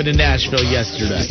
happened 0.00 0.16
in 0.16 0.16
Nashville 0.16 0.64
yesterday. 0.64 1.28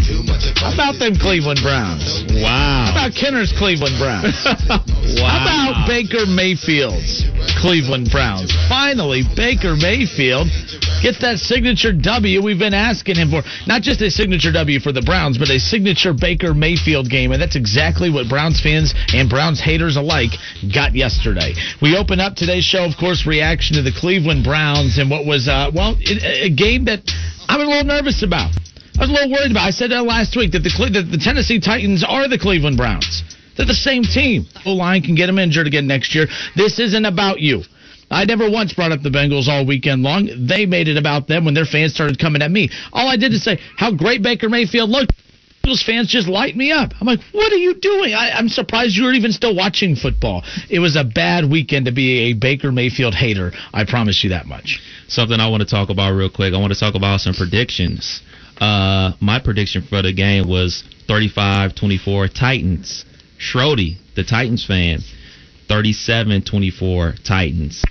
How 0.61 0.73
about 0.73 0.99
them 0.99 1.15
Cleveland 1.15 1.59
Browns? 1.63 2.21
Wow. 2.29 2.85
How 2.85 2.91
about 2.91 3.17
Kenner's 3.17 3.51
Cleveland 3.57 3.97
Browns? 3.97 4.35
How 4.69 5.41
about 5.41 5.87
Baker 5.87 6.29
Mayfield's 6.29 7.25
Cleveland 7.57 8.09
Browns? 8.11 8.53
Finally, 8.69 9.23
Baker 9.35 9.75
Mayfield 9.75 10.53
gets 11.01 11.17
that 11.21 11.39
signature 11.39 11.93
W 11.93 12.43
we've 12.43 12.59
been 12.59 12.75
asking 12.75 13.15
him 13.15 13.31
for. 13.31 13.41
Not 13.65 13.81
just 13.81 14.01
a 14.01 14.11
signature 14.11 14.51
W 14.51 14.79
for 14.79 14.91
the 14.91 15.01
Browns, 15.01 15.39
but 15.39 15.49
a 15.49 15.57
signature 15.57 16.13
Baker 16.13 16.53
Mayfield 16.53 17.09
game. 17.09 17.31
And 17.31 17.41
that's 17.41 17.55
exactly 17.55 18.11
what 18.11 18.29
Browns 18.29 18.61
fans 18.61 18.93
and 19.15 19.29
Browns 19.29 19.59
haters 19.59 19.95
alike 19.97 20.37
got 20.73 20.93
yesterday. 20.93 21.55
We 21.81 21.97
open 21.97 22.19
up 22.19 22.35
today's 22.35 22.65
show, 22.65 22.85
of 22.85 22.93
course, 22.99 23.25
reaction 23.25 23.77
to 23.77 23.81
the 23.81 23.95
Cleveland 23.97 24.43
Browns 24.43 24.99
and 24.99 25.09
what 25.09 25.25
was, 25.25 25.47
uh, 25.47 25.71
well, 25.73 25.97
a 26.05 26.45
a 26.45 26.49
game 26.49 26.85
that 26.85 27.01
I 27.49 27.57
was 27.57 27.65
a 27.65 27.69
little 27.69 27.85
nervous 27.85 28.21
about. 28.21 28.53
I 28.95 29.01
was 29.01 29.09
a 29.09 29.13
little 29.13 29.31
worried 29.31 29.49
about. 29.49 29.65
I 29.65 29.71
said 29.71 29.89
that 29.89 30.05
last 30.05 30.37
week 30.37 30.51
that 30.51 30.59
the 30.59 30.69
that 30.93 31.09
the 31.09 31.17
Tennessee 31.17 31.59
Titans 31.59 32.05
are 32.07 32.27
the 32.27 32.37
Cleveland 32.37 32.77
Browns. 32.77 33.23
They're 33.57 33.65
the 33.65 33.73
same 33.73 34.03
team. 34.03 34.45
O 34.67 34.73
line 34.73 35.01
can 35.01 35.15
get 35.15 35.25
them 35.25 35.39
injured 35.39 35.65
again 35.65 35.87
next 35.87 36.13
year. 36.13 36.27
This 36.55 36.77
isn't 36.77 37.05
about 37.05 37.39
you. 37.39 37.63
I 38.11 38.25
never 38.25 38.49
once 38.49 38.73
brought 38.73 38.91
up 38.91 39.01
the 39.01 39.09
Bengals 39.09 39.47
all 39.47 39.65
weekend 39.65 40.03
long. 40.03 40.29
They 40.47 40.67
made 40.67 40.87
it 40.87 40.97
about 40.97 41.27
them 41.27 41.43
when 41.43 41.55
their 41.55 41.65
fans 41.65 41.93
started 41.93 42.19
coming 42.19 42.43
at 42.43 42.51
me. 42.51 42.69
All 42.93 43.07
I 43.07 43.17
did 43.17 43.33
is 43.33 43.43
say 43.43 43.59
how 43.77 43.91
great 43.91 44.21
Baker 44.21 44.47
Mayfield 44.47 44.89
looked. 44.91 45.11
Bengals 45.63 45.83
fans 45.83 46.07
just 46.07 46.27
light 46.27 46.55
me 46.55 46.71
up. 46.71 46.93
I'm 47.01 47.07
like, 47.07 47.19
what 47.31 47.51
are 47.51 47.57
you 47.57 47.75
doing? 47.75 48.13
I, 48.13 48.31
I'm 48.31 48.47
surprised 48.47 48.95
you're 48.95 49.13
even 49.13 49.31
still 49.31 49.55
watching 49.55 49.95
football. 49.95 50.43
It 50.69 50.79
was 50.79 50.95
a 50.95 51.03
bad 51.03 51.49
weekend 51.49 51.87
to 51.87 51.91
be 51.91 52.29
a 52.29 52.33
Baker 52.33 52.71
Mayfield 52.71 53.15
hater. 53.15 53.51
I 53.73 53.85
promise 53.85 54.23
you 54.23 54.31
that 54.31 54.45
much. 54.45 54.79
Something 55.09 55.39
I 55.39 55.49
want 55.49 55.61
to 55.61 55.67
talk 55.67 55.89
about 55.89 56.11
real 56.11 56.29
quick. 56.29 56.53
I 56.53 56.57
want 56.57 56.71
to 56.71 56.79
talk 56.79 56.95
about 56.95 57.19
some 57.19 57.33
predictions. 57.33 58.21
Uh, 58.59 59.13
my 59.19 59.39
prediction 59.39 59.81
for 59.81 60.01
the 60.01 60.13
game 60.13 60.47
was 60.47 60.83
35-24 61.07 62.33
Titans. 62.33 63.05
Schrody, 63.39 63.97
the 64.15 64.23
Titans 64.23 64.65
fan, 64.65 64.99
37-24 65.69 67.23
Titans. 67.23 67.83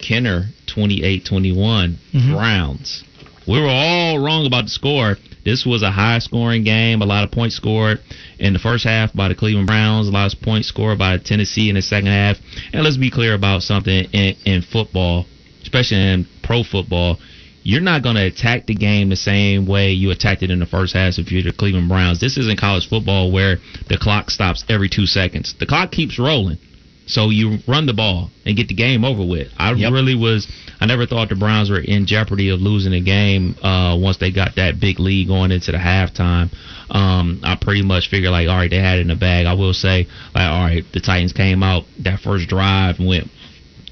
Kenner, 0.00 0.46
28-21 0.66 1.96
Browns. 2.32 3.04
We 3.46 3.60
were 3.60 3.68
all 3.68 4.18
wrong 4.18 4.46
about 4.46 4.64
the 4.64 4.70
score. 4.70 5.16
This 5.44 5.64
was 5.64 5.82
a 5.82 5.90
high 5.90 6.18
scoring 6.18 6.64
game, 6.64 7.00
a 7.00 7.06
lot 7.06 7.24
of 7.24 7.30
points 7.30 7.56
scored 7.56 8.00
in 8.38 8.52
the 8.52 8.58
first 8.58 8.84
half 8.84 9.14
by 9.14 9.28
the 9.28 9.34
Cleveland 9.34 9.66
Browns, 9.66 10.08
a 10.08 10.10
lot 10.10 10.32
of 10.34 10.40
points 10.42 10.68
scored 10.68 10.98
by 10.98 11.16
Tennessee 11.16 11.70
in 11.70 11.76
the 11.76 11.82
second 11.82 12.08
half. 12.08 12.36
And 12.72 12.84
let's 12.84 12.98
be 12.98 13.10
clear 13.10 13.32
about 13.32 13.62
something 13.62 14.04
in, 14.12 14.36
in 14.44 14.60
football, 14.60 15.24
especially 15.68 15.98
in 15.98 16.26
pro 16.42 16.62
football. 16.62 17.18
You're 17.62 17.82
not 17.82 18.02
going 18.02 18.16
to 18.16 18.24
attack 18.24 18.66
the 18.66 18.74
game 18.74 19.10
the 19.10 19.16
same 19.16 19.66
way 19.66 19.90
you 19.92 20.10
attacked 20.10 20.42
it 20.42 20.50
in 20.50 20.58
the 20.58 20.66
first 20.66 20.94
half 20.94 21.18
if 21.18 21.30
you're 21.30 21.42
the 21.42 21.52
Cleveland 21.52 21.88
Browns. 21.88 22.18
This 22.18 22.38
isn't 22.38 22.58
college 22.58 22.88
football 22.88 23.30
where 23.30 23.58
the 23.88 23.98
clock 23.98 24.30
stops 24.30 24.64
every 24.70 24.88
two 24.88 25.04
seconds. 25.06 25.54
The 25.58 25.66
clock 25.66 25.92
keeps 25.92 26.18
rolling. 26.18 26.58
So 27.06 27.30
you 27.30 27.58
run 27.66 27.86
the 27.86 27.94
ball 27.94 28.30
and 28.44 28.56
get 28.56 28.68
the 28.68 28.74
game 28.74 29.04
over 29.04 29.24
with. 29.24 29.48
I 29.58 29.72
Yep. 29.72 29.92
really 29.92 30.14
was. 30.14 30.46
I 30.80 30.86
never 30.86 31.06
thought 31.06 31.30
the 31.30 31.34
Browns 31.36 31.70
were 31.70 31.80
in 31.80 32.06
jeopardy 32.06 32.50
of 32.50 32.60
losing 32.60 32.92
the 32.92 33.00
game 33.00 33.54
uh, 33.62 33.96
once 33.98 34.18
they 34.18 34.30
got 34.30 34.56
that 34.56 34.78
big 34.78 35.00
lead 35.00 35.26
going 35.28 35.50
into 35.50 35.72
the 35.72 35.78
halftime. 35.78 36.50
Um, 36.90 37.40
I 37.42 37.56
pretty 37.56 37.82
much 37.82 38.08
figured 38.08 38.30
like, 38.30 38.48
all 38.48 38.56
right, 38.56 38.70
they 38.70 38.78
had 38.78 38.98
it 38.98 39.02
in 39.02 39.08
the 39.08 39.16
bag. 39.16 39.46
I 39.46 39.54
will 39.54 39.74
say, 39.74 40.06
like, 40.34 40.48
all 40.50 40.62
right, 40.64 40.84
the 40.92 41.00
Titans 41.00 41.32
came 41.32 41.62
out 41.62 41.84
that 42.00 42.20
first 42.20 42.48
drive 42.48 42.98
and 42.98 43.08
went 43.08 43.30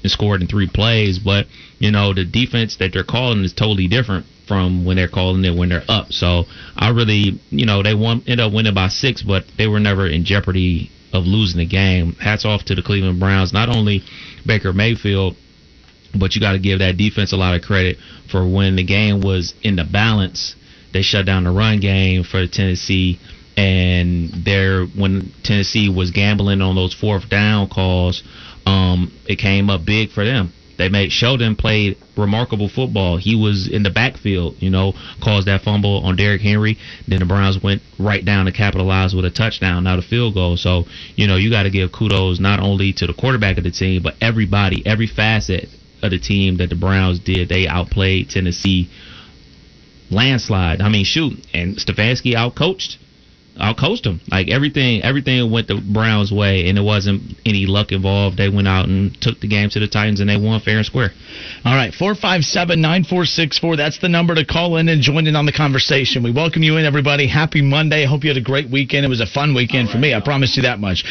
and 0.03 0.11
scored 0.11 0.41
in 0.41 0.47
three 0.47 0.67
plays, 0.67 1.19
but 1.19 1.47
you 1.79 1.91
know 1.91 2.13
the 2.13 2.25
defense 2.25 2.77
that 2.77 2.93
they're 2.93 3.03
calling 3.03 3.43
is 3.43 3.53
totally 3.53 3.87
different 3.87 4.25
from 4.47 4.85
when 4.85 4.95
they're 4.95 5.07
calling 5.07 5.43
it 5.43 5.55
when 5.55 5.69
they're 5.69 5.83
up. 5.87 6.11
So 6.11 6.45
I 6.75 6.89
really, 6.89 7.39
you 7.49 7.65
know, 7.65 7.83
they 7.83 7.93
won 7.93 8.23
ended 8.27 8.39
up 8.39 8.53
winning 8.53 8.73
by 8.73 8.87
six, 8.87 9.21
but 9.21 9.45
they 9.57 9.67
were 9.67 9.79
never 9.79 10.07
in 10.07 10.23
jeopardy 10.23 10.89
of 11.13 11.25
losing 11.25 11.59
the 11.59 11.65
game. 11.65 12.13
Hats 12.13 12.45
off 12.45 12.63
to 12.65 12.75
the 12.75 12.81
Cleveland 12.81 13.19
Browns, 13.19 13.53
not 13.53 13.69
only 13.69 14.03
Baker 14.45 14.73
Mayfield, 14.73 15.35
but 16.17 16.35
you 16.35 16.41
got 16.41 16.53
to 16.53 16.59
give 16.59 16.79
that 16.79 16.97
defense 16.97 17.33
a 17.33 17.37
lot 17.37 17.55
of 17.55 17.61
credit 17.61 17.97
for 18.31 18.47
when 18.47 18.75
the 18.75 18.83
game 18.83 19.21
was 19.21 19.53
in 19.61 19.75
the 19.75 19.83
balance. 19.83 20.55
They 20.93 21.01
shut 21.01 21.25
down 21.25 21.43
the 21.43 21.51
run 21.51 21.79
game 21.79 22.23
for 22.23 22.47
Tennessee, 22.47 23.19
and 23.55 24.29
there 24.45 24.85
when 24.85 25.33
Tennessee 25.43 25.89
was 25.89 26.11
gambling 26.11 26.61
on 26.61 26.75
those 26.75 26.93
fourth 26.93 27.29
down 27.29 27.67
calls, 27.69 28.23
um, 28.67 29.13
it 29.25 29.37
came 29.37 29.69
up 29.69 29.85
big 29.85 30.11
for 30.11 30.25
them. 30.25 30.51
They 30.77 30.89
made 30.89 31.11
Sheldon 31.11 31.55
played 31.55 31.97
remarkable 32.15 32.69
football. 32.69 33.17
He 33.17 33.35
was 33.35 33.67
in 33.67 33.81
the 33.81 33.89
backfield, 33.89 34.57
you 34.59 34.69
know, 34.69 34.93
caused 35.23 35.47
that 35.47 35.63
fumble 35.63 36.01
on 36.05 36.15
Derrick 36.15 36.41
Henry. 36.41 36.77
Then 37.07 37.19
the 37.19 37.25
Browns 37.25 37.63
went 37.63 37.81
right 37.97 38.23
down 38.23 38.45
to 38.45 38.51
capitalize 38.51 39.15
with 39.15 39.25
a 39.25 39.31
touchdown, 39.31 39.85
not 39.85 39.97
a 39.97 40.03
field 40.03 40.35
goal. 40.35 40.55
So, 40.57 40.85
you 41.15 41.25
know, 41.25 41.35
you 41.35 41.49
got 41.49 41.63
to 41.63 41.71
give 41.71 41.91
kudos 41.91 42.39
not 42.39 42.59
only 42.59 42.93
to 42.93 43.07
the 43.07 43.13
quarterback 43.13 43.57
of 43.57 43.63
the 43.63 43.71
team, 43.71 44.03
but 44.03 44.15
everybody, 44.21 44.85
every 44.85 45.07
facet 45.07 45.69
of 46.03 46.11
the 46.11 46.19
team 46.19 46.57
that 46.57 46.69
the 46.69 46.75
Browns 46.75 47.19
did. 47.19 47.49
They 47.49 47.67
outplayed 47.67 48.29
Tennessee 48.29 48.89
landslide. 50.11 50.81
I 50.81 50.89
mean, 50.89 51.05
shoot, 51.05 51.43
and 51.55 51.77
Stefanski 51.77 52.35
outcoached, 52.35 52.97
outcoached 53.59 54.03
them. 54.03 54.21
Like 54.29 54.49
everything, 54.49 55.01
everything 55.03 55.51
went 55.51 55.67
the 55.67 55.81
Browns' 55.81 56.31
way, 56.31 56.67
and 56.67 56.77
there 56.77 56.83
wasn't 56.83 57.37
any 57.45 57.65
luck 57.65 57.91
involved. 57.91 58.37
They 58.37 58.49
went 58.49 58.67
out 58.67 58.87
and 58.87 59.19
took 59.21 59.39
the 59.39 59.47
game 59.47 59.69
to 59.71 59.79
the 59.79 59.87
Titans, 59.87 60.19
and 60.19 60.29
they 60.29 60.37
won 60.37 60.59
fair 60.61 60.77
and 60.77 60.85
square. 60.85 61.11
All 61.65 61.75
right, 61.75 61.93
457 61.93 62.79
9464. 62.79 63.75
That's 63.75 63.99
the 63.99 64.09
number 64.09 64.35
to 64.35 64.45
call 64.45 64.77
in 64.77 64.89
and 64.89 65.01
join 65.01 65.27
in 65.27 65.35
on 65.35 65.45
the 65.45 65.51
conversation. 65.53 66.23
We 66.23 66.31
welcome 66.31 66.63
you 66.63 66.77
in, 66.77 66.85
everybody. 66.85 67.27
Happy 67.27 67.61
Monday. 67.61 68.03
I 68.03 68.07
hope 68.07 68.23
you 68.23 68.29
had 68.29 68.37
a 68.37 68.41
great 68.41 68.69
weekend. 68.69 69.05
It 69.05 69.09
was 69.09 69.21
a 69.21 69.27
fun 69.27 69.53
weekend 69.53 69.89
for 69.89 69.97
me. 69.97 70.13
I 70.13 70.19
promise 70.19 70.55
you 70.55 70.63
that 70.63 70.79
much. 70.79 71.03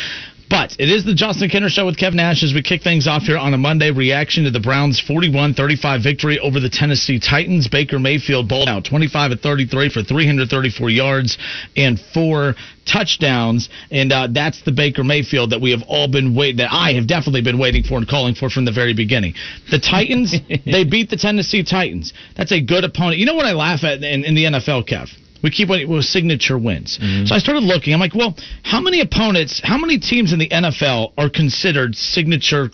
But 0.49 0.77
it 0.79 0.89
is 0.89 1.05
the 1.05 1.15
Justin 1.15 1.51
Kenner 1.51 1.69
Show 1.69 1.87
with 1.87 1.99
Kevin 1.99 2.19
Nash 2.19 2.45
as 2.45 2.55
we 2.55 2.63
kick 2.63 2.83
things 2.83 3.09
off 3.09 3.23
here 3.23 3.37
on 3.37 3.53
a 3.53 3.59
Monday. 3.59 3.91
Reaction 3.91 4.45
to 4.45 4.51
the 4.51 4.61
Browns' 4.61 5.01
41 5.01 5.55
35 5.55 6.03
victory 6.03 6.39
over 6.39 6.61
the 6.61 6.71
Tennessee 6.71 7.19
Titans. 7.19 7.67
Baker 7.67 7.99
Mayfield 7.99 8.49
bowled 8.49 8.69
out 8.69 8.85
25 8.85 9.33
at 9.33 9.41
33 9.41 9.89
for 9.89 10.03
334 10.03 10.91
yards 10.91 11.37
and 11.77 11.99
four 12.15 12.55
touchdowns. 12.87 13.69
And 13.91 14.13
uh, 14.13 14.29
that's 14.31 14.63
the 14.63 14.73
Baker 14.73 15.03
Mayfield 15.03 15.51
that 15.51 15.61
we 15.61 15.73
have 15.73 15.83
all 15.89 16.07
been 16.07 16.37
waiting, 16.37 16.59
that 16.59 16.71
I 16.71 16.93
have 16.93 17.09
definitely 17.09 17.43
been 17.43 17.59
waiting 17.59 17.83
for 17.83 17.99
and 17.99 18.07
calling 18.07 18.37
for 18.37 18.49
from 18.49 18.65
the 18.65 18.73
very 18.73 18.95
beginning. 18.95 19.35
The 19.71 19.81
Titans, 19.81 20.33
they 20.65 20.85
beat 20.85 21.11
the 21.11 21.17
Tennessee 21.17 21.65
Titans. 21.65 22.13
That's 22.37 22.53
a 22.53 22.61
good 22.61 22.85
opponent. 22.85 23.19
You 23.19 23.27
know 23.27 23.35
what 23.35 23.47
I 23.47 23.53
laugh 23.53 23.83
at 23.83 24.05
in, 24.05 24.25
in 24.25 24.35
the 24.37 24.45
NFL, 24.45 24.89
Kev? 24.89 25.09
We 25.47 25.53
keep 25.53 25.69
waiting 25.69 25.89
with 25.89 26.05
signature 26.05 26.59
wins. 26.59 26.99
Mm-hmm. 27.01 27.27
So 27.27 27.35
I 27.37 27.39
started 27.39 27.63
looking. 27.63 27.95
I'm 27.95 28.01
like, 28.01 28.17
well, 28.17 28.35
how 28.65 28.81
many 28.81 29.01
opponents, 29.01 29.61
how 29.63 29.79
many 29.79 29.97
teams 29.97 30.33
in 30.33 30.41
the 30.41 30.49
NFL 30.49 31.13
are 31.17 31.31
considered 31.31 31.95
signature 31.95 32.71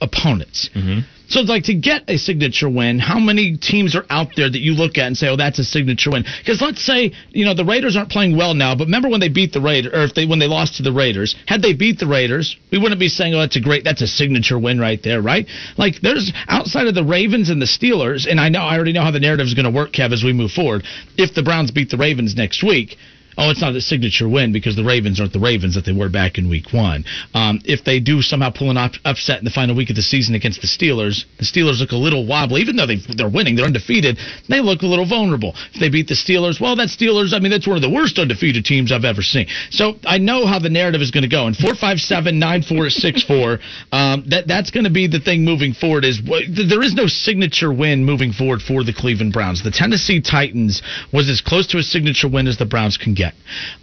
opponents? 0.00 0.70
Mm-hmm. 0.74 1.00
So, 1.28 1.40
it's 1.40 1.48
like, 1.48 1.64
to 1.64 1.74
get 1.74 2.08
a 2.08 2.16
signature 2.16 2.68
win, 2.68 2.98
how 2.98 3.18
many 3.18 3.56
teams 3.56 3.94
are 3.94 4.04
out 4.08 4.28
there 4.34 4.50
that 4.50 4.60
you 4.60 4.72
look 4.72 4.96
at 4.96 5.06
and 5.06 5.16
say, 5.16 5.28
oh, 5.28 5.36
that's 5.36 5.58
a 5.58 5.64
signature 5.64 6.10
win? 6.10 6.24
Because 6.38 6.62
let's 6.62 6.84
say, 6.84 7.12
you 7.30 7.44
know, 7.44 7.54
the 7.54 7.64
Raiders 7.64 7.96
aren't 7.96 8.10
playing 8.10 8.36
well 8.36 8.54
now, 8.54 8.74
but 8.74 8.84
remember 8.84 9.08
when 9.08 9.20
they 9.20 9.28
beat 9.28 9.52
the 9.52 9.60
Raiders, 9.60 9.92
or 9.92 10.04
if 10.04 10.14
they 10.14 10.26
when 10.26 10.38
they 10.38 10.46
lost 10.46 10.76
to 10.76 10.82
the 10.82 10.92
Raiders, 10.92 11.36
had 11.46 11.60
they 11.60 11.74
beat 11.74 11.98
the 11.98 12.06
Raiders, 12.06 12.56
we 12.72 12.78
wouldn't 12.78 12.98
be 12.98 13.08
saying, 13.08 13.34
oh, 13.34 13.40
that's 13.40 13.56
a 13.56 13.60
great, 13.60 13.84
that's 13.84 14.02
a 14.02 14.06
signature 14.06 14.58
win 14.58 14.80
right 14.80 15.02
there, 15.02 15.20
right? 15.20 15.46
Like, 15.76 16.00
there's 16.00 16.32
outside 16.48 16.86
of 16.86 16.94
the 16.94 17.04
Ravens 17.04 17.50
and 17.50 17.60
the 17.60 17.66
Steelers, 17.66 18.26
and 18.28 18.40
I 18.40 18.48
know, 18.48 18.60
I 18.60 18.76
already 18.76 18.92
know 18.92 19.02
how 19.02 19.10
the 19.10 19.20
narrative 19.20 19.46
is 19.46 19.54
going 19.54 19.66
to 19.66 19.70
work, 19.70 19.92
Kev, 19.92 20.12
as 20.12 20.24
we 20.24 20.32
move 20.32 20.52
forward. 20.52 20.84
If 21.16 21.34
the 21.34 21.42
Browns 21.42 21.70
beat 21.70 21.90
the 21.90 21.98
Ravens 21.98 22.34
next 22.36 22.62
week, 22.62 22.96
oh, 23.38 23.50
it's 23.50 23.60
not 23.60 23.74
a 23.74 23.80
signature 23.80 24.28
win 24.28 24.52
because 24.52 24.76
the 24.76 24.84
Ravens 24.84 25.20
aren't 25.20 25.32
the 25.32 25.40
Ravens 25.40 25.74
that 25.74 25.84
they 25.84 25.92
were 25.92 26.08
back 26.08 26.36
in 26.36 26.48
Week 26.50 26.72
One. 26.72 27.04
Um, 27.34 27.60
if 27.64 27.84
they 27.84 28.00
do 28.00 28.20
somehow 28.20 28.50
pull 28.50 28.70
an 28.70 28.76
up- 28.76 29.00
upset 29.04 29.38
in 29.38 29.44
the 29.44 29.50
final 29.50 29.74
week 29.74 29.90
of 29.90 29.96
the 29.96 30.02
season 30.02 30.34
against 30.34 30.60
the 30.60 30.66
Steelers, 30.66 31.24
the 31.38 31.44
Steelers 31.44 31.80
look 31.80 31.92
a 31.92 31.96
little 31.96 32.26
wobbly, 32.26 32.60
even 32.60 32.76
though 32.76 32.86
they 32.86 32.98
they're 33.16 33.28
winning, 33.28 33.56
they're 33.56 33.66
undefeated. 33.66 34.18
They 34.48 34.60
look 34.60 34.82
a 34.82 34.86
little 34.86 35.06
vulnerable. 35.06 35.54
If 35.72 35.80
they 35.80 35.88
beat 35.88 36.08
the 36.08 36.14
Steelers, 36.14 36.60
well, 36.60 36.76
that 36.76 36.88
Steelers, 36.88 37.32
I 37.32 37.38
mean, 37.38 37.50
that's 37.50 37.66
one 37.66 37.76
of 37.76 37.82
the 37.82 37.90
worst 37.90 38.18
undefeated 38.18 38.64
teams 38.64 38.92
I've 38.92 39.04
ever 39.04 39.22
seen. 39.22 39.46
So 39.70 39.94
I 40.04 40.18
know 40.18 40.46
how 40.46 40.58
the 40.58 40.70
narrative 40.70 41.00
is 41.00 41.10
going 41.10 41.22
to 41.22 41.28
go. 41.28 41.46
And 41.46 41.56
four 41.56 41.74
five 41.74 42.00
seven 42.00 42.38
nine 42.38 42.62
four 42.62 42.90
six 42.90 43.22
four, 43.22 43.58
um, 43.92 44.24
that 44.28 44.46
that's 44.46 44.70
going 44.70 44.84
to 44.84 44.90
be 44.90 45.06
the 45.06 45.20
thing 45.20 45.44
moving 45.44 45.72
forward. 45.74 46.04
Is 46.04 46.20
there 46.22 46.82
is 46.82 46.94
no 46.94 47.06
signature 47.06 47.72
win 47.72 48.04
moving 48.04 48.32
forward 48.32 48.62
for 48.62 48.84
the 48.84 48.92
Cleveland 48.92 49.32
Browns. 49.32 49.62
The 49.62 49.70
Tennessee 49.70 50.20
Titans 50.20 50.82
was 51.12 51.28
as 51.28 51.40
close 51.40 51.66
to 51.68 51.78
a 51.78 51.82
signature 51.82 52.28
win 52.28 52.46
as 52.46 52.58
the 52.58 52.66
Browns 52.66 52.96
can 52.96 53.14
get, 53.14 53.27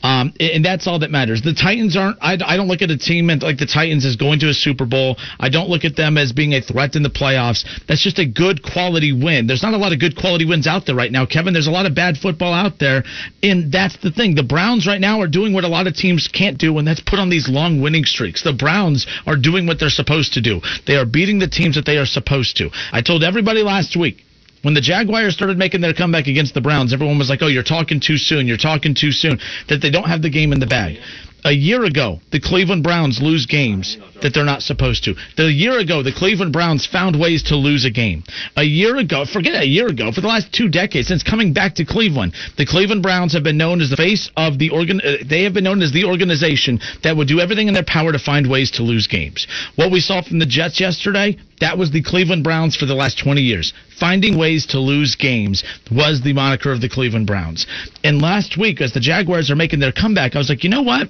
um, 0.04 0.34
and 0.40 0.64
that's 0.64 0.88
all 0.88 1.00
that 1.00 1.12
matters. 1.12 1.42
The 1.42 1.54
Titans 1.54 1.98
aren't. 1.98 2.18
I, 2.22 2.38
I 2.46 2.58
don't 2.58 2.68
look 2.68 2.82
at 2.82 2.92
a 2.92 2.98
team 2.98 3.28
like 3.28 3.58
the 3.58 3.66
Titans 3.66 4.06
as 4.06 4.16
going 4.16 4.40
to 4.40 4.50
a 4.50 4.54
Super 4.54 4.86
Bowl. 4.86 5.18
I 5.40 5.50
don't 5.50 5.70
look 5.70 5.86
at 5.86 5.96
them 5.96 6.18
as 6.18 6.32
being 6.32 6.54
a 6.54 6.62
threat 6.62 6.96
in 6.96 7.04
the 7.04 7.10
playoffs. 7.10 7.66
That's 7.88 8.04
just 8.04 8.20
a 8.20 8.26
good 8.26 8.62
quality 8.64 9.14
win. 9.14 9.48
There's 9.48 9.64
not 9.64 9.74
a 9.74 9.78
lot 9.78 9.94
of 9.94 10.00
good 10.00 10.16
quality 10.16 10.46
wins 10.46 10.68
out 10.68 10.86
there 10.86 10.96
right 10.96 11.12
now, 11.12 11.26
Kevin. 11.26 11.54
There's 11.54 11.68
a 11.68 11.72
lot 11.72 11.86
of 11.86 11.96
bad 11.96 12.18
football 12.18 12.54
out 12.54 12.80
there, 12.80 13.04
and 13.42 13.72
that's 13.72 13.98
the 13.98 14.12
thing. 14.12 14.36
The 14.36 14.44
Browns 14.44 14.88
right 14.88 15.02
now 15.02 15.22
are 15.22 15.28
doing 15.28 15.54
what 15.54 15.64
a 15.64 15.70
lot 15.70 15.88
of 15.88 15.96
teams 15.96 16.28
can't 16.28 16.58
do, 16.58 16.78
and 16.78 16.88
that's 16.88 17.02
put 17.02 17.20
on 17.20 17.30
these 17.30 17.50
long 17.50 17.82
winning 17.82 18.06
streaks. 18.06 18.44
The 18.44 18.54
Browns 18.54 19.08
are 19.26 19.38
doing 19.38 19.66
what 19.66 19.80
they're 19.80 19.90
supposed 19.90 20.34
to 20.34 20.42
do. 20.42 20.62
They 20.86 20.96
are 20.96 21.06
beating 21.06 21.40
the 21.40 21.48
teams 21.48 21.76
that 21.76 21.86
they 21.86 21.98
are 21.98 22.06
supposed 22.06 22.58
to. 22.58 22.70
I 22.92 23.02
told 23.02 23.24
everybody 23.24 23.64
last 23.64 23.96
week 23.96 24.25
when 24.66 24.74
the 24.74 24.82
Jaguars 24.82 25.36
started 25.36 25.60
making 25.60 25.82
their 25.82 25.94
comeback 25.94 26.26
against 26.26 26.56
the 26.56 26.62
Browns, 26.62 26.92
everyone 26.92 27.20
was 27.20 27.30
like, 27.30 27.44
"Oh, 27.44 27.48
you're 27.48 27.62
talking 27.62 28.00
too 28.00 28.18
soon. 28.18 28.48
You're 28.48 28.58
talking 28.58 28.96
too 28.96 29.12
soon." 29.12 29.40
That 29.70 29.80
they 29.80 29.92
don't 29.92 30.08
have 30.08 30.24
the 30.24 30.30
game 30.32 30.52
in 30.52 30.60
the 30.60 30.66
bag. 30.66 30.98
A 31.46 31.52
year 31.52 31.86
ago, 31.86 32.20
the 32.32 32.40
Cleveland 32.40 32.82
Browns 32.82 33.22
lose 33.22 33.46
games 33.46 34.00
that 34.24 34.34
they're 34.34 34.44
not 34.44 34.64
supposed 34.64 35.04
to. 35.04 35.14
The 35.38 35.52
year 35.52 35.78
ago, 35.78 36.02
the 36.02 36.12
Cleveland 36.12 36.52
Browns 36.52 36.88
found 36.88 37.20
ways 37.20 37.44
to 37.44 37.56
lose 37.56 37.86
a 37.86 37.92
game. 37.92 38.24
A 38.58 38.64
year 38.64 38.98
ago, 38.98 39.26
forget 39.26 39.62
a 39.62 39.68
year 39.68 39.86
ago, 39.86 40.12
for 40.12 40.22
the 40.22 40.28
last 40.28 40.52
two 40.52 40.70
decades 40.70 41.08
since 41.08 41.22
coming 41.22 41.54
back 41.54 41.76
to 41.76 41.86
Cleveland, 41.86 42.34
the 42.58 42.66
Cleveland 42.66 43.04
Browns 43.04 43.34
have 43.34 43.44
been 43.44 43.58
known 43.58 43.80
as 43.80 43.92
the 43.92 43.96
face 43.96 44.32
of 44.36 44.58
the 44.58 44.72
organ. 44.72 45.00
Uh, 45.00 45.18
they 45.24 45.44
have 45.44 45.54
been 45.54 45.66
known 45.66 45.84
as 45.84 45.92
the 45.92 46.06
organization 46.06 46.80
that 47.04 47.16
would 47.16 47.28
do 47.28 47.40
everything 47.40 47.68
in 47.68 47.76
their 47.76 47.84
power 47.84 48.12
to 48.12 48.18
find 48.18 48.50
ways 48.50 48.72
to 48.72 48.82
lose 48.82 49.06
games. 49.06 49.46
What 49.76 49.92
we 49.92 50.00
saw 50.00 50.24
from 50.24 50.40
the 50.40 50.48
Jets 50.48 50.80
yesterday, 50.80 51.38
that 51.62 51.78
was 51.78 51.92
the 51.92 52.04
Cleveland 52.04 52.44
Browns 52.44 52.76
for 52.76 52.86
the 52.86 52.96
last 52.96 53.18
20 53.20 53.42
years. 53.42 53.74
Finding 53.98 54.38
ways 54.38 54.66
to 54.68 54.80
lose 54.80 55.16
games 55.16 55.64
was 55.92 56.22
the 56.22 56.34
moniker 56.34 56.72
of 56.72 56.82
the 56.82 56.90
Cleveland 56.90 57.28
Browns. 57.28 57.66
And 58.04 58.22
last 58.22 58.58
week, 58.58 58.82
as 58.82 58.94
the 58.94 59.00
Jaguars 59.00 59.50
are 59.50 59.56
making 59.56 59.80
their 59.80 59.94
comeback, 59.94 60.36
I 60.36 60.38
was 60.38 60.50
like, 60.50 60.64
you 60.64 60.70
know 60.70 60.82
what? 60.82 61.10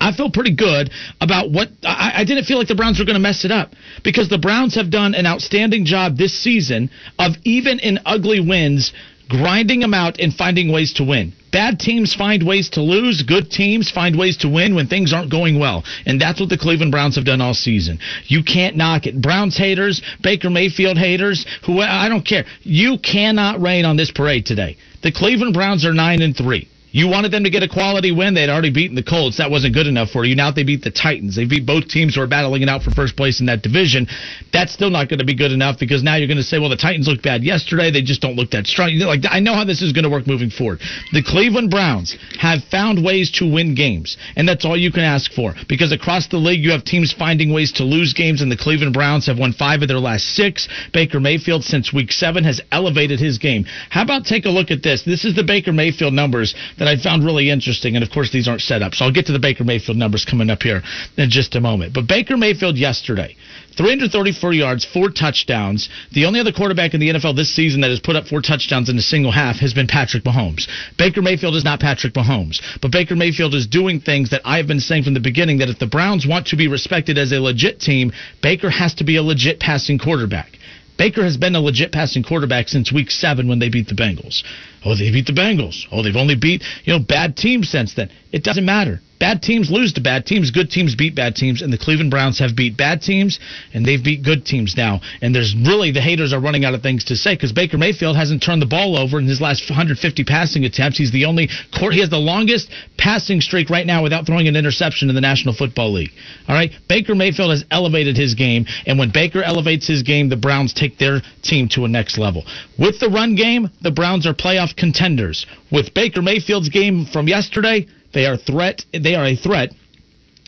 I 0.00 0.12
feel 0.12 0.30
pretty 0.30 0.54
good 0.54 0.90
about 1.20 1.50
what 1.50 1.68
I, 1.82 2.12
I 2.16 2.24
didn't 2.24 2.44
feel 2.44 2.58
like 2.58 2.68
the 2.68 2.74
Browns 2.74 2.98
were 2.98 3.04
going 3.04 3.14
to 3.14 3.20
mess 3.20 3.44
it 3.44 3.50
up 3.50 3.72
because 4.04 4.28
the 4.28 4.38
Browns 4.38 4.74
have 4.74 4.90
done 4.90 5.14
an 5.14 5.26
outstanding 5.26 5.84
job 5.84 6.16
this 6.16 6.38
season 6.38 6.90
of 7.18 7.32
even 7.44 7.78
in 7.78 7.98
ugly 8.04 8.40
wins 8.40 8.92
grinding 9.28 9.80
them 9.80 9.94
out 9.94 10.18
and 10.20 10.32
finding 10.34 10.72
ways 10.72 10.92
to 10.94 11.04
win. 11.04 11.32
Bad 11.50 11.80
teams 11.80 12.14
find 12.14 12.42
ways 12.42 12.68
to 12.70 12.82
lose. 12.82 13.22
Good 13.22 13.50
teams 13.50 13.90
find 13.90 14.18
ways 14.18 14.36
to 14.38 14.48
win 14.48 14.74
when 14.74 14.86
things 14.86 15.12
aren't 15.12 15.30
going 15.30 15.58
well. 15.58 15.82
And 16.06 16.20
that's 16.20 16.40
what 16.40 16.50
the 16.50 16.58
Cleveland 16.58 16.92
Browns 16.92 17.16
have 17.16 17.24
done 17.24 17.40
all 17.40 17.54
season. 17.54 17.98
You 18.26 18.42
can't 18.42 18.76
knock 18.76 19.06
it. 19.06 19.20
Browns 19.20 19.56
haters, 19.56 20.02
Baker 20.22 20.50
Mayfield 20.50 20.98
haters, 20.98 21.46
who 21.64 21.80
I 21.80 22.08
don't 22.08 22.24
care. 22.24 22.44
You 22.62 22.98
cannot 22.98 23.60
rain 23.60 23.84
on 23.84 23.96
this 23.96 24.10
parade 24.10 24.44
today. 24.44 24.76
The 25.02 25.12
Cleveland 25.12 25.54
Browns 25.54 25.86
are 25.86 25.94
9 25.94 26.22
and 26.22 26.36
3. 26.36 26.68
You 26.90 27.08
wanted 27.08 27.32
them 27.32 27.44
to 27.44 27.50
get 27.50 27.62
a 27.62 27.68
quality 27.68 28.12
win. 28.12 28.34
They'd 28.34 28.48
already 28.48 28.72
beaten 28.72 28.96
the 28.96 29.02
Colts. 29.02 29.36
That 29.36 29.50
wasn't 29.50 29.74
good 29.74 29.86
enough 29.86 30.10
for 30.10 30.24
you. 30.24 30.34
Now 30.34 30.50
they 30.50 30.64
beat 30.64 30.82
the 30.82 30.90
Titans. 30.90 31.36
They 31.36 31.44
beat 31.44 31.66
both 31.66 31.88
teams 31.88 32.14
who 32.14 32.22
are 32.22 32.26
battling 32.26 32.62
it 32.62 32.68
out 32.68 32.82
for 32.82 32.90
first 32.90 33.16
place 33.16 33.40
in 33.40 33.46
that 33.46 33.62
division. 33.62 34.06
That's 34.52 34.72
still 34.72 34.90
not 34.90 35.08
going 35.08 35.18
to 35.18 35.24
be 35.24 35.36
good 35.36 35.52
enough 35.52 35.78
because 35.78 36.02
now 36.02 36.16
you're 36.16 36.28
going 36.28 36.38
to 36.38 36.42
say, 36.42 36.58
well, 36.58 36.70
the 36.70 36.76
Titans 36.76 37.06
looked 37.06 37.22
bad 37.22 37.44
yesterday. 37.44 37.90
They 37.90 38.02
just 38.02 38.22
don't 38.22 38.36
look 38.36 38.50
that 38.52 38.66
strong. 38.66 38.96
Like 38.98 39.20
I 39.28 39.40
know 39.40 39.54
how 39.54 39.64
this 39.64 39.82
is 39.82 39.92
going 39.92 40.04
to 40.04 40.10
work 40.10 40.26
moving 40.26 40.50
forward. 40.50 40.80
The 41.12 41.22
Cleveland 41.22 41.70
Browns 41.70 42.16
have 42.40 42.64
found 42.70 43.04
ways 43.04 43.30
to 43.32 43.50
win 43.50 43.74
games, 43.74 44.16
and 44.36 44.48
that's 44.48 44.64
all 44.64 44.76
you 44.76 44.90
can 44.90 45.04
ask 45.04 45.32
for 45.32 45.54
because 45.68 45.92
across 45.92 46.28
the 46.28 46.38
league 46.38 46.64
you 46.64 46.72
have 46.72 46.84
teams 46.84 47.12
finding 47.12 47.52
ways 47.52 47.72
to 47.72 47.84
lose 47.84 48.14
games, 48.14 48.40
and 48.40 48.50
the 48.50 48.56
Cleveland 48.56 48.94
Browns 48.94 49.26
have 49.26 49.38
won 49.38 49.52
five 49.52 49.82
of 49.82 49.88
their 49.88 49.98
last 49.98 50.24
six. 50.34 50.68
Baker 50.92 51.20
Mayfield 51.20 51.64
since 51.64 51.92
week 51.92 52.12
seven 52.12 52.44
has 52.44 52.60
elevated 52.72 53.20
his 53.20 53.36
game. 53.36 53.66
How 53.90 54.02
about 54.02 54.24
take 54.24 54.46
a 54.46 54.50
look 54.50 54.70
at 54.70 54.82
this? 54.82 55.02
This 55.02 55.24
is 55.24 55.36
the 55.36 55.44
Baker 55.44 55.72
Mayfield 55.72 56.14
numbers 56.14 56.54
that 56.78 56.87
I 56.88 56.96
found 56.96 57.24
really 57.24 57.50
interesting, 57.50 57.96
and 57.96 58.04
of 58.04 58.10
course 58.10 58.32
these 58.32 58.48
aren't 58.48 58.62
set 58.62 58.82
up. 58.82 58.94
So 58.94 59.04
I'll 59.04 59.12
get 59.12 59.26
to 59.26 59.32
the 59.32 59.38
Baker 59.38 59.64
Mayfield 59.64 59.96
numbers 59.96 60.24
coming 60.24 60.50
up 60.50 60.62
here 60.62 60.82
in 61.16 61.30
just 61.30 61.54
a 61.54 61.60
moment. 61.60 61.94
But 61.94 62.06
Baker 62.06 62.36
Mayfield 62.36 62.76
yesterday. 62.76 63.36
334 63.76 64.52
yards, 64.52 64.84
four 64.84 65.08
touchdowns. 65.08 65.88
The 66.12 66.24
only 66.24 66.40
other 66.40 66.50
quarterback 66.50 66.94
in 66.94 67.00
the 67.00 67.10
NFL 67.10 67.36
this 67.36 67.54
season 67.54 67.80
that 67.82 67.90
has 67.90 68.00
put 68.00 68.16
up 68.16 68.26
four 68.26 68.42
touchdowns 68.42 68.88
in 68.88 68.98
a 68.98 69.00
single 69.00 69.30
half 69.30 69.56
has 69.60 69.72
been 69.72 69.86
Patrick 69.86 70.24
Mahomes. 70.24 70.66
Baker 70.98 71.22
Mayfield 71.22 71.54
is 71.54 71.64
not 71.64 71.78
Patrick 71.78 72.14
Mahomes, 72.14 72.60
but 72.82 72.90
Baker 72.90 73.14
Mayfield 73.14 73.54
is 73.54 73.68
doing 73.68 74.00
things 74.00 74.30
that 74.30 74.42
I've 74.44 74.66
been 74.66 74.80
saying 74.80 75.04
from 75.04 75.14
the 75.14 75.20
beginning 75.20 75.58
that 75.58 75.68
if 75.68 75.78
the 75.78 75.86
Browns 75.86 76.26
want 76.26 76.48
to 76.48 76.56
be 76.56 76.66
respected 76.66 77.18
as 77.18 77.30
a 77.30 77.38
legit 77.38 77.78
team, 77.78 78.10
Baker 78.42 78.68
has 78.68 78.94
to 78.94 79.04
be 79.04 79.16
a 79.16 79.22
legit 79.22 79.60
passing 79.60 79.98
quarterback. 79.98 80.58
Baker 80.98 81.22
has 81.22 81.36
been 81.36 81.54
a 81.54 81.60
legit 81.60 81.92
passing 81.92 82.24
quarterback 82.24 82.68
since 82.68 82.92
week 82.92 83.10
seven 83.10 83.48
when 83.48 83.60
they 83.60 83.70
beat 83.70 83.86
the 83.86 83.94
Bengals. 83.94 84.42
Oh, 84.84 84.96
they 84.96 85.10
beat 85.10 85.26
the 85.26 85.32
Bengals. 85.32 85.86
Oh, 85.90 86.02
they've 86.02 86.16
only 86.16 86.34
beat, 86.34 86.62
you 86.84 86.92
know, 86.92 86.98
bad 86.98 87.36
teams 87.36 87.70
since 87.70 87.94
then. 87.94 88.10
It 88.32 88.42
doesn't 88.42 88.64
matter. 88.64 89.00
Bad 89.18 89.42
teams 89.42 89.70
lose 89.70 89.92
to 89.94 90.00
bad 90.00 90.26
teams. 90.26 90.50
Good 90.50 90.70
teams 90.70 90.94
beat 90.94 91.14
bad 91.14 91.34
teams. 91.34 91.62
And 91.62 91.72
the 91.72 91.78
Cleveland 91.78 92.10
Browns 92.10 92.38
have 92.38 92.54
beat 92.54 92.76
bad 92.76 93.02
teams, 93.02 93.40
and 93.74 93.84
they've 93.84 94.02
beat 94.02 94.22
good 94.22 94.44
teams 94.44 94.76
now. 94.76 95.00
And 95.20 95.34
there's 95.34 95.54
really, 95.54 95.90
the 95.90 96.00
haters 96.00 96.32
are 96.32 96.40
running 96.40 96.64
out 96.64 96.74
of 96.74 96.82
things 96.82 97.04
to 97.06 97.16
say 97.16 97.34
because 97.34 97.52
Baker 97.52 97.78
Mayfield 97.78 98.16
hasn't 98.16 98.42
turned 98.42 98.62
the 98.62 98.66
ball 98.66 98.96
over 98.96 99.18
in 99.18 99.26
his 99.26 99.40
last 99.40 99.68
150 99.68 100.24
passing 100.24 100.64
attempts. 100.64 100.98
He's 100.98 101.12
the 101.12 101.24
only, 101.24 101.48
court, 101.78 101.94
he 101.94 102.00
has 102.00 102.10
the 102.10 102.18
longest 102.18 102.70
passing 102.96 103.40
streak 103.40 103.70
right 103.70 103.86
now 103.86 104.02
without 104.02 104.26
throwing 104.26 104.48
an 104.48 104.56
interception 104.56 105.08
in 105.08 105.14
the 105.14 105.20
National 105.20 105.54
Football 105.54 105.92
League. 105.92 106.10
All 106.48 106.54
right? 106.54 106.70
Baker 106.88 107.14
Mayfield 107.14 107.50
has 107.50 107.64
elevated 107.70 108.16
his 108.16 108.34
game, 108.34 108.66
and 108.86 108.98
when 108.98 109.10
Baker 109.10 109.42
elevates 109.42 109.86
his 109.86 110.02
game, 110.02 110.28
the 110.28 110.36
Browns 110.36 110.72
take 110.72 110.98
their 110.98 111.20
team 111.42 111.68
to 111.70 111.84
a 111.84 111.88
next 111.88 112.18
level. 112.18 112.44
With 112.78 113.00
the 113.00 113.08
run 113.08 113.34
game, 113.34 113.68
the 113.82 113.90
Browns 113.90 114.26
are 114.26 114.34
playoff 114.34 114.76
contenders. 114.76 115.46
With 115.72 115.92
Baker 115.94 116.22
Mayfield's 116.22 116.68
game 116.68 117.06
from 117.06 117.28
yesterday, 117.28 117.86
they 118.18 118.26
are 118.26 118.36
threat. 118.36 118.84
They 118.92 119.14
are 119.14 119.24
a 119.24 119.36
threat 119.36 119.70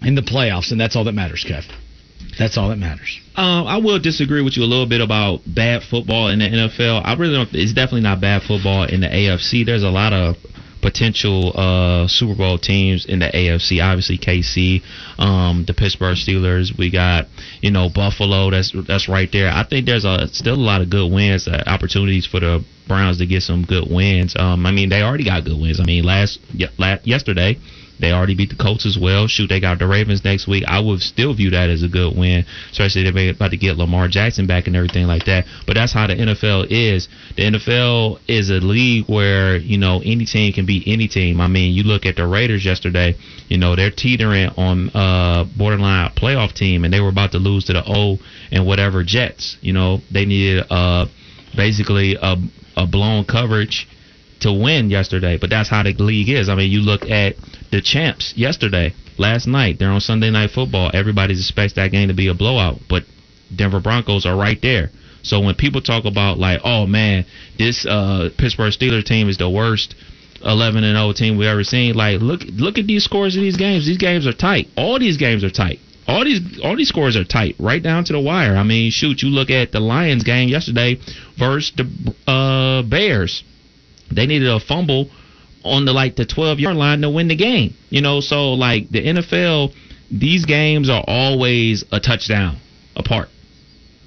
in 0.02 0.16
the 0.16 0.22
playoffs, 0.22 0.72
and 0.72 0.80
that's 0.80 0.96
all 0.96 1.04
that 1.04 1.12
matters, 1.12 1.46
Kev. 1.48 1.62
That's 2.36 2.58
all 2.58 2.68
that 2.70 2.78
matters. 2.78 3.20
Um, 3.36 3.68
I 3.68 3.76
will 3.76 4.00
disagree 4.00 4.42
with 4.42 4.56
you 4.56 4.64
a 4.64 4.66
little 4.66 4.88
bit 4.88 5.00
about 5.00 5.42
bad 5.46 5.84
football 5.84 6.26
in 6.30 6.40
the 6.40 6.46
NFL. 6.46 7.00
I 7.04 7.14
really 7.14 7.34
don't. 7.34 7.48
It's 7.52 7.72
definitely 7.72 8.00
not 8.00 8.20
bad 8.20 8.42
football 8.42 8.82
in 8.82 9.02
the 9.02 9.06
AFC. 9.06 9.64
There's 9.64 9.84
a 9.84 9.88
lot 9.88 10.12
of 10.12 10.34
potential 10.82 11.52
uh, 11.54 12.08
Super 12.08 12.34
Bowl 12.34 12.58
teams 12.58 13.06
in 13.06 13.20
the 13.20 13.26
AFC. 13.26 13.80
Obviously, 13.80 14.18
KC, 14.18 14.82
um, 15.20 15.64
the 15.64 15.74
Pittsburgh 15.74 16.16
Steelers. 16.16 16.76
We 16.76 16.90
got 16.90 17.28
you 17.62 17.70
know 17.70 17.88
Buffalo. 17.88 18.50
That's 18.50 18.74
that's 18.88 19.08
right 19.08 19.28
there. 19.30 19.48
I 19.48 19.62
think 19.62 19.86
there's 19.86 20.04
a 20.04 20.26
still 20.32 20.56
a 20.56 20.56
lot 20.56 20.82
of 20.82 20.90
good 20.90 21.12
wins, 21.12 21.46
uh, 21.46 21.62
opportunities 21.68 22.26
for 22.26 22.40
the 22.40 22.64
Browns 22.90 23.18
to 23.18 23.26
get 23.26 23.42
some 23.42 23.64
good 23.64 23.86
wins. 23.88 24.34
Um, 24.36 24.66
I 24.66 24.72
mean, 24.72 24.88
they 24.88 25.02
already 25.02 25.24
got 25.24 25.44
good 25.44 25.58
wins. 25.60 25.80
I 25.80 25.84
mean, 25.84 26.04
last, 26.04 26.40
last 26.78 27.06
yesterday 27.06 27.56
they 28.00 28.12
already 28.12 28.34
beat 28.34 28.48
the 28.48 28.56
Colts 28.56 28.86
as 28.86 28.98
well. 28.98 29.26
Shoot, 29.26 29.48
they 29.48 29.60
got 29.60 29.78
the 29.78 29.86
Ravens 29.86 30.24
next 30.24 30.48
week. 30.48 30.64
I 30.66 30.80
would 30.80 31.00
still 31.00 31.34
view 31.34 31.50
that 31.50 31.68
as 31.68 31.82
a 31.82 31.88
good 31.88 32.16
win, 32.16 32.46
especially 32.72 33.06
if 33.06 33.14
they're 33.14 33.30
about 33.30 33.50
to 33.50 33.58
get 33.58 33.76
Lamar 33.76 34.08
Jackson 34.08 34.46
back 34.46 34.66
and 34.66 34.74
everything 34.74 35.06
like 35.06 35.26
that. 35.26 35.44
But 35.66 35.74
that's 35.74 35.92
how 35.92 36.06
the 36.06 36.14
NFL 36.14 36.68
is. 36.70 37.08
The 37.36 37.42
NFL 37.42 38.20
is 38.26 38.50
a 38.50 38.54
league 38.54 39.04
where 39.06 39.56
you 39.56 39.76
know 39.76 40.00
any 40.02 40.24
team 40.24 40.52
can 40.52 40.66
beat 40.66 40.84
any 40.86 41.08
team. 41.08 41.40
I 41.40 41.48
mean, 41.48 41.74
you 41.74 41.82
look 41.82 42.06
at 42.06 42.16
the 42.16 42.26
Raiders 42.26 42.64
yesterday. 42.64 43.16
You 43.48 43.58
know 43.58 43.76
they're 43.76 43.90
teetering 43.90 44.50
on 44.56 44.90
uh, 44.94 45.44
borderline 45.56 46.10
playoff 46.16 46.54
team, 46.54 46.84
and 46.84 46.92
they 46.92 47.00
were 47.00 47.10
about 47.10 47.32
to 47.32 47.38
lose 47.38 47.66
to 47.66 47.74
the 47.74 47.82
O 47.86 48.18
and 48.50 48.66
whatever 48.66 49.04
Jets. 49.04 49.58
You 49.60 49.74
know 49.74 49.98
they 50.10 50.24
needed 50.24 50.64
uh, 50.70 51.06
basically 51.54 52.16
a, 52.20 52.36
a 52.80 52.86
blown 52.86 53.24
coverage 53.24 53.88
to 54.40 54.52
win 54.52 54.90
yesterday, 54.90 55.36
but 55.38 55.50
that's 55.50 55.68
how 55.68 55.82
the 55.82 55.92
league 55.92 56.28
is. 56.28 56.48
I 56.48 56.54
mean, 56.54 56.70
you 56.70 56.80
look 56.80 57.02
at 57.10 57.36
the 57.70 57.80
champs 57.80 58.32
yesterday, 58.36 58.94
last 59.18 59.46
night. 59.46 59.78
They're 59.78 59.90
on 59.90 60.00
Sunday 60.00 60.30
Night 60.30 60.50
Football. 60.50 60.90
Everybody 60.94 61.34
expects 61.34 61.74
that 61.74 61.92
game 61.92 62.08
to 62.08 62.14
be 62.14 62.28
a 62.28 62.34
blowout, 62.34 62.78
but 62.88 63.04
Denver 63.54 63.80
Broncos 63.80 64.26
are 64.26 64.36
right 64.36 64.58
there. 64.62 64.90
So 65.22 65.40
when 65.40 65.54
people 65.54 65.82
talk 65.82 66.06
about 66.06 66.38
like, 66.38 66.60
oh 66.64 66.86
man, 66.86 67.26
this 67.58 67.84
uh, 67.86 68.30
Pittsburgh 68.38 68.72
Steelers 68.72 69.04
team 69.04 69.28
is 69.28 69.36
the 69.36 69.50
worst 69.50 69.94
11 70.42 70.82
and 70.82 70.96
0 70.96 71.12
team 71.12 71.36
we 71.36 71.46
ever 71.46 71.62
seen, 71.62 71.94
like 71.94 72.20
look 72.22 72.40
look 72.54 72.78
at 72.78 72.86
these 72.86 73.04
scores 73.04 73.36
of 73.36 73.42
these 73.42 73.58
games. 73.58 73.86
These 73.86 73.98
games 73.98 74.26
are 74.26 74.32
tight. 74.32 74.68
All 74.76 74.98
these 74.98 75.18
games 75.18 75.44
are 75.44 75.50
tight. 75.50 75.78
All 76.06 76.24
these 76.24 76.60
all 76.62 76.76
these 76.76 76.88
scores 76.88 77.16
are 77.16 77.24
tight, 77.24 77.56
right 77.58 77.82
down 77.82 78.04
to 78.04 78.12
the 78.12 78.20
wire. 78.20 78.56
I 78.56 78.62
mean, 78.62 78.90
shoot, 78.90 79.22
you 79.22 79.28
look 79.28 79.50
at 79.50 79.72
the 79.72 79.80
Lions 79.80 80.24
game 80.24 80.48
yesterday 80.48 80.98
versus 81.38 81.72
the 81.76 82.14
uh, 82.30 82.82
Bears. 82.82 83.44
They 84.10 84.26
needed 84.26 84.48
a 84.48 84.58
fumble 84.58 85.10
on 85.64 85.84
the 85.84 85.92
like 85.92 86.16
the 86.16 86.26
12 86.26 86.58
yard 86.58 86.76
line 86.76 87.02
to 87.02 87.10
win 87.10 87.28
the 87.28 87.36
game. 87.36 87.74
You 87.90 88.00
know, 88.00 88.20
so 88.20 88.54
like 88.54 88.90
the 88.90 89.02
NFL, 89.02 89.72
these 90.10 90.46
games 90.46 90.90
are 90.90 91.04
always 91.06 91.84
a 91.92 92.00
touchdown 92.00 92.58
apart. 92.96 93.28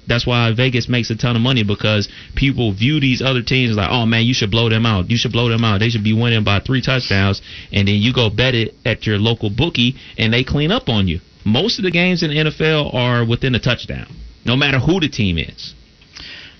That's 0.06 0.26
why 0.26 0.52
Vegas 0.52 0.88
makes 0.88 1.10
a 1.10 1.16
ton 1.16 1.36
of 1.36 1.42
money 1.42 1.62
because 1.64 2.08
people 2.34 2.72
view 2.72 3.00
these 3.00 3.22
other 3.22 3.42
teams 3.42 3.74
like, 3.76 3.88
oh 3.90 4.04
man, 4.04 4.24
you 4.24 4.34
should 4.34 4.50
blow 4.50 4.68
them 4.68 4.84
out. 4.84 5.10
You 5.10 5.16
should 5.16 5.32
blow 5.32 5.48
them 5.48 5.64
out. 5.64 5.80
They 5.80 5.88
should 5.88 6.04
be 6.04 6.12
winning 6.12 6.44
by 6.44 6.60
three 6.60 6.82
touchdowns, 6.82 7.40
and 7.72 7.88
then 7.88 7.96
you 7.96 8.12
go 8.12 8.28
bet 8.28 8.54
it 8.54 8.74
at 8.84 9.06
your 9.06 9.18
local 9.18 9.48
bookie, 9.48 9.96
and 10.18 10.32
they 10.32 10.44
clean 10.44 10.70
up 10.70 10.88
on 10.88 11.08
you. 11.08 11.20
Most 11.44 11.78
of 11.78 11.84
the 11.84 11.90
games 11.90 12.22
in 12.22 12.30
the 12.30 12.36
NFL 12.36 12.94
are 12.94 13.24
within 13.24 13.54
a 13.54 13.60
touchdown, 13.60 14.06
no 14.44 14.56
matter 14.56 14.78
who 14.78 15.00
the 15.00 15.08
team 15.08 15.38
is. 15.38 15.74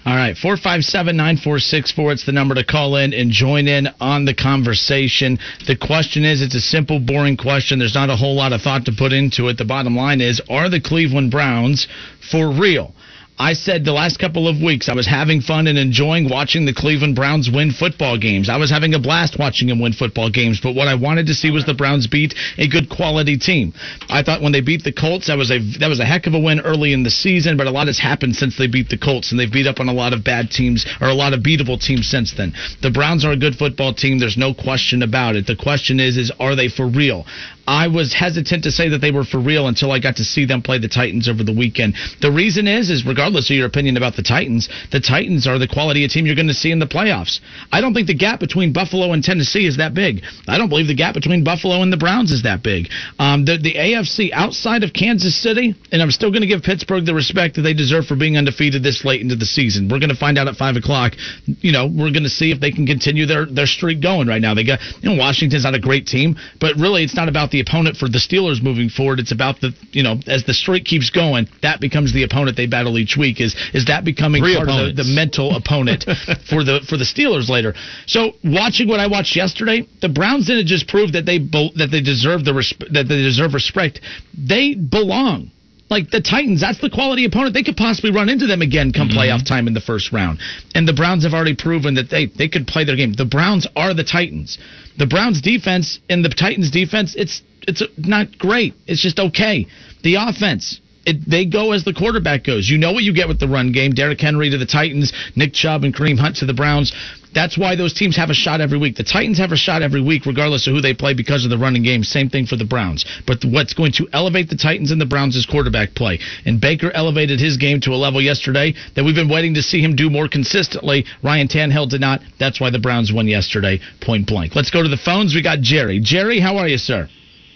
All 0.06 0.14
right, 0.14 0.36
457 0.36 1.16
9464. 1.16 2.12
It's 2.12 2.26
the 2.26 2.32
number 2.32 2.54
to 2.54 2.64
call 2.64 2.96
in 2.96 3.14
and 3.14 3.30
join 3.30 3.66
in 3.66 3.88
on 4.00 4.26
the 4.26 4.34
conversation. 4.34 5.38
The 5.66 5.76
question 5.76 6.26
is 6.26 6.42
it's 6.42 6.54
a 6.54 6.60
simple, 6.60 7.00
boring 7.00 7.38
question. 7.38 7.78
There's 7.78 7.94
not 7.94 8.10
a 8.10 8.16
whole 8.16 8.34
lot 8.34 8.52
of 8.52 8.60
thought 8.60 8.84
to 8.84 8.92
put 8.92 9.14
into 9.14 9.48
it. 9.48 9.56
The 9.56 9.64
bottom 9.64 9.96
line 9.96 10.20
is 10.20 10.42
are 10.50 10.68
the 10.68 10.80
Cleveland 10.80 11.30
Browns 11.30 11.88
for 12.30 12.50
real? 12.52 12.94
I 13.38 13.54
said 13.54 13.84
the 13.84 13.92
last 13.92 14.20
couple 14.20 14.46
of 14.46 14.62
weeks 14.62 14.88
I 14.88 14.94
was 14.94 15.08
having 15.08 15.40
fun 15.40 15.66
and 15.66 15.76
enjoying 15.76 16.28
watching 16.28 16.66
the 16.66 16.72
Cleveland 16.72 17.16
Browns 17.16 17.50
win 17.52 17.72
football 17.72 18.16
games. 18.16 18.48
I 18.48 18.58
was 18.58 18.70
having 18.70 18.94
a 18.94 19.00
blast 19.00 19.40
watching 19.40 19.66
them 19.66 19.80
win 19.80 19.92
football 19.92 20.30
games, 20.30 20.60
but 20.62 20.76
what 20.76 20.86
I 20.86 20.94
wanted 20.94 21.26
to 21.26 21.34
see 21.34 21.50
was 21.50 21.64
the 21.64 21.74
Browns 21.74 22.06
beat 22.06 22.32
a 22.58 22.68
good 22.68 22.88
quality 22.88 23.36
team. 23.36 23.74
I 24.08 24.22
thought 24.22 24.40
when 24.40 24.52
they 24.52 24.60
beat 24.60 24.84
the 24.84 24.92
Colts 24.92 25.26
that 25.26 25.36
was 25.36 25.50
a 25.50 25.58
that 25.80 25.88
was 25.88 25.98
a 25.98 26.04
heck 26.04 26.28
of 26.28 26.34
a 26.34 26.38
win 26.38 26.60
early 26.60 26.92
in 26.92 27.02
the 27.02 27.10
season, 27.10 27.56
but 27.56 27.66
a 27.66 27.72
lot 27.72 27.88
has 27.88 27.98
happened 27.98 28.36
since 28.36 28.56
they 28.56 28.68
beat 28.68 28.88
the 28.88 28.98
Colts 28.98 29.32
and 29.32 29.40
they've 29.40 29.50
beat 29.50 29.66
up 29.66 29.80
on 29.80 29.88
a 29.88 29.92
lot 29.92 30.12
of 30.12 30.22
bad 30.22 30.52
teams 30.52 30.86
or 31.00 31.08
a 31.08 31.14
lot 31.14 31.32
of 31.32 31.40
beatable 31.40 31.80
teams 31.80 32.08
since 32.08 32.32
then. 32.36 32.52
The 32.82 32.92
Browns 32.92 33.24
are 33.24 33.32
a 33.32 33.36
good 33.36 33.56
football 33.56 33.94
team, 33.94 34.20
there's 34.20 34.38
no 34.38 34.54
question 34.54 35.02
about 35.02 35.34
it. 35.34 35.48
The 35.48 35.56
question 35.56 35.98
is 35.98 36.16
is 36.16 36.30
are 36.38 36.54
they 36.54 36.68
for 36.68 36.86
real? 36.86 37.26
I 37.66 37.88
was 37.88 38.12
hesitant 38.12 38.64
to 38.64 38.70
say 38.70 38.88
that 38.90 38.98
they 38.98 39.10
were 39.10 39.24
for 39.24 39.38
real 39.40 39.68
until 39.68 39.92
I 39.92 39.98
got 39.98 40.16
to 40.16 40.24
see 40.24 40.44
them 40.44 40.62
play 40.62 40.78
the 40.78 40.88
Titans 40.88 41.28
over 41.28 41.42
the 41.42 41.52
weekend. 41.52 41.94
The 42.20 42.30
reason 42.30 42.68
is, 42.68 42.90
is 42.90 43.06
regardless 43.06 43.50
of 43.50 43.56
your 43.56 43.66
opinion 43.66 43.96
about 43.96 44.16
the 44.16 44.22
Titans, 44.22 44.68
the 44.92 45.00
Titans 45.00 45.46
are 45.46 45.58
the 45.58 45.68
quality 45.68 46.04
of 46.04 46.10
team 46.10 46.26
you're 46.26 46.34
going 46.34 46.48
to 46.48 46.54
see 46.54 46.70
in 46.70 46.78
the 46.78 46.86
playoffs. 46.86 47.40
I 47.72 47.80
don't 47.80 47.94
think 47.94 48.06
the 48.06 48.14
gap 48.14 48.40
between 48.40 48.72
Buffalo 48.72 49.12
and 49.12 49.22
Tennessee 49.22 49.66
is 49.66 49.78
that 49.78 49.94
big. 49.94 50.22
I 50.46 50.58
don't 50.58 50.68
believe 50.68 50.86
the 50.86 50.94
gap 50.94 51.14
between 51.14 51.44
Buffalo 51.44 51.82
and 51.82 51.92
the 51.92 51.96
Browns 51.96 52.30
is 52.30 52.42
that 52.42 52.62
big. 52.62 52.88
Um, 53.18 53.44
the, 53.44 53.58
the 53.58 53.74
AFC 53.74 54.30
outside 54.32 54.82
of 54.82 54.92
Kansas 54.92 55.40
City, 55.40 55.74
and 55.90 56.02
I'm 56.02 56.10
still 56.10 56.30
going 56.30 56.42
to 56.42 56.48
give 56.48 56.62
Pittsburgh 56.62 57.06
the 57.06 57.14
respect 57.14 57.56
that 57.56 57.62
they 57.62 57.74
deserve 57.74 58.06
for 58.06 58.16
being 58.16 58.36
undefeated 58.36 58.82
this 58.82 59.04
late 59.04 59.20
into 59.20 59.36
the 59.36 59.46
season. 59.46 59.88
We're 59.88 60.00
going 60.00 60.10
to 60.10 60.16
find 60.16 60.38
out 60.38 60.48
at 60.48 60.56
five 60.56 60.76
o'clock. 60.76 61.14
You 61.46 61.72
know, 61.72 61.86
we're 61.86 62.12
going 62.12 62.24
to 62.24 62.32
see 62.32 62.50
if 62.50 62.60
they 62.60 62.70
can 62.70 62.86
continue 62.86 63.26
their 63.26 63.46
their 63.46 63.66
streak 63.66 64.02
going 64.02 64.28
right 64.28 64.40
now. 64.40 64.54
They 64.54 64.64
got 64.64 64.80
you 65.00 65.10
know 65.10 65.16
Washington's 65.16 65.64
not 65.64 65.74
a 65.74 65.80
great 65.80 66.06
team, 66.06 66.36
but 66.60 66.76
really 66.76 67.04
it's 67.04 67.16
not 67.16 67.28
about 67.28 67.50
the 67.54 67.60
opponent 67.60 67.96
for 67.96 68.08
the 68.08 68.18
Steelers 68.18 68.60
moving 68.60 68.88
forward. 68.88 69.20
It's 69.20 69.30
about 69.30 69.60
the 69.60 69.72
you 69.92 70.02
know 70.02 70.18
as 70.26 70.42
the 70.44 70.52
streak 70.52 70.84
keeps 70.84 71.08
going, 71.10 71.46
that 71.62 71.80
becomes 71.80 72.12
the 72.12 72.24
opponent 72.24 72.56
they 72.56 72.66
battle 72.66 72.98
each 72.98 73.16
week. 73.16 73.40
Is 73.40 73.54
is 73.72 73.86
that 73.86 74.04
becoming 74.04 74.42
Three 74.42 74.56
part 74.56 74.68
of 74.68 74.96
the, 74.96 75.04
the 75.04 75.08
mental 75.14 75.54
opponent 75.54 76.02
for 76.50 76.64
the 76.64 76.80
for 76.88 76.96
the 76.96 77.06
Steelers 77.06 77.48
later? 77.48 77.74
So 78.06 78.32
watching 78.42 78.88
what 78.88 78.98
I 78.98 79.06
watched 79.06 79.36
yesterday, 79.36 79.86
the 80.02 80.08
Browns 80.08 80.48
didn't 80.48 80.66
just 80.66 80.88
prove 80.88 81.12
that 81.12 81.26
they 81.26 81.38
that 81.38 81.88
they 81.92 82.02
deserve 82.02 82.44
the 82.44 82.50
resp- 82.50 82.92
that 82.92 83.06
they 83.06 83.22
deserve 83.22 83.54
respect. 83.54 84.00
They 84.36 84.74
belong. 84.74 85.52
Like 85.90 86.10
the 86.10 86.20
Titans, 86.20 86.60
that's 86.60 86.80
the 86.80 86.90
quality 86.90 87.24
opponent. 87.24 87.54
They 87.54 87.62
could 87.62 87.76
possibly 87.76 88.10
run 88.10 88.28
into 88.28 88.46
them 88.46 88.62
again 88.62 88.92
come 88.92 89.08
mm-hmm. 89.08 89.18
playoff 89.18 89.46
time 89.46 89.68
in 89.68 89.74
the 89.74 89.80
first 89.80 90.12
round. 90.12 90.38
And 90.74 90.88
the 90.88 90.94
Browns 90.94 91.24
have 91.24 91.34
already 91.34 91.54
proven 91.54 91.94
that 91.94 92.08
they, 92.10 92.26
they 92.26 92.48
could 92.48 92.66
play 92.66 92.84
their 92.84 92.96
game. 92.96 93.12
The 93.12 93.26
Browns 93.26 93.66
are 93.76 93.92
the 93.92 94.04
Titans. 94.04 94.58
The 94.96 95.06
Browns 95.06 95.42
defense 95.42 96.00
and 96.08 96.24
the 96.24 96.30
Titans 96.30 96.70
defense, 96.70 97.14
it's 97.16 97.42
it's 97.66 97.82
not 97.96 98.38
great. 98.38 98.74
It's 98.86 99.00
just 99.02 99.18
okay. 99.18 99.66
The 100.02 100.16
offense, 100.16 100.80
it, 101.06 101.28
they 101.28 101.44
go 101.44 101.72
as 101.72 101.84
the 101.84 101.92
quarterback 101.92 102.44
goes. 102.44 102.68
You 102.68 102.78
know 102.78 102.92
what 102.92 103.04
you 103.04 103.14
get 103.14 103.28
with 103.28 103.40
the 103.40 103.48
run 103.48 103.72
game. 103.72 103.92
Derrick 103.92 104.20
Henry 104.20 104.50
to 104.50 104.58
the 104.58 104.66
Titans, 104.66 105.12
Nick 105.36 105.52
Chubb 105.52 105.84
and 105.84 105.94
Kareem 105.94 106.18
Hunt 106.18 106.36
to 106.36 106.46
the 106.46 106.54
Browns. 106.54 106.92
That's 107.34 107.58
why 107.58 107.74
those 107.74 107.92
teams 107.92 108.16
have 108.16 108.30
a 108.30 108.34
shot 108.34 108.60
every 108.60 108.78
week. 108.78 108.94
The 108.94 109.02
Titans 109.02 109.38
have 109.38 109.50
a 109.50 109.56
shot 109.56 109.82
every 109.82 110.00
week, 110.00 110.24
regardless 110.24 110.68
of 110.68 110.72
who 110.72 110.80
they 110.80 110.94
play, 110.94 111.14
because 111.14 111.44
of 111.44 111.50
the 111.50 111.58
running 111.58 111.82
game. 111.82 112.04
Same 112.04 112.30
thing 112.30 112.46
for 112.46 112.54
the 112.54 112.64
Browns. 112.64 113.04
But 113.26 113.44
what's 113.44 113.74
going 113.74 113.90
to 113.92 114.08
elevate 114.12 114.48
the 114.48 114.56
Titans 114.56 114.92
and 114.92 115.00
the 115.00 115.06
Browns 115.06 115.34
is 115.34 115.44
quarterback 115.44 115.94
play. 115.96 116.20
And 116.46 116.60
Baker 116.60 116.92
elevated 116.92 117.40
his 117.40 117.56
game 117.56 117.80
to 117.80 117.90
a 117.90 117.98
level 117.98 118.22
yesterday 118.22 118.74
that 118.94 119.04
we've 119.04 119.16
been 119.16 119.28
waiting 119.28 119.54
to 119.54 119.62
see 119.62 119.82
him 119.82 119.96
do 119.96 120.08
more 120.08 120.28
consistently. 120.28 121.04
Ryan 121.24 121.48
Tannehill 121.48 121.90
did 121.90 122.00
not. 122.00 122.20
That's 122.38 122.60
why 122.60 122.70
the 122.70 122.78
Browns 122.78 123.12
won 123.12 123.26
yesterday, 123.26 123.80
point 124.00 124.28
blank. 124.28 124.54
Let's 124.54 124.70
go 124.70 124.82
to 124.82 124.88
the 124.88 124.96
phones. 124.96 125.34
We 125.34 125.42
got 125.42 125.60
Jerry. 125.60 125.98
Jerry, 126.00 126.38
how 126.38 126.58
are 126.58 126.68
you, 126.68 126.78
sir? 126.78 127.08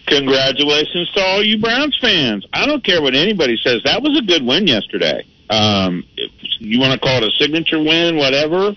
Congratulations 0.09 1.11
to 1.12 1.21
all 1.21 1.43
you 1.43 1.59
Browns 1.59 1.97
fans. 2.00 2.47
I 2.53 2.67
don't 2.67 2.83
care 2.83 3.03
what 3.03 3.15
anybody 3.15 3.57
says. 3.62 3.83
That 3.85 4.03
was 4.03 4.19
a 4.19 4.23
good 4.23 4.45
win 4.45 4.67
yesterday. 4.67 5.25
Um, 5.50 6.05
you 6.59 6.81
want 6.81 6.95
to 6.95 6.99
call 6.99 7.23
it 7.23 7.25
a 7.25 7.31
signature 7.33 7.79
win, 7.79 8.17
whatever. 8.17 8.75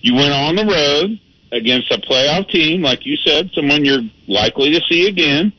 You 0.00 0.14
went 0.14 0.32
on 0.32 0.56
the 0.56 0.64
road 0.64 1.20
against 1.52 1.90
a 1.90 1.98
playoff 1.98 2.48
team, 2.48 2.82
like 2.82 3.04
you 3.04 3.16
said, 3.16 3.50
someone 3.54 3.84
you're 3.84 4.02
likely 4.26 4.72
to 4.72 4.80
see 4.88 5.08
again, 5.08 5.52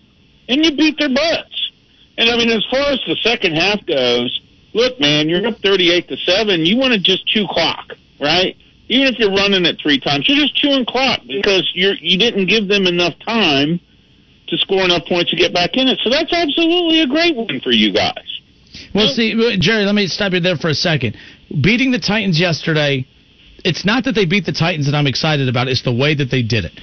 and 0.48 0.64
you 0.64 0.76
beat 0.76 0.98
their 0.98 1.14
butts. 1.14 1.72
And 2.18 2.30
I 2.30 2.38
mean, 2.38 2.50
as 2.50 2.66
far 2.70 2.92
as 2.92 3.00
the 3.06 3.16
second 3.22 3.56
half 3.56 3.86
goes, 3.86 4.42
look, 4.74 5.00
man, 5.00 5.30
you're 5.30 5.46
up 5.46 5.58
38 5.60 6.08
to 6.10 6.18
seven. 6.18 6.66
You 6.66 6.78
want 6.78 6.94
to 6.94 7.00
just 7.00 7.28
chew 7.28 7.48
clock, 7.50 7.94
right? 8.20 8.56
Even 8.88 9.14
if 9.14 9.20
you're 9.20 9.32
running 9.32 9.66
it 9.66 9.80
three 9.82 10.00
times, 10.00 10.28
you're 10.28 10.38
just 10.38 10.56
chewing 10.56 10.86
clock 10.86 11.22
because 11.28 11.70
you're 11.74 11.94
you 11.96 12.18
didn't 12.18 12.48
give 12.48 12.68
them 12.68 12.88
enough 12.88 13.14
time 13.20 13.80
to 14.50 14.58
score 14.58 14.84
enough 14.84 15.06
points 15.06 15.32
to 15.32 15.38
get 15.38 15.54
back 15.54 15.72
in 15.74 15.88
it. 15.88 16.00
So 16.04 16.10
that's 16.10 16.32
absolutely 16.34 17.02
a 17.02 17.08
great 17.08 17.36
win 17.36 17.60
for 17.62 17.72
you 17.72 17.94
guys. 17.94 18.40
Well, 18.94 19.08
see, 19.08 19.58
Jerry, 19.60 19.86
let 19.86 19.96
me 19.96 20.08
stop 20.08 20.34
you 20.34 20.40
there 20.40 20.56
for 20.56 20.70
a 20.70 20.74
second. 20.74 21.16
Beating 21.62 21.92
the 21.92 22.00
Titans 22.00 22.40
yesterday, 22.40 23.06
it's 23.64 23.86
not 23.86 24.04
that 24.06 24.14
they 24.14 24.26
beat 24.26 24.46
the 24.46 24.52
Titans 24.52 24.86
that 24.86 24.96
I'm 24.96 25.08
excited 25.08 25.50
about. 25.50 25.68
It's 25.68 25.84
the 25.84 25.94
way 25.94 26.16
that 26.16 26.32
they 26.32 26.42
did 26.42 26.66
it. 26.66 26.74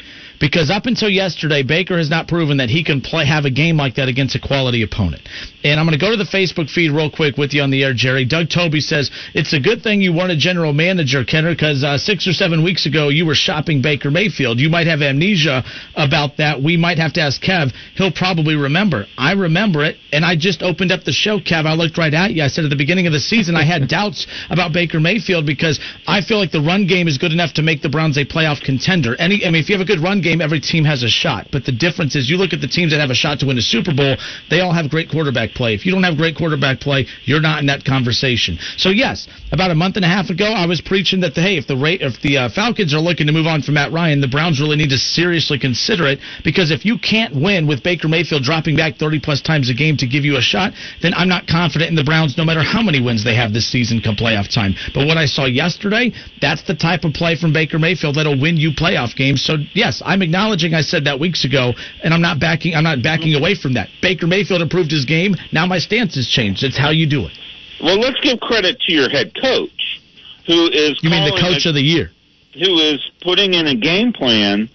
Because 0.40 0.70
up 0.70 0.86
until 0.86 1.08
yesterday, 1.08 1.62
Baker 1.62 1.96
has 1.96 2.10
not 2.10 2.28
proven 2.28 2.58
that 2.58 2.68
he 2.68 2.84
can 2.84 3.00
play 3.00 3.24
have 3.26 3.44
a 3.44 3.50
game 3.50 3.76
like 3.76 3.96
that 3.96 4.08
against 4.08 4.34
a 4.34 4.40
quality 4.40 4.82
opponent. 4.82 5.22
And 5.64 5.80
I'm 5.80 5.86
going 5.86 5.98
to 5.98 6.04
go 6.04 6.10
to 6.10 6.16
the 6.16 6.28
Facebook 6.30 6.70
feed 6.70 6.90
real 6.90 7.10
quick 7.10 7.36
with 7.36 7.52
you 7.52 7.62
on 7.62 7.70
the 7.70 7.82
air, 7.82 7.92
Jerry. 7.94 8.24
Doug 8.24 8.48
Toby 8.50 8.80
says 8.80 9.10
it's 9.34 9.52
a 9.52 9.60
good 9.60 9.82
thing 9.82 10.00
you 10.00 10.12
weren't 10.12 10.30
a 10.30 10.36
general 10.36 10.72
manager, 10.72 11.24
Kenner, 11.24 11.52
because 11.52 11.82
uh, 11.82 11.98
six 11.98 12.28
or 12.28 12.32
seven 12.32 12.62
weeks 12.62 12.86
ago 12.86 13.08
you 13.08 13.26
were 13.26 13.34
shopping 13.34 13.82
Baker 13.82 14.10
Mayfield. 14.10 14.60
You 14.60 14.68
might 14.68 14.86
have 14.86 15.02
amnesia 15.02 15.64
about 15.96 16.36
that. 16.36 16.62
We 16.62 16.76
might 16.76 16.98
have 16.98 17.12
to 17.14 17.20
ask 17.20 17.42
Kev. 17.42 17.72
He'll 17.96 18.12
probably 18.12 18.54
remember. 18.54 19.06
I 19.18 19.32
remember 19.32 19.84
it, 19.84 19.96
and 20.12 20.24
I 20.24 20.36
just 20.36 20.62
opened 20.62 20.92
up 20.92 21.04
the 21.04 21.12
show, 21.12 21.40
Kev. 21.40 21.66
I 21.66 21.74
looked 21.74 21.98
right 21.98 22.14
at 22.14 22.32
you. 22.32 22.42
I 22.42 22.48
said 22.48 22.64
at 22.64 22.70
the 22.70 22.76
beginning 22.76 23.06
of 23.06 23.12
the 23.12 23.20
season 23.20 23.56
I 23.56 23.64
had 23.64 23.88
doubts 23.96 24.26
about 24.50 24.72
Baker 24.72 25.00
Mayfield 25.00 25.46
because 25.46 25.80
I 26.06 26.20
feel 26.20 26.38
like 26.38 26.52
the 26.52 26.62
run 26.62 26.86
game 26.86 27.08
is 27.08 27.18
good 27.18 27.32
enough 27.32 27.54
to 27.54 27.62
make 27.62 27.82
the 27.82 27.88
Browns 27.88 28.16
a 28.18 28.24
playoff 28.24 28.62
contender. 28.62 29.16
Any, 29.18 29.44
I 29.44 29.50
mean, 29.50 29.62
if 29.62 29.68
you 29.68 29.74
have 29.76 29.82
a 29.82 29.88
good 29.88 30.02
run 30.02 30.20
game, 30.26 30.40
every 30.40 30.60
team 30.60 30.84
has 30.84 31.02
a 31.02 31.08
shot. 31.08 31.46
But 31.52 31.64
the 31.64 31.72
difference 31.72 32.16
is 32.16 32.28
you 32.28 32.36
look 32.36 32.52
at 32.52 32.60
the 32.60 32.66
teams 32.66 32.90
that 32.90 32.98
have 32.98 33.10
a 33.10 33.14
shot 33.14 33.38
to 33.40 33.46
win 33.46 33.58
a 33.58 33.62
Super 33.62 33.94
Bowl, 33.94 34.16
they 34.50 34.60
all 34.60 34.72
have 34.72 34.90
great 34.90 35.08
quarterback 35.08 35.54
play. 35.54 35.74
If 35.74 35.86
you 35.86 35.92
don't 35.92 36.02
have 36.02 36.16
great 36.16 36.36
quarterback 36.36 36.80
play, 36.80 37.06
you're 37.24 37.40
not 37.40 37.60
in 37.60 37.66
that 37.66 37.84
conversation. 37.84 38.58
So 38.76 38.90
yes, 38.90 39.28
about 39.52 39.70
a 39.70 39.74
month 39.74 39.94
and 39.94 40.04
a 40.04 40.08
half 40.08 40.30
ago, 40.30 40.46
I 40.46 40.66
was 40.66 40.80
preaching 40.80 41.20
that 41.20 41.34
the, 41.34 41.42
hey, 41.42 41.56
if 41.56 41.66
the 41.66 41.76
rate, 41.76 42.02
if 42.02 42.20
the 42.22 42.38
uh, 42.38 42.48
Falcons 42.50 42.92
are 42.92 43.00
looking 43.00 43.26
to 43.28 43.32
move 43.32 43.46
on 43.46 43.62
from 43.62 43.74
Matt 43.74 43.92
Ryan, 43.92 44.20
the 44.20 44.28
Browns 44.28 44.60
really 44.60 44.76
need 44.76 44.90
to 44.90 44.98
seriously 44.98 45.58
consider 45.58 46.06
it 46.06 46.18
because 46.42 46.70
if 46.70 46.84
you 46.84 46.98
can't 46.98 47.34
win 47.34 47.66
with 47.66 47.82
Baker 47.82 48.08
Mayfield 48.08 48.42
dropping 48.42 48.76
back 48.76 48.96
30 48.96 49.20
plus 49.20 49.40
times 49.40 49.70
a 49.70 49.74
game 49.74 49.96
to 49.98 50.06
give 50.06 50.24
you 50.24 50.36
a 50.36 50.42
shot, 50.42 50.72
then 51.02 51.14
I'm 51.14 51.28
not 51.28 51.46
confident 51.46 51.90
in 51.90 51.96
the 51.96 52.04
Browns 52.04 52.36
no 52.36 52.44
matter 52.44 52.62
how 52.62 52.82
many 52.82 53.00
wins 53.00 53.22
they 53.22 53.36
have 53.36 53.52
this 53.52 53.70
season 53.70 54.00
come 54.00 54.16
playoff 54.16 54.52
time. 54.52 54.74
But 54.94 55.06
what 55.06 55.16
I 55.16 55.26
saw 55.26 55.46
yesterday, 55.46 56.12
that's 56.40 56.62
the 56.62 56.74
type 56.74 57.04
of 57.04 57.12
play 57.12 57.36
from 57.36 57.52
Baker 57.52 57.78
Mayfield 57.78 58.16
that'll 58.16 58.40
win 58.40 58.56
you 58.56 58.72
playoff 58.72 59.14
games. 59.14 59.44
So 59.44 59.56
yes, 59.74 60.02
I'm 60.16 60.22
acknowledging 60.22 60.72
I 60.72 60.80
said 60.80 61.04
that 61.04 61.20
weeks 61.20 61.44
ago, 61.44 61.74
and 62.02 62.14
I'm 62.14 62.22
not 62.22 62.40
backing. 62.40 62.74
I'm 62.74 62.84
not 62.84 63.02
backing 63.02 63.34
away 63.34 63.54
from 63.54 63.74
that. 63.74 63.90
Baker 64.00 64.26
Mayfield 64.26 64.62
improved 64.62 64.90
his 64.90 65.04
game. 65.04 65.34
Now 65.52 65.66
my 65.66 65.78
stance 65.78 66.14
has 66.14 66.26
changed. 66.26 66.62
It's 66.64 66.78
how 66.78 66.88
you 66.88 67.06
do 67.06 67.26
it. 67.26 67.32
Well, 67.82 67.98
let's 68.00 68.18
give 68.20 68.40
credit 68.40 68.80
to 68.86 68.92
your 68.92 69.10
head 69.10 69.34
coach, 69.38 70.00
who 70.46 70.68
is 70.68 70.98
You 71.02 71.10
mean 71.10 71.26
the 71.26 71.38
coach 71.38 71.66
a- 71.66 71.68
of 71.68 71.74
the 71.74 71.82
year? 71.82 72.12
who 72.54 72.78
is 72.78 72.98
putting 73.20 73.52
in 73.52 73.66
a 73.66 73.74
game 73.74 74.14
plan 74.14 74.70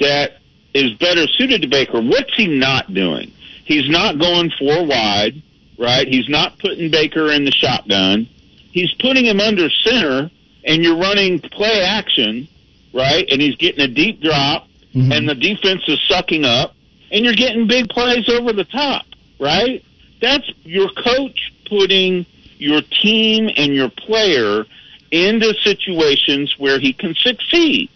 that 0.00 0.32
is 0.74 0.92
better 1.00 1.26
suited 1.26 1.62
to 1.62 1.68
Baker. 1.68 2.02
What's 2.02 2.34
he 2.36 2.46
not 2.46 2.92
doing? 2.92 3.32
He's 3.64 3.88
not 3.88 4.18
going 4.18 4.50
four 4.58 4.84
wide, 4.84 5.40
right? 5.78 6.06
He's 6.06 6.28
not 6.28 6.58
putting 6.58 6.90
Baker 6.90 7.32
in 7.32 7.46
the 7.46 7.50
shotgun. 7.50 8.28
He's 8.70 8.92
putting 9.00 9.24
him 9.24 9.40
under 9.40 9.70
center, 9.70 10.30
and 10.66 10.84
you're 10.84 10.98
running 10.98 11.38
play 11.40 11.80
action, 11.80 12.46
right? 12.92 13.26
And 13.30 13.40
he's 13.40 13.56
getting 13.56 13.80
a 13.80 13.88
deep 13.88 14.20
drop, 14.20 14.66
Mhm. 14.94 15.16
and 15.16 15.28
the 15.28 15.34
defense 15.34 15.82
is 15.88 15.98
sucking 16.08 16.44
up, 16.44 16.74
and 17.10 17.24
you're 17.24 17.34
getting 17.34 17.66
big 17.66 17.88
plays 17.88 18.28
over 18.28 18.52
the 18.52 18.64
top, 18.64 19.06
right? 19.38 19.82
That's 20.20 20.48
your 20.64 20.88
coach 20.90 21.52
putting 21.68 22.26
your 22.58 22.82
team 22.82 23.50
and 23.56 23.74
your 23.74 23.88
player 23.88 24.66
into 25.10 25.54
situations 25.62 26.54
where 26.58 26.78
he 26.78 26.92
can 26.92 27.14
succeed, 27.14 27.88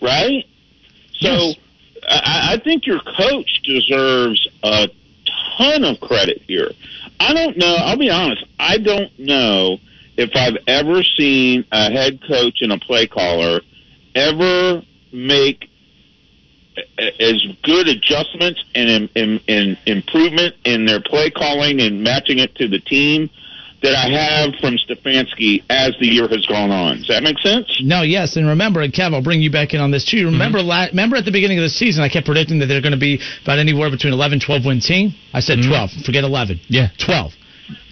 right? 0.00 0.44
So 1.20 1.30
Yes. 1.30 1.56
I, 2.08 2.52
I 2.52 2.56
think 2.58 2.86
your 2.86 3.00
coach 3.00 3.60
deserves 3.64 4.46
a 4.62 4.88
ton 5.58 5.84
of 5.84 6.00
credit 6.00 6.42
here. 6.46 6.70
I 7.20 7.34
don't 7.34 7.56
know. 7.56 7.74
I'll 7.76 7.98
be 7.98 8.10
honest. 8.10 8.44
I 8.58 8.78
don't 8.78 9.16
know 9.18 9.78
if 10.16 10.30
I've 10.34 10.56
ever 10.66 11.02
seen 11.02 11.64
a 11.72 11.90
head 11.90 12.20
coach 12.26 12.58
and 12.62 12.72
a 12.72 12.78
play 12.78 13.06
caller 13.06 13.60
ever 14.14 14.82
make 15.12 15.67
as 17.20 17.46
good 17.62 17.88
adjustments 17.88 18.64
and, 18.74 19.08
and, 19.16 19.40
and 19.48 19.78
improvement 19.86 20.54
in 20.64 20.86
their 20.86 21.00
play 21.00 21.30
calling 21.30 21.80
and 21.80 22.02
matching 22.02 22.38
it 22.38 22.54
to 22.56 22.68
the 22.68 22.80
team 22.80 23.30
that 23.82 23.94
I 23.94 24.10
have 24.10 24.58
from 24.60 24.76
Stefanski 24.76 25.62
as 25.70 25.94
the 26.00 26.06
year 26.06 26.26
has 26.28 26.44
gone 26.46 26.70
on. 26.70 26.98
Does 26.98 27.08
that 27.08 27.22
make 27.22 27.38
sense? 27.38 27.80
No, 27.82 28.02
yes, 28.02 28.36
and 28.36 28.46
remember, 28.46 28.82
and 28.82 28.92
Kev, 28.92 29.14
I'll 29.14 29.22
bring 29.22 29.40
you 29.40 29.52
back 29.52 29.72
in 29.72 29.80
on 29.80 29.90
this 29.90 30.04
too. 30.04 30.26
Mm-hmm. 30.26 30.34
Remember, 30.34 30.62
la- 30.62 30.86
remember 30.86 31.16
at 31.16 31.24
the 31.24 31.30
beginning 31.30 31.58
of 31.58 31.62
the 31.62 31.70
season, 31.70 32.02
I 32.02 32.08
kept 32.08 32.26
predicting 32.26 32.58
that 32.58 32.66
they're 32.66 32.82
going 32.82 32.96
to 32.96 32.98
be 32.98 33.20
about 33.42 33.58
anywhere 33.58 33.90
between 33.90 34.12
11, 34.12 34.40
12 34.40 34.64
win 34.64 34.80
team. 34.80 35.14
I 35.32 35.40
said 35.40 35.58
mm-hmm. 35.58 35.70
12. 35.70 35.90
Forget 36.04 36.24
11. 36.24 36.60
Yeah. 36.68 36.88
12. 36.98 37.32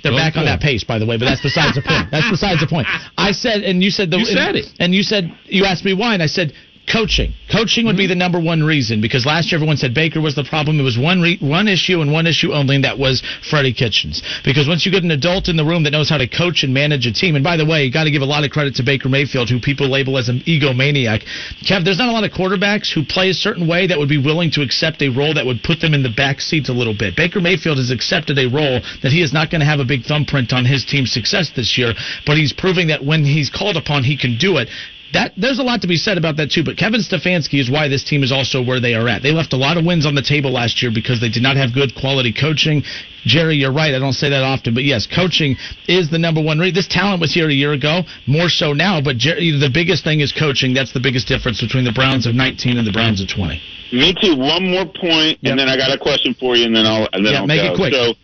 They're 0.03 0.13
back 0.13 0.37
on 0.37 0.45
that 0.45 0.61
pace, 0.61 0.85
by 0.85 0.99
the 0.99 1.07
way, 1.07 1.19
but 1.19 1.25
that's 1.27 1.43
besides 1.43 1.75
the 1.75 1.83
point. 1.83 2.11
That's 2.11 2.31
besides 2.31 2.61
the 2.61 2.67
point. 2.67 2.87
I 3.19 3.33
said, 3.33 3.63
and 3.63 3.83
you 3.83 3.91
said 3.91 4.11
the. 4.11 4.19
You 4.19 4.25
said 4.25 4.55
it. 4.55 4.67
And 4.79 4.95
you 4.95 5.03
said 5.03 5.37
you 5.45 5.65
asked 5.65 5.85
me 5.85 5.95
why, 5.95 6.15
and 6.15 6.23
I 6.23 6.27
said 6.27 6.53
coaching. 6.91 7.35
Coaching 7.51 7.87
would 7.87 7.97
be 7.97 8.05
mm-hmm. 8.05 8.11
the 8.11 8.15
number 8.17 8.41
one 8.41 8.63
reason 8.63 9.01
because 9.01 9.27
last 9.27 9.51
year 9.51 9.59
everyone 9.59 9.77
said 9.77 9.95
Baker 9.95 10.21
was 10.21 10.35
the 10.35 10.45
problem. 10.45 10.79
It 10.79 10.83
was 10.83 10.99
one 10.99 11.21
re- 11.21 11.39
one 11.41 11.69
issue 11.69 12.01
and 12.01 12.13
one 12.13 12.27
issue 12.27 12.53
only, 12.53 12.77
and 12.77 12.85
that 12.85 12.99
was 12.99 13.23
Freddie 13.49 13.73
Kitchens. 13.73 14.23
Because 14.45 14.69
once 14.69 14.87
you 14.87 14.93
get 14.93 15.03
an 15.03 15.11
adult 15.11 15.49
in 15.49 15.57
the 15.57 15.65
room 15.65 15.85
that 15.85 15.91
knows 15.91 16.09
how 16.09 16.19
to 16.19 16.29
coach 16.29 16.63
and 16.63 16.73
manage 16.73 17.07
a 17.07 17.13
team, 17.13 17.35
and 17.35 17.45
by 17.45 17.57
the 17.57 17.67
way, 17.67 17.85
you 17.85 17.93
got 17.93 18.05
to 18.05 18.11
give 18.11 18.23
a 18.23 18.27
lot 18.27 18.45
of 18.45 18.51
credit 18.51 18.75
to 18.77 18.83
Baker 18.83 19.09
Mayfield, 19.09 19.51
who 19.51 19.61
people 19.61 19.89
label 19.89 20.19
as 20.19 20.29
an 20.29 20.41
egomaniac. 20.41 21.23
Kev, 21.67 21.85
there's 21.85 21.99
not 21.99 22.09
a 22.09 22.13
lot 22.13 22.25
of 22.25 22.31
quarterbacks 22.31 22.93
who 22.93 23.05
play 23.05 23.31
a 23.31 23.35
certain 23.35 23.67
way 23.67 23.87
that 23.87 23.99
would 23.99 24.09
be 24.09 24.19
willing 24.19 24.51
to 24.53 24.63
accept 24.63 25.03
a 25.03 25.09
role 25.09 25.35
that 25.35 25.47
would 25.47 25.63
put 25.63 25.81
them 25.81 25.95
in 25.95 26.03
the 26.03 26.11
back 26.11 26.41
seat 26.41 26.69
a 26.69 26.73
little 26.73 26.95
bit. 26.97 27.17
Baker 27.17 27.41
Mayfield 27.41 27.79
has 27.79 27.91
accepted 27.91 28.39
a 28.39 28.47
role 28.47 28.81
that 29.03 29.13
he 29.13 29.23
is 29.23 29.33
not 29.33 29.51
going 29.51 29.61
to 29.61 29.67
have 29.67 29.81
a 29.81 29.85
big 29.85 30.05
thumbprint 30.05 30.53
on 30.53 30.65
his 30.65 30.85
team's 30.85 31.13
success 31.13 31.51
this 31.55 31.77
year, 31.79 31.95
but 32.27 32.37
he's 32.37 32.53
proving 32.53 32.89
that 32.89 33.05
when 33.05 33.25
he's 33.25 33.51
called 33.51 33.77
upon, 33.77 34.05
he 34.05 34.17
can 34.17 34.39
do 34.39 34.57
it. 34.59 34.69
That 35.17 35.33
there's 35.37 35.59
a 35.59 35.63
lot 35.63 35.81
to 35.81 35.89
be 35.89 35.97
said 35.97 36.19
about 36.19 36.37
that 36.37 36.51
too. 36.51 36.63
But 36.63 36.77
Kevin 36.77 37.01
Stefanski 37.01 37.59
is 37.59 37.71
why 37.71 37.89
this 37.89 38.05
team 38.05 38.23
is 38.23 38.31
also 38.31 38.63
where 38.63 38.81
they 38.81 38.95
are 38.95 39.09
at. 39.09 39.23
They 39.23 39.33
left 39.33 39.53
a 39.53 39.57
lot 39.57 39.77
of 39.79 39.85
wins 39.85 40.05
on 40.05 40.15
the 40.15 40.23
table 40.23 40.51
last 40.53 40.83
year 40.83 40.93
because 40.95 41.21
they 41.21 41.31
did 41.31 41.43
not 41.43 41.57
have 41.57 41.73
good 41.73 41.95
quality 41.95 42.33
coaching. 42.33 42.83
Jerry, 43.25 43.57
you're 43.57 43.73
right. 43.73 43.95
I 43.95 43.99
don't 43.99 44.13
say 44.13 44.29
that 44.31 44.45
often, 44.45 44.75
but 44.75 44.85
yes, 44.85 45.07
coaching 45.07 45.57
is 45.89 46.11
the 46.11 46.19
number 46.19 46.41
one. 46.43 46.59
This 46.59 46.87
talent 46.87 47.21
was 47.21 47.33
here 47.35 47.49
a 47.49 47.53
year 47.53 47.73
ago, 47.73 48.03
more 48.27 48.49
so 48.49 48.73
now. 48.73 49.01
But 49.01 49.17
Jerry, 49.17 49.51
the 49.59 49.71
biggest 49.73 50.05
thing 50.05 50.21
is 50.21 50.33
coaching. 50.33 50.75
That's 50.75 50.93
the 50.93 51.01
biggest 51.01 51.27
difference 51.27 51.61
between 51.61 51.85
the 51.85 51.93
Browns 51.93 52.27
of 52.27 52.35
19 52.35 52.77
and 52.79 52.87
the 52.87 52.93
Browns 52.93 53.21
of 53.21 53.29
20. 53.29 53.61
Me 53.93 54.15
too. 54.21 54.37
One 54.37 54.71
more 54.71 54.85
point, 54.85 55.39
Yep. 55.43 55.51
and 55.51 55.59
then 55.59 55.69
I 55.69 55.77
got 55.77 55.91
a 55.95 55.99
question 55.99 56.35
for 56.35 56.57
you, 56.57 56.67
and 56.67 56.75
then 56.77 56.87
I'll 56.87 57.09
and 57.13 57.25
then 57.25 57.33
Yeah, 57.33 57.41
I'll 57.41 57.47
make 57.47 57.63
go. 57.63 57.73
it 57.73 57.77
quick. 57.77 57.95
So, 57.95 58.15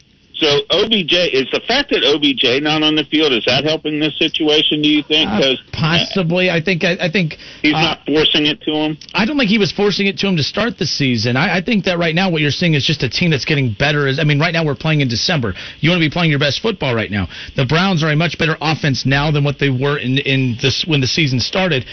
so 0.43 0.59
OBJ 0.71 1.15
is 1.31 1.47
the 1.53 1.63
fact 1.69 1.91
that 1.91 2.03
OBJ 2.03 2.63
not 2.63 2.83
on 2.83 2.97
the 2.97 3.05
field 3.05 3.33
is 3.33 3.45
that 3.47 3.63
helping 3.63 4.01
this 4.01 4.19
situation? 4.19 4.83
Do 4.83 4.89
you 4.89 5.03
think? 5.07 5.31
Uh, 5.31 5.55
possibly, 5.73 6.51
I 6.51 6.61
think. 6.61 6.83
I, 6.83 6.99
I 6.99 7.11
think 7.11 7.39
he's 7.63 7.75
uh, 7.75 7.81
not 7.81 8.01
forcing 8.05 8.47
it 8.47 8.61
to 8.63 8.73
him. 8.73 8.99
I 9.15 9.25
don't 9.25 9.39
think 9.39 9.51
he 9.51 9.59
was 9.59 9.71
forcing 9.71 10.09
it 10.09 10.19
to 10.19 10.27
him 10.27 10.37
to 10.37 10.43
start 10.43 10.79
the 10.79 10.87
season. 10.87 11.37
I, 11.37 11.59
I 11.59 11.61
think 11.63 11.85
that 11.85 11.99
right 11.99 12.15
now 12.15 12.29
what 12.29 12.43
you're 12.43 12.51
seeing 12.51 12.75
is 12.75 12.85
just 12.85 13.05
a 13.05 13.09
team 13.09 13.31
that's 13.31 13.45
getting 13.45 13.73
better. 13.79 14.11
I 14.19 14.25
mean, 14.25 14.41
right 14.41 14.53
now 14.53 14.67
we're 14.67 14.75
playing 14.75 15.01
in 15.01 15.09
December. 15.09 15.55
You 15.79 15.91
want 15.91 16.03
to 16.03 16.09
be 16.09 16.13
playing 16.13 16.31
your 16.31 16.41
best 16.41 16.61
football 16.61 16.95
right 16.95 17.11
now. 17.11 17.29
The 17.55 17.65
Browns 17.65 18.03
are 18.03 18.11
a 18.11 18.17
much 18.17 18.37
better 18.37 18.57
offense 18.61 19.07
now 19.07 19.31
than 19.31 19.45
what 19.45 19.61
they 19.61 19.71
were 19.71 19.99
in 19.99 20.19
in 20.19 20.59
this 20.61 20.85
when 20.87 21.01
the 21.01 21.07
season 21.07 21.39
started. 21.39 21.87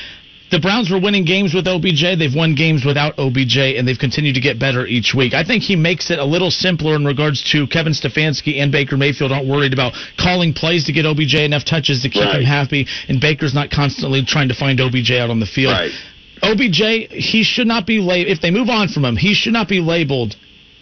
The 0.52 0.60
Browns 0.60 0.90
were 0.90 1.00
winning 1.00 1.26
games 1.26 1.54
with 1.54 1.68
OBJ. 1.68 2.18
They've 2.18 2.34
won 2.34 2.56
games 2.56 2.84
without 2.84 3.20
OBJ, 3.20 3.58
and 3.78 3.88
they've 3.88 4.00
continued 4.00 4.34
to 4.34 4.42
get 4.42 4.58
better 4.58 4.86
each 4.88 5.14
week. 5.14 5.36
I 5.36 5.44
think 5.44 5.62
he 5.62 5.76
makes 5.76 6.10
it 6.10 6.18
a 6.18 6.26
little 6.26 6.50
simpler 6.50 6.96
in 6.96 7.06
regards 7.06 7.44
to 7.52 7.68
Kevin 7.68 7.94
Stefanski 7.94 8.60
and 8.60 8.72
Baker 8.72 8.98
Mayfield 8.98 9.32
aren't 9.32 9.48
worried 9.48 9.74
about 9.74 9.94
calling 10.18 10.54
plays 10.54 10.86
to 10.86 10.92
get 10.92 11.06
OBJ 11.06 11.36
enough 11.36 11.66
touches 11.66 12.02
to 12.02 12.10
keep 12.10 12.24
Right. 12.24 12.38
him 12.38 12.44
happy, 12.46 12.88
and 13.08 13.22
Baker's 13.22 13.54
not 13.54 13.70
constantly 13.70 14.24
trying 14.24 14.48
to 14.48 14.56
find 14.56 14.82
OBJ 14.82 15.12
out 15.12 15.30
on 15.30 15.40
the 15.40 15.46
field. 15.46 15.74
Right. 15.74 15.92
OBJ, 16.42 17.14
he 17.14 17.44
should 17.44 17.68
not 17.68 17.86
be 17.86 18.00
labeled. 18.00 18.32
If 18.32 18.42
they 18.42 18.50
move 18.50 18.70
on 18.70 18.88
from 18.88 19.06
him, 19.06 19.18
he 19.18 19.34
should 19.36 19.54
not 19.54 19.68
be 19.68 19.82
labeled 19.82 20.36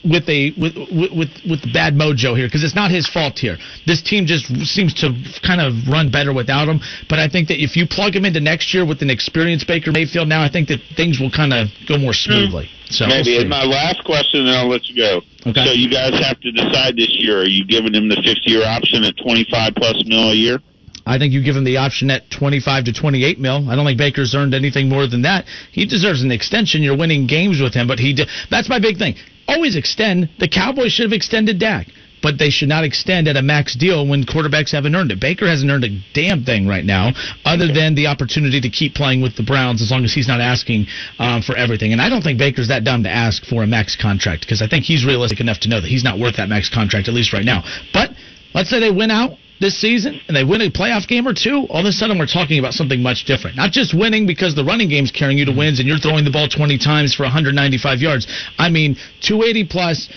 with 0.03 0.29
a 0.29 0.53
with 0.57 0.75
with 0.91 1.11
with, 1.11 1.31
with 1.49 1.73
bad 1.73 1.93
mojo 1.93 2.35
here 2.35 2.47
because 2.47 2.63
it's 2.63 2.75
not 2.75 2.91
his 2.91 3.07
fault 3.07 3.39
here. 3.39 3.57
This 3.85 4.01
team 4.01 4.25
just 4.25 4.47
seems 4.65 4.93
to 4.95 5.13
kind 5.41 5.61
of 5.61 5.73
run 5.87 6.11
better 6.11 6.33
without 6.33 6.67
him. 6.67 6.79
But 7.09 7.19
I 7.19 7.27
think 7.27 7.47
that 7.49 7.61
if 7.61 7.75
you 7.75 7.87
plug 7.87 8.15
him 8.15 8.25
into 8.25 8.39
next 8.39 8.73
year 8.73 8.85
with 8.85 9.01
an 9.01 9.09
experienced 9.09 9.67
Baker 9.67 9.91
Mayfield, 9.91 10.27
now 10.27 10.43
I 10.43 10.49
think 10.49 10.67
that 10.69 10.79
things 10.95 11.19
will 11.19 11.31
kind 11.31 11.53
of 11.53 11.67
go 11.87 11.97
more 11.97 12.13
smoothly. 12.13 12.65
Hmm. 12.65 12.93
So 12.93 13.05
we'll 13.05 13.17
Maybe. 13.17 13.37
And 13.37 13.49
my 13.49 13.63
last 13.63 14.03
question, 14.05 14.47
and 14.47 14.55
I'll 14.55 14.69
let 14.69 14.87
you 14.87 14.95
go. 14.95 15.21
Okay. 15.45 15.65
So 15.65 15.71
you 15.71 15.89
guys 15.89 16.13
have 16.23 16.39
to 16.39 16.51
decide 16.51 16.95
this 16.95 17.11
year: 17.11 17.41
are 17.41 17.45
you 17.45 17.65
giving 17.65 17.93
him 17.93 18.07
the 18.07 18.21
fifth-year 18.23 18.65
option 18.65 19.03
at 19.03 19.17
twenty-five 19.17 19.75
plus 19.75 20.03
mil 20.05 20.31
a 20.31 20.35
year? 20.35 20.59
I 21.07 21.17
think 21.17 21.33
you 21.33 21.41
give 21.41 21.55
him 21.55 21.63
the 21.63 21.77
option 21.77 22.11
at 22.11 22.29
25 22.31 22.83
to 22.85 22.93
28 22.93 23.39
mil. 23.39 23.69
I 23.69 23.77
don't 23.77 23.85
think 23.85 23.97
Baker's 23.97 24.35
earned 24.35 24.53
anything 24.53 24.89
more 24.89 25.07
than 25.07 25.21
that. 25.21 25.45
He 25.71 25.85
deserves 25.85 26.21
an 26.21 26.31
extension. 26.31 26.83
You're 26.83 26.97
winning 26.97 27.27
games 27.27 27.61
with 27.61 27.73
him, 27.73 27.87
but 27.87 27.97
he 27.97 28.13
di- 28.13 28.27
that's 28.49 28.67
my 28.67 28.79
big 28.79 28.97
thing. 28.97 29.15
Always 29.47 29.75
extend. 29.75 30.29
The 30.39 30.47
Cowboys 30.47 30.91
should 30.91 31.05
have 31.05 31.13
extended 31.13 31.59
Dak, 31.59 31.87
but 32.21 32.37
they 32.37 32.49
should 32.49 32.67
not 32.67 32.83
extend 32.83 33.27
at 33.27 33.37
a 33.37 33.41
max 33.41 33.75
deal 33.75 34.05
when 34.05 34.23
quarterbacks 34.23 34.71
haven't 34.71 34.95
earned 34.95 35.11
it. 35.11 35.19
Baker 35.19 35.47
hasn't 35.47 35.71
earned 35.71 35.85
a 35.85 36.03
damn 36.13 36.43
thing 36.43 36.67
right 36.67 36.83
now, 36.83 37.13
other 37.45 37.71
than 37.71 37.95
the 37.95 38.07
opportunity 38.07 38.59
to 38.59 38.69
keep 38.69 38.93
playing 38.93 39.21
with 39.21 39.35
the 39.35 39.43
Browns 39.43 39.81
as 39.81 39.89
long 39.89 40.03
as 40.03 40.13
he's 40.13 40.27
not 40.27 40.41
asking 40.41 40.87
um, 41.19 41.41
for 41.41 41.55
everything. 41.55 41.93
And 41.93 42.01
I 42.01 42.09
don't 42.09 42.21
think 42.21 42.37
Baker's 42.39 42.67
that 42.67 42.83
dumb 42.83 43.03
to 43.03 43.09
ask 43.09 43.45
for 43.45 43.63
a 43.63 43.67
max 43.67 43.95
contract 43.95 44.41
because 44.41 44.61
I 44.61 44.67
think 44.67 44.83
he's 44.83 45.05
realistic 45.05 45.39
enough 45.39 45.59
to 45.61 45.69
know 45.69 45.79
that 45.79 45.87
he's 45.87 46.03
not 46.03 46.19
worth 46.19 46.37
that 46.37 46.49
max 46.49 46.69
contract 46.69 47.07
at 47.07 47.13
least 47.13 47.31
right 47.31 47.45
now. 47.45 47.63
But 47.93 48.11
let's 48.53 48.69
say 48.69 48.79
they 48.79 48.91
win 48.91 49.11
out 49.11 49.37
this 49.59 49.79
season 49.79 50.19
and 50.27 50.35
they 50.35 50.43
win 50.43 50.61
a 50.61 50.69
playoff 50.69 51.07
game 51.07 51.27
or 51.27 51.33
two, 51.33 51.65
all 51.69 51.81
of 51.81 51.85
a 51.85 51.91
sudden 51.91 52.17
we're 52.19 52.27
talking 52.27 52.59
about 52.59 52.73
something 52.73 53.01
much 53.01 53.25
different. 53.25 53.55
Not 53.55 53.71
just 53.71 53.93
winning 53.93 54.27
because 54.27 54.55
the 54.55 54.63
running 54.63 54.89
game's 54.89 55.11
carrying 55.11 55.37
you 55.37 55.45
to 55.45 55.51
wins 55.51 55.79
and 55.79 55.87
you're 55.87 55.97
throwing 55.97 56.25
the 56.25 56.31
ball 56.31 56.47
20 56.47 56.77
times 56.77 57.13
for 57.13 57.23
195 57.23 57.99
yards. 57.99 58.27
I 58.57 58.69
mean, 58.69 58.95
280 59.21 59.65
plus. 59.65 60.09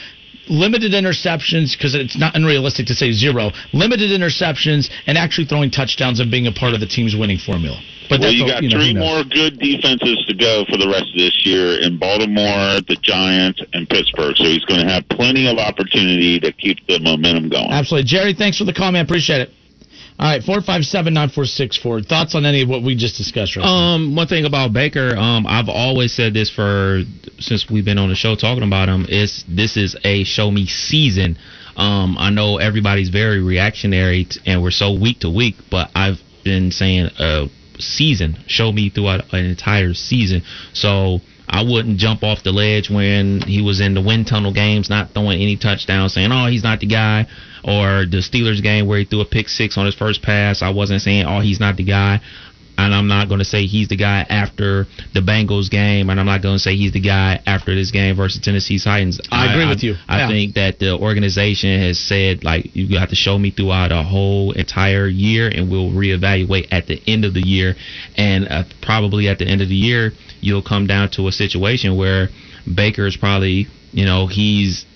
Limited 0.49 0.93
interceptions 0.93 1.77
because 1.77 1.95
it's 1.95 2.19
not 2.19 2.35
unrealistic 2.35 2.87
to 2.87 2.95
say 2.95 3.13
zero. 3.13 3.53
Limited 3.73 4.11
interceptions 4.11 4.91
and 5.07 5.17
actually 5.17 5.47
throwing 5.47 5.71
touchdowns 5.71 6.19
and 6.19 6.29
being 6.29 6.49
a 6.49 6.53
part 6.53 6.75
of 6.75 6.81
the 6.81 6.87
team's 6.87 7.15
winning 7.15 7.39
formula. 7.39 7.81
But 8.11 8.21
Well, 8.21 8.29
that's 8.29 8.39
you 8.39 8.45
a- 8.45 8.49
got 8.49 8.63
know, 8.65 8.69
who 8.69 8.75
three 8.77 8.93
knows? 8.93 9.05
more 9.09 9.25
good 9.25 9.59
defenses 9.61 10.19
to 10.27 10.35
go 10.35 10.65
for 10.69 10.77
the 10.77 10.89
rest 10.89 11.07
of 11.15 11.17
this 11.17 11.47
year 11.47 11.79
in 11.81 11.97
Baltimore, 11.97 12.81
the 12.89 12.99
Giants, 13.01 13.61
and 13.73 13.89
Pittsburgh. 13.89 14.37
So 14.37 14.45
he's 14.45 14.65
going 14.65 14.81
to 14.85 14.93
have 14.93 15.09
plenty 15.09 15.47
of 15.49 15.59
opportunity 15.59 16.41
to 16.41 16.51
keep 16.53 16.85
the 16.89 16.99
momentum 17.01 17.49
going. 17.49 17.71
Absolutely, 17.71 18.09
Jerry. 18.09 18.35
Thanks 18.35 18.59
for 18.59 18.65
the 18.65 18.73
call, 18.73 18.91
man. 18.93 19.05
Appreciate 19.05 19.41
it. 19.43 19.51
All 20.19 20.27
right, 20.27 20.43
four 20.43 20.61
five 20.61 20.85
seven 20.85 21.15
nine 21.15 21.31
four 21.31 21.47
six 21.47 21.79
four. 21.79 22.03
Thoughts 22.03 22.35
on 22.35 22.45
any 22.45 22.61
of 22.61 22.69
what 22.69 22.83
we 22.83 22.95
just 22.95 23.17
discussed 23.17 23.57
right 23.57 23.65
now? 23.65 23.95
Um, 23.95 24.15
one 24.15 24.27
thing 24.27 24.45
about 24.45 24.73
Baker, 24.75 25.17
um, 25.17 25.47
I've 25.47 25.71
always 25.71 26.13
said 26.13 26.35
this 26.35 26.51
for 26.51 27.05
since 27.39 27.71
we've 27.71 27.87
been 27.87 27.97
on 27.97 28.11
the 28.11 28.15
show 28.15 28.35
talking 28.37 28.63
about 28.63 28.89
him 28.91 29.07
is 29.09 29.45
this 29.49 29.79
is 29.79 29.97
a 30.05 30.25
show 30.25 30.51
me 30.51 30.67
season. 30.67 31.39
Um, 31.75 32.17
I 32.19 32.29
know 32.29 32.59
everybody's 32.59 33.09
very 33.09 33.41
reactionary 33.41 34.25
t- 34.25 34.41
and 34.45 34.63
we're 34.63 34.73
so 34.73 34.93
week 34.93 35.21
to 35.21 35.31
week, 35.31 35.55
but 35.71 35.91
I've 35.95 36.21
been 36.45 36.71
saying 36.71 37.09
a 37.19 37.47
season, 37.81 38.37
show 38.47 38.73
me 38.73 38.91
throughout 38.91 39.33
an 39.33 39.45
entire 39.47 39.95
season. 39.95 40.43
So 40.73 41.21
I 41.49 41.63
wouldn't 41.63 41.99
jump 41.99 42.23
off 42.23 42.45
the 42.45 42.53
ledge 42.53 42.89
when 42.89 43.41
he 43.43 43.61
was 43.61 43.81
in 43.81 43.95
the 43.95 44.01
wind 44.01 44.29
tunnel 44.29 44.53
games, 44.53 44.89
not 44.89 45.13
throwing 45.13 45.43
any 45.43 45.57
touchdowns, 45.57 46.15
saying, 46.15 46.31
"Oh, 46.31 46.47
he's 46.47 46.63
not 46.63 46.81
the 46.81 46.87
guy." 46.87 47.27
Or 47.65 48.07
the 48.07 48.19
Steelers 48.19 48.63
game 48.63 48.87
where 48.87 49.01
he 49.01 49.05
threw 49.05 49.21
a 49.21 49.25
pick 49.25 49.49
six 49.49 49.77
on 49.77 49.85
his 49.85 49.95
first 49.95 50.23
pass, 50.23 50.63
I 50.63 50.71
wasn't 50.71 51.03
saying, 51.03 51.25
"Oh, 51.27 51.41
he's 51.41 51.61
not 51.61 51.77
the 51.77 51.83
guy." 51.83 52.21
And 52.87 52.95
I'm 52.95 53.09
not 53.09 53.29
going 53.29 53.39
to 53.41 53.45
say 53.45 53.67
he's 53.67 53.89
the 53.89 53.97
guy 53.97 54.27
after 54.29 54.87
the 55.15 55.21
Bengals 55.21 55.71
game, 55.71 56.11
and 56.11 56.19
I'm 56.19 56.27
not 56.27 56.43
going 56.43 56.57
to 56.57 56.59
say 56.59 56.77
he's 56.77 56.93
the 56.93 57.01
guy 57.01 57.41
after 57.47 57.75
this 57.75 57.91
game 57.91 58.17
versus 58.17 58.41
Tennessee 58.41 58.79
Titans. 58.79 59.21
I 59.31 59.53
agree 59.53 59.69
with 59.69 59.83
you. 59.83 59.97
I 60.09 60.19
Yeah. 60.21 60.29
think 60.29 60.55
that 60.55 60.79
the 60.79 60.97
organization 60.97 61.81
has 61.81 61.99
said 61.99 62.45
like 62.45 62.71
you 62.75 62.99
have 62.99 63.11
to 63.11 63.17
show 63.17 63.39
me 63.39 63.51
throughout 63.51 63.93
a 63.93 64.03
whole 64.03 64.53
entire 64.53 65.07
year, 65.07 65.49
and 65.49 65.71
we'll 65.71 65.91
reevaluate 65.91 66.69
at 66.71 66.87
the 66.87 67.01
end 67.07 67.25
of 67.25 67.35
the 67.35 67.47
year, 67.47 67.77
and 68.17 68.49
uh, 68.49 68.65
probably 68.83 69.29
at 69.29 69.39
the 69.39 69.47
end 69.47 69.61
of 69.63 69.69
the 69.69 69.75
year 69.77 70.13
you'll 70.41 70.63
come 70.63 70.87
down 70.87 71.11
to 71.11 71.29
a 71.29 71.33
situation 71.33 71.97
where 71.97 72.29
Baker 72.75 73.07
is 73.07 73.17
probably 73.17 73.67
you 73.93 74.05
know 74.05 74.27
he's 74.27 74.87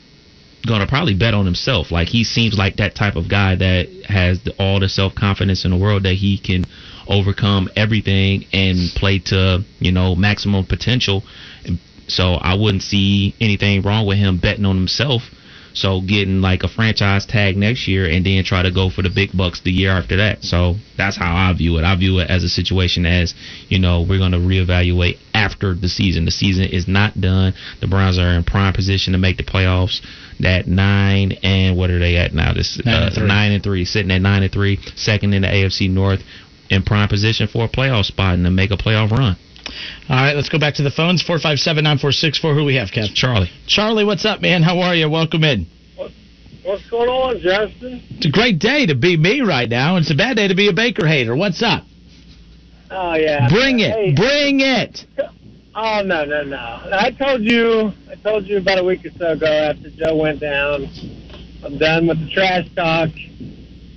gonna 0.66 0.86
probably 0.86 1.14
bet 1.14 1.34
on 1.34 1.44
himself. 1.44 1.90
Like 1.92 2.08
he 2.08 2.24
seems 2.24 2.56
like 2.56 2.76
that 2.76 2.94
type 2.94 3.16
of 3.16 3.28
guy 3.28 3.54
that 3.56 3.88
has 4.06 4.42
the, 4.42 4.52
all 4.58 4.80
the 4.80 4.88
self 4.88 5.14
confidence 5.14 5.64
in 5.64 5.70
the 5.70 5.76
world 5.76 6.04
that 6.04 6.14
he 6.14 6.38
can 6.38 6.64
overcome 7.08 7.68
everything 7.76 8.44
and 8.52 8.90
play 8.96 9.18
to 9.26 9.64
you 9.78 9.92
know 9.92 10.14
maximum 10.14 10.66
potential. 10.66 11.22
So 12.06 12.34
I 12.34 12.54
wouldn't 12.54 12.82
see 12.82 13.34
anything 13.40 13.82
wrong 13.82 14.06
with 14.06 14.18
him 14.18 14.38
betting 14.38 14.64
on 14.66 14.76
himself. 14.76 15.22
So 15.74 16.00
getting 16.00 16.40
like 16.40 16.62
a 16.62 16.68
franchise 16.68 17.26
tag 17.26 17.56
next 17.56 17.88
year 17.88 18.08
and 18.08 18.24
then 18.24 18.44
try 18.44 18.62
to 18.62 18.70
go 18.70 18.90
for 18.90 19.02
the 19.02 19.10
big 19.10 19.36
bucks 19.36 19.60
the 19.60 19.72
year 19.72 19.90
after 19.90 20.16
that. 20.18 20.44
So 20.44 20.76
that's 20.96 21.16
how 21.16 21.34
I 21.34 21.52
view 21.52 21.78
it. 21.78 21.84
I 21.84 21.96
view 21.96 22.20
it 22.20 22.30
as 22.30 22.44
a 22.44 22.48
situation 22.48 23.04
as, 23.04 23.34
you 23.68 23.80
know, 23.80 24.06
we're 24.08 24.18
going 24.20 24.32
to 24.32 24.38
reevaluate 24.38 25.18
after 25.34 25.74
the 25.74 25.88
season. 25.88 26.26
The 26.26 26.30
season 26.30 26.66
is 26.66 26.86
not 26.86 27.20
done. 27.20 27.54
The 27.80 27.88
Browns 27.88 28.18
are 28.20 28.34
in 28.34 28.44
prime 28.44 28.72
position 28.72 29.14
to 29.14 29.18
make 29.18 29.36
the 29.36 29.42
playoffs. 29.42 30.00
That 30.40 30.66
nine 30.66 31.32
and 31.42 31.76
what 31.76 31.90
are 31.90 31.98
they 31.98 32.16
at 32.16 32.34
now? 32.34 32.52
This 32.52 32.80
Nine 32.84 32.94
uh, 32.94 33.06
and 33.06 33.14
three. 33.14 33.26
nine 33.26 33.52
and 33.52 33.62
three, 33.62 33.84
sitting 33.84 34.10
at 34.10 34.20
nine 34.20 34.42
and 34.42 34.52
three, 34.52 34.78
second 34.96 35.32
in 35.32 35.42
the 35.42 35.48
AFC 35.48 35.88
North, 35.88 36.22
in 36.74 36.82
prime 36.82 37.08
position 37.08 37.48
for 37.48 37.64
a 37.64 37.68
playoff 37.68 38.04
spot 38.04 38.34
and 38.34 38.44
to 38.44 38.50
make 38.50 38.70
a 38.70 38.76
playoff 38.76 39.10
run. 39.10 39.36
All 40.08 40.16
right, 40.16 40.36
let's 40.36 40.48
go 40.48 40.58
back 40.58 40.74
to 40.74 40.82
the 40.82 40.90
phones. 40.90 41.22
Four 41.22 41.38
five 41.38 41.58
seven 41.58 41.84
nine 41.84 41.98
four 41.98 42.12
six 42.12 42.38
four. 42.38 42.54
Who 42.54 42.64
we 42.64 42.74
have, 42.76 42.88
Kev? 42.90 43.14
Charlie. 43.14 43.50
Charlie, 43.66 44.04
what's 44.04 44.24
up, 44.24 44.42
man? 44.42 44.62
How 44.62 44.78
are 44.80 44.94
you? 44.94 45.08
Welcome 45.08 45.44
in. 45.44 45.66
What's 46.64 46.88
going 46.88 47.08
on, 47.10 47.40
Justin? 47.40 48.02
It's 48.10 48.26
a 48.26 48.30
great 48.30 48.58
day 48.58 48.86
to 48.86 48.94
be 48.94 49.16
me 49.18 49.42
right 49.42 49.68
now. 49.68 49.96
It's 49.96 50.10
a 50.10 50.14
bad 50.14 50.36
day 50.36 50.48
to 50.48 50.54
be 50.54 50.68
a 50.68 50.72
Baker 50.72 51.06
hater. 51.06 51.36
What's 51.36 51.62
up? 51.62 51.84
Oh 52.90 53.14
yeah. 53.14 53.48
Bring 53.50 53.80
it. 53.80 53.90
Hey, 53.92 54.14
Bring 54.14 54.60
it. 54.60 55.04
oh 55.74 56.02
no, 56.04 56.24
no, 56.24 56.42
no. 56.42 56.56
I 56.56 57.10
told 57.18 57.42
you. 57.42 57.92
I 58.10 58.14
told 58.22 58.46
you 58.46 58.58
about 58.58 58.78
a 58.78 58.84
week 58.84 59.04
or 59.04 59.10
so 59.18 59.32
ago 59.32 59.46
after 59.46 59.90
Joe 59.90 60.16
went 60.16 60.40
down. 60.40 60.86
I'm 61.64 61.78
done 61.78 62.06
with 62.06 62.20
the 62.20 62.30
trash 62.30 62.66
talk. 62.74 63.10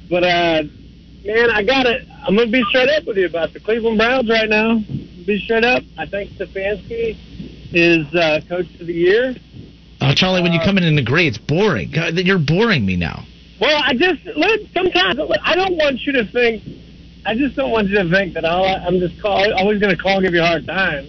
But 0.09 0.23
uh, 0.23 0.63
man, 1.27 1.51
I 1.51 1.63
got 1.63 1.85
it. 1.85 2.07
I'm 2.25 2.35
gonna 2.35 2.49
be 2.49 2.63
straight 2.69 2.89
up 2.89 3.05
with 3.05 3.17
you 3.17 3.25
about 3.25 3.53
the 3.53 3.59
Cleveland 3.59 3.97
Browns 3.97 4.29
right 4.29 4.49
now. 4.49 4.79
Be 5.25 5.41
straight 5.43 5.65
up. 5.65 5.83
I 5.97 6.05
think 6.05 6.31
Stefanski 6.31 7.17
is 7.73 8.07
uh, 8.15 8.39
coach 8.47 8.67
of 8.79 8.87
the 8.87 8.93
year. 8.93 9.35
Oh, 9.99 10.13
Charlie, 10.15 10.41
when 10.41 10.53
you 10.53 10.59
come 10.63 10.77
in 10.77 10.85
and 10.85 10.97
agree, 10.97 11.27
it's 11.27 11.37
boring. 11.37 11.91
God, 11.91 12.15
You're 12.15 12.39
boring 12.39 12.85
me 12.85 12.95
now. 12.95 13.25
Well, 13.59 13.81
I 13.83 13.93
just 13.93 14.23
look. 14.25 14.61
Sometimes 14.73 15.19
I 15.43 15.55
don't 15.55 15.75
want 15.75 16.01
you 16.05 16.13
to 16.13 16.25
think. 16.25 16.63
I 17.25 17.35
just 17.35 17.57
don't 17.57 17.71
want 17.71 17.89
you 17.89 18.01
to 18.01 18.09
think 18.09 18.35
that 18.35 18.45
I'll, 18.45 18.63
I'm 18.63 18.99
just 18.99 19.21
call, 19.21 19.53
always 19.53 19.81
going 19.81 19.93
to 19.93 20.01
call 20.01 20.17
and 20.17 20.25
give 20.25 20.33
you 20.33 20.41
a 20.41 20.45
hard 20.45 20.65
time. 20.65 21.05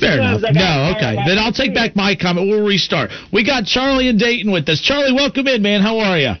Fair 0.00 0.18
enough. 0.18 0.42
No, 0.42 0.94
okay. 0.96 1.16
Then 1.26 1.38
I'll 1.38 1.52
take 1.52 1.74
back 1.74 1.94
my 1.96 2.14
comment. 2.16 2.48
We'll 2.48 2.66
restart. 2.66 3.10
We 3.32 3.44
got 3.44 3.64
Charlie 3.64 4.08
and 4.08 4.18
Dayton 4.18 4.50
with 4.50 4.68
us. 4.68 4.80
Charlie, 4.80 5.12
welcome 5.12 5.46
in, 5.46 5.62
man. 5.62 5.80
How 5.80 5.98
are 6.00 6.18
you? 6.18 6.34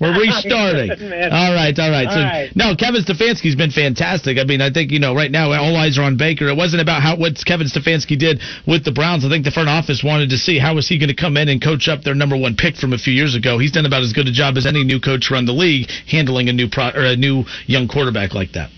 We're 0.00 0.20
restarting. 0.20 0.88
Good. 0.88 1.32
All 1.32 1.54
right, 1.54 1.72
all 1.78 1.90
right. 1.90 2.06
All 2.06 2.12
so, 2.12 2.20
right. 2.20 2.50
no, 2.54 2.76
Kevin 2.76 3.02
Stefanski's 3.02 3.54
been 3.54 3.70
fantastic. 3.70 4.38
I 4.38 4.44
mean, 4.44 4.60
I 4.60 4.70
think 4.70 4.90
you 4.90 4.98
know 4.98 5.14
right 5.14 5.30
now 5.30 5.52
all 5.52 5.76
eyes 5.76 5.98
are 5.98 6.02
on 6.02 6.16
Baker. 6.16 6.48
It 6.48 6.56
wasn't 6.56 6.82
about 6.82 7.02
how 7.02 7.16
what 7.16 7.38
Kevin 7.46 7.68
Stefanski 7.68 8.18
did 8.18 8.40
with 8.66 8.84
the 8.84 8.92
Browns. 8.92 9.24
I 9.24 9.28
think 9.30 9.44
the 9.44 9.50
front 9.50 9.68
office 9.68 10.02
wanted 10.04 10.30
to 10.30 10.36
see 10.36 10.58
how 10.58 10.74
was 10.74 10.88
he 10.88 10.98
going 10.98 11.08
to 11.08 11.16
come 11.16 11.36
in 11.36 11.48
and 11.48 11.62
coach 11.62 11.88
up 11.88 12.02
their 12.02 12.14
number 12.14 12.36
one 12.36 12.56
pick 12.56 12.76
from 12.76 12.92
a 12.92 12.98
few 12.98 13.14
years 13.14 13.34
ago. 13.34 13.58
He's 13.58 13.72
done 13.72 13.86
about 13.86 14.02
as 14.02 14.12
good 14.12 14.28
a 14.28 14.32
job 14.32 14.56
as 14.56 14.66
any 14.66 14.84
new 14.84 15.00
coach 15.00 15.30
around 15.30 15.46
the 15.46 15.52
league 15.52 15.88
handling 16.10 16.48
a 16.48 16.52
new 16.52 16.68
pro 16.68 16.90
or 16.90 17.04
a 17.04 17.16
new 17.16 17.44
young 17.66 17.88
quarterback 17.88 18.34
like 18.34 18.52
that. 18.52 18.70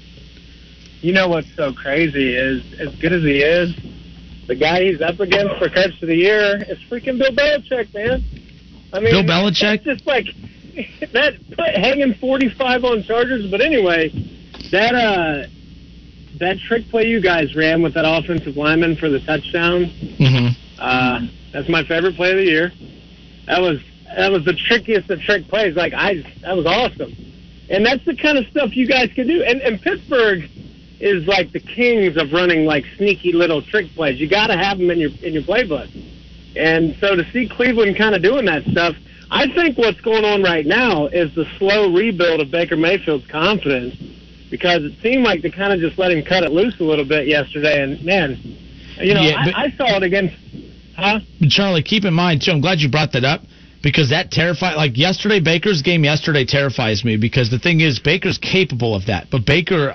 You 1.06 1.12
know 1.12 1.28
what's 1.28 1.46
so 1.54 1.72
crazy 1.72 2.34
is, 2.34 2.64
as 2.80 2.92
good 2.96 3.12
as 3.12 3.22
he 3.22 3.38
is, 3.38 3.72
the 4.48 4.56
guy 4.56 4.86
he's 4.86 5.00
up 5.00 5.20
against 5.20 5.54
for 5.54 5.68
coach 5.68 6.02
of 6.02 6.08
the 6.08 6.16
year 6.16 6.56
is 6.68 6.78
freaking 6.90 7.16
Bill 7.16 7.30
Belichick, 7.30 7.94
man. 7.94 8.24
I 8.92 8.98
mean, 8.98 9.12
Bill 9.12 9.22
Belichick? 9.22 9.84
Just 9.84 10.04
like 10.04 10.26
that 11.12 11.34
put 11.50 11.76
hanging 11.76 12.14
45 12.14 12.82
on 12.82 13.04
Chargers. 13.04 13.48
But 13.52 13.60
anyway, 13.60 14.08
that 14.72 14.96
uh, 14.96 15.46
that 16.40 16.58
trick 16.66 16.88
play 16.88 17.04
you 17.06 17.22
guys 17.22 17.54
ran 17.54 17.84
with 17.84 17.94
that 17.94 18.04
offensive 18.04 18.56
lineman 18.56 18.96
for 18.96 19.08
the 19.08 19.20
touchdown. 19.20 19.84
Mm-hmm. 20.18 20.80
Uh, 20.80 21.20
that's 21.52 21.68
my 21.68 21.84
favorite 21.84 22.16
play 22.16 22.32
of 22.32 22.38
the 22.38 22.46
year. 22.46 22.72
That 23.46 23.60
was 23.60 23.78
that 24.16 24.32
was 24.32 24.44
the 24.44 24.54
trickiest 24.54 25.08
of 25.08 25.20
trick 25.20 25.46
plays. 25.46 25.76
Like 25.76 25.92
I, 25.94 26.24
that 26.42 26.56
was 26.56 26.66
awesome, 26.66 27.14
and 27.70 27.86
that's 27.86 28.04
the 28.04 28.16
kind 28.16 28.38
of 28.38 28.46
stuff 28.48 28.74
you 28.74 28.88
guys 28.88 29.10
can 29.14 29.28
do. 29.28 29.44
And, 29.44 29.60
and 29.60 29.80
Pittsburgh 29.80 30.50
is 31.00 31.26
like 31.26 31.52
the 31.52 31.60
kings 31.60 32.16
of 32.16 32.32
running 32.32 32.64
like 32.64 32.84
sneaky 32.96 33.32
little 33.32 33.62
trick 33.62 33.86
plays. 33.94 34.18
You 34.20 34.28
got 34.28 34.48
to 34.48 34.56
have 34.56 34.78
them 34.78 34.90
in 34.90 34.98
your 34.98 35.10
in 35.22 35.32
your 35.34 35.42
playbook. 35.42 35.90
And 36.56 36.96
so 37.00 37.14
to 37.14 37.30
see 37.32 37.48
Cleveland 37.48 37.96
kind 37.98 38.14
of 38.14 38.22
doing 38.22 38.46
that 38.46 38.64
stuff, 38.64 38.96
I 39.30 39.46
think 39.54 39.76
what's 39.76 40.00
going 40.00 40.24
on 40.24 40.42
right 40.42 40.64
now 40.64 41.06
is 41.08 41.34
the 41.34 41.44
slow 41.58 41.92
rebuild 41.92 42.40
of 42.40 42.50
Baker 42.50 42.76
Mayfield's 42.76 43.26
confidence 43.26 43.94
because 44.50 44.84
it 44.84 44.94
seemed 45.02 45.24
like 45.24 45.42
they 45.42 45.50
kind 45.50 45.72
of 45.72 45.80
just 45.80 45.98
let 45.98 46.12
him 46.12 46.24
cut 46.24 46.44
it 46.44 46.52
loose 46.52 46.78
a 46.80 46.84
little 46.84 47.04
bit 47.04 47.26
yesterday. 47.26 47.82
And 47.82 48.02
man, 48.04 48.40
you 48.98 49.14
know, 49.14 49.20
Yeah, 49.20 49.52
I, 49.54 49.64
I 49.64 49.70
saw 49.76 49.96
it 49.96 50.02
against, 50.02 50.34
huh? 50.96 51.20
Charlie, 51.48 51.82
keep 51.82 52.04
in 52.04 52.14
mind 52.14 52.42
too. 52.42 52.52
I'm 52.52 52.60
glad 52.60 52.78
you 52.78 52.90
brought 52.90 53.12
that 53.12 53.24
up 53.24 53.42
because 53.82 54.10
that 54.10 54.30
terrified. 54.30 54.76
Like 54.76 54.96
yesterday, 54.96 55.40
Baker's 55.40 55.82
game 55.82 56.04
yesterday 56.04 56.44
terrifies 56.44 57.04
me 57.04 57.16
because 57.16 57.50
the 57.50 57.58
thing 57.58 57.80
is, 57.80 57.98
Baker's 57.98 58.38
capable 58.38 58.94
of 58.94 59.06
that. 59.06 59.28
But 59.30 59.44
Baker, 59.44 59.94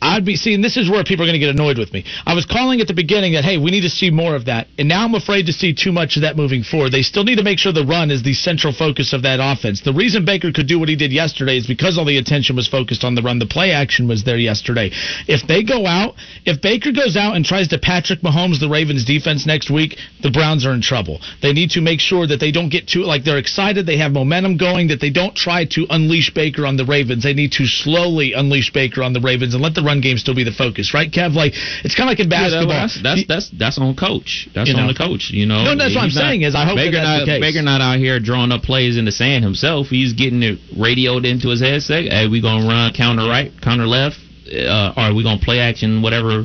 I'd 0.00 0.24
be 0.24 0.36
seeing. 0.36 0.60
This 0.60 0.76
is 0.76 0.90
where 0.90 1.04
people 1.04 1.24
are 1.24 1.28
going 1.28 1.40
to 1.40 1.44
get 1.46 1.54
annoyed 1.54 1.78
with 1.78 1.92
me. 1.92 2.04
I 2.24 2.34
was 2.34 2.44
calling 2.44 2.80
at 2.80 2.86
the 2.86 2.94
beginning 2.94 3.32
that 3.34 3.44
hey, 3.44 3.58
we 3.58 3.70
need 3.70 3.82
to 3.82 3.90
see 3.90 4.10
more 4.10 4.34
of 4.34 4.46
that, 4.46 4.68
and 4.78 4.88
now 4.88 5.04
I'm 5.04 5.14
afraid 5.14 5.46
to 5.46 5.52
see 5.52 5.74
too 5.74 5.92
much 5.92 6.16
of 6.16 6.22
that 6.22 6.36
moving 6.36 6.62
forward. 6.62 6.92
They 6.92 7.02
still 7.02 7.24
need 7.24 7.36
to 7.36 7.42
make 7.42 7.58
sure 7.58 7.72
the 7.72 7.84
run 7.86 8.10
is 8.10 8.22
the 8.22 8.34
central 8.34 8.72
focus 8.72 9.12
of 9.12 9.22
that 9.22 9.40
offense. 9.40 9.80
The 9.80 9.92
reason 9.92 10.24
Baker 10.24 10.52
could 10.52 10.68
do 10.68 10.78
what 10.78 10.88
he 10.88 10.96
did 10.96 11.12
yesterday 11.12 11.56
is 11.56 11.66
because 11.66 11.98
all 11.98 12.04
the 12.04 12.18
attention 12.18 12.56
was 12.56 12.68
focused 12.68 13.04
on 13.04 13.14
the 13.14 13.22
run. 13.22 13.38
The 13.38 13.46
play 13.46 13.72
action 13.72 14.08
was 14.08 14.24
there 14.24 14.38
yesterday. 14.38 14.90
If 15.26 15.46
they 15.46 15.62
go 15.62 15.86
out, 15.86 16.14
if 16.44 16.60
Baker 16.60 16.92
goes 16.92 17.16
out 17.16 17.36
and 17.36 17.44
tries 17.44 17.68
to 17.68 17.78
Patrick 17.78 18.20
Mahomes 18.20 18.60
the 18.60 18.68
Ravens 18.68 19.04
defense 19.04 19.46
next 19.46 19.70
week, 19.70 19.96
the 20.22 20.30
Browns 20.30 20.66
are 20.66 20.72
in 20.72 20.82
trouble. 20.82 21.20
They 21.42 21.52
need 21.52 21.70
to 21.70 21.80
make 21.80 22.00
sure 22.00 22.26
that 22.26 22.40
they 22.40 22.52
don't 22.52 22.68
get 22.68 22.88
too 22.88 23.04
like 23.04 23.24
they're 23.24 23.38
excited, 23.38 23.86
they 23.86 23.98
have 23.98 24.12
momentum 24.12 24.56
going, 24.56 24.88
that 24.88 25.00
they 25.00 25.10
don't 25.10 25.34
try 25.34 25.64
to 25.64 25.86
unleash 25.90 26.32
Baker 26.34 26.66
on 26.66 26.76
the 26.76 26.84
Ravens. 26.84 27.22
They 27.22 27.34
need 27.34 27.52
to 27.52 27.66
slowly 27.66 28.32
unleash 28.32 28.72
Baker 28.72 29.02
on 29.02 29.12
the 29.12 29.20
Ravens 29.20 29.54
and 29.54 29.62
let 29.62 29.74
the 29.74 29.82
run 29.86 30.00
game 30.02 30.18
still 30.18 30.34
be 30.34 30.42
the 30.44 30.52
focus, 30.52 30.92
right, 30.92 31.10
Kev? 31.10 31.34
Like 31.34 31.52
it's 31.86 31.94
kind 31.94 32.10
of 32.10 32.18
like 32.18 32.20
in 32.20 32.28
Yeah, 32.30 32.42
basketball. 32.50 32.68
that's, 32.76 32.98
that's 33.02 33.24
that's 33.26 33.50
that's 33.56 33.78
on 33.78 33.94
coach. 33.94 34.48
That's 34.54 34.68
You 34.68 34.74
on 34.74 34.86
know. 34.86 34.92
the 34.92 34.98
coach. 34.98 35.30
You 35.30 35.46
know. 35.46 35.62
No, 35.62 35.76
that's 35.78 35.94
what 35.94 36.02
I'm 36.02 36.12
not- 36.12 36.18
saying 36.26 36.42
is 36.42 36.54
I 36.54 36.64
hope 36.66 36.76
that 36.76 36.90
Baker 36.90 36.98
that's 36.98 37.26
not. 37.26 37.40
Baker 37.40 37.62
not 37.62 37.80
out 37.80 37.98
here 37.98 38.18
drawing 38.18 38.50
up 38.52 38.62
plays 38.62 38.98
in 38.98 39.04
the 39.06 39.12
sand 39.12 39.44
himself. 39.44 39.86
He's 39.86 40.12
getting 40.12 40.42
it 40.42 40.58
radioed 40.76 41.24
into 41.24 41.48
his 41.48 41.60
head. 41.62 41.80
Say, 41.82 42.08
hey, 42.10 42.26
we 42.28 42.42
gonna 42.42 42.66
run 42.66 42.92
counter 42.92 43.24
right, 43.28 43.52
counter 43.62 43.86
left, 43.86 44.16
uh, 44.52 44.92
or 44.96 45.02
are 45.10 45.14
we 45.14 45.22
gonna 45.22 45.40
play 45.40 45.60
action 45.60 46.02
whatever 46.02 46.44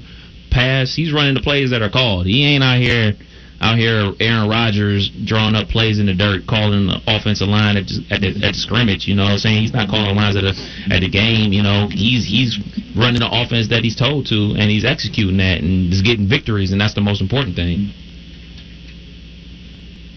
pass. 0.51 0.93
He's 0.93 1.13
running 1.13 1.33
the 1.33 1.41
plays 1.41 1.71
that 1.71 1.81
are 1.81 1.89
called. 1.89 2.25
He 2.27 2.45
ain't 2.45 2.63
out 2.63 2.77
here. 2.79 3.13
Out 3.61 3.77
here, 3.77 4.11
Aaron 4.19 4.49
Rodgers 4.49 5.11
drawing 5.23 5.53
up 5.53 5.69
plays 5.69 5.99
in 5.99 6.07
the 6.07 6.15
dirt, 6.15 6.47
calling 6.47 6.87
the 6.87 6.97
offensive 7.05 7.47
line 7.47 7.77
at, 7.77 7.85
at, 8.09 8.21
the, 8.21 8.33
at 8.41 8.57
the 8.57 8.59
scrimmage. 8.59 9.07
You 9.07 9.13
know 9.13 9.29
what 9.29 9.37
I'm 9.37 9.37
saying? 9.37 9.61
He's 9.61 9.73
not 9.73 9.87
calling 9.87 10.15
lines 10.15 10.35
at 10.35 10.41
the 10.41 10.57
at 10.89 11.01
the 11.01 11.09
game. 11.09 11.53
You 11.53 11.61
know, 11.61 11.87
he's 11.87 12.25
he's 12.25 12.57
running 12.97 13.21
the 13.21 13.29
offense 13.29 13.69
that 13.69 13.83
he's 13.83 13.95
told 13.95 14.25
to, 14.33 14.57
and 14.57 14.65
he's 14.65 14.83
executing 14.83 15.37
that, 15.37 15.61
and 15.61 15.93
is 15.93 16.01
getting 16.01 16.27
victories, 16.27 16.71
and 16.71 16.81
that's 16.81 16.95
the 16.95 17.05
most 17.05 17.21
important 17.21 17.55
thing. 17.55 17.93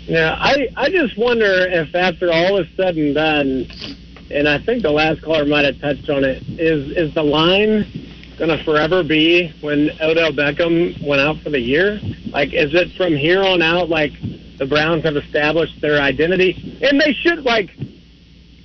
Yeah, 0.09 0.37
I 0.41 0.69
I 0.75 0.89
just 0.89 1.19
wonder 1.19 1.69
if 1.69 1.95
after 1.95 2.33
all 2.33 2.57
is 2.57 2.67
said 2.77 2.97
and 2.97 3.15
done, 3.15 3.69
and 4.33 4.49
I 4.49 4.57
think 4.57 4.83
the 4.83 4.91
last 4.91 5.21
caller 5.21 5.45
might 5.45 5.67
have 5.67 5.79
touched 5.81 6.09
on 6.09 6.25
it, 6.25 6.43
is 6.57 6.97
is 6.97 7.13
the 7.13 7.23
line 7.23 7.85
going 8.39 8.57
to 8.57 8.63
forever 8.65 9.03
be 9.03 9.53
when 9.61 9.91
Odell 10.01 10.33
Beckham 10.33 11.07
went 11.07 11.21
out 11.21 11.39
for 11.39 11.51
the 11.51 11.61
year? 11.61 12.01
Like, 12.27 12.53
is 12.53 12.75
it 12.75 12.93
from 12.97 13.15
here 13.15 13.43
on 13.43 13.63
out? 13.63 13.89
Like, 13.89 14.13
the 14.59 14.67
Browns 14.67 15.05
have 15.05 15.17
established 15.17 15.81
their 15.81 16.01
identity, 16.01 16.79
and 16.83 17.01
they 17.01 17.13
should 17.13 17.45
like. 17.45 17.71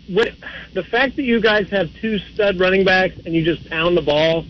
What, 0.07 0.29
the 0.73 0.83
fact 0.83 1.17
that 1.17 1.23
you 1.23 1.39
guys 1.39 1.69
have 1.69 1.87
two 2.01 2.17
stud 2.17 2.59
running 2.59 2.83
backs 2.83 3.15
and 3.25 3.35
you 3.35 3.45
just 3.45 3.69
pound 3.69 3.95
the 3.95 4.01
ball, 4.01 4.43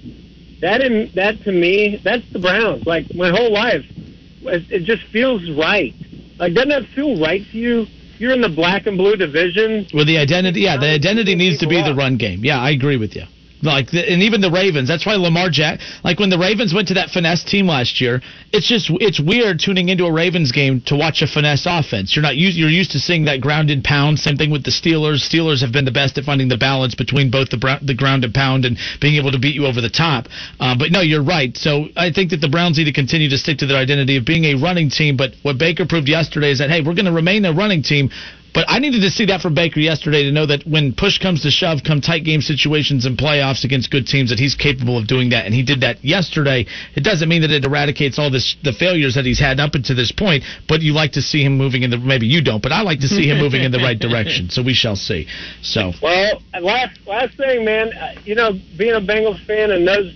that 0.62 0.82
in 0.82 1.12
that 1.16 1.42
to 1.44 1.52
me, 1.52 2.00
that's 2.04 2.24
the 2.32 2.40
Browns. 2.40 2.86
Like 2.86 3.14
my 3.14 3.30
whole 3.30 3.52
life, 3.52 3.84
it, 3.90 4.72
it 4.72 4.84
just 4.86 5.04
feels 5.12 5.50
right. 5.52 5.94
Like, 6.38 6.54
doesn't 6.54 6.70
that 6.70 6.86
feel 6.96 7.20
right 7.20 7.42
to 7.52 7.58
you? 7.58 7.88
You're 8.20 8.34
in 8.34 8.42
the 8.42 8.50
black 8.50 8.86
and 8.88 8.98
blue 8.98 9.16
division. 9.16 9.88
Well, 9.94 10.06
the 10.06 10.18
identity, 10.18 10.62
yeah, 10.62 10.78
the 10.78 10.92
identity 10.92 11.36
needs 11.36 11.60
to 11.60 11.68
be 11.68 11.82
the 11.82 11.96
run 11.96 12.18
game. 12.18 12.44
Yeah, 12.44 12.60
I 12.60 12.72
agree 12.72 12.98
with 12.98 13.16
you. 13.16 13.24
Like, 13.62 13.92
the, 13.92 14.00
and 14.00 14.24
even 14.24 14.42
the 14.42 14.52
Ravens. 14.52 14.88
That's 14.88 15.06
why 15.06 15.16
Lamar 15.16 15.50
Jack. 15.50 15.80
Like 16.04 16.20
when 16.20 16.30
the 16.30 16.38
Ravens 16.38 16.74
went 16.74 16.88
to 16.90 16.94
that 16.96 17.10
finesse 17.10 17.44
team 17.44 17.68
last 17.68 18.00
year, 18.00 18.22
it's 18.52 18.68
just 18.68 18.90
it's 19.02 19.20
weird 19.20 19.60
tuning 19.60 19.90
into 19.90 20.06
a 20.06 20.12
Ravens 20.12 20.52
game 20.52 20.82
to 20.88 20.96
watch 20.96 21.22
a 21.22 21.28
finesse 21.28 21.66
offense. 21.68 22.16
You're 22.16 22.24
not 22.24 22.38
used. 22.38 22.58
You're 22.58 22.70
used 22.70 22.92
to 22.92 23.00
seeing 23.00 23.26
that 23.26 23.42
ground 23.42 23.70
and 23.70 23.84
pound. 23.84 24.20
Same 24.20 24.38
thing 24.38 24.52
with 24.52 24.64
the 24.64 24.72
Steelers. 24.72 25.28
Steelers 25.28 25.62
have 25.62 25.72
been 25.72 25.86
the 25.86 25.92
best 25.92 26.18
at 26.18 26.24
finding 26.24 26.48
the 26.48 26.58
balance 26.58 26.96
between 26.96 27.30
both 27.30 27.50
the 27.50 27.80
the 27.82 27.94
ground 27.94 28.24
and 28.24 28.34
pound 28.34 28.66
and 28.66 28.78
being 29.02 29.16
able 29.16 29.32
to 29.32 29.40
beat 29.40 29.56
you 29.56 29.66
over 29.66 29.82
the 29.82 29.90
top. 29.90 30.28
Uh, 30.60 30.76
but 30.78 30.92
no, 30.92 31.02
you're 31.02 31.24
right. 31.24 31.56
So 31.58 31.88
I 31.96 32.12
think 32.12 32.32
that 32.32 32.42
the 32.42 32.50
Browns 32.50 32.78
need 32.78 32.86
to 32.86 32.94
continue 32.94 33.30
to 33.30 33.38
stick 33.38 33.58
to 33.60 33.66
their 33.66 33.78
identity 33.78 34.18
of 34.18 34.26
being 34.26 34.46
a 34.46 34.56
running 34.56 34.90
team. 34.90 35.18
But 35.18 35.34
what 35.44 35.58
Baker 35.58 35.86
proved 35.86 36.08
yesterday 36.08 36.52
is 36.52 36.60
that 36.60 36.70
hey, 36.70 36.82
we're 36.82 36.96
going 36.96 37.06
to 37.06 37.12
remain 37.12 37.46
a 37.46 37.54
running 37.54 37.84
team 37.84 38.10
But 38.54 38.66
I 38.68 38.80
needed 38.80 39.02
to 39.02 39.10
see 39.10 39.26
that 39.26 39.42
from 39.42 39.54
Baker 39.54 39.80
yesterday 39.80 40.24
to 40.24 40.32
know 40.32 40.46
that 40.46 40.66
when 40.66 40.94
push 40.94 41.18
comes 41.20 41.44
to 41.44 41.52
shove, 41.52 41.80
come 41.86 42.02
tight 42.02 42.24
game 42.24 42.42
situations 42.42 43.06
and 43.06 43.18
playoffs 43.18 43.64
against 43.64 43.92
good 43.92 44.08
teams, 44.08 44.30
that 44.30 44.40
he's 44.40 44.56
capable 44.56 44.98
of 44.98 45.08
doing 45.08 45.30
that, 45.30 45.46
and 45.46 45.54
he 45.54 45.64
did 45.64 45.82
that 45.82 46.04
yesterday. 46.04 46.66
It 46.96 47.04
doesn't 47.04 47.30
mean 47.30 47.42
that 47.42 47.52
it 47.52 47.64
eradicates 47.66 48.18
all 48.18 48.32
this 48.32 48.56
the 48.64 48.74
failures 48.74 49.16
that 49.16 49.26
he's 49.26 49.40
had 49.40 49.60
up 49.60 49.76
until 49.76 49.96
this 49.96 50.12
point, 50.12 50.44
but 50.68 50.82
you 50.82 50.94
like 50.94 51.14
to 51.14 51.22
see 51.22 51.44
him 51.44 51.58
moving 51.58 51.84
in 51.84 51.90
the 51.92 51.98
maybe 51.98 52.28
you 52.28 52.42
don't, 52.44 52.62
but 52.62 52.72
I 52.72 52.82
like 52.82 53.00
to 53.02 53.08
see 53.08 53.30
him 53.30 53.38
moving 53.38 53.64
in 53.64 53.72
the 53.72 53.80
right 53.80 54.00
direction. 54.00 54.50
So 54.50 54.64
we 54.64 54.74
shall 54.74 54.96
see. 54.96 55.28
So 55.62 55.94
Well, 56.02 56.42
last 56.60 57.00
last 57.06 57.38
thing, 57.38 57.66
man. 57.66 57.94
uh, 57.94 58.14
You 58.26 58.36
know, 58.36 58.54
being 58.78 58.96
a 58.96 59.02
Bengals 59.02 59.46
fan 59.46 59.72
and 59.72 59.88
those 59.88 60.14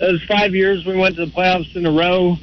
those 0.00 0.22
five 0.28 0.54
years 0.54 0.84
we 0.86 0.96
went 0.96 1.16
to 1.16 1.26
the 1.26 1.32
playoffs 1.32 1.74
in 1.76 1.84
a 1.86 1.90
row, 1.90 2.36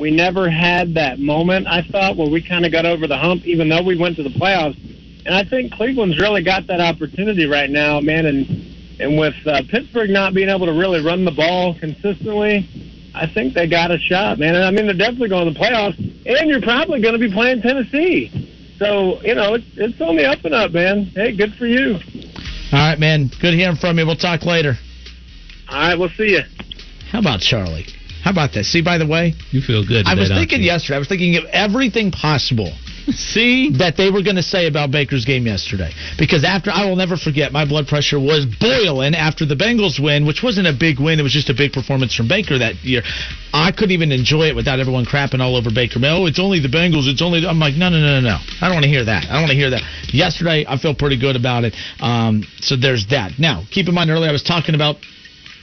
we 0.00 0.10
never 0.10 0.50
had 0.50 0.94
that 0.94 1.20
moment. 1.20 1.66
I 1.68 1.82
thought 1.82 2.16
where 2.16 2.28
we 2.28 2.42
kind 2.42 2.64
of 2.64 2.72
got 2.72 2.86
over 2.86 3.06
the 3.06 3.18
hump, 3.18 3.46
even 3.46 3.68
though 3.68 3.82
we 3.82 3.98
went 3.98 4.16
to 4.16 4.22
the 4.22 4.30
playoffs. 4.30 4.76
And 5.26 5.34
I 5.34 5.44
think 5.44 5.72
Cleveland's 5.72 6.18
really 6.18 6.42
got 6.42 6.66
that 6.68 6.80
opportunity 6.80 7.44
right 7.44 7.68
now, 7.68 8.00
man. 8.00 8.24
And 8.24 8.48
and 8.98 9.18
with 9.18 9.34
uh, 9.46 9.62
Pittsburgh 9.70 10.10
not 10.10 10.34
being 10.34 10.48
able 10.48 10.66
to 10.66 10.72
really 10.72 11.04
run 11.04 11.24
the 11.24 11.30
ball 11.30 11.78
consistently, 11.78 12.68
I 13.14 13.26
think 13.26 13.54
they 13.54 13.68
got 13.68 13.90
a 13.90 13.98
shot, 13.98 14.38
man. 14.38 14.54
And 14.54 14.64
I 14.64 14.70
mean, 14.70 14.86
they're 14.86 14.94
definitely 14.94 15.28
going 15.28 15.46
to 15.46 15.52
the 15.52 15.58
playoffs. 15.58 15.98
And 15.98 16.48
you're 16.48 16.62
probably 16.62 17.00
going 17.00 17.14
to 17.14 17.20
be 17.20 17.32
playing 17.32 17.60
Tennessee. 17.60 18.76
So 18.78 19.20
you 19.22 19.34
know, 19.34 19.54
it's 19.54 19.66
it's 19.76 20.00
on 20.00 20.16
the 20.16 20.24
up 20.24 20.44
and 20.44 20.54
up, 20.54 20.72
man. 20.72 21.12
Hey, 21.14 21.36
good 21.36 21.54
for 21.56 21.66
you. 21.66 21.98
all 22.72 22.78
right, 22.78 22.98
man. 22.98 23.30
Good 23.40 23.52
hearing 23.52 23.76
from 23.76 23.98
you. 23.98 24.06
We'll 24.06 24.16
talk 24.16 24.44
later. 24.44 24.78
All 25.68 25.76
right, 25.78 25.98
we'll 25.98 26.08
see 26.10 26.30
you. 26.30 26.42
How 27.10 27.18
about 27.18 27.40
Charlie? 27.40 27.86
How 28.22 28.30
about 28.30 28.52
that? 28.54 28.64
See, 28.64 28.82
by 28.82 28.98
the 28.98 29.06
way, 29.06 29.34
You 29.50 29.60
feel 29.60 29.86
good. 29.86 30.06
I 30.06 30.14
was 30.14 30.28
thinking 30.28 30.62
yesterday. 30.62 30.96
I 30.96 30.98
was 30.98 31.08
thinking 31.08 31.36
of 31.36 31.44
everything 31.52 32.10
possible. 32.10 32.72
See, 33.08 33.70
that 33.78 33.96
they 33.96 34.10
were 34.10 34.22
going 34.22 34.36
to 34.36 34.42
say 34.42 34.66
about 34.66 34.90
Baker's 34.90 35.24
game 35.24 35.46
yesterday. 35.46 35.90
Because 36.18 36.44
after, 36.44 36.70
I 36.70 36.84
will 36.86 36.96
never 36.96 37.16
forget, 37.16 37.50
my 37.50 37.64
blood 37.64 37.86
pressure 37.88 38.20
was 38.20 38.46
boiling 38.46 39.14
after 39.14 39.46
the 39.46 39.56
Bengals 39.56 39.98
win, 39.98 40.26
which 40.26 40.42
wasn't 40.42 40.68
a 40.68 40.72
big 40.72 41.00
win. 41.00 41.18
It 41.18 41.22
was 41.22 41.32
just 41.32 41.48
a 41.48 41.54
big 41.54 41.72
performance 41.72 42.14
from 42.14 42.28
Baker 42.28 42.58
that 42.58 42.76
year. 42.84 43.02
I 43.52 43.72
couldn't 43.72 43.92
even 43.92 44.12
enjoy 44.12 44.48
it 44.48 44.54
without 44.54 44.78
everyone 44.78 45.06
crapping 45.06 45.40
all 45.40 45.56
over 45.56 45.70
Baker. 45.74 45.98
Oh, 46.04 46.26
it's 46.26 46.38
only 46.38 46.60
the 46.60 46.68
Bengals. 46.68 47.08
It's 47.08 47.22
only. 47.22 47.44
I'm 47.46 47.58
like, 47.58 47.74
no, 47.74 47.88
no, 47.88 47.98
no, 47.98 48.20
no, 48.20 48.36
no. 48.36 48.38
I 48.60 48.68
don't 48.68 48.76
want 48.76 48.84
to 48.84 48.90
hear 48.90 49.04
that. 49.04 49.24
I 49.24 49.32
don't 49.32 49.42
want 49.42 49.52
to 49.52 49.58
hear 49.58 49.70
that. 49.70 49.82
Yesterday, 50.12 50.66
I 50.68 50.78
feel 50.78 50.94
pretty 50.94 51.18
good 51.18 51.36
about 51.36 51.64
it. 51.64 51.74
Um, 52.00 52.44
so 52.60 52.76
there's 52.76 53.06
that. 53.10 53.38
Now, 53.38 53.64
keep 53.70 53.88
in 53.88 53.94
mind, 53.94 54.10
earlier 54.10 54.28
I 54.28 54.32
was 54.32 54.44
talking 54.44 54.74
about 54.74 54.96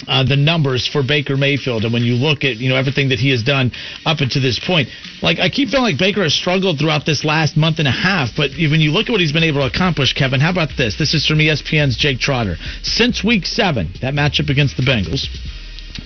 uh, 0.07 0.23
the 0.23 0.35
numbers 0.35 0.87
for 0.87 1.01
Baker 1.01 1.37
Mayfield, 1.37 1.83
and 1.83 1.93
when 1.93 2.03
you 2.03 2.13
look 2.13 2.43
at 2.43 2.57
you 2.57 2.69
know 2.69 2.75
everything 2.75 3.09
that 3.09 3.19
he 3.19 3.29
has 3.31 3.43
done 3.43 3.71
up 4.05 4.19
until 4.19 4.41
this 4.41 4.59
point, 4.59 4.89
like 5.21 5.39
I 5.39 5.49
keep 5.49 5.69
feeling 5.69 5.93
like 5.93 5.99
Baker 5.99 6.23
has 6.23 6.33
struggled 6.33 6.79
throughout 6.79 7.05
this 7.05 7.25
last 7.25 7.57
month 7.57 7.79
and 7.79 7.87
a 7.87 7.91
half. 7.91 8.29
But 8.35 8.51
when 8.51 8.79
you 8.79 8.91
look 8.91 9.09
at 9.09 9.11
what 9.11 9.21
he's 9.21 9.31
been 9.31 9.43
able 9.43 9.61
to 9.61 9.67
accomplish, 9.67 10.13
Kevin, 10.13 10.39
how 10.39 10.51
about 10.51 10.69
this? 10.77 10.97
This 10.97 11.13
is 11.13 11.25
from 11.25 11.39
ESPN's 11.39 11.97
Jake 11.97 12.19
Trotter. 12.19 12.57
Since 12.83 13.23
Week 13.23 13.45
Seven, 13.45 13.93
that 14.01 14.13
matchup 14.13 14.49
against 14.49 14.77
the 14.77 14.83
Bengals. 14.83 15.27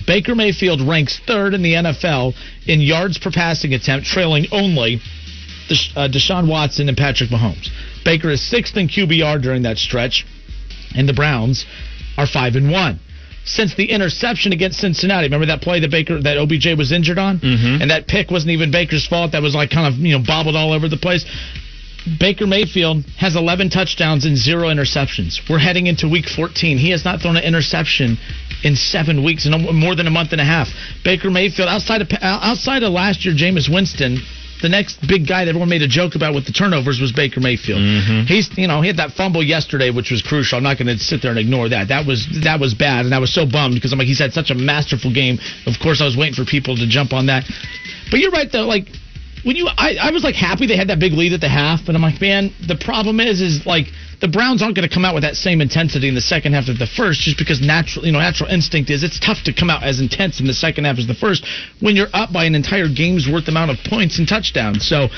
Baker 0.06 0.34
Mayfield 0.34 0.80
ranks 0.80 1.20
third 1.26 1.54
in 1.54 1.62
the 1.62 1.74
NFL 1.74 2.34
in 2.66 2.80
yards 2.80 3.18
per 3.18 3.30
passing 3.30 3.74
attempt, 3.74 4.06
trailing 4.06 4.46
only 4.50 5.00
uh, 5.96 6.08
Deshaun 6.08 6.48
Watson 6.48 6.88
and 6.88 6.96
Patrick 6.96 7.30
Mahomes. 7.30 7.68
Baker 8.04 8.30
is 8.30 8.40
sixth 8.40 8.76
in 8.76 8.88
QBR 8.88 9.40
during 9.42 9.62
that 9.62 9.78
stretch, 9.78 10.26
and 10.96 11.08
the 11.08 11.12
Browns 11.12 11.66
are 12.16 12.26
five 12.26 12.56
and 12.56 12.70
one. 12.70 13.00
Since 13.44 13.74
the 13.74 13.90
interception 13.90 14.52
against 14.52 14.78
Cincinnati, 14.78 15.26
remember 15.26 15.46
that 15.46 15.62
play 15.62 15.80
that 15.80 15.90
Baker 15.90 16.20
that 16.20 16.38
OBJ 16.38 16.74
was 16.76 16.92
injured 16.92 17.18
on, 17.18 17.38
Mhm. 17.40 17.80
and 17.80 17.90
that 17.90 18.06
pick 18.06 18.30
wasn't 18.30 18.52
even 18.52 18.70
Baker's 18.70 19.04
fault. 19.04 19.32
That 19.32 19.42
was 19.42 19.54
like 19.54 19.70
kind 19.70 19.86
of 19.86 19.98
you 19.98 20.12
know 20.12 20.20
bobbled 20.20 20.54
all 20.54 20.72
over 20.72 20.88
the 20.88 20.96
place. 20.96 21.24
Baker 22.18 22.46
Mayfield 22.48 23.04
has 23.16 23.36
11 23.36 23.68
touchdowns 23.68 24.24
and 24.24 24.36
zero 24.36 24.68
interceptions. 24.68 25.40
We're 25.48 25.58
heading 25.58 25.86
into 25.86 26.08
week 26.08 26.28
14. 26.28 26.76
He 26.78 26.90
has 26.90 27.04
not 27.04 27.20
thrown 27.22 27.36
an 27.36 27.44
interception 27.44 28.18
in 28.64 28.74
seven 28.76 29.22
weeks, 29.22 29.46
in 29.46 29.52
more 29.76 29.94
than 29.94 30.06
a 30.06 30.10
month 30.10 30.32
and 30.32 30.40
a 30.40 30.44
half. 30.44 30.68
Baker 31.04 31.30
Mayfield, 31.30 31.68
outside 31.68 32.00
of 32.00 32.08
outside 32.20 32.82
of 32.82 32.92
last 32.92 33.24
year, 33.24 33.34
Jameis 33.34 33.68
Winston, 33.68 34.20
the 34.62 34.68
next 34.68 35.06
big 35.06 35.26
guy 35.26 35.44
that 35.44 35.50
everyone 35.50 35.68
made 35.68 35.82
a 35.82 35.88
joke 35.88 36.14
about 36.14 36.34
with 36.34 36.46
the 36.46 36.52
turnovers 36.52 37.00
was 37.00 37.12
Baker 37.12 37.40
Mayfield. 37.40 37.80
Mhm. 37.80 38.26
He's, 38.26 38.48
you 38.56 38.66
know, 38.66 38.80
he 38.80 38.86
had 38.86 38.96
that 38.96 39.12
fumble 39.12 39.42
yesterday, 39.42 39.90
which 39.90 40.10
was 40.10 40.22
crucial. 40.22 40.56
I'm 40.56 40.64
not 40.64 40.78
going 40.78 40.86
to 40.86 41.02
sit 41.02 41.20
there 41.20 41.30
and 41.30 41.38
ignore 41.38 41.68
that. 41.68 41.88
That 41.88 42.06
was 42.06 42.26
that 42.42 42.60
was 42.60 42.74
bad, 42.74 43.04
and 43.04 43.14
I 43.14 43.18
was 43.18 43.32
so 43.32 43.44
bummed 43.44 43.74
because 43.74 43.92
I'm 43.92 43.98
like, 43.98 44.08
he's 44.08 44.20
had 44.20 44.32
such 44.32 44.50
a 44.50 44.54
masterful 44.54 45.12
game. 45.12 45.38
Of 45.66 45.78
course, 45.80 46.00
I 46.00 46.04
was 46.04 46.16
waiting 46.16 46.34
for 46.34 46.44
people 46.44 46.76
to 46.76 46.86
jump 46.86 47.12
on 47.12 47.26
that. 47.26 47.44
But 48.10 48.20
you're 48.20 48.30
right 48.30 48.50
though, 48.50 48.66
like 48.66 48.86
when 49.42 49.56
you 49.56 49.68
I, 49.76 49.96
I 50.00 50.10
was 50.10 50.22
like 50.22 50.36
happy 50.36 50.66
they 50.66 50.76
had 50.76 50.88
that 50.88 51.00
big 51.00 51.12
lead 51.12 51.32
at 51.32 51.40
the 51.40 51.48
half, 51.48 51.84
but 51.84 51.94
I'm 51.94 52.02
like, 52.02 52.20
man, 52.20 52.52
the 52.66 52.76
problem 52.76 53.20
is 53.20 53.40
is 53.40 53.66
like 53.66 53.86
the 54.22 54.28
Browns 54.28 54.62
aren't 54.62 54.76
going 54.76 54.88
to 54.88 54.94
come 54.94 55.04
out 55.04 55.14
with 55.14 55.24
that 55.24 55.34
same 55.34 55.60
intensity 55.60 56.08
in 56.08 56.14
the 56.14 56.22
second 56.22 56.54
half 56.54 56.68
of 56.68 56.78
the 56.78 56.86
first, 56.86 57.20
just 57.20 57.36
because 57.36 57.60
natural 57.60 58.06
you 58.06 58.12
know 58.12 58.20
natural 58.20 58.48
instinct 58.48 58.88
is 58.88 59.02
it's 59.02 59.18
tough 59.18 59.42
to 59.44 59.52
come 59.52 59.68
out 59.68 59.82
as 59.82 60.00
intense 60.00 60.40
in 60.40 60.46
the 60.46 60.54
second 60.54 60.84
half 60.84 60.96
as 60.96 61.08
the 61.08 61.14
first 61.14 61.44
when 61.80 61.96
you're 61.96 62.08
up 62.14 62.32
by 62.32 62.44
an 62.44 62.54
entire 62.54 62.88
game's 62.88 63.28
worth 63.28 63.48
amount 63.48 63.72
of 63.72 63.76
points 63.84 64.18
and 64.18 64.26
touchdowns. 64.26 64.86
So. 64.86 65.08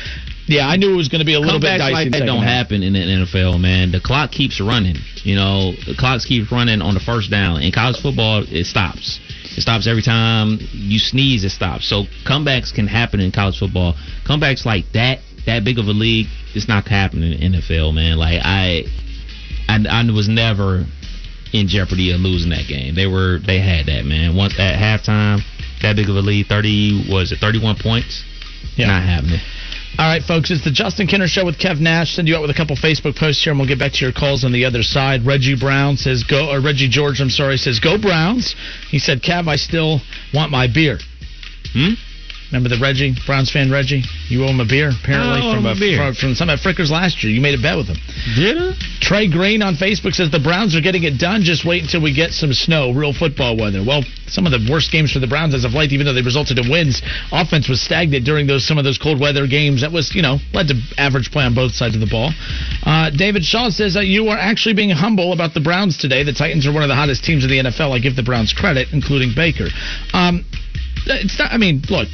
Yeah, 0.47 0.69
I 0.69 0.77
knew 0.77 0.93
it 0.93 0.97
was 0.97 1.09
going 1.09 1.21
to 1.21 1.25
be 1.25 1.33
a 1.33 1.41
little 1.41 1.59
bit 1.59 1.69
Comebacks 1.69 1.79
dicey. 1.79 1.93
like 1.95 2.13
that 2.13 2.27
don't 2.27 2.43
half. 2.43 2.69
happen 2.69 2.83
in 2.83 2.93
the 2.93 2.99
NFL, 2.99 3.59
man. 3.59 3.93
The 3.93 4.01
clock 4.01 4.31
keeps 4.31 4.61
running. 4.61 4.97
You 5.23 5.37
know, 5.37 5.73
the 5.73 5.95
clock 5.99 6.21
keeps 6.21 6.53
running 6.53 6.83
on 6.83 6.93
the 6.93 7.01
first 7.01 7.31
down. 7.31 7.63
In 7.63 7.73
college 7.73 7.97
football, 7.99 8.45
it 8.47 8.67
stops. 8.67 9.21
It 9.57 9.63
stops 9.63 9.87
every 9.87 10.03
time 10.03 10.59
you 10.73 10.99
sneeze. 10.99 11.45
It 11.45 11.51
stops. 11.51 11.89
So 11.89 12.05
comebacks 12.27 12.75
can 12.75 12.87
happen 12.87 13.21
in 13.21 13.33
college 13.33 13.59
football. 13.59 13.95
Comebacks 14.27 14.67
like 14.67 14.85
that, 14.93 15.21
that 15.47 15.65
big 15.65 15.79
of 15.79 15.87
a 15.87 15.93
league, 15.93 16.27
it's 16.55 16.69
not 16.69 16.87
happening 16.87 17.33
in 17.41 17.53
the 17.53 17.59
NFL, 17.59 17.95
man. 17.95 18.19
Like 18.19 18.41
I, 18.43 18.85
I, 19.69 19.85
I 19.89 20.11
was 20.13 20.29
never 20.29 20.85
in 21.53 21.69
jeopardy 21.69 22.13
of 22.13 22.21
losing 22.21 22.51
that 22.51 22.67
game. 22.69 22.95
They 22.95 23.07
were, 23.07 23.39
they 23.39 23.61
had 23.61 23.87
that 23.87 24.05
man. 24.05 24.37
Once 24.37 24.59
at 24.59 24.79
halftime, 24.79 25.41
that 25.83 25.97
big 25.97 26.09
of 26.09 26.17
a 26.17 26.21
lead, 26.21 26.47
thirty 26.47 27.07
was 27.11 27.33
it 27.33 27.39
thirty 27.39 27.63
one 27.63 27.77
points? 27.77 28.25
Yeah. 28.77 28.87
Not 28.87 29.03
happening. 29.03 29.41
All 29.97 30.07
right, 30.07 30.25
folks, 30.25 30.51
it's 30.51 30.65
the 30.65 30.73
Justin 30.73 31.07
Kinner 31.07 31.29
Show 31.29 31.45
with 31.45 31.57
Kev 31.57 31.79
Nash. 31.79 32.17
Send 32.17 32.27
you 32.27 32.35
out 32.35 32.43
with 32.43 32.51
a 32.51 32.55
couple 32.55 32.75
Facebook 32.75 33.15
posts 33.15 33.45
here, 33.45 33.53
and 33.53 33.61
we'll 33.61 33.69
get 33.69 33.79
back 33.79 33.93
to 33.93 34.05
your 34.05 34.13
calls 34.13 34.43
on 34.43 34.51
the 34.51 34.65
other 34.65 34.83
side. 34.83 35.25
Reggie 35.25 35.55
Brown 35.55 35.97
says 35.97 36.25
go, 36.25 36.51
or 36.51 36.61
Reggie 36.61 36.89
George, 36.89 37.21
I'm 37.21 37.31
sorry, 37.31 37.57
says 37.59 37.79
go 37.79 37.97
Browns. 37.97 38.57
He 38.89 38.99
said, 38.99 39.23
Kev, 39.23 39.47
I 39.47 39.55
still 39.55 40.01
want 40.35 40.51
my 40.51 40.67
beer. 40.67 40.99
Hmm? 41.73 41.95
Remember 42.55 42.71
the 42.71 42.79
Reggie 42.81 43.19
Browns 43.27 43.51
fan 43.51 43.69
Reggie? 43.69 44.05
You 44.29 44.45
owe 44.45 44.55
him 44.55 44.61
a 44.61 44.65
beer 44.65 44.95
apparently 44.95 45.43
from 45.43 45.67
him 45.67 45.67
a 45.67 45.75
beer. 45.75 45.99
from, 45.99 46.15
from 46.15 46.35
some 46.39 46.49
at 46.51 46.61
Frickers 46.61 46.89
last 46.89 47.25
year. 47.25 47.33
You 47.35 47.41
made 47.41 47.59
a 47.59 47.61
bet 47.61 47.77
with 47.77 47.89
him. 47.91 47.99
Did 48.39 48.57
I? 48.57 48.79
Trey 49.03 49.27
Green 49.27 49.61
on 49.61 49.75
Facebook 49.75 50.15
says 50.15 50.31
the 50.31 50.39
Browns 50.39 50.77
are 50.77 50.81
getting 50.81 51.03
it 51.03 51.19
done. 51.19 51.43
Just 51.43 51.67
wait 51.67 51.83
until 51.83 52.01
we 52.01 52.15
get 52.15 52.31
some 52.31 52.55
snow, 52.55 52.93
real 52.95 53.13
football 53.13 53.59
weather. 53.59 53.83
Well, 53.85 54.07
some 54.29 54.47
of 54.47 54.53
the 54.53 54.63
worst 54.71 54.93
games 54.93 55.11
for 55.11 55.19
the 55.19 55.27
Browns 55.27 55.53
as 55.53 55.65
of 55.65 55.75
late, 55.75 55.91
even 55.91 56.07
though 56.07 56.15
they 56.15 56.23
resulted 56.23 56.57
in 56.63 56.71
wins, 56.71 57.03
offense 57.33 57.69
was 57.69 57.83
stagnant 57.83 58.25
during 58.25 58.47
those 58.47 58.65
some 58.65 58.79
of 58.79 58.85
those 58.85 58.99
cold 58.99 59.19
weather 59.19 59.49
games. 59.49 59.81
That 59.83 59.91
was, 59.91 60.15
you 60.15 60.23
know, 60.23 60.39
led 60.55 60.69
to 60.69 60.79
average 60.97 61.33
play 61.33 61.43
on 61.43 61.57
both 61.57 61.73
sides 61.75 61.97
of 61.97 62.01
the 62.01 62.07
ball. 62.07 62.31
Uh, 62.87 63.11
David 63.11 63.43
Shaw 63.45 63.69
says 63.71 63.95
that 63.95 64.07
you 64.07 64.29
are 64.29 64.39
actually 64.39 64.79
being 64.79 64.91
humble 64.91 65.33
about 65.33 65.55
the 65.55 65.61
Browns 65.61 65.99
today. 65.99 66.23
The 66.23 66.33
Titans 66.33 66.69
are 66.69 66.73
one 66.73 66.85
of 66.85 66.89
the 66.89 66.95
hottest 66.95 67.25
teams 67.25 67.43
in 67.43 67.51
the 67.51 67.59
NFL. 67.59 67.91
I 67.91 67.99
give 67.99 68.15
the 68.15 68.23
Browns 68.23 68.53
credit, 68.53 68.93
including 68.93 69.35
Baker. 69.35 69.67
Um, 70.15 70.45
it's 71.07 71.37
not. 71.37 71.51
I 71.53 71.59
mean, 71.59 71.83
look. 71.91 72.07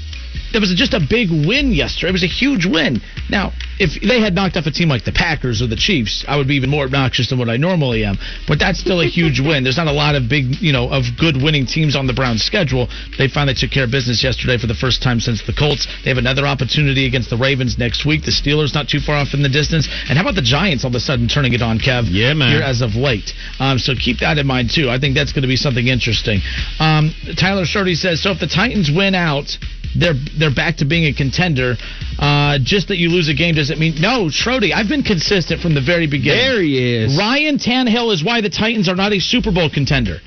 There 0.52 0.60
was 0.60 0.74
just 0.74 0.94
a 0.94 1.00
big 1.00 1.30
win 1.30 1.72
yesterday. 1.72 2.10
It 2.10 2.12
was 2.12 2.24
a 2.24 2.26
huge 2.26 2.66
win. 2.66 3.00
Now, 3.30 3.52
if 3.78 4.00
they 4.02 4.20
had 4.20 4.34
knocked 4.34 4.56
off 4.56 4.66
a 4.66 4.70
team 4.70 4.88
like 4.88 5.04
the 5.04 5.12
Packers 5.12 5.62
or 5.62 5.66
the 5.66 5.76
Chiefs, 5.76 6.24
I 6.26 6.36
would 6.36 6.48
be 6.48 6.56
even 6.56 6.68
more 6.68 6.84
obnoxious 6.84 7.30
than 7.30 7.38
what 7.38 7.48
I 7.48 7.56
normally 7.56 8.04
am. 8.04 8.18
But 8.46 8.58
that's 8.58 8.78
still 8.78 9.00
a 9.00 9.06
huge 9.06 9.40
win. 9.44 9.62
There's 9.62 9.76
not 9.76 9.86
a 9.86 9.92
lot 9.92 10.16
of 10.16 10.28
big, 10.28 10.60
you 10.60 10.72
know, 10.72 10.90
of 10.90 11.04
good 11.16 11.40
winning 11.40 11.66
teams 11.66 11.94
on 11.94 12.06
the 12.06 12.12
Browns' 12.12 12.42
schedule. 12.42 12.88
They 13.16 13.28
finally 13.28 13.54
took 13.54 13.70
care 13.70 13.84
of 13.84 13.90
business 13.90 14.22
yesterday 14.22 14.58
for 14.58 14.66
the 14.66 14.74
first 14.74 15.02
time 15.02 15.20
since 15.20 15.42
the 15.42 15.52
Colts. 15.52 15.86
They 16.04 16.10
have 16.10 16.18
another 16.18 16.46
opportunity 16.46 17.06
against 17.06 17.30
the 17.30 17.36
Ravens 17.36 17.78
next 17.78 18.04
week. 18.04 18.24
The 18.24 18.32
Steelers 18.32 18.74
not 18.74 18.88
too 18.88 19.00
far 19.00 19.16
off 19.16 19.34
in 19.34 19.42
the 19.42 19.48
distance. 19.48 19.88
And 20.08 20.18
how 20.18 20.24
about 20.24 20.34
the 20.34 20.42
Giants 20.42 20.84
all 20.84 20.90
of 20.90 20.94
a 20.94 21.00
sudden 21.00 21.28
turning 21.28 21.54
it 21.54 21.62
on, 21.62 21.78
Kev? 21.78 22.08
Yeah, 22.10 22.34
man. 22.34 22.50
Here 22.50 22.62
as 22.62 22.82
of 22.82 22.96
late. 22.96 23.32
Um, 23.60 23.78
so 23.78 23.94
keep 23.94 24.18
that 24.18 24.36
in 24.38 24.46
mind 24.46 24.70
too. 24.74 24.90
I 24.90 24.98
think 24.98 25.14
that's 25.14 25.32
going 25.32 25.42
to 25.42 25.48
be 25.48 25.56
something 25.56 25.86
interesting. 25.86 26.40
Um, 26.78 27.14
Tyler 27.36 27.64
Schrody 27.64 27.96
says 27.96 28.22
so. 28.22 28.32
If 28.32 28.40
the 28.40 28.46
Titans 28.46 28.90
win 28.90 29.14
out, 29.14 29.56
they're 29.96 30.14
they're 30.38 30.54
back 30.54 30.76
to 30.78 30.84
being 30.84 31.04
a 31.04 31.12
contender. 31.12 31.76
Uh, 32.18 32.58
just 32.62 32.88
that 32.88 32.98
you 32.98 33.08
lose 33.08 33.28
a 33.28 33.34
game 33.34 33.54
doesn't 33.54 33.78
mean 33.78 34.00
no. 34.00 34.28
Schrody, 34.28 34.72
I've 34.72 34.88
been 34.88 35.02
consistent 35.02 35.60
from 35.60 35.74
the 35.74 35.80
very 35.80 36.06
beginning. 36.06 36.38
There 36.38 36.62
he 36.62 36.94
is. 36.96 37.18
Ryan 37.18 37.58
Tannehill 37.58 38.12
is 38.12 38.22
why 38.22 38.40
the 38.40 38.50
Titans 38.50 38.88
are 38.88 38.96
not 38.96 39.12
a 39.12 39.20
Super 39.20 39.50
Bowl 39.50 39.70
contender. 39.70 40.18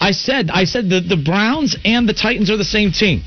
I 0.00 0.12
said 0.12 0.50
I 0.50 0.64
said 0.64 0.90
the 0.90 1.00
the 1.00 1.16
Browns 1.16 1.76
and 1.84 2.08
the 2.08 2.14
Titans 2.14 2.50
are 2.50 2.56
the 2.56 2.64
same 2.64 2.90
team. 2.90 3.22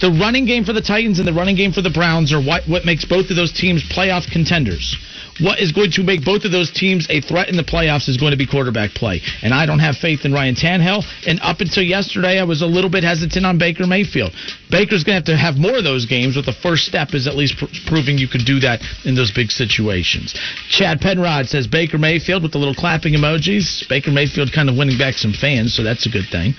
The 0.00 0.10
running 0.10 0.46
game 0.46 0.64
for 0.64 0.72
the 0.72 0.80
Titans 0.80 1.20
and 1.20 1.28
the 1.28 1.32
running 1.32 1.54
game 1.54 1.72
for 1.72 1.80
the 1.80 1.90
Browns 1.90 2.32
are 2.32 2.42
what 2.42 2.64
what 2.66 2.84
makes 2.84 3.04
both 3.04 3.30
of 3.30 3.36
those 3.36 3.52
teams 3.52 3.84
playoff 3.84 4.28
contenders. 4.30 4.96
What 5.40 5.60
is 5.60 5.72
going 5.72 5.90
to 5.92 6.02
make 6.02 6.24
both 6.24 6.44
of 6.44 6.52
those 6.52 6.70
teams 6.70 7.06
a 7.08 7.20
threat 7.20 7.48
in 7.48 7.56
the 7.56 7.64
playoffs 7.64 8.08
is 8.08 8.16
going 8.16 8.32
to 8.32 8.36
be 8.36 8.46
quarterback 8.46 8.90
play. 8.90 9.20
And 9.42 9.54
I 9.54 9.66
don't 9.66 9.78
have 9.78 9.96
faith 9.96 10.24
in 10.24 10.32
Ryan 10.32 10.54
Tannehill. 10.54 11.04
And 11.26 11.40
up 11.40 11.60
until 11.60 11.82
yesterday, 11.82 12.38
I 12.38 12.44
was 12.44 12.62
a 12.62 12.66
little 12.66 12.90
bit 12.90 13.04
hesitant 13.04 13.46
on 13.46 13.58
Baker 13.58 13.86
Mayfield. 13.86 14.32
Baker's 14.70 15.04
going 15.04 15.22
to 15.22 15.32
have 15.32 15.32
to 15.32 15.36
have 15.36 15.56
more 15.56 15.78
of 15.78 15.84
those 15.84 16.06
games, 16.06 16.34
but 16.36 16.44
the 16.44 16.52
first 16.52 16.84
step 16.84 17.14
is 17.14 17.26
at 17.26 17.34
least 17.34 17.56
pr- 17.56 17.66
proving 17.86 18.18
you 18.18 18.28
could 18.28 18.44
do 18.44 18.60
that 18.60 18.80
in 19.04 19.14
those 19.14 19.30
big 19.30 19.50
situations. 19.50 20.34
Chad 20.68 21.00
Penrod 21.00 21.48
says 21.48 21.66
Baker 21.66 21.98
Mayfield 21.98 22.42
with 22.42 22.52
the 22.52 22.58
little 22.58 22.74
clapping 22.74 23.14
emojis. 23.14 23.88
Baker 23.88 24.10
Mayfield 24.10 24.52
kind 24.52 24.68
of 24.68 24.76
winning 24.76 24.98
back 24.98 25.14
some 25.14 25.32
fans, 25.32 25.74
so 25.74 25.82
that's 25.82 26.06
a 26.06 26.10
good 26.10 26.28
thing. 26.30 26.54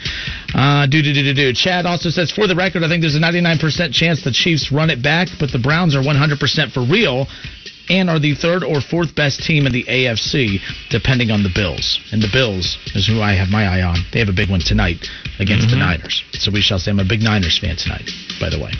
Uh, 0.53 0.85
do 0.87 1.01
do 1.01 1.13
do 1.13 1.23
do 1.23 1.33
do. 1.33 1.53
Chad 1.53 1.85
also 1.85 2.09
says, 2.09 2.31
for 2.31 2.47
the 2.47 2.55
record, 2.55 2.83
I 2.83 2.89
think 2.89 3.01
there's 3.01 3.15
a 3.15 3.19
99% 3.19 3.93
chance 3.93 4.23
the 4.23 4.31
Chiefs 4.31 4.71
run 4.71 4.89
it 4.89 5.01
back, 5.01 5.27
but 5.39 5.51
the 5.51 5.59
Browns 5.59 5.95
are 5.95 6.01
100% 6.01 6.71
for 6.71 6.81
real 6.85 7.27
and 7.89 8.09
are 8.09 8.19
the 8.19 8.35
third 8.35 8.63
or 8.63 8.81
fourth 8.81 9.15
best 9.15 9.43
team 9.43 9.65
in 9.65 9.73
the 9.73 9.83
AFC, 9.83 10.59
depending 10.89 11.31
on 11.31 11.43
the 11.43 11.51
Bills. 11.53 11.99
And 12.11 12.21
the 12.21 12.29
Bills 12.31 12.77
is 12.95 13.07
who 13.07 13.21
I 13.21 13.33
have 13.33 13.49
my 13.49 13.65
eye 13.65 13.81
on. 13.81 13.97
They 14.11 14.19
have 14.19 14.29
a 14.29 14.35
big 14.35 14.49
one 14.49 14.61
tonight 14.61 15.05
against 15.39 15.69
the 15.69 15.75
mm-hmm. 15.75 15.99
Niners. 15.99 16.23
So 16.33 16.51
we 16.51 16.61
shall 16.61 16.79
say 16.79 16.91
I'm 16.91 16.99
a 16.99 17.05
big 17.05 17.21
Niners 17.21 17.59
fan 17.59 17.75
tonight, 17.75 18.09
by 18.39 18.49
the 18.49 18.59
way. 18.59 18.71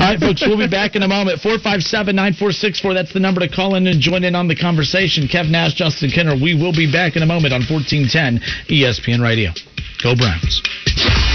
All 0.00 0.08
right, 0.08 0.20
folks, 0.20 0.42
we'll 0.46 0.58
be 0.58 0.68
back 0.80 0.96
in 0.96 1.02
a 1.02 1.08
moment. 1.08 1.40
457 1.40 2.14
9464. 2.14 2.94
That's 2.94 3.12
the 3.12 3.20
number 3.20 3.40
to 3.40 3.48
call 3.48 3.74
in 3.74 3.86
and 3.86 4.00
join 4.00 4.24
in 4.24 4.34
on 4.34 4.48
the 4.48 4.56
conversation. 4.56 5.28
Kev 5.28 5.50
Nash, 5.50 5.74
Justin 5.74 6.10
Kinner. 6.10 6.40
We 6.40 6.54
will 6.54 6.72
be 6.72 6.90
back 6.90 7.16
in 7.16 7.22
a 7.22 7.26
moment 7.26 7.52
on 7.52 7.62
1410 7.68 8.40
ESPN 8.68 9.22
Radio. 9.22 9.52
Go 10.02 10.14
Browns. 10.14 10.62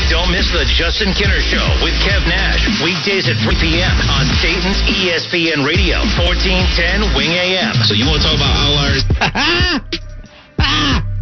Don't 0.10 0.32
miss 0.32 0.48
the 0.56 0.64
Justin 0.72 1.12
Kinner 1.12 1.44
Show 1.44 1.64
with 1.84 1.92
Kev 2.00 2.24
Nash. 2.32 2.64
Weekdays 2.80 3.28
at 3.28 3.36
3 3.44 3.56
p.m. 3.60 3.92
on 4.08 4.24
Dayton's 4.40 4.80
ESPN 4.88 5.68
Radio, 5.68 6.00
1410 6.16 7.12
Wing 7.12 7.32
AM. 7.36 7.76
So 7.84 7.94
you 7.94 8.08
want 8.08 8.22
to 8.22 8.28
talk 8.32 8.38
about 8.40 8.56
outliers? 8.56 9.04
Ah! 9.36 9.84
Ah! 10.60 11.13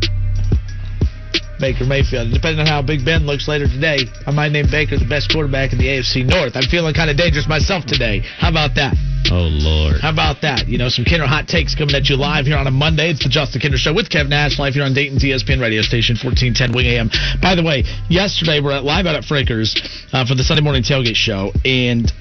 Baker 1.62 1.86
Mayfield. 1.86 2.34
Depending 2.34 2.60
on 2.60 2.66
how 2.66 2.82
Big 2.82 3.06
Ben 3.06 3.30
looks 3.30 3.48
later 3.48 3.68
today, 3.70 4.00
I 4.26 4.32
might 4.32 4.52
name 4.52 4.66
Baker 4.70 4.98
the 4.98 5.06
best 5.06 5.32
quarterback 5.32 5.72
in 5.72 5.78
the 5.78 5.86
AFC 5.86 6.26
North. 6.26 6.58
I'm 6.58 6.66
feeling 6.66 6.94
kind 6.94 7.10
of 7.10 7.16
dangerous 7.16 7.48
myself 7.48 7.86
today. 7.86 8.26
How 8.42 8.50
about 8.50 8.74
that? 8.76 8.98
Oh 9.30 9.46
Lord. 9.48 10.02
How 10.02 10.10
about 10.10 10.42
that? 10.42 10.68
You 10.68 10.80
know, 10.80 10.90
some 10.90 11.06
Kinner 11.06 11.28
hot 11.28 11.48
takes 11.48 11.76
coming 11.76 11.94
at 11.94 12.10
you 12.10 12.18
live 12.18 12.48
here 12.48 12.58
on 12.58 12.66
a 12.66 12.72
Monday. 12.72 13.12
It's 13.12 13.24
the 13.24 13.30
Justin 13.30 13.62
Kinner 13.62 13.78
Show 13.78 13.94
with 13.94 14.10
Kev 14.10 14.28
Nash 14.28 14.58
live 14.58 14.74
here 14.74 14.84
on 14.84 14.94
Dayton's 14.94 15.24
ESPN 15.24 15.62
radio 15.62 15.84
station, 15.84 16.18
1410 16.18 16.74
Wing 16.74 16.88
AM. 16.88 17.10
By 17.40 17.54
the 17.54 17.64
way, 17.64 17.86
yesterday 18.10 18.60
we're 18.60 18.74
at 18.74 18.84
live 18.84 19.06
out 19.06 19.16
at 19.16 19.24
Frickers 19.24 19.78
uh, 20.12 20.26
for 20.26 20.34
the 20.34 20.44
Sunday 20.44 20.64
morning 20.64 20.82
tailgate 20.82 21.16
show, 21.16 21.54
and 21.64 22.12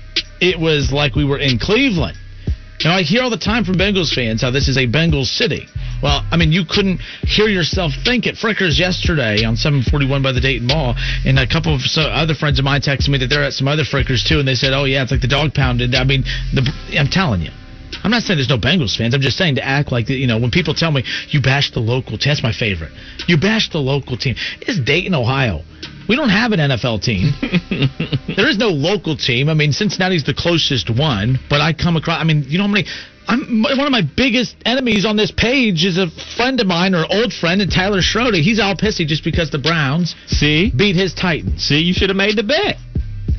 it 0.40 0.60
was 0.60 0.92
like 0.92 1.16
we 1.16 1.24
were 1.24 1.38
in 1.38 1.58
Cleveland. 1.58 2.16
Now, 2.84 2.96
I 2.96 3.02
hear 3.02 3.22
all 3.22 3.30
the 3.30 3.36
time 3.36 3.64
from 3.64 3.76
Bengals 3.76 4.12
fans 4.12 4.40
how 4.40 4.50
this 4.50 4.68
is 4.68 4.78
a 4.78 4.86
Bengals 4.86 5.26
city. 5.26 5.68
Well, 6.02 6.24
I 6.30 6.36
mean, 6.38 6.50
you 6.50 6.64
couldn't 6.64 7.00
hear 7.22 7.46
yourself 7.46 7.92
think 8.04 8.26
it. 8.26 8.36
Frickers 8.36 8.78
yesterday 8.78 9.44
on 9.44 9.56
741 9.56 10.22
by 10.22 10.32
the 10.32 10.40
Dayton 10.40 10.66
Mall, 10.66 10.94
and 11.26 11.38
a 11.38 11.46
couple 11.46 11.74
of 11.74 11.82
other 11.98 12.34
friends 12.34 12.58
of 12.58 12.64
mine 12.64 12.80
texted 12.80 13.10
me 13.10 13.18
that 13.18 13.26
they're 13.26 13.44
at 13.44 13.52
some 13.52 13.68
other 13.68 13.84
Frickers 13.84 14.26
too, 14.26 14.38
and 14.38 14.48
they 14.48 14.54
said, 14.54 14.72
"Oh 14.72 14.84
yeah, 14.84 15.02
it's 15.02 15.12
like 15.12 15.20
the 15.20 15.28
dog 15.28 15.52
pounded." 15.52 15.94
I 15.94 16.04
mean, 16.04 16.22
the, 16.54 16.72
I'm 16.98 17.08
telling 17.08 17.42
you. 17.42 17.50
I'm 18.02 18.10
not 18.10 18.22
saying 18.22 18.38
there's 18.38 18.48
no 18.48 18.58
Bengals 18.58 18.96
fans. 18.96 19.14
I'm 19.14 19.20
just 19.20 19.36
saying 19.36 19.56
to 19.56 19.64
act 19.64 19.92
like, 19.92 20.08
you 20.08 20.26
know, 20.26 20.38
when 20.38 20.50
people 20.50 20.74
tell 20.74 20.90
me 20.90 21.04
you 21.28 21.40
bash 21.40 21.72
the 21.72 21.80
local 21.80 22.18
team, 22.18 22.30
that's 22.30 22.42
my 22.42 22.52
favorite. 22.52 22.92
You 23.26 23.36
bash 23.36 23.70
the 23.70 23.78
local 23.78 24.16
team. 24.16 24.36
It's 24.60 24.78
Dayton, 24.80 25.14
Ohio. 25.14 25.62
We 26.08 26.16
don't 26.16 26.30
have 26.30 26.52
an 26.52 26.60
NFL 26.60 27.02
team. 27.02 27.32
there 28.36 28.48
is 28.48 28.58
no 28.58 28.68
local 28.68 29.16
team. 29.16 29.48
I 29.48 29.54
mean, 29.54 29.72
Cincinnati's 29.72 30.24
the 30.24 30.34
closest 30.34 30.90
one, 30.90 31.38
but 31.48 31.60
I 31.60 31.72
come 31.72 31.96
across. 31.96 32.20
I 32.20 32.24
mean, 32.24 32.44
you 32.48 32.58
know 32.58 32.64
how 32.64 32.72
many? 32.72 32.86
I'm 33.28 33.62
one 33.62 33.86
of 33.86 33.92
my 33.92 34.02
biggest 34.02 34.56
enemies 34.64 35.04
on 35.06 35.16
this 35.16 35.30
page 35.30 35.84
is 35.84 35.98
a 35.98 36.08
friend 36.36 36.58
of 36.58 36.66
mine 36.66 36.96
or 36.96 37.04
old 37.08 37.32
friend, 37.32 37.62
and 37.62 37.70
Tyler 37.70 38.02
Schroeder. 38.02 38.38
He's 38.38 38.58
all 38.58 38.74
pissy 38.74 39.06
just 39.06 39.22
because 39.22 39.50
the 39.50 39.58
Browns 39.58 40.16
See? 40.26 40.72
beat 40.74 40.96
his 40.96 41.14
Titans. 41.14 41.64
See, 41.64 41.78
you 41.78 41.92
should 41.92 42.08
have 42.08 42.16
made 42.16 42.36
the 42.36 42.42
bet. 42.42 42.76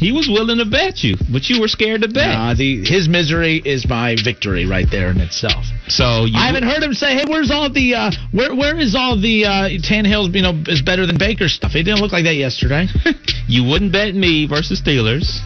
He 0.01 0.11
was 0.11 0.25
willing 0.27 0.57
to 0.57 0.65
bet 0.65 1.03
you, 1.05 1.13
but 1.31 1.45
you 1.45 1.61
were 1.61 1.67
scared 1.67 2.01
to 2.01 2.07
bet. 2.09 2.33
Uh, 2.33 2.55
the 2.57 2.81
his 2.83 3.07
misery 3.07 3.61
is 3.63 3.85
my 3.87 4.15
victory 4.17 4.65
right 4.65 4.87
there 4.89 5.11
in 5.11 5.21
itself. 5.21 5.63
so 5.87 6.25
you 6.25 6.33
I 6.33 6.47
haven't 6.49 6.63
heard 6.65 6.81
him 6.81 6.93
say, 6.97 7.13
"Hey, 7.13 7.25
where's 7.29 7.51
all 7.51 7.69
the 7.71 7.93
uh, 7.93 8.11
where 8.33 8.49
where 8.55 8.79
is 8.79 8.95
all 8.97 9.13
the 9.13 9.45
uh, 9.45 9.69
Tannehill's 9.85 10.33
you 10.33 10.41
know 10.41 10.57
is 10.65 10.81
better 10.81 11.05
than 11.05 11.19
Baker 11.19 11.47
stuff?" 11.47 11.75
It 11.75 11.83
didn't 11.83 12.01
look 12.01 12.11
like 12.11 12.25
that 12.25 12.33
yesterday. 12.33 12.87
you 13.47 13.63
wouldn't 13.63 13.93
bet 13.93 14.15
me 14.15 14.47
versus 14.49 14.81
Steelers, 14.81 15.37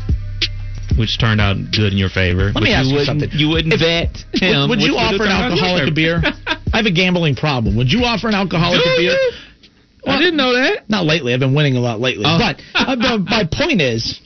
which 0.97 1.19
turned 1.19 1.41
out 1.41 1.57
good 1.75 1.91
in 1.91 1.99
your 1.99 2.07
favor. 2.09 2.55
Let 2.55 2.63
me 2.63 2.71
ask 2.71 2.87
you 2.87 2.95
wouldn't, 2.95 3.07
something. 3.07 3.29
You 3.33 3.49
wouldn't 3.49 3.73
If- 3.73 3.81
bet 3.83 4.23
would, 4.31 4.41
him. 4.41 4.69
would 4.69 4.79
which 4.79 4.87
you 4.87 4.95
offer 4.95 5.23
an 5.27 5.35
alcoholic 5.35 5.89
a 5.89 5.91
beer? 5.91 6.23
I 6.73 6.77
have 6.79 6.85
a 6.85 6.95
gambling 6.95 7.35
problem. 7.35 7.75
Would 7.75 7.91
you 7.91 8.05
offer 8.07 8.29
an 8.29 8.35
alcoholic 8.35 8.79
a 8.79 8.95
beer? 8.95 9.11
you? 9.11 9.31
I 10.07 10.19
didn't 10.19 10.37
know 10.37 10.53
that. 10.53 10.87
Not 10.89 11.03
lately. 11.03 11.33
I've 11.33 11.41
been 11.41 11.55
winning 11.55 11.75
a 11.75 11.81
lot 11.81 11.99
lately. 11.99 12.23
Oh. 12.25 12.39
But 12.39 12.61
uh, 12.73 12.95
but 12.95 13.19
my 13.25 13.43
point 13.51 13.81
is, 13.81 14.21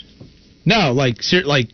no, 0.69 0.93
like 0.93 1.21
ser- 1.23 1.43
like 1.43 1.69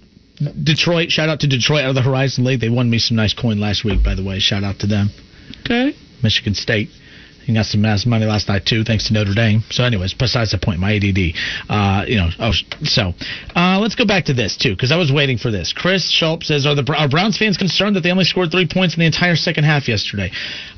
Detroit. 0.63 1.11
Shout 1.11 1.29
out 1.29 1.41
to 1.41 1.47
Detroit 1.47 1.83
out 1.83 1.89
of 1.89 1.95
the 1.95 2.01
Horizon 2.01 2.45
League. 2.45 2.61
They 2.61 2.69
won 2.69 2.89
me 2.89 2.97
some 2.97 3.17
nice 3.17 3.33
coin 3.33 3.59
last 3.59 3.83
week, 3.83 4.01
by 4.03 4.15
the 4.15 4.23
way. 4.23 4.39
Shout 4.39 4.63
out 4.63 4.79
to 4.79 4.87
them. 4.87 5.09
Okay. 5.61 5.93
Michigan 6.23 6.55
State. 6.55 6.89
He 7.43 7.53
got 7.53 7.67
some 7.67 7.81
nice 7.81 8.07
money 8.07 8.25
last 8.25 8.47
night 8.49 8.65
too, 8.65 8.83
thanks 8.83 9.07
to 9.07 9.13
Notre 9.13 9.35
Dame. 9.35 9.63
So, 9.69 9.83
anyways, 9.83 10.15
besides 10.15 10.49
the 10.49 10.57
point, 10.57 10.79
my 10.79 10.95
ADD. 10.95 11.35
Uh, 11.69 12.03
you 12.07 12.15
know, 12.15 12.29
oh, 12.39 12.53
so 12.83 13.13
uh, 13.55 13.77
let's 13.79 13.93
go 13.93 14.05
back 14.05 14.25
to 14.25 14.33
this 14.33 14.57
too, 14.57 14.71
because 14.71 14.91
I 14.91 14.97
was 14.97 15.11
waiting 15.11 15.37
for 15.37 15.51
this. 15.51 15.71
Chris 15.71 16.09
Schultz 16.09 16.47
says, 16.47 16.65
"Are 16.65 16.73
the 16.73 16.91
are 16.97 17.07
Browns 17.07 17.37
fans 17.37 17.57
concerned 17.57 17.97
that 17.97 18.01
they 18.01 18.09
only 18.09 18.23
scored 18.23 18.49
three 18.49 18.67
points 18.67 18.95
in 18.95 19.01
the 19.01 19.05
entire 19.05 19.35
second 19.35 19.65
half 19.65 19.87
yesterday?" 19.87 20.31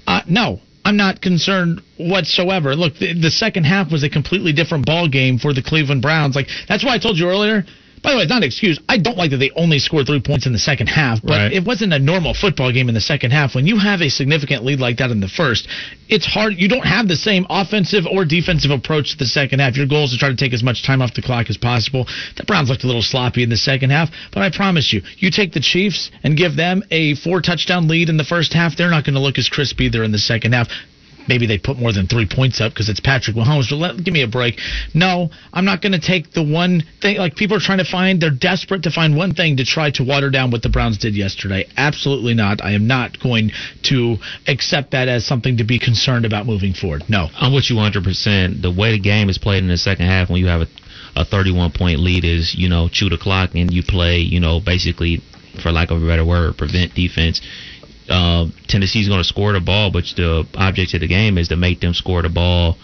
Uh, 0.05 0.21
no, 0.27 0.59
I'm 0.83 0.97
not 0.97 1.21
concerned 1.21 1.81
whatsoever. 1.97 2.75
Look, 2.75 2.97
the, 2.97 3.13
the 3.13 3.31
second 3.31 3.63
half 3.63 3.89
was 3.89 4.03
a 4.03 4.09
completely 4.09 4.51
different 4.51 4.85
ball 4.85 5.07
game 5.07 5.39
for 5.39 5.53
the 5.53 5.63
Cleveland 5.63 6.01
Browns. 6.01 6.35
Like 6.35 6.49
that's 6.67 6.83
why 6.83 6.95
I 6.95 6.97
told 6.97 7.17
you 7.17 7.29
earlier. 7.29 7.63
By 8.07 8.13
the 8.13 8.17
way, 8.19 8.23
it's 8.23 8.29
not 8.29 8.37
an 8.37 8.43
excuse. 8.43 8.79
I 8.87 8.99
don't 8.99 9.17
like 9.17 9.31
that 9.31 9.37
they 9.37 9.51
only 9.57 9.79
scored 9.79 10.07
three 10.07 10.21
points 10.21 10.45
in 10.45 10.53
the 10.53 10.59
second 10.59 10.87
half, 10.87 11.21
but 11.21 11.33
Right. 11.33 11.51
it 11.51 11.65
wasn't 11.65 11.91
a 11.91 11.99
normal 11.99 12.33
football 12.33 12.71
game 12.71 12.87
in 12.87 12.95
the 12.95 13.01
second 13.01 13.31
half. 13.31 13.53
When 13.53 13.67
you 13.67 13.79
have 13.79 14.01
a 14.01 14.07
significant 14.07 14.63
lead 14.63 14.79
like 14.79 14.95
that 14.99 15.11
in 15.11 15.19
the 15.19 15.27
first, 15.27 15.67
it's 16.07 16.25
hard. 16.25 16.57
You 16.57 16.69
don't 16.69 16.85
have 16.85 17.09
the 17.09 17.17
same 17.17 17.45
offensive 17.49 18.07
or 18.07 18.23
defensive 18.23 18.71
approach 18.71 19.11
to 19.11 19.17
the 19.17 19.25
second 19.25 19.59
half. 19.59 19.75
Your 19.75 19.87
goal 19.87 20.05
is 20.05 20.11
to 20.11 20.17
try 20.17 20.29
to 20.29 20.37
take 20.37 20.53
as 20.53 20.63
much 20.63 20.83
time 20.83 21.01
off 21.01 21.15
the 21.15 21.21
clock 21.21 21.49
as 21.49 21.57
possible. 21.57 22.07
The 22.37 22.45
Browns 22.45 22.69
looked 22.69 22.85
a 22.85 22.87
little 22.87 23.01
sloppy 23.01 23.43
in 23.43 23.49
the 23.49 23.57
second 23.57 23.89
half, 23.89 24.09
but 24.31 24.41
I 24.41 24.51
promise 24.51 24.93
you, 24.93 25.01
you 25.17 25.29
take 25.29 25.51
the 25.51 25.59
Chiefs 25.59 26.09
and 26.23 26.37
give 26.37 26.55
them 26.55 26.83
a 26.91 27.15
four 27.15 27.41
touchdown 27.41 27.89
lead 27.89 28.07
in 28.07 28.15
the 28.15 28.23
first 28.23 28.53
half, 28.53 28.77
they're 28.77 28.89
not 28.89 29.03
going 29.03 29.15
to 29.15 29.19
look 29.19 29.37
as 29.37 29.49
crisp 29.49 29.81
either 29.81 30.01
in 30.05 30.13
the 30.13 30.17
second 30.17 30.53
half. 30.53 30.69
Maybe 31.27 31.47
they 31.47 31.57
put 31.57 31.77
more 31.77 31.93
than 31.93 32.07
three 32.07 32.27
points 32.27 32.61
up 32.61 32.73
because 32.73 32.89
it's 32.89 32.99
Patrick 32.99 33.35
Mahomes. 33.35 33.69
But 33.69 33.77
let, 33.77 34.03
give 34.03 34.13
me 34.13 34.23
a 34.23 34.27
break. 34.27 34.59
No, 34.93 35.29
I'm 35.53 35.65
not 35.65 35.81
going 35.81 35.93
to 35.93 35.99
take 35.99 36.31
the 36.31 36.43
one 36.43 36.83
thing. 37.01 37.17
Like 37.17 37.35
people 37.35 37.57
are 37.57 37.61
trying 37.61 37.79
to 37.79 37.85
find, 37.85 38.21
they're 38.21 38.29
desperate 38.29 38.83
to 38.83 38.91
find 38.91 39.15
one 39.15 39.33
thing 39.33 39.57
to 39.57 39.65
try 39.65 39.91
to 39.91 40.03
water 40.03 40.29
down 40.29 40.51
what 40.51 40.61
the 40.61 40.69
Browns 40.69 40.97
did 40.97 41.15
yesterday. 41.15 41.65
Absolutely 41.77 42.33
not. 42.33 42.63
I 42.63 42.71
am 42.71 42.87
not 42.87 43.19
going 43.19 43.51
to 43.83 44.17
accept 44.47 44.91
that 44.91 45.07
as 45.07 45.25
something 45.25 45.57
to 45.57 45.63
be 45.63 45.79
concerned 45.79 46.25
about 46.25 46.45
moving 46.45 46.73
forward. 46.73 47.03
No. 47.09 47.27
I'm 47.35 47.53
with 47.53 47.69
you 47.69 47.75
100%. 47.75 48.61
The 48.61 48.71
way 48.71 48.91
the 48.91 48.99
game 48.99 49.29
is 49.29 49.37
played 49.37 49.63
in 49.63 49.69
the 49.69 49.77
second 49.77 50.05
half, 50.05 50.29
when 50.29 50.39
you 50.39 50.47
have 50.47 50.61
a, 50.61 50.67
a 51.15 51.25
31 51.25 51.71
point 51.71 51.99
lead, 51.99 52.23
is 52.23 52.55
you 52.57 52.69
know 52.69 52.89
chew 52.89 53.09
the 53.09 53.17
clock 53.17 53.51
and 53.55 53.71
you 53.71 53.83
play, 53.83 54.19
you 54.19 54.39
know, 54.39 54.59
basically, 54.59 55.21
for 55.61 55.71
lack 55.71 55.91
of 55.91 56.01
a 56.01 56.05
better 56.05 56.25
word, 56.25 56.57
prevent 56.57 56.93
defense. 56.93 57.41
Uh, 58.09 58.47
Tennessee's 58.67 59.07
going 59.07 59.19
to 59.19 59.27
score 59.27 59.53
the 59.53 59.59
ball, 59.59 59.91
but 59.91 60.05
the 60.15 60.47
object 60.55 60.93
of 60.93 61.01
the 61.01 61.07
game 61.07 61.37
is 61.37 61.49
to 61.49 61.55
make 61.55 61.81
them 61.81 61.93
score 61.93 62.21
the 62.21 62.29
ball 62.29 62.77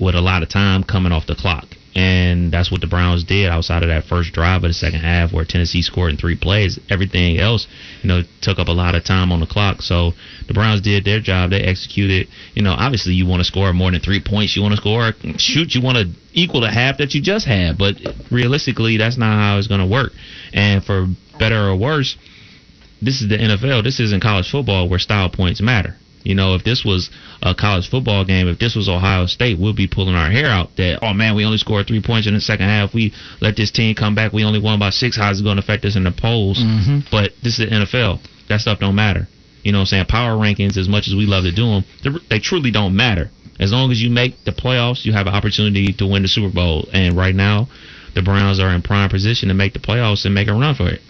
with 0.00 0.14
a 0.14 0.20
lot 0.20 0.42
of 0.42 0.48
time 0.48 0.82
coming 0.82 1.12
off 1.12 1.26
the 1.26 1.34
clock. 1.34 1.66
And 1.96 2.50
that's 2.50 2.72
what 2.72 2.80
the 2.80 2.88
Browns 2.88 3.22
did 3.22 3.48
outside 3.48 3.84
of 3.84 3.88
that 3.88 4.04
first 4.04 4.32
drive 4.32 4.64
of 4.64 4.70
the 4.70 4.74
second 4.74 5.00
half 5.00 5.32
where 5.32 5.44
Tennessee 5.44 5.80
scored 5.80 6.10
in 6.10 6.16
three 6.16 6.34
plays. 6.34 6.78
Everything 6.90 7.38
else, 7.38 7.68
you 8.02 8.08
know, 8.08 8.22
took 8.40 8.58
up 8.58 8.66
a 8.66 8.72
lot 8.72 8.96
of 8.96 9.04
time 9.04 9.30
on 9.30 9.38
the 9.38 9.46
clock. 9.46 9.80
So 9.80 10.12
the 10.48 10.54
Browns 10.54 10.80
did 10.80 11.04
their 11.04 11.20
job. 11.20 11.50
They 11.50 11.60
executed. 11.60 12.26
You 12.54 12.62
know, 12.62 12.74
obviously 12.76 13.14
you 13.14 13.26
want 13.26 13.40
to 13.40 13.44
score 13.44 13.72
more 13.72 13.92
than 13.92 14.00
three 14.00 14.20
points. 14.20 14.56
You 14.56 14.62
want 14.62 14.74
to 14.74 14.80
score, 14.80 15.12
shoot, 15.36 15.76
you 15.76 15.82
want 15.82 15.98
to 15.98 16.08
equal 16.32 16.62
the 16.62 16.70
half 16.70 16.98
that 16.98 17.14
you 17.14 17.22
just 17.22 17.46
had. 17.46 17.78
But 17.78 17.94
realistically, 18.28 18.96
that's 18.96 19.16
not 19.16 19.32
how 19.38 19.58
it's 19.58 19.68
going 19.68 19.80
to 19.80 19.86
work. 19.86 20.10
And 20.52 20.84
for 20.84 21.06
better 21.38 21.68
or 21.68 21.76
worse, 21.76 22.16
this 23.04 23.20
is 23.20 23.28
the 23.28 23.36
NFL. 23.36 23.84
This 23.84 24.00
isn't 24.00 24.22
college 24.22 24.50
football 24.50 24.88
where 24.88 24.98
style 24.98 25.30
points 25.30 25.60
matter. 25.60 25.96
You 26.24 26.34
know, 26.34 26.54
if 26.54 26.64
this 26.64 26.84
was 26.84 27.10
a 27.42 27.54
college 27.54 27.90
football 27.90 28.24
game, 28.24 28.48
if 28.48 28.58
this 28.58 28.74
was 28.74 28.88
Ohio 28.88 29.26
State, 29.26 29.58
we'll 29.58 29.74
be 29.74 29.86
pulling 29.86 30.14
our 30.14 30.30
hair 30.30 30.46
out 30.46 30.74
that, 30.76 31.00
oh 31.02 31.12
man, 31.12 31.36
we 31.36 31.44
only 31.44 31.58
scored 31.58 31.86
three 31.86 32.02
points 32.02 32.26
in 32.26 32.32
the 32.32 32.40
second 32.40 32.66
half. 32.66 32.94
We 32.94 33.12
let 33.42 33.56
this 33.56 33.70
team 33.70 33.94
come 33.94 34.14
back. 34.14 34.32
We 34.32 34.42
only 34.44 34.60
won 34.60 34.78
by 34.78 34.90
six. 34.90 35.18
How's 35.18 35.40
it 35.40 35.44
going 35.44 35.56
to 35.56 35.62
affect 35.62 35.84
us 35.84 35.96
in 35.96 36.04
the 36.04 36.12
polls? 36.12 36.58
Mm-hmm. 36.58 37.00
But 37.10 37.32
this 37.42 37.58
is 37.58 37.68
the 37.68 37.76
NFL. 37.76 38.26
That 38.48 38.60
stuff 38.60 38.80
don't 38.80 38.94
matter. 38.94 39.28
You 39.62 39.72
know 39.72 39.78
what 39.78 39.82
I'm 39.82 39.86
saying? 39.86 40.06
Power 40.06 40.36
rankings, 40.36 40.78
as 40.78 40.88
much 40.88 41.08
as 41.08 41.14
we 41.14 41.26
love 41.26 41.44
to 41.44 41.52
do 41.52 41.66
them, 41.66 42.20
they 42.30 42.38
truly 42.38 42.70
don't 42.70 42.96
matter. 42.96 43.30
As 43.60 43.72
long 43.72 43.90
as 43.92 44.00
you 44.00 44.10
make 44.10 44.44
the 44.44 44.52
playoffs, 44.52 45.04
you 45.04 45.12
have 45.12 45.26
an 45.26 45.34
opportunity 45.34 45.92
to 45.92 46.06
win 46.06 46.22
the 46.22 46.28
Super 46.28 46.52
Bowl. 46.52 46.88
And 46.92 47.16
right 47.16 47.34
now, 47.34 47.68
the 48.14 48.22
Browns 48.22 48.60
are 48.60 48.70
in 48.70 48.82
prime 48.82 49.10
position 49.10 49.48
to 49.48 49.54
make 49.54 49.74
the 49.74 49.78
playoffs 49.78 50.24
and 50.24 50.34
make 50.34 50.48
a 50.48 50.52
run 50.52 50.74
for 50.74 50.88
it. 50.88 51.00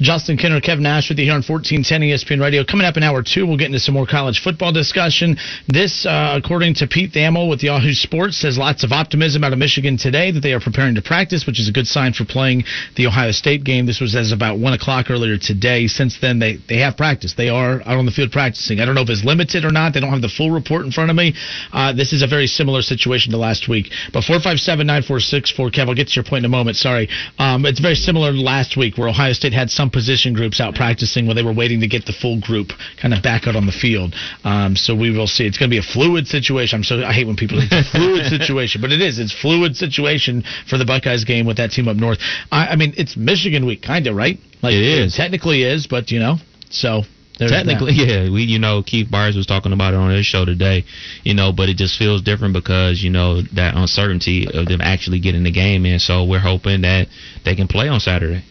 Justin 0.00 0.36
Kinner, 0.36 0.60
Kevin 0.60 0.82
Nash 0.82 1.08
with 1.08 1.18
you 1.18 1.24
here 1.24 1.34
on 1.34 1.42
1410 1.42 2.00
ESPN 2.02 2.40
Radio. 2.40 2.64
Coming 2.64 2.86
up 2.86 2.96
in 2.96 3.02
hour 3.02 3.22
two, 3.22 3.46
we'll 3.46 3.56
get 3.56 3.66
into 3.66 3.78
some 3.78 3.94
more 3.94 4.06
college 4.06 4.40
football 4.42 4.72
discussion. 4.72 5.36
This, 5.68 6.04
uh, 6.04 6.38
according 6.42 6.74
to 6.76 6.86
Pete 6.86 7.12
Thamel 7.12 7.48
with 7.48 7.62
Yahoo 7.62 7.92
Sports, 7.92 8.36
says 8.36 8.58
lots 8.58 8.82
of 8.82 8.92
optimism 8.92 9.44
out 9.44 9.52
of 9.52 9.58
Michigan 9.58 9.96
today 9.96 10.32
that 10.32 10.40
they 10.40 10.52
are 10.52 10.60
preparing 10.60 10.96
to 10.96 11.02
practice, 11.02 11.46
which 11.46 11.60
is 11.60 11.68
a 11.68 11.72
good 11.72 11.86
sign 11.86 12.12
for 12.12 12.24
playing 12.24 12.64
the 12.96 13.06
Ohio 13.06 13.30
State 13.30 13.62
game. 13.62 13.86
This 13.86 14.00
was 14.00 14.16
as 14.16 14.32
about 14.32 14.58
1 14.58 14.72
o'clock 14.72 15.10
earlier 15.10 15.38
today. 15.38 15.86
Since 15.86 16.18
then, 16.20 16.38
they, 16.38 16.58
they 16.68 16.78
have 16.78 16.96
practiced. 16.96 17.36
They 17.36 17.48
are 17.48 17.80
out 17.82 17.98
on 17.98 18.06
the 18.06 18.12
field 18.12 18.32
practicing. 18.32 18.80
I 18.80 18.86
don't 18.86 18.94
know 18.94 19.02
if 19.02 19.10
it's 19.10 19.24
limited 19.24 19.64
or 19.64 19.70
not. 19.70 19.94
They 19.94 20.00
don't 20.00 20.10
have 20.10 20.22
the 20.22 20.28
full 20.28 20.50
report 20.50 20.84
in 20.84 20.90
front 20.90 21.10
of 21.10 21.16
me. 21.16 21.34
Uh, 21.72 21.92
this 21.92 22.12
is 22.12 22.22
a 22.22 22.26
very 22.26 22.46
similar 22.46 22.82
situation 22.82 23.32
to 23.32 23.38
last 23.38 23.68
week. 23.68 23.86
But 24.12 24.24
457 24.24 24.86
9464, 24.86 25.70
Kev, 25.70 25.88
I'll 25.88 25.94
get 25.94 26.08
to 26.08 26.14
your 26.14 26.24
point 26.24 26.44
in 26.44 26.46
a 26.46 26.54
moment. 26.56 26.76
Sorry. 26.76 27.08
Um, 27.38 27.64
it's 27.66 27.80
very 27.80 27.94
similar 27.94 28.32
to 28.32 28.40
last 28.40 28.76
week 28.76 28.98
where 28.98 29.08
Ohio 29.08 29.32
State 29.32 29.52
had 29.52 29.70
some 29.70 29.83
position 29.90 30.34
groups 30.34 30.60
out 30.60 30.74
practicing 30.74 31.26
while 31.26 31.34
they 31.34 31.42
were 31.42 31.52
waiting 31.52 31.80
to 31.80 31.86
get 31.88 32.06
the 32.06 32.12
full 32.12 32.40
group 32.40 32.68
kind 33.00 33.14
of 33.14 33.22
back 33.22 33.46
out 33.46 33.56
on 33.56 33.66
the 33.66 33.72
field. 33.72 34.14
Um, 34.44 34.76
so 34.76 34.94
we 34.94 35.10
will 35.10 35.26
see. 35.26 35.46
It's 35.46 35.58
going 35.58 35.70
to 35.70 35.74
be 35.74 35.78
a 35.78 35.82
fluid 35.82 36.26
situation. 36.26 36.78
I'm 36.78 36.84
so 36.84 37.04
I 37.04 37.12
hate 37.12 37.26
when 37.26 37.36
people 37.36 37.60
say 37.60 37.66
it's 37.70 37.88
a 37.88 37.90
fluid 37.98 38.26
situation, 38.26 38.80
but 38.80 38.92
it 38.92 39.00
is. 39.00 39.18
It's 39.18 39.32
fluid 39.32 39.76
situation 39.76 40.44
for 40.68 40.78
the 40.78 40.84
Buckeyes 40.84 41.24
game 41.24 41.46
with 41.46 41.56
that 41.58 41.70
team 41.72 41.88
up 41.88 41.96
north. 41.96 42.18
I, 42.50 42.68
I 42.68 42.76
mean, 42.76 42.94
it's 42.96 43.16
Michigan 43.16 43.66
week, 43.66 43.82
kind 43.82 44.06
of 44.06 44.14
right. 44.16 44.38
Like 44.62 44.74
It 44.74 44.82
is. 44.82 45.14
technically 45.14 45.62
is, 45.62 45.86
but 45.86 46.10
you 46.10 46.20
know, 46.20 46.36
so. 46.70 47.02
There's 47.38 47.50
that. 47.50 47.64
Technically, 47.64 47.92
yeah. 47.96 48.30
We, 48.30 48.42
you 48.44 48.58
know, 48.58 48.82
Keith 48.82 49.10
Byers 49.10 49.36
was 49.36 49.46
talking 49.46 49.72
about 49.72 49.94
it 49.94 49.96
on 49.96 50.10
his 50.10 50.26
show 50.26 50.44
today, 50.44 50.84
you 51.24 51.34
know, 51.34 51.52
but 51.52 51.68
it 51.68 51.76
just 51.76 51.98
feels 51.98 52.22
different 52.22 52.54
because, 52.54 53.02
you 53.02 53.10
know, 53.10 53.42
that 53.54 53.74
uncertainty 53.76 54.46
of 54.52 54.66
them 54.66 54.80
actually 54.80 55.20
getting 55.20 55.42
the 55.42 55.50
game 55.50 55.84
in. 55.86 55.98
So 55.98 56.24
we're 56.24 56.38
hoping 56.38 56.82
that 56.82 57.08
they 57.44 57.54
can 57.56 57.66
play 57.66 57.88
on 57.88 58.00
Saturday. 58.00 58.44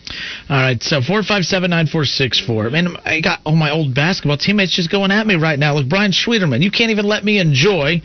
All 0.50 0.58
right, 0.58 0.82
so 0.84 1.02
four 1.02 1.24
five 1.24 1.46
seven 1.46 1.70
nine 1.72 1.88
four 1.88 2.04
six 2.04 2.40
four. 2.40 2.70
Man, 2.70 2.98
I 3.06 3.22
got 3.22 3.40
all 3.46 3.56
my 3.56 3.72
old 3.72 3.96
basketball 3.96 4.38
teammates 4.38 4.76
just 4.76 4.92
going 4.92 5.12
at 5.12 5.26
me 5.26 5.36
right 5.36 5.58
now. 5.58 5.76
Look, 5.76 5.88
Brian 5.88 6.12
Schwederman, 6.12 6.62
you 6.62 6.70
can't 6.70 6.92
even 6.92 7.06
let 7.06 7.24
me 7.24 7.40
enjoy. 7.40 8.02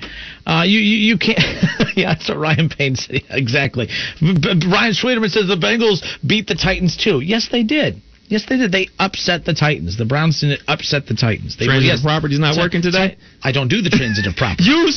Uh, 0.47 0.63
you, 0.65 0.79
you 0.79 1.13
you 1.13 1.19
can't. 1.19 1.39
yeah, 1.97 2.15
that's 2.15 2.29
what 2.29 2.39
Ryan 2.39 2.69
Payne 2.69 2.95
said. 2.95 3.17
Yeah, 3.17 3.21
exactly. 3.37 3.89
B- 4.21 4.35
B- 4.35 4.69
Brian 4.69 4.93
Schwederman 4.93 5.31
says 5.31 5.49
the 5.49 5.57
Bengals 5.57 6.03
beat 6.27 6.47
the 6.47 6.55
Titans 6.55 6.97
too. 6.97 7.21
Yes, 7.21 7.49
they 7.51 7.65
did. 7.65 8.01
Yes, 8.29 8.45
they 8.49 8.57
did. 8.57 8.73
They 8.73 8.89
upset 8.99 9.45
the 9.45 9.55
Titans. 9.55 9.97
The 9.97 10.05
Browns 10.05 10.41
didn't 10.41 10.63
upset 10.69 11.07
the 11.07 11.15
Titans. 11.15 11.57
They 11.57 11.65
Transitive 11.65 11.97
yes, 11.97 12.03
property's 12.03 12.39
not 12.39 12.57
working 12.57 12.83
today? 12.83 13.17
I 13.43 13.53
don't 13.53 13.69
do 13.69 13.81
the 13.81 13.91
transitive 13.91 14.37
property. 14.37 14.65
You, 14.65 14.89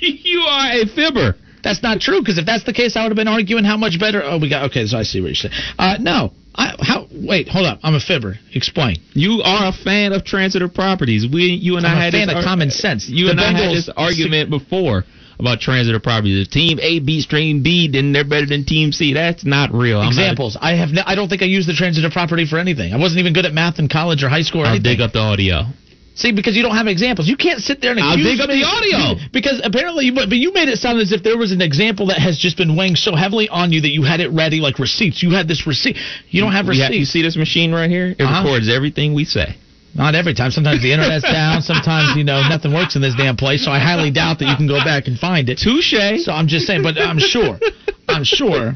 you 0.00 0.40
are 0.40 0.82
a 0.82 0.86
fibber. 0.86 1.36
That's 1.62 1.82
not 1.82 2.00
true 2.00 2.20
because 2.20 2.38
if 2.38 2.46
that's 2.46 2.64
the 2.64 2.72
case, 2.72 2.96
I 2.96 3.02
would 3.02 3.10
have 3.10 3.16
been 3.16 3.28
arguing 3.28 3.64
how 3.64 3.76
much 3.76 3.98
better. 4.00 4.20
Oh, 4.24 4.38
we 4.38 4.50
got 4.50 4.70
okay. 4.70 4.84
So 4.86 4.98
I 4.98 5.04
see 5.04 5.20
what 5.20 5.28
you're 5.28 5.34
saying. 5.36 5.54
Uh, 5.78 5.96
no, 6.00 6.32
I, 6.54 6.74
how? 6.80 7.06
Wait, 7.12 7.48
hold 7.48 7.66
up. 7.66 7.78
I'm 7.84 7.94
a 7.94 8.00
fibber. 8.00 8.34
Explain. 8.52 8.96
You 9.12 9.42
are 9.44 9.68
a 9.68 9.72
fan 9.72 10.12
of 10.12 10.24
transitive 10.24 10.74
properties. 10.74 11.26
We, 11.32 11.54
you 11.54 11.76
and 11.76 11.86
I'm 11.86 11.96
I 11.96 12.00
a 12.00 12.04
had 12.04 12.12
fan 12.12 12.28
this 12.28 12.36
of 12.36 12.44
common 12.44 12.70
sense. 12.70 13.08
You 13.08 13.26
The 13.26 13.30
and 13.32 13.40
I 13.40 13.52
had 13.52 13.70
this 13.70 13.88
argument 13.96 14.50
before 14.50 15.04
about 15.42 15.60
transitive 15.60 16.02
properties. 16.02 16.46
If 16.46 16.50
Team 16.52 16.78
A 16.80 17.00
beats 17.00 17.26
Team 17.26 17.62
B, 17.62 17.88
then 17.92 18.12
they're 18.12 18.24
better 18.24 18.46
than 18.46 18.64
Team 18.64 18.92
C. 18.92 19.12
That's 19.12 19.44
not 19.44 19.72
real. 19.74 19.98
I'm 20.00 20.06
not 20.14 20.18
a- 20.18 20.22
Examples. 20.22 20.56
I 20.60 20.72
have. 20.74 20.90
No, 20.90 21.02
I 21.04 21.14
don't 21.14 21.28
think 21.28 21.42
I 21.42 21.46
used 21.46 21.68
the 21.68 21.74
transitive 21.74 22.12
property 22.12 22.46
for 22.46 22.58
anything. 22.58 22.94
I 22.94 22.96
wasn't 22.98 23.20
even 23.20 23.32
good 23.34 23.44
at 23.46 23.52
math 23.52 23.78
in 23.78 23.88
college 23.88 24.22
or 24.24 24.28
high 24.28 24.42
school 24.42 24.62
or 24.62 24.66
I'll 24.66 24.70
anything. 24.76 24.92
dig 24.96 25.00
up 25.02 25.12
the 25.12 25.18
audio. 25.20 25.64
See, 26.14 26.30
because 26.30 26.54
you 26.54 26.62
don't 26.62 26.76
have 26.76 26.88
examples. 26.88 27.26
You 27.26 27.38
can't 27.38 27.60
sit 27.60 27.80
there 27.80 27.92
and 27.92 28.00
I'll 28.00 28.18
dig 28.18 28.38
up 28.38 28.48
the 28.48 28.62
audio. 28.64 29.18
Because 29.32 29.62
apparently, 29.64 30.04
you, 30.06 30.14
but 30.14 30.28
you 30.30 30.52
made 30.52 30.68
it 30.68 30.76
sound 30.78 31.00
as 31.00 31.10
if 31.10 31.22
there 31.22 31.38
was 31.38 31.52
an 31.52 31.62
example 31.62 32.08
that 32.08 32.18
has 32.18 32.36
just 32.36 32.58
been 32.58 32.76
weighing 32.76 32.96
so 32.96 33.16
heavily 33.16 33.48
on 33.48 33.72
you 33.72 33.80
that 33.80 33.92
you 33.92 34.02
had 34.02 34.20
it 34.20 34.28
ready, 34.30 34.60
like 34.60 34.78
receipts. 34.78 35.22
You 35.22 35.30
had 35.30 35.48
this 35.48 35.66
receipt. 35.66 35.96
You 36.28 36.42
don't 36.42 36.52
have 36.52 36.68
We 36.68 36.78
ha- 36.80 36.88
you 36.92 37.06
see 37.06 37.22
this 37.22 37.34
machine 37.34 37.72
right 37.72 37.88
here? 37.90 38.08
It 38.18 38.20
Uh-huh. 38.20 38.44
records 38.44 38.68
everything 38.68 39.14
we 39.14 39.24
say. 39.24 39.56
Not 39.94 40.14
every 40.14 40.34
time. 40.34 40.50
Sometimes 40.50 40.82
the 40.82 40.92
internet's 40.92 41.24
down. 41.30 41.62
Sometimes 41.62 42.16
you 42.16 42.24
know 42.24 42.40
nothing 42.48 42.72
works 42.72 42.96
in 42.96 43.02
this 43.02 43.14
damn 43.14 43.36
place. 43.36 43.64
So 43.64 43.70
I 43.70 43.78
highly 43.78 44.10
doubt 44.10 44.38
that 44.38 44.46
you 44.46 44.56
can 44.56 44.66
go 44.66 44.82
back 44.84 45.06
and 45.06 45.18
find 45.18 45.48
it. 45.48 45.58
Touche. 45.58 45.94
So 46.24 46.32
I'm 46.32 46.48
just 46.48 46.66
saying, 46.66 46.82
but 46.82 46.98
I'm 46.98 47.18
sure. 47.18 47.58
I'm 48.08 48.24
sure. 48.24 48.72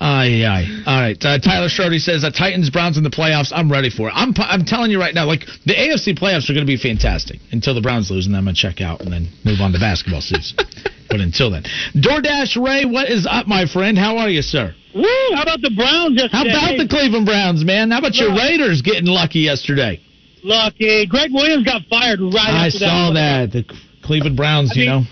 Aye, 0.00 0.44
aye. 0.48 0.82
All 0.86 1.00
right. 1.00 1.18
Uh, 1.22 1.38
Tyler 1.38 1.68
Schroeder 1.68 1.98
says 1.98 2.24
uh, 2.24 2.30
Titans 2.30 2.70
Browns 2.70 2.96
in 2.96 3.04
the 3.04 3.10
playoffs. 3.10 3.52
I'm 3.54 3.70
ready 3.70 3.90
for 3.90 4.08
it. 4.08 4.12
I'm 4.16 4.32
I'm 4.38 4.64
telling 4.64 4.90
you 4.90 4.98
right 4.98 5.14
now, 5.14 5.26
like 5.26 5.44
the 5.66 5.74
AFC 5.74 6.18
playoffs 6.18 6.48
are 6.48 6.54
going 6.54 6.64
to 6.64 6.70
be 6.70 6.78
fantastic 6.78 7.38
until 7.52 7.74
the 7.74 7.82
Browns 7.82 8.10
lose, 8.10 8.24
and 8.24 8.34
then 8.34 8.38
I'm 8.38 8.44
going 8.46 8.56
to 8.56 8.60
check 8.60 8.80
out 8.80 9.02
and 9.02 9.12
then 9.12 9.28
move 9.44 9.60
on 9.60 9.72
to 9.72 9.78
basketball 9.78 10.22
season. 10.22 10.56
but 11.10 11.20
until 11.20 11.50
then, 11.50 11.64
DoorDash 11.94 12.56
Ray, 12.56 12.86
what 12.86 13.10
is 13.10 13.26
up, 13.28 13.46
my 13.46 13.66
friend? 13.66 13.98
How 13.98 14.16
are 14.16 14.30
you, 14.30 14.40
sir? 14.40 14.74
Woo! 14.94 15.04
How 15.34 15.42
about 15.42 15.60
the 15.60 15.70
Browns 15.76 16.16
yesterday? 16.16 16.50
How 16.50 16.72
about 16.72 16.78
the 16.78 16.88
Cleveland 16.88 17.26
Browns, 17.26 17.62
man? 17.62 17.90
How 17.90 17.98
about 17.98 18.14
your 18.16 18.34
Raiders 18.34 18.80
getting 18.80 19.06
lucky 19.06 19.40
yesterday? 19.40 20.00
Lucky. 20.42 20.88
Eh, 20.88 21.04
Gregg 21.06 21.32
Williams 21.32 21.64
got 21.64 21.82
fired 21.90 22.20
right 22.20 22.48
I 22.48 22.66
after 22.66 22.78
saw 22.78 23.12
that. 23.12 23.52
The 23.52 23.64
Cleveland 24.02 24.36
Browns, 24.36 24.72
I 24.72 24.80
you 24.80 24.90
mean, 24.90 25.02
know. 25.02 25.06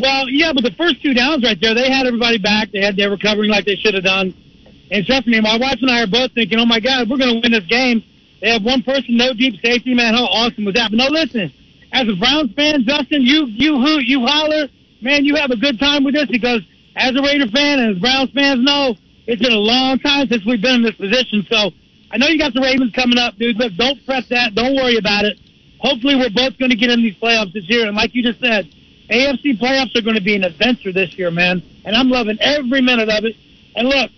Well, 0.00 0.28
yeah, 0.28 0.52
but 0.52 0.64
the 0.64 0.72
first 0.72 1.02
two 1.02 1.14
downs 1.14 1.44
right 1.44 1.58
there, 1.60 1.74
they 1.74 1.90
had 1.90 2.06
everybody 2.06 2.38
back. 2.38 2.70
They 2.72 2.80
had 2.80 2.96
they 2.96 3.06
were 3.06 3.18
covering 3.18 3.50
like 3.50 3.64
they 3.64 3.76
should 3.76 3.94
have 3.94 4.04
done. 4.04 4.34
And 4.90 5.04
trust 5.06 5.26
me, 5.26 5.40
my 5.40 5.56
wife 5.56 5.78
and 5.80 5.90
I 5.90 6.02
are 6.02 6.06
both 6.06 6.32
thinking, 6.32 6.58
"Oh 6.58 6.66
my 6.66 6.80
God, 6.80 7.08
we're 7.08 7.18
going 7.18 7.34
to 7.34 7.40
win 7.40 7.52
this 7.52 7.66
game." 7.66 8.02
They 8.40 8.50
have 8.50 8.62
one 8.62 8.82
person, 8.82 9.16
no 9.16 9.32
deep 9.32 9.60
safety. 9.64 9.94
Man, 9.94 10.14
how 10.14 10.24
awesome 10.24 10.64
was 10.64 10.74
that? 10.74 10.90
But 10.90 10.98
no, 10.98 11.06
listen, 11.08 11.52
as 11.92 12.08
a 12.08 12.16
Browns 12.16 12.52
fan, 12.54 12.84
Justin, 12.84 13.22
you 13.22 13.46
you 13.46 13.80
hoot, 13.80 14.04
you 14.04 14.26
holler, 14.26 14.68
man, 15.00 15.24
you 15.24 15.36
have 15.36 15.50
a 15.50 15.56
good 15.56 15.78
time 15.78 16.04
with 16.04 16.14
this 16.14 16.26
because 16.26 16.60
as 16.96 17.14
a 17.16 17.22
Raider 17.22 17.48
fan 17.48 17.78
and 17.78 17.96
as 17.96 18.02
Browns 18.02 18.30
fans 18.32 18.62
know, 18.62 18.96
it's 19.26 19.40
been 19.40 19.52
a 19.52 19.56
long 19.56 19.98
time 20.00 20.28
since 20.28 20.44
we've 20.44 20.60
been 20.60 20.76
in 20.76 20.82
this 20.82 20.96
position. 20.96 21.46
So 21.48 21.70
I 22.14 22.16
know 22.16 22.28
you 22.28 22.38
got 22.38 22.54
the 22.54 22.60
Ravens 22.60 22.92
coming 22.94 23.18
up, 23.18 23.34
dude. 23.36 23.56
Look, 23.56 23.74
don't 23.74 23.98
fret 24.06 24.22
that. 24.30 24.54
Don't 24.54 24.76
worry 24.76 24.96
about 24.98 25.24
it. 25.24 25.36
Hopefully, 25.80 26.14
we're 26.14 26.30
both 26.30 26.56
going 26.58 26.70
to 26.70 26.76
get 26.76 26.88
in 26.88 27.02
these 27.02 27.16
playoffs 27.16 27.52
this 27.52 27.68
year. 27.68 27.88
And 27.88 27.96
like 27.96 28.14
you 28.14 28.22
just 28.22 28.38
said, 28.38 28.70
AFC 29.10 29.58
playoffs 29.58 29.96
are 29.96 30.00
going 30.00 30.14
to 30.14 30.22
be 30.22 30.36
an 30.36 30.44
adventure 30.44 30.92
this 30.92 31.12
year, 31.18 31.32
man. 31.32 31.60
And 31.84 31.96
I'm 31.96 32.08
loving 32.08 32.38
every 32.40 32.80
minute 32.80 33.08
of 33.08 33.24
it. 33.24 33.34
And 33.74 33.88
look, 33.88 34.10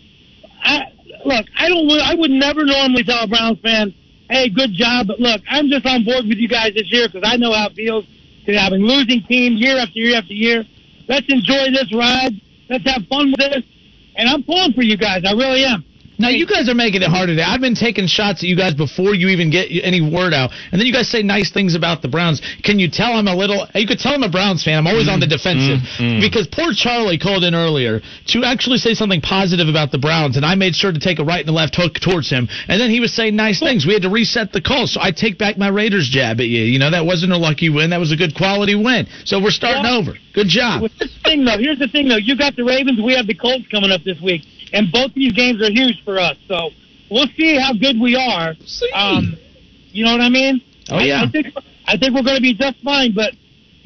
I 0.63 0.93
look, 1.25 1.47
I 1.57 1.69
don't, 1.71 1.91
I 2.03 2.15
would 2.15 2.31
never 2.31 2.67
normally 2.67 3.03
tell 3.03 3.25
a 3.25 3.27
Browns 3.27 3.61
fan, 3.61 3.95
"Hey, 4.29 4.51
good 4.51 4.75
job," 4.75 5.07
but 5.07 5.19
look, 5.19 5.41
I'm 5.49 5.71
just 5.71 5.87
on 5.87 6.05
board 6.05 6.27
with 6.27 6.37
you 6.37 6.49
guys 6.49 6.75
this 6.75 6.93
year 6.93 7.09
because 7.09 7.27
I 7.27 7.37
know 7.39 7.53
how 7.55 7.69
it 7.69 7.73
feels 7.73 8.05
to 8.45 8.53
having 8.53 8.83
losing 8.83 9.23
team 9.23 9.55
year 9.57 9.79
after 9.79 9.99
year 9.99 10.19
after 10.19 10.35
year. 10.35 10.65
Let's 11.09 11.27
enjoy 11.31 11.71
this 11.73 11.91
ride. 11.95 12.39
Let's 12.69 12.85
have 12.85 13.07
fun 13.09 13.31
with 13.31 13.41
this. 13.41 13.65
And 14.17 14.29
I'm 14.29 14.43
pulling 14.43 14.75
for 14.75 14.83
you 14.83 14.99
guys. 14.99 15.23
I 15.27 15.33
really 15.33 15.65
am. 15.65 15.83
Now 16.19 16.29
you 16.29 16.47
guys 16.47 16.69
are 16.69 16.75
making 16.75 17.03
it 17.03 17.09
hard 17.09 17.29
today. 17.29 17.43
I've 17.43 17.61
been 17.61 17.75
taking 17.75 18.07
shots 18.07 18.43
at 18.43 18.49
you 18.49 18.57
guys 18.57 18.75
before 18.75 19.15
you 19.15 19.29
even 19.29 19.51
get 19.51 19.69
any 19.71 20.01
word 20.01 20.33
out, 20.33 20.51
and 20.73 20.81
then 20.81 20.87
you 20.87 20.93
guys 20.93 21.09
say 21.09 21.23
nice 21.23 21.51
things 21.51 21.75
about 21.75 22.03
the 22.03 22.09
Browns. 22.09 22.41
Can 22.63 22.79
you 22.79 22.91
tell 22.91 23.13
I'm 23.13 23.29
a 23.29 23.35
little? 23.35 23.67
You 23.75 23.87
could 23.87 23.99
tell 23.99 24.15
I'm 24.15 24.23
a 24.23 24.31
Browns 24.31 24.65
fan. 24.65 24.79
I'm 24.79 24.87
always 24.87 25.09
on 25.09 25.21
the 25.21 25.27
mm, 25.27 25.37
defensive 25.37 25.81
mm, 25.99 26.19
mm. 26.19 26.21
because 26.21 26.47
poor 26.47 26.73
Charlie 26.73 27.19
called 27.19 27.45
in 27.45 27.55
earlier 27.55 28.01
to 28.29 28.45
actually 28.45 28.79
say 28.79 28.95
something 28.95 29.21
positive 29.21 29.69
about 29.69 29.93
the 29.93 29.99
Browns, 29.99 30.37
and 30.37 30.45
I 30.45 30.55
made 30.55 30.75
sure 30.75 30.93
to 30.93 31.01
take 31.01 31.19
a 31.19 31.25
right 31.25 31.41
and 31.41 31.51
a 31.51 31.53
left 31.53 31.77
hook 31.77 31.95
towards 32.01 32.31
him, 32.31 32.49
and 32.69 32.81
then 32.81 32.91
he 32.91 33.01
was 33.01 33.13
saying 33.13 33.37
nice 33.37 33.61
things. 33.61 33.87
We 33.87 33.93
had 33.93 34.03
to 34.03 34.11
reset 34.11 34.53
the 34.53 34.63
call, 34.63 34.87
so 34.87 35.01
I 35.01 35.13
take 35.13 35.39
back 35.39 35.59
my 35.59 35.69
Raiders 35.69 36.09
jab 36.09 36.41
at 36.41 36.47
you. 36.47 36.63
You 36.63 36.79
know 36.79 36.91
that 36.91 37.05
wasn't 37.05 37.33
a 37.33 37.39
lucky 37.39 37.69
win. 37.69 37.91
That 37.91 38.01
was 38.01 38.13
a 38.13 38.17
good 38.17 38.35
quality 38.35 38.75
win. 38.75 39.07
So 39.25 39.41
we're 39.41 39.51
starting 39.51 39.85
Yeah. 39.85 39.97
over. 39.97 40.15
Good 40.33 40.49
job. 40.49 40.83
With 40.83 40.97
this 40.99 41.13
thing 41.25 41.45
though, 41.45 41.59
here's 41.59 41.79
the 41.79 41.89
thing 41.89 42.09
though. 42.09 42.17
You 42.17 42.37
got 42.37 42.57
the 42.57 42.65
Ravens. 42.65 43.01
We 43.01 43.15
have 43.15 43.27
the 43.27 43.35
Colts 43.35 43.67
coming 43.71 43.91
up 43.91 44.05
this 44.05 44.21
week, 44.21 44.43
and 44.73 44.91
both 44.93 45.13
these 45.15 45.33
games 45.33 45.63
are 45.63 45.71
huge 45.71 46.03
for 46.05 46.19
us. 46.19 46.37
So 46.49 46.71
we'll 47.11 47.29
see 47.37 47.59
how 47.59 47.73
good 47.73 48.01
we 48.01 48.17
are. 48.17 48.55
Um, 48.95 49.37
you 49.93 50.05
know 50.05 50.13
what 50.13 50.21
I 50.21 50.29
mean? 50.29 50.61
Oh, 50.91 50.99
yeah. 50.99 51.23
I, 51.23 51.25
I 51.25 51.31
think 51.31 51.47
I 51.87 51.97
think 51.97 52.15
we're 52.15 52.23
going 52.23 52.37
to 52.37 52.43
be 52.43 52.55
just 52.55 52.79
fine. 52.83 53.13
But 53.15 53.33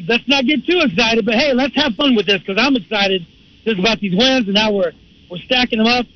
let's 0.08 0.26
not 0.28 0.44
get 0.44 0.64
too 0.66 0.80
excited. 0.82 1.24
But 1.24 1.34
hey, 1.34 1.52
let's 1.52 1.74
have 1.76 1.94
fun 1.94 2.14
with 2.16 2.26
this 2.26 2.40
because 2.40 2.56
I'm 2.58 2.76
excited 2.76 3.26
just 3.64 3.78
about 3.78 4.00
these 4.00 4.16
wins 4.16 4.46
and 4.46 4.54
now 4.54 4.72
we're 4.72 4.92
we're 5.30 5.38
stacking 5.38 5.78
them 5.78 5.86
up. 5.86 6.06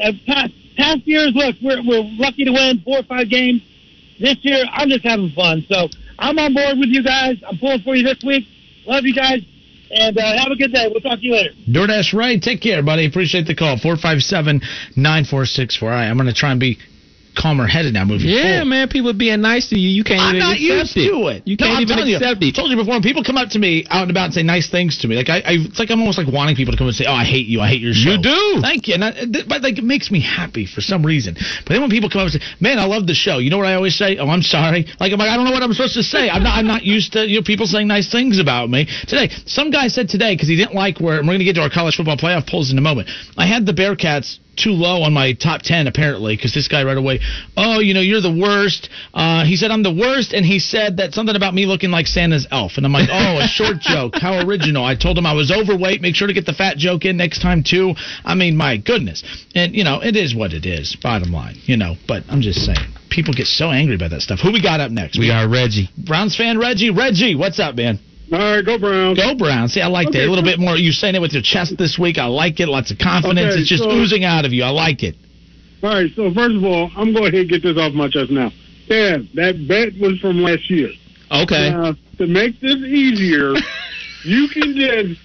Uh, 0.00 0.12
Past, 0.26 0.52
past 0.76 1.06
years, 1.06 1.32
look, 1.34 1.56
we're 1.62 1.82
we're 1.86 2.04
lucky 2.16 2.44
to 2.44 2.52
win 2.52 2.80
four 2.84 2.98
or 2.98 3.02
five 3.04 3.28
games. 3.28 3.62
This 4.20 4.36
year, 4.42 4.64
I'm 4.72 4.88
just 4.88 5.04
having 5.04 5.30
fun. 5.32 5.64
So 5.68 5.88
I'm 6.18 6.38
on 6.38 6.54
board 6.54 6.78
with 6.78 6.88
you 6.88 7.02
guys. 7.02 7.36
I'm 7.46 7.58
pulling 7.58 7.82
for 7.82 7.94
you 7.94 8.04
this 8.04 8.22
week. 8.24 8.46
Love 8.86 9.04
you 9.04 9.14
guys. 9.14 9.40
And 9.92 10.16
uh, 10.16 10.38
have 10.38 10.50
a 10.50 10.56
good 10.56 10.72
day. 10.72 10.88
We'll 10.90 11.02
talk 11.02 11.20
to 11.20 11.24
you 11.24 11.32
later. 11.32 11.50
DoorDash 11.68 12.14
Ray, 12.14 12.40
take 12.40 12.62
care, 12.62 12.82
buddy. 12.82 13.06
Appreciate 13.06 13.46
the 13.46 13.54
call. 13.54 13.76
457 13.76 14.60
9464. 14.96 15.88
All 15.88 15.94
right, 15.94 16.06
I'm 16.06 16.16
going 16.16 16.26
to 16.28 16.34
try 16.34 16.50
and 16.50 16.58
be 16.58 16.78
calmer 17.36 17.66
headed 17.66 17.92
now 17.94 18.04
moving 18.04 18.28
Yeah, 18.28 18.60
forward. 18.60 18.64
man. 18.68 18.88
People 18.88 19.12
being 19.12 19.40
nice 19.40 19.68
to 19.70 19.78
you. 19.78 19.88
You 19.88 20.04
can't 20.04 20.20
I'm 20.20 20.36
even 20.36 20.48
not 20.48 20.60
used 20.60 20.96
it. 20.96 21.08
to 21.08 21.28
it. 21.28 21.42
You 21.46 21.56
can't 21.56 21.72
I'm 21.76 21.82
even 21.82 21.96
telling 21.96 22.14
accept 22.14 22.42
you, 22.42 22.48
it. 22.48 22.54
I 22.54 22.56
told 22.56 22.70
you 22.70 22.76
before, 22.76 22.94
when 22.94 23.02
people 23.02 23.24
come 23.24 23.36
up 23.36 23.50
to 23.50 23.58
me 23.58 23.86
out 23.90 24.02
and 24.02 24.10
about 24.10 24.26
and 24.26 24.34
say 24.34 24.42
nice 24.42 24.68
things 24.70 24.98
to 24.98 25.08
me, 25.08 25.16
like 25.16 25.28
I, 25.28 25.38
I 25.38 25.52
it's 25.64 25.78
like 25.78 25.90
I'm 25.90 26.00
almost 26.00 26.18
like 26.18 26.28
wanting 26.28 26.56
people 26.56 26.72
to 26.72 26.78
come 26.78 26.86
and 26.86 26.96
say, 26.96 27.04
"Oh, 27.08 27.14
I 27.14 27.24
hate 27.24 27.46
you. 27.46 27.60
I 27.60 27.68
hate 27.68 27.80
your 27.80 27.94
show." 27.94 28.10
You 28.10 28.18
do. 28.22 28.60
Thank 28.60 28.88
you. 28.88 28.94
And 28.94 29.04
I, 29.04 29.12
but 29.48 29.62
like 29.62 29.78
it 29.78 29.84
makes 29.84 30.10
me 30.10 30.20
happy 30.20 30.66
for 30.66 30.80
some 30.80 31.04
reason. 31.04 31.34
But 31.34 31.72
then 31.72 31.80
when 31.80 31.90
people 31.90 32.10
come 32.10 32.20
up 32.20 32.32
and 32.32 32.40
say, 32.40 32.46
"Man, 32.60 32.78
I 32.78 32.84
love 32.84 33.06
the 33.06 33.14
show," 33.14 33.38
you 33.38 33.50
know 33.50 33.58
what 33.58 33.66
I 33.66 33.74
always 33.74 33.96
say? 33.96 34.18
"Oh, 34.18 34.28
I'm 34.28 34.42
sorry." 34.42 34.86
Like 35.00 35.12
I'm 35.12 35.18
like 35.18 35.28
I 35.30 35.36
don't 35.36 35.44
know 35.44 35.52
what 35.52 35.62
I'm 35.62 35.72
supposed 35.72 35.94
to 35.94 36.02
say. 36.02 36.28
I'm 36.30 36.42
not 36.42 36.58
I'm 36.58 36.66
not 36.66 36.82
used 36.84 37.12
to 37.14 37.26
you 37.26 37.36
know 37.40 37.42
people 37.44 37.66
saying 37.66 37.88
nice 37.88 38.10
things 38.10 38.38
about 38.38 38.68
me. 38.70 38.86
Today, 39.08 39.30
some 39.46 39.70
guy 39.70 39.88
said 39.88 40.08
today 40.08 40.34
because 40.34 40.48
he 40.48 40.56
didn't 40.56 40.74
like 40.74 41.00
where 41.00 41.18
and 41.18 41.26
we're 41.26 41.32
going 41.34 41.40
to 41.40 41.44
get 41.44 41.54
to 41.56 41.62
our 41.62 41.70
college 41.70 41.96
football 41.96 42.16
playoff 42.16 42.46
polls 42.46 42.70
in 42.70 42.78
a 42.78 42.80
moment. 42.80 43.08
I 43.36 43.46
had 43.46 43.64
the 43.66 43.72
Bearcats 43.72 44.38
too 44.56 44.70
low 44.70 45.02
on 45.02 45.12
my 45.12 45.32
top 45.32 45.62
10 45.62 45.86
apparently 45.86 46.36
because 46.36 46.52
this 46.54 46.68
guy 46.68 46.84
right 46.84 46.96
away 46.96 47.20
oh 47.56 47.80
you 47.80 47.94
know 47.94 48.00
you're 48.00 48.20
the 48.20 48.32
worst. 48.32 48.88
Uh, 49.14 49.44
he 49.44 49.56
said 49.56 49.70
i'm 49.70 49.82
the 49.82 49.94
worst 49.94 50.32
and 50.32 50.44
he 50.44 50.58
said 50.58 50.98
that 50.98 51.12
something 51.14 51.36
about 51.36 51.54
me 51.54 51.66
looking 51.66 51.90
like 51.90 52.06
santa's 52.06 52.46
elf 52.50 52.72
and 52.76 52.86
i'm 52.86 52.92
like 52.92 53.08
oh 53.10 53.38
a 53.38 53.46
short 53.48 53.78
joke. 53.80 54.14
How 54.14 54.46
original. 54.46 54.84
I 54.84 54.94
told 54.94 55.18
him 55.18 55.26
i 55.26 55.32
was 55.32 55.50
overweight. 55.50 56.00
Make 56.00 56.14
sure 56.14 56.26
to 56.26 56.34
get 56.34 56.46
the 56.46 56.52
fat 56.52 56.76
joke 56.76 57.04
in 57.04 57.16
next 57.16 57.40
time 57.40 57.62
too. 57.62 57.94
I 58.24 58.34
mean 58.34 58.56
my 58.56 58.76
goodness. 58.76 59.22
And 59.54 59.74
you 59.74 59.84
know 59.84 60.00
it 60.02 60.16
is 60.16 60.34
what 60.34 60.52
it 60.52 60.66
is 60.66 60.96
bottom 61.02 61.32
line 61.32 61.56
you 61.64 61.76
know 61.76 61.96
but 62.06 62.22
i'm 62.28 62.40
just 62.40 62.60
saying 62.64 62.78
people 63.10 63.34
get 63.34 63.46
so 63.46 63.70
angry 63.70 63.94
about 63.94 64.10
that 64.10 64.22
stuff. 64.22 64.40
Who 64.40 64.52
we 64.52 64.62
got 64.62 64.80
up 64.80 64.90
next? 64.90 65.18
We 65.18 65.28
got 65.28 65.50
Reggie. 65.50 65.88
browns 65.96 66.36
fan 66.36 66.58
reggie. 66.58 66.90
Reggie 66.90 67.34
what's 67.34 67.58
up 67.58 67.74
man 67.76 67.98
All 68.32 68.38
right, 68.38 68.64
go 68.64 68.78
Browns. 68.78 69.18
Go 69.18 69.34
Browns. 69.34 69.74
See, 69.74 69.82
I 69.82 69.88
like 69.88 70.10
that. 70.12 70.24
A 70.24 70.28
little 70.28 70.42
bit 70.44 70.58
more. 70.58 70.76
You're 70.76 70.92
saying 70.92 71.14
it 71.14 71.20
with 71.20 71.32
your 71.34 71.42
chest 71.42 71.76
this 71.76 71.98
week. 71.98 72.16
I 72.16 72.24
like 72.26 72.60
it. 72.60 72.68
Lots 72.68 72.90
of 72.90 72.98
confidence. 72.98 73.52
Okay, 73.52 73.60
it's 73.60 73.68
just 73.68 73.82
so- 73.82 73.90
oozing 73.90 74.24
out 74.24 74.46
of 74.46 74.52
you. 74.52 74.64
I 74.64 74.70
like 74.70 75.02
it. 75.02 75.16
All 75.82 75.90
right, 75.90 76.10
so 76.14 76.32
first 76.32 76.54
of 76.56 76.64
all, 76.64 76.90
I'm 76.96 77.12
going 77.12 77.32
to 77.32 77.44
get 77.44 77.62
this 77.62 77.76
off 77.76 77.92
my 77.92 78.08
chest 78.08 78.30
now. 78.30 78.50
Yeah, 78.86 79.18
that 79.34 79.66
bet 79.68 80.00
was 80.00 80.18
from 80.20 80.38
last 80.40 80.70
year. 80.70 80.90
Okay. 81.30 81.70
Now, 81.70 81.94
to 82.18 82.26
make 82.26 82.60
this 82.60 82.76
easier, 82.76 83.52
you 84.24 84.48
can 84.48 84.76
just, 84.76 85.20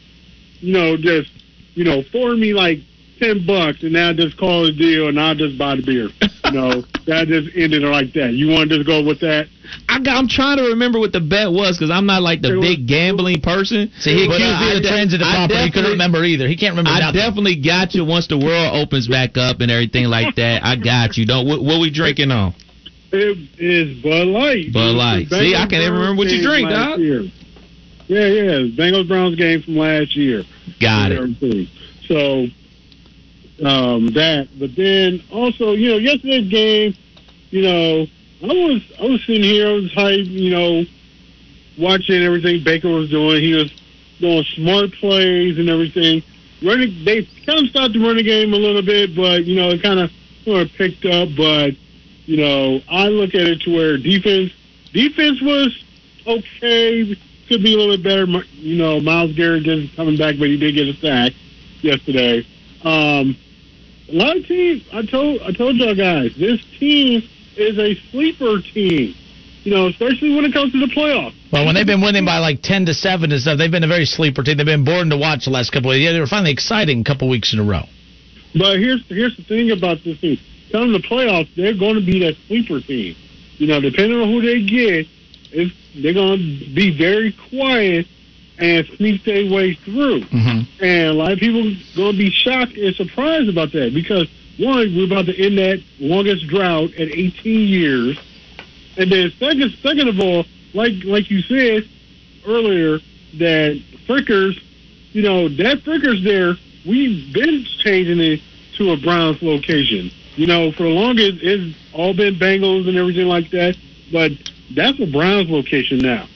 you 0.60 0.74
know, 0.74 0.98
just, 0.98 1.32
you 1.76 1.84
know, 1.84 2.02
forward 2.12 2.40
me 2.40 2.54
like 2.54 2.80
ten 3.20 3.46
bucks, 3.46 3.84
and 3.84 3.94
now 3.94 4.14
just 4.14 4.38
call 4.38 4.66
a 4.66 4.72
deal, 4.72 5.08
and 5.10 5.20
I'll 5.20 5.36
just 5.36 5.58
buy 5.58 5.76
the 5.76 5.84
beer. 5.84 6.10
You 6.46 6.52
know, 6.52 6.82
that 7.06 7.28
just 7.28 7.56
ended 7.56 7.84
like 7.84 8.14
that. 8.14 8.34
You 8.34 8.50
want 8.50 8.70
to 8.72 8.78
just 8.78 8.88
go 8.88 9.04
with 9.04 9.20
that? 9.22 9.48
I 9.90 10.00
got, 10.00 10.18
I'm 10.18 10.28
trying 10.28 10.58
to 10.58 10.64
remember 10.70 11.00
what 11.00 11.12
the 11.12 11.20
bet 11.20 11.52
was 11.52 11.78
because 11.78 11.92
I'm 11.92 12.06
not 12.06 12.22
like 12.22 12.42
the 12.42 12.58
It 12.58 12.62
big 12.62 12.88
gambling 12.88 13.42
person. 13.42 13.92
See, 14.00 14.14
he 14.16 14.26
accused 14.26 14.60
me 14.62 14.78
of 14.78 14.84
de- 14.84 14.90
transitive 14.90 15.28
property. 15.28 15.60
He 15.64 15.72
couldn't 15.72 15.92
remember 15.92 16.24
either. 16.24 16.48
He 16.48 16.56
can't 16.56 16.72
remember 16.72 16.92
I 16.92 17.00
nothing. 17.00 17.22
definitely 17.22 17.56
got 17.58 17.94
you 17.94 18.06
once 18.06 18.28
the 18.28 18.38
world 18.38 18.76
opens 18.76 19.08
back 19.08 19.38
up 19.38 19.62
and 19.62 19.72
everything 19.72 20.06
like 20.06 20.36
that. 20.36 20.64
I 20.64 20.76
got 20.76 21.18
you. 21.18 21.26
Don't 21.26 21.48
what, 21.48 21.62
what 21.62 21.80
we 21.80 21.90
drinking 21.90 22.32
on? 22.32 22.54
It 23.12 23.38
is 23.58 24.04
Bud 24.04 24.28
Light. 24.28 24.74
Bud 24.74 24.96
Light. 24.96 25.28
See, 25.30 25.56
I 25.56 25.68
can't 25.68 25.82
even 25.84 25.94
remember 25.94 26.18
what 26.18 26.28
you 26.28 26.44
Browns 26.44 26.46
drink, 26.46 26.70
game 26.70 26.78
dog. 26.78 27.00
year. 27.00 27.22
Yeah, 28.08 28.28
yeah, 28.28 28.52
Bengals 28.76 29.08
Browns 29.08 29.36
game 29.36 29.62
from 29.64 29.76
last 29.78 30.16
year. 30.16 30.44
Got 30.80 31.12
it. 31.12 31.68
So 32.08 32.48
um, 33.66 34.08
that, 34.14 34.48
but 34.60 34.76
then 34.76 35.24
also, 35.32 35.74
you 35.74 35.90
know, 35.90 35.98
yesterday's 35.98 36.50
game, 36.50 36.94
you 37.50 37.62
know, 37.64 38.06
I 38.44 38.48
was 38.48 38.84
I 39.00 39.06
was 39.06 39.22
sitting 39.26 39.44
here, 39.44 39.68
I 39.68 39.72
was 39.74 39.92
hyped, 39.94 40.28
you 40.28 40.52
know, 40.52 40.86
watching 41.78 42.22
everything 42.22 42.64
Baker 42.64 42.90
was 42.90 43.10
doing. 43.10 43.42
He 43.42 43.54
was 43.54 43.72
doing 44.20 44.44
smart 44.56 44.92
plays 44.94 45.58
and 45.58 45.70
everything. 45.70 46.24
Running, 46.64 47.04
they 47.04 47.24
kind 47.46 47.60
of 47.60 47.68
stopped 47.70 47.94
the 47.94 48.00
running 48.00 48.26
game 48.26 48.54
a 48.54 48.58
little 48.58 48.82
bit, 48.82 49.16
but 49.16 49.46
you 49.46 49.56
know, 49.56 49.70
it 49.70 49.82
kind 49.82 50.00
of 50.00 50.12
sort 50.44 50.62
of 50.62 50.72
picked 50.74 51.06
up. 51.06 51.30
But 51.36 51.76
you 52.26 52.38
know, 52.38 52.82
I 52.90 53.08
look 53.08 53.34
at 53.34 53.48
it 53.48 53.62
to 53.62 53.76
where 53.76 53.98
defense 53.98 54.52
defense 54.94 55.42
was 55.42 55.84
okay, 56.28 57.16
could 57.48 57.64
be 57.64 57.74
a 57.74 57.78
little 57.78 57.98
bit 57.98 58.04
better. 58.04 58.46
You 58.54 58.78
know, 58.78 59.00
Myles 59.00 59.34
Garrett 59.34 59.64
just 59.64 59.96
coming 59.96 60.18
back, 60.18 60.36
but 60.38 60.48
he 60.48 60.58
did 60.58 60.76
get 60.76 60.88
a 60.88 60.94
sack 61.00 61.34
yesterday. 61.82 62.46
Um, 62.84 63.36
a 64.10 64.14
lot 64.14 64.38
of 64.38 64.46
teams. 64.46 64.84
I 64.94 65.04
told 65.04 65.42
I 65.42 65.52
told 65.52 65.78
y'all 65.78 65.96
guys, 65.96 66.36
this 66.38 66.64
team 66.80 67.24
is 67.58 67.78
a 67.78 67.96
sleeper 68.12 68.62
team. 68.74 69.16
You 69.64 69.74
know, 69.74 69.88
especially 69.88 70.34
when 70.34 70.46
it 70.46 70.54
comes 70.54 70.72
to 70.72 70.80
the 70.80 70.88
playoffs. 70.88 71.36
Well, 71.52 71.66
when 71.66 71.76
they've 71.76 71.86
been 71.86 72.02
winning 72.02 72.24
by 72.24 72.40
like 72.40 72.62
ten 72.62 72.86
to 72.86 72.94
seven 72.94 73.32
and 73.32 73.42
stuff, 73.42 73.58
they've 73.58 73.72
been 73.72 73.84
a 73.84 73.88
very 73.88 74.06
sleeper 74.06 74.42
team. 74.42 74.56
They've 74.56 74.66
been 74.66 74.86
boring 74.86 75.10
to 75.10 75.18
watch 75.18 75.46
the 75.46 75.52
last 75.52 75.72
couple 75.72 75.92
of 75.92 75.98
years. 75.98 76.06
Yeah, 76.06 76.14
they 76.14 76.20
were 76.22 76.28
finally 76.28 76.52
exciting 76.52 77.02
a 77.02 77.04
couple 77.04 77.28
of 77.28 77.32
weeks 77.32 77.52
in 77.52 77.60
a 77.60 77.64
row. 77.64 77.84
But 78.54 78.80
here's 78.80 79.04
here's 79.08 79.36
the 79.36 79.44
thing 79.44 79.72
about 79.72 80.04
this 80.06 80.20
team. 80.22 80.38
Come 80.72 80.88
to 80.88 80.94
the 80.94 81.04
playoffs, 81.04 81.54
they're 81.56 81.78
going 81.78 81.96
to 81.96 82.06
be 82.06 82.20
that 82.20 82.36
sleeper 82.48 82.80
team. 82.80 83.16
You 83.58 83.68
know, 83.68 83.82
depending 83.82 84.20
on 84.20 84.30
who 84.30 84.42
they 84.42 84.64
get, 84.64 85.08
if 85.52 85.74
they're 86.02 86.14
going 86.14 86.40
to 86.40 86.76
be 86.76 86.96
very 86.98 87.36
quiet 87.50 88.06
and 88.60 88.86
sneak 88.98 89.24
their 89.24 89.52
way 89.52 89.76
through. 89.86 90.22
Mm-hmm. 90.22 90.84
And 90.84 91.08
a 91.10 91.14
lot 91.14 91.32
of 91.32 91.40
people 91.40 91.64
going 91.96 92.14
to 92.14 92.18
be 92.18 92.32
shocked 92.32 92.74
and 92.74 92.96
surprised 92.96 93.50
about 93.50 93.72
that 93.74 93.94
because 93.94 94.28
one, 94.58 94.96
we're 94.96 95.06
about 95.06 95.26
to 95.28 95.38
end 95.38 95.58
that 95.58 95.84
longest 96.00 96.48
drought 96.48 96.92
at 96.96 97.10
18 97.10 97.68
years, 97.68 98.20
and 98.98 99.12
then 99.12 99.32
second, 99.40 99.76
second 99.82 100.08
of 100.08 100.20
all, 100.20 100.46
like 100.74 101.04
like 101.04 101.30
you 101.30 101.42
said 101.42 101.88
earlier, 102.46 103.00
that 103.38 103.82
Frickers, 104.08 104.60
you 105.12 105.22
know, 105.22 105.48
that 105.50 105.84
Frickers 105.84 106.24
there, 106.24 106.56
we've 106.86 107.34
been 107.34 107.66
changing 107.80 108.20
it 108.20 108.42
to 108.78 108.92
a 108.92 108.98
Browns 108.98 109.42
location. 109.42 110.12
You 110.36 110.48
know, 110.48 110.72
for 110.72 110.84
the 110.84 110.90
longest, 110.90 111.40
it's 111.42 111.76
all 111.94 112.14
been 112.14 112.36
Bengals 112.36 112.88
and 112.88 112.98
everything 112.98 113.28
like 113.28 113.50
that, 113.52 113.76
but 114.12 114.32
that's 114.76 115.00
a 115.00 115.06
Browns 115.06 115.50
location 115.50 115.98
now. 115.98 116.28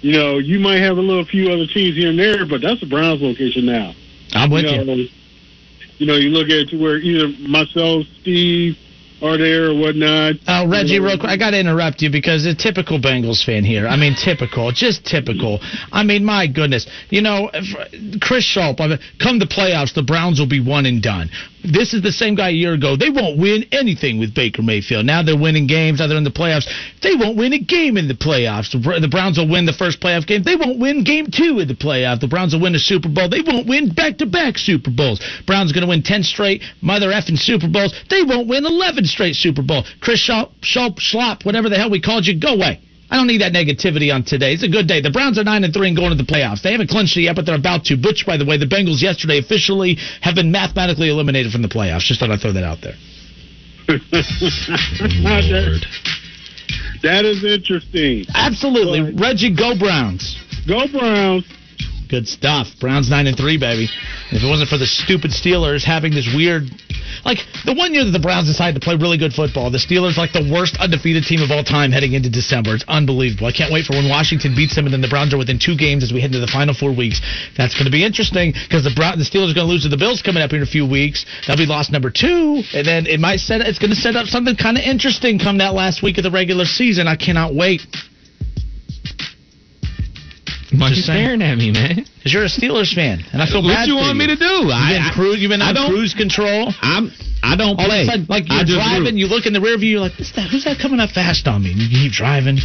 You 0.00 0.12
know, 0.12 0.38
you 0.38 0.60
might 0.60 0.78
have 0.78 0.96
a 0.98 1.00
little 1.00 1.24
few 1.24 1.50
other 1.50 1.66
teams 1.66 1.96
here 1.96 2.10
and 2.10 2.18
there, 2.18 2.46
but 2.46 2.60
that's 2.60 2.82
a 2.82 2.86
Browns 2.86 3.20
location 3.20 3.66
now. 3.66 3.94
I'm 4.32 4.50
with 4.50 4.64
you 4.64 4.84
know, 4.84 4.94
you 4.94 5.08
know, 6.06 6.16
you 6.16 6.30
look 6.30 6.48
at 6.48 6.68
to 6.70 6.80
where 6.80 6.96
either 6.98 7.28
myself, 7.48 8.04
Steve, 8.20 8.76
are 9.22 9.36
there 9.36 9.70
or 9.70 9.74
whatnot. 9.74 10.36
Oh, 10.46 10.68
Reggie, 10.68 11.00
real 11.00 11.18
quick, 11.18 11.30
I 11.30 11.36
got 11.36 11.50
to 11.50 11.58
interrupt 11.58 12.02
you 12.02 12.10
because 12.10 12.46
a 12.46 12.54
typical 12.54 13.00
Bengals 13.00 13.44
fan 13.44 13.64
here. 13.64 13.88
I 13.88 13.96
mean, 13.96 14.14
typical, 14.14 14.70
just 14.70 15.04
typical. 15.04 15.58
I 15.90 16.04
mean, 16.04 16.24
my 16.24 16.46
goodness. 16.46 16.86
You 17.10 17.22
know, 17.22 17.50
if- 17.52 18.20
Chris 18.20 18.44
Schulp, 18.44 18.80
I 18.80 18.86
mean, 18.86 18.98
come 19.20 19.38
the 19.38 19.46
playoffs, 19.46 19.94
the 19.94 20.02
Browns 20.02 20.38
will 20.38 20.46
be 20.46 20.60
one 20.60 20.86
and 20.86 21.02
done. 21.02 21.30
This 21.72 21.94
is 21.94 22.02
the 22.02 22.12
same 22.12 22.34
guy 22.34 22.48
a 22.48 22.52
year 22.52 22.74
ago. 22.74 22.96
They 22.96 23.10
won't 23.10 23.38
win 23.38 23.64
anything 23.72 24.18
with 24.18 24.34
Baker 24.34 24.62
Mayfield. 24.62 25.06
Now 25.06 25.22
they're 25.22 25.38
winning 25.38 25.66
games, 25.66 26.00
other 26.00 26.16
in 26.16 26.24
the 26.24 26.30
playoffs. 26.30 26.66
They 27.02 27.14
won't 27.14 27.36
win 27.36 27.52
a 27.52 27.58
game 27.58 27.96
in 27.96 28.08
the 28.08 28.14
playoffs. 28.14 28.72
The 28.72 28.78
The 28.78 29.08
Browns 29.08 29.38
will 29.38 29.48
win 29.48 29.66
the 29.66 29.72
first 29.72 30.00
playoff 30.00 30.26
game. 30.26 30.42
They 30.42 30.56
won't 30.56 30.78
win 30.78 31.04
game 31.04 31.26
two 31.30 31.60
in 31.60 31.68
the 31.68 31.74
playoff. 31.74 32.20
The 32.20 32.28
Browns 32.28 32.54
will 32.54 32.62
win 32.62 32.74
a 32.74 32.78
Super 32.78 33.08
Bowl. 33.08 33.28
They 33.28 33.42
won't 33.42 33.66
win 33.66 33.92
back 33.92 34.18
to 34.18 34.26
back 34.26 34.58
Super 34.58 34.90
Bowls. 34.90 35.20
Browns 35.46 35.72
going 35.72 35.82
to 35.82 35.88
win 35.88 36.02
10 36.02 36.22
straight 36.22 36.62
mother 36.80 37.08
effing 37.08 37.38
Super 37.38 37.68
Bowls. 37.68 37.94
They 38.10 38.22
won't 38.22 38.48
win 38.48 38.64
11 38.64 39.04
straight 39.04 39.36
Super 39.36 39.62
Bowl. 39.62 39.84
Chris 40.00 40.20
Schulp, 40.26 40.52
Schulp, 40.62 40.98
Schlop, 40.98 41.44
whatever 41.44 41.68
the 41.68 41.76
hell 41.76 41.90
we 41.90 42.00
called 42.00 42.26
you, 42.26 42.38
go 42.38 42.54
away. 42.54 42.80
I 43.10 43.16
don't 43.16 43.26
need 43.26 43.40
that 43.40 43.52
negativity 43.52 44.12
on 44.14 44.22
today. 44.22 44.52
It's 44.52 44.62
a 44.62 44.68
good 44.68 44.86
day. 44.86 45.00
The 45.00 45.10
Browns 45.10 45.38
are 45.38 45.44
nine 45.44 45.64
and 45.64 45.72
three 45.72 45.88
and 45.88 45.96
going 45.96 46.10
to 46.10 46.16
the 46.16 46.28
playoffs. 46.28 46.60
They 46.62 46.72
haven't 46.72 46.90
clinched 46.90 47.16
it 47.16 47.22
yet, 47.22 47.36
but 47.36 47.46
they're 47.46 47.56
about 47.56 47.84
to. 47.86 47.96
Butch, 47.96 48.26
by 48.26 48.36
the 48.36 48.44
way, 48.44 48.58
the 48.58 48.66
Bengals 48.66 49.00
yesterday 49.00 49.38
officially 49.38 49.96
have 50.20 50.34
been 50.34 50.52
mathematically 50.52 51.08
eliminated 51.08 51.50
from 51.52 51.62
the 51.62 51.68
playoffs. 51.68 52.04
Just 52.04 52.20
thought 52.20 52.30
I'd 52.30 52.40
throw 52.40 52.52
that 52.52 52.64
out 52.64 52.78
there. 52.82 52.96
that, 53.88 54.20
that 57.02 57.24
is 57.24 57.42
interesting. 57.44 58.26
Absolutely, 58.34 59.14
Reggie, 59.16 59.56
go 59.56 59.78
Browns. 59.78 60.36
Go 60.68 60.86
Browns. 60.92 61.44
Good 62.08 62.26
stuff. 62.26 62.68
Browns 62.80 63.10
nine 63.10 63.26
and 63.26 63.36
three, 63.36 63.58
baby. 63.58 63.88
If 64.32 64.42
it 64.42 64.48
wasn't 64.48 64.70
for 64.70 64.78
the 64.78 64.86
stupid 64.86 65.30
Steelers 65.30 65.84
having 65.84 66.14
this 66.14 66.24
weird, 66.34 66.64
like 67.24 67.38
the 67.68 67.74
one 67.76 67.92
year 67.92 68.04
that 68.04 68.16
the 68.16 68.18
Browns 68.18 68.48
decided 68.48 68.80
to 68.80 68.84
play 68.84 68.96
really 68.96 69.18
good 69.18 69.36
football, 69.36 69.70
the 69.70 69.76
Steelers 69.76 70.16
like 70.16 70.32
the 70.32 70.48
worst 70.48 70.80
undefeated 70.80 71.24
team 71.24 71.44
of 71.44 71.50
all 71.50 71.62
time 71.62 71.92
heading 71.92 72.14
into 72.14 72.30
December. 72.32 72.74
It's 72.74 72.84
unbelievable. 72.88 73.46
I 73.46 73.52
can't 73.52 73.70
wait 73.70 73.84
for 73.84 73.92
when 73.92 74.08
Washington 74.08 74.56
beats 74.56 74.74
them 74.74 74.88
and 74.88 74.92
then 74.92 75.04
the 75.04 75.12
Browns 75.12 75.34
are 75.34 75.38
within 75.38 75.58
two 75.60 75.76
games 75.76 76.02
as 76.02 76.12
we 76.12 76.24
head 76.24 76.32
into 76.32 76.40
the 76.40 76.48
final 76.48 76.72
four 76.72 76.96
weeks. 76.96 77.20
That's 77.60 77.74
going 77.74 77.84
to 77.84 77.92
be 77.92 78.04
interesting 78.04 78.56
because 78.56 78.84
the 78.84 78.94
Brown, 78.96 79.20
the 79.20 79.28
Steelers 79.28 79.52
are 79.52 79.58
going 79.60 79.68
to 79.68 79.72
lose 79.72 79.84
to 79.84 79.92
the 79.92 80.00
Bills 80.00 80.24
coming 80.24 80.42
up 80.42 80.56
in 80.56 80.62
a 80.64 80.66
few 80.66 80.88
weeks. 80.88 81.28
That'll 81.44 81.60
be 81.60 81.68
loss 81.68 81.92
number 81.92 82.08
two, 82.08 82.64
and 82.72 82.88
then 82.88 83.04
it 83.04 83.20
might 83.20 83.44
set. 83.44 83.60
It's 83.60 83.78
going 83.78 83.92
to 83.92 84.00
set 84.00 84.16
up 84.16 84.32
something 84.32 84.56
kind 84.56 84.80
of 84.80 84.84
interesting 84.84 85.38
come 85.38 85.58
that 85.58 85.74
last 85.76 86.02
week 86.02 86.16
of 86.16 86.24
the 86.24 86.32
regular 86.32 86.64
season. 86.64 87.04
I 87.04 87.16
cannot 87.16 87.54
wait. 87.54 87.84
Why 90.70 90.88
you 90.88 90.94
Just 90.96 91.06
saying. 91.06 91.24
staring 91.24 91.42
at 91.42 91.56
me, 91.56 91.70
man? 91.72 92.04
Because 92.18 92.32
you're 92.34 92.44
a 92.44 92.52
Steelers 92.52 92.92
fan, 92.94 93.24
and 93.32 93.40
I 93.40 93.46
feel 93.46 93.62
What 93.62 93.72
bad 93.74 93.88
you 93.88 93.94
for 93.96 94.02
want 94.02 94.18
me 94.18 94.26
to 94.26 94.36
do? 94.36 94.44
You've 94.44 94.70
I, 94.70 94.92
been, 94.92 95.02
I, 95.02 95.10
cruise, 95.14 95.38
you've 95.40 95.48
been 95.48 95.62
I 95.62 95.68
on 95.70 95.74
don't- 95.74 95.90
cruise 95.90 96.12
control. 96.14 96.72
I'm. 96.82 97.10
I 97.40 97.54
don't 97.54 97.78
All 97.78 97.86
play. 97.86 98.02
of 98.02 98.08
a 98.08 98.10
sudden, 98.10 98.26
like 98.28 98.44
I 98.50 98.56
you're 98.66 98.76
driving, 98.76 99.14
root. 99.14 99.20
you 99.22 99.26
look 99.28 99.46
in 99.46 99.52
the 99.52 99.60
rear 99.60 99.78
view, 99.78 99.90
you're 99.90 100.00
like, 100.00 100.18
What's 100.18 100.32
that? 100.32 100.50
Who's 100.50 100.64
that 100.64 100.78
coming 100.80 100.98
up 100.98 101.10
fast 101.10 101.46
on 101.46 101.62
me? 101.62 101.70
And 101.70 101.80
you 101.80 101.88
keep 101.88 102.12
driving. 102.12 102.58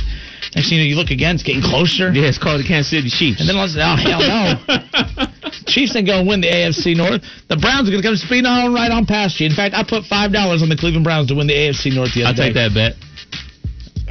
Next 0.55 0.67
thing 0.69 0.79
you 0.79 0.83
know, 0.83 0.89
you 0.89 0.95
look 0.95 1.11
again, 1.11 1.35
it's 1.35 1.43
getting 1.43 1.61
closer. 1.61 2.11
Yeah, 2.11 2.25
it's 2.27 2.39
called 2.41 2.59
the 2.59 2.67
Kansas 2.67 2.89
City 2.89 3.07
Chiefs. 3.09 3.39
And 3.39 3.47
then 3.47 3.55
all 3.55 3.65
of 3.65 3.69
a 3.69 3.73
sudden, 3.73 3.85
oh 3.85 4.01
hell 4.01 4.21
no! 4.25 5.27
Chiefs 5.67 5.95
ain't 5.95 6.07
gonna 6.07 6.27
win 6.27 6.41
the 6.41 6.49
AFC 6.49 6.97
North. 6.97 7.21
The 7.47 7.55
Browns 7.55 7.87
are 7.87 7.91
gonna 7.91 8.01
come 8.03 8.15
speeding 8.17 8.47
on 8.49 8.73
right 8.73 8.89
on 8.91 9.05
past 9.05 9.39
you. 9.39 9.45
In 9.45 9.53
fact, 9.53 9.75
I 9.75 9.83
put 9.85 10.05
five 10.05 10.33
dollars 10.33 10.61
on 10.63 10.69
the 10.69 10.75
Cleveland 10.75 11.05
Browns 11.05 11.29
to 11.29 11.35
win 11.35 11.45
the 11.47 11.53
AFC 11.53 11.93
North 11.93 12.13
the 12.17 12.23
I'll 12.23 12.33
other 12.33 12.41
take 12.49 12.55
that 12.55 12.73
bet. 12.73 12.93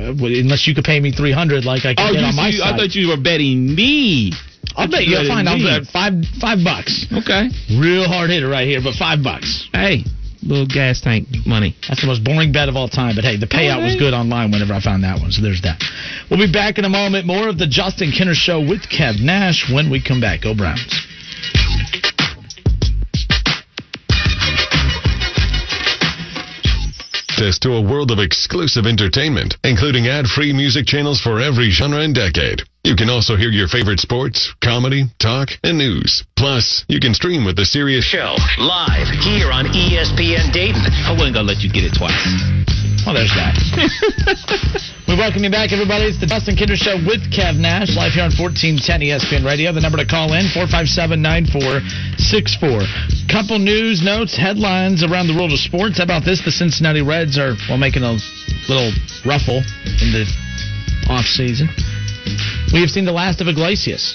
Uh, 0.02 0.12
unless 0.26 0.66
you 0.66 0.74
could 0.74 0.84
pay 0.84 1.00
me 1.00 1.12
three 1.12 1.32
hundred, 1.32 1.64
like 1.64 1.84
I 1.84 1.94
can 1.94 2.08
Oh, 2.08 2.12
get 2.12 2.24
on 2.24 2.34
my 2.36 2.48
you- 2.48 2.62
I 2.62 2.76
thought 2.76 2.94
you 2.94 3.08
were 3.08 3.16
betting 3.20 3.74
me. 3.74 4.32
I'll 4.76 4.88
bet 4.88 5.04
you. 5.06 5.16
Fine, 5.28 5.46
I'll 5.48 5.58
bet 5.62 5.86
five 5.88 6.14
five 6.40 6.58
bucks. 6.64 7.06
Okay. 7.12 7.48
Real 7.78 8.04
hard 8.08 8.30
hitter 8.30 8.48
right 8.48 8.66
here, 8.66 8.80
but 8.82 8.94
five 8.94 9.22
bucks. 9.22 9.68
Hey, 9.72 10.04
little 10.42 10.66
gas 10.66 11.00
tank 11.00 11.28
money. 11.46 11.76
That's 11.88 12.00
the 12.00 12.06
most 12.06 12.24
boring 12.24 12.52
bet 12.52 12.68
of 12.68 12.76
all 12.76 12.88
time. 12.88 13.14
But 13.14 13.24
hey, 13.24 13.36
the 13.36 13.46
payout 13.46 13.82
was 13.84 13.96
good 13.96 14.14
online 14.14 14.50
whenever 14.50 14.72
I 14.72 14.80
found 14.80 15.04
that 15.04 15.20
one. 15.20 15.30
So 15.30 15.42
there's 15.42 15.60
that. 15.62 15.82
We'll 16.30 16.40
be 16.40 16.50
back 16.50 16.78
in 16.78 16.84
a 16.84 16.88
moment. 16.88 17.26
More 17.26 17.48
of 17.48 17.58
the 17.58 17.66
Justin 17.66 18.10
Kinner 18.12 18.34
Show 18.34 18.60
with 18.60 18.82
Kev 18.88 19.20
Nash 19.20 19.70
when 19.70 19.90
we 19.90 20.00
come 20.00 20.20
back. 20.20 20.40
Go 20.42 20.54
Browns. 20.54 21.06
Access 27.42 27.58
to 27.58 27.74
a 27.74 27.80
world 27.80 28.12
of 28.12 28.20
exclusive 28.20 28.86
entertainment, 28.86 29.56
including 29.64 30.06
ad-free 30.06 30.52
music 30.52 30.86
channels 30.86 31.20
for 31.20 31.40
every 31.40 31.70
genre 31.70 31.98
and 31.98 32.14
decade. 32.14 32.62
You 32.84 32.94
can 32.94 33.10
also 33.10 33.34
hear 33.36 33.50
your 33.50 33.66
favorite 33.66 33.98
sports, 33.98 34.54
comedy, 34.62 35.06
talk, 35.18 35.48
and 35.64 35.76
news. 35.76 36.24
Plus, 36.36 36.84
you 36.88 37.00
can 37.00 37.14
stream 37.14 37.44
with 37.44 37.56
the 37.56 37.64
Sirius 37.64 38.04
Show 38.04 38.36
live 38.58 39.08
here 39.26 39.50
on 39.50 39.66
ESPN 39.66 40.52
Dayton. 40.52 40.82
I 40.86 41.12
wasn't 41.18 41.34
gonna 41.34 41.48
let 41.48 41.62
you 41.62 41.72
get 41.72 41.82
it 41.82 41.94
twice. 41.98 42.81
Well, 43.02 43.18
there's 43.18 43.34
that. 43.34 43.58
we 45.10 45.18
welcome 45.18 45.42
you 45.42 45.50
back, 45.50 45.74
everybody. 45.74 46.06
It's 46.06 46.22
the 46.22 46.30
Justin 46.30 46.54
Kinner 46.54 46.78
Show 46.78 47.02
with 47.02 47.18
Kev 47.34 47.58
Nash, 47.58 47.98
live 47.98 48.14
here 48.14 48.22
on 48.22 48.30
1410 48.30 48.78
ESPN 49.02 49.42
Radio. 49.42 49.74
The 49.74 49.82
number 49.82 49.98
to 49.98 50.06
call 50.06 50.30
in, 50.38 50.46
457-9464. 50.54 53.26
Couple 53.26 53.58
news 53.58 54.06
notes, 54.06 54.38
headlines 54.38 55.02
around 55.02 55.26
the 55.26 55.34
world 55.34 55.50
of 55.50 55.58
sports. 55.58 55.98
How 55.98 56.06
about 56.06 56.22
this? 56.22 56.46
The 56.46 56.54
Cincinnati 56.54 57.02
Reds 57.02 57.42
are, 57.42 57.58
well, 57.66 57.74
making 57.74 58.06
a 58.06 58.14
little 58.70 58.94
ruffle 59.26 59.66
in 59.98 60.14
the 60.14 60.22
off 61.10 61.26
season. 61.26 61.66
We 62.70 62.86
have 62.86 62.94
seen 62.94 63.02
the 63.02 63.10
last 63.10 63.42
of 63.42 63.50
Iglesias 63.50 64.14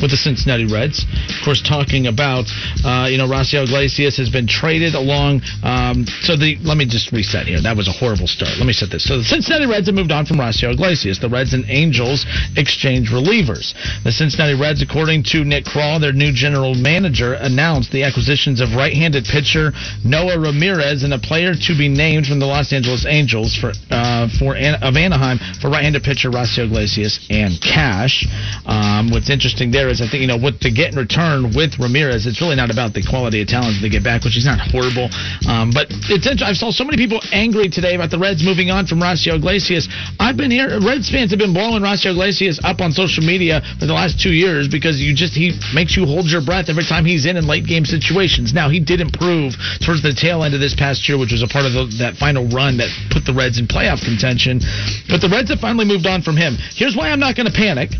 with 0.00 0.10
the 0.10 0.16
Cincinnati 0.16 0.66
Reds. 0.66 1.04
Of 1.28 1.44
course, 1.44 1.62
talking 1.62 2.06
about, 2.06 2.46
uh, 2.84 3.08
you 3.10 3.18
know, 3.18 3.26
Rocio 3.26 3.64
Iglesias 3.64 4.16
has 4.16 4.30
been 4.30 4.46
traded 4.46 4.94
along. 4.94 5.42
Um, 5.62 6.06
so 6.22 6.36
the 6.36 6.56
let 6.62 6.76
me 6.76 6.86
just 6.86 7.12
reset 7.12 7.46
here. 7.46 7.60
That 7.60 7.76
was 7.76 7.88
a 7.88 7.92
horrible 7.92 8.26
start. 8.26 8.56
Let 8.58 8.66
me 8.66 8.72
set 8.72 8.90
this. 8.90 9.04
So 9.04 9.18
the 9.18 9.24
Cincinnati 9.24 9.66
Reds 9.66 9.86
have 9.86 9.94
moved 9.94 10.12
on 10.12 10.26
from 10.26 10.38
Rocio 10.38 10.72
Iglesias. 10.72 11.18
The 11.18 11.28
Reds 11.28 11.54
and 11.54 11.64
Angels 11.68 12.26
exchange 12.56 13.10
relievers. 13.10 13.74
The 14.04 14.12
Cincinnati 14.12 14.54
Reds, 14.54 14.82
according 14.82 15.24
to 15.34 15.44
Nick 15.44 15.64
Krall, 15.64 16.00
their 16.00 16.12
new 16.12 16.32
general 16.32 16.74
manager, 16.74 17.34
announced 17.34 17.92
the 17.92 18.02
acquisitions 18.02 18.60
of 18.60 18.74
right-handed 18.74 19.24
pitcher 19.24 19.72
Noé 20.04 20.42
Ramirez 20.42 21.02
and 21.02 21.14
a 21.14 21.18
player 21.18 21.54
to 21.54 21.78
be 21.78 21.88
named 21.88 22.26
from 22.26 22.38
the 22.40 22.46
Los 22.46 22.72
Angeles 22.72 23.06
Angels 23.06 23.56
for 23.56 23.72
uh, 23.90 24.28
for 24.38 24.56
An- 24.56 24.82
of 24.82 24.96
Anaheim 24.96 25.38
for 25.60 25.70
right-handed 25.70 26.02
pitcher 26.02 26.30
Rocio 26.30 26.64
Iglesias 26.66 27.26
and 27.30 27.60
cash. 27.60 28.26
Um, 28.66 29.10
what's 29.10 29.30
interesting 29.30 29.70
there 29.70 29.83
I 29.90 30.08
think 30.08 30.20
you 30.22 30.30
know 30.30 30.40
what 30.40 30.60
to 30.62 30.70
get 30.70 30.92
in 30.92 30.98
return 30.98 31.52
with 31.52 31.76
Ramirez. 31.78 32.26
It's 32.26 32.40
really 32.40 32.56
not 32.56 32.70
about 32.70 32.94
the 32.94 33.02
quality 33.02 33.42
of 33.42 33.48
talent 33.48 33.82
they 33.82 33.88
get 33.88 34.04
back, 34.04 34.24
which 34.24 34.36
is 34.36 34.46
not 34.46 34.60
horrible. 34.60 35.10
Um, 35.48 35.70
but 35.74 35.88
it's. 36.08 36.26
I 36.42 36.52
saw 36.52 36.70
so 36.70 36.84
many 36.84 36.96
people 36.96 37.20
angry 37.32 37.68
today 37.68 37.94
about 37.94 38.10
the 38.10 38.18
Reds 38.18 38.44
moving 38.44 38.70
on 38.70 38.86
from 38.86 39.00
Rocio 39.00 39.36
Iglesias. 39.36 39.88
I've 40.18 40.36
been 40.36 40.50
here. 40.50 40.80
Reds 40.80 41.10
fans 41.10 41.30
have 41.30 41.38
been 41.38 41.52
blowing 41.52 41.82
Rocio 41.82 42.12
Iglesias 42.12 42.60
up 42.64 42.80
on 42.80 42.92
social 42.92 43.24
media 43.24 43.60
for 43.78 43.86
the 43.86 43.92
last 43.92 44.20
two 44.20 44.32
years 44.32 44.68
because 44.68 45.00
you 45.00 45.14
just 45.14 45.34
he 45.34 45.52
makes 45.74 45.96
you 45.96 46.06
hold 46.06 46.26
your 46.26 46.40
breath 46.40 46.68
every 46.68 46.84
time 46.84 47.04
he's 47.04 47.26
in 47.26 47.36
in 47.36 47.46
late 47.46 47.66
game 47.66 47.84
situations. 47.84 48.54
Now 48.54 48.68
he 48.68 48.80
did 48.80 49.00
improve 49.00 49.54
towards 49.84 50.02
the 50.02 50.14
tail 50.14 50.44
end 50.44 50.54
of 50.54 50.60
this 50.60 50.74
past 50.74 51.08
year, 51.08 51.18
which 51.18 51.32
was 51.32 51.42
a 51.42 51.48
part 51.48 51.66
of 51.66 51.72
the, 51.72 51.84
that 51.98 52.16
final 52.16 52.48
run 52.48 52.78
that 52.78 52.88
put 53.10 53.24
the 53.24 53.34
Reds 53.34 53.58
in 53.58 53.66
playoff 53.66 54.04
contention. 54.04 54.60
But 55.08 55.20
the 55.20 55.28
Reds 55.28 55.50
have 55.50 55.60
finally 55.60 55.84
moved 55.84 56.06
on 56.06 56.22
from 56.22 56.36
him. 56.36 56.56
Here's 56.74 56.96
why 56.96 57.10
I'm 57.10 57.20
not 57.20 57.36
going 57.36 57.46
to 57.46 57.52
panic. 57.52 57.90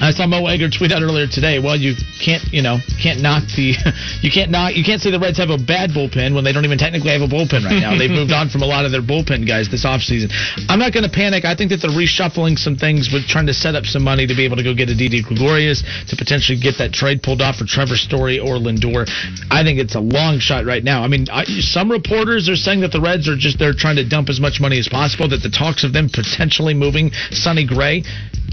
I 0.00 0.10
saw 0.10 0.26
Mo 0.26 0.46
Egger 0.46 0.70
tweet 0.70 0.92
out 0.92 1.02
earlier 1.02 1.26
today. 1.26 1.58
Well, 1.58 1.76
you 1.76 1.94
can't, 2.22 2.42
you 2.52 2.62
know, 2.62 2.78
can't 3.02 3.20
knock 3.20 3.44
the, 3.56 3.74
you 4.22 4.30
can't 4.30 4.50
knock, 4.50 4.74
you 4.76 4.84
can't 4.84 5.00
say 5.00 5.10
the 5.10 5.20
Reds 5.20 5.38
have 5.38 5.50
a 5.50 5.58
bad 5.58 5.90
bullpen 5.90 6.34
when 6.34 6.44
they 6.44 6.52
don't 6.52 6.64
even 6.64 6.78
technically 6.78 7.10
have 7.10 7.22
a 7.22 7.30
bullpen 7.30 7.64
right 7.64 7.80
now. 7.80 7.96
They've 7.96 8.10
moved 8.22 8.32
on 8.32 8.48
from 8.48 8.62
a 8.62 8.66
lot 8.66 8.84
of 8.84 8.92
their 8.92 9.02
bullpen 9.02 9.46
guys 9.46 9.68
this 9.68 9.84
offseason. 9.84 10.30
I'm 10.68 10.78
not 10.78 10.92
going 10.92 11.04
to 11.04 11.12
panic. 11.12 11.44
I 11.44 11.54
think 11.54 11.70
that 11.70 11.82
they're 11.82 11.94
reshuffling 11.94 12.58
some 12.58 12.76
things 12.76 13.10
with 13.12 13.26
trying 13.26 13.46
to 13.46 13.54
set 13.54 13.74
up 13.74 13.84
some 13.84 14.02
money 14.02 14.26
to 14.26 14.34
be 14.34 14.44
able 14.44 14.56
to 14.56 14.64
go 14.64 14.74
get 14.74 14.88
a 14.88 14.96
Didi 14.96 15.22
Gregorius 15.22 15.82
to 16.08 16.16
potentially 16.16 16.58
get 16.58 16.78
that 16.78 16.92
trade 16.92 17.22
pulled 17.22 17.42
off 17.42 17.56
for 17.56 17.66
Trevor 17.66 17.96
Story 17.96 18.38
or 18.38 18.56
Lindor. 18.56 19.08
I 19.50 19.62
think 19.62 19.78
it's 19.78 19.94
a 19.94 20.00
long 20.00 20.38
shot 20.38 20.64
right 20.64 20.82
now. 20.82 21.02
I 21.02 21.08
mean, 21.08 21.26
I, 21.30 21.44
some 21.44 21.90
reporters 21.90 22.48
are 22.48 22.56
saying 22.56 22.80
that 22.80 22.92
the 22.92 23.00
Reds 23.00 23.28
are 23.28 23.36
just 23.36 23.58
they're 23.58 23.74
trying 23.74 23.96
to 23.96 24.08
dump 24.08 24.28
as 24.28 24.40
much 24.40 24.60
money 24.60 24.78
as 24.78 24.88
possible. 24.88 25.28
That 25.28 25.42
the 25.42 25.50
talks 25.50 25.84
of 25.84 25.92
them 25.92 26.08
potentially 26.08 26.74
moving 26.74 27.10
Sonny 27.30 27.66
Gray 27.66 28.04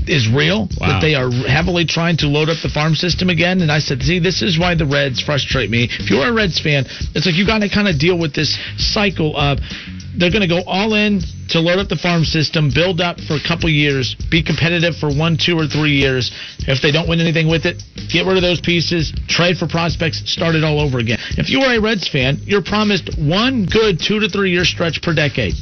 is 0.08 0.28
real. 0.28 0.68
Wow. 0.80 0.98
That 0.98 1.02
they 1.02 1.16
are 1.16 1.29
heavily 1.32 1.86
trying 1.86 2.18
to 2.18 2.28
load 2.28 2.50
up 2.50 2.58
the 2.62 2.70
farm 2.70 2.96
system 2.96 3.30
again. 3.30 3.62
And 3.62 3.72
I 3.72 3.80
said, 3.80 4.02
see, 4.02 4.20
this 4.20 4.42
is 4.42 4.60
why 4.60 4.76
the 4.76 4.86
Reds 4.86 5.22
frustrate 5.22 5.70
me. 5.70 5.88
If 5.90 6.10
you're 6.10 6.28
a 6.28 6.34
Reds 6.34 6.60
fan, 6.60 6.86
it's 7.16 7.26
like 7.26 7.36
you 7.36 7.46
got 7.46 7.60
to 7.60 7.70
kind 7.70 7.88
of 7.88 8.00
deal 8.00 8.18
with 8.18 8.34
this 8.34 8.58
cycle 8.78 9.36
of 9.38 9.60
they're 10.18 10.32
going 10.32 10.42
to 10.42 10.48
go 10.48 10.62
all 10.66 10.94
in 10.96 11.22
to 11.50 11.60
load 11.60 11.80
up 11.80 11.88
the 11.88 11.96
farm 11.96 12.24
system, 12.24 12.70
build 12.74 13.02
up 13.02 13.20
for 13.22 13.36
a 13.36 13.44
couple 13.46 13.70
years, 13.70 14.16
be 14.30 14.44
competitive 14.44 14.96
for 14.98 15.10
one, 15.10 15.38
two, 15.38 15.58
or 15.58 15.66
three 15.66 15.96
years. 15.96 16.32
If 16.68 16.82
they 16.82 16.92
don't 16.92 17.08
win 17.08 17.20
anything 17.20 17.48
with 17.48 17.66
it, 17.66 17.82
get 18.12 18.26
rid 18.26 18.36
of 18.36 18.44
those 18.44 18.62
pieces, 18.62 19.14
trade 19.28 19.58
for 19.58 19.68
prospects, 19.68 20.22
start 20.30 20.56
it 20.56 20.64
all 20.64 20.80
over 20.80 21.00
again. 21.00 21.20
If 21.38 21.50
you 21.50 21.62
are 21.62 21.74
a 21.74 21.82
Reds 21.82 22.08
fan, 22.08 22.40
you're 22.44 22.64
promised 22.64 23.18
one 23.18 23.66
good 23.66 24.00
two 24.00 24.20
to 24.20 24.30
three 24.30 24.52
year 24.52 24.66
stretch 24.66 25.02
per 25.02 25.14
decade. 25.14 25.54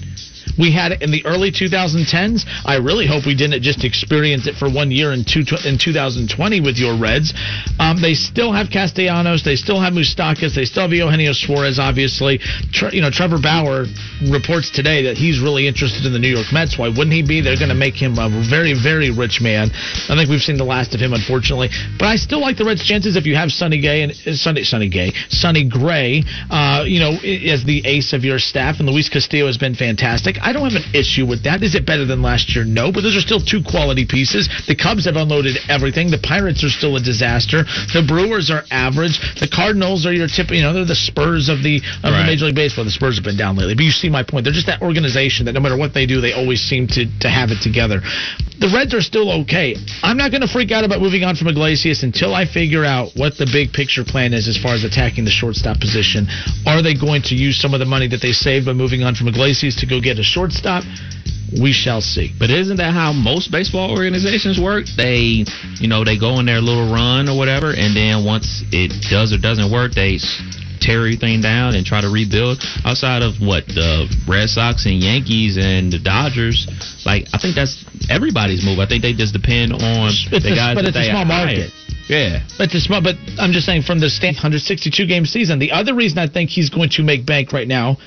We 0.58 0.72
had 0.74 0.92
it 0.92 1.02
in 1.02 1.12
the 1.12 1.26
early 1.26 1.52
2010s. 1.52 2.46
I 2.66 2.78
really 2.78 3.08
hope 3.08 3.26
we 3.26 3.36
didn't 3.36 3.62
just 3.62 3.84
experience 3.84 4.48
it 4.48 4.56
for 4.56 4.70
one 4.70 4.92
year 4.92 5.14
in, 5.14 5.24
two, 5.24 5.46
in 5.66 5.78
2020 5.78 6.62
with 6.62 6.78
your 6.78 6.98
Reds. 6.98 7.34
Um, 7.80 8.02
they 8.02 8.14
still 8.14 8.52
have 8.52 8.70
Castellanos. 8.70 9.44
They 9.44 9.56
still 9.56 9.80
have 9.80 9.94
Moustakas. 9.94 10.56
They 10.56 10.66
still 10.66 10.84
have 10.84 10.94
Eugenio 10.94 11.34
Suarez, 11.34 11.80
obviously. 11.80 12.40
Tre- 12.72 12.92
you 12.92 13.02
know, 13.02 13.12
Trevor 13.12 13.38
Bauer 13.38 13.86
reports 14.32 14.70
today 14.72 15.04
that 15.04 15.18
he's 15.18 15.40
really 15.40 15.68
interested 15.68 16.06
in 16.06 16.14
the 16.14 16.20
New 16.20 16.34
York 16.34 16.48
Mets. 16.52 16.78
Why 16.78 16.90
wouldn't 16.90 17.14
he 17.14 17.22
be? 17.22 17.42
They're 17.42 17.58
going 17.58 17.70
to 17.70 17.78
make 17.78 17.96
him 17.96 18.18
a 18.18 18.30
very, 18.50 18.74
very 18.74 19.12
rich 19.12 19.40
man. 19.42 19.70
I 20.10 20.16
think 20.16 20.30
we've 20.30 20.42
seen 20.42 20.58
the 20.58 20.66
last 20.66 20.94
of 20.96 21.00
him, 21.00 21.14
unfortunately. 21.14 21.70
But 22.00 22.08
I 22.08 22.16
still 22.16 22.42
like 22.42 22.58
the 22.58 22.66
Reds' 22.66 22.86
chances 22.86 23.16
if 23.16 23.26
you 23.26 23.36
have 23.36 23.52
Sonny 23.52 23.80
Gay 23.80 24.02
and 24.04 24.12
uh, 24.12 24.34
Sonny 24.34 24.64
Sonny 24.64 24.90
Gay, 24.90 25.14
Sonny 25.30 25.68
Gray, 25.68 26.24
uh, 26.50 26.84
you 26.86 27.00
know, 27.00 27.14
as 27.22 27.64
the 27.64 27.82
ace 27.86 28.14
of 28.14 28.24
your 28.24 28.40
staff, 28.40 28.80
and 28.80 28.90
Luis 28.90 29.10
Castillo 29.10 29.48
has 29.48 29.58
been 29.58 29.76
fantastic. 29.76 30.38
I 30.48 30.54
don't 30.54 30.64
have 30.64 30.80
an 30.80 30.96
issue 30.96 31.28
with 31.28 31.44
that. 31.44 31.62
Is 31.62 31.76
it 31.76 31.86
better 31.86 32.06
than 32.06 32.22
last 32.22 32.56
year? 32.56 32.64
No, 32.64 32.90
but 32.90 33.02
those 33.04 33.18
are 33.18 33.20
still 33.20 33.44
two 33.44 33.60
quality 33.60 34.08
pieces. 34.08 34.48
The 34.64 34.80
Cubs 34.80 35.04
have 35.04 35.18
unloaded 35.18 35.60
everything. 35.68 36.08
The 36.10 36.24
Pirates 36.24 36.64
are 36.64 36.72
still 36.72 36.96
a 36.96 37.04
disaster. 37.04 37.68
The 37.92 38.06
Brewers 38.08 38.50
are 38.50 38.64
average. 38.72 39.20
The 39.44 39.52
Cardinals 39.52 40.06
are 40.06 40.14
your 40.14 40.32
tip. 40.32 40.48
You 40.52 40.64
know, 40.64 40.72
they're 40.72 40.88
the 40.88 40.96
Spurs 40.96 41.50
of 41.50 41.64
the 41.68 41.84
of 42.00 42.16
the 42.16 42.24
Major 42.24 42.46
League 42.46 42.56
Baseball. 42.56 42.86
The 42.88 42.96
Spurs 42.96 43.20
have 43.20 43.28
been 43.28 43.36
down 43.36 43.58
lately, 43.60 43.76
but 43.76 43.84
you 43.84 43.92
see 43.92 44.08
my 44.08 44.24
point. 44.24 44.46
They're 44.48 44.56
just 44.56 44.72
that 44.72 44.82
organization 44.82 45.52
that 45.52 45.52
no 45.52 45.60
matter 45.60 45.76
what 45.76 45.94
they 45.94 46.06
do, 46.06 46.22
they 46.22 46.32
always 46.32 46.64
seem 46.64 46.88
to 46.96 47.04
to 47.20 47.28
have 47.28 47.52
it 47.52 47.60
together. 47.60 48.00
The 48.58 48.72
Reds 48.74 48.96
are 48.96 49.06
still 49.06 49.44
okay. 49.44 49.76
I'm 50.02 50.18
not 50.18 50.32
going 50.32 50.42
to 50.42 50.48
freak 50.48 50.72
out 50.72 50.84
about 50.84 51.00
moving 51.00 51.24
on 51.24 51.36
from 51.36 51.48
Iglesias 51.48 52.02
until 52.02 52.34
I 52.34 52.46
figure 52.46 52.84
out 52.84 53.14
what 53.14 53.38
the 53.38 53.46
big 53.46 53.70
picture 53.70 54.04
plan 54.04 54.34
is 54.34 54.48
as 54.48 54.58
far 54.58 54.74
as 54.74 54.84
attacking 54.84 55.26
the 55.26 55.36
shortstop 55.36 55.80
position. 55.80 56.26
Are 56.66 56.82
they 56.82 56.96
going 56.96 57.22
to 57.30 57.36
use 57.36 57.62
some 57.62 57.76
of 57.76 57.80
the 57.80 57.86
money 57.86 58.08
that 58.08 58.22
they 58.22 58.32
saved 58.32 58.66
by 58.66 58.74
moving 58.74 59.04
on 59.04 59.14
from 59.14 59.28
Iglesias 59.28 59.76
to 59.78 59.86
go 59.86 60.02
get 60.02 60.18
a 60.18 60.24
shortstop? 60.38 60.84
We 61.62 61.72
shall 61.72 62.02
see. 62.02 62.34
But 62.38 62.50
isn't 62.52 62.78
that 62.78 62.94
how 62.94 63.14
most 63.14 63.52
baseball 63.52 63.90
organizations 63.92 64.60
work? 64.60 64.86
They, 64.98 65.46
you 65.80 65.88
know, 65.88 66.04
they 66.04 66.20
go 66.20 66.32
on 66.38 66.46
their 66.46 66.60
little 66.62 66.92
run 66.92 67.30
or 67.30 67.38
whatever, 67.38 67.72
and 67.72 67.96
then 67.96 68.26
once 68.26 68.64
it 68.72 68.92
does 69.10 69.32
or 69.34 69.38
doesn't 69.40 69.72
work, 69.72 69.94
they 69.94 70.20
tear 70.82 71.00
everything 71.00 71.40
down 71.42 71.74
and 71.74 71.86
try 71.86 72.02
to 72.02 72.10
rebuild. 72.12 72.62
Outside 72.86 73.24
of 73.24 73.40
what 73.40 73.66
the 73.66 74.12
Red 74.28 74.50
Sox 74.50 74.86
and 74.86 75.00
Yankees 75.00 75.58
and 75.58 75.92
the 75.92 76.00
Dodgers, 76.00 76.68
like 77.06 77.26
I 77.34 77.40
think 77.40 77.56
that's 77.56 77.80
everybody's 78.12 78.64
move. 78.66 78.78
I 78.80 78.86
think 78.86 79.02
they 79.02 79.14
just 79.14 79.32
depend 79.34 79.72
on 79.72 80.12
It's 80.12 80.28
the 80.44 80.52
a- 80.52 80.56
guys 80.56 80.76
but 80.76 80.84
that 80.84 80.90
it's 80.90 80.98
a 80.98 81.00
they 81.00 81.10
small 81.10 81.26
hire. 81.26 81.46
market. 81.48 81.72
Yeah. 82.12 82.44
But 82.60 82.72
the 82.72 82.80
small, 82.84 83.02
but 83.02 83.16
I'm 83.40 83.52
just 83.56 83.66
saying 83.66 83.84
from 83.84 84.00
the 84.00 84.10
stand 84.10 84.36
162 84.36 85.08
game 85.08 85.26
season. 85.26 85.60
The 85.60 85.72
other 85.72 85.96
reason 85.96 86.20
I 86.20 86.28
think 86.28 86.50
he's 86.52 86.70
going 86.70 86.90
to 87.00 87.04
make 87.04 87.26
bank 87.26 87.52
right 87.54 87.68
now 87.68 87.98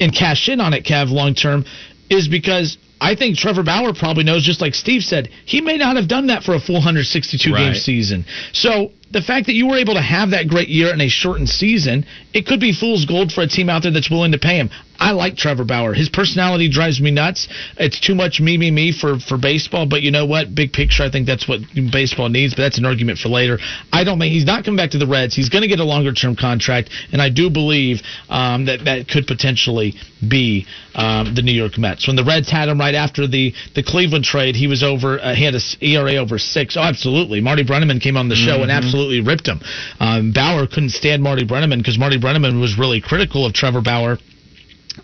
and 0.00 0.14
cash 0.14 0.48
in 0.48 0.60
on 0.60 0.72
it, 0.74 0.84
Kev, 0.84 1.10
long 1.10 1.34
term, 1.34 1.64
is 2.08 2.26
because 2.28 2.78
I 3.00 3.14
think 3.14 3.36
Trevor 3.36 3.62
Bauer 3.62 3.94
probably 3.94 4.24
knows, 4.24 4.42
just 4.44 4.60
like 4.60 4.74
Steve 4.74 5.02
said, 5.02 5.28
he 5.44 5.60
may 5.60 5.76
not 5.76 5.96
have 5.96 6.08
done 6.08 6.26
that 6.28 6.42
for 6.42 6.54
a 6.54 6.60
full 6.60 6.76
162 6.76 7.50
game 7.50 7.54
Right. 7.54 7.76
season. 7.76 8.24
So 8.52 8.92
the 9.10 9.22
fact 9.22 9.46
that 9.46 9.54
you 9.54 9.66
were 9.66 9.76
able 9.76 9.94
to 9.94 10.02
have 10.02 10.30
that 10.30 10.46
great 10.48 10.68
year 10.68 10.92
in 10.92 11.00
a 11.00 11.08
shortened 11.08 11.48
season, 11.48 12.06
it 12.32 12.46
could 12.46 12.60
be 12.60 12.72
fool's 12.72 13.04
gold 13.04 13.32
for 13.32 13.42
a 13.42 13.48
team 13.48 13.68
out 13.68 13.82
there 13.82 13.90
that's 13.90 14.10
willing 14.10 14.32
to 14.32 14.38
pay 14.38 14.56
him. 14.56 14.70
I 15.00 15.12
like 15.12 15.36
Trevor 15.36 15.64
Bauer. 15.64 15.94
His 15.94 16.10
personality 16.10 16.68
drives 16.68 17.00
me 17.00 17.10
nuts. 17.10 17.48
It's 17.78 17.98
too 17.98 18.14
much 18.14 18.38
me, 18.38 18.58
me, 18.58 18.70
me 18.70 18.92
for, 18.92 19.18
for 19.18 19.38
baseball. 19.38 19.86
But 19.86 20.02
you 20.02 20.10
know 20.10 20.26
what? 20.26 20.54
Big 20.54 20.72
picture, 20.72 21.02
I 21.02 21.10
think 21.10 21.26
that's 21.26 21.48
what 21.48 21.60
baseball 21.90 22.28
needs. 22.28 22.54
But 22.54 22.62
that's 22.62 22.78
an 22.78 22.84
argument 22.84 23.18
for 23.18 23.30
later. 23.30 23.58
I 23.92 24.04
don't 24.04 24.18
think 24.18 24.32
he's 24.32 24.44
not 24.44 24.64
coming 24.64 24.76
back 24.76 24.90
to 24.90 24.98
the 24.98 25.06
Reds. 25.06 25.34
He's 25.34 25.48
going 25.48 25.62
to 25.62 25.68
get 25.68 25.80
a 25.80 25.84
longer 25.84 26.12
term 26.12 26.36
contract, 26.36 26.90
and 27.12 27.22
I 27.22 27.30
do 27.30 27.48
believe 27.48 28.02
um, 28.28 28.66
that 28.66 28.84
that 28.84 29.08
could 29.08 29.26
potentially 29.26 29.94
be 30.28 30.66
um, 30.94 31.34
the 31.34 31.40
New 31.40 31.52
York 31.52 31.78
Mets. 31.78 32.06
When 32.06 32.16
the 32.16 32.24
Reds 32.24 32.50
had 32.50 32.68
him 32.68 32.78
right 32.78 32.94
after 32.94 33.26
the 33.26 33.54
the 33.74 33.82
Cleveland 33.82 34.24
trade, 34.24 34.54
he 34.54 34.66
was 34.66 34.82
over. 34.82 35.18
Uh, 35.18 35.34
he 35.34 35.44
had 35.44 35.54
a 35.54 35.60
ERA 35.80 36.16
over 36.16 36.38
six. 36.38 36.76
Oh, 36.76 36.82
absolutely. 36.82 37.40
Marty 37.40 37.64
Brennaman 37.64 38.02
came 38.02 38.18
on 38.18 38.28
the 38.28 38.36
show 38.36 38.60
and 38.60 38.70
absolutely 38.70 38.99
ripped 39.20 39.46
him. 39.46 39.60
Um, 39.98 40.32
Bauer 40.32 40.66
couldn't 40.66 40.90
stand 40.90 41.22
Marty 41.22 41.44
Brennaman 41.44 41.78
because 41.78 41.98
Marty 41.98 42.18
Brennaman 42.18 42.60
was 42.60 42.78
really 42.78 43.00
critical 43.00 43.46
of 43.46 43.52
Trevor 43.52 43.80
Bauer 43.80 44.18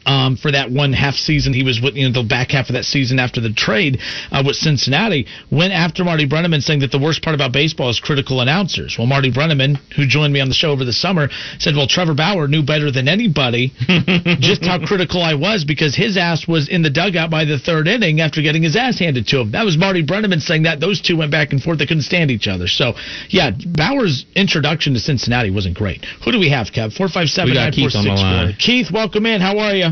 um, 0.05 0.36
for 0.36 0.53
that 0.53 0.70
one 0.70 0.92
half 0.92 1.14
season 1.14 1.53
he 1.53 1.62
was 1.62 1.80
with, 1.80 1.94
you 1.94 2.09
know, 2.09 2.22
the 2.22 2.26
back 2.26 2.51
half 2.51 2.68
of 2.68 2.74
that 2.74 2.84
season 2.84 3.18
after 3.18 3.40
the 3.40 3.53
trade 3.53 4.01
uh, 4.30 4.42
with 4.44 4.57
Cincinnati, 4.57 5.26
went 5.51 5.72
after 5.72 6.05
Marty 6.05 6.26
Brennaman, 6.26 6.62
saying 6.62 6.80
that 6.80 6.90
the 6.92 6.99
worst 6.99 7.22
part 7.22 7.34
about 7.34 7.53
baseball 7.53 7.90
is 7.90 8.01
critical 8.01 8.40
announcers. 8.40 8.97
Well, 8.99 9.07
Marty 9.07 9.30
Brennaman, 9.30 9.76
who 9.94 10.07
joined 10.07 10.32
me 10.32 10.40
on 10.40 10.49
the 10.49 10.55
show 10.55 10.70
over 10.70 10.84
the 10.84 10.92
summer, 10.92 11.28
said, 11.59 11.76
"Well, 11.76 11.86
Trevor 11.86 12.14
Bauer 12.14 12.49
knew 12.49 12.62
better 12.62 12.90
than 12.90 13.09
anybody 13.09 13.72
just 14.40 14.64
how 14.64 14.84
critical 14.84 15.22
I 15.22 15.34
was 15.34 15.64
because 15.64 15.94
his 15.94 16.16
ass 16.16 16.47
was 16.47 16.68
in 16.68 16.82
the 16.82 16.90
dugout 16.90 17.30
by 17.30 17.44
the 17.44 17.59
third 17.59 17.88
inning 17.88 18.20
after 18.20 18.42
getting 18.42 18.62
his 18.62 18.76
ass 18.76 18.99
handed 18.99 19.26
to 19.28 19.40
him." 19.40 19.53
That 19.53 19.64
was 19.64 19.76
Marty 19.76 20.05
Brennaman 20.05 20.40
saying 20.40 20.64
that. 20.64 20.80
Those 20.80 21.01
two 21.01 21.16
went 21.16 21.30
back 21.30 21.53
and 21.53 21.62
forth; 21.62 21.78
they 21.78 21.86
couldn't 21.86 22.03
stand 22.03 22.30
each 22.30 22.49
other. 22.49 22.66
So, 22.66 22.94
yeah, 23.28 23.51
Bauer's 23.51 24.26
introduction 24.34 24.94
to 24.94 25.01
Cincinnati 25.01 25.51
wasn't 25.51 25.76
great. 25.76 26.05
Who 26.24 26.32
do 26.32 26.38
we 26.38 26.51
have, 26.51 26.68
Kev? 26.68 26.92
Four 26.92 27.09
five 27.09 27.28
seven 27.28 27.51
We 27.51 27.55
got 27.55 27.72
nine 27.72 27.72
four 27.72 27.88
Keith 27.88 27.97
on 27.97 28.05
the 28.05 28.11
six 28.11 28.20
four. 28.20 28.30
line. 28.30 28.57
Keith, 28.59 28.90
welcome 28.92 29.26
in. 29.26 29.40
How 29.40 29.59
are 29.59 29.74
you? 29.74 29.86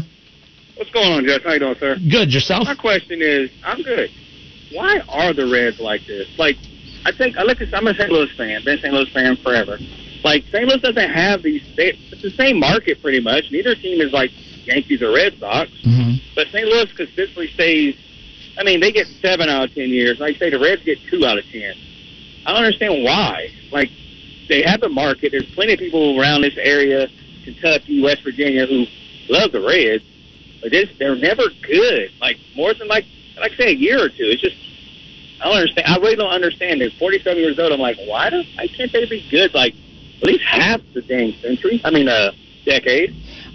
What's 0.77 0.91
going 0.91 1.13
on, 1.13 1.25
Jess? 1.25 1.41
How 1.45 1.53
you 1.53 1.61
doing, 1.61 1.77
sir? 1.79 1.97
Good. 2.11 2.33
Yourself? 2.33 2.65
My 2.65 2.75
question 2.75 3.23
is, 3.23 3.51
I'm 3.65 3.83
good. 3.83 4.11
Why 4.73 5.01
are 5.09 5.33
the 5.33 5.47
Reds 5.47 5.79
like 5.79 6.05
this? 6.07 6.27
Like, 6.37 6.57
I 7.05 7.13
think 7.17 7.37
I 7.37 7.43
look 7.43 7.61
at. 7.61 7.73
I'm 7.73 7.87
a 7.87 7.95
St. 7.95 8.11
Louis 8.11 8.31
fan. 8.37 8.65
Been 8.65 8.79
a 8.79 8.83
St. 8.83 8.93
Louis 8.93 9.11
fan 9.13 9.37
forever. 9.37 9.79
Like, 10.25 10.43
St. 10.51 10.67
Louis 10.67 10.81
doesn't 10.81 11.11
have 11.11 11.43
these. 11.43 11.63
They, 11.77 11.95
it's 12.11 12.23
the 12.23 12.31
same 12.31 12.59
market 12.59 13.01
pretty 13.01 13.21
much. 13.21 13.45
Neither 13.53 13.75
team 13.77 14.01
is 14.01 14.13
like 14.13 14.31
Yankees 14.67 15.01
or 15.03 15.15
Red 15.15 15.39
Sox. 15.39 15.71
Mm-hmm. 15.87 16.35
But 16.35 16.49
St. 16.49 16.67
Louis 16.67 16.91
consistently 16.97 17.49
stays. 17.55 17.95
I 18.59 18.65
mean, 18.65 18.81
they 18.81 18.91
get 18.91 19.07
seven 19.23 19.49
out 19.49 19.69
of 19.71 19.75
ten 19.75 19.91
years. 19.91 20.19
Like 20.19 20.37
I 20.37 20.39
say, 20.39 20.51
the 20.51 20.59
Reds 20.59 20.83
get 20.83 20.99
two 21.09 21.25
out 21.25 21.39
of 21.39 21.45
ten. 21.53 21.75
I 22.47 22.53
don't 22.53 22.65
understand 22.65 23.05
why. 23.05 23.49
Like, 23.71 23.91
they 24.49 24.63
have 24.63 24.81
the 24.81 24.89
market. 24.89 25.31
There's 25.31 25.51
plenty 25.55 25.75
of 25.75 25.79
people 25.79 26.19
around 26.21 26.43
this 26.43 26.57
area, 26.59 27.07
Kentucky, 27.45 28.03
West 28.03 28.23
Virginia, 28.25 28.67
who 28.67 28.87
love 29.29 29.53
the 29.53 29.61
Reds. 29.61 30.05
They're 30.71 31.17
never 31.17 31.45
good. 31.67 32.11
Like 32.21 32.39
more 32.57 32.75
than 32.75 32.89
like, 32.89 33.05
like 33.39 33.53
say, 33.53 33.69
a 33.69 33.75
year 33.75 34.03
or 34.03 34.09
two. 34.09 34.25
It's 34.25 34.41
just 34.43 34.57
I 35.41 35.49
don't 35.49 35.57
understand. 35.57 35.87
I 35.89 35.97
really 35.99 36.17
don't 36.17 36.33
understand 36.33 36.83
it. 36.83 36.93
47 36.99 37.39
years 37.39 37.59
old. 37.59 37.73
I'm 37.73 37.81
like, 37.81 37.99
why 38.07 38.31
do 38.31 38.43
why 38.55 38.67
can't 38.69 38.93
they 38.93 39.05
be 39.07 39.27
good? 39.31 39.53
Like 39.55 39.75
at 40.19 40.25
least 40.25 40.45
half 40.45 40.81
the 40.95 41.03
dang 41.03 41.35
century. 41.43 41.81
I 41.85 41.91
mean, 41.91 42.09
uh, 42.09 42.33
decade. 42.65 43.15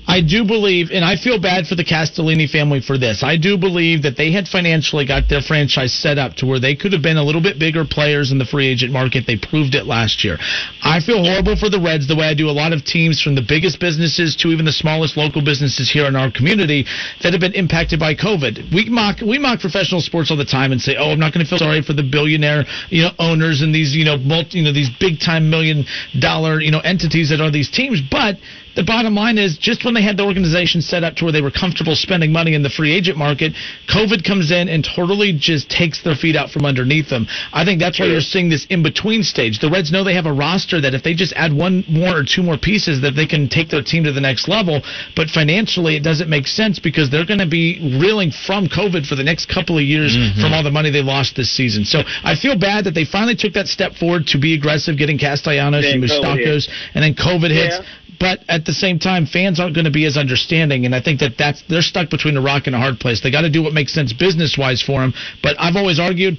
I 0.09 0.21
do 0.21 0.43
believe, 0.43 0.89
and 0.89 1.05
I 1.05 1.15
feel 1.15 1.39
bad 1.39 1.67
for 1.67 1.75
the 1.75 1.85
Castellini 1.85 2.49
family 2.49 2.81
for 2.81 2.97
this. 2.97 3.21
I 3.21 3.37
do 3.37 3.59
believe 3.59 4.01
that 4.01 4.17
they 4.17 4.31
had 4.31 4.47
financially 4.47 5.05
got 5.05 5.29
their 5.29 5.39
franchise 5.41 5.93
set 5.93 6.17
up 6.17 6.33
to 6.41 6.47
where 6.47 6.59
they 6.59 6.73
could 6.73 6.93
have 6.93 7.03
been 7.03 7.17
a 7.17 7.23
little 7.23 7.41
bit 7.41 7.59
bigger 7.59 7.85
players 7.85 8.31
in 8.31 8.39
the 8.39 8.45
free 8.45 8.65
agent 8.65 8.91
market. 8.91 9.27
They 9.27 9.37
proved 9.37 9.75
it 9.75 9.85
last 9.85 10.23
year. 10.23 10.39
I 10.81 10.99
feel 10.99 11.23
horrible 11.23 11.55
for 11.55 11.69
the 11.69 11.79
Reds 11.79 12.07
the 12.07 12.15
way 12.15 12.25
I 12.25 12.33
do 12.33 12.49
a 12.49 12.57
lot 12.57 12.73
of 12.73 12.83
teams 12.83 13.21
from 13.21 13.35
the 13.35 13.45
biggest 13.47 13.79
businesses 13.79 14.35
to 14.37 14.47
even 14.47 14.65
the 14.65 14.73
smallest 14.73 15.15
local 15.15 15.43
businesses 15.45 15.91
here 15.91 16.07
in 16.07 16.15
our 16.15 16.31
community 16.31 16.87
that 17.21 17.31
have 17.33 17.39
been 17.39 17.53
impacted 17.53 17.99
by 17.99 18.15
COVID. 18.15 18.73
We 18.73 18.89
mock 18.89 19.21
we 19.21 19.37
mock 19.37 19.59
professional 19.59 20.01
sports 20.01 20.31
all 20.31 20.37
the 20.37 20.43
time 20.43 20.71
and 20.71 20.81
say, 20.81 20.95
"Oh, 20.97 21.11
I'm 21.11 21.19
not 21.19 21.33
going 21.33 21.45
to 21.45 21.49
feel 21.49 21.59
sorry 21.59 21.83
for 21.83 21.93
the 21.93 22.01
billionaire, 22.01 22.65
you 22.89 23.03
know, 23.03 23.11
owners 23.19 23.61
and 23.61 23.75
these, 23.75 23.95
you 23.95 24.05
know, 24.05 24.17
multi, 24.17 24.57
you 24.57 24.63
know, 24.63 24.73
these 24.73 24.89
big 24.99 25.19
time 25.19 25.51
million 25.51 25.85
dollar, 26.19 26.59
you 26.59 26.71
know, 26.71 26.79
entities 26.79 27.29
that 27.29 27.41
are 27.41 27.51
these 27.51 27.69
teams." 27.69 28.01
But 28.01 28.37
the 28.79 28.85
bottom 28.85 29.13
line 29.13 29.37
is 29.37 29.57
just 29.57 29.83
when 29.83 29.93
they 29.93 30.01
had 30.01 30.15
the 30.15 30.23
organization 30.23 30.81
set 30.81 31.03
up 31.03 31.15
to 31.15 31.25
where 31.25 31.33
they 31.33 31.41
were 31.41 31.51
comfortable 31.51 31.95
spending 31.95 32.31
money 32.31 32.55
in 32.55 32.63
the 32.63 32.69
free 32.69 32.95
agent 32.95 33.17
market, 33.17 33.51
COVID 33.91 34.23
comes 34.23 34.51
in 34.51 34.69
and 34.69 34.87
totally 34.87 35.33
just 35.35 35.69
takes 35.69 36.01
their 36.01 36.15
feet 36.15 36.35
out 36.35 36.49
from 36.49 36.65
underneath 36.65 37.09
them. 37.09 37.27
I 37.51 37.65
think 37.65 37.79
that's 37.79 37.99
why 37.99 38.07
you're 38.07 38.21
seeing 38.21 38.47
this 38.47 38.65
in 38.69 38.81
between 38.81 39.23
stage. 39.23 39.59
The 39.59 39.69
Reds 39.69 39.91
know 39.91 40.03
they 40.03 40.15
have 40.15 40.27
a 40.27 40.33
roster 40.33 40.79
that 40.79 40.93
if 40.93 41.03
they 41.03 41.13
just 41.13 41.33
add 41.35 41.51
one 41.51 41.83
more 41.89 42.15
or 42.15 42.23
two 42.23 42.41
more 42.41 42.57
pieces 42.57 43.01
that 43.01 43.19
they 43.19 43.27
can 43.27 43.49
take 43.49 43.69
their 43.69 43.83
team 43.83 44.05
to 44.05 44.13
the 44.13 44.21
next 44.21 44.47
level, 44.47 44.81
but 45.15 45.29
financially 45.29 45.97
it 45.97 46.03
doesn't 46.03 46.29
make 46.29 46.47
sense 46.47 46.79
because 46.79 47.09
they're 47.11 47.27
going 47.27 47.43
to 47.43 47.49
be 47.49 47.99
reeling 47.99 48.31
from 48.31 48.67
COVID 48.67 49.05
for 49.05 49.15
the 49.15 49.27
next 49.27 49.51
couple 49.51 49.77
of 49.77 49.83
years 49.83 50.15
mm-hmm. 50.15 50.39
from 50.39 50.53
all 50.53 50.63
the 50.63 50.71
money 50.71 50.89
they 50.89 51.03
lost 51.03 51.35
this 51.35 51.51
season. 51.51 51.83
So 51.83 51.99
I 52.23 52.35
feel 52.35 52.57
bad 52.57 52.85
that 52.85 52.95
they 52.95 53.03
finally 53.03 53.35
took 53.35 53.53
that 53.53 53.67
step 53.67 53.93
forward 53.99 54.27
to 54.27 54.39
be 54.39 54.53
aggressive, 54.55 54.97
getting 54.97 55.19
Castellanos 55.19 55.85
and. 55.85 55.99
Moustakas, 55.99 56.69
and 56.93 57.03
then 57.03 57.13
COVID 57.13 57.51
hits. 57.51 57.75
Yeah. 57.79 57.85
But 58.19 58.43
at 58.49 58.65
the 58.65 58.73
same 58.73 58.99
time, 58.99 59.25
fans 59.25 59.59
aren't 59.59 59.75
going 59.75 59.85
to 59.85 59.91
be 59.91 60.05
as 60.05 60.17
understanding, 60.17 60.85
and 60.85 60.93
I 60.93 61.01
think 61.01 61.21
that 61.21 61.37
that's 61.37 61.63
they're 61.69 61.81
stuck 61.81 62.09
between 62.09 62.35
a 62.35 62.41
rock 62.41 62.67
and 62.67 62.75
a 62.75 62.79
hard 62.79 62.99
place. 62.99 63.21
They 63.21 63.31
got 63.31 63.41
to 63.41 63.49
do 63.49 63.63
what 63.63 63.73
makes 63.73 63.93
sense 63.93 64.11
business 64.11 64.57
wise 64.57 64.81
for 64.81 64.99
them. 64.99 65.13
But 65.41 65.55
I've 65.57 65.77
always 65.77 65.99
argued, 65.99 66.37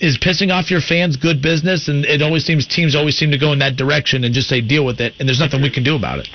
is 0.00 0.18
pissing 0.18 0.52
off 0.52 0.70
your 0.70 0.80
fans 0.80 1.16
good 1.16 1.40
business? 1.40 1.88
And 1.88 2.04
it 2.04 2.20
always 2.20 2.44
seems 2.44 2.66
teams 2.66 2.94
always 2.94 3.16
seem 3.16 3.30
to 3.30 3.38
go 3.38 3.52
in 3.52 3.58
that 3.60 3.76
direction 3.76 4.24
and 4.24 4.34
just 4.34 4.48
say 4.48 4.60
deal 4.60 4.84
with 4.84 5.00
it, 5.00 5.14
and 5.18 5.26
there's 5.26 5.40
nothing 5.40 5.62
we 5.62 5.70
can 5.70 5.82
do 5.82 5.96
about 5.96 6.18
it. 6.18 6.28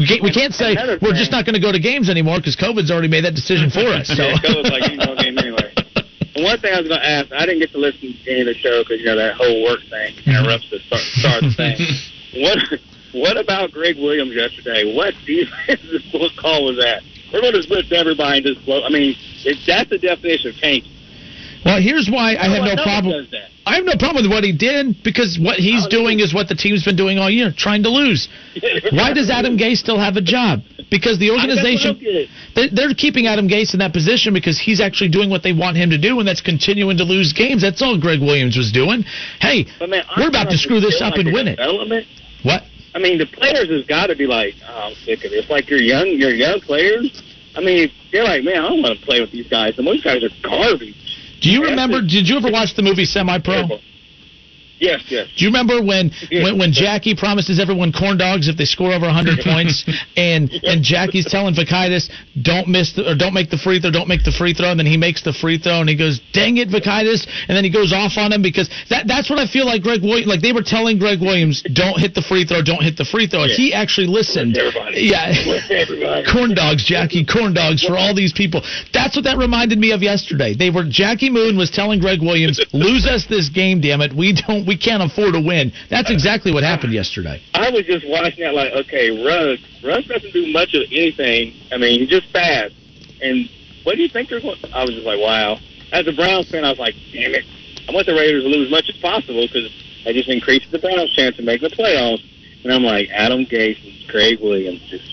We 0.00 0.06
can't, 0.06 0.22
we 0.22 0.32
can't 0.32 0.54
say 0.54 0.72
Another 0.72 0.98
we're 1.02 1.10
thing- 1.10 1.18
just 1.18 1.32
not 1.32 1.44
going 1.44 1.54
to 1.54 1.60
go 1.60 1.72
to 1.72 1.78
games 1.80 2.10
anymore 2.10 2.38
because 2.38 2.56
COVID's 2.56 2.90
already 2.90 3.08
made 3.08 3.24
that 3.24 3.34
decision 3.34 3.70
for 3.70 3.86
us. 3.86 4.08
So. 4.08 4.22
Yeah, 4.22 4.38
it 4.38 4.42
goes 4.42 4.70
like 4.70 4.90
you 4.90 4.96
know 4.96 5.14
game 5.14 5.38
anyway. 5.38 5.74
And 6.34 6.44
one 6.44 6.58
thing 6.60 6.74
I 6.74 6.78
was 6.78 6.88
going 6.88 7.00
to 7.00 7.06
ask, 7.06 7.32
I 7.32 7.46
didn't 7.46 7.60
get 7.60 7.72
to 7.72 7.78
listen 7.78 8.14
to 8.14 8.30
any 8.30 8.40
of 8.42 8.46
the 8.46 8.54
show 8.54 8.82
because 8.82 9.00
you 9.00 9.06
know 9.06 9.16
that 9.16 9.34
whole 9.34 9.62
work 9.64 9.80
thing 9.90 10.14
mm-hmm. 10.14 10.30
interrupts 10.30 10.70
the 10.70 10.78
start, 10.86 11.02
start 11.02 11.42
of 11.42 11.50
the 11.50 11.56
thing. 11.56 11.78
What 12.28 12.58
what 13.12 13.36
about 13.36 13.72
Gregg 13.72 13.96
Williams 13.96 14.34
yesterday? 14.34 14.94
What 14.94 15.14
defense? 15.26 15.80
What 16.12 16.32
call 16.40 16.64
was 16.66 16.76
that? 16.76 17.02
We're 17.32 17.40
going 17.42 17.60
to 17.60 17.68
blitz 17.68 17.92
everybody 17.92 18.38
and 18.38 18.46
just 18.46 18.64
blow. 18.64 18.82
I 18.84 18.88
mean, 18.88 19.14
it, 19.44 19.58
that's 19.66 19.90
the 19.90 19.98
definition 19.98 20.50
of 20.50 20.56
tank. 20.56 20.84
Well, 21.64 21.80
here's 21.82 22.08
why 22.08 22.36
I 22.36 22.48
have 22.48 22.60
one- 22.60 22.76
no 22.76 22.82
problem. 22.82 23.26
I 23.66 23.74
have 23.74 23.84
no 23.84 23.96
problem 23.98 24.24
with 24.24 24.32
what 24.32 24.44
he 24.44 24.52
did 24.56 25.02
because 25.04 25.38
what 25.38 25.56
he's 25.58 25.84
Oh, 25.84 25.90
doing 25.90 26.20
is 26.20 26.32
what 26.32 26.48
the 26.48 26.54
team's 26.54 26.84
been 26.86 26.96
doing 26.96 27.18
all 27.18 27.28
year, 27.28 27.52
trying 27.54 27.82
to 27.82 27.90
lose. 27.90 28.26
Why 28.92 29.12
does 29.12 29.28
Adam 29.28 29.58
Gase 29.58 29.76
still 29.76 29.98
have 29.98 30.16
a 30.16 30.22
job? 30.22 30.62
Because 30.90 31.18
the 31.18 31.30
organization 31.30 32.00
they- 32.54 32.70
they're 32.70 32.94
keeping 32.94 33.26
Adam 33.26 33.46
Gase 33.46 33.74
in 33.74 33.80
that 33.80 33.92
position 33.92 34.32
because 34.32 34.58
he's 34.58 34.80
actually 34.80 35.10
doing 35.10 35.28
what 35.28 35.42
they 35.42 35.52
want 35.52 35.76
him 35.76 35.90
to 35.90 35.98
do, 35.98 36.18
and 36.18 36.26
that's 36.26 36.40
continuing 36.40 36.96
to 36.96 37.04
lose 37.04 37.34
games. 37.34 37.60
That's 37.60 37.82
all 37.82 37.98
Gregg 38.00 38.20
Williams 38.20 38.56
was 38.56 38.72
doing. 38.72 39.04
Hey, 39.38 39.66
man, 39.86 40.02
we're 40.16 40.28
about 40.28 40.48
to 40.48 40.56
screw 40.56 40.80
this 40.80 41.02
up 41.02 41.16
and 41.16 41.30
win 41.30 41.48
it. 41.48 41.58
What? 42.44 42.62
I 42.98 43.00
mean, 43.00 43.18
the 43.18 43.26
players 43.26 43.70
has 43.70 43.86
got 43.86 44.08
to 44.08 44.16
be 44.16 44.26
like, 44.26 44.54
oh, 44.68 44.90
I'm 44.90 44.94
sick 45.06 45.24
of 45.24 45.30
this. 45.30 45.48
Like 45.48 45.70
your 45.70 45.78
young, 45.78 46.08
your 46.08 46.34
young 46.34 46.58
players. 46.58 47.22
I 47.54 47.60
mean, 47.60 47.92
they're 48.10 48.24
like, 48.24 48.42
man, 48.42 48.56
I 48.56 48.68
don't 48.68 48.82
want 48.82 48.98
to 48.98 49.06
play 49.06 49.20
with 49.20 49.30
these 49.30 49.46
guys. 49.46 49.78
And 49.78 49.86
those 49.86 50.02
guys 50.02 50.24
are 50.24 50.34
garbage. 50.42 51.38
Do 51.40 51.48
you 51.48 51.62
remember? 51.62 52.00
Did 52.00 52.26
you 52.28 52.38
ever 52.38 52.50
watch 52.50 52.74
the 52.74 52.82
movie 52.82 53.04
Semi 53.04 53.38
Pro? 53.38 53.68
Yes, 54.80 55.02
yes. 55.08 55.28
Do 55.36 55.44
you 55.44 55.48
remember 55.48 55.82
when, 55.82 56.10
when 56.30 56.58
when 56.58 56.72
Jackie 56.72 57.14
promises 57.14 57.58
everyone 57.58 57.92
corn 57.92 58.16
dogs 58.16 58.48
if 58.48 58.56
they 58.56 58.64
score 58.64 58.92
over 58.92 59.06
100 59.06 59.40
points, 59.44 59.84
and 60.16 60.50
and 60.64 60.82
Jackie's 60.82 61.26
telling 61.26 61.54
Vakitis 61.54 62.08
don't 62.42 62.68
miss 62.68 62.92
the, 62.92 63.10
or 63.10 63.14
don't 63.14 63.34
make 63.34 63.50
the 63.50 63.58
free 63.58 63.80
throw, 63.80 63.90
don't 63.90 64.08
make 64.08 64.24
the 64.24 64.32
free 64.32 64.54
throw, 64.54 64.70
and 64.70 64.78
then 64.78 64.86
he 64.86 64.96
makes 64.96 65.22
the 65.22 65.32
free 65.32 65.58
throw, 65.58 65.80
and 65.80 65.88
he 65.88 65.96
goes, 65.96 66.20
"Dang 66.32 66.58
it, 66.58 66.68
Vakitis!" 66.68 67.26
and 67.48 67.56
then 67.56 67.64
he 67.64 67.70
goes 67.70 67.92
off 67.92 68.16
on 68.16 68.32
him 68.32 68.42
because 68.42 68.70
that 68.90 69.06
that's 69.06 69.28
what 69.28 69.38
I 69.38 69.46
feel 69.46 69.66
like 69.66 69.82
Gregg 69.82 70.02
Williams, 70.02 70.28
like 70.28 70.40
they 70.40 70.52
were 70.52 70.62
telling 70.62 70.98
Gregg 70.98 71.20
Williams, 71.20 71.62
"Don't 71.72 71.98
hit 71.98 72.14
the 72.14 72.22
free 72.22 72.44
throw, 72.44 72.62
don't 72.62 72.82
hit 72.82 72.96
the 72.96 73.04
free 73.04 73.26
throw," 73.26 73.42
and 73.42 73.52
he 73.52 73.74
actually 73.74 74.06
listened. 74.06 74.56
Everybody. 74.56 75.02
Yeah. 75.02 75.34
Everybody. 75.70 76.24
corn 76.32 76.54
dogs, 76.54 76.84
Jackie, 76.84 77.24
corn 77.24 77.54
dogs 77.54 77.82
for 77.82 77.96
all 77.96 78.14
these 78.14 78.32
people. 78.32 78.62
That's 78.92 79.16
what 79.16 79.24
that 79.24 79.38
reminded 79.38 79.78
me 79.78 79.92
of 79.92 80.02
yesterday. 80.02 80.54
They 80.54 80.70
were 80.70 80.84
Jackie 80.84 81.30
Moon 81.30 81.56
was 81.56 81.70
telling 81.70 82.00
Gregg 82.00 82.20
Williams, 82.20 82.60
"Lose 82.72 83.06
us 83.06 83.26
this 83.26 83.48
game, 83.48 83.80
damn 83.80 84.00
it. 84.00 84.12
We 84.12 84.32
don't, 84.32 84.66
we 84.68 84.76
can't 84.76 85.02
afford 85.02 85.34
to 85.34 85.40
win." 85.40 85.72
That's 85.88 86.10
exactly 86.10 86.52
what 86.52 86.62
happened 86.62 86.92
yesterday. 86.92 87.42
I 87.54 87.70
was 87.70 87.84
just 87.86 88.06
watching 88.06 88.44
that 88.44 88.54
like, 88.54 88.72
okay, 88.72 89.24
Ruggs. 89.24 89.62
Ruggs 89.82 90.06
doesn't 90.06 90.32
do 90.32 90.52
much 90.52 90.74
of 90.74 90.82
anything. 90.92 91.54
I 91.72 91.78
mean, 91.78 92.00
he's 92.00 92.08
just 92.08 92.30
fast. 92.30 92.74
And 93.20 93.48
what 93.82 93.96
do 93.96 94.02
you 94.02 94.08
think 94.08 94.28
they're 94.28 94.40
going? 94.40 94.58
I 94.72 94.84
was 94.84 94.94
just 94.94 95.06
like, 95.06 95.18
wow. 95.18 95.58
As 95.90 96.06
a 96.06 96.12
Browns 96.12 96.50
fan, 96.50 96.64
I 96.64 96.70
was 96.70 96.78
like, 96.78 96.94
damn 97.12 97.34
it. 97.34 97.44
I 97.88 97.92
want 97.92 98.06
the 98.06 98.14
Raiders 98.14 98.44
to 98.44 98.48
lose 98.48 98.66
as 98.66 98.70
much 98.70 98.88
as 98.88 98.96
possible 99.00 99.46
because 99.46 99.72
that 100.04 100.12
just 100.12 100.28
increases 100.28 100.70
the 100.70 100.78
Browns' 100.78 101.14
chance 101.16 101.38
of 101.38 101.44
making 101.44 101.68
the 101.70 101.74
playoffs. 101.74 102.22
And 102.62 102.72
I'm 102.72 102.82
like, 102.82 103.08
Adam 103.10 103.46
Gase 103.46 103.82
and 103.82 104.08
Gregg 104.08 104.40
Williams 104.40 104.80
just 104.90 105.08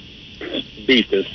beat 0.85 1.09
this. 1.09 1.25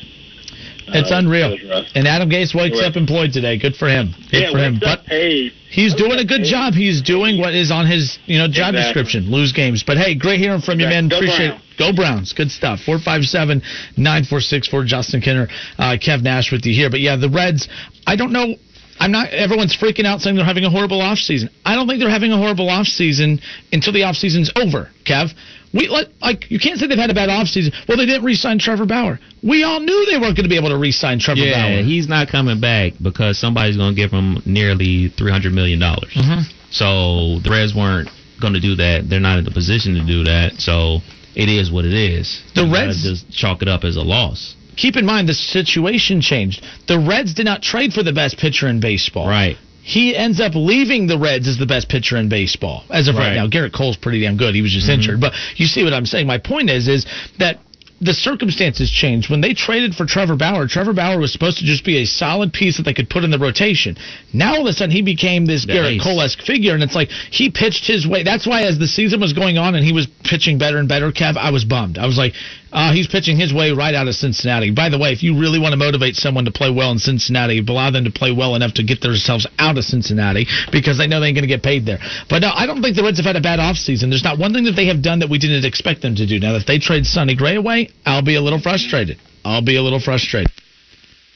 It's 0.92 1.10
Uh, 1.10 1.16
unreal. 1.16 1.52
it 1.52 1.62
was 1.62 1.70
rough. 1.70 1.86
And 1.94 2.06
Adam 2.08 2.28
Gase 2.30 2.54
wakes 2.54 2.80
up 2.80 2.96
employed 2.96 3.32
today. 3.32 3.56
Good 3.56 3.76
for 3.76 3.88
him. 3.88 4.14
Good 4.30 4.42
yeah, 4.42 4.50
for 4.50 4.58
him. 4.58 4.78
But 4.80 5.06
paid. 5.06 5.52
he's 5.70 5.94
doing 5.94 6.18
a 6.18 6.24
good 6.24 6.44
job. 6.44 6.74
He's 6.74 7.00
doing 7.02 7.38
what 7.38 7.54
is 7.54 7.70
on 7.70 7.86
his, 7.86 8.18
you 8.26 8.38
know, 8.38 8.46
job 8.48 8.74
Exactly. 8.74 8.82
description. 9.02 9.30
Lose 9.30 9.52
games. 9.52 9.82
But 9.82 9.98
hey, 9.98 10.14
great 10.14 10.40
hearing 10.40 10.60
from 10.60 10.80
you, 10.80 10.86
man. 10.86 11.08
Go 11.08 11.16
Appreciate 11.16 11.48
Browns. 11.48 11.62
it. 11.72 11.78
Go 11.78 11.92
Browns. 11.92 12.32
Good 12.32 12.50
stuff. 12.50 12.80
457 12.82 13.62
9464. 13.96 14.84
Justin 14.84 15.20
Kinner, 15.20 15.48
uh, 15.78 15.96
Kev 16.00 16.22
Nash 16.22 16.52
with 16.52 16.64
you 16.66 16.74
here. 16.74 16.90
But 16.90 17.00
yeah, 17.00 17.16
the 17.16 17.28
Reds, 17.30 17.68
I 18.06 18.16
don't 18.16 18.32
know. 18.32 18.54
I'm 19.02 19.12
not. 19.12 19.30
Everyone's 19.30 19.74
freaking 19.74 20.04
out 20.04 20.20
saying 20.20 20.36
they're 20.36 20.44
having 20.44 20.64
a 20.66 20.70
horrible 20.70 21.00
offseason. 21.00 21.48
I 21.64 21.74
don't 21.74 21.86
think 21.88 22.00
they're 22.00 22.10
having 22.10 22.32
a 22.32 22.36
horrible 22.36 22.66
offseason 22.68 23.40
until 23.72 23.94
the 23.94 24.00
offseason's 24.00 24.50
over, 24.56 24.90
Kev. 25.06 25.32
We 25.72 25.88
like 26.20 26.50
you 26.50 26.58
can't 26.58 26.78
say 26.80 26.86
they've 26.88 26.98
had 26.98 27.10
a 27.10 27.14
bad 27.14 27.28
offseason. 27.28 27.72
Well, 27.86 27.96
they 27.96 28.06
didn't 28.06 28.24
re-sign 28.24 28.58
Trevor 28.58 28.86
Bauer. 28.86 29.20
We 29.42 29.62
all 29.62 29.78
knew 29.80 30.06
they 30.10 30.18
weren't 30.18 30.36
going 30.36 30.44
to 30.44 30.48
be 30.48 30.56
able 30.56 30.70
to 30.70 30.76
re-sign 30.78 31.20
Trevor 31.20 31.40
Yeah, 31.42 31.76
Bauer. 31.76 31.82
he's 31.84 32.08
not 32.08 32.28
coming 32.28 32.60
back 32.60 32.94
because 33.00 33.38
somebody's 33.38 33.76
going 33.76 33.94
to 33.94 33.96
give 33.96 34.10
him 34.10 34.42
nearly 34.44 35.08
three 35.10 35.30
hundred 35.30 35.52
million 35.52 35.78
dollars. 35.78 36.12
Mhm. 36.14 36.42
So 36.70 37.38
the 37.40 37.50
Reds 37.50 37.74
weren't 37.74 38.08
going 38.40 38.54
to 38.54 38.60
do 38.60 38.74
that. 38.76 39.08
They're 39.08 39.20
not 39.20 39.38
in 39.38 39.44
the 39.44 39.50
position 39.50 39.94
to 39.94 40.04
do 40.04 40.24
that. 40.24 40.60
So 40.60 41.02
it 41.36 41.48
is 41.48 41.70
what 41.70 41.84
it 41.84 41.92
is. 41.94 42.40
The 42.54 42.64
You 42.66 42.72
Reds- 42.72 43.02
just 43.02 43.30
chalk 43.32 43.62
it 43.62 43.68
up 43.68 43.84
as 43.84 43.96
a 43.96 44.02
loss. 44.02 44.54
keep 44.76 44.96
in 44.96 45.04
mind 45.04 45.28
the 45.28 45.34
situation 45.34 46.20
changed. 46.20 46.64
The 46.86 46.98
Reds 46.98 47.34
did 47.34 47.44
not 47.44 47.60
trade 47.62 47.92
for 47.92 48.02
the 48.02 48.12
best 48.12 48.38
pitcher 48.38 48.66
in 48.66 48.80
baseball. 48.80 49.28
Right. 49.28 49.56
He 49.90 50.14
ends 50.14 50.38
up 50.40 50.52
leaving 50.54 51.08
the 51.08 51.18
Reds 51.18 51.48
as 51.48 51.58
the 51.58 51.66
best 51.66 51.88
pitcher 51.88 52.16
in 52.16 52.28
baseball 52.28 52.84
as 52.90 53.08
of 53.08 53.16
right, 53.16 53.30
Right. 53.30 53.34
now. 53.34 53.48
Gerrit 53.48 53.72
Cole's 53.72 53.96
pretty 53.96 54.20
damn 54.20 54.36
good. 54.36 54.54
He 54.54 54.62
was 54.62 54.70
just 54.70 54.86
mm-hmm. 54.86 55.00
injured, 55.00 55.20
but 55.20 55.32
you 55.56 55.66
see 55.66 55.82
what 55.82 55.92
I'm 55.92 56.06
saying. 56.06 56.28
My 56.28 56.38
point 56.38 56.70
is, 56.70 56.86
is 56.86 57.06
that 57.40 57.58
the 58.00 58.14
circumstances 58.14 58.88
changed 58.90 59.28
when 59.30 59.40
they 59.40 59.52
traded 59.52 59.94
for 59.94 60.06
Trevor 60.06 60.36
Bauer. 60.36 60.66
Trevor 60.66 60.94
Bauer 60.94 61.18
was 61.18 61.32
supposed 61.32 61.58
to 61.58 61.64
just 61.64 61.84
be 61.84 61.98
a 61.98 62.06
solid 62.06 62.52
piece 62.52 62.76
that 62.78 62.84
they 62.84 62.94
could 62.94 63.10
put 63.10 63.24
in 63.24 63.30
the 63.30 63.38
rotation. 63.38 63.96
Now 64.32 64.54
all 64.54 64.60
of 64.62 64.66
a 64.68 64.72
sudden 64.72 64.94
he 64.94 65.02
became 65.02 65.44
this 65.44 65.66
The 65.66 65.72
Gerrit. 65.72 66.02
Cole-esque 66.02 66.40
figure, 66.40 66.72
and 66.72 66.82
it's 66.82 66.94
like 66.94 67.10
he 67.10 67.50
pitched 67.50 67.86
his 67.86 68.06
way. 68.06 68.22
That's 68.22 68.46
why 68.46 68.62
as 68.62 68.78
the 68.78 68.86
season 68.86 69.20
was 69.20 69.32
going 69.32 69.58
on 69.58 69.74
and 69.74 69.84
he 69.84 69.92
was 69.92 70.06
pitching 70.24 70.56
better 70.56 70.78
and 70.78 70.88
better, 70.88 71.10
Kev, 71.12 71.36
I 71.36 71.50
was 71.50 71.64
bummed. 71.64 71.98
I 71.98 72.06
was 72.06 72.16
like, 72.16 72.32
uh, 72.72 72.92
he's 72.92 73.08
pitching 73.08 73.36
his 73.36 73.52
way 73.52 73.72
right 73.72 73.94
out 73.94 74.08
of 74.08 74.14
Cincinnati. 74.14 74.70
By 74.70 74.88
the 74.88 74.98
way, 74.98 75.12
if 75.12 75.22
you 75.22 75.38
really 75.38 75.58
want 75.58 75.72
to 75.72 75.76
motivate 75.76 76.14
someone 76.16 76.44
to 76.44 76.50
play 76.50 76.70
well 76.70 76.90
in 76.92 76.98
Cincinnati, 76.98 77.58
allow 77.58 77.90
them 77.90 78.04
to 78.04 78.10
play 78.10 78.32
well 78.32 78.54
enough 78.54 78.74
to 78.74 78.82
get 78.82 79.00
themselves 79.00 79.46
out 79.58 79.78
of 79.78 79.84
Cincinnati 79.84 80.46
because 80.70 80.98
they 80.98 81.06
know 81.06 81.20
they 81.20 81.28
ain't 81.28 81.36
going 81.36 81.48
to 81.48 81.48
get 81.48 81.62
paid 81.62 81.84
there. 81.86 81.98
But 82.28 82.42
no, 82.42 82.50
I 82.54 82.66
don't 82.66 82.82
think 82.82 82.96
the 82.96 83.02
Reds 83.02 83.18
have 83.18 83.26
had 83.26 83.36
a 83.36 83.40
bad 83.40 83.58
offseason. 83.58 84.10
There's 84.10 84.24
not 84.24 84.38
one 84.38 84.52
thing 84.52 84.64
that 84.64 84.76
they 84.76 84.86
have 84.86 85.02
done 85.02 85.18
that 85.20 85.30
we 85.30 85.38
didn't 85.38 85.64
expect 85.64 86.02
them 86.02 86.14
to 86.16 86.26
do. 86.26 86.38
Now, 86.38 86.54
if 86.54 86.66
they 86.66 86.78
trade 86.78 87.06
Sonny 87.06 87.34
Gray 87.34 87.56
away, 87.56 87.90
I'll 88.06 88.22
be 88.22 88.36
a 88.36 88.40
little 88.40 88.60
frustrated. 88.60 89.18
I'll 89.44 89.64
be 89.64 89.76
a 89.76 89.82
little 89.82 90.00
frustrated. 90.00 90.52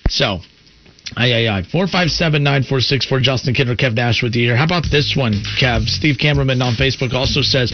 So, 0.09 0.41
Aye, 1.17 1.47
aye, 1.47 1.59
aye. 1.59 1.63
457-9464, 1.73 3.23
Justin 3.23 3.55
Kinner, 3.55 3.77
Kev 3.77 3.95
Nash 3.95 4.23
with 4.23 4.35
you 4.35 4.47
here. 4.47 4.57
How 4.57 4.65
about 4.65 4.85
this 4.91 5.15
one, 5.17 5.33
Kev? 5.61 5.87
Steve 5.89 6.17
Cameraman 6.19 6.61
on 6.61 6.75
Facebook 6.75 7.13
also 7.13 7.41
says, 7.43 7.73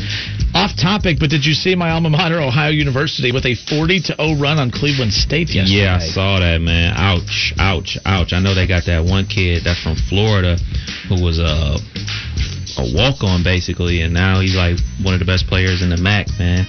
off 0.54 0.76
topic, 0.76 1.18
but 1.18 1.30
did 1.30 1.46
you 1.46 1.54
see 1.54 1.74
my 1.74 1.90
alma 1.90 2.10
mater, 2.10 2.40
Ohio 2.40 2.70
University, 2.70 3.32
with 3.32 3.46
a 3.46 3.54
40 3.54 4.00
to 4.00 4.14
0 4.16 4.40
run 4.40 4.58
on 4.58 4.70
Cleveland 4.70 5.12
State 5.12 5.48
yesterday? 5.50 5.82
Yeah, 5.82 5.96
I 5.96 5.98
saw 6.00 6.40
that, 6.40 6.60
man. 6.60 6.92
Ouch, 6.96 7.54
ouch, 7.58 7.96
ouch. 8.04 8.32
I 8.32 8.40
know 8.40 8.54
they 8.54 8.66
got 8.66 8.84
that 8.86 9.04
one 9.04 9.26
kid 9.26 9.64
that's 9.64 9.82
from 9.82 9.96
Florida 9.96 10.56
who 11.08 11.24
was 11.24 11.38
a 11.38 11.78
a 12.78 12.86
walk 12.94 13.24
on 13.24 13.42
basically, 13.42 14.02
and 14.02 14.14
now 14.14 14.40
he's 14.40 14.54
like 14.54 14.78
one 15.02 15.14
of 15.14 15.20
the 15.20 15.26
best 15.26 15.46
players 15.46 15.82
in 15.82 15.90
the 15.90 15.96
MAC, 15.96 16.28
man. 16.38 16.66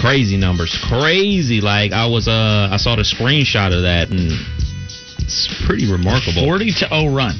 Crazy 0.00 0.36
numbers, 0.36 0.76
crazy. 0.88 1.60
Like 1.60 1.92
I 1.92 2.06
was, 2.06 2.28
uh, 2.28 2.68
I 2.70 2.76
saw 2.76 2.96
the 2.96 3.02
screenshot 3.02 3.74
of 3.74 3.82
that, 3.82 4.10
and 4.10 4.30
it's 5.24 5.48
pretty 5.66 5.90
remarkable. 5.90 6.44
40 6.44 6.72
to 6.84 6.86
0 6.88 7.14
run. 7.14 7.34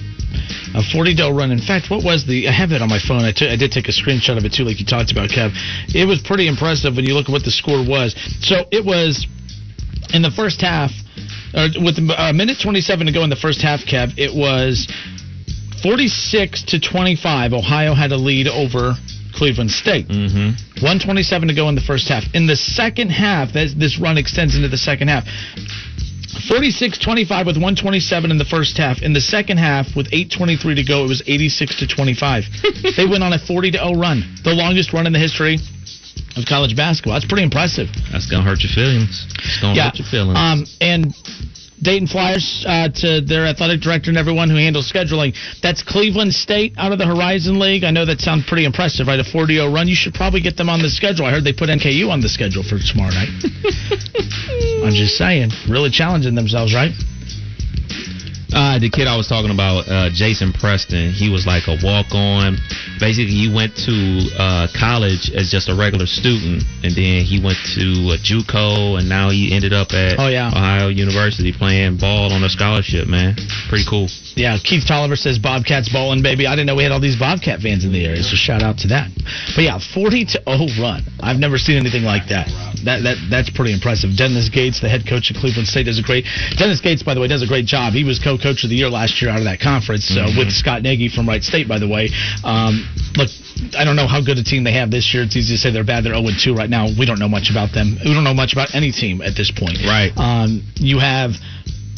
A 0.74 0.82
40 0.82 1.14
to 1.14 1.22
0 1.28 1.36
run. 1.36 1.52
In 1.52 1.60
fact, 1.60 1.90
what 1.90 2.02
was 2.02 2.26
the? 2.26 2.48
I 2.48 2.52
have 2.52 2.72
it 2.72 2.82
on 2.82 2.88
my 2.88 2.98
phone. 2.98 3.22
I 3.22 3.30
I 3.30 3.56
did 3.56 3.70
take 3.70 3.86
a 3.88 3.94
screenshot 3.94 4.36
of 4.36 4.44
it 4.44 4.52
too, 4.52 4.64
like 4.64 4.80
you 4.80 4.86
talked 4.86 5.12
about, 5.12 5.30
Kev. 5.30 5.54
It 5.94 6.06
was 6.06 6.20
pretty 6.20 6.48
impressive 6.48 6.96
when 6.96 7.04
you 7.04 7.14
look 7.14 7.28
at 7.28 7.32
what 7.32 7.44
the 7.44 7.52
score 7.52 7.84
was. 7.86 8.16
So 8.40 8.66
it 8.72 8.84
was 8.84 9.26
in 10.12 10.22
the 10.22 10.32
first 10.32 10.60
half, 10.60 10.90
or 11.54 11.68
with 11.78 11.98
a 11.98 12.32
minute 12.34 12.58
27 12.60 13.06
to 13.06 13.12
go 13.12 13.22
in 13.22 13.30
the 13.30 13.36
first 13.36 13.62
half, 13.62 13.80
Kev. 13.86 14.18
It 14.18 14.34
was 14.34 14.88
46 15.82 16.64
to 16.74 16.80
25. 16.80 17.52
Ohio 17.52 17.94
had 17.94 18.10
a 18.12 18.16
lead 18.16 18.48
over 18.48 18.94
Cleveland 19.34 19.70
State. 19.70 20.08
Mm-hmm. 20.08 20.82
127 20.82 21.48
to 21.48 21.54
go 21.54 21.68
in 21.68 21.74
the 21.74 21.80
first 21.82 22.08
half. 22.08 22.24
In 22.34 22.46
the 22.46 22.56
second 22.56 23.10
half, 23.10 23.52
this 23.52 23.98
run 24.00 24.18
extends 24.18 24.56
into 24.56 24.68
the 24.68 24.78
second 24.78 25.08
half. 25.08 25.24
46 26.48 26.98
25 26.98 27.46
with 27.46 27.56
127 27.56 28.30
in 28.30 28.38
the 28.38 28.44
first 28.44 28.76
half. 28.76 29.02
In 29.02 29.12
the 29.12 29.20
second 29.20 29.58
half, 29.58 29.94
with 29.96 30.10
8.23 30.10 30.76
to 30.76 30.84
go, 30.84 31.04
it 31.04 31.08
was 31.08 31.22
86 31.26 31.76
to 31.80 31.86
25. 31.86 32.44
they 32.96 33.06
went 33.06 33.22
on 33.22 33.32
a 33.32 33.38
40 33.38 33.70
to 33.72 33.78
0 33.78 33.94
run, 33.94 34.24
the 34.44 34.52
longest 34.54 34.92
run 34.92 35.06
in 35.06 35.12
the 35.12 35.18
history 35.18 35.58
of 36.36 36.44
college 36.46 36.76
basketball. 36.76 37.14
That's 37.14 37.26
pretty 37.26 37.44
impressive. 37.44 37.88
That's 38.10 38.26
gonna 38.26 38.42
hurt 38.42 38.62
your 38.62 38.72
feelings. 38.72 39.26
It's 39.38 39.60
gonna 39.60 39.74
Yeah. 39.74 39.84
hurt 39.90 39.98
your 39.98 40.08
feelings. 40.08 40.38
Um, 40.38 40.66
and 40.80 41.14
Dayton 41.82 42.06
Flyers 42.06 42.64
uh, 42.66 42.88
to 42.88 43.20
their 43.20 43.46
athletic 43.46 43.80
director 43.80 44.10
and 44.10 44.18
everyone 44.18 44.48
who 44.48 44.56
handles 44.56 44.90
scheduling. 44.90 45.34
That's 45.62 45.82
Cleveland 45.82 46.34
State 46.34 46.74
out 46.78 46.92
of 46.92 46.98
the 46.98 47.06
Horizon 47.06 47.58
League. 47.58 47.84
I 47.84 47.90
know 47.90 48.04
that 48.04 48.20
sounds 48.20 48.46
pretty 48.46 48.64
impressive, 48.64 49.06
right? 49.06 49.18
A 49.18 49.24
40 49.24 49.56
0 49.56 49.72
run. 49.72 49.88
You 49.88 49.94
should 49.94 50.14
probably 50.14 50.40
get 50.40 50.56
them 50.56 50.68
on 50.68 50.80
the 50.80 50.90
schedule. 50.90 51.26
I 51.26 51.30
heard 51.30 51.44
they 51.44 51.52
put 51.52 51.68
NKU 51.68 52.10
on 52.10 52.20
the 52.20 52.28
schedule 52.28 52.62
for 52.62 52.78
tomorrow 52.78 53.12
night. 53.12 53.28
I'm 54.84 54.94
just 54.94 55.16
saying, 55.16 55.50
really 55.68 55.90
challenging 55.90 56.34
themselves, 56.34 56.74
right? 56.74 56.92
Uh, 58.52 58.78
the 58.78 58.90
kid 58.90 59.06
I 59.06 59.16
was 59.16 59.26
talking 59.26 59.50
about, 59.50 59.88
uh, 59.88 60.10
Jason 60.12 60.52
Preston, 60.52 61.10
he 61.12 61.28
was 61.30 61.46
like 61.46 61.66
a 61.66 61.76
walk 61.82 62.12
on. 62.12 62.56
Basically, 63.00 63.32
he 63.34 63.50
went 63.52 63.74
to 63.86 63.96
uh, 64.38 64.66
college 64.78 65.30
as 65.34 65.50
just 65.50 65.68
a 65.68 65.74
regular 65.74 66.06
student, 66.06 66.62
and 66.82 66.92
then 66.94 67.24
he 67.24 67.40
went 67.42 67.58
to 67.74 68.14
a 68.14 68.18
JUCO, 68.20 68.98
and 68.98 69.08
now 69.08 69.30
he 69.30 69.52
ended 69.54 69.72
up 69.72 69.92
at 69.92 70.18
Oh, 70.18 70.28
yeah. 70.28 70.48
Ohio 70.48 70.88
University 70.88 71.52
playing 71.52 71.96
ball 71.98 72.32
on 72.32 72.44
a 72.44 72.48
scholarship, 72.50 73.08
man. 73.08 73.34
Pretty 73.68 73.84
cool. 73.88 74.08
Yeah, 74.36 74.58
Keith 74.62 74.84
Tolliver 74.86 75.16
says 75.16 75.38
Bobcats 75.38 75.88
bowling, 75.92 76.22
baby. 76.22 76.46
I 76.46 76.54
didn't 76.54 76.66
know 76.66 76.74
we 76.74 76.82
had 76.82 76.92
all 76.92 77.00
these 77.00 77.18
Bobcat 77.18 77.60
fans 77.60 77.84
in 77.84 77.92
the 77.92 78.04
area, 78.04 78.22
so 78.22 78.34
shout 78.36 78.62
out 78.62 78.78
to 78.78 78.88
that. 78.88 79.10
But 79.54 79.62
yeah, 79.62 79.78
40 79.78 80.24
to 80.34 80.42
0 80.46 80.82
run. 80.82 81.02
I've 81.22 81.38
never 81.38 81.56
seen 81.58 81.76
anything 81.76 82.02
like 82.02 82.28
that. 82.28 82.48
That 82.84 83.00
that 83.06 83.16
that's 83.30 83.48
pretty 83.48 83.72
impressive. 83.72 84.12
Dennis 84.16 84.50
Gates, 84.50 84.80
the 84.82 84.88
head 84.90 85.06
coach 85.08 85.30
of 85.30 85.36
Cleveland 85.40 85.66
State, 85.68 85.84
does 85.86 85.98
a 85.98 86.02
great. 86.02 86.26
Dennis 86.58 86.80
Gates, 86.82 87.02
by 87.02 87.14
the 87.14 87.20
way, 87.20 87.28
does 87.28 87.42
a 87.42 87.46
great 87.46 87.64
job. 87.64 87.94
He 87.94 88.04
was 88.04 88.18
co-coach 88.36 88.64
of 88.64 88.70
the 88.70 88.76
year 88.76 88.88
last 88.88 89.22
year 89.22 89.30
out 89.30 89.38
of 89.38 89.44
that 89.44 89.60
conference 89.60 90.10
uh, 90.16 90.26
with 90.36 90.50
Scott 90.52 90.82
Nagy 90.82 91.08
from 91.08 91.28
Wright 91.28 91.42
State, 91.42 91.68
by 91.68 91.78
the 91.78 91.88
way. 91.88 92.10
Um, 92.42 92.86
look, 93.16 93.30
I 93.78 93.84
don't 93.84 93.96
know 93.96 94.06
how 94.06 94.20
good 94.20 94.38
a 94.38 94.44
team 94.44 94.64
they 94.64 94.72
have 94.74 94.90
this 94.90 95.12
year. 95.14 95.22
It's 95.22 95.36
easy 95.36 95.54
to 95.54 95.58
say 95.58 95.70
they're 95.70 95.84
bad. 95.84 96.04
They're 96.04 96.14
0 96.14 96.26
2 96.36 96.54
right 96.54 96.70
now. 96.70 96.88
We 96.98 97.06
don't 97.06 97.18
know 97.18 97.28
much 97.28 97.50
about 97.50 97.72
them. 97.72 97.96
We 98.04 98.12
don't 98.12 98.24
know 98.24 98.34
much 98.34 98.52
about 98.52 98.74
any 98.74 98.92
team 98.92 99.22
at 99.22 99.36
this 99.36 99.50
point. 99.50 99.78
Right. 99.86 100.12
Um, 100.16 100.62
you 100.76 100.98
have 100.98 101.32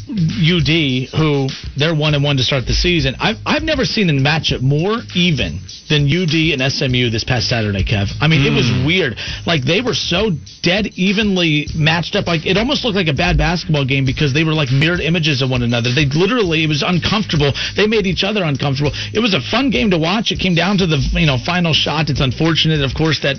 UD, 0.09 1.11
who 1.19 1.49
they're 1.77 1.95
one 1.95 2.15
and 2.15 2.23
one 2.23 2.37
to 2.37 2.45
start 2.45 2.67
the 2.67 2.73
season. 2.73 3.17
I've 3.19 3.39
I've 3.45 3.65
never 3.65 3.85
seen 3.85 4.09
a 4.09 4.13
matchup 4.13 4.63
more 4.63 4.99
even 5.17 5.59
than 5.89 6.07
UD 6.07 6.55
and 6.55 6.63
SMU 6.63 7.11
this 7.11 7.25
past 7.25 7.49
Saturday, 7.49 7.83
Kev. 7.83 8.11
I 8.21 8.29
mean, 8.29 8.47
it 8.47 8.55
was 8.55 8.67
mm. 8.67 8.87
weird. 8.87 9.19
Like 9.47 9.65
they 9.65 9.81
were 9.81 9.95
so 9.95 10.31
dead 10.63 10.87
evenly 10.95 11.67
matched 11.75 12.15
up. 12.15 12.27
Like 12.27 12.47
it 12.47 12.57
almost 12.57 12.85
looked 12.85 12.95
like 12.95 13.09
a 13.09 13.19
bad 13.19 13.37
basketball 13.37 13.85
game 13.85 14.07
because 14.07 14.33
they 14.33 14.45
were 14.45 14.55
like 14.55 14.71
mirrored 14.71 15.01
images 15.01 15.43
of 15.43 15.51
one 15.51 15.63
another. 15.63 15.91
They 15.93 16.07
literally 16.07 16.63
it 16.63 16.69
was 16.69 16.85
uncomfortable. 16.87 17.53
They 17.75 17.89
made 17.89 18.07
each 18.07 18.23
other 18.23 18.45
uncomfortable. 18.45 18.93
It 19.13 19.19
was 19.19 19.35
a 19.35 19.41
fun 19.41 19.71
game 19.71 19.91
to 19.91 19.99
watch. 19.99 20.31
It 20.31 20.39
came 20.39 20.55
down 20.55 20.79
to 20.79 20.87
the 20.87 21.03
you 21.19 21.27
know 21.27 21.39
final 21.39 21.75
shot. 21.75 22.11
It's 22.11 22.21
unfortunate, 22.21 22.81
of 22.81 22.95
course, 22.95 23.21
that 23.27 23.39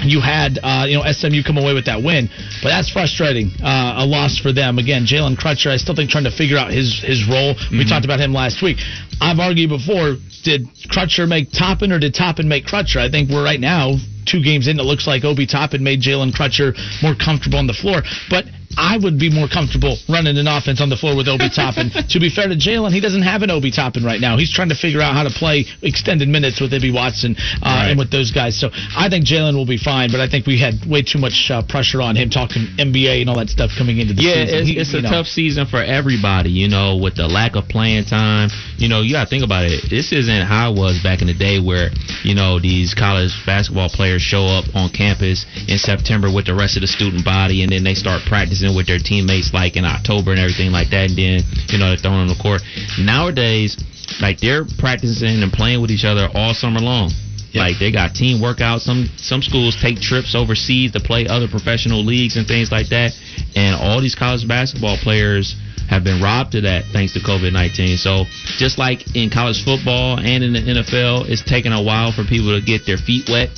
you 0.00 0.20
had 0.20 0.58
uh, 0.62 0.86
you 0.88 0.96
know 0.96 1.04
SMU 1.04 1.42
come 1.42 1.58
away 1.58 1.74
with 1.74 1.86
that 1.86 2.02
win, 2.02 2.28
but 2.62 2.70
that's 2.70 2.90
frustrating. 2.90 3.50
Uh, 3.62 4.02
a 4.02 4.06
loss 4.06 4.38
for 4.38 4.52
them 4.52 4.78
again. 4.78 5.04
Jalen 5.04 5.36
Crutcher, 5.36 5.70
I 5.70 5.76
still 5.76 5.94
think 5.94 6.10
trying 6.10 6.24
to 6.24 6.30
figure 6.30 6.56
out 6.56 6.72
his 6.72 7.02
his 7.02 7.28
role. 7.28 7.54
We 7.70 7.84
talked 7.84 8.04
about 8.04 8.20
him 8.20 8.32
last 8.32 8.62
week. 8.62 8.78
I've 9.20 9.38
argued 9.38 9.70
before: 9.70 10.16
did 10.42 10.66
Crutcher 10.90 11.28
make 11.28 11.52
Toppin 11.52 11.92
or 11.92 11.98
did 11.98 12.14
Toppin 12.14 12.48
make 12.48 12.66
Crutcher? 12.66 12.98
I 12.98 13.10
think 13.10 13.30
we're 13.30 13.44
right 13.44 13.60
now 13.60 13.96
two 14.24 14.42
games 14.42 14.68
in. 14.68 14.78
It 14.78 14.84
looks 14.84 15.06
like 15.06 15.24
Obi 15.24 15.46
Toppin 15.46 15.82
made 15.82 16.00
Jalen 16.00 16.32
Crutcher 16.32 16.74
more 17.02 17.14
comfortable 17.14 17.58
on 17.58 17.66
the 17.66 17.74
floor, 17.74 18.02
but. 18.30 18.44
I 18.78 18.98
would 19.02 19.18
be 19.18 19.30
more 19.30 19.48
comfortable 19.48 19.96
running 20.08 20.36
an 20.38 20.46
offense 20.46 20.80
on 20.80 20.88
the 20.88 20.96
floor 20.96 21.16
with 21.16 21.28
Obi 21.28 21.48
Toppin. 21.48 21.90
to 22.08 22.18
be 22.20 22.30
fair 22.30 22.48
to 22.48 22.56
Jalen, 22.56 22.92
he 22.92 23.00
doesn't 23.00 23.22
have 23.22 23.42
an 23.42 23.50
Obi 23.50 23.70
Toppin 23.70 24.04
right 24.04 24.20
now. 24.20 24.36
He's 24.36 24.52
trying 24.52 24.68
to 24.70 24.74
figure 24.74 25.00
out 25.00 25.14
how 25.14 25.22
to 25.24 25.30
play 25.30 25.66
extended 25.82 26.28
minutes 26.28 26.60
with 26.60 26.72
Ibi 26.72 26.90
Watson 26.92 27.36
uh, 27.62 27.88
and 27.90 27.98
with 27.98 28.10
those 28.10 28.30
guys. 28.30 28.58
So 28.58 28.70
I 28.96 29.08
think 29.08 29.26
Jalen 29.26 29.54
will 29.54 29.66
be 29.66 29.78
fine, 29.78 30.10
but 30.10 30.20
I 30.20 30.28
think 30.28 30.46
we 30.46 30.58
had 30.58 30.84
way 30.86 31.02
too 31.02 31.18
much 31.18 31.50
uh, 31.50 31.62
pressure 31.68 32.00
on 32.00 32.16
him 32.16 32.30
talking 32.30 32.66
NBA 32.78 33.20
and 33.22 33.30
all 33.30 33.36
that 33.38 33.48
stuff 33.50 33.70
coming 33.76 33.98
into 33.98 34.14
the 34.14 34.22
Yeah, 34.22 34.44
season. 34.44 34.58
it's, 34.58 34.68
He- 34.68 34.78
it's 34.78 34.94
a 34.94 35.02
know, 35.02 35.10
tough 35.10 35.26
season 35.26 35.66
for 35.66 35.82
everybody, 35.82 36.50
you 36.50 36.68
know, 36.68 36.96
with 36.96 37.16
the 37.16 37.28
lack 37.28 37.56
of 37.56 37.68
playing 37.68 38.04
time. 38.06 38.48
You 38.78 38.88
know, 38.88 39.00
you 39.02 39.12
got 39.12 39.24
to 39.24 39.30
think 39.30 39.44
about 39.44 39.64
it. 39.66 39.88
This 39.90 40.12
isn't 40.12 40.42
how 40.46 40.72
it 40.72 40.78
was 40.78 41.02
back 41.02 41.20
in 41.20 41.26
the 41.28 41.34
day 41.34 41.60
where, 41.60 41.90
you 42.24 42.34
know, 42.34 42.58
these 42.58 42.94
college 42.94 43.30
basketball 43.46 43.88
players 43.88 44.22
show 44.22 44.44
up 44.46 44.64
on 44.74 44.90
campus 44.90 45.46
in 45.68 45.78
September 45.78 46.32
with 46.32 46.46
the 46.46 46.54
rest 46.54 46.76
of 46.76 46.80
the 46.82 46.86
student 46.90 47.24
body 47.24 47.62
and 47.62 47.70
then 47.72 47.84
they 47.84 47.94
start 47.94 48.22
practicing 48.26 48.61
with 48.70 48.86
their 48.86 49.02
teammates 49.02 49.50
like 49.50 49.74
in 49.74 49.84
October 49.84 50.30
and 50.30 50.38
everything 50.38 50.70
like 50.70 50.94
that. 50.94 51.10
And 51.10 51.18
then, 51.18 51.42
you 51.68 51.78
know, 51.82 51.90
they're 51.90 51.98
thrown 51.98 52.22
on 52.22 52.30
the 52.30 52.38
court. 52.38 52.62
Nowadays, 53.02 53.74
like 54.22 54.38
they're 54.38 54.64
practicing 54.78 55.42
and 55.42 55.52
playing 55.52 55.82
with 55.82 55.90
each 55.90 56.06
other 56.06 56.30
all 56.34 56.54
summer 56.54 56.80
long. 56.80 57.10
Like 57.54 57.78
they 57.78 57.92
got 57.92 58.14
team 58.14 58.40
workouts. 58.40 58.80
Some 58.80 59.10
some 59.16 59.42
schools 59.42 59.76
take 59.76 60.00
trips 60.00 60.34
overseas 60.34 60.92
to 60.92 61.00
play 61.00 61.26
other 61.26 61.48
professional 61.48 62.02
leagues 62.04 62.36
and 62.36 62.46
things 62.46 62.72
like 62.72 62.88
that. 62.88 63.12
And 63.54 63.76
all 63.76 64.00
these 64.00 64.14
college 64.14 64.48
basketball 64.48 64.96
players 64.96 65.54
have 65.90 66.04
been 66.04 66.22
robbed 66.22 66.54
of 66.54 66.62
that 66.62 66.84
thanks 66.92 67.12
to 67.12 67.20
COVID 67.20 67.52
nineteen. 67.52 67.98
So 67.98 68.24
just 68.56 68.78
like 68.78 69.04
in 69.14 69.28
college 69.28 69.62
football 69.64 70.18
and 70.18 70.42
in 70.42 70.52
the 70.54 70.60
NFL, 70.60 71.28
it's 71.28 71.44
taking 71.44 71.72
a 71.72 71.82
while 71.82 72.12
for 72.12 72.24
people 72.24 72.58
to 72.58 72.64
get 72.64 72.86
their 72.86 72.96
feet 72.96 73.28
wet. 73.28 73.50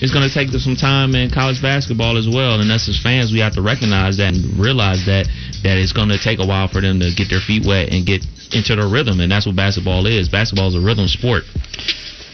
It's 0.00 0.12
going 0.14 0.28
to 0.28 0.32
take 0.32 0.50
some 0.60 0.76
time 0.76 1.14
in 1.14 1.30
college 1.30 1.60
basketball 1.60 2.16
as 2.16 2.28
well, 2.28 2.60
and 2.60 2.70
us 2.70 2.88
as 2.88 3.00
fans, 3.02 3.32
we 3.32 3.40
have 3.40 3.54
to 3.54 3.62
recognize 3.62 4.18
that 4.18 4.34
and 4.34 4.58
realize 4.58 5.06
that 5.06 5.26
that 5.66 5.76
it's 5.76 5.92
going 5.92 6.08
to 6.08 6.18
take 6.18 6.38
a 6.38 6.46
while 6.46 6.68
for 6.68 6.80
them 6.80 7.00
to 7.00 7.10
get 7.10 7.28
their 7.28 7.40
feet 7.42 7.66
wet 7.66 7.90
and 7.90 8.06
get 8.06 8.22
into 8.54 8.76
the 8.76 8.86
rhythm, 8.86 9.18
and 9.18 9.30
that's 9.30 9.46
what 9.46 9.56
basketball 9.56 10.06
is. 10.06 10.28
Basketball 10.28 10.68
is 10.68 10.76
a 10.76 10.80
rhythm 10.80 11.08
sport. 11.08 11.42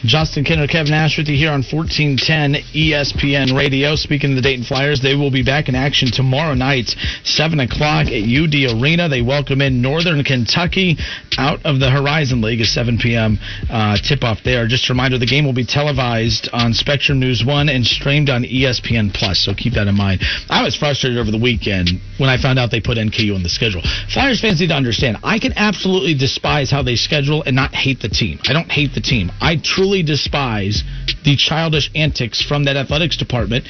Justin 0.04 0.44
Kinner, 0.44 0.68
Kevin 0.68 0.90
Nash 0.90 1.16
with 1.16 1.28
you 1.28 1.36
here 1.36 1.48
on 1.48 1.64
1410 1.64 2.60
ESPN 2.76 3.56
Radio. 3.56 3.96
Speaking 3.96 4.30
of 4.30 4.36
the 4.36 4.42
Dayton 4.42 4.64
Flyers, 4.64 5.00
they 5.00 5.14
will 5.14 5.30
be 5.30 5.42
back 5.42 5.70
in 5.70 5.74
action 5.74 6.10
tomorrow 6.12 6.52
night, 6.52 6.94
7 7.24 7.58
o'clock 7.60 8.08
at 8.08 8.20
UD 8.20 8.76
Arena. 8.76 9.08
They 9.08 9.22
welcome 9.22 9.62
in 9.62 9.80
Northern 9.80 10.22
Kentucky 10.22 10.98
out 11.38 11.64
of 11.64 11.80
the 11.80 11.90
Horizon 11.90 12.42
League, 12.42 12.60
a 12.60 12.66
7 12.66 12.98
p.m. 12.98 13.38
Uh, 13.70 13.96
tip 13.96 14.24
off 14.24 14.44
there. 14.44 14.66
Just 14.68 14.90
a 14.90 14.92
reminder 14.92 15.16
the 15.16 15.24
game 15.24 15.46
will 15.46 15.54
be 15.54 15.64
televised 15.64 16.50
on 16.52 16.74
Spectrum 16.74 17.18
News 17.18 17.42
1 17.42 17.70
and 17.70 17.86
streamed 17.86 18.28
on 18.28 18.44
ESPN 18.44 19.10
Plus, 19.14 19.40
so 19.40 19.54
keep 19.54 19.72
that 19.72 19.86
in 19.86 19.96
mind. 19.96 20.20
I 20.50 20.62
was 20.62 20.76
frustrated 20.76 21.18
over 21.18 21.30
the 21.30 21.40
weekend 21.40 21.88
when 22.18 22.28
I 22.28 22.36
found 22.36 22.58
out 22.58 22.70
they 22.70 22.80
put 22.82 22.98
NKU 22.98 23.34
on 23.34 23.42
the 23.42 23.48
schedule. 23.48 23.80
Flyers 24.12 24.42
fans 24.42 24.60
need 24.60 24.68
to 24.68 24.76
understand 24.76 25.16
I 25.24 25.38
can 25.38 25.54
absolutely 25.56 26.14
despise 26.14 26.70
how 26.70 26.82
they 26.82 26.96
schedule 26.96 27.42
and 27.44 27.56
not 27.56 27.74
hate 27.74 28.00
the 28.00 28.10
team. 28.10 28.38
I 28.44 28.52
don't 28.52 28.70
hate 28.70 28.92
the 28.92 29.00
team. 29.00 29.32
I 29.40 29.56
truly 29.56 29.93
despise 30.02 30.82
the 31.24 31.36
childish 31.36 31.90
antics 31.94 32.42
from 32.42 32.64
that 32.64 32.76
athletics 32.76 33.16
department 33.16 33.66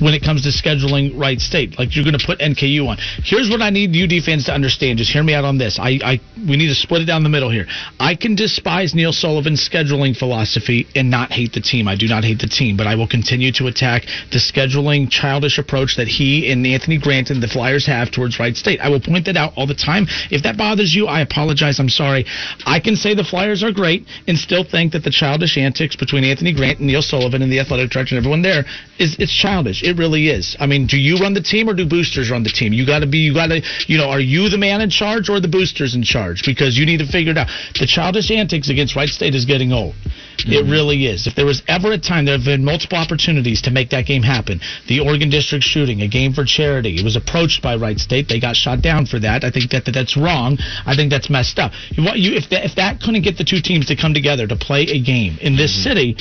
when 0.00 0.14
it 0.14 0.22
comes 0.22 0.42
to 0.42 0.50
scheduling 0.50 1.18
Wright 1.18 1.40
State. 1.40 1.78
Like 1.78 1.94
you're 1.94 2.04
going 2.04 2.18
to 2.18 2.24
put 2.24 2.38
NKU 2.38 2.86
on. 2.86 2.98
Here's 3.24 3.50
what 3.50 3.62
I 3.62 3.70
need 3.70 3.94
UD 3.94 4.22
fans 4.22 4.44
to 4.46 4.54
understand. 4.54 4.98
Just 4.98 5.12
hear 5.12 5.22
me 5.22 5.34
out 5.34 5.44
on 5.44 5.58
this. 5.58 5.78
I, 5.78 5.98
I 6.02 6.20
we 6.48 6.56
need 6.56 6.68
to 6.68 6.74
split 6.74 7.02
it 7.02 7.06
down 7.06 7.22
the 7.22 7.28
middle 7.28 7.50
here. 7.50 7.66
I 7.98 8.14
can 8.14 8.34
despise 8.34 8.94
Neil 8.94 9.12
Sullivan's 9.12 9.66
scheduling 9.66 10.16
philosophy 10.16 10.86
and 10.94 11.10
not 11.10 11.32
hate 11.32 11.52
the 11.52 11.60
team. 11.60 11.88
I 11.88 11.96
do 11.96 12.06
not 12.06 12.24
hate 12.24 12.38
the 12.38 12.48
team, 12.48 12.76
but 12.76 12.86
I 12.86 12.94
will 12.94 13.08
continue 13.08 13.52
to 13.52 13.66
attack 13.66 14.04
the 14.30 14.38
scheduling 14.38 15.10
childish 15.10 15.58
approach 15.58 15.96
that 15.96 16.08
he 16.08 16.50
and 16.50 16.66
Anthony 16.66 16.98
Grant 16.98 17.30
and 17.30 17.42
the 17.42 17.48
Flyers 17.48 17.86
have 17.86 18.10
towards 18.10 18.38
Wright 18.38 18.56
State. 18.56 18.80
I 18.80 18.88
will 18.88 19.00
point 19.00 19.26
that 19.26 19.36
out 19.36 19.52
all 19.56 19.66
the 19.66 19.74
time. 19.74 20.06
If 20.30 20.42
that 20.42 20.56
bothers 20.56 20.94
you, 20.94 21.06
I 21.06 21.20
apologize. 21.20 21.78
I'm 21.80 21.88
sorry. 21.88 22.24
I 22.66 22.80
can 22.80 22.96
say 22.96 23.14
the 23.14 23.24
Flyers 23.24 23.62
are 23.62 23.72
great 23.72 24.06
and 24.26 24.38
still 24.38 24.64
think 24.64 24.92
that 24.92 25.04
the 25.04 25.10
childish 25.10 25.56
antics 25.56 25.96
between 25.96 26.24
Anthony 26.24 26.54
Grant 26.54 26.78
and 26.78 26.86
Neil 26.86 27.02
Sullivan 27.02 27.42
and 27.42 27.52
the 27.52 27.60
athletic 27.60 27.90
director 27.90 28.14
and 28.14 28.24
everyone 28.24 28.42
there 28.42 28.64
is 28.98 29.16
it's 29.18 29.34
childish. 29.34 29.82
It 29.88 29.96
really 29.96 30.28
is. 30.28 30.54
I 30.60 30.66
mean, 30.66 30.86
do 30.86 30.98
you 30.98 31.16
run 31.16 31.32
the 31.32 31.40
team 31.40 31.66
or 31.66 31.72
do 31.72 31.86
boosters 31.86 32.30
run 32.30 32.42
the 32.42 32.50
team? 32.50 32.74
You 32.74 32.84
got 32.84 32.98
to 32.98 33.06
be. 33.06 33.18
You 33.18 33.32
got 33.32 33.46
to. 33.46 33.62
You 33.86 33.96
know, 33.96 34.10
are 34.10 34.20
you 34.20 34.50
the 34.50 34.58
man 34.58 34.82
in 34.82 34.90
charge 34.90 35.30
or 35.30 35.40
the 35.40 35.48
boosters 35.48 35.94
in 35.94 36.02
charge? 36.02 36.42
Because 36.44 36.76
you 36.76 36.84
need 36.84 36.98
to 36.98 37.06
figure 37.06 37.32
it 37.32 37.38
out. 37.38 37.48
The 37.80 37.86
childish 37.86 38.30
antics 38.30 38.68
against 38.68 38.94
Wright 38.94 39.08
State 39.08 39.34
is 39.34 39.46
getting 39.46 39.72
old. 39.72 39.94
It 40.40 40.44
mm-hmm. 40.44 40.70
really 40.70 41.06
is. 41.06 41.26
If 41.26 41.34
there 41.34 41.46
was 41.46 41.62
ever 41.68 41.90
a 41.92 41.98
time, 41.98 42.26
there 42.26 42.36
have 42.36 42.44
been 42.44 42.64
multiple 42.64 42.98
opportunities 42.98 43.62
to 43.62 43.70
make 43.70 43.88
that 43.90 44.04
game 44.04 44.22
happen. 44.22 44.60
The 44.88 45.00
Oregon 45.00 45.30
District 45.30 45.64
shooting, 45.64 46.02
a 46.02 46.08
game 46.08 46.34
for 46.34 46.44
charity. 46.44 46.96
It 46.98 47.04
was 47.04 47.16
approached 47.16 47.62
by 47.62 47.76
Wright 47.76 47.98
State. 47.98 48.28
They 48.28 48.38
got 48.38 48.56
shot 48.56 48.82
down 48.82 49.06
for 49.06 49.18
that. 49.20 49.42
I 49.42 49.50
think 49.50 49.70
that, 49.70 49.86
that 49.86 49.92
that's 49.92 50.18
wrong. 50.18 50.58
I 50.84 50.94
think 50.94 51.10
that's 51.10 51.30
messed 51.30 51.58
up. 51.58 51.72
You, 51.90 52.04
want- 52.04 52.18
you, 52.18 52.34
if, 52.36 52.50
that, 52.50 52.64
if 52.66 52.76
that 52.76 53.00
couldn't 53.00 53.22
get 53.22 53.38
the 53.38 53.44
two 53.44 53.60
teams 53.60 53.86
to 53.86 53.96
come 53.96 54.12
together 54.12 54.46
to 54.46 54.56
play 54.56 54.82
a 54.82 55.00
game 55.00 55.38
in 55.40 55.56
this 55.56 55.72
mm-hmm. 55.72 55.88
city, 55.88 56.16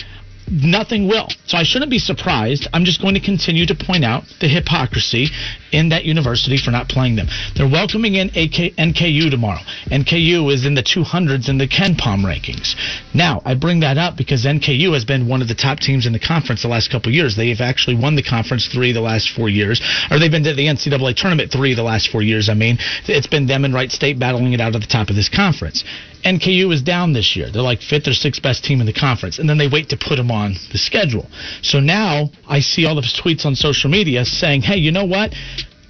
nothing 0.49 1.07
will. 1.07 1.27
So 1.45 1.57
I 1.57 1.63
shouldn't 1.63 1.91
be 1.91 1.99
surprised. 1.99 2.67
I'm 2.73 2.85
just 2.85 3.01
going 3.01 3.15
to 3.15 3.19
continue 3.19 3.65
to 3.65 3.75
point 3.75 4.03
out 4.03 4.23
the 4.39 4.47
hypocrisy 4.47 5.27
in 5.71 5.89
that 5.89 6.05
university 6.05 6.57
for 6.57 6.71
not 6.71 6.87
playing 6.87 7.15
them. 7.15 7.27
They're 7.55 7.69
welcoming 7.69 8.15
in 8.15 8.29
AK, 8.29 8.75
NKU 8.77 9.29
tomorrow. 9.29 9.59
NKU 9.87 10.51
is 10.53 10.65
in 10.65 10.75
the 10.75 10.83
200s 10.83 11.49
in 11.49 11.57
the 11.57 11.67
KenPom 11.67 12.23
rankings. 12.23 12.75
Now, 13.13 13.41
I 13.45 13.55
bring 13.55 13.81
that 13.81 13.97
up 13.97 14.17
because 14.17 14.45
NKU 14.45 14.93
has 14.93 15.05
been 15.05 15.27
one 15.27 15.41
of 15.41 15.47
the 15.47 15.55
top 15.55 15.79
teams 15.79 16.05
in 16.05 16.13
the 16.13 16.19
conference 16.19 16.61
the 16.61 16.67
last 16.67 16.89
couple 16.91 17.11
years. 17.11 17.35
They've 17.35 17.59
actually 17.59 17.95
won 17.95 18.15
the 18.15 18.23
conference 18.23 18.67
three 18.67 18.91
the 18.91 19.01
last 19.01 19.29
four 19.31 19.49
years, 19.49 19.81
or 20.09 20.19
they've 20.19 20.31
been 20.31 20.43
to 20.43 20.53
the 20.53 20.67
NCAA 20.67 21.15
tournament 21.15 21.51
three 21.51 21.73
the 21.73 21.83
last 21.83 22.09
four 22.09 22.21
years. 22.21 22.49
I 22.49 22.53
mean, 22.53 22.77
it's 23.07 23.27
been 23.27 23.47
them 23.47 23.65
and 23.65 23.73
Wright 23.73 23.91
State 23.91 24.19
battling 24.19 24.53
it 24.53 24.61
out 24.61 24.75
at 24.75 24.81
the 24.81 24.87
top 24.87 25.09
of 25.09 25.15
this 25.15 25.29
conference. 25.29 25.83
NKU 26.27 26.73
is 26.73 26.81
down 26.81 27.13
this 27.13 27.37
year. 27.37 27.49
They're 27.49 27.61
like 27.61 27.81
fifth 27.81 28.07
or 28.07 28.13
sixth 28.13 28.41
best 28.41 28.65
team 28.65 28.81
in 28.81 28.85
the 28.85 28.93
conference, 28.93 29.39
and 29.39 29.49
then 29.49 29.57
they 29.57 29.69
wait 29.69 29.87
to 29.89 29.97
put 29.97 30.17
them 30.17 30.29
on 30.29 30.55
the 30.73 30.77
schedule. 30.77 31.25
So 31.61 31.79
now 31.79 32.29
I 32.47 32.59
see 32.59 32.85
all 32.85 32.95
the 32.95 33.01
tweets 33.01 33.45
on 33.45 33.55
social 33.55 33.89
media 33.89 34.25
saying, 34.25 34.63
"Hey, 34.63 34.77
you 34.77 34.91
know 34.91 35.05
what? 35.05 35.33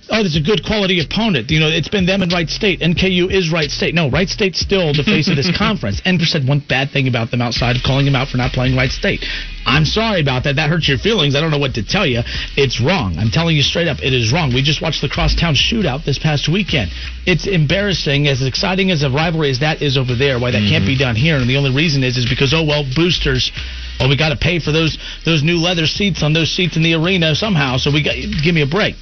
Oh, 0.10 0.24
there's 0.24 0.38
a 0.38 0.41
good 0.41 0.64
quality 0.64 1.03
opponent. 1.03 1.51
You 1.51 1.60
know, 1.60 1.68
it's 1.68 1.89
been 1.89 2.05
them 2.05 2.22
and 2.22 2.32
Wright 2.32 2.47
State. 2.49 2.80
NKU 2.80 3.30
is 3.30 3.51
Wright 3.51 3.70
State. 3.70 3.93
No, 3.93 4.10
Wright 4.10 4.30
State's 4.30 4.60
still 4.60 4.93
the 4.93 5.03
face 5.03 5.28
of 5.28 5.36
this 5.36 5.51
conference. 5.58 6.01
Enver 6.05 6.26
said 6.26 6.47
one 6.47 6.60
bad 6.60 6.91
thing 6.91 7.08
about 7.08 7.30
them 7.32 7.41
outside 7.41 7.76
of 7.76 7.84
calling 7.84 8.05
them 8.05 8.16
out 8.16 8.30
for 8.30 8.38
not 8.38 8.51
playing 8.51 8.76
Wright 8.76 8.91
State. 8.91 9.26
I'm 9.66 9.84
sorry 9.84 10.22
about 10.22 10.45
that. 10.45 10.55
That 10.55 10.70
hurts 10.70 10.88
your 10.88 10.97
feelings. 10.97 11.36
I 11.36 11.41
don't 11.41 11.51
know 11.51 11.60
what 11.60 11.76
to 11.76 11.84
tell 11.84 12.05
you. 12.05 12.22
It's 12.55 12.80
wrong. 12.80 13.18
I'm 13.20 13.32
telling 13.32 13.58
you 13.58 13.62
straight 13.62 13.89
up, 13.89 13.99
it 14.01 14.14
is 14.14 14.32
wrong. 14.32 14.53
We 14.53 14.64
just 14.64 14.82
watched 14.82 15.01
the 15.01 15.10
crosstown 15.10 15.55
shootout 15.55 16.05
this 16.05 16.18
past 16.18 16.47
weekend. 16.47 16.89
It's 17.26 17.45
embarrassing, 17.45 18.28
as 18.28 18.41
exciting 18.41 18.91
as 18.91 19.03
a 19.03 19.10
rivalry 19.10 19.49
as 19.49 19.60
that 19.60 19.82
is 19.82 19.97
over 19.97 20.16
there, 20.16 20.39
why 20.39 20.51
that 20.51 20.64
can't 20.70 20.86
be 20.86 20.95
mm-hmm. 20.95 21.03
done 21.03 21.16
here. 21.18 21.36
And 21.36 21.49
the 21.49 21.58
only 21.58 21.76
reason 21.76 22.03
is 22.03 22.16
is 22.16 22.30
because 22.30 22.53
oh 22.53 22.64
well, 22.64 22.86
boosters. 22.95 23.51
Well, 23.99 24.08
we 24.08 24.16
got 24.16 24.30
to 24.30 24.38
pay 24.38 24.60
for 24.60 24.72
those 24.72 24.97
those 25.26 25.43
new 25.43 25.58
leather 25.58 25.86
seats 25.86 26.24
on 26.24 26.32
those 26.32 26.49
seats 26.49 26.78
in 26.78 26.84
the 26.84 26.93
arena 26.93 27.36
somehow. 27.36 27.76
So 27.76 27.91
we 27.91 28.03
got 28.03 28.16
give 28.41 28.55
me 28.55 28.62
a 28.62 28.68
break. 28.68 28.95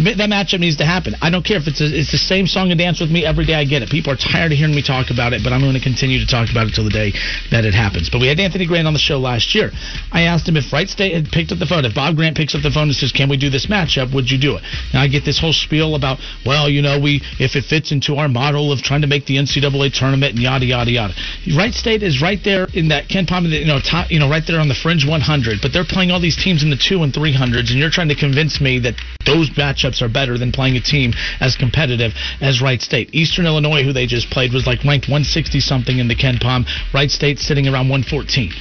That 0.00 0.30
matchup 0.30 0.60
needs 0.60 0.76
to 0.76 0.86
happen. 0.86 1.14
I 1.20 1.28
don't 1.28 1.44
care 1.44 1.58
if 1.58 1.68
it's 1.68 1.80
a, 1.80 1.84
it's 1.84 2.10
the 2.10 2.18
same 2.18 2.46
song 2.46 2.70
and 2.70 2.78
dance 2.78 3.00
with 3.00 3.10
me 3.10 3.24
every 3.26 3.44
day. 3.44 3.54
I 3.54 3.64
get 3.64 3.82
it. 3.82 3.90
People 3.90 4.12
are 4.12 4.16
tired 4.16 4.52
of 4.52 4.56
hearing 4.56 4.74
me 4.74 4.80
talk 4.82 5.10
about 5.10 5.32
it, 5.32 5.44
but 5.44 5.52
I'm 5.52 5.60
going 5.60 5.74
to 5.74 5.80
continue 5.80 6.18
to 6.20 6.26
talk 6.26 6.50
about 6.50 6.68
it 6.68 6.74
till 6.74 6.84
the 6.84 6.94
day 6.94 7.12
that 7.50 7.64
it 7.64 7.74
happens. 7.74 8.08
But 8.08 8.20
we 8.20 8.28
had 8.28 8.40
Anthony 8.40 8.64
Grant 8.64 8.86
on 8.86 8.94
the 8.94 8.98
show 8.98 9.18
last 9.18 9.54
year. 9.54 9.70
I 10.10 10.22
asked 10.22 10.48
him 10.48 10.56
if 10.56 10.72
Wright 10.72 10.88
State 10.88 11.12
had 11.12 11.28
picked 11.28 11.52
up 11.52 11.58
the 11.58 11.66
phone. 11.66 11.84
If 11.84 11.94
Bob 11.94 12.16
Grant 12.16 12.36
picks 12.36 12.54
up 12.54 12.62
the 12.62 12.70
phone 12.70 12.88
and 12.88 12.96
says, 12.96 13.12
"Can 13.12 13.28
we 13.28 13.36
do 13.36 13.50
this 13.50 13.66
matchup?" 13.66 14.14
Would 14.14 14.30
you 14.30 14.38
do 14.38 14.56
it? 14.56 14.62
Now 14.94 15.02
I 15.02 15.08
get 15.08 15.24
this 15.24 15.38
whole 15.38 15.52
spiel 15.52 15.94
about, 15.94 16.18
well, 16.46 16.68
you 16.68 16.80
know, 16.80 16.98
we 16.98 17.20
if 17.38 17.56
it 17.56 17.64
fits 17.64 17.92
into 17.92 18.16
our 18.16 18.28
model 18.28 18.72
of 18.72 18.80
trying 18.82 19.02
to 19.02 19.06
make 19.06 19.26
the 19.26 19.36
NCAA 19.36 19.92
tournament 19.92 20.32
and 20.34 20.42
yada 20.42 20.64
yada 20.64 20.90
yada. 20.90 21.14
Wright 21.56 21.74
State 21.74 22.02
is 22.02 22.22
right 22.22 22.40
there 22.42 22.68
in 22.72 22.88
that 22.88 23.08
KenPom, 23.08 23.50
you 23.50 23.66
know, 23.66 23.80
top, 23.80 24.10
you 24.10 24.18
know, 24.18 24.30
right 24.30 24.44
there 24.46 24.60
on 24.60 24.68
the 24.68 24.74
fringe 24.74 25.04
100. 25.06 25.60
But 25.60 25.72
they're 25.72 25.84
playing 25.84 26.10
all 26.10 26.20
these 26.20 26.36
teams 26.36 26.62
in 26.62 26.70
the 26.70 26.80
two 26.80 27.02
and 27.02 27.12
300s, 27.12 27.68
and 27.70 27.78
you're 27.78 27.90
trying 27.90 28.08
to 28.08 28.14
convince 28.14 28.60
me 28.60 28.78
that 28.80 28.94
those 29.26 29.50
matchups 29.50 29.89
are 29.98 30.08
better 30.08 30.38
than 30.38 30.52
playing 30.52 30.76
a 30.76 30.80
team 30.80 31.12
as 31.40 31.56
competitive 31.58 32.12
as 32.40 32.62
Wright 32.62 32.80
State. 32.80 33.10
Eastern 33.12 33.46
Illinois, 33.46 33.82
who 33.82 33.92
they 33.92 34.06
just 34.06 34.30
played, 34.30 34.52
was 34.54 34.66
like 34.66 34.84
ranked 34.86 35.10
160 35.10 35.58
something 35.58 35.98
in 35.98 36.06
the 36.06 36.14
KenPom. 36.14 36.62
Wright 36.94 37.10
State 37.10 37.38
sitting 37.38 37.66
around 37.66 37.90
114. 37.90 38.52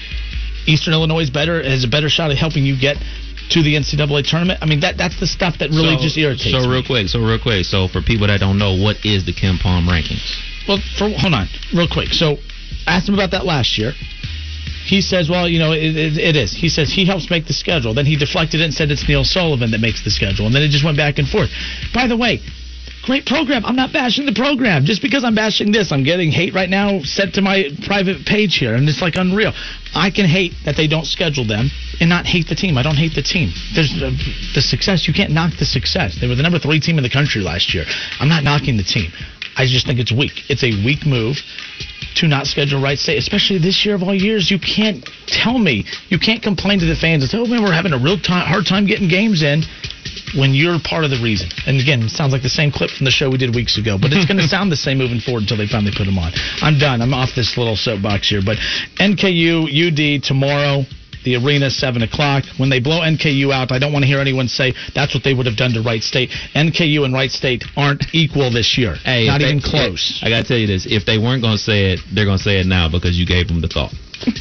Eastern 0.65 0.93
Illinois 0.93 1.21
is 1.21 1.29
better, 1.29 1.61
has 1.61 1.83
a 1.83 1.87
better 1.87 2.09
shot 2.09 2.31
at 2.31 2.37
helping 2.37 2.65
you 2.65 2.79
get 2.79 2.97
to 3.49 3.63
the 3.63 3.75
NCAA 3.75 4.27
tournament. 4.27 4.59
I 4.61 4.65
mean, 4.65 4.81
that 4.81 4.97
that's 4.97 5.19
the 5.19 5.27
stuff 5.27 5.57
that 5.59 5.69
really 5.69 5.97
so, 5.97 6.03
just 6.03 6.17
irritates 6.17 6.51
So 6.51 6.61
me. 6.61 6.69
real 6.69 6.85
quick, 6.85 7.07
so 7.07 7.19
real 7.19 7.39
quick, 7.39 7.65
so 7.65 7.87
for 7.87 8.01
people 8.01 8.27
that 8.27 8.39
don't 8.39 8.57
know, 8.57 8.77
what 8.77 8.97
is 9.05 9.25
the 9.25 9.33
KenPom 9.33 9.89
rankings? 9.89 10.21
Well, 10.67 10.77
for, 10.97 11.09
hold 11.09 11.33
on, 11.33 11.47
real 11.73 11.87
quick. 11.89 12.09
So, 12.13 12.37
I 12.85 12.97
asked 12.97 13.09
him 13.09 13.15
about 13.15 13.31
that 13.31 13.45
last 13.45 13.77
year. 13.77 13.93
He 14.89 15.01
says, 15.01 15.29
well, 15.29 15.47
you 15.47 15.59
know, 15.59 15.71
it, 15.71 15.95
it, 15.95 16.17
it 16.17 16.35
is. 16.35 16.51
He 16.51 16.67
says 16.67 16.89
he 16.89 17.05
helps 17.05 17.29
make 17.29 17.45
the 17.45 17.53
schedule. 17.53 17.93
Then 17.93 18.07
he 18.07 18.17
deflected 18.17 18.59
it 18.59 18.63
and 18.63 18.73
said 18.73 18.89
it's 18.89 19.07
Neil 19.07 19.23
Sullivan 19.23 19.69
that 19.69 19.81
makes 19.81 20.03
the 20.03 20.09
schedule. 20.09 20.47
And 20.47 20.55
then 20.55 20.63
it 20.63 20.69
just 20.69 20.83
went 20.83 20.97
back 20.97 21.19
and 21.19 21.27
forth. 21.29 21.51
By 21.93 22.07
the 22.07 22.17
way, 22.17 22.41
great 23.05 23.27
program. 23.27 23.65
I'm 23.65 23.75
not 23.75 23.93
bashing 23.93 24.25
the 24.25 24.33
program. 24.33 24.85
Just 24.85 25.03
because 25.03 25.23
I'm 25.23 25.35
bashing 25.35 25.71
this, 25.71 25.91
I'm 25.91 26.03
getting 26.03 26.31
hate 26.31 26.55
right 26.55 26.69
now 26.69 27.01
sent 27.03 27.35
to 27.35 27.41
my 27.43 27.69
private 27.85 28.25
page 28.25 28.57
here. 28.57 28.73
And 28.73 28.89
it's 28.89 28.99
like 28.99 29.13
unreal. 29.15 29.53
I 29.93 30.09
can 30.09 30.25
hate 30.25 30.53
that 30.65 30.75
they 30.75 30.87
don't 30.87 31.05
schedule 31.05 31.45
them 31.45 31.69
and 32.01 32.09
not 32.09 32.25
hate 32.25 32.47
the 32.47 32.55
team. 32.55 32.75
I 32.75 32.81
don't 32.81 32.97
hate 32.97 33.13
the 33.13 33.21
team. 33.21 33.53
There's 33.75 33.93
uh, 33.93 34.09
the 34.55 34.61
success. 34.65 35.07
You 35.07 35.13
can't 35.13 35.31
knock 35.31 35.53
the 35.59 35.69
success. 35.69 36.17
They 36.19 36.27
were 36.27 36.33
the 36.33 36.41
number 36.41 36.57
three 36.57 36.79
team 36.79 36.97
in 36.97 37.03
the 37.03 37.13
country 37.13 37.41
last 37.41 37.75
year. 37.75 37.85
I'm 38.19 38.27
not 38.27 38.43
knocking 38.43 38.77
the 38.77 38.83
team. 38.83 39.13
I 39.55 39.69
just 39.69 39.85
think 39.85 39.99
it's 39.99 40.11
weak. 40.11 40.49
It's 40.49 40.63
a 40.63 40.73
weak 40.83 41.05
move 41.05 41.37
to 42.19 42.27
not 42.27 42.47
schedule 42.47 42.81
Wright 42.81 42.97
State, 42.97 43.17
especially 43.17 43.59
this 43.59 43.85
year 43.85 43.95
of 43.95 44.03
all 44.03 44.13
years. 44.13 44.51
You 44.51 44.59
can't 44.59 45.07
tell 45.27 45.57
me, 45.57 45.85
you 46.09 46.19
can't 46.19 46.43
complain 46.43 46.79
to 46.79 46.85
the 46.85 46.95
fans 46.95 47.23
and 47.23 47.31
say, 47.31 47.37
oh 47.37 47.45
man, 47.45 47.63
we're 47.63 47.73
having 47.73 47.93
a 47.93 47.97
real 47.97 48.19
time, 48.19 48.45
hard 48.45 48.65
time 48.65 48.85
getting 48.85 49.07
games 49.07 49.41
in 49.41 49.63
when 50.35 50.53
you're 50.53 50.77
part 50.83 51.03
of 51.03 51.09
the 51.09 51.19
reason. 51.23 51.49
And 51.65 51.79
again, 51.79 52.03
it 52.03 52.09
sounds 52.11 52.31
like 52.31 52.43
the 52.43 52.49
same 52.49 52.71
clip 52.71 52.91
from 52.91 53.05
the 53.05 53.11
show 53.11 53.29
we 53.29 53.37
did 53.37 53.55
weeks 53.55 53.77
ago, 53.77 53.97
but 53.97 54.11
it's 54.11 54.25
going 54.25 54.37
to 54.43 54.47
sound 54.47 54.71
the 54.71 54.77
same 54.77 54.97
moving 54.97 55.19
forward 55.19 55.43
until 55.43 55.57
they 55.57 55.67
finally 55.67 55.93
put 55.95 56.05
them 56.05 56.19
on. 56.19 56.31
I'm 56.61 56.77
done. 56.77 57.01
I'm 57.01 57.13
off 57.13 57.35
this 57.35 57.57
little 57.57 57.75
soapbox 57.75 58.29
here, 58.29 58.41
but 58.43 58.57
NKU, 58.99 59.71
UD 59.71 60.23
tomorrow. 60.23 60.83
The 61.23 61.35
arena, 61.35 61.69
7 61.69 62.01
o'clock. 62.01 62.43
When 62.57 62.69
they 62.69 62.79
blow 62.79 63.01
NKU 63.01 63.51
out, 63.53 63.71
I 63.71 63.79
don't 63.79 63.91
want 63.93 64.03
to 64.03 64.07
hear 64.07 64.19
anyone 64.19 64.47
say 64.47 64.73
that's 64.95 65.13
what 65.13 65.23
they 65.23 65.33
would 65.33 65.45
have 65.45 65.57
done 65.57 65.71
to 65.73 65.81
Wright 65.81 66.01
State. 66.01 66.29
NKU 66.55 67.03
and 67.05 67.13
Wright 67.13 67.31
State 67.31 67.63
aren't 67.75 68.05
equal 68.13 68.49
this 68.51 68.77
year. 68.77 68.95
Hey, 68.95 69.27
Not 69.27 69.41
if 69.41 69.47
they- 69.47 69.55
even 69.55 69.61
close. 69.61 70.19
I 70.23 70.29
gotta 70.29 70.43
tell 70.47 70.57
you 70.57 70.67
this: 70.67 70.85
if 70.85 71.05
they 71.05 71.17
weren't 71.17 71.41
gonna 71.41 71.57
say 71.57 71.91
it, 71.93 71.99
they're 72.13 72.25
gonna 72.25 72.37
say 72.37 72.59
it 72.59 72.65
now 72.67 72.87
because 72.89 73.17
you 73.19 73.25
gave 73.25 73.47
them 73.47 73.61
the 73.61 73.67
thought. 73.67 73.93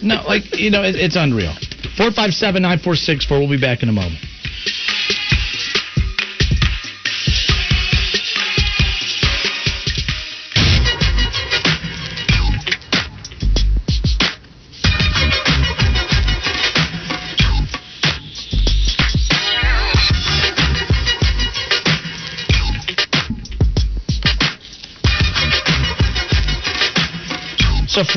No, 0.00 0.22
like 0.28 0.56
you 0.56 0.70
know, 0.70 0.84
it, 0.84 0.94
it's 0.94 1.16
unreal. 1.16 1.52
Four 1.96 2.12
five 2.12 2.32
seven 2.32 2.62
nine 2.62 2.78
four 2.78 2.94
six 2.94 3.24
four. 3.26 3.40
We'll 3.40 3.50
be 3.50 3.60
back 3.60 3.82
in 3.82 3.88
a 3.88 3.92
moment. 3.92 4.20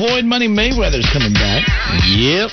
Floyd 0.02 0.24
Money 0.24 0.48
Mayweather's 0.48 1.08
coming 1.12 1.32
back. 1.32 1.62
Yep. 2.10 2.50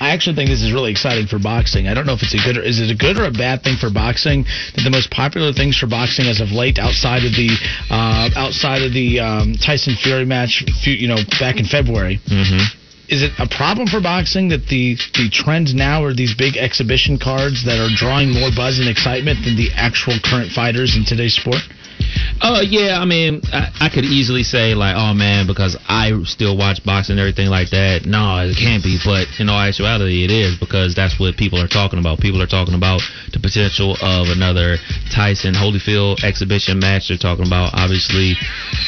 I 0.00 0.10
actually 0.10 0.34
think 0.34 0.50
this 0.50 0.60
is 0.60 0.72
really 0.72 0.90
exciting 0.90 1.28
for 1.28 1.38
boxing. 1.38 1.86
I 1.86 1.94
don't 1.94 2.04
know 2.04 2.14
if 2.14 2.22
it's 2.24 2.34
a 2.34 2.42
good 2.42 2.58
or 2.58 2.62
is 2.62 2.80
it 2.80 2.90
a 2.90 2.98
good 2.98 3.16
or 3.16 3.26
a 3.26 3.30
bad 3.30 3.62
thing 3.62 3.76
for 3.76 3.94
boxing 3.94 4.42
that 4.74 4.82
the 4.82 4.90
most 4.90 5.08
popular 5.12 5.52
things 5.52 5.78
for 5.78 5.86
boxing 5.86 6.26
as 6.26 6.40
of 6.40 6.50
late, 6.50 6.80
outside 6.80 7.22
of 7.22 7.30
the 7.38 7.46
uh, 7.90 8.28
outside 8.34 8.82
of 8.82 8.92
the 8.92 9.20
um, 9.20 9.54
Tyson 9.54 9.94
Fury 9.94 10.24
match, 10.24 10.64
you 10.82 11.06
know, 11.06 11.22
back 11.38 11.60
in 11.62 11.64
February. 11.64 12.18
Mm-hmm. 12.26 12.74
Is 13.06 13.22
it 13.22 13.30
a 13.38 13.46
problem 13.46 13.86
for 13.86 14.00
boxing 14.00 14.48
that 14.48 14.66
the 14.66 14.98
the 15.14 15.30
trends 15.30 15.74
now 15.74 16.02
are 16.02 16.12
these 16.12 16.34
big 16.34 16.56
exhibition 16.56 17.20
cards 17.22 17.64
that 17.66 17.78
are 17.78 17.94
drawing 17.94 18.34
more 18.34 18.50
buzz 18.50 18.80
and 18.80 18.88
excitement 18.88 19.44
than 19.44 19.54
the 19.54 19.70
actual 19.76 20.18
current 20.24 20.50
fighters 20.50 20.96
in 20.96 21.04
today's 21.04 21.38
sport? 21.38 21.62
Uh, 22.40 22.60
yeah, 22.60 23.00
I 23.00 23.04
mean, 23.04 23.40
I, 23.52 23.86
I 23.86 23.88
could 23.88 24.04
easily 24.04 24.42
say 24.42 24.74
like, 24.74 24.96
oh 24.96 25.14
man, 25.14 25.46
because 25.46 25.76
I 25.88 26.12
still 26.24 26.56
watch 26.56 26.84
boxing 26.84 27.14
and 27.14 27.20
everything 27.20 27.48
like 27.48 27.70
that. 27.70 28.04
No, 28.04 28.44
it 28.44 28.56
can't 28.56 28.82
be, 28.82 28.98
but 29.04 29.28
in 29.38 29.48
all 29.48 29.60
actuality, 29.60 30.24
it 30.24 30.30
is 30.30 30.58
because 30.58 30.94
that's 30.94 31.18
what 31.18 31.36
people 31.36 31.60
are 31.60 31.68
talking 31.68 31.98
about. 31.98 32.20
People 32.20 32.42
are 32.42 32.50
talking 32.50 32.74
about 32.74 33.00
the 33.32 33.40
potential 33.40 33.96
of 34.02 34.28
another 34.28 34.76
Tyson 35.14 35.54
Holyfield 35.54 36.24
exhibition 36.24 36.78
match. 36.78 37.08
They're 37.08 37.16
talking 37.16 37.46
about 37.46 37.72
obviously 37.72 38.34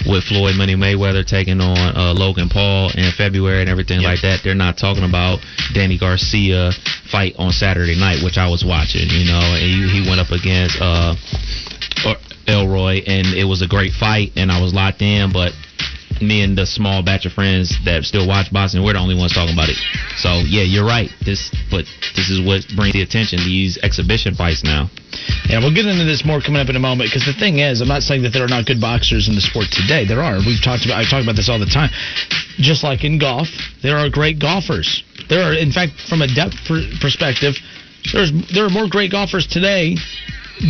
with 0.06 0.24
Floyd 0.24 0.56
Money 0.56 0.74
Mayweather 0.74 1.24
taking 1.24 1.60
on 1.60 1.78
uh, 1.96 2.12
Logan 2.12 2.48
Paul 2.48 2.90
in 2.94 3.10
February 3.16 3.60
and 3.60 3.70
everything 3.70 4.02
like 4.02 4.20
that. 4.22 4.40
They're 4.42 4.54
not 4.54 4.76
talking 4.76 5.04
about 5.04 5.40
Danny 5.72 5.98
Garcia 5.98 6.72
fight 7.10 7.34
on 7.38 7.52
Saturday 7.52 7.98
night, 7.98 8.22
which 8.22 8.38
I 8.38 8.50
was 8.50 8.64
watching. 8.64 9.08
You 9.08 9.24
know, 9.24 9.44
and 9.54 9.64
he, 9.64 10.02
he 10.02 10.08
went 10.08 10.20
up 10.20 10.30
against. 10.30 10.76
Uh, 10.80 11.14
or 12.04 12.16
Elroy, 12.46 13.02
and 13.06 13.26
it 13.34 13.44
was 13.44 13.62
a 13.62 13.68
great 13.68 13.92
fight, 13.92 14.32
and 14.36 14.50
I 14.50 14.60
was 14.62 14.72
locked 14.72 15.02
in. 15.02 15.32
But 15.32 15.52
me 16.20 16.42
and 16.42 16.56
the 16.56 16.66
small 16.66 17.02
batch 17.02 17.26
of 17.26 17.32
friends 17.32 17.76
that 17.84 18.04
still 18.04 18.26
watch 18.26 18.52
boxing, 18.52 18.82
we're 18.82 18.94
the 18.94 19.02
only 19.02 19.16
ones 19.16 19.34
talking 19.34 19.52
about 19.52 19.68
it. 19.68 19.76
So 20.16 20.40
yeah, 20.46 20.62
you're 20.62 20.86
right. 20.86 21.10
This, 21.24 21.52
but 21.70 21.84
this 22.16 22.30
is 22.30 22.40
what 22.40 22.64
brings 22.76 22.94
the 22.94 23.02
attention. 23.02 23.40
These 23.44 23.78
exhibition 23.82 24.34
fights 24.34 24.64
now. 24.64 24.88
Yeah, 25.48 25.60
we'll 25.60 25.74
get 25.74 25.86
into 25.86 26.04
this 26.04 26.24
more 26.24 26.40
coming 26.40 26.60
up 26.60 26.68
in 26.68 26.76
a 26.76 26.82
moment 26.82 27.10
because 27.10 27.26
the 27.26 27.36
thing 27.36 27.58
is, 27.58 27.80
I'm 27.80 27.88
not 27.88 28.02
saying 28.02 28.22
that 28.22 28.30
there 28.30 28.44
are 28.44 28.52
not 28.52 28.66
good 28.66 28.80
boxers 28.80 29.28
in 29.28 29.34
the 29.34 29.44
sport 29.44 29.66
today. 29.70 30.04
There 30.06 30.22
are. 30.22 30.38
We've 30.40 30.62
talked 30.62 30.84
about. 30.84 30.98
I 30.98 31.04
talk 31.04 31.22
about 31.22 31.36
this 31.36 31.48
all 31.48 31.58
the 31.58 31.70
time. 31.70 31.90
Just 32.58 32.84
like 32.84 33.04
in 33.04 33.18
golf, 33.18 33.48
there 33.82 33.96
are 33.96 34.08
great 34.08 34.38
golfers. 34.38 35.04
There 35.28 35.42
are, 35.42 35.54
in 35.54 35.72
fact, 35.72 36.00
from 36.08 36.22
a 36.22 36.28
depth 36.28 36.56
per- 36.66 36.88
perspective, 37.00 37.54
there's 38.12 38.30
there 38.54 38.64
are 38.64 38.72
more 38.72 38.88
great 38.88 39.10
golfers 39.10 39.46
today 39.46 39.96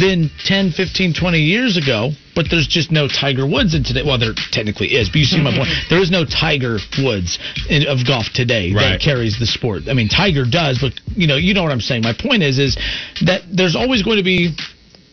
than 0.00 0.30
10, 0.44 0.72
15, 0.72 1.14
20 1.14 1.38
years 1.38 1.76
ago. 1.76 2.10
But 2.34 2.46
there's 2.50 2.66
just 2.66 2.92
no 2.92 3.08
Tiger 3.08 3.46
Woods 3.46 3.74
in 3.74 3.82
today. 3.82 4.02
Well, 4.04 4.18
there 4.18 4.34
technically 4.52 4.88
is, 4.94 5.08
but 5.08 5.16
you 5.16 5.24
see 5.24 5.40
my 5.40 5.56
point. 5.56 5.70
There 5.88 6.00
is 6.02 6.10
no 6.10 6.24
Tiger 6.26 6.78
Woods 7.02 7.38
in, 7.70 7.86
of 7.86 8.06
golf 8.06 8.26
today 8.34 8.72
Right. 8.74 8.92
that 8.92 9.00
carries 9.00 9.38
the 9.38 9.46
sport. 9.46 9.88
I 9.88 9.94
mean, 9.94 10.08
Tiger 10.08 10.44
does, 10.44 10.78
but 10.78 10.92
you 11.16 11.26
know, 11.26 11.36
you 11.36 11.54
know 11.54 11.62
what 11.62 11.72
I'm 11.72 11.80
saying. 11.80 12.02
My 12.02 12.12
point 12.12 12.42
is, 12.42 12.58
is 12.58 12.76
that 13.24 13.42
there's 13.50 13.74
always 13.74 14.02
going 14.02 14.18
to 14.18 14.24
be 14.24 14.54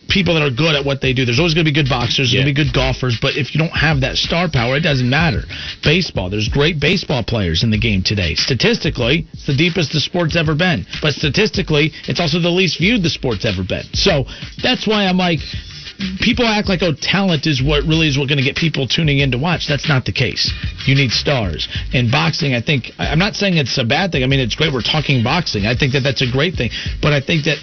people 0.09 0.33
that 0.35 0.43
are 0.43 0.49
good 0.51 0.75
at 0.75 0.85
what 0.85 1.01
they 1.01 1.13
do. 1.13 1.25
There's 1.25 1.39
always 1.39 1.53
going 1.53 1.65
to 1.65 1.71
be 1.71 1.73
good 1.75 1.89
boxers, 1.89 2.17
there's 2.17 2.33
Yeah. 2.33 2.41
going 2.43 2.53
to 2.55 2.61
be 2.61 2.63
good 2.65 2.73
golfers, 2.73 3.17
but 3.21 3.35
if 3.35 3.53
you 3.55 3.59
don't 3.59 3.75
have 3.75 4.01
that 4.01 4.17
star 4.17 4.49
power, 4.49 4.77
it 4.77 4.81
doesn't 4.81 5.09
matter. 5.09 5.43
Baseball, 5.83 6.29
there's 6.29 6.49
great 6.49 6.79
baseball 6.79 7.23
players 7.23 7.63
in 7.63 7.71
the 7.71 7.77
game 7.79 8.03
today. 8.03 8.35
Statistically, 8.35 9.25
it's 9.33 9.45
the 9.45 9.55
deepest 9.55 9.91
the 9.93 9.99
sport's 9.99 10.35
ever 10.35 10.55
been. 10.55 10.85
But 11.01 11.13
statistically, 11.13 11.91
it's 12.07 12.19
also 12.19 12.39
the 12.39 12.49
least 12.49 12.77
viewed 12.79 13.03
the 13.03 13.09
sport's 13.09 13.45
ever 13.45 13.63
been. 13.63 13.85
So 13.93 14.25
that's 14.61 14.85
why 14.87 15.05
I'm 15.05 15.17
like, 15.17 15.39
people 16.21 16.45
act 16.45 16.67
like 16.69 16.81
oh 16.81 16.91
talent 16.99 17.45
is 17.45 17.61
what 17.61 17.83
really 17.83 18.07
is 18.07 18.17
what 18.17 18.27
going 18.27 18.39
to 18.39 18.43
get 18.43 18.55
people 18.55 18.87
tuning 18.87 19.19
in 19.19 19.29
to 19.31 19.37
watch 19.37 19.67
that's 19.67 19.87
not 19.87 20.05
the 20.05 20.11
case 20.11 20.51
you 20.87 20.95
need 20.95 21.11
stars 21.11 21.67
and 21.93 22.09
boxing 22.11 22.55
i 22.55 22.61
think 22.61 22.89
i'm 22.97 23.19
not 23.19 23.35
saying 23.35 23.57
it's 23.57 23.77
a 23.77 23.83
bad 23.83 24.11
thing 24.11 24.23
i 24.23 24.27
mean 24.27 24.39
it's 24.39 24.55
great 24.55 24.73
we're 24.73 24.81
talking 24.81 25.23
boxing 25.23 25.65
i 25.67 25.75
think 25.75 25.93
that 25.93 26.01
that's 26.01 26.21
a 26.21 26.31
great 26.31 26.55
thing 26.55 26.71
but 27.01 27.13
i 27.13 27.21
think 27.21 27.45
that 27.45 27.57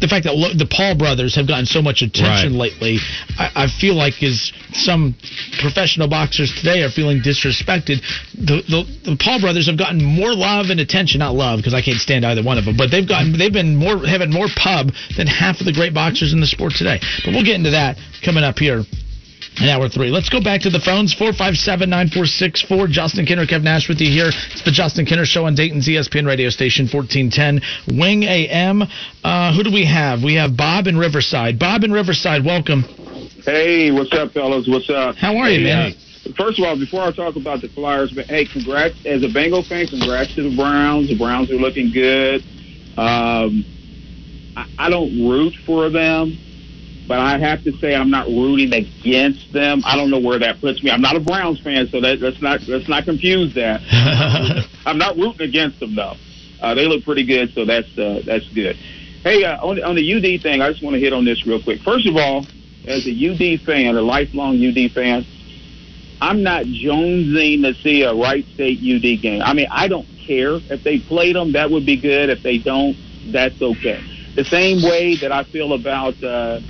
the 0.00 0.08
fact 0.08 0.24
that 0.24 0.34
lo- 0.36 0.54
the 0.54 0.66
Paul 0.66 0.96
brothers 0.96 1.34
have 1.36 1.46
gotten 1.48 1.66
so 1.66 1.82
much 1.82 2.02
attention 2.02 2.58
Right. 2.58 2.70
lately, 2.72 2.98
I, 3.38 3.64
I 3.64 3.66
feel 3.80 3.94
like 3.94 4.22
is 4.22 4.52
some 4.72 5.14
professional 5.60 6.08
boxers 6.08 6.52
today 6.54 6.82
are 6.82 6.90
feeling 6.90 7.20
disrespected. 7.20 8.00
The, 8.34 8.62
the 8.68 9.10
the 9.10 9.16
Paul 9.18 9.40
brothers 9.40 9.66
have 9.66 9.78
gotten 9.78 10.02
more 10.04 10.34
love 10.34 10.70
and 10.70 10.80
attention, 10.80 11.18
not 11.20 11.34
love 11.34 11.58
because 11.58 11.74
I 11.74 11.82
can't 11.82 11.98
stand 12.00 12.24
either 12.24 12.42
one 12.42 12.58
of 12.58 12.64
them, 12.64 12.76
but 12.76 12.90
they've 12.90 13.06
gotten 13.08 13.36
they've 13.36 13.52
been 13.52 13.76
more 13.76 14.06
having 14.06 14.30
more 14.30 14.48
pub 14.56 14.92
than 15.16 15.26
half 15.26 15.60
of 15.60 15.66
the 15.66 15.72
great 15.72 15.94
boxers 15.94 16.32
in 16.32 16.40
the 16.40 16.46
sport 16.46 16.72
today. 16.76 17.00
But 17.24 17.34
we'll 17.34 17.44
get 17.44 17.56
into 17.56 17.70
that 17.70 17.96
coming 18.24 18.44
up 18.44 18.58
here. 18.58 18.84
In 19.60 19.68
hour 19.68 19.88
three. 19.88 20.10
Let's 20.10 20.28
go 20.28 20.40
back 20.40 20.60
to 20.62 20.70
the 20.70 20.78
phones. 20.78 21.12
457 21.14 21.90
9464. 21.90 22.86
Justin 22.86 23.26
Kinner, 23.26 23.44
Kev 23.44 23.62
Nash 23.64 23.88
with 23.88 23.98
you 23.98 24.06
here. 24.10 24.30
It's 24.52 24.62
the 24.64 24.70
Justin 24.70 25.04
Kinner 25.04 25.24
Show 25.24 25.46
on 25.46 25.56
Dayton's 25.56 25.88
ESPN 25.88 26.26
radio 26.26 26.48
station, 26.48 26.86
1410 26.86 27.98
Wing 27.98 28.22
AM. 28.22 28.82
Uh, 29.24 29.52
who 29.56 29.64
do 29.64 29.72
we 29.72 29.84
have? 29.84 30.22
We 30.22 30.34
have 30.34 30.56
Bob 30.56 30.86
in 30.86 30.96
Riverside. 30.96 31.58
Bob 31.58 31.82
in 31.82 31.90
Riverside, 31.90 32.44
welcome. 32.44 32.82
Hey, 33.44 33.90
what's 33.90 34.12
up, 34.12 34.30
fellas? 34.32 34.68
What's 34.68 34.90
up? 34.90 35.16
How 35.16 35.36
are 35.36 35.48
you, 35.50 35.58
Hey, 35.58 35.64
man? 35.64 35.92
uh, 36.26 36.30
first 36.38 36.60
of 36.60 36.64
all, 36.64 36.78
before 36.78 37.02
I 37.02 37.10
talk 37.10 37.34
about 37.34 37.60
the 37.60 37.68
Flyers, 37.68 38.12
but 38.14 38.26
hey, 38.26 38.46
congrats 38.46 38.94
as 39.06 39.24
a 39.24 39.28
Bengal 39.28 39.64
fan. 39.64 39.88
Congrats 39.88 40.34
to 40.36 40.42
the 40.48 40.54
Browns. 40.54 41.08
The 41.08 41.18
Browns 41.18 41.50
are 41.50 41.54
looking 41.58 41.90
good. 41.90 42.42
Um, 42.96 43.64
I, 44.56 44.66
I 44.78 44.90
don't 44.90 45.26
root 45.28 45.54
for 45.66 45.90
them, 45.90 46.38
but 47.08 47.18
I 47.18 47.38
have 47.38 47.64
to 47.64 47.76
say 47.78 47.94
I'm 47.94 48.10
not 48.10 48.26
rooting 48.28 48.72
against 48.74 49.52
them. 49.52 49.82
I 49.84 49.96
don't 49.96 50.10
know 50.10 50.20
where 50.20 50.38
that 50.38 50.60
puts 50.60 50.82
me. 50.82 50.90
I'm 50.90 51.00
not 51.00 51.16
a 51.16 51.20
Browns 51.20 51.58
fan, 51.60 51.88
so 51.88 52.00
that, 52.02 52.20
let's 52.20 52.40
not 52.42 52.60
let's 52.68 52.88
not 52.88 53.04
confuse 53.04 53.54
that. 53.54 53.80
I'm 54.86 54.98
not 54.98 55.16
rooting 55.16 55.48
against 55.48 55.80
them 55.80 55.96
though. 55.96 56.14
Uh, 56.60 56.74
they 56.74 56.86
look 56.86 57.04
pretty 57.04 57.24
good, 57.24 57.52
so 57.54 57.64
that's 57.64 57.88
uh, 57.98 58.20
that's 58.26 58.46
good. 58.50 58.76
Hey, 59.24 59.44
uh, 59.44 59.56
on, 59.64 59.82
on 59.82 59.96
the 59.96 60.14
UD 60.14 60.42
thing, 60.42 60.60
I 60.60 60.70
just 60.70 60.82
want 60.82 60.94
to 60.94 61.00
hit 61.00 61.12
on 61.12 61.24
this 61.24 61.46
real 61.46 61.62
quick. 61.62 61.80
First 61.82 62.06
of 62.06 62.16
all, 62.16 62.46
as 62.86 63.06
a 63.06 63.10
UD 63.10 63.60
fan, 63.62 63.96
a 63.96 64.02
lifelong 64.02 64.56
UD 64.64 64.92
fan, 64.92 65.26
I'm 66.20 66.42
not 66.42 66.64
jonesing 66.64 67.62
to 67.62 67.74
see 67.82 68.02
a 68.02 68.14
Wright 68.14 68.44
State 68.54 68.78
UD 68.78 69.20
game. 69.22 69.42
I 69.42 69.54
mean, 69.54 69.68
I 69.70 69.88
don't 69.88 70.06
care 70.26 70.54
if 70.54 70.84
they 70.84 70.98
played 70.98 71.36
them. 71.36 71.52
That 71.52 71.70
would 71.70 71.86
be 71.86 71.96
good. 71.96 72.28
If 72.28 72.42
they 72.42 72.58
don't, 72.58 72.96
that's 73.32 73.60
okay. 73.60 74.02
The 74.34 74.44
same 74.44 74.82
way 74.82 75.16
that 75.16 75.32
I 75.32 75.44
feel 75.44 75.72
about, 75.72 76.22
uh, 76.22 76.60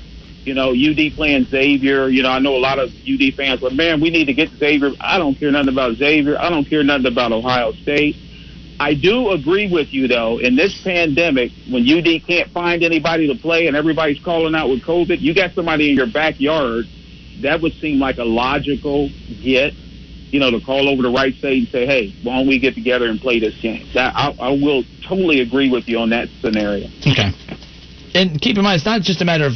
you 0.49 0.55
know, 0.55 0.71
UD 0.71 1.13
playing 1.15 1.45
Xavier. 1.45 2.09
You 2.09 2.23
know, 2.23 2.31
I 2.31 2.39
know 2.39 2.57
a 2.57 2.59
lot 2.59 2.79
of 2.79 2.89
UD 2.89 3.35
fans, 3.37 3.61
but 3.61 3.75
man, 3.75 4.01
we 4.01 4.09
need 4.09 4.25
to 4.25 4.33
get 4.33 4.49
Xavier. 4.59 4.93
I 4.99 5.19
don't 5.19 5.35
care 5.35 5.53
nothing 5.53 5.69
about 5.69 5.97
Xavier. 5.97 6.39
I 6.39 6.49
don't 6.49 6.65
care 6.65 6.83
nothing 6.83 7.07
about 7.07 7.33
Ohio 7.33 7.73
State. 7.73 8.17
I 8.81 8.95
do 8.95 9.31
agree 9.33 9.71
with 9.71 9.93
you 9.93 10.09
though. 10.09 10.39
In 10.39 10.57
this 10.57 10.81
pandemic, 10.83 11.53
when 11.69 11.87
UD 11.87 12.27
can't 12.27 12.51
find 12.51 12.83
anybody 12.83 13.27
to 13.27 13.35
play 13.35 13.67
and 13.67 13.77
everybody's 13.77 14.23
calling 14.25 14.55
out 14.55 14.71
with 14.71 14.81
COVID, 14.83 15.21
you 15.21 15.35
got 15.35 15.53
somebody 15.53 15.91
in 15.91 15.97
your 15.97 16.11
backyard. 16.11 16.87
That 17.43 17.61
would 17.61 17.75
seem 17.75 18.01
like 18.01 18.17
a 18.17 18.25
logical 18.25 19.11
get. 19.43 19.75
You 20.31 20.41
know, 20.41 20.51
to 20.51 20.61
call 20.61 20.91
over 20.91 21.03
to 21.03 21.11
Wright 21.11 21.35
State 21.37 21.59
and 21.59 21.69
say, 21.69 21.87
"Hey, 21.87 22.15
why 22.23 22.37
don't 22.37 22.47
we 22.47 22.59
get 22.59 22.75
together 22.75 23.07
and 23.07 23.19
play 23.19 23.41
this 23.41 23.59
game?" 23.63 23.89
That 23.95 24.15
I, 24.15 24.35
I 24.39 24.51
will 24.51 24.85
totally 25.09 25.41
agree 25.41 25.71
with 25.71 25.89
you 25.89 25.99
on 25.99 26.11
that 26.11 26.29
scenario. 26.43 26.87
Okay. 27.07 27.33
And 28.15 28.41
keep 28.41 28.59
in 28.59 28.63
mind, 28.63 28.77
it's 28.77 28.85
not 28.85 29.01
just 29.01 29.23
a 29.23 29.25
matter 29.25 29.47
of. 29.47 29.55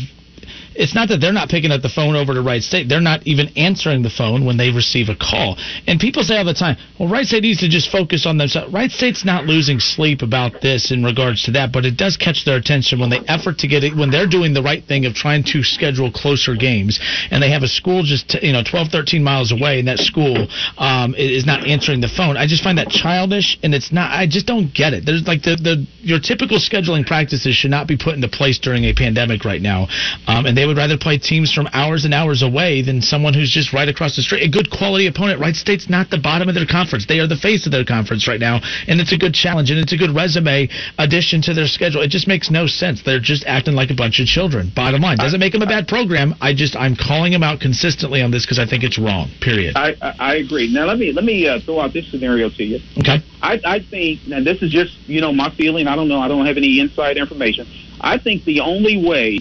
It's 0.75 0.95
not 0.95 1.09
that 1.09 1.21
they're 1.21 1.33
not 1.33 1.49
picking 1.49 1.71
up 1.71 1.83
the 1.83 1.89
phone 1.89 2.17
over 2.17 2.35
to 2.35 2.43
Wright 2.43 2.63
State. 2.63 2.89
They're 2.89 3.01
not 3.01 3.27
even 3.27 3.49
answering 3.57 4.03
the 4.03 4.11
phone 4.11 4.45
when 4.45 4.57
they 4.57 4.71
receive 4.71 5.09
a 5.09 5.17
call. 5.17 5.57
And 5.87 6.01
people 6.01 6.23
say 6.23 6.39
all 6.39 6.45
the 6.45 6.55
time, 6.55 6.77
well, 6.99 7.09
Wright 7.09 7.27
State 7.27 7.43
needs 7.43 7.61
to 7.61 7.69
just 7.69 7.91
focus 7.91 8.27
on 8.27 8.39
themselves. 8.39 8.73
Wright 8.73 8.91
State's 8.91 9.25
not 9.25 9.47
losing 9.47 9.81
sleep 9.81 10.23
about 10.23 10.61
this 10.61 10.91
in 10.91 11.05
regards 11.05 11.45
to 11.45 11.53
that, 11.53 11.73
but 11.73 11.85
it 11.85 11.97
does 11.97 12.17
catch 12.17 12.45
their 12.45 12.57
attention 12.57 13.01
when 13.01 13.11
they 13.11 13.21
effort 13.29 13.59
to 13.59 13.69
get 13.69 13.85
it, 13.85 13.97
when 13.97 14.11
they're 14.11 14.29
doing 14.29 14.55
the 14.55 14.63
right 14.63 14.85
thing 14.85 15.07
of 15.07 15.15
trying 15.15 15.45
to 15.45 15.63
schedule 15.63 16.11
closer 16.11 16.55
games, 16.55 17.01
and 17.31 17.43
they 17.43 17.51
have 17.51 17.63
a 17.63 17.69
school 17.69 18.03
just, 18.03 18.35
you 18.43 18.53
know, 18.53 18.63
12, 18.63 18.89
13 18.89 19.23
miles 19.23 19.53
away, 19.53 19.79
and 19.79 19.89
that 19.89 19.99
school 19.99 20.49
um, 20.79 21.15
is 21.17 21.47
not 21.47 21.67
answering 21.67 22.01
the 22.01 22.09
phone. 22.09 22.37
I 22.37 22.47
just 22.47 22.63
find 22.63 22.79
that 22.79 22.89
childish, 22.89 23.59
and 23.63 23.75
it's 23.75 23.93
not, 23.93 24.13
I 24.13 24.27
just 24.27 24.47
don't 24.47 24.73
get 24.73 24.93
it. 24.93 25.05
There's 25.05 25.27
like 25.27 25.43
the, 25.43 25.57
the 25.57 25.87
your 26.01 26.19
typical 26.19 26.59
scheduling 26.59 27.07
practices 27.07 27.55
should 27.55 27.71
not 27.71 27.87
be 27.87 27.97
put 27.97 28.15
into 28.15 28.29
place 28.29 28.59
during 28.59 28.85
a 28.85 28.95
pandemic 28.95 29.45
right 29.45 29.63
now. 29.63 29.87
Um, 30.27 30.47
and 30.47 30.57
they 30.57 30.62
would 30.67 30.77
rather 30.77 30.99
play 30.99 31.19
teams 31.19 31.53
from 31.53 31.69
hours 31.73 32.05
and 32.05 32.15
hours 32.15 32.43
away 32.43 32.83
than 32.83 33.01
someone 33.01 33.35
who's 33.35 33.51
just 33.51 33.73
right 33.73 33.89
across 33.89 34.17
the 34.17 34.23
street. 34.23 34.43
A 34.43 34.49
good 34.49 34.71
quality 34.71 35.07
opponent. 35.07 35.41
Wright 35.41 35.55
State's 35.55 35.89
not 35.89 36.11
the 36.11 36.19
bottom 36.19 36.49
of 36.49 36.55
their 36.55 36.67
conference. 36.67 37.07
They 37.07 37.21
are 37.21 37.27
the 37.27 37.37
face 37.37 37.67
of 37.67 37.73
their 37.73 37.85
conference 37.85 38.29
right 38.29 38.41
now. 38.41 38.61
And 38.87 39.01
it's 39.01 39.13
a 39.13 39.19
good 39.19 39.35
challenge 39.35 39.71
and 39.71 39.79
it's 39.79 39.93
a 39.93 39.97
good 39.97 40.15
resume 40.15 40.69
addition 40.99 41.43
to 41.43 41.55
their 41.55 41.67
schedule. 41.67 42.03
It 42.03 42.09
just 42.09 42.29
makes 42.29 42.51
no 42.51 42.67
sense. 42.67 43.03
They're 43.03 43.21
just 43.21 43.45
acting 43.47 43.75
like 43.75 43.91
a 43.91 43.95
bunch 43.95 44.21
of 44.21 44.27
children. 44.27 44.71
Bottom 44.75 45.03
line. 45.03 45.19
Doesn't 45.19 45.41
make 45.41 45.53
them 45.53 45.63
a 45.63 45.67
bad 45.67 45.89
program. 45.89 46.35
I 46.41 46.55
just, 46.55 46.77
I'm 46.77 46.97
calling 46.97 47.33
them 47.33 47.43
out 47.43 47.61
consistently 47.61 48.23
on 48.23 48.31
this 48.31 48.45
because 48.45 48.59
I 48.59 48.67
think 48.67 48.85
it's 48.85 48.99
wrong. 48.99 49.31
Period. 49.41 49.77
I, 49.77 49.95
I, 50.01 50.15
I 50.19 50.35
agree. 50.37 50.73
Now 50.73 50.87
let 50.87 50.99
me 50.99 51.13
let 51.13 51.25
me 51.25 51.49
uh, 51.49 51.61
throw 51.61 51.81
out 51.81 51.93
this 51.93 52.11
scenario 52.11 52.51
to 52.51 52.65
you. 52.65 52.79
Okay. 52.99 53.19
I, 53.43 53.61
I 53.65 53.81
think, 53.81 54.21
and 54.31 54.47
this 54.47 54.63
is 54.63 54.71
just 54.71 54.97
you 55.07 55.21
know 55.21 55.33
my 55.33 55.51
feeling. 55.55 55.87
I 55.87 55.97
don't 55.97 56.09
know. 56.09 56.21
I 56.21 56.29
don't 56.29 56.47
have 56.47 56.57
any 56.57 56.81
inside 56.81 57.17
information. 57.17 57.67
I 58.01 58.19
think 58.19 58.45
the 58.45 58.61
only 58.61 59.05
way 59.05 59.41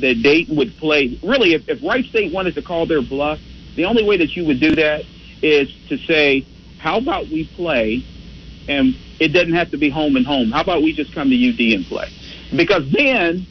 that 0.00 0.22
Dayton 0.22 0.56
would 0.56 0.76
play, 0.76 1.18
really, 1.22 1.54
if, 1.54 1.68
if 1.68 1.82
Wright 1.82 2.04
State 2.06 2.32
wanted 2.32 2.54
to 2.56 2.62
call 2.62 2.86
their 2.86 3.02
bluff, 3.02 3.40
the 3.76 3.84
only 3.84 4.04
way 4.04 4.16
that 4.18 4.36
you 4.36 4.44
would 4.46 4.60
do 4.60 4.74
that 4.76 5.04
is 5.42 5.68
to 5.88 5.98
say, 5.98 6.46
how 6.78 6.98
about 6.98 7.28
we 7.28 7.48
play, 7.56 8.04
and 8.68 8.94
it 9.18 9.28
doesn't 9.28 9.54
have 9.54 9.70
to 9.70 9.78
be 9.78 9.90
home 9.90 10.16
and 10.16 10.26
home. 10.26 10.50
How 10.50 10.62
about 10.62 10.82
we 10.82 10.92
just 10.92 11.12
come 11.14 11.30
to 11.30 11.36
UD 11.36 11.74
and 11.74 11.84
play? 11.86 12.08
Because 12.54 12.90
then 12.92 13.46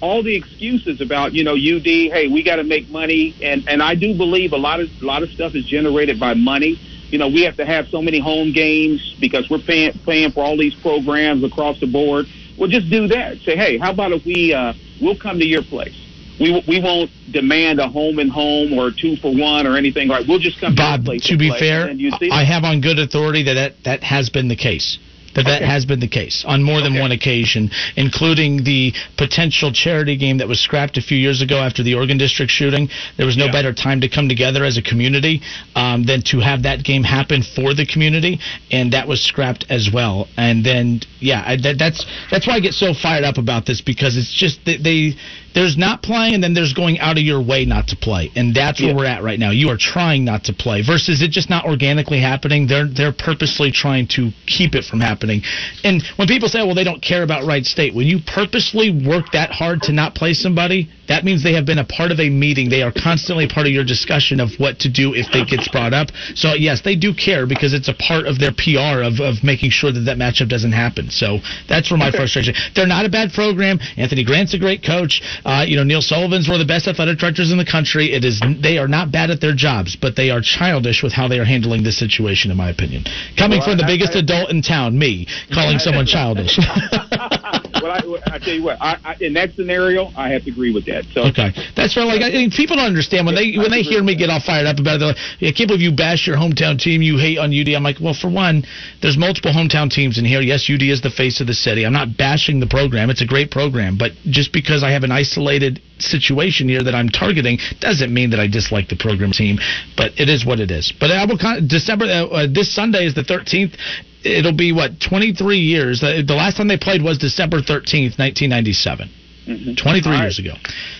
all 0.00 0.22
the 0.22 0.36
excuses 0.36 1.00
about 1.00 1.34
you 1.34 1.44
know 1.44 1.54
UD, 1.54 1.84
hey, 1.84 2.28
we 2.28 2.42
got 2.42 2.56
to 2.56 2.64
make 2.64 2.88
money, 2.88 3.34
and 3.42 3.64
and 3.66 3.82
I 3.82 3.94
do 3.94 4.14
believe 4.14 4.52
a 4.52 4.56
lot 4.56 4.80
of 4.80 4.90
a 5.02 5.04
lot 5.04 5.22
of 5.22 5.30
stuff 5.30 5.54
is 5.54 5.64
generated 5.64 6.20
by 6.20 6.34
money. 6.34 6.78
You 7.10 7.18
know, 7.18 7.28
we 7.28 7.42
have 7.42 7.56
to 7.56 7.66
have 7.66 7.88
so 7.88 8.02
many 8.02 8.20
home 8.20 8.52
games 8.52 9.00
because 9.18 9.48
we're 9.48 9.60
paying 9.60 9.92
paying 10.04 10.30
for 10.32 10.44
all 10.44 10.56
these 10.56 10.74
programs 10.74 11.42
across 11.42 11.78
the 11.80 11.86
board. 11.86 12.26
Well, 12.56 12.68
just 12.68 12.90
do 12.90 13.08
that. 13.08 13.40
Say, 13.42 13.56
hey, 13.56 13.78
how 13.78 13.92
about 13.92 14.12
if 14.12 14.24
we 14.24 14.52
uh, 14.52 14.74
we'll 15.00 15.18
come 15.18 15.38
to 15.38 15.46
your 15.46 15.62
place. 15.62 15.94
We 16.40 16.62
we 16.68 16.80
won't 16.80 17.10
demand 17.32 17.80
a 17.80 17.88
home 17.88 18.18
and 18.18 18.30
home 18.30 18.72
or 18.72 18.90
two 18.92 19.16
for 19.16 19.34
one 19.34 19.66
or 19.66 19.76
anything 19.76 20.08
like. 20.08 20.26
We'll 20.28 20.38
just 20.38 20.60
come 20.60 20.74
Bob, 20.74 21.04
to 21.04 21.12
your 21.12 21.18
place. 21.18 21.26
to 21.26 21.36
be 21.36 21.50
fair, 21.50 21.90
I 22.30 22.44
have 22.44 22.64
on 22.64 22.80
good 22.80 22.98
authority 22.98 23.42
that 23.44 23.54
that, 23.54 23.84
that 23.84 24.02
has 24.04 24.30
been 24.30 24.48
the 24.48 24.56
case. 24.56 24.98
That 25.38 25.46
that 25.50 25.62
Okay. 25.62 25.70
has 25.70 25.84
been 25.84 26.00
the 26.00 26.08
case 26.08 26.44
on 26.46 26.62
more 26.62 26.80
than 26.80 26.92
Okay. 26.92 27.00
one 27.00 27.12
occasion, 27.12 27.70
including 27.96 28.64
the 28.64 28.92
potential 29.16 29.72
charity 29.72 30.16
game 30.16 30.38
that 30.38 30.48
was 30.48 30.60
scrapped 30.60 30.96
a 30.98 31.02
few 31.02 31.16
years 31.18 31.40
ago 31.42 31.58
after 31.58 31.82
the 31.82 31.94
Oregon 31.94 32.18
District 32.18 32.50
shooting. 32.50 32.88
There 33.16 33.26
was 33.26 33.36
no 33.36 33.46
Yeah. 33.46 33.52
better 33.52 33.72
time 33.72 34.00
to 34.00 34.08
come 34.08 34.28
together 34.28 34.64
as 34.64 34.76
a 34.76 34.82
community 34.82 35.40
um, 35.76 36.02
than 36.04 36.22
to 36.22 36.40
have 36.40 36.62
that 36.62 36.82
game 36.82 37.04
happen 37.04 37.42
for 37.42 37.74
the 37.74 37.86
community, 37.86 38.38
and 38.70 38.92
that 38.92 39.06
was 39.08 39.20
scrapped 39.22 39.64
as 39.70 39.90
well. 39.90 40.28
And 40.36 40.64
then, 40.64 41.00
yeah, 41.20 41.42
I, 41.46 41.56
that, 41.56 41.78
that's 41.78 42.04
that's 42.30 42.46
why 42.46 42.54
I 42.54 42.60
get 42.60 42.74
so 42.74 42.92
fired 42.94 43.24
up 43.24 43.38
about 43.38 43.66
this 43.66 43.80
because 43.80 44.16
it's 44.16 44.32
just 44.32 44.64
they, 44.64 44.76
they 44.76 45.16
there's 45.58 45.76
not 45.76 46.02
playing, 46.02 46.34
and 46.34 46.44
then 46.44 46.54
there's 46.54 46.72
going 46.72 47.00
out 47.00 47.18
of 47.18 47.24
your 47.24 47.42
way 47.42 47.64
not 47.64 47.88
to 47.88 47.96
play, 47.96 48.30
and 48.36 48.54
that's 48.54 48.80
where 48.80 48.90
Yeah. 48.90 48.94
we're 48.96 49.06
at 49.06 49.24
right 49.24 49.40
now. 49.40 49.50
You 49.50 49.70
are 49.70 49.76
trying 49.76 50.24
not 50.24 50.44
to 50.44 50.52
play 50.52 50.82
versus 50.82 51.20
it 51.20 51.32
just 51.32 51.50
not 51.50 51.64
organically 51.64 52.20
happening. 52.20 52.68
They're 52.68 52.86
they're 52.86 53.10
purposely 53.10 53.72
trying 53.72 54.06
to 54.18 54.32
keep 54.46 54.76
it 54.76 54.84
from 54.84 55.00
happening. 55.00 55.42
And 55.82 56.00
when 56.14 56.28
people 56.28 56.48
say, 56.48 56.62
"Well, 56.62 56.76
they 56.76 56.84
don't 56.84 57.02
care 57.02 57.24
about 57.24 57.44
Wright 57.44 57.66
State," 57.66 57.92
when 57.92 58.06
you 58.06 58.20
purposely 58.20 58.90
work 58.90 59.32
that 59.32 59.50
hard 59.50 59.82
to 59.82 59.92
not 59.92 60.14
play 60.14 60.32
somebody, 60.32 60.86
that 61.08 61.24
means 61.24 61.42
they 61.42 61.54
have 61.54 61.66
been 61.66 61.78
a 61.78 61.84
part 61.84 62.12
of 62.12 62.20
a 62.20 62.28
meeting. 62.30 62.68
They 62.68 62.82
are 62.82 62.92
constantly 62.92 63.48
part 63.48 63.66
of 63.66 63.72
your 63.72 63.82
discussion 63.84 64.38
of 64.38 64.52
what 64.60 64.78
to 64.80 64.88
do 64.88 65.14
if 65.14 65.26
it 65.34 65.48
gets 65.48 65.66
brought 65.68 65.92
up. 65.92 66.12
So 66.36 66.54
yes, 66.54 66.82
they 66.82 66.94
do 66.94 67.12
care 67.12 67.46
because 67.46 67.72
it's 67.72 67.88
a 67.88 67.94
part 67.94 68.26
of 68.26 68.38
their 68.38 68.52
PR 68.52 69.02
of, 69.02 69.18
of 69.20 69.42
making 69.42 69.70
sure 69.70 69.90
that 69.90 70.00
that 70.00 70.18
matchup 70.18 70.48
doesn't 70.48 70.72
happen. 70.72 71.10
So 71.10 71.40
that's 71.66 71.90
where 71.90 71.98
my 71.98 72.12
frustration. 72.12 72.54
They're 72.74 72.86
not 72.86 73.06
a 73.06 73.08
bad 73.08 73.32
program. 73.32 73.80
Anthony 73.96 74.22
Grant's 74.22 74.54
a 74.54 74.58
great 74.58 74.84
coach. 74.84 75.20
Uh, 75.48 75.64
you 75.66 75.76
know, 75.76 75.82
Neil 75.84 76.02
Sullivan's 76.02 76.46
one 76.48 76.60
of 76.60 76.66
the 76.66 76.70
best 76.70 76.86
athletic 76.86 77.18
directors 77.18 77.50
in 77.50 77.56
the 77.58 77.64
country. 77.64 78.12
It 78.12 78.22
is 78.24 78.42
they 78.60 78.76
are 78.76 78.86
not 78.88 79.10
bad 79.10 79.30
at 79.30 79.40
their 79.40 79.54
jobs, 79.54 79.96
but 79.96 80.14
they 80.14 80.28
are 80.30 80.40
childish 80.42 81.02
with 81.02 81.12
how 81.14 81.26
they 81.26 81.38
are 81.38 81.44
handling 81.44 81.82
this 81.82 81.96
situation, 81.98 82.50
in 82.50 82.56
my 82.56 82.68
opinion. 82.68 83.04
Coming 83.38 83.60
Well, 83.60 83.68
from 83.70 83.78
the 83.78 83.84
I- 83.84 83.86
biggest 83.86 84.14
I- 84.14 84.18
adult 84.20 84.50
in 84.50 84.60
town, 84.60 84.98
me, 84.98 85.26
calling 85.52 85.78
someone 85.78 86.04
childish. 86.06 86.58
well, 87.82 87.92
I, 87.92 88.34
I 88.34 88.38
tell 88.38 88.54
you 88.54 88.62
what, 88.62 88.78
I, 88.80 88.98
I, 89.04 89.16
in 89.20 89.32
that 89.34 89.54
scenario, 89.54 90.10
I 90.16 90.30
have 90.30 90.44
to 90.44 90.50
agree 90.50 90.72
with 90.72 90.86
that. 90.86 91.04
So 91.14 91.22
Okay, 91.28 91.50
that's 91.76 91.96
right. 91.96 92.04
Like 92.06 92.22
I, 92.22 92.44
I- 92.44 92.48
people 92.54 92.76
don't 92.76 92.86
understand 92.86 93.26
when 93.26 93.34
they 93.34 93.56
when 93.56 93.70
they 93.70 93.82
hear 93.82 94.02
me 94.02 94.16
get 94.16 94.30
all 94.30 94.40
fired 94.40 94.66
up 94.66 94.78
about 94.78 94.96
it. 94.96 94.98
They're 95.00 95.08
like, 95.08 95.16
"I 95.42 95.52
can't 95.56 95.68
believe 95.68 95.82
you 95.82 95.92
bash 95.94 96.26
your 96.26 96.36
hometown 96.36 96.78
team. 96.78 97.02
You 97.02 97.18
hate 97.18 97.38
on 97.38 97.52
UD." 97.52 97.68
I'm 97.74 97.82
like, 97.82 97.96
well, 98.00 98.14
for 98.14 98.28
one, 98.30 98.64
there's 99.02 99.16
multiple 99.18 99.52
hometown 99.52 99.90
teams 99.90 100.18
in 100.18 100.24
here. 100.24 100.40
Yes, 100.40 100.68
UD 100.72 100.82
is 100.82 101.00
the 101.02 101.10
face 101.10 101.40
of 101.40 101.46
the 101.46 101.54
city. 101.54 101.84
I'm 101.84 101.92
not 101.92 102.16
bashing 102.16 102.60
the 102.60 102.66
program. 102.66 103.10
It's 103.10 103.22
a 103.22 103.26
great 103.26 103.50
program, 103.50 103.96
but 103.98 104.12
just 104.30 104.52
because 104.52 104.82
I 104.82 104.90
have 104.90 105.04
an 105.04 105.12
isolated 105.12 105.80
situation 105.98 106.68
here 106.68 106.82
that 106.82 106.94
I'm 106.94 107.08
targeting 107.08 107.58
doesn't 107.80 108.12
mean 108.14 108.30
that 108.30 108.38
I 108.40 108.46
dislike 108.46 108.88
the 108.88 108.96
program 108.96 109.32
team. 109.32 109.58
But 109.96 110.12
it 110.18 110.28
is 110.28 110.46
what 110.46 110.60
it 110.60 110.70
is. 110.70 110.92
But 110.98 111.10
I 111.10 111.24
will 111.26 111.38
con- 111.38 111.66
December 111.66 112.04
uh, 112.06 112.26
uh, 112.26 112.46
this 112.52 112.72
Sunday 112.74 113.04
is 113.06 113.14
the 113.14 113.22
13th. 113.22 113.76
It'll 114.24 114.56
be 114.56 114.72
what 114.72 115.00
23 115.00 115.58
years. 115.58 116.00
The 116.00 116.34
last 116.34 116.56
time 116.56 116.68
they 116.68 116.78
played 116.78 117.02
was 117.02 117.18
December 117.18 117.58
13th, 117.58 118.18
1997. 118.18 119.08
Mm-hmm. 119.46 119.74
23 119.74 120.12
All 120.12 120.12
right. 120.12 120.22
years 120.24 120.38
ago. 120.38 120.54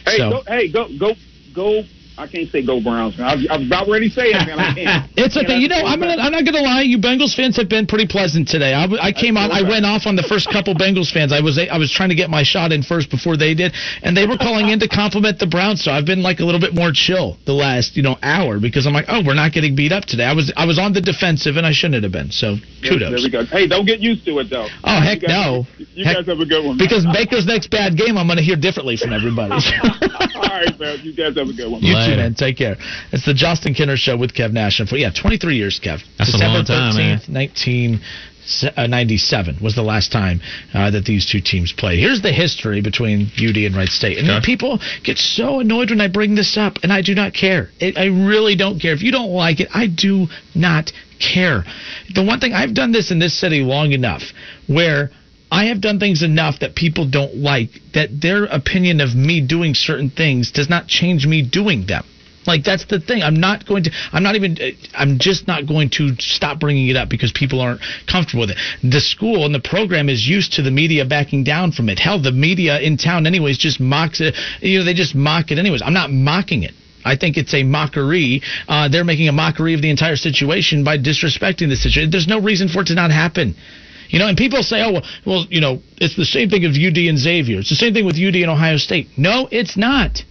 Hey, 0.05 0.17
so. 0.17 0.31
go, 0.31 0.43
hey, 0.47 0.73
go, 0.73 0.89
go, 0.99 1.15
go. 1.55 1.83
I 2.19 2.27
can't 2.27 2.51
say 2.51 2.67
go 2.67 2.81
Browns, 2.83 3.17
man. 3.17 3.27
I 3.29 3.35
was, 3.37 3.47
I 3.49 3.57
was 3.57 3.67
about 3.67 3.89
ready 3.89 4.09
to 4.09 4.15
say 4.15 4.35
it, 4.35 4.43
man. 4.47 4.59
I 4.59 4.75
can't. 4.75 5.07
It's 5.19 5.37
okay. 5.37 5.59
You 5.59 5.69
know, 5.69 5.83
I'm 5.83 5.99
gonna, 6.01 6.17
I'm 6.21 6.33
not 6.33 6.45
gonna 6.45 6.63
lie. 6.63 6.83
You 6.83 6.99
Bengals 6.99 7.35
fans 7.35 7.57
have 7.57 7.69
been 7.69 7.87
pretty 7.87 8.07
pleasant 8.07 8.49
today. 8.49 8.73
I, 8.73 8.87
I 9.01 9.13
came 9.13 9.37
on. 9.37 9.51
I 9.51 9.63
went 9.63 9.85
off 9.85 10.07
on 10.07 10.15
the 10.17 10.23
first 10.23 10.49
couple 10.51 10.75
Bengals 10.85 11.11
fans. 11.13 11.33
I 11.33 11.41
was 11.41 11.59
I 11.59 11.77
was 11.79 11.91
trying 11.93 12.09
to 12.11 12.15
get 12.15 12.31
my 12.31 12.43
shot 12.43 12.73
in 12.73 12.83
first 12.83 13.11
before 13.11 13.37
they 13.37 13.55
did, 13.55 13.75
and 14.03 14.17
they 14.17 14.27
were 14.27 14.37
calling 14.39 14.69
in 14.71 14.79
to 14.81 14.89
compliment 14.89 15.39
the 15.39 15.47
Browns. 15.47 15.83
So 15.85 15.91
I've 15.91 16.07
been 16.07 16.23
like 16.23 16.41
a 16.41 16.45
little 16.45 16.61
bit 16.61 16.75
more 16.75 16.91
chill 16.93 17.37
the 17.47 17.53
last 17.53 17.97
you 17.97 18.03
know 18.03 18.17
hour 18.23 18.59
because 18.59 18.87
I'm 18.87 18.93
like, 18.95 19.07
oh, 19.09 19.23
we're 19.27 19.35
not 19.39 19.53
getting 19.53 19.75
beat 19.77 19.93
up 19.93 20.05
today. 20.05 20.25
I 20.25 20.35
was 20.35 20.53
I 20.57 20.65
was 20.67 20.79
on 20.79 20.93
the 20.93 21.01
defensive 21.03 21.57
and 21.57 21.67
I 21.67 21.73
shouldn't 21.73 22.03
have 22.03 22.13
been. 22.13 22.31
So 22.31 22.57
kudos. 22.83 23.11
There 23.11 23.23
we 23.23 23.31
go. 23.31 23.45
Hey, 23.45 23.67
don't 23.67 23.87
get 23.87 24.01
used 24.01 24.25
to 24.27 24.39
it 24.39 24.49
though. 24.51 24.67
Oh 24.85 25.01
heck 25.03 25.23
you 25.23 25.29
guys, 25.29 25.35
no! 25.35 25.67
You 25.95 26.05
Heck- 26.05 26.17
guys 26.23 26.27
have 26.27 26.41
a 26.41 26.47
good 26.47 26.65
one. 26.65 26.77
man. 26.79 26.87
because 26.87 27.05
Baker's 27.13 27.47
next 27.47 27.71
bad 27.71 27.97
game, 27.99 28.17
I'm 28.17 28.27
gonna 28.29 28.43
hear 28.43 28.57
differently 28.57 28.97
from 28.97 29.13
everybody. 29.13 29.53
All 30.39 30.55
right, 30.65 30.79
man. 30.79 30.99
You 31.03 31.13
guys 31.13 31.37
have 31.37 31.49
a 31.49 31.53
good 31.53 31.71
one. 31.71 31.83
Man. 32.17 32.35
Take 32.35 32.57
care. 32.57 32.77
It's 33.13 33.25
the 33.25 33.35
Justin 33.35 33.75
Kinner 33.75 33.97
Show 33.97 34.17
with 34.17 34.33
Kev 34.35 34.53
Nash. 34.53 34.81
And 34.81 34.89
for, 34.89 34.97
yeah, 34.97 35.11
23 35.11 35.57
years, 35.57 35.79
Kev. 35.83 36.03
That's 36.19 36.31
a 36.31 36.33
December 36.33 36.59
long 36.59 36.65
time, 36.65 36.97
man. 36.97 37.19
13th, 37.19 37.29
1997 38.49 39.59
was 39.63 39.75
the 39.75 39.83
last 39.83 40.11
time 40.13 40.41
uh, 40.75 40.91
that 40.91 41.05
these 41.05 41.27
two 41.27 41.41
teams 41.41 41.73
played. 41.73 41.99
Here's 41.99 42.23
the 42.23 42.33
history 42.33 42.81
between 42.81 43.31
UD 43.39 43.57
and 43.59 43.77
Wright 43.77 43.89
State. 43.89 44.19
And 44.19 44.29
Okay. 44.31 44.41
people 44.45 44.79
get 45.05 45.19
so 45.19 45.61
annoyed 45.61 45.91
when 45.91 46.01
I 46.01 46.09
bring 46.09 46.35
this 46.35 46.57
up, 46.57 46.79
and 46.83 46.93
I 46.93 47.03
do 47.03 47.15
not 47.15 47.35
care. 47.35 47.71
It, 47.81 47.97
I 47.99 48.07
really 48.07 48.57
don't 48.57 48.79
care. 48.81 48.93
If 48.93 49.03
you 49.03 49.13
don't 49.13 49.31
like 49.33 49.61
it, 49.61 49.69
I 49.75 49.87
do 49.87 50.27
not 50.55 50.93
care. 51.21 51.65
The 52.15 52.23
one 52.25 52.41
thing, 52.41 52.53
I've 52.53 52.75
done 52.75 52.93
this 52.93 53.11
in 53.11 53.19
this 53.19 53.39
city 53.39 53.61
long 53.61 53.93
enough 53.93 54.23
where 54.67 55.11
I 55.51 55.67
have 55.67 55.81
done 55.81 55.99
things 55.99 56.23
enough 56.23 56.61
that 56.61 56.75
people 56.75 57.09
don't 57.09 57.37
like 57.37 57.71
that 57.95 58.21
their 58.21 58.45
opinion 58.45 59.01
of 59.01 59.15
me 59.15 59.41
doing 59.41 59.75
certain 59.75 60.11
things 60.11 60.51
does 60.53 60.69
not 60.69 60.87
change 60.89 61.27
me 61.27 61.43
doing 61.43 61.87
them. 61.87 62.05
Like 62.47 62.65
that's 62.65 62.87
the 62.87 62.99
thing. 62.99 63.23
I'm 63.23 63.39
not 63.39 63.67
going 63.67 63.85
to. 63.85 63.91
I'm 64.11 64.23
not 64.23 64.35
even. 64.35 64.57
I'm 64.95 65.19
just 65.19 65.47
not 65.47 65.67
going 65.67 65.91
to 65.91 66.15
stop 66.19 66.59
bringing 66.59 66.89
it 66.89 66.97
up 66.97 67.11
because 67.11 67.31
people 67.31 67.61
aren't 67.61 67.81
comfortable 68.11 68.41
with 68.41 68.51
it. 68.51 68.59
The 68.83 69.01
school 69.01 69.45
and 69.45 69.55
the 69.55 69.61
program 69.61 70.09
is 70.09 70.27
used 70.27 70.55
to 70.55 70.63
the 70.63 70.71
media 70.71 71.05
backing 71.05 71.45
down 71.45 71.73
from 71.73 71.91
it. 71.91 71.99
Hell, 71.99 72.21
the 72.21 72.33
media 72.33 72.81
in 72.81 72.97
town, 72.97 73.27
anyways, 73.27 73.59
just 73.59 73.81
mocks 73.81 74.21
it. 74.23 74.35
You 74.61 74.79
know, 74.79 74.85
they 74.85 74.95
just 74.95 75.15
mock 75.15 75.51
it 75.51 75.59
anyways. 75.59 75.83
I'm 75.85 75.93
not 75.93 76.11
mocking 76.11 76.63
it. 76.63 76.73
I 77.05 77.17
think 77.17 77.37
it's 77.37 77.55
a 77.55 77.63
mockery. 77.63 78.43
Uh, 78.67 78.89
they're 78.89 79.05
making 79.05 79.29
a 79.29 79.33
mockery 79.33 79.75
of 79.75 79.83
the 79.83 79.91
entire 79.91 80.17
situation 80.17 80.85
by 80.85 80.97
disrespecting 80.99 81.69
the 81.69 81.77
situation. 81.77 82.11
There's 82.11 82.27
no 82.27 82.41
reason 82.41 82.69
for 82.69 82.81
it 82.81 82.87
to 82.89 82.95
not 82.95 83.11
happen. 83.11 83.55
You 84.09 84.19
know, 84.19 84.27
and 84.27 84.37
people 84.37 84.63
say, 84.63 84.83
oh, 84.83 84.93
well, 84.93 85.03
well, 85.27 85.47
you 85.51 85.61
know, 85.61 85.81
it's 85.99 86.17
the 86.17 86.25
same 86.25 86.49
thing 86.49 86.65
of 86.65 86.73
UD 86.73 86.97
and 87.09 87.19
Xavier. 87.19 87.59
It's 87.61 87.69
the 87.69 87.77
same 87.77 87.93
thing 87.93 88.07
with 88.07 88.17
UD 88.17 88.37
and 88.37 88.51
Ohio 88.51 88.77
State. 88.79 89.09
No, 89.17 89.49
it's 89.51 89.77
not. 89.77 90.23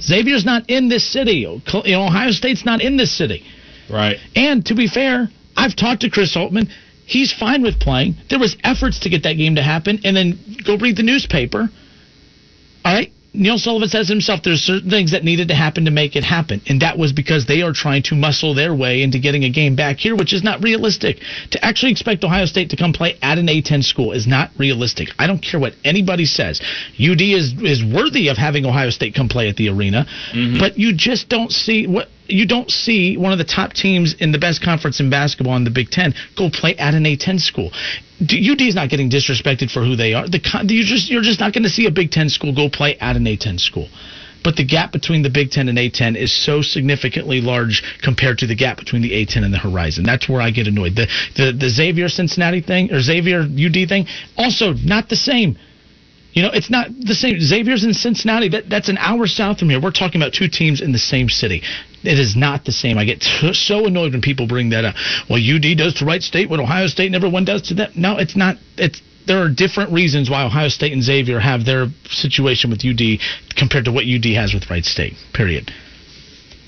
Xavier's 0.00 0.44
not 0.44 0.68
in 0.68 0.88
this 0.88 1.04
city. 1.10 1.46
You 1.46 1.60
know, 1.72 2.06
Ohio 2.06 2.32
State's 2.32 2.64
not 2.64 2.80
in 2.80 2.96
this 2.96 3.16
city. 3.16 3.44
Right. 3.90 4.16
And 4.34 4.64
to 4.66 4.74
be 4.74 4.88
fair, 4.88 5.28
I've 5.56 5.76
talked 5.76 6.02
to 6.02 6.10
Chris 6.10 6.34
Holtmann. 6.34 6.68
He's 7.04 7.32
fine 7.32 7.62
with 7.62 7.78
playing. 7.78 8.16
There 8.28 8.38
was 8.38 8.56
efforts 8.64 9.00
to 9.00 9.08
get 9.08 9.22
that 9.22 9.34
game 9.34 9.54
to 9.54 9.62
happen, 9.62 10.00
and 10.04 10.16
then 10.16 10.38
go 10.66 10.76
read 10.76 10.96
the 10.96 11.04
newspaper. 11.04 11.68
All 12.84 12.94
right. 12.94 13.12
Neil 13.36 13.58
Sullivan 13.58 13.88
says 13.88 14.08
himself 14.08 14.40
there's 14.42 14.60
certain 14.60 14.90
things 14.90 15.12
that 15.12 15.24
needed 15.24 15.48
to 15.48 15.54
happen 15.54 15.84
to 15.84 15.90
make 15.90 16.16
it 16.16 16.24
happen, 16.24 16.62
and 16.68 16.82
that 16.82 16.98
was 16.98 17.12
because 17.12 17.46
they 17.46 17.62
are 17.62 17.72
trying 17.72 18.02
to 18.04 18.14
muscle 18.14 18.54
their 18.54 18.74
way 18.74 19.02
into 19.02 19.18
getting 19.18 19.44
a 19.44 19.50
game 19.50 19.76
back 19.76 19.98
here, 19.98 20.16
which 20.16 20.32
is 20.32 20.42
not 20.42 20.62
realistic. 20.62 21.18
To 21.50 21.64
actually 21.64 21.92
expect 21.92 22.24
Ohio 22.24 22.46
State 22.46 22.70
to 22.70 22.76
come 22.76 22.92
play 22.92 23.18
at 23.22 23.38
an 23.38 23.46
A10 23.46 23.84
school 23.84 24.12
is 24.12 24.26
not 24.26 24.50
realistic. 24.58 25.08
I 25.18 25.26
don't 25.26 25.40
care 25.40 25.60
what 25.60 25.74
anybody 25.84 26.24
says. 26.24 26.60
UD 26.94 27.20
is 27.20 27.54
is 27.62 27.84
worthy 27.84 28.28
of 28.28 28.36
having 28.36 28.64
Ohio 28.66 28.90
State 28.90 29.14
come 29.14 29.28
play 29.28 29.48
at 29.48 29.56
the 29.56 29.68
arena, 29.68 30.06
mm-hmm. 30.32 30.58
but 30.58 30.78
you 30.78 30.94
just 30.94 31.28
don't 31.28 31.50
see 31.50 31.86
what 31.86 32.08
you 32.28 32.46
don't 32.46 32.70
see 32.70 33.16
one 33.16 33.32
of 33.32 33.38
the 33.38 33.44
top 33.44 33.72
teams 33.72 34.14
in 34.18 34.32
the 34.32 34.38
best 34.38 34.62
conference 34.62 35.00
in 35.00 35.10
basketball 35.10 35.56
in 35.56 35.64
the 35.64 35.70
Big 35.70 35.90
Ten 35.90 36.14
go 36.36 36.50
play 36.50 36.76
at 36.76 36.94
an 36.94 37.04
A10 37.04 37.40
school. 37.40 37.70
UD 38.20 38.62
is 38.62 38.74
not 38.74 38.88
getting 38.88 39.10
disrespected 39.10 39.70
for 39.70 39.84
who 39.84 39.96
they 39.96 40.14
are. 40.14 40.26
The 40.26 40.40
you 40.68 40.84
just 40.84 41.10
you're 41.10 41.22
just 41.22 41.40
not 41.40 41.52
going 41.52 41.64
to 41.64 41.68
see 41.68 41.86
a 41.86 41.90
Big 41.90 42.10
Ten 42.10 42.28
school 42.28 42.54
go 42.54 42.68
play 42.68 42.96
at 42.98 43.16
an 43.16 43.24
A10 43.24 43.60
school. 43.60 43.88
But 44.42 44.54
the 44.56 44.64
gap 44.64 44.92
between 44.92 45.22
the 45.22 45.30
Big 45.30 45.50
Ten 45.50 45.68
and 45.68 45.76
A10 45.76 46.16
is 46.16 46.32
so 46.32 46.62
significantly 46.62 47.40
large 47.40 47.82
compared 48.02 48.38
to 48.38 48.46
the 48.46 48.54
gap 48.54 48.78
between 48.78 49.02
the 49.02 49.10
A10 49.10 49.44
and 49.44 49.52
the 49.52 49.58
Horizon. 49.58 50.04
That's 50.04 50.28
where 50.28 50.40
I 50.40 50.50
get 50.50 50.66
annoyed. 50.66 50.94
The 50.94 51.08
the, 51.36 51.52
the 51.52 51.68
Xavier 51.68 52.08
Cincinnati 52.08 52.60
thing 52.60 52.92
or 52.92 53.00
Xavier 53.00 53.40
UD 53.40 53.88
thing 53.88 54.06
also 54.36 54.72
not 54.72 55.08
the 55.08 55.16
same. 55.16 55.58
You 56.36 56.42
know, 56.42 56.50
it's 56.52 56.68
not 56.68 56.88
the 57.00 57.14
same. 57.14 57.40
Xavier's 57.40 57.82
in 57.82 57.94
Cincinnati. 57.94 58.50
That 58.50 58.68
that's 58.68 58.90
an 58.90 58.98
hour 58.98 59.26
south 59.26 59.58
from 59.58 59.70
here. 59.70 59.80
We're 59.80 59.90
talking 59.90 60.20
about 60.20 60.34
two 60.34 60.48
teams 60.48 60.82
in 60.82 60.92
the 60.92 60.98
same 60.98 61.30
city. 61.30 61.62
It 62.04 62.18
is 62.18 62.36
not 62.36 62.66
the 62.66 62.72
same. 62.72 62.98
I 62.98 63.06
get 63.06 63.22
t- 63.22 63.54
so 63.54 63.86
annoyed 63.86 64.12
when 64.12 64.20
people 64.20 64.46
bring 64.46 64.68
that 64.70 64.84
up. 64.84 64.96
Well, 65.30 65.40
UD 65.40 65.78
does 65.78 65.94
to 65.94 66.04
Wright 66.04 66.22
State 66.22 66.50
what 66.50 66.60
Ohio 66.60 66.88
State 66.88 67.14
everyone 67.14 67.46
does 67.46 67.62
to 67.68 67.74
them. 67.74 67.90
No, 67.96 68.18
it's 68.18 68.36
not. 68.36 68.56
It's 68.76 69.00
there 69.26 69.42
are 69.42 69.48
different 69.48 69.92
reasons 69.94 70.28
why 70.28 70.44
Ohio 70.44 70.68
State 70.68 70.92
and 70.92 71.02
Xavier 71.02 71.40
have 71.40 71.64
their 71.64 71.86
situation 72.10 72.68
with 72.68 72.84
UD 72.84 73.18
compared 73.56 73.86
to 73.86 73.92
what 73.92 74.04
UD 74.04 74.26
has 74.36 74.52
with 74.52 74.68
Wright 74.68 74.84
State. 74.84 75.14
Period. 75.32 75.72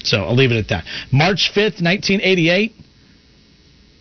So 0.02 0.24
I'll 0.24 0.34
leave 0.34 0.50
it 0.50 0.56
at 0.56 0.68
that. 0.68 0.84
March 1.12 1.52
5th, 1.54 1.84
1988. 1.84 2.72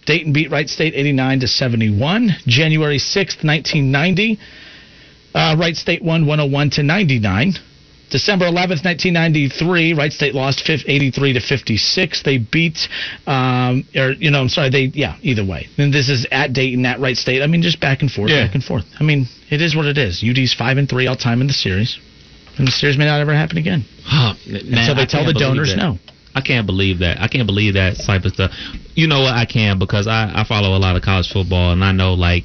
Dayton 0.06 0.31
beat 0.31 0.49
Wright 0.49 0.69
State 0.69 0.94
89 0.95 1.41
to 1.41 1.48
71. 1.49 2.30
January 2.48 2.99
6th, 2.99 3.44
1990. 3.44 4.39
Uh, 5.34 5.56
Wright 5.60 5.76
State 5.76 6.04
won 6.04 6.26
101 6.26 6.70
to 6.72 6.84
99. 6.84 7.54
December 8.10 8.45
11th, 8.45 8.86
1993, 8.86 9.94
Wright 9.94 10.14
State 10.14 10.34
lost 10.34 10.64
83 10.70 11.34
to 11.34 11.41
56. 11.41 12.24
They 12.24 12.38
beat, 12.38 12.88
um, 13.28 13.84
or 13.95 14.12
you 14.14 14.32
know, 14.32 14.40
I'm 14.40 14.48
sorry, 14.48 14.70
they 14.70 14.91
yeah, 14.94 15.18
either 15.22 15.45
way. 15.45 15.68
And 15.78 15.94
this 15.94 16.08
is 16.08 16.26
at 16.32 16.54
Dayton, 16.54 16.86
at 16.86 17.02
Wright 17.02 17.18
State. 17.18 17.41
I 17.44 17.48
mean, 17.48 17.62
just 17.62 17.82
back 17.82 18.02
and 18.02 18.10
forth, 18.10 18.32
Yeah. 18.32 18.45
back 18.45 18.56
and 18.56 18.64
forth. 18.64 18.86
I 18.98 19.04
mean, 19.04 19.28
it 19.49 19.62
is 19.62 19.76
what 19.76 19.86
it 19.86 19.98
is. 19.98 20.24
UD's 20.24 20.54
five 20.54 20.78
and 20.78 20.88
three 20.88 21.08
all 21.08 21.18
time 21.18 21.41
in 21.41 21.48
the 21.48 21.54
series, 21.54 21.99
and 22.58 22.66
the 22.66 22.72
series 22.72 22.98
may 22.98 23.06
not 23.06 23.20
ever 23.20 23.34
happen 23.34 23.58
again. 23.58 23.84
Man, 24.08 24.36
Until 24.48 24.95
they 24.95 25.02
I 25.02 25.06
tell 25.06 25.26
the 25.26 25.34
donors 25.34 25.76
no. 25.76 25.99
I 26.34 26.41
can't 26.41 26.68
believe 26.68 26.99
that. 26.99 27.20
I 27.20 27.28
can't 27.28 27.48
believe 27.48 27.74
that 27.74 27.98
type 28.06 28.24
of 28.24 28.32
stuff. 28.34 28.52
You 28.94 29.08
know 29.08 29.22
what? 29.22 29.34
I 29.34 29.45
can 29.45 29.80
because 29.80 30.08
I, 30.08 30.32
I 30.34 30.45
follow 30.48 30.78
a 30.78 30.80
lot 30.80 30.95
of 30.95 31.02
college 31.02 31.28
football 31.30 31.72
and 31.74 31.84
I 31.84 31.91
know 31.91 32.14
like, 32.14 32.44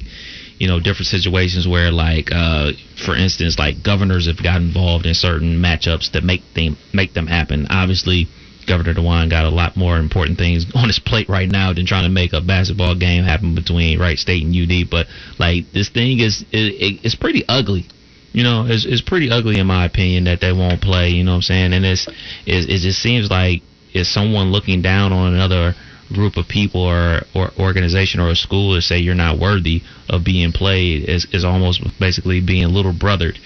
you 0.63 0.69
know, 0.69 0.79
different 0.79 1.07
situations 1.07 1.67
where 1.67 1.91
like, 1.91 2.31
uh, 2.31 2.71
for 3.05 3.17
instance, 3.17 3.59
like 3.59 3.83
governors 3.83 4.27
have 4.27 4.41
got 4.41 4.61
involved 4.61 5.05
in 5.05 5.13
certain 5.13 5.59
matchups 5.59 6.13
that 6.13 6.23
make 6.23 6.41
them 6.55 6.77
make 6.93 7.13
them 7.13 7.27
happen. 7.27 7.67
Obviously, 7.69 8.29
Governor 8.65 8.93
DeWine 8.93 9.29
got 9.29 9.43
a 9.43 9.49
lot 9.49 9.75
more 9.75 9.97
important 9.97 10.37
things 10.37 10.65
on 10.73 10.87
his 10.87 10.99
plate 10.99 11.27
right 11.27 11.49
now 11.49 11.73
than 11.73 11.85
trying 11.85 12.05
to 12.05 12.09
make 12.09 12.31
a 12.31 12.39
basketball 12.39 12.95
game 12.95 13.25
happen 13.25 13.55
between 13.55 13.99
Wright 13.99 14.17
State 14.17 14.45
and 14.45 14.55
UD. 14.55 14.89
But 14.89 15.07
like 15.37 15.65
this 15.73 15.89
thing 15.89 16.19
is 16.21 16.45
it, 16.53 16.79
it, 16.79 17.01
it's 17.03 17.15
pretty 17.15 17.43
ugly 17.49 17.85
you 18.31 18.41
know, 18.41 18.65
it's, 18.67 18.85
it's 18.87 19.01
pretty 19.01 19.29
ugly 19.29 19.59
in 19.59 19.67
my 19.67 19.85
opinion 19.85 20.23
that 20.23 20.39
they 20.39 20.53
won't 20.53 20.81
play. 20.81 21.09
You 21.09 21.25
know 21.25 21.33
what 21.33 21.43
I'm 21.45 21.53
saying? 21.53 21.73
And 21.73 21.85
it's 21.85 22.07
it, 22.47 22.71
it 22.71 22.79
just 22.79 23.03
seems 23.03 23.29
like 23.29 23.61
it's 23.93 24.09
someone 24.09 24.51
looking 24.51 24.81
down 24.81 25.11
on 25.11 25.33
another 25.33 25.75
group 26.13 26.37
of 26.37 26.47
people 26.47 26.81
or 26.81 27.21
or 27.35 27.51
organization 27.59 28.19
or 28.19 28.29
a 28.29 28.35
school 28.35 28.75
to 28.75 28.81
say 28.81 28.99
you're 28.99 29.15
not 29.15 29.39
worthy 29.39 29.81
of 30.09 30.23
being 30.23 30.51
played 30.51 31.09
is 31.09 31.25
is 31.33 31.43
almost 31.43 31.81
basically 31.99 32.39
being 32.39 32.67
little 32.69 32.93
brothered. 32.93 33.37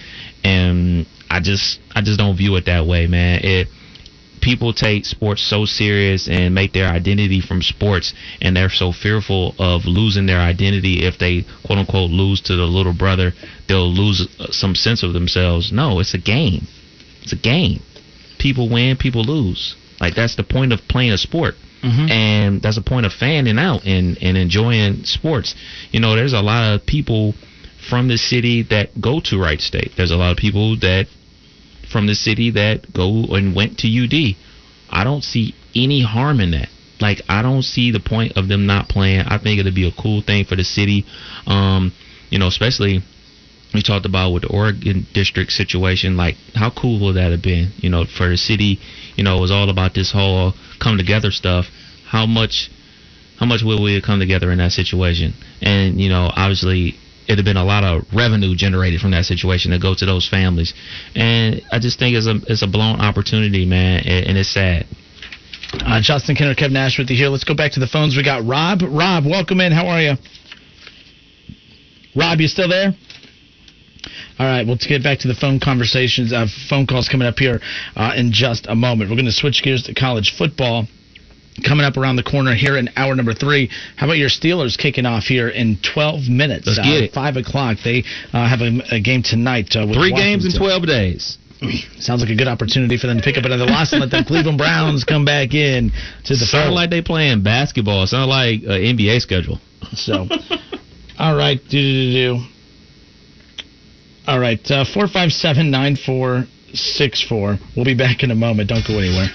And 0.43 1.07
I 1.29 1.39
just 1.39 1.79
I 1.95 2.01
just 2.01 2.19
don't 2.19 2.37
view 2.37 2.55
it 2.55 2.65
that 2.65 2.85
way, 2.85 3.07
man. 3.07 3.41
It 3.43 3.67
people 4.39 4.71
take 4.71 5.03
sports 5.03 5.41
so 5.41 5.65
serious 5.65 6.27
and 6.27 6.53
make 6.53 6.71
their 6.71 6.87
identity 6.87 7.41
from 7.41 7.61
sports 7.61 8.13
and 8.39 8.55
they're 8.55 8.69
so 8.69 8.91
fearful 8.91 9.55
of 9.57 9.85
losing 9.85 10.27
their 10.27 10.39
identity. 10.39 11.05
If 11.05 11.17
they 11.17 11.45
quote 11.65 11.79
unquote 11.79 12.11
lose 12.11 12.41
to 12.41 12.55
the 12.55 12.65
little 12.65 12.93
brother 12.93 13.33
they'll 13.67 13.91
lose 13.91 14.27
uh, 14.39 14.51
some 14.51 14.75
sense 14.75 15.03
of 15.03 15.13
themselves. 15.13 15.71
No 15.71 15.99
it's 15.99 16.13
a 16.13 16.19
game. 16.19 16.67
It's 17.23 17.33
a 17.33 17.37
game. 17.37 17.81
People 18.37 18.69
win 18.69 18.97
people 18.97 19.23
lose. 19.23 19.75
Like 19.99 20.15
that's 20.15 20.35
the 20.35 20.43
point 20.43 20.71
of 20.71 20.87
playing 20.87 21.11
a 21.11 21.17
sport 21.17 21.55
and 21.83 22.61
that's 22.61 22.77
a 22.77 22.81
point 22.81 23.05
of 23.05 23.13
fanning 23.13 23.59
out 23.59 23.85
and, 23.85 24.17
and 24.21 24.37
enjoying 24.37 25.03
sports 25.03 25.55
you 25.91 25.99
know 25.99 26.15
there's 26.15 26.33
a 26.33 26.41
lot 26.41 26.73
of 26.73 26.85
people 26.85 27.33
from 27.89 28.07
the 28.07 28.17
city 28.17 28.63
that 28.63 28.89
go 28.99 29.19
to 29.23 29.39
Wright 29.39 29.61
State 29.61 29.91
there's 29.95 30.11
a 30.11 30.15
lot 30.17 30.31
of 30.31 30.37
people 30.37 30.75
that 30.79 31.07
from 31.91 32.07
the 32.07 32.15
city 32.15 32.51
that 32.51 32.93
go 32.93 33.23
and 33.35 33.55
went 33.55 33.79
to 33.79 33.87
UD. 33.87 34.35
I 34.89 35.03
don't 35.03 35.23
see 35.23 35.55
any 35.75 36.03
harm 36.03 36.39
in 36.39 36.51
that. 36.51 36.69
Like 36.99 37.21
I 37.29 37.41
don't 37.41 37.63
see 37.63 37.91
the 37.91 37.99
point 37.99 38.33
of 38.37 38.47
them 38.47 38.65
not 38.65 38.89
playing. 38.89 39.21
I 39.21 39.37
think 39.37 39.59
it'd 39.59 39.75
be 39.75 39.87
a 39.87 40.01
cool 40.01 40.21
thing 40.21 40.45
for 40.45 40.55
the 40.55 40.63
city. 40.63 41.05
Um, 41.45 41.93
you 42.29 42.39
know, 42.39 42.47
especially 42.47 43.03
we 43.73 43.81
talked 43.81 44.05
about 44.05 44.31
with 44.31 44.43
the 44.43 44.49
Oregon 44.49 45.05
district 45.13 45.51
situation. 45.51 46.17
Like 46.17 46.35
how 46.55 46.69
cool 46.69 46.99
would 47.05 47.15
that 47.15 47.31
have 47.31 47.41
been? 47.41 47.71
You 47.77 47.89
know, 47.89 48.05
for 48.05 48.29
the 48.29 48.37
city. 48.37 48.79
You 49.15 49.23
know, 49.23 49.37
it 49.37 49.41
was 49.41 49.51
all 49.51 49.69
about 49.69 49.93
this 49.93 50.11
whole 50.11 50.53
come 50.81 50.97
together 50.97 51.31
stuff. 51.31 51.65
How 52.05 52.25
much 52.25 52.69
how 53.37 53.45
much 53.45 53.61
will 53.63 53.81
we 53.81 53.93
have 53.95 54.03
come 54.03 54.19
together 54.19 54.51
in 54.51 54.57
that 54.57 54.71
situation? 54.71 55.33
And 55.61 55.99
you 55.99 56.09
know, 56.09 56.31
obviously, 56.35 56.95
it'd 57.27 57.39
have 57.39 57.45
been 57.45 57.57
a 57.57 57.65
lot 57.65 57.83
of 57.83 58.03
revenue 58.13 58.55
generated 58.55 59.01
from 59.01 59.11
that 59.11 59.25
situation 59.25 59.71
to 59.71 59.79
go 59.79 59.93
to 59.93 60.05
those 60.05 60.27
families. 60.27 60.73
And 61.15 61.61
I 61.71 61.79
just 61.79 61.99
think 61.99 62.15
it's 62.15 62.27
a 62.27 62.39
it's 62.47 62.63
a 62.63 62.67
blown 62.67 62.99
opportunity, 62.99 63.65
man, 63.65 64.03
and, 64.05 64.37
it's 64.37 64.49
sad. 64.49 64.87
Uh, 65.73 65.99
Justin 66.01 66.35
Kinner, 66.35 66.55
Kev 66.55 66.71
Nash 66.71 66.97
with 66.97 67.09
you 67.09 67.17
here. 67.17 67.27
Let's 67.27 67.43
go 67.43 67.53
back 67.53 67.73
to 67.73 67.79
the 67.79 67.87
phones. 67.87 68.15
We 68.15 68.23
got 68.23 68.45
Rob. 68.45 68.81
Rob, 68.81 69.25
welcome 69.25 69.59
in. 69.59 69.73
How 69.73 69.87
are 69.87 70.01
you? 70.01 70.13
Rob, 72.15 72.39
you 72.39 72.47
still 72.47 72.69
there? 72.69 72.93
All 74.39 74.45
right, 74.45 74.65
we'll 74.65 74.77
get 74.77 75.01
back 75.01 75.19
to 75.19 75.27
the 75.27 75.33
phone 75.33 75.59
conversations, 75.59 76.31
uh, 76.31 76.45
phone 76.69 76.85
calls 76.85 77.09
coming 77.09 77.27
up 77.27 77.39
here 77.39 77.59
uh, 77.95 78.13
in 78.15 78.31
just 78.31 78.67
a 78.67 78.75
moment. 78.75 79.09
We're 79.09 79.15
going 79.15 79.25
to 79.25 79.31
switch 79.31 79.63
gears 79.63 79.83
to 79.83 79.93
college 79.93 80.35
football. 80.37 80.87
Coming 81.65 81.87
up 81.87 81.97
around 81.97 82.17
the 82.17 82.23
corner 82.23 82.53
here 82.53 82.77
in 82.77 82.87
hour 82.95 83.15
number 83.15 83.33
three. 83.33 83.71
How 83.95 84.05
about 84.05 84.19
your 84.19 84.29
Steelers 84.29 84.77
kicking 84.77 85.07
off 85.07 85.23
here 85.23 85.49
in 85.49 85.79
12 85.81 86.29
minutes? 86.29 86.67
Let's 86.67 86.77
uh, 86.77 86.83
it. 86.85 87.13
5 87.13 87.37
o'clock. 87.37 87.77
They 87.83 88.03
uh, 88.31 88.47
have 88.47 88.61
a, 88.61 88.79
a 88.91 88.99
game 88.99 89.23
tonight. 89.23 89.75
Uh, 89.75 89.87
with 89.87 89.97
Three 89.97 90.13
games 90.13 90.45
in 90.45 90.53
12 90.55 90.85
days. 90.85 91.39
Sounds 91.97 92.21
like 92.21 92.29
a 92.29 92.35
good 92.35 92.47
opportunity 92.47 92.97
for 92.97 93.07
them 93.07 93.17
to 93.17 93.23
pick 93.23 93.37
up 93.37 93.45
another 93.45 93.65
loss 93.65 93.91
and 93.91 94.01
let 94.01 94.11
the 94.11 94.23
Cleveland 94.23 94.59
Browns 94.59 95.03
come 95.03 95.25
back 95.25 95.55
in 95.55 95.91
to 96.25 96.35
the 96.35 96.45
Sound 96.45 96.75
like 96.75 96.91
they 96.91 97.01
playing 97.01 97.41
basketball. 97.41 98.05
Sound 98.05 98.29
like 98.29 98.61
uh, 98.63 98.77
NBA 98.77 99.19
schedule. 99.21 99.59
So, 99.93 100.27
all 101.17 101.35
right, 101.35 101.57
do 101.57 101.69
do 101.69 102.11
do 102.11 102.11
do. 102.11 102.56
All 104.27 104.39
right, 104.39 104.59
uh, 104.69 104.83
four 104.83 105.07
five 105.07 105.31
seven 105.31 105.71
nine 105.71 105.95
four 105.95 106.43
six 106.73 107.23
four. 107.23 107.55
We'll 107.77 107.85
be 107.85 107.95
back 107.95 108.23
in 108.23 108.31
a 108.31 108.35
moment. 108.35 108.67
Don't 108.67 108.85
go 108.85 108.99
anywhere. 108.99 109.31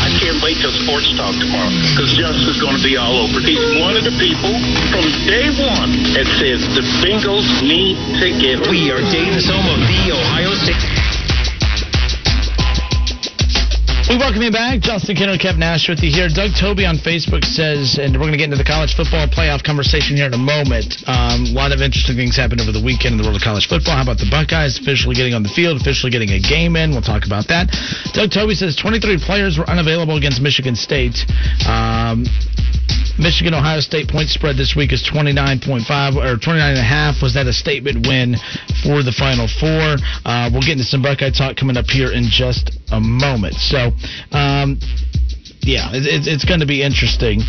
I 0.00 0.08
can't 0.24 0.40
wait 0.40 0.56
till 0.64 0.72
sports 0.80 1.12
talk 1.20 1.36
tomorrow 1.36 1.68
because 1.92 2.16
Justin's 2.16 2.56
going 2.56 2.80
to 2.80 2.82
be 2.82 2.96
all 2.96 3.28
over. 3.28 3.44
He's 3.44 3.60
one 3.84 3.92
of 3.92 4.08
the 4.08 4.16
people 4.16 4.56
from 4.88 5.04
day 5.28 5.52
one 5.52 5.92
that 6.16 6.24
says 6.40 6.64
the 6.72 6.84
Bengals 7.04 7.44
need 7.60 8.00
to 8.24 8.32
get. 8.40 8.56
We 8.72 8.88
are 8.88 9.04
Dayton's 9.12 9.52
home 9.52 9.68
of 9.68 9.84
the 9.84 10.16
Ohio 10.16 10.56
State. 10.64 10.95
We 14.06 14.14
welcome 14.22 14.38
you 14.38 14.54
back. 14.54 14.86
Justin 14.86 15.16
Kinner, 15.16 15.34
Kev 15.34 15.58
Nash 15.58 15.88
with 15.90 15.98
you 15.98 16.14
here. 16.14 16.30
Doug 16.30 16.54
Toby 16.54 16.86
on 16.86 16.94
Facebook 16.94 17.42
says, 17.42 17.98
and 17.98 18.14
we're 18.14 18.30
going 18.30 18.38
to 18.38 18.38
get 18.38 18.46
into 18.46 18.56
the 18.56 18.62
college 18.62 18.94
football 18.94 19.26
playoff 19.26 19.66
conversation 19.66 20.14
here 20.14 20.30
in 20.30 20.34
a 20.34 20.38
moment. 20.38 21.02
Um, 21.10 21.50
a 21.50 21.50
lot 21.50 21.74
of 21.74 21.82
interesting 21.82 22.14
things 22.14 22.38
happened 22.38 22.62
over 22.62 22.70
the 22.70 22.78
weekend 22.78 23.14
in 23.14 23.18
the 23.18 23.26
world 23.26 23.34
of 23.34 23.42
college 23.42 23.66
football. 23.66 23.98
How 23.98 24.06
about 24.06 24.22
the 24.22 24.30
Buckeyes 24.30 24.78
officially 24.78 25.18
getting 25.18 25.34
on 25.34 25.42
the 25.42 25.50
field, 25.50 25.82
officially 25.82 26.14
getting 26.14 26.30
a 26.30 26.38
game 26.38 26.78
in? 26.78 26.94
We'll 26.94 27.02
talk 27.02 27.26
about 27.26 27.50
that. 27.50 27.74
Doug 28.14 28.30
Toby 28.30 28.54
says 28.54 28.78
23 28.78 29.18
players 29.26 29.58
were 29.58 29.66
unavailable 29.66 30.14
against 30.14 30.38
Michigan 30.38 30.78
State. 30.78 31.26
Um, 31.66 32.30
Michigan 33.18 33.54
Ohio 33.54 33.80
State 33.80 34.08
point 34.08 34.28
spread 34.28 34.56
this 34.56 34.74
week 34.76 34.92
is 34.92 35.02
29.5 35.02 36.16
or 36.16 36.36
29 36.36 36.70
and 36.70 36.78
a 36.78 36.82
half. 36.82 37.22
Was 37.22 37.34
that 37.34 37.46
a 37.46 37.52
statement 37.52 38.06
win 38.06 38.36
for 38.82 39.02
the 39.02 39.12
Final 39.12 39.48
Four? 39.48 39.96
Uh, 40.24 40.50
we'll 40.52 40.60
get 40.62 40.72
into 40.72 40.84
some 40.84 41.02
Buckeye 41.02 41.30
talk 41.30 41.56
coming 41.56 41.76
up 41.76 41.86
here 41.86 42.12
in 42.12 42.24
just 42.28 42.76
a 42.92 43.00
moment. 43.00 43.54
So, 43.54 43.92
um, 44.32 44.78
yeah, 45.62 45.90
it, 45.96 46.04
it's 46.04 46.26
it's 46.28 46.44
going 46.44 46.60
to 46.60 46.66
be 46.66 46.82
interesting 46.82 47.40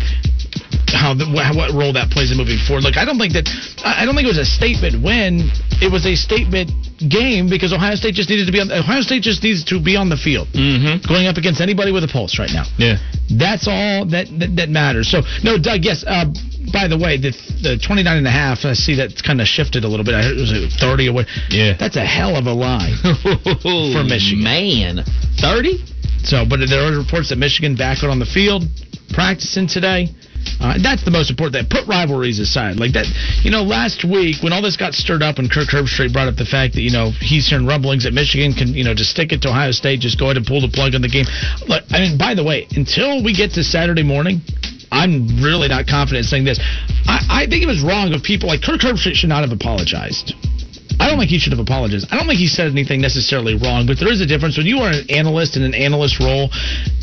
how 0.94 1.14
the, 1.14 1.26
what 1.28 1.72
role 1.74 1.92
that 1.92 2.10
plays 2.10 2.30
in 2.30 2.36
moving 2.38 2.58
forward. 2.66 2.84
Look, 2.84 2.96
I 2.96 3.04
don't 3.04 3.18
think 3.18 3.32
that 3.34 3.48
I 3.84 4.04
don't 4.04 4.14
think 4.14 4.24
it 4.26 4.32
was 4.34 4.38
a 4.38 4.46
statement 4.48 5.02
win. 5.02 5.50
It 5.80 5.90
was 5.92 6.06
a 6.06 6.14
statement 6.16 6.70
game 7.08 7.48
because 7.48 7.72
Ohio 7.72 7.94
State 7.94 8.14
just 8.14 8.28
needed 8.30 8.46
to 8.46 8.52
be 8.52 8.60
on. 8.60 8.70
Ohio 8.72 9.00
State 9.02 9.22
just 9.22 9.42
needs 9.42 9.64
to 9.70 9.80
be 9.82 9.96
on 9.96 10.08
the 10.08 10.16
field, 10.16 10.48
Mm-hmm. 10.54 11.06
going 11.06 11.26
up 11.26 11.36
against 11.36 11.60
anybody 11.60 11.92
with 11.92 12.04
a 12.04 12.08
pulse 12.08 12.38
right 12.38 12.50
now. 12.52 12.64
Yeah. 12.78 12.96
That's 13.30 13.68
all 13.68 14.06
that 14.10 14.26
that, 14.40 14.56
that 14.56 14.68
matters. 14.70 15.08
So 15.10 15.22
no, 15.44 15.58
Doug. 15.58 15.84
Yes. 15.84 16.04
Uh, 16.06 16.26
by 16.72 16.88
the 16.88 16.98
way, 16.98 17.16
the 17.16 17.30
the 17.62 17.78
29 17.80 18.04
and 18.16 18.26
a 18.26 18.30
half. 18.30 18.64
I 18.64 18.72
see 18.74 18.94
that's 18.96 19.22
kind 19.22 19.40
of 19.40 19.46
shifted 19.46 19.84
a 19.84 19.88
little 19.88 20.04
bit. 20.04 20.14
I 20.14 20.22
heard 20.22 20.36
it 20.36 20.40
was 20.40 20.52
30 20.76 21.08
or 21.08 21.12
what. 21.12 21.26
Yeah. 21.50 21.76
That's 21.78 21.96
a 21.96 22.04
hell 22.04 22.36
of 22.36 22.46
a 22.46 22.52
line. 22.52 22.96
For 23.62 24.04
Michigan. 24.04 24.44
Man. 24.44 25.04
30? 25.40 25.84
So, 26.24 26.44
but 26.48 26.60
there 26.68 26.82
are 26.82 26.96
reports 26.98 27.28
that 27.30 27.38
Michigan 27.38 27.76
back 27.76 28.02
out 28.02 28.10
on 28.10 28.18
the 28.18 28.26
field 28.26 28.64
practicing 29.14 29.66
today. 29.68 30.08
Uh, 30.60 30.74
that's 30.82 31.04
the 31.04 31.10
most 31.10 31.30
important. 31.30 31.54
That 31.54 31.70
put 31.70 31.86
rivalries 31.86 32.38
aside, 32.38 32.76
like 32.76 32.92
that. 32.94 33.06
You 33.42 33.50
know, 33.50 33.62
last 33.62 34.02
week 34.02 34.42
when 34.42 34.52
all 34.52 34.62
this 34.62 34.76
got 34.76 34.92
stirred 34.92 35.22
up, 35.22 35.38
and 35.38 35.50
Kirk 35.50 35.68
Herbstreit 35.70 36.12
brought 36.12 36.26
up 36.26 36.34
the 36.34 36.48
fact 36.48 36.74
that 36.74 36.82
you 36.82 36.90
know 36.90 37.10
he's 37.20 37.46
hearing 37.46 37.66
rumblings 37.66 38.04
that 38.04 38.12
Michigan 38.12 38.52
can 38.52 38.74
you 38.74 38.82
know 38.82 38.94
just 38.94 39.10
stick 39.10 39.30
it 39.30 39.42
to 39.42 39.48
Ohio 39.50 39.70
State, 39.70 40.00
just 40.00 40.18
go 40.18 40.26
ahead 40.26 40.36
and 40.36 40.46
pull 40.46 40.60
the 40.60 40.68
plug 40.68 40.94
on 40.94 41.02
the 41.02 41.08
game. 41.08 41.26
Look, 41.68 41.84
I 41.90 42.00
mean, 42.00 42.18
by 42.18 42.34
the 42.34 42.42
way, 42.42 42.66
until 42.74 43.22
we 43.22 43.34
get 43.34 43.52
to 43.54 43.62
Saturday 43.62 44.02
morning. 44.02 44.40
I'm 44.90 45.44
really 45.44 45.68
not 45.68 45.86
confident 45.86 46.24
in 46.24 46.28
saying 46.32 46.44
this. 46.44 46.58
I, 47.04 47.44
I 47.44 47.46
think 47.46 47.62
it 47.62 47.66
was 47.66 47.82
wrong 47.82 48.14
of 48.14 48.22
people 48.22 48.48
like 48.48 48.62
Kirk 48.62 48.80
Herbstreit 48.80 49.20
should 49.20 49.28
not 49.28 49.44
have 49.44 49.52
apologized. 49.52 50.32
I 51.00 51.08
don't 51.08 51.18
think 51.18 51.30
he 51.30 51.38
should 51.38 51.52
have 51.52 51.60
apologized. 51.62 52.08
I 52.10 52.16
don't 52.16 52.26
think 52.26 52.38
he 52.40 52.48
said 52.48 52.66
anything 52.66 53.00
necessarily 53.00 53.54
wrong, 53.54 53.86
but 53.86 53.98
there 53.98 54.10
is 54.10 54.20
a 54.20 54.26
difference 54.26 54.56
when 54.56 54.66
you 54.66 54.78
are 54.78 54.90
an 54.90 55.06
analyst 55.10 55.56
in 55.56 55.62
an 55.62 55.74
analyst 55.74 56.18
role. 56.18 56.50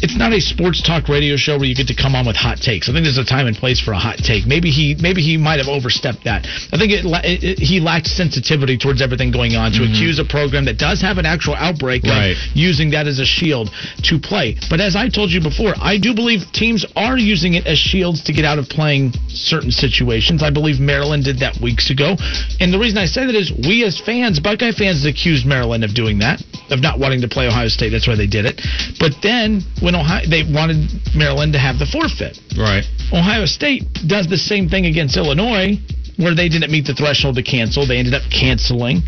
It's 0.04 0.18
not 0.18 0.34
a 0.34 0.42
sports 0.42 0.82
talk 0.82 1.08
radio 1.08 1.38
show 1.38 1.58
where 1.58 1.66
you 1.66 1.76
get 1.76 1.88
to 1.88 1.96
come 1.96 2.16
on 2.16 2.28
with 2.28 2.36
hot 2.36 2.58
takes. 2.60 2.90
I 2.90 2.94
think 2.94 3.06
there's 3.06 3.18
a 3.18 3.26
time 3.26 3.48
and 3.48 3.56
place 3.56 3.80
for 3.80 3.94
a 3.94 4.00
hot 4.00 4.18
take. 4.18 4.46
Maybe 4.46 4.70
he 4.70 4.96
maybe 5.00 5.22
he 5.22 5.38
might 5.38 5.60
have 5.60 5.68
overstepped 5.70 6.26
that. 6.26 6.46
I 6.74 6.78
think 6.78 6.92
it, 6.92 7.06
it, 7.06 7.44
it 7.44 7.60
he 7.60 7.80
lacked 7.80 8.08
sensitivity 8.08 8.78
towards 8.78 9.02
everything 9.02 9.32
going 9.32 9.56
on 9.56 9.72
to 9.74 9.80
mm-hmm. 9.80 9.94
accuse 9.94 10.20
a 10.20 10.26
program 10.26 10.66
that 10.66 10.78
does 10.78 11.02
have 11.02 11.18
an 11.18 11.26
actual 11.26 11.56
outbreak 11.56 12.04
of 12.04 12.16
Right. 12.16 12.38
using 12.54 12.92
that 12.92 13.08
as 13.08 13.20
a 13.20 13.26
shield 13.26 13.70
to 14.04 14.20
play. 14.20 14.56
But 14.70 14.80
as 14.80 14.96
I 14.96 15.10
told 15.10 15.32
you 15.32 15.42
before, 15.42 15.74
I 15.80 15.98
do 15.98 16.14
believe 16.14 16.52
teams 16.52 16.86
are 16.96 17.18
using 17.18 17.54
it 17.56 17.68
as 17.68 17.78
shields 17.78 18.24
to 18.24 18.34
get 18.34 18.46
out 18.46 18.60
of 18.60 18.68
playing 18.70 19.14
certain 19.28 19.72
situations. 19.72 20.42
I 20.42 20.50
believe 20.50 20.80
Maryland 20.80 21.24
did 21.24 21.40
that 21.40 21.60
weeks 21.62 21.90
ago. 21.90 22.16
And 22.60 22.74
the 22.74 22.80
reason 22.80 22.98
I 22.98 23.06
say 23.06 23.26
that 23.26 23.36
is 23.36 23.52
we 23.52 23.85
as 23.86 24.02
fans, 24.02 24.40
Buckeye 24.40 24.72
fans, 24.72 25.06
accused 25.06 25.46
Maryland 25.46 25.84
of 25.84 25.94
doing 25.94 26.20
that, 26.20 26.42
of 26.70 26.82
not 26.82 27.00
wanting 27.00 27.22
to 27.22 27.30
play 27.30 27.48
Ohio 27.48 27.70
State. 27.70 27.92
That's 27.92 28.08
why 28.08 28.16
they 28.16 28.28
did 28.28 28.46
it. 28.46 28.60
But 29.00 29.14
then 29.22 29.62
when 29.82 29.96
Ohio, 29.96 30.26
they 30.28 30.44
wanted 30.44 30.90
Maryland 31.16 31.54
to 31.54 31.60
have 31.60 31.78
the 31.78 31.86
forfeit. 31.86 32.38
Right. 32.58 32.84
Ohio 33.14 33.46
State 33.46 33.86
does 34.08 34.28
the 34.28 34.38
same 34.38 34.68
thing 34.68 34.86
against 34.86 35.16
Illinois, 35.16 35.78
where 36.18 36.36
they 36.36 36.50
didn't 36.50 36.72
meet 36.72 36.86
the 36.86 36.96
threshold 36.96 37.36
to 37.36 37.44
cancel. 37.44 37.86
They 37.86 37.98
ended 37.98 38.14
up 38.14 38.24
canceling. 38.32 39.04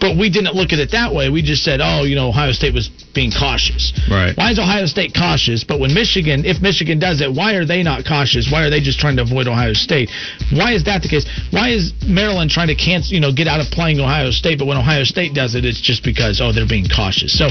But 0.00 0.16
we 0.18 0.30
didn't 0.30 0.54
look 0.54 0.72
at 0.72 0.78
it 0.78 0.90
that 0.92 1.14
way. 1.14 1.30
We 1.30 1.42
just 1.42 1.64
said, 1.64 1.80
oh, 1.82 2.04
you 2.04 2.14
know, 2.14 2.28
Ohio 2.28 2.52
State 2.52 2.74
was 2.74 2.90
being 3.18 3.34
cautious. 3.34 3.90
Right. 4.06 4.30
Why 4.38 4.54
is 4.54 4.62
Ohio 4.62 4.86
State 4.86 5.10
cautious? 5.10 5.64
But 5.66 5.80
when 5.82 5.92
Michigan, 5.92 6.46
if 6.46 6.62
Michigan 6.62 7.00
does 7.02 7.20
it, 7.20 7.34
why 7.34 7.58
are 7.58 7.66
they 7.66 7.82
not 7.82 8.06
cautious? 8.06 8.46
Why 8.46 8.62
are 8.62 8.70
they 8.70 8.78
just 8.78 9.00
trying 9.02 9.16
to 9.18 9.22
avoid 9.26 9.48
Ohio 9.50 9.74
State? 9.74 10.08
Why 10.54 10.78
is 10.78 10.84
that 10.84 11.02
the 11.02 11.08
case? 11.10 11.26
Why 11.50 11.74
is 11.74 11.90
Maryland 12.06 12.54
trying 12.54 12.68
to 12.70 12.78
cancel, 12.78 13.10
you 13.14 13.20
know, 13.20 13.32
get 13.34 13.48
out 13.50 13.58
of 13.58 13.66
playing 13.74 13.98
Ohio 13.98 14.30
State? 14.30 14.60
But 14.62 14.66
when 14.70 14.78
Ohio 14.78 15.02
State 15.02 15.34
does 15.34 15.56
it, 15.58 15.64
it's 15.64 15.80
just 15.82 16.04
because 16.04 16.40
oh 16.40 16.52
they're 16.52 16.70
being 16.70 16.86
cautious. 16.86 17.34
So 17.36 17.50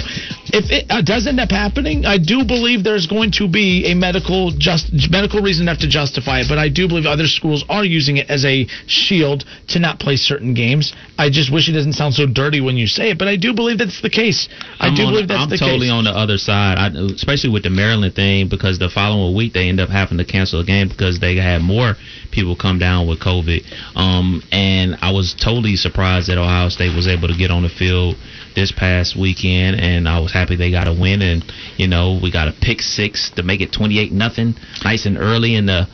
if 0.56 0.72
it 0.72 0.88
uh, 0.89 1.02
does 1.02 1.27
end 1.27 1.41
up 1.44 1.52
happening, 1.52 2.06
I 2.06 2.18
do 2.18 2.45
believe 2.48 2.85
there's 2.88 3.07
going 3.07 3.31
to 3.44 3.49
be 3.52 3.91
a 3.91 3.94
medical 3.94 4.56
just 4.56 4.88
medical 5.11 5.41
reason 5.41 5.68
enough 5.68 5.84
to 5.84 5.89
justify 5.89 6.39
it. 6.39 6.48
But 6.48 6.60
I 6.64 6.69
do 6.69 6.88
believe 6.88 7.06
other 7.06 7.27
schools 7.27 7.65
are 7.68 7.84
using 7.84 8.18
it 8.18 8.30
as 8.30 8.45
a 8.45 8.65
shield 8.88 9.44
to 9.76 9.80
not 9.80 9.99
play 9.99 10.15
certain 10.15 10.53
games. 10.53 10.94
I 11.19 11.30
just 11.30 11.52
wish 11.52 11.68
it 11.68 11.73
doesn't 11.73 11.94
sound 11.99 12.14
so 12.14 12.26
dirty 12.26 12.61
when 12.61 12.77
you 12.77 12.88
say 12.88 13.11
it, 13.11 13.18
but 13.19 13.27
I 13.27 13.35
do 13.35 13.53
believe 13.53 13.80
that's 13.80 13.99
the 14.02 14.10
case. 14.10 14.48
I 14.80 14.88
I'm 14.88 14.95
do 14.95 15.03
on- 15.03 15.11
believe 15.11 15.27
that's 15.27 15.44
I'm 15.44 15.49
the 15.49 15.56
totally 15.59 15.88
case. 15.88 15.91
on 15.91 16.03
the 16.03 16.11
other 16.11 16.38
side, 16.38 16.77
I, 16.77 16.88
especially 17.13 17.51
with 17.51 17.63
the 17.63 17.69
Maryland 17.69 18.15
thing, 18.15 18.49
because 18.49 18.79
the 18.79 18.89
following 18.89 19.35
week 19.35 19.53
they 19.53 19.69
end 19.69 19.79
up 19.79 19.89
having 19.89 20.17
to 20.17 20.25
cancel 20.25 20.59
a 20.59 20.65
game 20.65 20.88
because 20.89 21.19
they 21.19 21.35
had 21.35 21.61
more 21.61 21.95
people 22.31 22.55
come 22.55 22.79
down 22.79 23.07
with 23.07 23.19
COVID. 23.19 23.63
Um, 23.95 24.43
and 24.51 24.97
I 25.01 25.11
was 25.11 25.34
totally 25.34 25.75
surprised 25.75 26.27
that 26.29 26.38
Ohio 26.38 26.69
State 26.69 26.95
was 26.95 27.07
able 27.07 27.27
to 27.27 27.38
get 27.38 27.51
on 27.51 27.63
the 27.63 27.69
field 27.69 28.15
this 28.55 28.71
past 28.71 29.15
weekend, 29.15 29.79
and 29.79 30.07
I 30.07 30.19
was 30.19 30.31
happy 30.34 30.55
they 30.55 30.71
got 30.71 30.88
a 30.88 30.93
win. 30.93 31.21
And 31.21 31.43
you 31.77 31.88
know, 31.88 32.19
we 32.21 32.31
got 32.31 32.47
a 32.47 32.53
pick 32.53 32.81
six 32.81 33.29
to 33.35 33.43
make 33.43 33.61
it 33.61 33.71
28 33.71 34.11
nothing, 34.11 34.55
nice 34.84 35.05
and 35.05 35.17
early 35.17 35.55
in 35.55 35.65
the 35.65 35.88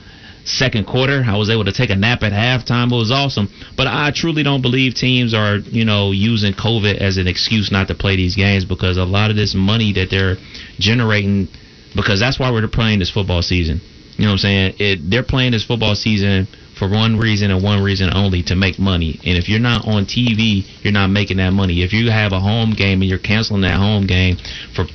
second 0.45 0.85
quarter. 0.85 1.23
I 1.25 1.37
was 1.37 1.49
able 1.49 1.65
to 1.65 1.71
take 1.71 1.89
a 1.89 1.95
nap 1.95 2.23
at 2.23 2.31
halftime. 2.31 2.91
It 2.91 2.95
was 2.95 3.11
awesome. 3.11 3.49
But 3.77 3.87
I 3.87 4.11
truly 4.13 4.43
don't 4.43 4.61
believe 4.61 4.93
teams 4.95 5.33
are, 5.33 5.57
you 5.57 5.85
know, 5.85 6.11
using 6.11 6.53
COVID 6.53 6.97
as 6.97 7.17
an 7.17 7.27
excuse 7.27 7.71
not 7.71 7.87
to 7.87 7.95
play 7.95 8.15
these 8.15 8.35
games 8.35 8.65
because 8.65 8.97
a 8.97 9.05
lot 9.05 9.29
of 9.29 9.35
this 9.35 9.55
money 9.55 9.93
that 9.93 10.09
they're 10.09 10.37
generating, 10.79 11.47
because 11.95 12.19
that's 12.19 12.39
why 12.39 12.51
we're 12.51 12.67
playing 12.67 12.99
this 12.99 13.09
football 13.11 13.41
season. 13.41 13.81
You 14.17 14.25
know 14.25 14.31
what 14.31 14.33
I'm 14.33 14.37
saying? 14.37 14.75
It, 14.79 15.09
they're 15.09 15.23
playing 15.23 15.51
this 15.51 15.65
football 15.65 15.95
season 15.95 16.47
for 16.77 16.89
one 16.89 17.17
reason 17.17 17.51
and 17.51 17.63
one 17.63 17.81
reason 17.81 18.09
only 18.13 18.43
to 18.43 18.55
make 18.55 18.77
money. 18.77 19.19
And 19.25 19.37
if 19.37 19.49
you're 19.49 19.59
not 19.59 19.87
on 19.87 20.05
TV, 20.05 20.65
you're 20.83 20.93
not 20.93 21.07
making 21.07 21.37
that 21.37 21.51
money. 21.51 21.83
If 21.83 21.93
you 21.93 22.11
have 22.11 22.31
a 22.31 22.39
home 22.39 22.71
game 22.71 23.01
and 23.01 23.09
you're 23.09 23.19
canceling 23.19 23.61
that 23.61 23.77
home 23.77 24.05
game 24.05 24.37
for 24.75 24.85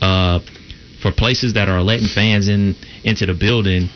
uh, 0.00 0.40
for 1.02 1.12
places 1.12 1.54
that 1.54 1.68
are 1.68 1.82
letting 1.82 2.08
fans 2.08 2.48
in 2.48 2.76
into 3.04 3.26
the 3.26 3.34
building, 3.34 3.88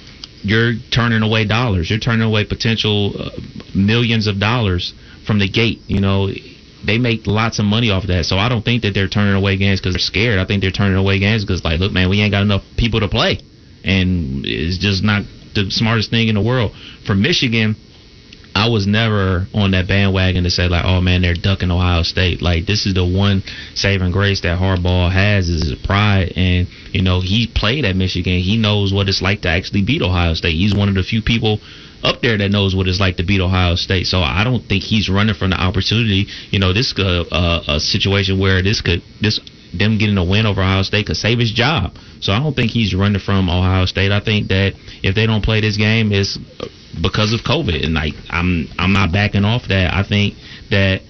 you're 0.43 0.75
turning 0.91 1.23
away 1.23 1.45
dollars. 1.45 1.91
You're 1.91 1.99
turning 1.99 2.27
away 2.27 2.45
potential 2.45 3.13
uh, 3.19 3.31
millions 3.75 4.27
of 4.27 4.39
dollars 4.39 4.95
from 5.27 5.39
the 5.39 5.49
gate. 5.49 5.81
You 5.87 6.01
know, 6.01 6.29
they 6.85 6.99
make 6.99 7.27
lots 7.27 7.59
of 7.59 7.65
money 7.65 7.91
off 7.91 8.05
of 8.05 8.09
that. 8.09 8.25
So 8.25 8.37
I 8.37 8.49
don't 8.49 8.65
think 8.65 8.83
that 8.83 8.93
they're 8.95 9.09
turning 9.09 9.35
away 9.35 9.57
games 9.57 9.81
because 9.81 9.95
they're 9.95 10.01
scared. 10.01 10.39
I 10.39 10.47
think 10.47 10.63
they're 10.63 10.71
turning 10.71 10.97
away 10.97 11.19
games 11.19 11.45
because, 11.45 11.65
like, 11.65 11.81
look, 11.81 11.93
man, 11.93 12.09
we 12.09 12.21
ain't 12.21 12.33
got 12.33 12.43
enough 12.43 12.63
people 12.77 13.01
to 13.01 13.09
play, 13.09 13.41
and 13.85 14.45
it's 14.45 14.79
just 14.79 15.03
not 15.03 15.23
the 15.55 15.71
smartest 15.71 16.11
thing 16.11 16.29
in 16.29 16.35
the 16.35 16.43
world. 16.43 16.73
For 17.07 17.15
Michigan, 17.15 17.77
I 18.55 18.69
was 18.69 18.87
never 18.87 19.47
on 19.55 19.71
that 19.73 19.87
bandwagon 19.87 20.45
to 20.45 20.51
say 20.51 20.69
like, 20.69 20.85
oh 20.85 21.01
man, 21.01 21.23
they're 21.23 21.35
ducking 21.35 21.71
Ohio 21.71 22.03
State. 22.03 22.43
Like 22.43 22.67
this 22.67 22.87
is 22.87 22.95
the 22.95 23.05
one 23.05 23.43
saving 23.75 24.13
grace 24.13 24.41
that 24.43 24.59
Harbaugh 24.59 25.11
has 25.11 25.49
is 25.49 25.71
his 25.71 25.79
pride, 25.85 26.33
and 26.37 26.69
you 26.93 27.03
know 27.03 27.21
he 27.21 27.47
played 27.47 27.85
at 27.85 27.97
Michigan. 27.97 28.39
He 28.41 28.57
knows 28.57 28.93
what 28.93 29.09
it's 29.09 29.23
like 29.23 29.43
to 29.43 29.49
actually 29.49 29.83
beat 29.83 30.03
Ohio 30.03 30.35
State. 30.35 30.55
He's 30.55 30.75
one 30.75 30.89
of 30.89 30.95
the 30.95 31.03
few 31.03 31.23
people 31.23 31.61
up 32.03 32.23
there 32.23 32.37
that 32.39 32.51
knows 32.51 32.75
what 32.75 32.89
it's 32.89 33.01
like 33.01 33.17
to 33.19 33.25
beat 33.25 33.41
Ohio 33.41 33.75
State. 33.77 34.07
So 34.07 34.21
I 34.21 34.43
don't 34.45 34.65
think 34.67 34.83
he's 34.83 35.09
running 35.09 35.35
from 35.35 35.51
the 35.51 35.61
opportunity. 35.61 36.27
You 36.51 36.59
know, 36.59 36.73
this 36.73 36.93
could 36.93 37.27
uh, 37.31 37.63
a 37.69 37.81
situation 37.81 38.39
where 38.39 38.63
this 38.63 38.81
could 38.81 39.03
this 39.21 39.41
them 39.73 39.99
getting 39.99 40.19
a 40.19 40.25
win 40.25 40.47
over 40.47 40.61
Ohio 40.61 40.83
State 40.83 41.07
could 41.07 41.17
save 41.17 41.39
his 41.39 41.53
job. 41.53 41.95
So 42.21 42.33
I 42.33 42.41
don't 42.41 42.55
think 42.55 42.71
he's 42.71 42.95
running 42.95 43.21
from 43.21 43.49
Ohio 43.49 43.87
State. 43.87 44.11
I 44.11 44.21
think 44.21 44.49
that 44.49 44.75
if 45.03 45.15
they 45.15 45.27
don't 45.27 45.45
play 45.45 45.61
this 45.61 45.77
game, 45.77 46.13
it's 46.13 46.39
because 47.01 47.33
of 47.33 47.41
COVID. 47.41 47.85
And 47.85 47.95
like 47.95 48.15
I'm 48.31 48.69
I'm 48.79 48.93
not 48.93 49.13
backing 49.13 49.45
off 49.45 49.69
that. 49.69 49.93
I 49.95 50.03
think 50.03 50.35
that 50.71 51.03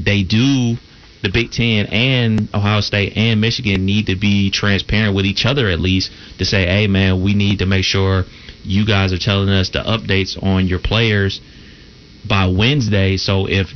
they 0.00 0.22
do 0.22 0.76
the 1.22 1.30
Big 1.32 1.50
Ten 1.52 1.86
and 1.86 2.48
Ohio 2.52 2.80
State 2.80 3.16
and 3.16 3.40
Michigan 3.40 3.86
need 3.86 4.06
to 4.06 4.16
be 4.16 4.50
transparent 4.50 5.14
with 5.14 5.24
each 5.24 5.46
other 5.46 5.68
at 5.70 5.80
least 5.80 6.10
to 6.38 6.44
say, 6.44 6.66
hey 6.66 6.86
man, 6.86 7.22
we 7.22 7.32
need 7.34 7.60
to 7.60 7.66
make 7.66 7.84
sure 7.84 8.24
you 8.62 8.86
guys 8.86 9.12
are 9.12 9.18
telling 9.18 9.48
us 9.48 9.70
the 9.70 9.78
updates 9.80 10.40
on 10.42 10.66
your 10.66 10.78
players 10.78 11.40
by 12.28 12.46
Wednesday. 12.46 13.16
So 13.16 13.46
if 13.46 13.68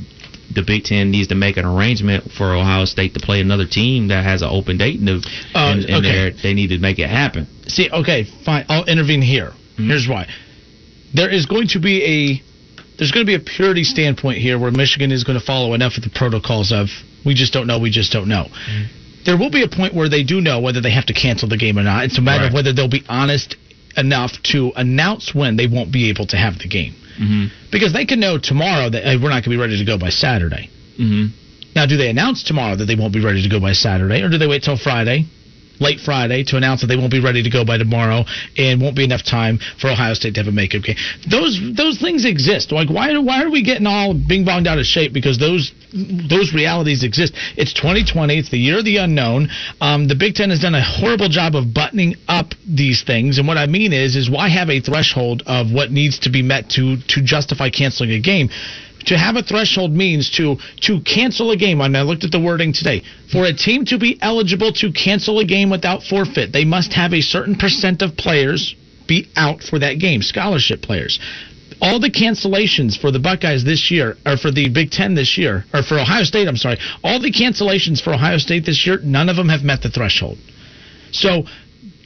the 0.53 0.63
Big 0.63 0.83
Ten 0.83 1.11
needs 1.11 1.27
to 1.27 1.35
make 1.35 1.57
an 1.57 1.65
arrangement 1.65 2.31
for 2.31 2.53
Ohio 2.55 2.85
State 2.85 3.13
to 3.13 3.19
play 3.19 3.39
another 3.39 3.65
team 3.67 4.07
that 4.07 4.23
has 4.23 4.41
an 4.41 4.49
open 4.51 4.77
date, 4.77 4.99
and, 4.99 5.09
Uh, 5.55 5.75
okay. 5.77 6.01
they're- 6.01 6.31
they 6.41 6.53
need 6.55 6.69
to 6.69 6.79
make 6.79 6.97
it 6.99 7.07
happen. 7.09 7.45
See, 7.67 7.87
okay, 7.89 8.23
fine. 8.43 8.65
I'll 8.67 8.85
intervene 8.85 9.21
here. 9.21 9.53
Here's 9.77 10.07
why. 10.07 10.25
There 11.13 11.29
is 11.29 11.45
going 11.45 11.67
to 11.69 11.79
be 11.79 12.03
a 12.03 12.43
there's 12.97 13.11
going 13.11 13.25
to 13.25 13.29
be 13.29 13.35
a 13.35 13.39
purity 13.39 13.83
standpoint 13.83 14.39
here 14.39 14.59
where 14.59 14.71
Michigan 14.71 15.11
is 15.11 15.23
going 15.23 15.39
to 15.39 15.45
follow 15.45 15.73
enough 15.73 15.97
of 15.97 16.03
the 16.03 16.09
protocols 16.09 16.71
of 16.71 16.89
we 17.25 17.33
just 17.33 17.53
don't 17.53 17.65
know, 17.65 17.79
we 17.79 17.89
just 17.89 18.11
don't 18.11 18.27
know. 18.27 18.47
There 19.25 19.37
will 19.37 19.51
be 19.51 19.63
a 19.63 19.67
point 19.67 19.93
where 19.93 20.09
they 20.09 20.23
do 20.23 20.41
know 20.41 20.59
whether 20.59 20.81
they 20.81 20.91
have 20.91 21.05
to 21.07 21.13
cancel 21.13 21.47
the 21.47 21.57
game 21.57 21.77
or 21.77 21.83
not. 21.83 22.05
It's 22.05 22.17
a 22.17 22.21
matter 22.21 22.47
of 22.47 22.53
whether 22.53 22.73
they'll 22.73 22.89
be 22.89 23.03
honest 23.07 23.55
enough 23.95 24.31
to 24.51 24.71
announce 24.75 25.33
when 25.33 25.55
they 25.57 25.67
won't 25.67 25.91
be 25.91 26.09
able 26.09 26.27
to 26.27 26.37
have 26.37 26.59
the 26.59 26.67
game. 26.67 26.93
Mm-hmm. 27.19 27.71
Because 27.71 27.93
they 27.93 28.05
can 28.05 28.19
know 28.19 28.37
tomorrow 28.37 28.89
that 28.89 29.03
hey, 29.03 29.15
we're 29.15 29.29
not 29.29 29.43
going 29.43 29.43
to 29.43 29.49
be 29.49 29.57
ready 29.57 29.77
to 29.77 29.85
go 29.85 29.97
by 29.97 30.09
Saturday. 30.09 30.69
Mm-hmm. 30.99 31.75
Now, 31.75 31.85
do 31.85 31.97
they 31.97 32.09
announce 32.09 32.43
tomorrow 32.43 32.75
that 32.75 32.85
they 32.85 32.95
won't 32.95 33.13
be 33.13 33.23
ready 33.23 33.43
to 33.43 33.49
go 33.49 33.59
by 33.59 33.73
Saturday, 33.73 34.23
or 34.23 34.29
do 34.29 34.37
they 34.37 34.47
wait 34.47 34.63
till 34.63 34.77
Friday, 34.77 35.25
late 35.79 35.99
Friday, 35.99 36.43
to 36.45 36.57
announce 36.57 36.81
that 36.81 36.87
they 36.87 36.97
won't 36.97 37.11
be 37.11 37.21
ready 37.21 37.43
to 37.43 37.49
go 37.49 37.65
by 37.65 37.77
tomorrow 37.77 38.25
and 38.57 38.81
won't 38.81 38.95
be 38.95 39.03
enough 39.03 39.23
time 39.23 39.59
for 39.79 39.89
Ohio 39.89 40.13
State 40.13 40.35
to 40.35 40.41
have 40.41 40.47
a 40.47 40.55
makeup 40.55 40.83
game? 40.83 40.95
Those 41.29 41.59
those 41.75 41.99
things 41.99 42.25
exist. 42.25 42.71
Like 42.71 42.89
why 42.89 43.17
why 43.17 43.43
are 43.43 43.49
we 43.49 43.63
getting 43.63 43.87
all 43.87 44.13
bing 44.13 44.45
bonged 44.45 44.67
out 44.67 44.79
of 44.79 44.85
shape? 44.85 45.13
Because 45.13 45.37
those 45.37 45.71
those 45.91 46.53
realities 46.53 47.03
exist. 47.03 47.33
It's 47.57 47.73
2020. 47.73 48.37
It's 48.37 48.49
the 48.49 48.57
year 48.57 48.79
of 48.79 48.85
the 48.85 48.97
unknown. 48.97 49.49
Um, 49.81 50.07
the 50.07 50.15
Big 50.15 50.35
Ten 50.35 50.49
has 50.51 50.59
done 50.59 50.75
a 50.75 50.83
horrible 50.83 51.29
job 51.29 51.55
of 51.55 51.73
buttoning 51.73 52.15
up 52.27 52.53
these 52.67 53.03
things, 53.03 53.39
and 53.39 53.47
what 53.47 53.57
I 53.57 53.65
mean 53.65 53.93
is, 53.93 54.15
is 54.15 54.29
why 54.29 54.49
have 54.49 54.69
a 54.69 54.79
threshold 54.79 55.43
of 55.45 55.71
what 55.71 55.91
needs 55.91 56.19
to 56.19 56.29
be 56.29 56.41
met 56.41 56.69
to 56.71 56.97
to 56.97 57.21
justify 57.21 57.69
canceling 57.69 58.11
a 58.11 58.19
game? 58.19 58.49
To 59.05 59.17
have 59.17 59.35
a 59.37 59.43
threshold 59.43 59.91
means 59.91 60.29
to 60.31 60.57
to 60.81 61.01
cancel 61.01 61.51
a 61.51 61.57
game. 61.57 61.81
And 61.81 61.95
I 61.95 62.01
looked 62.01 62.23
at 62.23 62.31
the 62.31 62.39
wording 62.39 62.73
today. 62.73 63.03
For 63.31 63.45
a 63.45 63.53
team 63.53 63.85
to 63.85 63.97
be 63.97 64.19
eligible 64.21 64.71
to 64.73 64.91
cancel 64.91 65.39
a 65.39 65.45
game 65.45 65.69
without 65.69 66.03
forfeit, 66.03 66.51
they 66.51 66.65
must 66.65 66.93
have 66.93 67.13
a 67.13 67.21
certain 67.21 67.55
percent 67.55 68.01
of 68.01 68.17
players 68.17 68.75
be 69.07 69.27
out 69.35 69.63
for 69.63 69.79
that 69.79 69.99
game, 69.99 70.21
scholarship 70.21 70.81
players. 70.81 71.19
All 71.81 71.99
the 71.99 72.11
cancellations 72.11 72.99
for 72.99 73.09
the 73.09 73.19
Buckeyes 73.19 73.63
this 73.63 73.89
year, 73.89 74.17
or 74.25 74.37
for 74.37 74.51
the 74.51 74.69
Big 74.69 74.91
Ten 74.91 75.15
this 75.15 75.37
year, 75.37 75.63
or 75.73 75.81
for 75.81 75.97
Ohio 75.97 76.23
State, 76.23 76.47
I'm 76.47 76.57
sorry, 76.57 76.77
all 77.03 77.19
the 77.19 77.31
cancellations 77.31 78.01
for 78.01 78.13
Ohio 78.13 78.37
State 78.37 78.65
this 78.65 78.85
year, 78.85 78.99
none 79.01 79.29
of 79.29 79.37
them 79.37 79.49
have 79.49 79.63
met 79.63 79.81
the 79.81 79.89
threshold. 79.89 80.37
So 81.11 81.43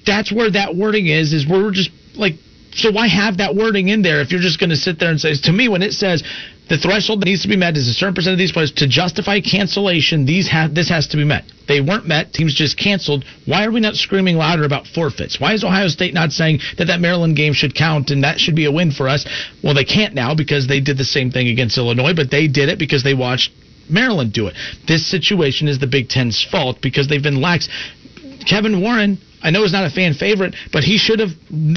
that's 0.06 0.32
where 0.32 0.52
that 0.52 0.76
wording 0.76 1.08
is, 1.08 1.34
is 1.34 1.48
where 1.48 1.60
we're 1.60 1.72
just 1.72 1.90
like, 2.16 2.36
so 2.74 2.92
why 2.92 3.08
have 3.08 3.38
that 3.38 3.56
wording 3.56 3.90
in 3.90 4.02
there 4.02 4.22
if 4.22 4.32
you're 4.32 4.42
just 4.42 4.60
going 4.60 4.70
to 4.70 4.76
sit 4.76 5.00
there 5.00 5.10
and 5.10 5.20
say, 5.20 5.34
to 5.36 5.52
me, 5.52 5.68
when 5.70 5.82
it 5.82 5.94
says 5.94 6.24
the 6.70 6.78
threshold 6.78 7.22
that 7.22 7.26
needs 7.26 7.42
to 7.42 7.50
be 7.50 7.58
met 7.58 7.76
is 7.76 7.90
a 7.90 7.94
certain 7.94 8.16
percent 8.16 8.34
of 8.34 8.40
these 8.40 8.52
players 8.52 8.72
to 8.74 8.88
justify 8.88 9.42
cancellation, 9.42 10.26
these 10.26 10.48
ha- 10.48 10.70
this 10.72 10.90
has 10.90 11.08
to 11.08 11.18
be 11.18 11.26
met. 11.26 11.44
They 11.68 11.82
weren't 11.82 12.08
met. 12.08 12.34
Teams 12.34 12.54
just 12.54 12.78
canceled. 12.78 13.26
Why 13.46 13.66
are 13.66 13.72
we 13.72 13.80
not 13.80 13.96
screaming 13.96 14.38
louder 14.38 14.64
about 14.64 14.88
forfeits? 14.88 15.40
Why 15.40 15.54
is 15.54 15.64
Ohio 15.64 15.88
State 15.88 16.14
not 16.14 16.32
saying 16.32 16.60
that 16.78 16.86
that 16.86 17.02
Maryland 17.02 17.36
game 17.36 17.54
should 17.54 17.76
count 17.76 18.12
and 18.12 18.24
that 18.24 18.40
should 18.40 18.56
be 18.56 18.66
a 18.66 18.72
win 18.72 18.92
for 18.92 19.10
us? 19.10 19.26
Well, 19.62 19.74
they 19.74 19.84
can't 19.84 20.14
now 20.14 20.36
because 20.36 20.68
they 20.68 20.80
did 20.80 20.98
the 20.98 21.06
same 21.06 21.32
thing 21.32 21.48
against 21.48 21.78
Illinois, 21.78 22.14
but 22.16 22.32
they 22.32 22.48
did 22.48 22.70
it 22.70 22.80
because 22.80 23.04
they 23.04 23.14
watched 23.14 23.52
Maryland 23.90 24.34
do 24.34 24.48
it. 24.48 24.56
This 24.88 25.06
situation 25.06 25.68
is 25.68 25.80
the 25.80 25.88
Big 25.88 26.10
Ten's 26.10 26.44
fault 26.50 26.82
because 26.82 27.08
they've 27.08 27.24
been 27.24 27.42
lax. 27.42 27.68
Kevin 28.48 28.82
Warren, 28.82 29.20
I 29.42 29.52
know 29.52 29.64
is 29.64 29.74
not 29.74 29.86
a 29.86 29.90
fan 29.90 30.14
favorite, 30.14 30.56
but 30.72 30.84
he 30.84 30.98
should 30.98 31.20
have 31.20 31.32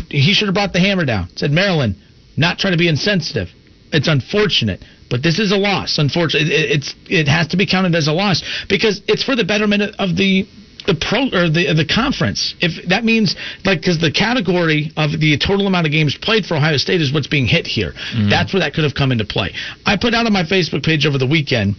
he 0.09 0.33
should 0.33 0.47
have 0.47 0.55
brought 0.55 0.73
the 0.73 0.81
hammer 0.81 1.05
down. 1.05 1.29
Said 1.37 1.51
Maryland, 1.51 1.97
not 2.37 2.59
trying 2.59 2.73
to 2.73 2.79
be 2.79 2.89
insensitive. 2.89 3.49
It's 3.93 4.09
unfortunate, 4.09 4.85
but 5.11 5.23
this 5.23 5.39
is 5.39 5.53
a 5.53 5.57
loss. 5.57 5.99
Unfortunately, 5.99 6.53
it, 6.53 6.71
it's 6.71 6.95
it 7.09 7.29
has 7.29 7.49
to 7.49 7.57
be 7.57 7.67
counted 7.67 7.95
as 7.95 8.09
a 8.09 8.13
loss 8.13 8.43
because 8.69 9.01
it's 9.07 9.23
for 9.23 9.37
the 9.37 9.45
betterment 9.45 9.95
of 9.99 10.17
the 10.17 10.47
the 10.87 10.95
pro 10.95 11.27
or 11.27 11.51
the 11.51 11.73
the 11.75 11.87
conference. 11.87 12.55
If 12.61 12.89
that 12.89 13.05
means 13.05 13.37
like 13.65 13.81
because 13.81 13.99
the 13.99 14.13
category 14.13 14.93
of 14.97 15.13
the 15.13 15.39
total 15.39 15.67
amount 15.67 15.87
of 15.87 15.93
games 15.93 16.17
played 16.17 16.47
for 16.47 16.57
Ohio 16.57 16.77
State 16.77 17.01
is 17.01 17.13
what's 17.13 17.27
being 17.27 17.47
hit 17.47 17.67
here. 17.67 17.93
Mm-hmm. 17.93 18.31
That's 18.31 18.53
where 18.53 18.61
that 18.61 18.75
could 18.75 18.85
have 18.85 18.95
come 18.95 19.13
into 19.13 19.25
play. 19.25 19.55
I 19.85 19.97
put 19.97 20.15
out 20.15 20.27
on 20.27 20.33
my 20.33 20.45
Facebook 20.45 20.85
page 20.85 21.07
over 21.07 21.19
the 21.19 21.27
weekend 21.27 21.77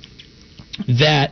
that 0.99 1.31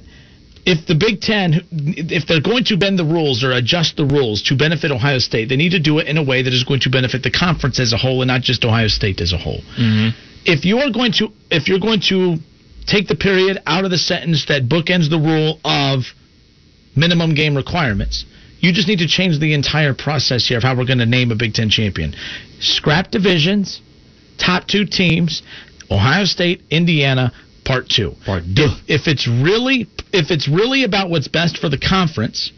if 0.66 0.88
the 0.88 0.96
Big 0.96 1.22
Ten, 1.22 1.62
if 1.72 2.26
they're 2.26 2.42
going 2.42 2.64
to 2.66 2.78
bend 2.78 2.98
the 2.98 3.06
rules 3.06 3.44
or 3.44 3.52
adjust 3.52 3.98
the 3.98 4.06
rules 4.06 4.42
to 4.44 4.58
benefit 4.58 4.92
Ohio 4.92 5.20
State, 5.20 5.48
they 5.48 5.56
need 5.56 5.72
to 5.72 5.80
do 5.80 6.00
it 6.00 6.08
in 6.08 6.18
a 6.18 6.24
way 6.24 6.42
that 6.42 6.54
is 6.54 6.64
going 6.64 6.80
to 6.82 6.90
benefit 6.90 7.22
the 7.22 7.30
conference 7.30 7.80
as 7.80 7.94
a 7.94 7.98
whole 7.98 8.22
and 8.22 8.28
not 8.28 8.42
just 8.42 8.66
Ohio 8.66 8.88
State 8.88 9.22
as 9.22 9.32
a 9.32 9.38
whole. 9.38 9.62
Mm-hmm. 9.78 10.18
If 10.46 10.66
you 10.66 10.80
are 10.80 10.92
going 10.92 11.12
to, 11.14 11.30
if 11.50 11.68
you're 11.68 11.80
going 11.80 12.02
to 12.10 12.38
take 12.86 13.08
the 13.08 13.16
period 13.16 13.62
out 13.66 13.84
of 13.84 13.92
the 13.92 13.98
sentence 13.98 14.46
that 14.46 14.70
bookends 14.70 15.10
the 15.10 15.18
rule 15.18 15.60
of 15.66 16.04
minimum 16.96 17.34
game 17.34 17.56
requirements, 17.56 18.26
you 18.60 18.72
just 18.72 18.88
need 18.88 19.00
to 19.00 19.08
change 19.08 19.40
the 19.40 19.54
entire 19.54 19.94
process 19.94 20.48
here 20.48 20.58
of 20.58 20.64
how 20.64 20.76
we're 20.78 20.86
going 20.86 21.00
to 21.00 21.06
name 21.06 21.32
a 21.32 21.36
Big 21.36 21.54
Ten 21.54 21.70
champion. 21.70 22.16
Scrap 22.60 23.12
divisions, 23.12 23.82
top 24.38 24.68
two 24.68 24.86
teams, 24.86 25.44
Ohio 25.92 26.26
State, 26.26 26.64
Indiana, 26.70 27.32
part 27.64 27.90
two. 27.90 28.14
Part 28.26 28.44
two. 28.44 28.70
If, 28.88 29.02
if 29.02 29.08
it's 29.08 29.28
really 29.28 29.88
if 30.14 30.32
it's 30.32 30.48
really 30.48 30.84
about 30.84 31.10
what's 31.10 31.28
best 31.28 31.58
for 31.58 31.70
the 31.70 31.78
conference, 31.78 32.52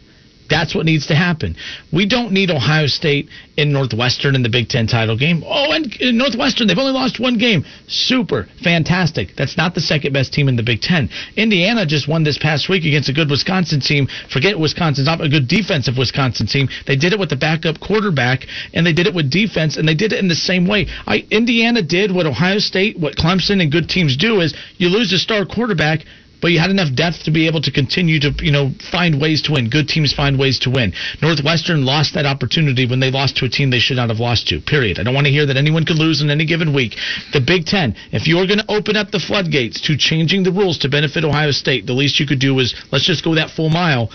that's 0.48 0.74
what 0.74 0.86
needs 0.86 1.06
to 1.08 1.14
happen. 1.14 1.56
We 1.92 2.06
don't 2.06 2.32
need 2.32 2.50
Ohio 2.50 2.86
State 2.86 3.28
in 3.56 3.72
Northwestern 3.72 4.34
in 4.34 4.42
the 4.42 4.48
Big 4.48 4.68
Ten 4.68 4.86
title 4.86 5.16
game. 5.16 5.42
Oh, 5.46 5.72
and 5.72 5.86
uh, 5.86 6.10
Northwestern, 6.12 6.66
they've 6.66 6.78
only 6.78 6.92
lost 6.92 7.20
one 7.20 7.38
game. 7.38 7.64
Super, 7.86 8.48
fantastic. 8.62 9.36
That's 9.36 9.56
not 9.56 9.74
the 9.74 9.80
second 9.80 10.12
best 10.12 10.32
team 10.32 10.48
in 10.48 10.56
the 10.56 10.62
Big 10.62 10.80
Ten. 10.80 11.10
Indiana 11.36 11.86
just 11.86 12.08
won 12.08 12.24
this 12.24 12.38
past 12.38 12.68
week 12.68 12.84
against 12.84 13.08
a 13.08 13.12
good 13.12 13.30
Wisconsin 13.30 13.80
team. 13.80 14.08
Forget 14.32 14.58
Wisconsin's 14.58 15.06
not 15.06 15.20
a 15.20 15.28
good 15.28 15.48
defensive 15.48 15.98
Wisconsin 15.98 16.46
team. 16.46 16.68
They 16.86 16.96
did 16.96 17.12
it 17.12 17.18
with 17.18 17.30
the 17.30 17.36
backup 17.36 17.80
quarterback, 17.80 18.46
and 18.72 18.86
they 18.86 18.92
did 18.92 19.06
it 19.06 19.14
with 19.14 19.30
defense, 19.30 19.76
and 19.76 19.86
they 19.86 19.94
did 19.94 20.12
it 20.12 20.18
in 20.18 20.28
the 20.28 20.34
same 20.34 20.66
way. 20.66 20.86
I, 21.06 21.26
Indiana 21.30 21.82
did 21.82 22.12
what 22.12 22.26
Ohio 22.26 22.58
State, 22.58 22.98
what 22.98 23.16
Clemson 23.16 23.60
and 23.60 23.72
good 23.72 23.88
teams 23.88 24.16
do 24.16 24.40
is 24.40 24.54
you 24.76 24.88
lose 24.88 25.12
a 25.12 25.18
star 25.18 25.44
quarterback 25.44 26.00
but 26.40 26.52
you 26.52 26.58
had 26.58 26.70
enough 26.70 26.94
depth 26.94 27.24
to 27.24 27.30
be 27.30 27.46
able 27.46 27.60
to 27.62 27.70
continue 27.70 28.20
to 28.20 28.32
you 28.40 28.52
know 28.52 28.72
find 28.90 29.20
ways 29.20 29.42
to 29.42 29.52
win. 29.52 29.70
Good 29.70 29.88
teams 29.88 30.12
find 30.12 30.38
ways 30.38 30.58
to 30.60 30.70
win. 30.70 30.92
Northwestern 31.22 31.84
lost 31.84 32.14
that 32.14 32.26
opportunity 32.26 32.86
when 32.86 33.00
they 33.00 33.10
lost 33.10 33.36
to 33.38 33.44
a 33.44 33.48
team 33.48 33.70
they 33.70 33.78
should 33.78 33.96
not 33.96 34.08
have 34.08 34.20
lost 34.20 34.48
to. 34.48 34.60
Period. 34.60 34.98
I 34.98 35.02
don't 35.02 35.14
want 35.14 35.26
to 35.26 35.32
hear 35.32 35.46
that 35.46 35.56
anyone 35.56 35.84
could 35.84 35.98
lose 35.98 36.20
in 36.20 36.30
any 36.30 36.44
given 36.44 36.74
week. 36.74 36.96
The 37.32 37.40
Big 37.40 37.66
Ten, 37.66 37.94
if 38.12 38.26
you 38.26 38.38
are 38.38 38.46
going 38.46 38.60
to 38.60 38.70
open 38.70 38.96
up 38.96 39.10
the 39.10 39.20
floodgates 39.20 39.80
to 39.82 39.96
changing 39.96 40.42
the 40.42 40.52
rules 40.52 40.78
to 40.78 40.88
benefit 40.88 41.24
Ohio 41.24 41.50
State, 41.50 41.86
the 41.86 41.92
least 41.92 42.20
you 42.20 42.26
could 42.26 42.40
do 42.40 42.58
is 42.58 42.74
let's 42.92 43.04
just 43.04 43.24
go 43.24 43.34
that 43.34 43.50
full 43.50 43.70
mile. 43.70 44.10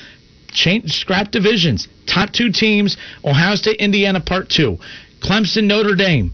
Change 0.51 0.93
scrap 0.93 1.31
divisions. 1.31 1.87
Top 2.05 2.31
two 2.31 2.51
teams: 2.51 2.97
Ohio 3.25 3.55
State, 3.55 3.77
Indiana, 3.77 4.21
part 4.21 4.49
two. 4.49 4.77
Clemson, 5.19 5.65
Notre 5.65 5.95
Dame. 5.95 6.33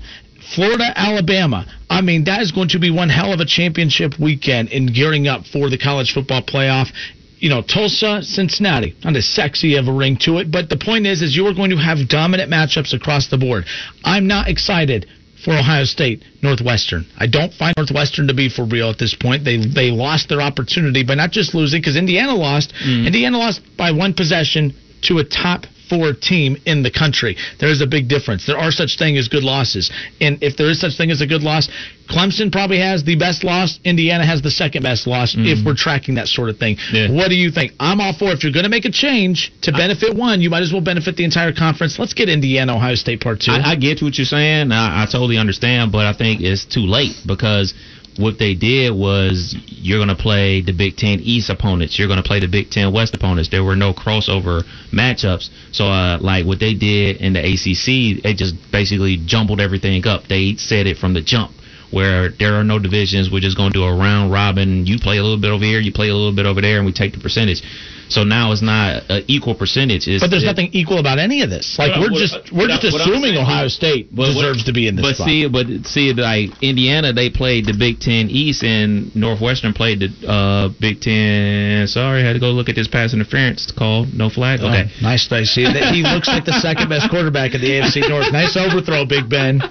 Florida, 0.56 0.92
Alabama. 0.96 1.66
I 1.90 2.02
mean, 2.02 2.26
that 2.26 2.42
is 2.42 2.52
going 2.52 2.70
to 2.70 2.80
be 2.80 2.92
one 2.92 3.10
hell 3.10 3.34
of 3.34 3.40
a 3.40 3.46
championship 3.46 4.20
weekend 4.20 4.70
in 4.70 4.88
gearing 4.88 5.28
up 5.28 5.46
for 5.46 5.70
the 5.70 5.78
college 5.78 6.14
football 6.14 6.42
playoff. 6.42 6.90
You 7.38 7.50
know, 7.50 7.62
Tulsa, 7.62 8.22
Cincinnati, 8.22 8.96
not 9.04 9.16
as 9.16 9.26
sexy 9.26 9.76
of 9.76 9.88
a 9.88 9.94
ring 9.94 10.18
to 10.22 10.40
it, 10.40 10.52
but 10.52 10.70
the 10.70 10.78
point 10.78 11.06
is, 11.06 11.22
is 11.22 11.36
you 11.36 11.48
are 11.48 11.54
going 11.54 11.70
to 11.70 11.78
have 11.78 12.10
dominant 12.10 12.52
matchups 12.52 12.94
across 12.94 13.30
the 13.30 13.38
board. 13.38 13.66
I'm 14.04 14.28
not 14.28 14.50
excited 14.50 15.08
for 15.44 15.52
Ohio 15.52 15.86
State, 15.86 16.24
Northwestern. 16.42 17.06
I 17.18 17.28
don't 17.28 17.54
find 17.54 17.74
Northwestern 17.78 18.28
to 18.28 18.34
be 18.34 18.50
for 18.50 18.66
real 18.66 18.90
at 18.90 19.00
this 19.00 19.16
point. 19.16 19.46
They 19.46 19.58
they 19.58 19.90
lost 19.92 20.28
their 20.28 20.42
opportunity 20.42 21.04
by 21.04 21.16
not 21.16 21.32
just 21.32 21.56
losing 21.56 21.80
because 21.82 21.96
Indiana 21.96 22.36
lost. 22.36 22.74
Mm-hmm. 22.74 23.08
Indiana 23.08 23.38
lost 23.38 23.62
by 23.78 23.92
one 23.92 24.14
possession 24.14 24.74
to 25.04 25.20
a 25.20 25.24
top 25.24 25.66
four 25.90 26.14
team 26.14 26.58
in 26.66 26.84
the 26.84 26.92
country. 26.92 27.36
There 27.60 27.70
is 27.70 27.82
a 27.82 27.88
big 27.88 28.08
difference. 28.08 28.46
There 28.46 28.58
are 28.58 28.72
such 28.72 28.98
thing 28.98 29.18
as 29.18 29.28
good 29.28 29.44
losses, 29.44 29.92
and 30.22 30.42
if 30.42 30.58
there 30.58 30.70
is 30.70 30.80
such 30.80 30.96
thing 30.98 31.12
as 31.12 31.22
a 31.22 31.28
good 31.28 31.44
loss, 31.44 31.70
Clemson 32.10 32.52
probably 32.52 32.80
has 32.80 33.04
the 33.04 33.16
best 33.16 33.44
loss. 33.44 33.80
Indiana 33.84 34.26
has 34.26 34.42
the 34.42 34.50
second 34.50 34.82
best 34.82 35.06
loss. 35.06 35.36
If 35.36 35.40
mm-hmm. 35.40 35.66
we're 35.66 35.76
tracking 35.76 36.16
that 36.16 36.28
sort 36.28 36.50
of 36.50 36.58
thing, 36.58 36.78
Yeah. 36.92 37.12
what 37.12 37.30
do 37.30 37.36
you 37.36 37.52
think? 37.52 37.74
I'm 37.80 38.02
all 38.02 38.14
for. 38.14 38.32
If 38.32 38.44
you're 38.44 38.52
going 38.52 38.64
to 38.64 38.70
make 38.70 38.86
a 38.86 38.92
change 38.92 39.54
to 39.62 39.72
benefit 39.72 40.16
one, 40.16 40.42
you 40.42 40.50
might 40.50 40.64
as 40.64 40.74
well 40.74 40.82
benefit 40.82 41.16
the 41.18 41.24
entire 41.24 41.54
conference. 41.54 42.00
Let's 42.00 42.14
get 42.14 42.28
Indiana, 42.28 42.76
Ohio 42.76 42.96
State 42.96 43.22
part 43.22 43.42
two. 43.42 43.52
I, 43.52 43.72
I 43.72 43.76
get 43.76 44.02
what 44.02 44.18
you're 44.18 44.26
saying. 44.26 44.72
I, 44.72 45.04
I 45.04 45.06
totally 45.06 45.38
understand, 45.38 45.92
but 45.92 46.06
I 46.08 46.14
think 46.14 46.42
it's 46.42 46.66
too 46.66 46.82
late 46.82 47.16
because 47.28 47.74
what 48.20 48.38
they 48.38 48.54
did 48.54 48.94
was 48.94 49.56
you're 49.68 49.98
going 49.98 50.16
to 50.16 50.22
play 50.22 50.62
the 50.62 50.74
Big 50.74 50.98
Ten 50.98 51.20
East 51.22 51.50
opponents. 51.50 51.98
You're 51.98 52.10
going 52.10 52.22
to 52.22 52.28
play 52.28 52.42
the 52.42 52.48
Big 52.48 52.70
Ten 52.70 52.92
West 52.92 53.16
opponents. 53.16 53.50
There 53.50 53.64
were 53.64 53.78
no 53.78 53.94
crossover 53.94 54.64
matchups. 54.92 55.50
So, 55.72 55.86
uh, 55.86 56.18
like 56.20 56.46
what 56.46 56.60
they 56.60 56.74
did 56.74 57.18
in 57.18 57.34
the 57.34 57.40
ACC, 57.40 58.22
they 58.22 58.34
just 58.34 58.56
basically 58.72 59.18
jumbled 59.26 59.62
everything 59.62 60.06
up. 60.06 60.28
They 60.28 60.56
said 60.58 60.86
it 60.86 60.98
from 60.98 61.14
the 61.14 61.22
jump. 61.22 61.52
Where 61.92 62.30
there 62.30 62.54
are 62.54 62.64
no 62.64 62.78
divisions, 62.78 63.32
we're 63.32 63.40
just 63.40 63.58
going 63.58 63.74
to 63.74 63.80
do 63.80 63.84
a 63.84 63.96
round 63.96 64.32
robin. 64.32 64.86
You 64.86 65.00
play 65.00 65.18
a 65.18 65.24
little 65.24 65.42
bit 65.42 65.50
over 65.50 65.64
here, 65.64 65.80
you 65.80 65.92
play 65.92 66.10
a 66.10 66.14
little 66.14 66.36
bit 66.36 66.46
over 66.46 66.62
there, 66.62 66.78
and 66.78 66.86
we 66.86 66.92
take 66.92 67.14
the 67.14 67.20
percentage. 67.20 67.64
So 68.10 68.24
now 68.24 68.52
it's 68.52 68.62
not 68.64 69.04
an 69.10 69.24
equal 69.28 69.54
percentage. 69.56 70.08
It's, 70.08 70.24
but 70.24 70.32
there's 70.32 70.44
it- 70.44 70.48
nothing 70.48 70.70
equal 70.74 70.98
about 70.98 71.20
any 71.20 71.42
of 71.44 71.50
this. 71.50 71.78
Like 71.78 71.92
What- 71.92 72.00
we're 72.02 72.12
what- 72.12 72.20
just 72.20 72.52
we're 72.52 72.68
what 72.68 72.82
just 72.82 72.86
I- 72.86 72.98
what 72.98 73.02
assuming 73.02 73.22
saying- 73.34 73.38
Ohio 73.38 73.68
State 73.68 74.08
But 74.12 74.30
what- 74.30 74.34
deserves 74.34 74.64
to 74.66 74.74
be 74.74 74.88
in 74.88 74.96
this 74.96 75.04
But 75.06 75.16
spot. 75.16 75.28
see, 75.28 75.48
but 75.48 75.68
see, 75.86 76.14
like 76.14 76.52
Indiana, 76.62 77.14
they 77.14 77.30
played 77.30 77.66
the 77.66 77.74
Big 77.74 78.00
Ten 78.00 78.30
East, 78.30 78.64
and 78.64 79.16
Northwestern 79.16 79.74
played 79.74 80.00
the 80.00 80.28
uh, 80.28 80.70
Big 80.80 81.02
Ten. 81.02 81.88
Sorry, 81.88 82.22
I 82.22 82.26
had 82.26 82.34
to 82.34 82.40
go 82.40 82.52
look 82.52 82.68
at 82.70 82.76
this 82.76 82.88
pass 82.88 83.14
interference 83.14 83.70
call. 83.72 84.06
No 84.12 84.30
flag. 84.30 84.60
Okay. 84.62 84.86
Oh, 84.88 85.02
nice, 85.04 85.30
nice. 85.30 85.52
See, 85.52 85.64
that- 85.64 85.94
he 85.94 86.02
looks 86.04 86.28
like 86.28 86.46
the 86.46 86.60
second 86.60 86.90
best 86.90 87.10
quarterback 87.10 87.54
in 87.54 87.62
the 87.62 87.68
AFC 87.72 88.02
North. 88.10 88.32
Nice 88.32 88.58
overthrow, 88.58 89.06
Big 89.06 89.30
Ben. 89.30 89.62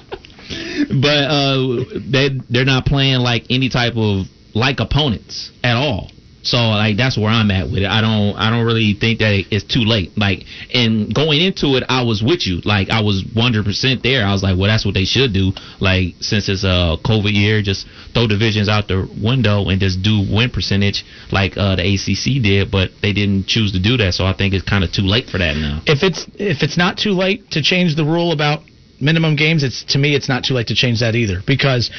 but 1.00 1.08
uh, 1.28 1.84
they 2.08 2.30
they're 2.48 2.64
not 2.64 2.86
playing 2.86 3.18
like 3.18 3.44
any 3.50 3.68
type 3.68 3.96
of 3.96 4.26
like 4.54 4.80
opponents 4.80 5.50
at 5.62 5.76
all. 5.76 6.10
So 6.48 6.56
like 6.56 6.96
that's 6.96 7.18
where 7.18 7.28
I'm 7.28 7.50
at 7.50 7.68
with 7.68 7.84
it. 7.84 7.90
I 7.90 8.00
don't 8.00 8.34
I 8.36 8.48
don't 8.48 8.64
really 8.64 8.96
think 8.98 9.20
that 9.20 9.44
it's 9.50 9.64
too 9.64 9.84
late. 9.84 10.16
Like 10.16 10.44
and 10.72 11.12
going 11.14 11.42
into 11.44 11.76
it, 11.76 11.84
I 11.88 12.02
was 12.04 12.22
with 12.24 12.46
you. 12.46 12.62
Like 12.64 12.88
I 12.88 13.02
was 13.02 13.22
100 13.34 13.64
percent 13.64 14.02
there. 14.02 14.24
I 14.24 14.32
was 14.32 14.42
like, 14.42 14.56
well, 14.56 14.68
that's 14.72 14.86
what 14.86 14.94
they 14.94 15.04
should 15.04 15.34
do. 15.34 15.52
Like 15.78 16.16
since 16.20 16.48
it's 16.48 16.64
a 16.64 16.96
COVID 17.04 17.36
year, 17.36 17.60
just 17.60 17.86
throw 18.14 18.26
divisions 18.26 18.68
out 18.68 18.88
the 18.88 19.04
window 19.22 19.68
and 19.68 19.78
just 19.78 20.00
do 20.02 20.24
win 20.24 20.48
percentage 20.48 21.04
like 21.30 21.58
uh, 21.58 21.76
the 21.76 21.84
ACC 21.84 22.40
did. 22.42 22.70
But 22.72 22.96
they 23.02 23.12
didn't 23.12 23.46
choose 23.46 23.72
to 23.72 23.80
do 23.80 23.98
that. 23.98 24.14
So 24.14 24.24
I 24.24 24.32
think 24.32 24.54
it's 24.54 24.64
kind 24.64 24.84
of 24.84 24.90
too 24.90 25.04
late 25.04 25.28
for 25.28 25.36
that 25.36 25.54
now. 25.54 25.82
If 25.84 26.02
it's 26.02 26.24
if 26.40 26.62
it's 26.64 26.78
not 26.78 26.96
too 26.96 27.12
late 27.12 27.50
to 27.52 27.60
change 27.60 27.94
the 27.94 28.04
rule 28.04 28.32
about 28.32 28.64
minimum 29.00 29.36
games, 29.36 29.62
it's 29.62 29.84
to 29.92 29.98
me 29.98 30.16
it's 30.16 30.30
not 30.30 30.44
too 30.44 30.54
late 30.54 30.68
to 30.68 30.74
change 30.74 31.00
that 31.00 31.14
either 31.14 31.42
because 31.46 31.90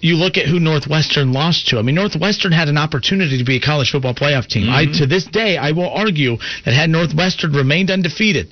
you 0.00 0.16
look 0.16 0.38
at 0.38 0.46
who 0.46 0.60
Northwestern 0.60 1.32
lost 1.32 1.68
to. 1.68 1.78
I 1.78 1.82
mean, 1.82 1.94
Northwestern 1.94 2.52
had 2.52 2.68
an 2.68 2.78
opportunity 2.78 3.38
to 3.38 3.44
be 3.44 3.56
a 3.56 3.60
college 3.60 3.90
football 3.90 4.14
playoff 4.14 4.46
team. 4.46 4.68
I 4.68 4.84
mm-hmm. 4.84 4.92
to 4.98 5.06
this 5.06 5.24
day 5.26 5.56
I 5.56 5.72
will 5.72 5.90
argue 5.90 6.36
that 6.64 6.74
had 6.74 6.90
Northwestern 6.90 7.52
remained 7.52 7.90
undefeated, 7.90 8.48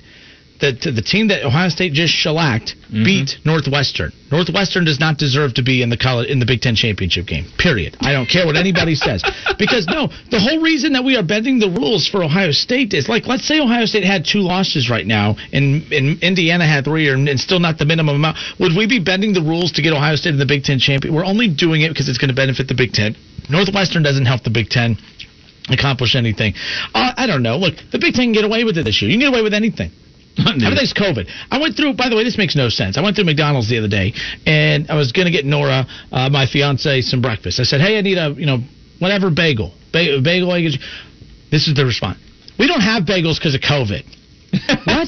that 0.59 0.81
the 0.81 1.01
team 1.01 1.29
that 1.29 1.45
Ohio 1.45 1.69
State 1.69 1.93
just 1.93 2.13
shellacked 2.13 2.75
beat 2.91 3.37
Northwestern. 3.45 4.11
Northwestern 4.31 4.85
does 4.85 4.99
not 4.99 5.17
deserve 5.17 5.53
to 5.55 5.63
be 5.63 5.81
in 5.81 5.89
the 5.89 5.97
college 5.97 6.29
in 6.29 6.39
the 6.39 6.45
Big 6.45 6.61
Ten 6.61 6.75
championship 6.75 7.25
game. 7.25 7.45
Period. 7.57 7.95
I 8.01 8.11
don't 8.11 8.27
care 8.27 8.45
what 8.45 8.55
anybody 8.55 8.95
says 9.07 9.23
because 9.57 9.87
no, 9.87 10.07
the 10.31 10.39
whole 10.39 10.61
reason 10.61 10.93
that 10.93 11.03
we 11.03 11.15
are 11.15 11.23
bending 11.23 11.59
the 11.59 11.69
rules 11.69 12.07
for 12.07 12.23
Ohio 12.23 12.51
State 12.51 12.93
is 12.93 13.07
like 13.07 13.27
let's 13.27 13.47
say 13.47 13.59
Ohio 13.59 13.85
State 13.85 14.03
had 14.03 14.25
two 14.25 14.39
losses 14.39 14.89
right 14.89 15.05
now 15.05 15.35
and, 15.53 15.83
and 15.91 16.21
Indiana 16.21 16.65
had 16.67 16.85
three 16.85 17.07
or, 17.09 17.15
and 17.15 17.39
still 17.39 17.59
not 17.59 17.77
the 17.77 17.85
minimum 17.85 18.15
amount. 18.15 18.37
Would 18.59 18.75
we 18.75 18.87
be 18.87 18.99
bending 18.99 19.33
the 19.33 19.41
rules 19.41 19.71
to 19.73 19.81
get 19.81 19.93
Ohio 19.93 20.15
State 20.15 20.33
in 20.33 20.39
the 20.39 20.45
Big 20.45 20.63
Ten 20.63 20.79
champion? 20.79 21.13
We're 21.13 21.25
only 21.25 21.47
doing 21.47 21.81
it 21.81 21.89
because 21.89 22.09
it's 22.09 22.17
going 22.17 22.29
to 22.29 22.35
benefit 22.35 22.67
the 22.67 22.75
Big 22.75 22.91
Ten. 22.93 23.15
Northwestern 23.49 24.03
doesn't 24.03 24.25
help 24.25 24.43
the 24.43 24.49
Big 24.49 24.69
Ten 24.69 24.97
accomplish 25.69 26.15
anything. 26.15 26.53
Uh, 26.93 27.13
I 27.15 27.27
don't 27.27 27.43
know. 27.43 27.57
Look, 27.57 27.75
the 27.91 27.99
Big 27.99 28.13
Ten 28.13 28.25
can 28.25 28.33
get 28.33 28.45
away 28.45 28.63
with 28.63 28.77
it 28.77 28.83
this 28.83 29.01
year. 29.01 29.09
You 29.09 29.15
can 29.15 29.21
get 29.21 29.33
away 29.33 29.41
with 29.41 29.53
anything. 29.53 29.91
Everything's 30.39 30.93
COVID. 30.93 31.29
I 31.51 31.59
went 31.59 31.75
through. 31.75 31.93
By 31.93 32.09
the 32.09 32.15
way, 32.15 32.23
this 32.23 32.37
makes 32.37 32.55
no 32.55 32.69
sense. 32.69 32.97
I 32.97 33.01
went 33.01 33.15
through 33.15 33.25
McDonald's 33.25 33.69
the 33.69 33.77
other 33.77 33.87
day, 33.87 34.13
and 34.45 34.89
I 34.89 34.95
was 34.95 35.11
going 35.11 35.25
to 35.25 35.31
get 35.31 35.45
Nora, 35.45 35.85
uh, 36.11 36.29
my 36.29 36.45
fiance, 36.45 37.01
some 37.01 37.21
breakfast. 37.21 37.59
I 37.59 37.63
said, 37.63 37.81
"Hey, 37.81 37.97
I 37.97 38.01
need 38.01 38.17
a 38.17 38.33
you 38.37 38.45
know 38.45 38.59
whatever 38.99 39.29
bagel, 39.29 39.73
ba- 39.91 40.21
bagel." 40.23 40.53
egg." 40.53 40.79
This 41.51 41.67
is 41.67 41.75
the 41.75 41.85
response. 41.85 42.19
We 42.57 42.67
don't 42.67 42.81
have 42.81 43.03
bagels 43.03 43.37
because 43.39 43.55
of 43.55 43.61
COVID. 43.61 44.03
what? 44.85 45.07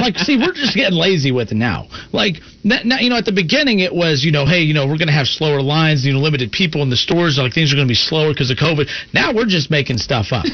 like, 0.00 0.16
see, 0.18 0.36
we're 0.36 0.52
just 0.52 0.74
getting 0.74 0.98
lazy 0.98 1.30
with 1.30 1.52
it 1.52 1.56
now. 1.56 1.88
Like, 2.12 2.36
n- 2.64 2.80
now, 2.84 2.98
you 2.98 3.10
know, 3.10 3.16
at 3.16 3.24
the 3.24 3.32
beginning 3.32 3.80
it 3.80 3.94
was, 3.94 4.24
you 4.24 4.32
know, 4.32 4.46
hey, 4.46 4.60
you 4.60 4.74
know, 4.74 4.86
we're 4.86 4.96
going 4.96 5.08
to 5.08 5.14
have 5.14 5.26
slower 5.26 5.60
lines, 5.60 6.06
you 6.06 6.12
know, 6.12 6.20
limited 6.20 6.52
people 6.52 6.82
in 6.82 6.90
the 6.90 6.96
stores, 6.96 7.38
like 7.38 7.52
things 7.52 7.72
are 7.72 7.76
going 7.76 7.86
to 7.86 7.90
be 7.90 7.94
slower 7.94 8.32
because 8.32 8.50
of 8.50 8.56
COVID. 8.56 8.88
Now 9.12 9.34
we're 9.34 9.46
just 9.46 9.70
making 9.70 9.98
stuff 9.98 10.32
up. 10.32 10.46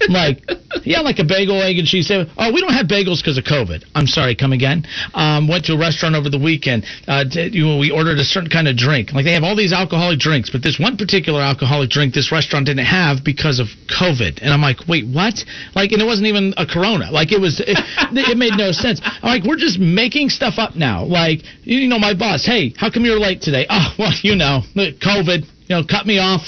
like, 0.08 0.42
yeah, 0.82 1.00
like 1.00 1.18
a 1.18 1.24
bagel, 1.24 1.62
egg, 1.62 1.78
and 1.78 1.86
cheese 1.86 2.08
sandwich. 2.08 2.28
Oh, 2.36 2.52
we 2.52 2.60
don't 2.60 2.72
have 2.72 2.86
bagels 2.86 3.20
because 3.20 3.38
of 3.38 3.44
COVID. 3.44 3.84
I'm 3.94 4.06
sorry, 4.06 4.34
come 4.34 4.52
again. 4.52 4.86
Um, 5.14 5.48
went 5.48 5.64
to 5.66 5.74
a 5.74 5.78
restaurant 5.78 6.14
over 6.14 6.28
the 6.28 6.38
weekend. 6.38 6.84
Uh, 7.06 7.24
you 7.30 7.64
know, 7.64 7.78
we 7.78 7.90
ordered 7.90 8.18
a 8.18 8.24
certain 8.24 8.50
kind 8.50 8.68
of 8.68 8.76
drink. 8.76 9.12
Like, 9.12 9.24
they 9.24 9.32
have 9.32 9.44
all 9.44 9.56
these 9.56 9.72
alcoholic 9.72 10.18
drinks, 10.18 10.50
but 10.50 10.62
this 10.62 10.78
one 10.78 10.96
particular 10.96 11.40
alcoholic 11.40 11.90
drink 11.90 12.14
this 12.14 12.32
restaurant 12.32 12.66
didn't 12.66 12.86
have 12.86 13.24
because 13.24 13.60
of 13.60 13.68
COVID. 13.88 14.42
And 14.42 14.52
I'm 14.52 14.60
like, 14.60 14.86
wait, 14.88 15.06
what? 15.06 15.34
Like, 15.74 15.92
and 15.92 16.02
it 16.02 16.06
wasn't 16.06 16.28
even 16.28 16.54
a 16.56 16.66
Corona. 16.66 17.10
Like, 17.10 17.32
it 17.32 17.40
was, 17.40 17.60
it, 17.66 17.78
it 17.78 18.38
made 18.38 18.54
no 18.56 18.72
sense. 18.72 19.00
I'm 19.04 19.40
like, 19.40 19.44
we're 19.44 19.60
just 19.60 19.78
making 19.78 20.28
stuff 20.30 20.54
up 20.58 20.76
now. 20.76 21.04
Like, 21.04 21.40
you 21.62 21.88
know, 21.88 21.98
my 21.98 22.14
boss, 22.14 22.44
hey, 22.44 22.74
how 22.76 22.90
come 22.90 23.04
you're 23.04 23.20
late 23.20 23.40
today? 23.40 23.66
Oh, 23.76 23.92
well, 23.98 24.12
you 24.22 24.36
know, 24.36 24.60
COVID, 24.76 25.42
you 25.66 25.76
know, 25.76 25.82
cut 25.84 26.06
me 26.06 26.20
off. 26.20 26.46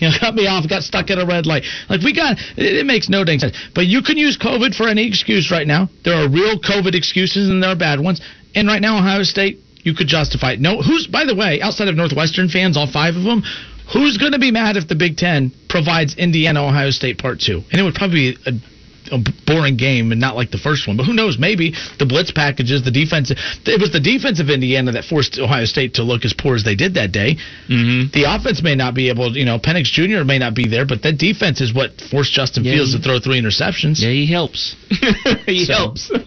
You 0.00 0.08
know, 0.08 0.14
cut 0.20 0.34
me 0.34 0.46
off, 0.46 0.68
got 0.68 0.82
stuck 0.82 1.10
at 1.10 1.18
a 1.18 1.26
red 1.26 1.46
light. 1.46 1.64
Like 1.88 2.02
we 2.02 2.14
got, 2.14 2.38
it, 2.56 2.76
it 2.76 2.86
makes 2.86 3.08
no 3.08 3.24
dang 3.24 3.38
sense. 3.38 3.56
But 3.74 3.86
you 3.86 4.02
can 4.02 4.18
use 4.18 4.36
COVID 4.36 4.74
for 4.74 4.88
any 4.88 5.06
excuse 5.06 5.50
right 5.50 5.66
now. 5.66 5.88
There 6.04 6.14
are 6.14 6.28
real 6.28 6.58
COVID 6.58 6.94
excuses 6.94 7.48
and 7.48 7.62
there 7.62 7.70
are 7.70 7.76
bad 7.76 8.00
ones. 8.00 8.20
And 8.54 8.66
right 8.66 8.80
now, 8.82 8.98
Ohio 8.98 9.22
State, 9.22 9.60
you 9.82 9.94
could 9.94 10.08
justify 10.08 10.52
it. 10.52 10.60
No, 10.60 10.82
who's 10.82 11.06
by 11.06 11.24
the 11.24 11.34
way, 11.34 11.60
outside 11.60 11.88
of 11.88 11.96
Northwestern 11.96 12.48
fans, 12.48 12.76
all 12.76 12.90
five 12.90 13.16
of 13.16 13.22
them, 13.22 13.42
who's 13.92 14.18
going 14.18 14.32
to 14.32 14.38
be 14.38 14.50
mad 14.50 14.76
if 14.76 14.88
the 14.88 14.94
Big 14.94 15.16
Ten 15.16 15.52
provides 15.68 16.14
Indiana 16.16 16.66
Ohio 16.66 16.90
State 16.90 17.18
Part 17.18 17.40
Two? 17.40 17.62
And 17.70 17.80
it 17.80 17.82
would 17.82 17.94
probably 17.94 18.32
be 18.32 18.38
a 18.46 18.52
a 19.12 19.18
boring 19.46 19.76
game 19.76 20.12
and 20.12 20.20
not 20.20 20.36
like 20.36 20.50
the 20.50 20.58
first 20.58 20.86
one. 20.86 20.96
But 20.96 21.04
who 21.06 21.12
knows? 21.12 21.38
Maybe 21.38 21.74
the 21.98 22.06
blitz 22.06 22.30
packages, 22.30 22.82
the 22.84 22.90
defense. 22.90 23.30
It 23.30 23.80
was 23.80 23.92
the 23.92 24.00
defense 24.00 24.40
of 24.40 24.50
Indiana 24.50 24.92
that 24.92 25.04
forced 25.04 25.38
Ohio 25.38 25.64
State 25.64 25.94
to 25.94 26.02
look 26.02 26.24
as 26.24 26.32
poor 26.32 26.54
as 26.54 26.64
they 26.64 26.74
did 26.74 26.94
that 26.94 27.12
day. 27.12 27.36
Mm-hmm. 27.68 28.10
The 28.12 28.24
offense 28.26 28.62
may 28.62 28.74
not 28.74 28.94
be 28.94 29.08
able, 29.08 29.36
you 29.36 29.44
know, 29.44 29.58
Penix 29.58 29.84
Jr. 29.84 30.24
may 30.24 30.38
not 30.38 30.54
be 30.54 30.68
there, 30.68 30.86
but 30.86 31.02
that 31.02 31.18
defense 31.18 31.60
is 31.60 31.72
what 31.74 32.00
forced 32.10 32.32
Justin 32.32 32.64
Yeah, 32.64 32.74
Fields 32.74 32.92
he- 32.92 32.98
to 32.98 33.02
throw 33.04 33.18
three 33.20 33.40
interceptions. 33.40 34.00
Yeah, 34.00 34.10
he 34.10 34.26
helps. 34.30 34.76
he 35.46 35.64
So- 35.64 35.72
helps. 35.74 36.10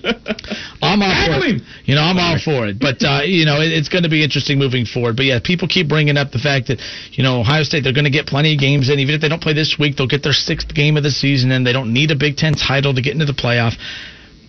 I'm 0.82 1.02
all 1.02 1.40
for 1.40 1.46
it. 1.48 1.62
You 1.86 1.96
know, 1.96 2.02
I'm 2.02 2.18
all 2.20 2.38
for 2.40 2.68
it. 2.68 2.80
But 2.80 3.04
uh, 3.04 3.22
you 3.24 3.46
know, 3.46 3.62
it, 3.62 3.72
it's 3.72 3.88
going 3.90 4.04
to 4.04 4.10
be 4.10 4.24
interesting 4.24 4.60
moving 4.60 4.86
forward. 4.86 5.16
But 5.16 5.26
yeah, 5.26 5.40
people 5.44 5.68
keep 5.68 5.88
bringing 5.88 6.18
up 6.18 6.32
the 6.32 6.40
fact 6.40 6.68
that 6.68 6.80
you 7.12 7.24
know 7.24 7.40
Ohio 7.40 7.64
State 7.64 7.84
they're 7.84 7.94
going 7.94 8.04
to 8.06 8.12
get 8.12 8.28
plenty 8.28 8.54
of 8.56 8.60
games 8.60 8.90
in. 8.90 9.00
Even 9.00 9.16
if 9.16 9.22
they 9.22 9.30
don't 9.30 9.42
play 9.42 9.54
this 9.54 9.78
week, 9.80 9.96
they'll 9.96 10.08
get 10.12 10.24
their 10.24 10.34
sixth 10.36 10.74
game 10.74 10.98
of 10.98 11.04
the 11.04 11.12
season, 11.12 11.52
and 11.52 11.66
they 11.66 11.72
don't 11.74 11.94
need 11.94 12.12
a 12.12 12.16
Big 12.16 12.36
Ten 12.36 12.54
title 12.54 12.73
to 12.82 13.02
get 13.02 13.14
into 13.14 13.26
the 13.26 13.34
playoff. 13.34 13.76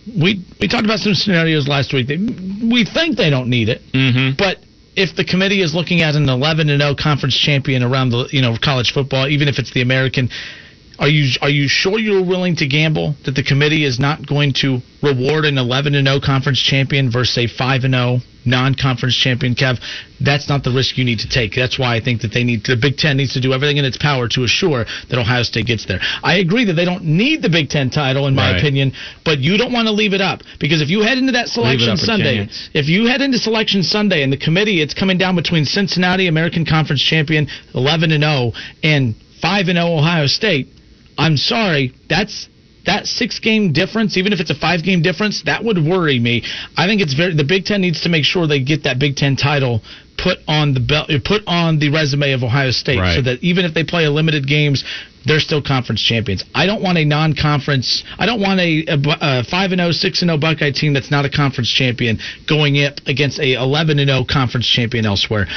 We 0.07 0.43
we 0.59 0.67
talked 0.67 0.85
about 0.85 0.99
some 0.99 1.13
scenarios 1.13 1.67
last 1.67 1.93
week. 1.93 2.07
They, 2.07 2.17
we 2.17 2.85
think 2.85 3.17
they 3.17 3.29
don't 3.29 3.49
need 3.49 3.69
it, 3.69 3.81
Mm-hmm. 3.93 4.35
but 4.37 4.57
if 4.95 5.15
the 5.15 5.25
committee 5.25 5.61
is 5.61 5.75
looking 5.75 6.01
at 6.01 6.15
an 6.15 6.29
11 6.29 6.69
and 6.69 6.81
0 6.81 6.95
conference 6.95 7.35
champion 7.37 7.83
around 7.83 8.11
the 8.11 8.27
you 8.31 8.41
know 8.41 8.55
college 8.63 8.91
football, 8.93 9.27
even 9.27 9.47
if 9.47 9.59
it's 9.59 9.71
the 9.73 9.81
American, 9.81 10.29
are 10.99 11.09
you 11.09 11.29
are 11.41 11.49
you 11.49 11.67
sure 11.67 11.99
you're 11.99 12.25
willing 12.25 12.55
to 12.57 12.67
gamble 12.67 13.15
that 13.25 13.35
the 13.35 13.43
committee 13.43 13.83
is 13.83 13.99
not 13.99 14.25
going 14.25 14.53
to 14.61 14.79
reward 15.01 15.45
an 15.45 15.57
11 15.57 15.95
and 15.95 16.07
0 16.07 16.19
conference 16.23 16.61
champion 16.61 17.11
versus 17.11 17.37
a 17.37 17.47
5 17.47 17.83
and 17.83 17.93
0 17.93 18.19
non-conference 18.45 19.15
champion? 19.15 19.55
Kev, 19.55 19.79
that's 20.21 20.47
not 20.47 20.63
the 20.63 20.71
risk 20.71 20.97
you 20.97 21.03
need 21.03 21.19
to 21.19 21.29
take. 21.29 21.53
That's 21.55 21.77
why 21.77 21.95
I 21.95 21.99
think 21.99 22.21
that 22.21 22.31
they 22.31 22.43
need 22.43 22.63
the 22.65 22.77
Big 22.77 22.97
Ten 22.97 23.17
needs 23.17 23.33
to 23.33 23.41
do 23.41 23.53
everything 23.53 23.77
in 23.77 23.85
its 23.85 23.97
power 23.97 24.27
to 24.29 24.43
assure 24.43 24.85
that 25.09 25.17
Ohio 25.17 25.43
State 25.43 25.65
gets 25.65 25.85
there. 25.85 25.99
I 26.23 26.35
agree 26.37 26.65
that 26.65 26.73
they 26.73 26.85
don't 26.85 27.03
need 27.03 27.41
the 27.41 27.49
Big 27.49 27.69
Ten 27.69 27.89
title 27.89 28.27
in 28.27 28.35
my 28.35 28.51
Right. 28.51 28.59
opinion, 28.59 28.93
but 29.23 29.39
you 29.39 29.57
don't 29.57 29.73
want 29.73 29.87
to 29.87 29.91
leave 29.91 30.13
it 30.13 30.21
up 30.21 30.43
because 30.59 30.81
if 30.81 30.89
you 30.89 31.01
head 31.01 31.17
into 31.17 31.33
that 31.33 31.49
selection 31.49 31.97
Sunday, 31.97 32.47
if 32.73 32.87
you 32.87 33.07
head 33.07 33.21
into 33.21 33.37
selection 33.39 33.83
Sunday 33.83 34.23
and 34.23 34.31
the 34.31 34.37
committee, 34.37 34.81
it's 34.81 34.93
coming 34.93 35.17
down 35.17 35.35
between 35.35 35.65
Cincinnati, 35.65 36.27
American 36.27 36.65
Conference 36.65 37.01
champion, 37.01 37.47
11 37.73 38.11
and 38.11 38.23
0, 38.23 38.53
and 38.83 39.15
5 39.41 39.67
and 39.67 39.77
0 39.77 39.97
Ohio 39.97 40.27
State. 40.27 40.69
I'm 41.17 41.37
sorry, 41.37 41.93
that's 42.09 42.49
that 42.85 43.07
six 43.07 43.39
game 43.39 43.73
difference, 43.73 44.15
even 44.17 44.31
if 44.31 44.39
it's 44.39 44.51
a 44.51 44.55
five 44.55 44.83
game 44.83 45.01
difference, 45.01 45.43
that 45.43 45.63
would 45.63 45.77
worry 45.77 46.19
me. 46.19 46.43
I 46.77 46.87
think 46.87 47.01
it's 47.01 47.13
very 47.13 47.33
the 47.35 47.43
Big 47.43 47.65
Ten 47.65 47.81
needs 47.81 48.01
to 48.01 48.09
make 48.09 48.23
sure 48.25 48.47
they 48.47 48.61
get 48.63 48.83
that 48.83 48.99
Big 48.99 49.15
Ten 49.15 49.35
title 49.35 49.81
put 50.17 50.37
on 50.47 50.73
the 50.73 50.79
belt, 50.79 51.09
put 51.25 51.41
on 51.47 51.79
the 51.79 51.89
resume 51.89 52.31
of 52.31 52.43
Ohio 52.43 52.71
State, 52.71 52.99
Right. 52.99 53.15
so 53.15 53.21
that 53.23 53.43
even 53.43 53.65
if 53.65 53.73
they 53.73 53.83
play 53.83 54.05
a 54.05 54.11
limited 54.11 54.47
games, 54.47 54.83
they're 55.25 55.39
still 55.39 55.61
conference 55.61 56.01
champions. 56.01 56.45
I 56.53 56.67
don't 56.67 56.81
want 56.83 56.97
a 56.99 57.05
non-conference. 57.05 58.03
I 58.19 58.25
don't 58.27 58.39
want 58.39 58.59
a, 58.59 58.85
a, 58.87 58.97
a 59.39 59.43
five 59.43 59.71
and 59.71 59.79
0, 59.81 59.91
6 59.91 60.21
and 60.21 60.29
0 60.29 60.37
Buckeye 60.37 60.71
team 60.71 60.93
that's 60.93 61.11
not 61.11 61.25
a 61.25 61.29
conference 61.29 61.69
champion 61.69 62.19
going 62.47 62.77
up 62.83 62.99
against 63.07 63.39
a 63.39 63.53
11 63.55 63.99
and 63.99 64.09
0 64.09 64.25
conference 64.29 64.67
champion 64.67 65.05
elsewhere. 65.05 65.47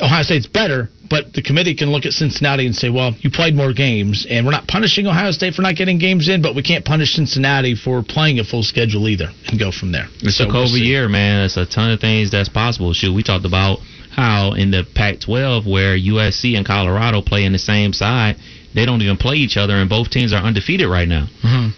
Ohio 0.00 0.22
State's 0.22 0.46
better, 0.46 0.88
but 1.08 1.32
the 1.32 1.42
committee 1.42 1.74
can 1.74 1.90
look 1.90 2.04
at 2.04 2.12
Cincinnati 2.12 2.66
and 2.66 2.74
say, 2.74 2.90
well, 2.90 3.14
you 3.20 3.30
played 3.30 3.54
more 3.54 3.72
games, 3.72 4.26
and 4.28 4.44
we're 4.44 4.52
not 4.52 4.66
punishing 4.66 5.06
Ohio 5.06 5.30
State 5.30 5.54
for 5.54 5.62
not 5.62 5.76
getting 5.76 5.98
games 5.98 6.28
in, 6.28 6.42
but 6.42 6.54
we 6.54 6.62
can't 6.62 6.84
punish 6.84 7.14
Cincinnati 7.14 7.74
for 7.74 8.02
playing 8.02 8.38
a 8.38 8.44
full 8.44 8.62
schedule 8.62 9.08
either, 9.08 9.30
and 9.46 9.58
go 9.58 9.70
from 9.72 9.92
there. 9.92 10.08
It's 10.20 10.36
So 10.36 10.44
a 10.44 10.46
we'll 10.48 10.66
COVID 10.66 10.84
year, 10.84 11.08
man. 11.08 11.44
It's 11.44 11.56
a 11.56 11.64
ton 11.66 11.90
of 11.92 12.00
things 12.00 12.30
that's 12.30 12.48
possible. 12.48 12.92
Shoot, 12.92 13.14
we 13.14 13.22
talked 13.22 13.46
about 13.46 13.78
how 14.10 14.52
in 14.52 14.70
the 14.70 14.84
Pac-12, 14.94 15.66
where 15.70 15.96
USC 15.96 16.56
and 16.56 16.66
Colorado 16.66 17.22
play 17.22 17.44
in 17.44 17.52
the 17.52 17.58
same 17.58 17.92
side, 17.92 18.36
they 18.74 18.84
don't 18.84 19.00
even 19.02 19.16
play 19.16 19.36
each 19.36 19.56
other, 19.56 19.76
and 19.76 19.88
both 19.88 20.10
teams 20.10 20.32
are 20.32 20.42
undefeated 20.42 20.88
right 20.88 21.08
now. 21.08 21.28
Mhm. 21.42 21.72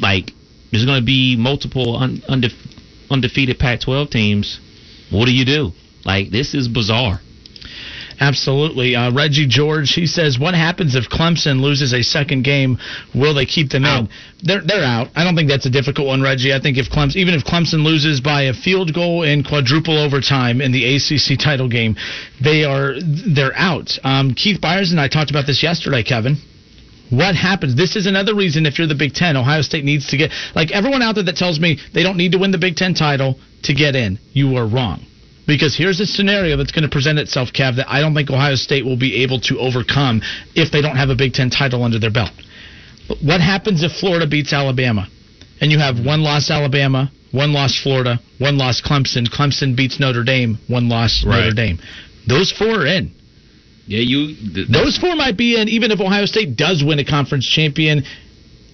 Like, 0.00 0.32
there's 0.70 0.84
going 0.84 1.00
to 1.00 1.04
be 1.04 1.36
multiple 1.36 1.96
un- 1.96 2.22
unde- 2.28 2.52
undefeated 3.10 3.58
Pac-12 3.58 4.10
teams. 4.10 4.58
What 5.10 5.26
do 5.26 5.32
you 5.32 5.44
do? 5.44 5.72
Like, 6.04 6.30
this 6.30 6.54
is 6.54 6.68
bizarre. 6.68 7.20
Absolutely. 8.20 8.96
Uh, 8.96 9.12
Reggie 9.12 9.46
George, 9.46 9.92
he 9.92 10.06
says, 10.06 10.38
what 10.38 10.54
happens 10.54 10.96
if 10.96 11.08
Clemson 11.08 11.60
loses 11.60 11.92
a 11.92 12.02
second 12.02 12.42
game? 12.42 12.78
Will 13.14 13.34
they 13.34 13.46
keep 13.46 13.70
them 13.70 13.84
in? 13.84 14.08
They're, 14.42 14.60
they're 14.60 14.84
out. 14.84 15.08
I 15.14 15.24
don't 15.24 15.36
think 15.36 15.48
that's 15.48 15.66
a 15.66 15.70
difficult 15.70 16.08
one, 16.08 16.20
Reggie. 16.20 16.52
I 16.52 16.60
think 16.60 16.78
if 16.78 16.90
Clemson, 16.90 17.16
even 17.16 17.34
if 17.34 17.44
Clemson 17.44 17.84
loses 17.84 18.20
by 18.20 18.42
a 18.42 18.54
field 18.54 18.92
goal 18.92 19.22
in 19.22 19.44
quadruple 19.44 19.96
overtime 19.96 20.60
in 20.60 20.72
the 20.72 20.96
ACC 20.96 21.38
title 21.38 21.68
game, 21.68 21.96
they 22.42 22.64
are, 22.64 22.94
they're 23.00 23.56
out. 23.56 23.96
Um, 24.02 24.34
Keith 24.34 24.60
Byers 24.60 24.90
and 24.90 25.00
I 25.00 25.08
talked 25.08 25.30
about 25.30 25.46
this 25.46 25.62
yesterday, 25.62 26.02
Kevin. 26.02 26.36
What 27.10 27.34
happens? 27.34 27.74
This 27.74 27.96
is 27.96 28.06
another 28.06 28.34
reason 28.34 28.66
if 28.66 28.78
you're 28.78 28.86
the 28.86 28.94
Big 28.94 29.14
Ten, 29.14 29.36
Ohio 29.36 29.62
State 29.62 29.84
needs 29.84 30.08
to 30.08 30.16
get, 30.16 30.30
like 30.54 30.72
everyone 30.72 31.02
out 31.02 31.14
there 31.14 31.24
that 31.24 31.36
tells 31.36 31.58
me 31.58 31.78
they 31.94 32.02
don't 32.02 32.16
need 32.18 32.32
to 32.32 32.38
win 32.38 32.50
the 32.50 32.58
Big 32.58 32.76
Ten 32.76 32.94
title 32.94 33.38
to 33.62 33.74
get 33.74 33.96
in, 33.96 34.18
you 34.32 34.56
are 34.56 34.66
wrong. 34.66 35.06
Because 35.48 35.74
here's 35.74 35.98
a 35.98 36.04
scenario 36.04 36.58
that's 36.58 36.72
going 36.72 36.84
to 36.84 36.90
present 36.90 37.18
itself, 37.18 37.48
Cav, 37.54 37.76
that 37.76 37.88
I 37.88 38.02
don't 38.02 38.14
think 38.14 38.30
Ohio 38.30 38.54
State 38.54 38.84
will 38.84 38.98
be 38.98 39.22
able 39.24 39.40
to 39.48 39.58
overcome 39.58 40.20
if 40.54 40.70
they 40.70 40.82
don't 40.82 40.96
have 40.96 41.08
a 41.08 41.16
Big 41.16 41.32
Ten 41.32 41.48
title 41.48 41.82
under 41.82 41.98
their 41.98 42.12
belt. 42.12 42.30
But 43.08 43.18
what 43.24 43.40
happens 43.40 43.82
if 43.82 43.92
Florida 43.92 44.26
beats 44.26 44.52
Alabama? 44.52 45.08
And 45.62 45.72
you 45.72 45.78
have 45.78 46.04
one 46.04 46.20
loss 46.20 46.50
Alabama, 46.50 47.10
one 47.32 47.54
loss 47.54 47.80
Florida, 47.82 48.20
one 48.38 48.58
loss 48.58 48.82
Clemson. 48.82 49.26
Clemson 49.26 49.74
beats 49.74 49.98
Notre 49.98 50.22
Dame, 50.22 50.58
one 50.68 50.90
loss 50.90 51.24
Right. 51.26 51.40
Notre 51.40 51.54
Dame. 51.54 51.78
Those 52.28 52.52
four 52.52 52.82
are 52.82 52.86
in. 52.86 53.10
Yeah, 53.86 54.00
you. 54.00 54.66
Those 54.68 54.98
four 54.98 55.16
might 55.16 55.38
be 55.38 55.58
in, 55.58 55.68
even 55.70 55.90
if 55.92 55.98
Ohio 55.98 56.26
State 56.26 56.56
does 56.56 56.84
win 56.84 56.98
a 56.98 57.06
conference 57.06 57.48
champion, 57.48 58.04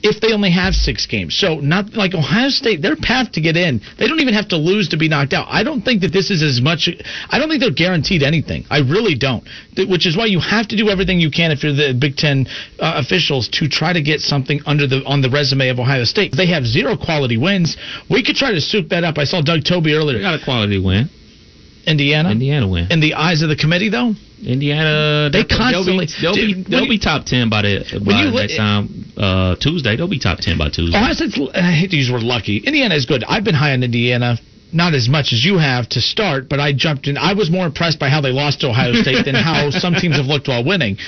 if 0.04 0.20
they 0.20 0.34
only 0.34 0.50
have 0.50 0.74
six 0.74 1.06
games. 1.06 1.34
So, 1.34 1.60
not 1.60 1.94
like 1.94 2.14
Ohio 2.14 2.50
State, 2.50 2.82
their 2.82 2.94
path 2.94 3.32
to 3.32 3.40
get 3.40 3.56
in, 3.56 3.80
they 3.98 4.06
don't 4.06 4.20
even 4.20 4.34
have 4.34 4.48
to 4.48 4.56
lose 4.56 4.90
to 4.90 4.98
be 4.98 5.08
knocked 5.08 5.32
out. 5.32 5.46
I 5.48 5.64
don't 5.64 5.80
think 5.80 6.02
that 6.02 6.12
this 6.12 6.30
is 6.30 6.42
as 6.42 6.60
much, 6.60 6.90
I 7.30 7.38
don't 7.38 7.48
think 7.48 7.62
they're 7.62 7.72
guaranteed 7.72 8.22
anything. 8.22 8.64
I 8.70 8.80
really 8.80 9.16
don't. 9.16 9.42
Which 9.76 10.06
is 10.06 10.14
why 10.14 10.26
you 10.26 10.40
have 10.40 10.68
to 10.68 10.76
do 10.76 10.90
everything 10.90 11.20
you 11.20 11.30
can 11.30 11.50
if 11.50 11.64
you're 11.64 11.72
the 11.72 11.96
Big 11.98 12.16
Ten 12.16 12.46
uh, 12.78 13.00
officials 13.02 13.48
to 13.54 13.66
try 13.66 13.94
to 13.94 14.02
get 14.02 14.20
something 14.20 14.60
under 14.66 14.86
the 14.86 15.02
on 15.06 15.22
the 15.22 15.30
resume 15.30 15.68
of 15.70 15.80
Ohio 15.80 16.04
State. 16.04 16.34
They 16.36 16.46
have 16.48 16.66
zero 16.66 16.96
quality 16.96 17.38
wins. 17.38 17.76
We 18.10 18.22
could 18.22 18.36
try 18.36 18.52
to 18.52 18.60
soup 18.60 18.90
that 18.90 19.04
up. 19.04 19.16
I 19.16 19.24
saw 19.24 19.40
Doug 19.40 19.64
Toby 19.64 19.94
earlier. 19.94 20.18
They 20.18 20.22
got 20.22 20.40
a 20.40 20.44
quality 20.44 20.78
win. 20.78 21.08
Indiana. 21.86 22.30
Indiana 22.30 22.68
win. 22.68 22.90
In 22.90 23.00
the 23.00 23.14
eyes 23.14 23.42
of 23.42 23.48
the 23.48 23.56
committee, 23.56 23.88
though, 23.88 24.14
Indiana, 24.44 25.30
They 25.32 25.42
they'll- 25.42 25.58
constantly- 25.58 26.06
they'll 26.20 26.34
be 26.34 26.40
they'll, 26.54 26.54
be, 26.54 26.62
they'll 26.70 26.80
when 26.82 26.88
be 26.90 26.98
top 26.98 27.24
ten 27.24 27.48
by 27.48 27.62
the 27.62 28.00
by 28.04 28.20
you 28.22 28.26
look- 28.30 28.40
next 28.42 28.56
time 28.56 29.12
uh, 29.16 29.56
Tuesday. 29.56 29.96
They'll 29.96 30.08
be 30.08 30.18
top 30.18 30.38
ten 30.38 30.58
by 30.58 30.68
Tuesday. 30.70 30.96
Ohio 30.96 31.12
State's, 31.14 31.38
I 31.54 31.72
hate 31.72 31.90
to 31.90 31.96
use 31.96 32.08
the 32.08 32.14
word 32.14 32.22
lucky. 32.22 32.58
Indiana 32.58 32.94
is 32.94 33.06
good. 33.06 33.24
I've 33.24 33.44
been 33.44 33.54
high 33.54 33.72
on 33.72 33.82
Indiana, 33.82 34.38
not 34.72 34.94
as 34.94 35.08
much 35.08 35.32
as 35.32 35.44
you 35.44 35.58
have 35.58 35.88
to 35.90 36.00
start, 36.00 36.48
but 36.48 36.60
I 36.60 36.72
jumped 36.72 37.06
in. 37.06 37.16
I 37.16 37.32
was 37.34 37.50
more 37.50 37.66
impressed 37.66 37.98
by 37.98 38.08
how 38.08 38.20
they 38.20 38.32
lost 38.32 38.60
to 38.60 38.68
Ohio 38.68 38.92
State 38.94 39.24
than 39.24 39.34
how 39.34 39.70
some 39.84 39.94
teams 39.94 40.16
have 40.16 40.26
looked 40.26 40.48
while 40.48 40.64
winning. 40.64 40.98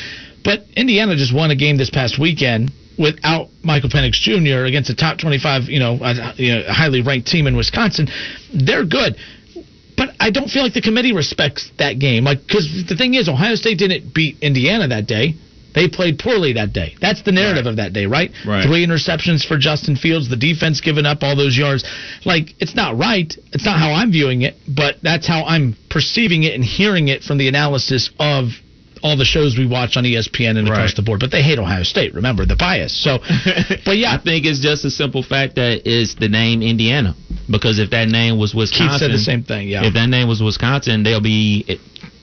But 0.44 0.64
Indiana 0.76 1.16
just 1.16 1.34
won 1.34 1.50
a 1.50 1.56
game 1.56 1.76
this 1.76 1.90
past 1.90 2.18
weekend 2.20 2.70
without 2.98 3.48
Michael 3.62 3.90
Penix 3.90 4.12
Jr. 4.12 4.64
against 4.64 4.88
a 4.88 4.94
top 4.94 5.18
25, 5.18 5.64
you 5.64 5.80
know, 5.80 5.98
a, 6.00 6.32
you 6.36 6.54
know, 6.54 6.62
a 6.68 6.72
highly 6.72 7.02
ranked 7.02 7.26
team 7.28 7.46
in 7.46 7.56
Wisconsin. 7.56 8.08
They're 8.54 8.86
good. 8.86 9.16
But 9.96 10.10
I 10.20 10.30
don't 10.30 10.48
feel 10.48 10.62
like 10.62 10.74
the 10.74 10.82
committee 10.82 11.12
respects 11.12 11.70
that 11.78 11.98
game. 11.98 12.24
Like, 12.24 12.40
because 12.46 12.84
the 12.88 12.96
thing 12.96 13.14
is, 13.14 13.28
Ohio 13.28 13.54
State 13.54 13.78
didn't 13.78 14.14
beat 14.14 14.38
Indiana 14.42 14.88
that 14.88 15.06
day. 15.06 15.34
They 15.76 15.88
played 15.88 16.18
poorly 16.18 16.54
that 16.54 16.72
day. 16.72 16.96
That's 17.02 17.22
the 17.22 17.32
narrative 17.32 17.66
of 17.66 17.76
that 17.76 17.92
day, 17.92 18.06
right? 18.06 18.30
Right. 18.46 18.66
Three 18.66 18.84
interceptions 18.84 19.46
for 19.46 19.58
Justin 19.58 19.94
Fields. 19.94 20.30
The 20.30 20.36
defense 20.36 20.80
giving 20.80 21.04
up 21.04 21.22
all 21.22 21.36
those 21.36 21.54
yards. 21.54 21.84
Like 22.24 22.54
it's 22.58 22.74
not 22.74 22.96
right. 22.96 23.30
It's 23.52 23.66
not 23.66 23.78
how 23.78 23.92
I'm 23.92 24.10
viewing 24.10 24.40
it, 24.40 24.54
but 24.66 24.96
that's 25.02 25.28
how 25.28 25.44
I'm 25.44 25.76
perceiving 25.90 26.44
it 26.44 26.54
and 26.54 26.64
hearing 26.64 27.08
it 27.08 27.22
from 27.22 27.36
the 27.36 27.48
analysis 27.48 28.08
of 28.18 28.52
all 29.06 29.16
the 29.16 29.24
shows 29.24 29.56
we 29.56 29.66
watch 29.66 29.96
on 29.96 30.02
ESPN 30.02 30.58
and 30.58 30.66
across 30.66 30.94
the 30.94 31.02
board. 31.02 31.20
But 31.20 31.30
they 31.30 31.42
hate 31.42 31.58
Ohio 31.58 31.84
State. 31.84 32.14
Remember 32.14 32.44
the 32.44 32.56
bias. 32.56 32.92
So, 32.92 33.18
but 33.84 33.96
yeah, 33.96 34.14
I 34.14 34.18
think 34.22 34.44
it's 34.44 34.58
just 34.58 34.84
a 34.84 34.90
simple 34.90 35.22
fact 35.22 35.54
that 35.54 35.82
it's 35.84 36.16
the 36.16 36.28
name 36.28 36.62
Indiana. 36.62 37.14
Because 37.48 37.78
if 37.78 37.90
that 37.90 38.08
name 38.08 38.38
was 38.38 38.52
Wisconsin, 38.54 38.88
Keith 38.88 38.98
said 38.98 39.10
the 39.12 39.18
same 39.18 39.44
thing. 39.44 39.68
Yeah. 39.68 39.86
If 39.86 39.94
that 39.94 40.08
name 40.08 40.26
was 40.26 40.42
Wisconsin, 40.42 41.04
they'll 41.04 41.20
be 41.22 41.64
eh, 41.68 41.76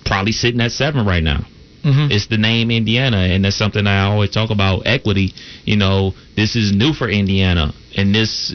probably 0.05 0.34
sitting 0.34 0.60
at 0.60 0.73
seven 0.73 1.05
right 1.05 1.23
now. 1.23 1.45
Mhm. 1.85 2.11
It's 2.11 2.27
the 2.27 2.38
name 2.38 2.72
Indiana, 2.72 3.18
and 3.18 3.43
that's 3.43 3.55
something 3.55 3.88
I 3.88 4.03
always 4.03 4.31
talk 4.31 4.49
about. 4.49 4.84
Equity, 4.85 5.34
you 5.64 5.77
know, 5.77 6.14
this 6.35 6.55
is 6.55 6.73
new 6.73 6.93
for 6.93 7.10
Indiana, 7.10 7.73
and 7.95 8.15
this, 8.15 8.53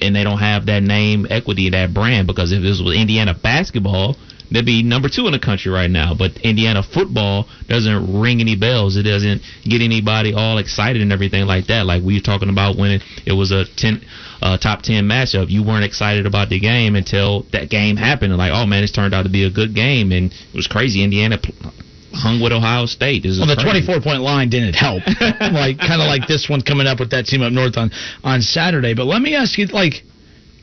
and 0.00 0.14
they 0.16 0.24
don't 0.24 0.38
have 0.38 0.66
that 0.66 0.82
name 0.82 1.26
equity, 1.30 1.70
that 1.70 1.92
brand, 1.92 2.26
because 2.26 2.52
if 2.52 2.62
this 2.62 2.80
was 2.80 2.96
Indiana 2.96 3.34
basketball, 3.34 4.16
they'd 4.50 4.64
be 4.64 4.82
number 4.82 5.08
two 5.08 5.26
in 5.26 5.32
the 5.32 5.38
country 5.38 5.70
right 5.72 5.90
now. 5.90 6.14
But 6.14 6.38
Indiana 6.42 6.82
football 6.82 7.46
doesn't 7.68 8.20
ring 8.20 8.40
any 8.40 8.56
bells. 8.56 8.96
It 8.96 9.02
doesn't 9.04 9.42
get 9.64 9.80
anybody 9.82 10.32
all 10.34 10.58
excited 10.58 11.02
and 11.02 11.12
everything 11.12 11.46
like 11.46 11.66
that. 11.66 11.86
Like 11.86 12.02
we 12.02 12.14
were 12.14 12.20
talking 12.20 12.48
about 12.48 12.76
when 12.76 12.90
it, 12.92 13.02
it 13.26 13.32
was 13.32 13.50
a 13.52 13.64
ten, 13.76 14.04
uh, 14.42 14.58
top 14.58 14.82
ten 14.82 15.04
matchup. 15.04 15.48
You 15.50 15.62
weren't 15.62 15.84
excited 15.84 16.26
about 16.26 16.48
the 16.48 16.60
game 16.60 16.96
until 16.96 17.42
that 17.52 17.68
game 17.70 17.96
happened, 17.96 18.32
and 18.32 18.38
like, 18.38 18.52
oh 18.54 18.66
man, 18.66 18.82
it's 18.82 18.92
turned 18.92 19.14
out 19.14 19.22
to 19.24 19.30
be 19.30 19.44
a 19.44 19.50
good 19.50 19.74
game, 19.74 20.12
and 20.12 20.32
it 20.32 20.54
was 20.54 20.66
crazy. 20.66 21.02
Indiana 21.02 21.38
pl- 21.38 21.72
hung 22.12 22.40
with 22.40 22.52
Ohio 22.52 22.86
State. 22.86 23.22
This 23.24 23.32
is 23.32 23.38
Well, 23.40 23.48
the 23.48 23.56
crazy. 23.60 23.84
24 23.84 24.00
point 24.00 24.22
line 24.22 24.48
didn't 24.48 24.74
help. 24.74 25.02
like 25.40 25.78
kind 25.78 26.00
of 26.00 26.08
like 26.08 26.26
this 26.26 26.48
one 26.48 26.62
coming 26.62 26.86
up 26.86 26.98
with 26.98 27.10
that 27.10 27.26
team 27.26 27.42
up 27.42 27.52
north 27.52 27.76
on 27.76 27.90
on 28.24 28.40
Saturday. 28.40 28.94
But 28.94 29.04
let 29.06 29.20
me 29.20 29.34
ask 29.34 29.58
you, 29.58 29.66
like 29.66 30.02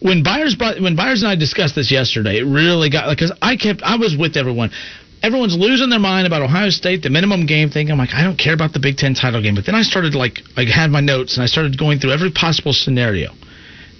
when 0.03 0.21
Byers 0.21 0.55
when 0.59 0.95
Byers 0.95 1.23
and 1.23 1.31
I 1.31 1.35
discussed 1.35 1.75
this 1.75 1.89
yesterday, 1.89 2.37
it 2.37 2.43
really 2.43 2.89
got 2.89 3.09
because 3.09 3.31
I 3.41 3.55
kept 3.55 3.81
I 3.81 3.95
was 3.95 4.15
with 4.17 4.35
everyone. 4.35 4.71
Everyone's 5.23 5.55
losing 5.55 5.89
their 5.89 5.99
mind 5.99 6.27
about 6.27 6.41
Ohio 6.41 6.69
State, 6.69 7.01
the 7.01 7.09
minimum 7.09 7.45
game 7.45 7.69
thing. 7.69 7.89
I'm 7.89 7.97
like, 7.97 8.13
I 8.13 8.25
don't 8.25 8.37
care 8.37 8.53
about 8.53 8.73
the 8.73 8.81
Big 8.81 8.97
Ten 8.97 9.13
title 9.13 9.41
game. 9.41 9.55
But 9.55 9.65
then 9.65 9.75
I 9.75 9.81
started 9.81 10.13
like, 10.13 10.39
I 10.57 10.65
had 10.65 10.91
my 10.91 10.99
notes 10.99 11.37
and 11.37 11.43
I 11.43 11.45
started 11.45 11.79
going 11.79 11.99
through 11.99 12.11
every 12.11 12.29
possible 12.31 12.73
scenario. 12.73 13.31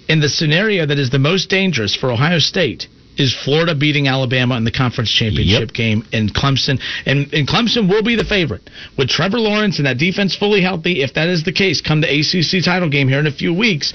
And 0.06 0.22
the 0.22 0.28
scenario 0.28 0.84
that 0.84 0.98
is 0.98 1.08
the 1.08 1.18
most 1.18 1.48
dangerous 1.48 1.96
for 1.96 2.12
Ohio 2.12 2.38
State 2.38 2.88
is 3.16 3.34
Florida 3.34 3.74
beating 3.74 4.06
Alabama 4.06 4.58
in 4.58 4.64
the 4.64 4.70
conference 4.70 5.10
championship 5.10 5.72
game 5.72 6.04
and 6.12 6.34
Clemson 6.34 6.78
and, 7.06 7.32
and 7.32 7.48
Clemson 7.48 7.88
will 7.88 8.02
be 8.02 8.16
the 8.16 8.24
favorite. 8.24 8.68
With 8.98 9.08
Trevor 9.08 9.38
Lawrence 9.38 9.78
and 9.78 9.86
that 9.86 9.96
defense 9.96 10.36
fully 10.36 10.60
healthy, 10.60 11.02
if 11.02 11.14
that 11.14 11.28
is 11.28 11.44
the 11.44 11.52
case, 11.52 11.80
come 11.80 12.02
the 12.02 12.10
ACC 12.10 12.62
title 12.62 12.90
game 12.90 13.08
here 13.08 13.20
in 13.20 13.26
a 13.26 13.32
few 13.32 13.54
weeks, 13.54 13.94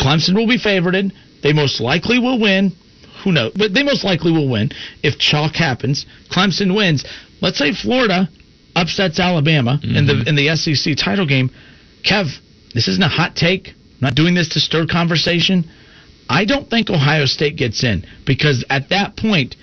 Clemson 0.00 0.34
will 0.34 0.48
be 0.48 0.58
favorited. 0.58 1.12
They 1.42 1.52
most 1.52 1.80
likely 1.80 2.18
will 2.18 2.38
win. 2.38 2.72
Who 3.24 3.32
knows? 3.32 3.52
But 3.54 3.74
they 3.74 3.82
most 3.82 4.04
likely 4.04 4.32
will 4.32 4.48
win 4.48 4.70
if 5.02 5.18
chalk 5.18 5.54
happens. 5.54 6.06
Clemson 6.30 6.74
wins. 6.74 7.04
Let's 7.40 7.58
say 7.58 7.72
Florida 7.72 8.28
upsets 8.74 9.20
Alabama 9.20 9.78
in 9.82 10.06
the 10.06 10.14
mm-hmm. 10.14 10.28
in 10.28 10.36
the 10.36 10.56
SEC 10.56 10.96
title 10.96 11.26
game. 11.26 11.50
Kev, 12.04 12.26
this 12.74 12.88
isn't 12.88 13.02
a 13.02 13.08
hot 13.08 13.36
take. 13.36 13.68
I'm 13.68 13.74
not 14.00 14.14
doing 14.14 14.34
this 14.34 14.50
to 14.50 14.60
stir 14.60 14.86
conversation. 14.86 15.68
I 16.28 16.44
don't 16.44 16.68
think 16.68 16.90
Ohio 16.90 17.26
State 17.26 17.56
gets 17.56 17.84
in 17.84 18.04
because 18.26 18.64
at 18.70 18.88
that 18.88 19.16
point, 19.16 19.56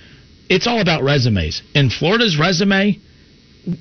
it's 0.49 0.67
all 0.67 0.81
about 0.81 1.03
resumes. 1.03 1.61
And 1.75 1.91
Florida's 1.91 2.37
resume, 2.37 2.99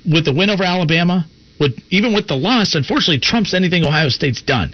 with 0.09 0.25
the 0.25 0.33
win 0.33 0.49
over 0.49 0.63
Alabama, 0.63 1.25
with 1.59 1.79
even 1.89 2.13
with 2.13 2.27
the 2.27 2.35
loss, 2.35 2.75
unfortunately 2.75 3.19
trumps 3.19 3.53
anything 3.53 3.85
Ohio 3.85 4.09
State's 4.09 4.41
done. 4.41 4.73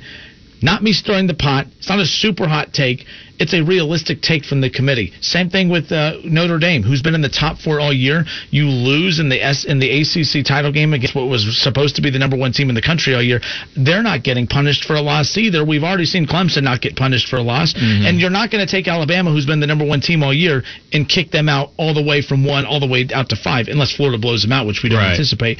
Not 0.61 0.81
me 0.83 0.93
stirring 0.93 1.27
the 1.27 1.33
pot. 1.33 1.67
It's 1.77 1.89
not 1.89 1.99
a 1.99 2.05
super 2.05 2.47
hot 2.47 2.73
take. 2.73 3.05
It's 3.37 3.53
a 3.53 3.61
realistic 3.61 4.21
take 4.21 4.45
from 4.45 4.61
the 4.61 4.69
committee. 4.69 5.11
Same 5.19 5.49
thing 5.49 5.67
with 5.69 5.91
uh, 5.91 6.13
Notre 6.23 6.57
Dame, 6.57 6.83
who's 6.83 7.01
been 7.01 7.13
in 7.15 7.21
the 7.21 7.29
top 7.29 7.57
four 7.57 7.81
all 7.81 7.91
year. 7.91 8.23
You 8.49 8.65
lose 8.69 9.19
in 9.19 9.27
the 9.27 9.43
S 9.43 9.65
in 9.65 9.79
the 9.79 9.89
ACC 10.01 10.45
title 10.45 10.71
game 10.71 10.93
against 10.93 11.13
what 11.15 11.27
was 11.27 11.61
supposed 11.61 11.97
to 11.97 12.01
be 12.01 12.09
the 12.09 12.17
number 12.19 12.37
one 12.37 12.53
team 12.53 12.69
in 12.69 12.75
the 12.75 12.81
country 12.81 13.13
all 13.13 13.21
year. 13.21 13.41
They're 13.75 14.01
not 14.01 14.23
getting 14.23 14.47
punished 14.47 14.85
for 14.85 14.95
a 14.95 15.01
loss 15.01 15.37
either. 15.37 15.65
We've 15.65 15.83
already 15.83 16.05
seen 16.05 16.25
Clemson 16.25 16.63
not 16.63 16.79
get 16.81 16.95
punished 16.95 17.27
for 17.27 17.35
a 17.35 17.41
loss, 17.43 17.73
and 17.75 18.19
you're 18.19 18.29
not 18.29 18.51
going 18.51 18.65
to 18.65 18.71
take 18.71 18.87
Alabama, 18.87 19.31
who's 19.31 19.45
been 19.45 19.59
the 19.59 19.67
number 19.67 19.85
one 19.85 19.99
team 19.99 20.23
all 20.23 20.33
year, 20.33 20.63
and 20.93 21.07
kick 21.07 21.31
them 21.31 21.49
out 21.49 21.71
all 21.77 21.93
the 21.93 22.03
way 22.03 22.21
from 22.21 22.45
one 22.45 22.65
all 22.65 22.79
the 22.79 22.87
way 22.87 23.05
out 23.13 23.27
to 23.29 23.35
five, 23.35 23.67
unless 23.67 23.91
Florida 23.93 24.17
blows 24.17 24.41
them 24.43 24.53
out, 24.53 24.65
which 24.65 24.81
we 24.81 24.89
don't 24.89 24.99
Right. 24.99 25.11
anticipate. 25.11 25.57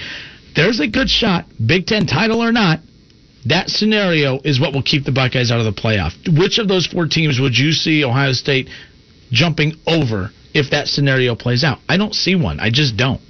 There's 0.56 0.80
a 0.80 0.88
good 0.88 1.10
shot, 1.10 1.46
Big 1.64 1.86
Ten 1.86 2.06
title 2.06 2.42
or 2.42 2.54
not. 2.54 2.80
That 3.46 3.70
scenario 3.70 4.40
is 4.44 4.60
what 4.60 4.74
will 4.74 4.82
keep 4.82 5.04
the 5.06 5.12
Buckeyes 5.12 5.52
out 5.52 5.60
of 5.60 5.66
the 5.66 5.82
playoff. 5.82 6.14
Which 6.38 6.58
of 6.58 6.68
those 6.68 6.88
four 6.88 7.08
teams 7.08 7.40
would 7.40 7.58
you 7.58 7.72
see 7.74 8.04
Ohio 8.04 8.34
State 8.34 8.70
jumping 9.32 9.74
over 9.86 10.32
if 10.54 10.72
that 10.72 10.88
scenario 10.88 11.36
plays 11.36 11.64
out? 11.64 11.80
I 11.88 11.98
don't 11.98 12.16
see 12.16 12.36
one. 12.36 12.60
I 12.60 12.72
just 12.72 12.98
don't. 12.98 13.22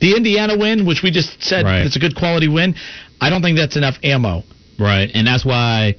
The 0.00 0.16
Indiana 0.16 0.56
win, 0.56 0.86
which 0.86 1.02
we 1.02 1.10
just 1.10 1.42
said 1.42 1.64
Right. 1.64 1.84
it's 1.84 1.96
a 1.96 1.98
good 1.98 2.14
quality 2.16 2.48
win, 2.48 2.74
I 3.20 3.30
don't 3.30 3.42
think 3.42 3.56
that's 3.58 3.76
enough 3.76 3.98
ammo. 4.02 4.44
Right, 4.78 5.10
and 5.12 5.26
that's 5.26 5.44
why 5.44 5.96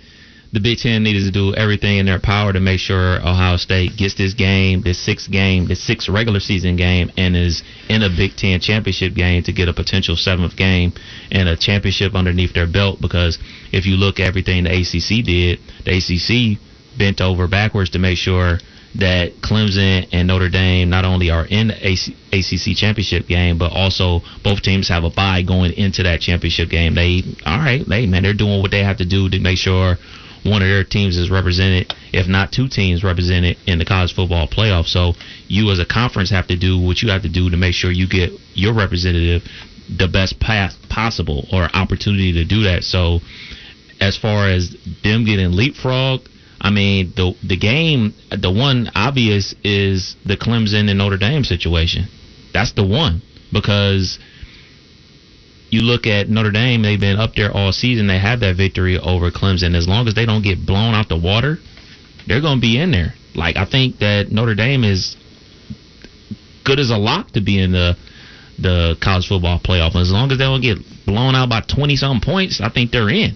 the 0.52 0.60
Big 0.60 0.80
Ten 0.80 1.04
needed 1.04 1.26
to 1.26 1.32
do 1.32 1.54
everything 1.54 1.98
in 1.98 2.08
their 2.08 2.20
power 2.20 2.52
to 2.52 2.60
make 2.60 2.80
sure 2.80 3.18
Ohio 3.18 3.58
State 3.58 3.96
gets 3.98 4.16
this 4.16 4.34
game, 4.34 4.82
this 4.82 4.98
sixth 4.98 5.30
game, 5.30 5.68
this 5.68 5.82
sixth 5.82 6.10
regular 6.10 6.40
season 6.40 6.76
game, 6.76 7.12
and 7.18 7.36
is 7.36 7.62
in 7.88 8.02
a 8.02 8.10
Big 8.10 8.36
Ten 8.36 8.60
championship 8.60 9.14
game 9.14 9.44
to 9.44 9.54
get 9.54 9.70
a 9.70 9.74
potential 9.74 10.16
seventh 10.16 10.56
game 10.56 10.94
and 11.32 11.48
a 11.48 11.56
championship 11.56 12.16
underneath 12.16 12.54
their 12.54 12.68
belt. 12.68 13.00
Because 13.00 13.38
if 13.72 13.86
you 13.86 13.96
look 13.96 14.20
at 14.20 14.28
everything 14.28 14.64
the 14.64 14.72
ACC 14.72 15.24
did, 15.24 15.60
the 15.86 15.98
ACC 15.98 16.60
bent 16.98 17.22
over 17.22 17.48
backwards 17.48 17.92
to 17.92 18.00
make 18.00 18.18
sure 18.18 18.58
that 18.96 19.36
Clemson 19.42 20.08
and 20.12 20.28
Notre 20.28 20.50
Dame 20.50 20.90
not 20.90 21.06
only 21.06 21.30
are 21.30 21.46
in 21.46 21.68
the 21.68 21.88
AC, 21.88 22.16
ACC 22.34 22.76
championship 22.76 23.28
game, 23.28 23.60
but 23.60 23.72
also 23.72 24.22
both 24.44 24.64
teams 24.64 24.90
have 24.90 25.04
a 25.04 25.12
bye 25.12 25.44
going 25.44 25.74
into 25.74 26.02
that 26.04 26.22
championship 26.22 26.70
game. 26.70 26.96
They, 26.96 27.22
all 27.46 27.60
right, 27.60 27.88
they 27.88 28.08
man, 28.08 28.24
they're 28.24 28.34
doing 28.34 28.62
what 28.64 28.72
they 28.72 28.84
have 28.84 28.98
to 28.98 29.06
do 29.06 29.30
to 29.30 29.40
make 29.40 29.60
sure 29.60 29.98
one 30.44 30.62
of 30.62 30.68
their 30.68 30.84
teams 30.84 31.18
is 31.18 31.30
represented, 31.30 31.94
if 32.14 32.28
not 32.28 32.52
two 32.52 32.68
teams 32.68 33.04
represented 33.04 33.58
in 33.68 33.80
the 33.80 33.86
college 33.86 34.14
football 34.14 34.48
playoff. 34.48 34.86
So 34.86 35.14
you 35.48 35.72
as 35.72 35.80
a 35.80 35.86
conference 35.86 36.30
have 36.32 36.48
to 36.48 36.58
do 36.58 36.80
what 36.80 37.02
you 37.02 37.10
have 37.10 37.24
to 37.24 37.30
do 37.30 37.50
to 37.50 37.58
make 37.58 37.74
sure 37.74 37.92
you 37.92 38.08
get 38.08 38.32
your 38.54 38.74
representative 38.74 39.44
the 39.90 40.08
best 40.08 40.40
path 40.40 40.76
possible 40.90 41.48
or 41.52 41.68
opportunity 41.74 42.34
to 42.34 42.46
do 42.46 42.64
that. 42.64 42.84
So 42.84 43.20
as 44.00 44.18
far 44.18 44.48
as 44.48 44.76
them 45.04 45.26
getting 45.26 45.52
leapfrog, 45.52 46.22
I 46.62 46.70
mean 46.70 47.14
the 47.16 47.36
the 47.44 47.58
game, 47.58 48.14
the 48.30 48.52
one 48.52 48.92
obvious 48.96 49.56
is 49.64 50.16
the 50.26 50.38
Clemson 50.38 50.90
and 50.90 50.98
Notre 50.98 51.18
Dame 51.18 51.44
situation. 51.44 52.08
That's 52.54 52.74
the 52.74 52.86
one 52.86 53.22
because 53.52 54.20
you 55.70 55.82
look 55.82 56.08
at 56.08 56.30
Notre 56.30 56.52
Dame, 56.52 56.82
they've 56.82 57.00
been 57.00 57.20
up 57.20 57.36
there 57.36 57.52
all 57.52 57.72
season. 57.72 58.08
They 58.08 58.20
have 58.20 58.40
that 58.42 58.56
victory 58.56 58.98
over 58.98 59.32
Clemson. 59.32 59.76
As 59.76 59.88
long 59.88 60.08
as 60.08 60.16
they 60.16 60.26
don't 60.26 60.44
get 60.44 60.66
blown 60.66 60.94
out 60.94 61.10
the 61.10 61.18
water, 61.18 61.58
they're 62.28 62.42
going 62.42 62.58
to 62.58 62.62
be 62.62 62.80
in 62.80 62.92
there. 62.92 63.14
Like 63.36 63.58
I 63.58 63.66
think 63.66 64.00
that 64.00 64.32
Notre 64.32 64.56
Dame 64.56 64.84
is 64.84 65.16
good 66.64 66.80
as 66.80 66.90
a 66.90 66.98
lock 66.98 67.32
to 67.32 67.42
be 67.42 67.60
in 67.60 67.72
the 67.72 67.96
the 68.58 68.98
college 69.02 69.28
football 69.28 69.60
playoff. 69.60 69.96
As 69.96 70.12
long 70.12 70.32
as 70.32 70.38
they 70.38 70.44
don't 70.44 70.62
get 70.62 70.78
blown 71.06 71.36
out 71.36 71.50
by 71.50 71.62
twenty 71.62 71.96
some 71.96 72.22
points, 72.22 72.60
I 72.62 72.70
think 72.70 72.92
they're 72.92 73.10
in. 73.10 73.36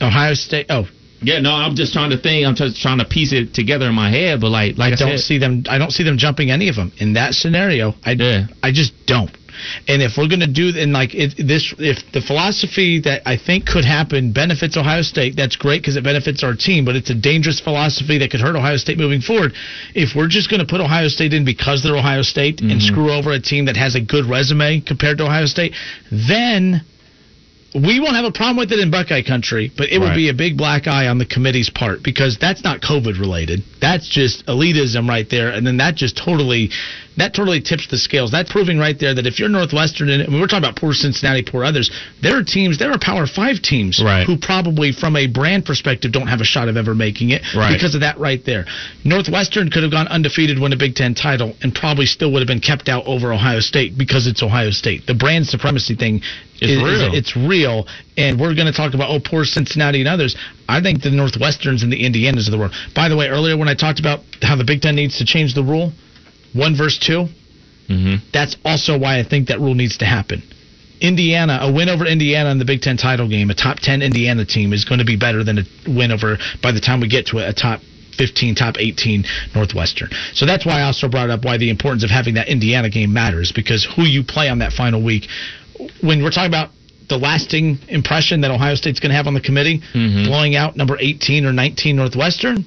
Ohio 0.00 0.34
State. 0.34 0.66
Oh, 0.70 0.86
Yeah, 1.20 1.40
no, 1.40 1.52
I'm 1.52 1.74
just 1.74 1.92
trying 1.92 2.10
to 2.10 2.18
think. 2.18 2.46
I'm 2.46 2.54
just 2.54 2.80
trying 2.80 2.98
to 2.98 3.04
piece 3.04 3.32
it 3.32 3.54
together 3.54 3.86
in 3.86 3.94
my 3.94 4.10
head. 4.10 4.40
But 4.40 4.50
like, 4.50 4.78
like 4.78 4.92
I, 4.92 4.94
I 4.94 4.98
don't 4.98 5.18
said, 5.18 5.20
see 5.20 5.38
them. 5.38 5.64
I 5.68 5.78
don't 5.78 5.90
see 5.90 6.04
them 6.04 6.18
jumping 6.18 6.50
any 6.50 6.68
of 6.68 6.76
them 6.76 6.92
in 6.98 7.14
that 7.14 7.34
scenario. 7.34 7.94
I 8.04 8.12
Yeah. 8.12 8.46
I 8.62 8.72
just 8.72 8.92
don't. 9.06 9.30
And 9.86 10.02
if 10.02 10.16
we're 10.16 10.28
going 10.28 10.40
to 10.40 10.52
do 10.52 10.72
and 10.76 10.92
like 10.92 11.14
it, 11.14 11.34
this, 11.36 11.74
if 11.78 11.98
the 12.12 12.20
philosophy 12.20 13.00
that 13.00 13.22
I 13.26 13.36
think 13.36 13.66
could 13.66 13.84
happen 13.84 14.32
benefits 14.32 14.76
Ohio 14.76 15.02
State, 15.02 15.36
that's 15.36 15.56
great 15.56 15.82
because 15.82 15.96
it 15.96 16.04
benefits 16.04 16.42
our 16.42 16.54
team. 16.54 16.84
But 16.84 16.96
it's 16.96 17.10
a 17.10 17.14
dangerous 17.14 17.60
philosophy 17.60 18.18
that 18.18 18.30
could 18.30 18.40
hurt 18.40 18.56
Ohio 18.56 18.76
State 18.76 18.98
moving 18.98 19.20
forward. 19.20 19.52
If 19.94 20.14
we're 20.14 20.28
just 20.28 20.50
going 20.50 20.60
to 20.60 20.66
put 20.66 20.80
Ohio 20.80 21.08
State 21.08 21.32
in 21.32 21.44
because 21.44 21.82
they're 21.82 21.96
Ohio 21.96 22.22
State 22.22 22.60
and 22.60 22.70
mm-hmm. 22.70 22.80
screw 22.80 23.10
over 23.12 23.32
a 23.32 23.40
team 23.40 23.66
that 23.66 23.76
has 23.76 23.94
a 23.94 24.00
good 24.00 24.26
resume 24.26 24.80
compared 24.80 25.18
to 25.18 25.24
Ohio 25.24 25.46
State, 25.46 25.74
then 26.10 26.82
we 27.74 28.00
won't 28.00 28.16
have 28.16 28.24
a 28.24 28.32
problem 28.32 28.56
with 28.56 28.72
it 28.72 28.80
in 28.80 28.90
Buckeye 28.90 29.22
country, 29.22 29.70
but 29.76 29.90
it 29.90 29.98
would 29.98 30.08
Right. 30.08 30.16
be 30.16 30.28
a 30.30 30.34
big 30.34 30.56
black 30.56 30.86
eye 30.86 31.08
on 31.08 31.18
the 31.18 31.26
committee's 31.26 31.68
part 31.68 32.02
because 32.02 32.38
that's 32.38 32.64
not 32.64 32.80
COVID 32.80 33.20
related. 33.20 33.62
That's 33.80 34.08
just 34.08 34.46
elitism 34.46 35.08
right 35.08 35.28
there, 35.28 35.50
and 35.50 35.66
then 35.66 35.76
that 35.76 35.94
just 35.94 36.16
totally, 36.16 36.70
that 37.18 37.34
totally 37.34 37.60
tips 37.60 37.86
the 37.88 37.98
scales. 37.98 38.30
That's 38.30 38.50
proving 38.50 38.78
right 38.78 38.98
there 38.98 39.14
that 39.14 39.26
if 39.26 39.38
you're 39.38 39.48
Northwestern, 39.48 40.08
and 40.08 40.32
we're 40.32 40.46
talking 40.46 40.58
about 40.64 40.76
poor 40.76 40.92
Cincinnati, 40.92 41.42
poor 41.42 41.62
others, 41.64 41.90
there 42.22 42.36
are 42.38 42.42
teams, 42.42 42.78
there 42.78 42.90
are 42.90 42.98
Power 42.98 43.26
Five 43.26 43.60
teams 43.60 44.00
Right. 44.02 44.26
who 44.26 44.36
probably, 44.36 44.92
from 44.92 45.16
a 45.16 45.26
brand 45.26 45.64
perspective, 45.66 46.10
don't 46.12 46.26
have 46.28 46.40
a 46.40 46.44
shot 46.44 46.68
of 46.68 46.76
ever 46.76 46.94
making 46.94 47.30
it 47.30 47.42
Right. 47.54 47.72
because 47.72 47.94
of 47.94 48.00
that 48.00 48.18
right 48.18 48.42
there. 48.44 48.64
Northwestern 49.04 49.70
could 49.70 49.82
have 49.82 49.92
gone 49.92 50.08
undefeated, 50.08 50.58
win 50.58 50.72
a 50.72 50.76
Big 50.76 50.94
Ten 50.94 51.14
title, 51.14 51.56
and 51.62 51.74
probably 51.74 52.06
still 52.06 52.30
would 52.32 52.40
have 52.40 52.48
been 52.48 52.60
kept 52.60 52.88
out 52.88 53.04
over 53.06 53.32
Ohio 53.32 53.60
State 53.60 53.96
because 53.98 54.26
it's 54.26 54.42
Ohio 54.42 54.70
State. 54.70 55.06
The 55.06 55.14
brand 55.14 55.46
supremacy 55.46 55.94
thing 55.94 56.22
It's 56.60 56.72
is- 56.72 56.76
is- 56.78 56.82
real. 56.82 57.14
it's 57.14 57.36
real, 57.36 57.88
and 58.16 58.38
we're 58.38 58.54
going 58.54 58.66
to 58.66 58.72
talk 58.72 58.94
about 58.94 59.10
oh 59.10 59.20
poor 59.20 59.44
Cincinnati 59.44 60.00
and 60.00 60.08
others. 60.08 60.34
I 60.68 60.80
think 60.80 61.02
the 61.02 61.10
Northwesterns 61.10 61.82
and 61.82 61.92
the 61.92 62.02
Indianas 62.04 62.46
of 62.46 62.52
the 62.52 62.58
world. 62.58 62.72
By 62.94 63.08
the 63.08 63.16
way, 63.16 63.28
earlier 63.28 63.56
when 63.56 63.68
I 63.68 63.74
talked 63.74 64.00
about 64.00 64.22
how 64.42 64.56
the 64.56 64.64
Big 64.64 64.82
Ten 64.82 64.94
needs 64.96 65.18
to 65.18 65.24
change 65.24 65.54
the 65.54 65.62
rule, 65.62 65.92
one 66.52 66.76
verse 66.76 66.98
two, 66.98 67.28
Mm-hmm. 67.88 68.16
that's 68.34 68.54
also 68.66 68.98
why 68.98 69.18
I 69.18 69.22
think 69.22 69.48
that 69.48 69.60
rule 69.60 69.74
needs 69.74 69.96
to 69.98 70.04
happen. 70.04 70.42
Indiana, 71.00 71.58
a 71.62 71.72
win 71.72 71.88
over 71.88 72.04
Indiana 72.04 72.50
in 72.50 72.58
the 72.58 72.66
Big 72.66 72.82
Ten 72.82 72.98
title 72.98 73.26
game, 73.28 73.48
a 73.48 73.54
top 73.54 73.78
10 73.80 74.02
Indiana 74.02 74.44
team 74.44 74.74
is 74.74 74.84
going 74.84 74.98
to 74.98 75.06
be 75.06 75.16
better 75.16 75.42
than 75.42 75.58
a 75.60 75.62
win 75.86 76.12
over, 76.12 76.36
by 76.62 76.70
the 76.70 76.80
time 76.80 77.00
we 77.00 77.08
get 77.08 77.26
to 77.28 77.38
a, 77.38 77.48
a 77.48 77.52
top 77.54 77.80
15, 78.18 78.56
top 78.56 78.74
18 78.78 79.24
Northwestern. 79.54 80.10
So 80.34 80.44
that's 80.44 80.66
why 80.66 80.80
I 80.80 80.82
also 80.82 81.08
brought 81.08 81.30
up 81.30 81.46
why 81.46 81.56
the 81.56 81.70
importance 81.70 82.04
of 82.04 82.10
having 82.10 82.34
that 82.34 82.48
Indiana 82.48 82.90
game 82.90 83.10
matters 83.12 83.52
because 83.52 83.88
who 83.96 84.02
you 84.02 84.22
play 84.22 84.50
on 84.50 84.58
that 84.58 84.72
final 84.74 85.02
week, 85.02 85.26
when 86.02 86.22
we're 86.22 86.30
talking 86.30 86.50
about 86.50 86.70
the 87.08 87.16
lasting 87.16 87.78
impression 87.88 88.42
that 88.42 88.50
Ohio 88.50 88.74
State's 88.74 89.00
going 89.00 89.10
to 89.10 89.16
have 89.16 89.26
on 89.28 89.32
the 89.34 89.40
committee, 89.40 89.80
Mhm. 89.94 90.26
blowing 90.26 90.56
out 90.56 90.76
number 90.76 90.98
18 91.00 91.46
or 91.46 91.54
19 91.54 91.96
Northwestern, 91.96 92.66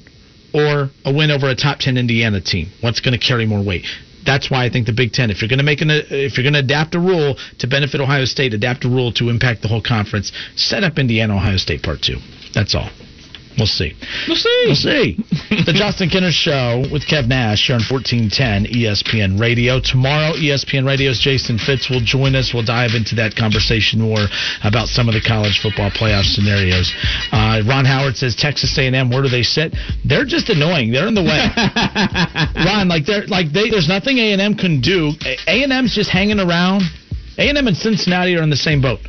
or 0.53 0.90
a 1.06 1.14
win 1.14 1.32
over 1.32 1.49
a 1.49 1.56
top 1.56 1.80
10 1.80 1.98
Indiana 1.98 2.41
team? 2.41 2.72
What's 2.82 2.99
going 2.99 3.18
to 3.18 3.26
carry 3.26 3.45
more 3.45 3.64
weight? 3.64 3.86
That's 4.26 4.52
why 4.52 4.65
I 4.65 4.69
think 4.69 4.86
the 4.86 4.94
Big 4.94 5.14
Ten. 5.14 5.32
If 5.32 5.41
you're 5.41 5.49
going 5.49 5.60
to 5.60 5.65
make 5.65 5.82
an, 5.82 5.90
if 5.90 6.38
you're 6.38 6.44
going 6.44 6.53
to 6.53 6.60
adapt 6.60 6.94
a 6.94 6.99
rule 6.99 7.38
to 7.60 7.68
benefit 7.68 8.02
Ohio 8.02 8.26
State, 8.26 8.53
adapt 8.53 8.86
a 8.86 8.88
rule 8.88 9.11
to 9.14 9.30
impact 9.30 9.64
the 9.64 9.68
whole 9.68 9.82
conference. 9.82 10.32
Set 10.56 10.84
up 10.84 10.99
Indiana 10.99 11.36
Ohio 11.36 11.57
State 11.57 11.82
Part 11.82 12.03
Two. 12.03 12.18
That's 12.53 12.76
all. 12.76 12.90
We'll 13.57 13.68
see. 13.68 13.94
We'll 14.28 14.38
see. 14.38 14.64
We'll 14.65 14.76
see. 14.76 15.15
the 15.65 15.73
Justin 15.76 16.10
Kinner 16.10 16.32
Show 16.32 16.84
with 16.91 17.03
Kev 17.03 17.28
Nash 17.28 17.68
here 17.68 17.76
on 17.76 17.84
1410 17.84 18.72
ESPN 18.72 19.40
Radio. 19.40 19.80
Tomorrow, 19.80 20.34
ESPN 20.40 20.88
Radio's 20.88 21.19
Jason 21.19 21.57
Fitz 21.57 21.90
will 21.90 22.02
join 22.02 22.36
us. 22.36 22.53
We'll 22.53 22.65
dive 22.65 22.91
into 22.95 23.15
that 23.15 23.36
conversation 23.36 23.99
more 23.99 24.28
about 24.64 24.88
some 24.88 25.07
of 25.07 25.14
the 25.14 25.22
college 25.22 25.60
football 25.60 25.91
playoff 25.91 26.23
scenarios. 26.23 26.94
Uh, 27.32 27.61
Ron 27.68 27.86
Howard 27.86 28.15
says 28.15 28.36
Texas 28.36 28.78
A&M. 28.78 29.10
Where 29.10 29.22
do 29.22 29.30
they 29.30 29.44
sit? 29.44 29.76
They're 30.06 30.26
just 30.26 30.49
annoying. 30.49 30.91
They're 30.91 31.07
in 31.07 31.15
the 31.15 31.23
way. 31.23 31.44
Ron, 32.65 32.88
like 32.88 33.06
they're 33.06 33.28
like 33.28 33.52
they. 33.52 33.69
There's 33.69 33.88
nothing 33.88 34.18
A&M 34.18 34.56
can 34.56 34.82
do. 34.82 35.11
A&M's 35.48 35.94
just 35.94 36.10
hanging 36.10 36.40
around. 36.40 36.84
A&M 37.38 37.68
and 37.68 37.78
Cincinnati 37.78 38.36
are 38.36 38.44
in 38.44 38.49
the 38.49 38.57
same 38.57 38.82
boat. 38.82 38.99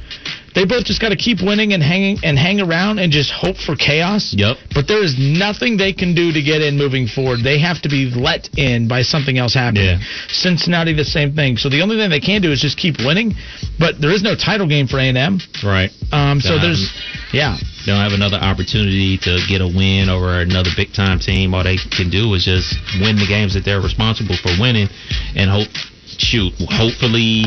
They 0.55 0.65
both 0.65 0.85
just 0.85 1.01
got 1.01 1.11
to 1.11 1.16
keep 1.16 1.41
winning 1.43 1.73
and 1.73 1.83
hanging 1.83 2.19
and 2.23 2.39
hang 2.39 2.61
around 2.61 2.99
and 2.99 3.11
just 3.12 3.31
hope 3.33 3.57
for 3.57 3.74
chaos. 3.77 4.35
Yep. 4.37 4.57
But 4.74 4.87
there 4.87 5.03
is 5.03 5.16
nothing 5.19 5.77
they 5.77 5.93
can 5.93 6.15
do 6.15 6.33
to 6.33 6.43
get 6.43 6.61
in 6.61 6.77
moving 6.77 7.07
forward. 7.07 7.41
They 7.43 7.59
have 7.59 7.81
to 7.83 7.89
be 7.89 8.11
let 8.15 8.49
in 8.59 8.89
by 8.89 9.03
something 9.03 9.39
else 9.39 9.55
happening. 9.55 9.85
Yeah. 9.85 9.99
Cincinnati, 10.29 10.93
the 10.93 11.05
same 11.05 11.35
thing. 11.35 11.57
So 11.57 11.69
the 11.69 11.81
only 11.81 11.97
thing 11.97 12.11
they 12.11 12.20
can 12.20 12.43
do 12.43 12.53
is 12.53 12.61
just 12.61 12.77
keep 12.77 12.99
winning. 12.99 13.35
But 13.79 14.01
there 14.01 14.11
is 14.11 14.23
no 14.23 14.35
title 14.35 14.69
game 14.69 14.87
for 14.87 14.99
A&M. 14.99 15.41
Right. 15.65 15.91
Um, 16.12 16.41
so 16.41 16.55
Yeah. 16.57 16.61
there's, 16.62 16.93
yeah, 17.33 17.57
They 17.87 17.91
don't 17.93 18.01
have 18.01 18.12
another 18.12 18.37
opportunity 18.37 19.19
to 19.19 19.41
get 19.49 19.61
a 19.61 19.66
win 19.66 20.09
over 20.09 20.41
another 20.41 20.70
big 20.77 20.93
time 20.93 21.19
team. 21.19 21.55
All 21.55 21.65
they 21.65 21.79
can 21.79 22.11
do 22.11 22.33
is 22.35 22.45
just 22.45 22.77
win 23.01 23.16
the 23.16 23.27
games 23.27 23.55
that 23.55 23.65
they're 23.65 23.81
responsible 23.81 24.37
for 24.37 24.51
winning, 24.61 24.89
and 25.35 25.51
hope. 25.51 25.69
Shoot, 26.18 26.52
hopefully 26.68 27.44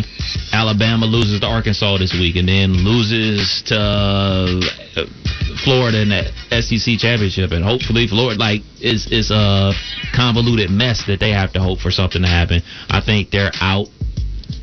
Alabama 0.52 1.06
loses 1.06 1.40
to 1.42 1.48
Arkansas 1.48 1.98
this 1.98 2.14
week, 2.14 2.36
and 2.36 2.48
then 2.48 2.72
loses 2.74 3.64
to 3.68 3.78
uh, 3.78 5.06
Florida 5.64 6.02
in 6.02 6.10
that 6.10 6.32
SEC 6.64 6.98
championship, 6.98 7.52
and 7.52 7.64
hopefully 7.64 8.08
Florida 8.08 8.40
like 8.40 8.62
is 8.82 9.08
is 9.12 9.32
a 9.32 9.72
convoluted 10.16 10.70
mess 10.70 11.06
that 11.08 11.20
they 11.20 11.32
have 11.32 11.54
to 11.54 11.62
hope 11.62 11.80
for 11.80 11.92
something 11.92 12.22
to 12.22 12.28
happen. 12.28 12.62
I 12.90 13.02
think 13.02 13.32
they're 13.32 13.52
out 13.62 13.88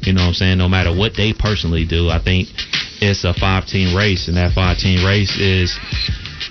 you 0.03 0.13
know 0.13 0.23
what 0.23 0.29
I'm 0.29 0.35
saying? 0.35 0.59
No 0.59 0.69
matter 0.69 0.95
what 0.95 1.15
they 1.17 1.33
personally 1.33 1.87
do, 1.87 2.09
I 2.09 2.19
think 2.19 2.49
it's 3.01 3.25
a 3.25 3.35
five 3.35 3.67
team 3.67 3.97
race, 3.97 4.29
and 4.29 4.37
that 4.37 4.53
five 4.53 4.79
team 4.79 5.07
race 5.07 5.39
is 5.39 5.79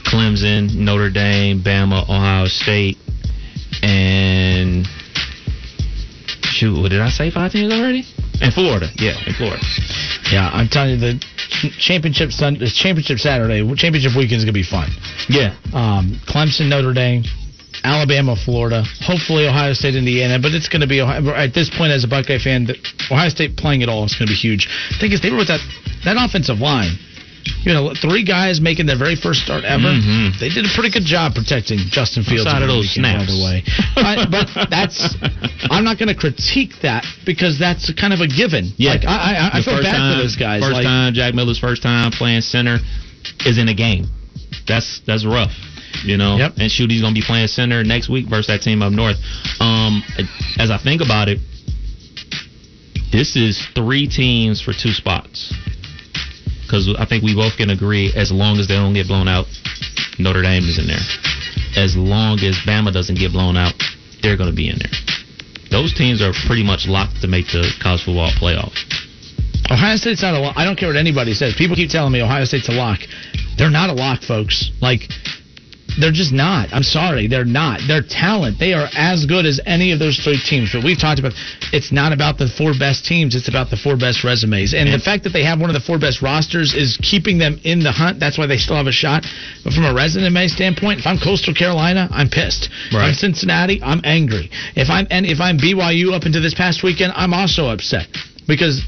Clemson, 0.06 0.76
Notre 0.76 1.10
Dame, 1.10 1.62
Bama, 1.62 2.04
Ohio 2.04 2.46
State, 2.48 2.98
and 3.84 4.88
shoot, 6.52 6.80
what 6.80 6.92
did 6.92 7.02
I 7.02 7.10
say? 7.10 7.32
Five 7.32 7.52
teams 7.52 7.74
already? 7.74 8.04
In 8.42 8.52
Florida, 8.52 8.88
yeah, 8.96 9.16
in 9.26 9.34
Florida. 9.34 9.62
yeah. 10.32 10.50
I'm 10.52 10.68
telling 10.68 10.92
you, 10.92 10.98
the 10.98 11.24
championship 11.80 12.32
Sun, 12.32 12.60
the 12.60 12.70
championship 12.70 13.20
Saturday, 13.20 13.62
championship 13.76 14.16
weekend 14.16 14.40
is 14.40 14.46
gonna 14.46 14.54
be 14.54 14.64
fun. 14.64 14.90
Yeah, 15.30 15.56
um, 15.74 16.20
Clemson, 16.28 16.68
Notre 16.68 16.94
Dame, 16.94 17.24
Alabama, 17.84 18.36
Florida, 18.36 18.84
hopefully 19.02 19.48
Ohio 19.48 19.74
State, 19.74 19.96
Indiana. 19.96 20.40
But 20.40 20.54
it's 20.54 20.70
going 20.70 20.82
to 20.82 20.88
be 20.88 21.02
Ohio, 21.02 21.34
at 21.34 21.54
this 21.54 21.70
point 21.70 21.92
as 21.92 22.04
a 22.04 22.08
Buckeye 22.08 22.38
fan, 22.38 22.68
Ohio 23.10 23.30
State 23.30 23.58
playing 23.58 23.82
it 23.82 23.90
all 23.90 24.06
is 24.06 24.14
going 24.14 24.28
to 24.28 24.32
be 24.32 24.38
huge. 24.38 24.70
thing 25.00 25.12
is, 25.12 25.22
they 25.22 25.32
were 25.32 25.38
with 25.38 25.48
that 25.48 25.62
that 26.06 26.18
offensive 26.18 26.60
line. 26.60 26.98
You 27.64 27.74
know, 27.74 27.94
three 27.94 28.24
guys 28.24 28.60
making 28.62 28.86
their 28.86 28.98
very 28.98 29.16
first 29.16 29.42
start 29.42 29.64
ever. 29.64 29.84
Mhm. 29.90 30.38
They 30.40 30.50
did 30.50 30.66
a 30.66 30.70
pretty 30.74 30.90
good 30.90 31.06
job 31.06 31.34
protecting 31.36 31.80
Justin 31.90 32.24
Fields. 32.24 32.46
Outside 32.46 32.62
of 32.62 32.68
those 32.68 32.90
snaps. 32.92 33.26
By 33.26 33.34
the 33.34 33.44
way, 33.44 33.64
I- 33.98 34.26
but 34.26 34.70
that's 34.70 35.16
I'm 35.70 35.84
not 35.84 35.98
going 35.98 36.10
to 36.10 36.16
critique 36.16 36.80
that 36.82 37.06
because 37.26 37.58
that's 37.58 37.92
kind 37.94 38.14
of 38.14 38.20
a 38.22 38.28
given. 38.28 38.72
yeah. 38.78 38.92
like, 38.92 39.06
I, 39.06 39.50
I, 39.54 39.60
I 39.60 39.62
feel 39.64 39.82
bad 39.82 39.92
time- 39.92 40.18
for 40.18 40.22
those 40.24 40.36
guys. 40.36 40.62
First 40.62 40.74
like, 40.74 40.84
time 40.84 41.14
Jack 41.14 41.34
Miller's 41.34 41.60
first 41.60 41.82
time 41.84 42.12
playing 42.12 42.42
center 42.42 42.78
is 43.46 43.58
in 43.58 43.70
a 43.70 43.74
game. 43.74 44.06
That's 44.68 45.00
that's 45.06 45.26
rough. 45.26 45.54
You 46.06 46.18
know, 46.18 46.38
Yep. 46.38 46.54
and 46.58 46.72
shoot, 46.72 46.90
he's 46.92 47.02
gonna 47.02 47.14
be 47.14 47.22
playing 47.26 47.48
center 47.48 47.84
next 47.84 48.08
week 48.10 48.28
versus 48.28 48.48
that 48.48 48.62
team 48.62 48.82
up 48.82 48.92
north. 48.94 49.18
Um, 49.60 50.04
as 50.58 50.72
I 50.72 50.78
think 50.78 51.02
about 51.02 51.28
it, 51.28 51.40
this 53.12 53.36
is 53.36 53.62
three 53.76 54.08
teams 54.08 54.62
for 54.62 54.74
two 54.74 54.92
spots. 54.94 55.54
Because 56.72 56.88
I 56.96 57.04
think 57.04 57.20
we 57.20 57.36
both 57.36 57.60
can 57.60 57.70
agree, 57.70 58.16
as 58.16 58.32
long 58.32 58.56
as 58.56 58.72
they 58.72 58.80
don't 58.80 58.94
get 58.96 59.12
blown 59.12 59.28
out, 59.28 59.44
Notre 60.18 60.42
Dame 60.42 60.64
is 60.64 60.80
in 60.80 60.88
there. 60.88 61.04
As 61.76 62.00
long 62.00 62.40
as 62.40 62.56
Bama 62.64 62.96
doesn't 62.96 63.20
get 63.20 63.36
blown 63.36 63.58
out, 63.60 63.76
they're 64.24 64.38
going 64.40 64.48
to 64.48 64.56
be 64.56 64.72
in 64.72 64.80
there. 64.80 64.96
Those 65.68 65.92
teams 65.92 66.24
are 66.24 66.32
pretty 66.48 66.64
much 66.64 66.88
locked 66.88 67.20
to 67.24 67.28
make 67.28 67.52
the 67.52 67.68
college 67.84 68.08
football 68.08 68.32
playoff. 68.40 68.72
Ohio 69.68 70.00
State's 70.00 70.22
not 70.24 70.34
a 70.34 70.40
lock. 70.40 70.56
I 70.56 70.64
don't 70.64 70.80
care 70.80 70.88
what 70.88 70.96
anybody 70.96 71.34
says. 71.34 71.56
People 71.60 71.76
keep 71.76 71.90
telling 71.90 72.14
me 72.14 72.22
Ohio 72.24 72.46
State's 72.46 72.70
a 72.70 72.72
lock. 72.72 73.00
They're 73.58 73.70
not 73.70 73.90
a 73.90 73.94
lock, 73.94 74.24
folks. 74.24 74.72
Like, 74.80 75.12
they're 76.00 76.12
just 76.12 76.32
not. 76.32 76.70
I'm 76.72 76.84
sorry. 76.84 77.28
They're 77.28 77.46
not. 77.46 77.82
They're 77.88 78.04
talent. 78.04 78.60
They 78.60 78.74
are 78.74 78.88
as 78.96 79.26
good 79.26 79.46
as 79.46 79.60
any 79.66 79.92
of 79.92 80.00
those 80.00 80.18
three 80.20 80.40
teams. 80.40 80.72
But 80.74 80.84
we've 80.84 81.00
talked 81.00 81.20
about 81.20 81.34
it's 81.74 81.92
not 81.92 82.14
about 82.14 82.38
the 82.38 82.48
four 82.48 82.74
best 82.78 83.06
teams. 83.06 83.36
It's 83.36 83.48
about 83.50 83.70
the 83.70 83.78
four 83.78 83.98
best 83.98 84.24
resumes. 84.24 84.74
And 84.74 84.92
the 84.92 85.00
fact 85.00 85.24
that 85.24 85.34
they 85.34 85.44
have 85.44 85.60
one 85.60 85.70
of 85.70 85.74
the 85.74 85.82
four 85.82 86.00
best 86.00 86.22
rosters 86.22 86.74
is 86.74 86.98
keeping 87.02 87.38
them 87.38 87.60
in 87.64 87.80
the 87.84 87.92
hunt. 87.92 88.20
That's 88.20 88.38
why 88.38 88.48
they 88.48 88.58
still 88.58 88.76
have 88.76 88.88
a 88.88 88.92
shot. 88.92 89.26
But 89.64 89.74
from 89.74 89.86
a 89.86 89.94
resume 89.94 90.48
standpoint, 90.48 91.00
if 91.00 91.08
I'm 91.08 91.18
Coastal 91.18 91.54
Carolina, 91.54 92.08
I'm 92.12 92.30
pissed. 92.30 92.70
If 92.92 92.96
I'm 92.96 93.14
Cincinnati, 93.14 93.82
I'm 93.82 94.02
angry. 94.04 94.50
If 94.76 94.90
I'm 94.90 95.08
and 95.12 95.26
if 95.26 95.40
I'm 95.40 95.58
BYU 95.58 96.14
up 96.14 96.26
into 96.26 96.40
this 96.40 96.54
past 96.54 96.84
weekend, 96.84 97.14
I'm 97.16 97.34
also 97.34 97.68
upset 97.68 98.08
because 98.48 98.82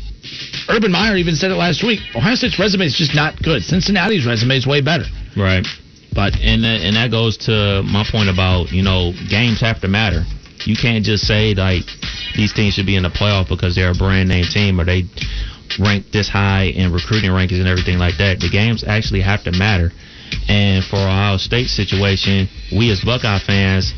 Urban 0.69 0.91
Meyer 0.91 1.17
even 1.17 1.35
said 1.35 1.51
it 1.51 1.55
last 1.55 1.83
week. 1.83 1.99
Ohio 2.15 2.35
State's 2.35 2.57
resume 2.57 2.85
is 2.85 2.95
just 2.95 3.13
not 3.13 3.41
good. 3.41 3.63
Cincinnati's 3.63 4.25
resume 4.25 4.55
is 4.55 4.65
way 4.65 4.81
better. 4.81 5.05
Right. 5.35 5.65
But 6.13 6.37
and 6.39 6.63
that, 6.63 6.81
and 6.81 6.95
that 6.95 7.11
goes 7.11 7.37
to 7.49 7.83
my 7.83 8.05
point 8.09 8.29
about 8.29 8.71
you 8.71 8.83
know 8.83 9.13
games 9.29 9.61
have 9.61 9.81
to 9.81 9.87
matter. 9.87 10.23
You 10.65 10.75
can't 10.75 11.03
just 11.03 11.25
say 11.25 11.53
like 11.53 11.83
these 12.35 12.53
teams 12.53 12.75
should 12.75 12.85
be 12.85 12.95
in 12.95 13.03
the 13.03 13.09
playoff 13.09 13.49
because 13.49 13.75
they're 13.75 13.91
a 13.91 13.95
brand 13.95 14.29
name 14.29 14.45
team 14.45 14.79
or 14.79 14.85
they 14.85 15.03
rank 15.79 16.11
this 16.11 16.29
high 16.29 16.65
in 16.65 16.93
recruiting 16.93 17.31
rankings 17.31 17.59
and 17.59 17.67
everything 17.67 17.97
like 17.97 18.17
that. 18.17 18.39
The 18.39 18.49
games 18.49 18.83
actually 18.85 19.21
have 19.21 19.43
to 19.43 19.51
matter. 19.51 19.91
And 20.47 20.83
for 20.83 20.97
Ohio 20.97 21.37
State 21.37 21.67
situation, 21.67 22.47
we 22.71 22.91
as 22.91 23.01
Buckeye 23.01 23.39
fans 23.39 23.93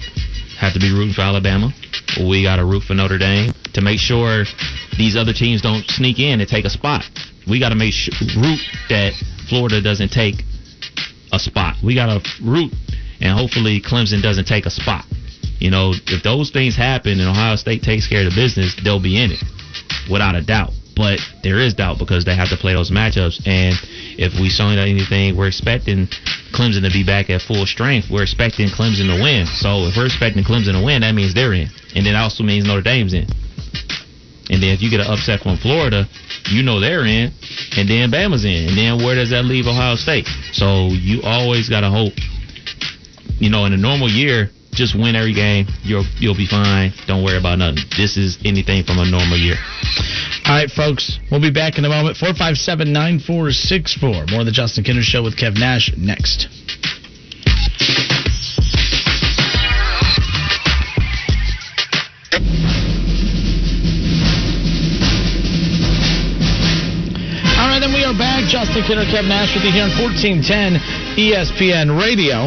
have 0.60 0.74
to 0.74 0.80
be 0.80 0.92
rooting 0.92 1.14
for 1.14 1.22
Alabama. 1.22 1.72
We 2.20 2.44
got 2.44 2.58
to 2.58 2.66
root 2.66 2.84
for 2.84 2.94
Notre 2.94 3.18
Dame 3.18 3.54
to 3.74 3.82
make 3.82 4.00
sure 4.00 4.46
these 4.98 5.16
other 5.16 5.34
teams 5.34 5.62
don't 5.62 5.84
sneak 5.88 6.20
in 6.20 6.40
and 6.40 6.50
take 6.50 6.66
a 6.66 6.70
spot. 6.70 7.04
We 7.48 7.60
got 7.60 7.70
to 7.70 7.76
make 7.76 7.94
sure, 7.94 8.14
root 8.36 8.60
that 8.90 9.14
Florida 9.50 9.82
doesn't 9.82 10.10
take 10.10 10.44
a 11.36 11.40
spot. 11.40 11.76
We 11.84 11.94
got 11.96 12.08
to 12.08 12.44
root, 12.44 12.74
and 13.22 13.38
hopefully 13.38 13.82
Clemson 13.82 14.22
doesn't 14.22 14.46
take 14.46 14.66
a 14.66 14.72
spot. 14.72 15.06
You 15.60 15.70
know, 15.72 15.94
if 16.08 16.24
those 16.24 16.52
things 16.52 16.76
happen 16.76 17.20
and 17.20 17.30
Ohio 17.30 17.56
State 17.56 17.82
takes 17.84 18.08
care 18.08 18.26
of 18.26 18.34
the 18.34 18.36
business, 18.36 18.76
they'll 18.84 19.02
be 19.02 19.22
in 19.22 19.32
it, 19.32 19.44
without 20.12 20.36
a 20.36 20.42
doubt. 20.42 20.74
but 20.96 21.20
there 21.44 21.60
is 21.60 21.74
doubt 21.74 22.00
because 22.00 22.26
they 22.26 22.36
have 22.36 22.50
to 22.50 22.58
play 22.58 22.74
those 22.74 22.90
matchups. 22.90 23.46
And 23.46 23.76
if 24.18 24.40
we 24.40 24.50
saw 24.50 24.72
anything, 24.72 25.36
we're 25.36 25.48
expecting 25.48 26.08
Clemson 26.56 26.82
to 26.88 26.92
be 26.92 27.04
back 27.04 27.30
at 27.30 27.42
full 27.42 27.66
strength. 27.66 28.08
We're 28.10 28.24
expecting 28.24 28.68
Clemson 28.70 29.12
to 29.14 29.22
win. 29.22 29.46
So 29.46 29.86
if 29.92 29.98
we're 29.98 30.08
expecting 30.08 30.44
Clemson 30.44 30.80
to 30.80 30.84
win, 30.84 31.02
that 31.02 31.14
means 31.14 31.34
they're 31.34 31.54
in, 31.54 31.68
and 31.96 32.06
then 32.06 32.16
also 32.16 32.44
means 32.44 32.66
Notre 32.66 32.82
Dame's 32.82 33.14
in. 33.14 33.28
And 34.50 34.62
then 34.62 34.74
if 34.74 34.82
you 34.82 34.90
get 34.90 35.00
an 35.00 35.08
upset 35.08 35.42
from 35.42 35.58
Florida, 35.58 36.06
you 36.52 36.62
know 36.62 36.80
they're 36.80 37.06
in, 37.06 37.34
and 37.78 37.90
then 37.90 38.12
Bama's 38.12 38.46
in, 38.46 38.70
and 38.70 38.78
then 38.78 39.04
where 39.04 39.16
does 39.16 39.32
that 39.32 39.46
leave 39.46 39.66
Ohio 39.66 39.96
State? 39.96 40.28
So 40.54 40.90
you 40.94 41.22
always 41.24 41.68
got 41.68 41.82
to 41.82 41.90
hope. 41.90 42.14
You 43.40 43.50
know, 43.50 43.66
in 43.66 43.74
a 43.74 43.78
normal 43.78 44.10
year, 44.10 44.52
just 44.72 44.94
win 44.94 45.16
every 45.16 45.34
game. 45.34 45.66
You'll 45.84 46.06
you'll 46.20 46.38
be 46.38 46.46
fine. 46.46 46.94
Don't 47.08 47.24
worry 47.24 47.38
about 47.38 47.58
nothing. 47.58 47.84
This 47.98 48.18
is 48.18 48.38
anything 48.46 48.84
from 48.84 49.00
a 49.00 49.10
normal 49.10 49.38
year. 49.38 49.56
All 50.46 50.54
right, 50.54 50.70
folks. 50.70 51.18
We'll 51.32 51.42
be 51.42 51.52
back 51.52 51.78
in 51.78 51.86
a 51.86 51.90
moment. 51.90 52.18
457 52.18 52.94
9464. 52.94 54.26
More 54.30 54.42
of 54.42 54.46
the 54.46 54.52
Justin 54.52 54.84
Kinner 54.84 55.02
Show 55.02 55.24
with 55.24 55.36
Kev 55.36 55.58
Nash 55.58 55.92
next. 55.98 56.48
Justin 68.48 68.84
Kinner, 68.84 69.06
Kev 69.10 69.28
Nash 69.28 69.56
with 69.56 69.64
you 69.66 69.72
here 69.74 69.90
on 69.90 69.94
1410 69.98 70.78
ESPN 71.18 71.90
Radio. 71.98 72.46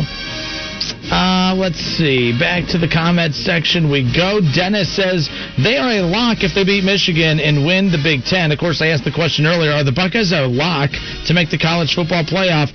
Uh, 1.10 1.54
let's 1.56 1.80
see. 1.98 2.30
Back 2.38 2.68
to 2.70 2.78
the 2.78 2.86
comments 2.86 3.34
section 3.34 3.90
we 3.90 4.06
go. 4.06 4.38
Dennis 4.54 4.94
says 4.94 5.28
they 5.58 5.76
are 5.76 5.90
a 5.98 6.02
lock 6.02 6.44
if 6.46 6.54
they 6.54 6.62
beat 6.62 6.84
Michigan 6.84 7.40
and 7.40 7.66
win 7.66 7.90
the 7.90 7.98
Big 7.98 8.22
Ten. 8.22 8.52
Of 8.52 8.58
course, 8.58 8.80
I 8.80 8.94
asked 8.94 9.04
the 9.04 9.14
question 9.14 9.46
earlier: 9.46 9.72
Are 9.72 9.82
the 9.82 9.92
Buckeyes 9.92 10.30
a 10.30 10.46
lock 10.46 10.90
to 11.26 11.34
make 11.34 11.50
the 11.50 11.58
college 11.58 11.94
football 11.94 12.22
playoff? 12.22 12.70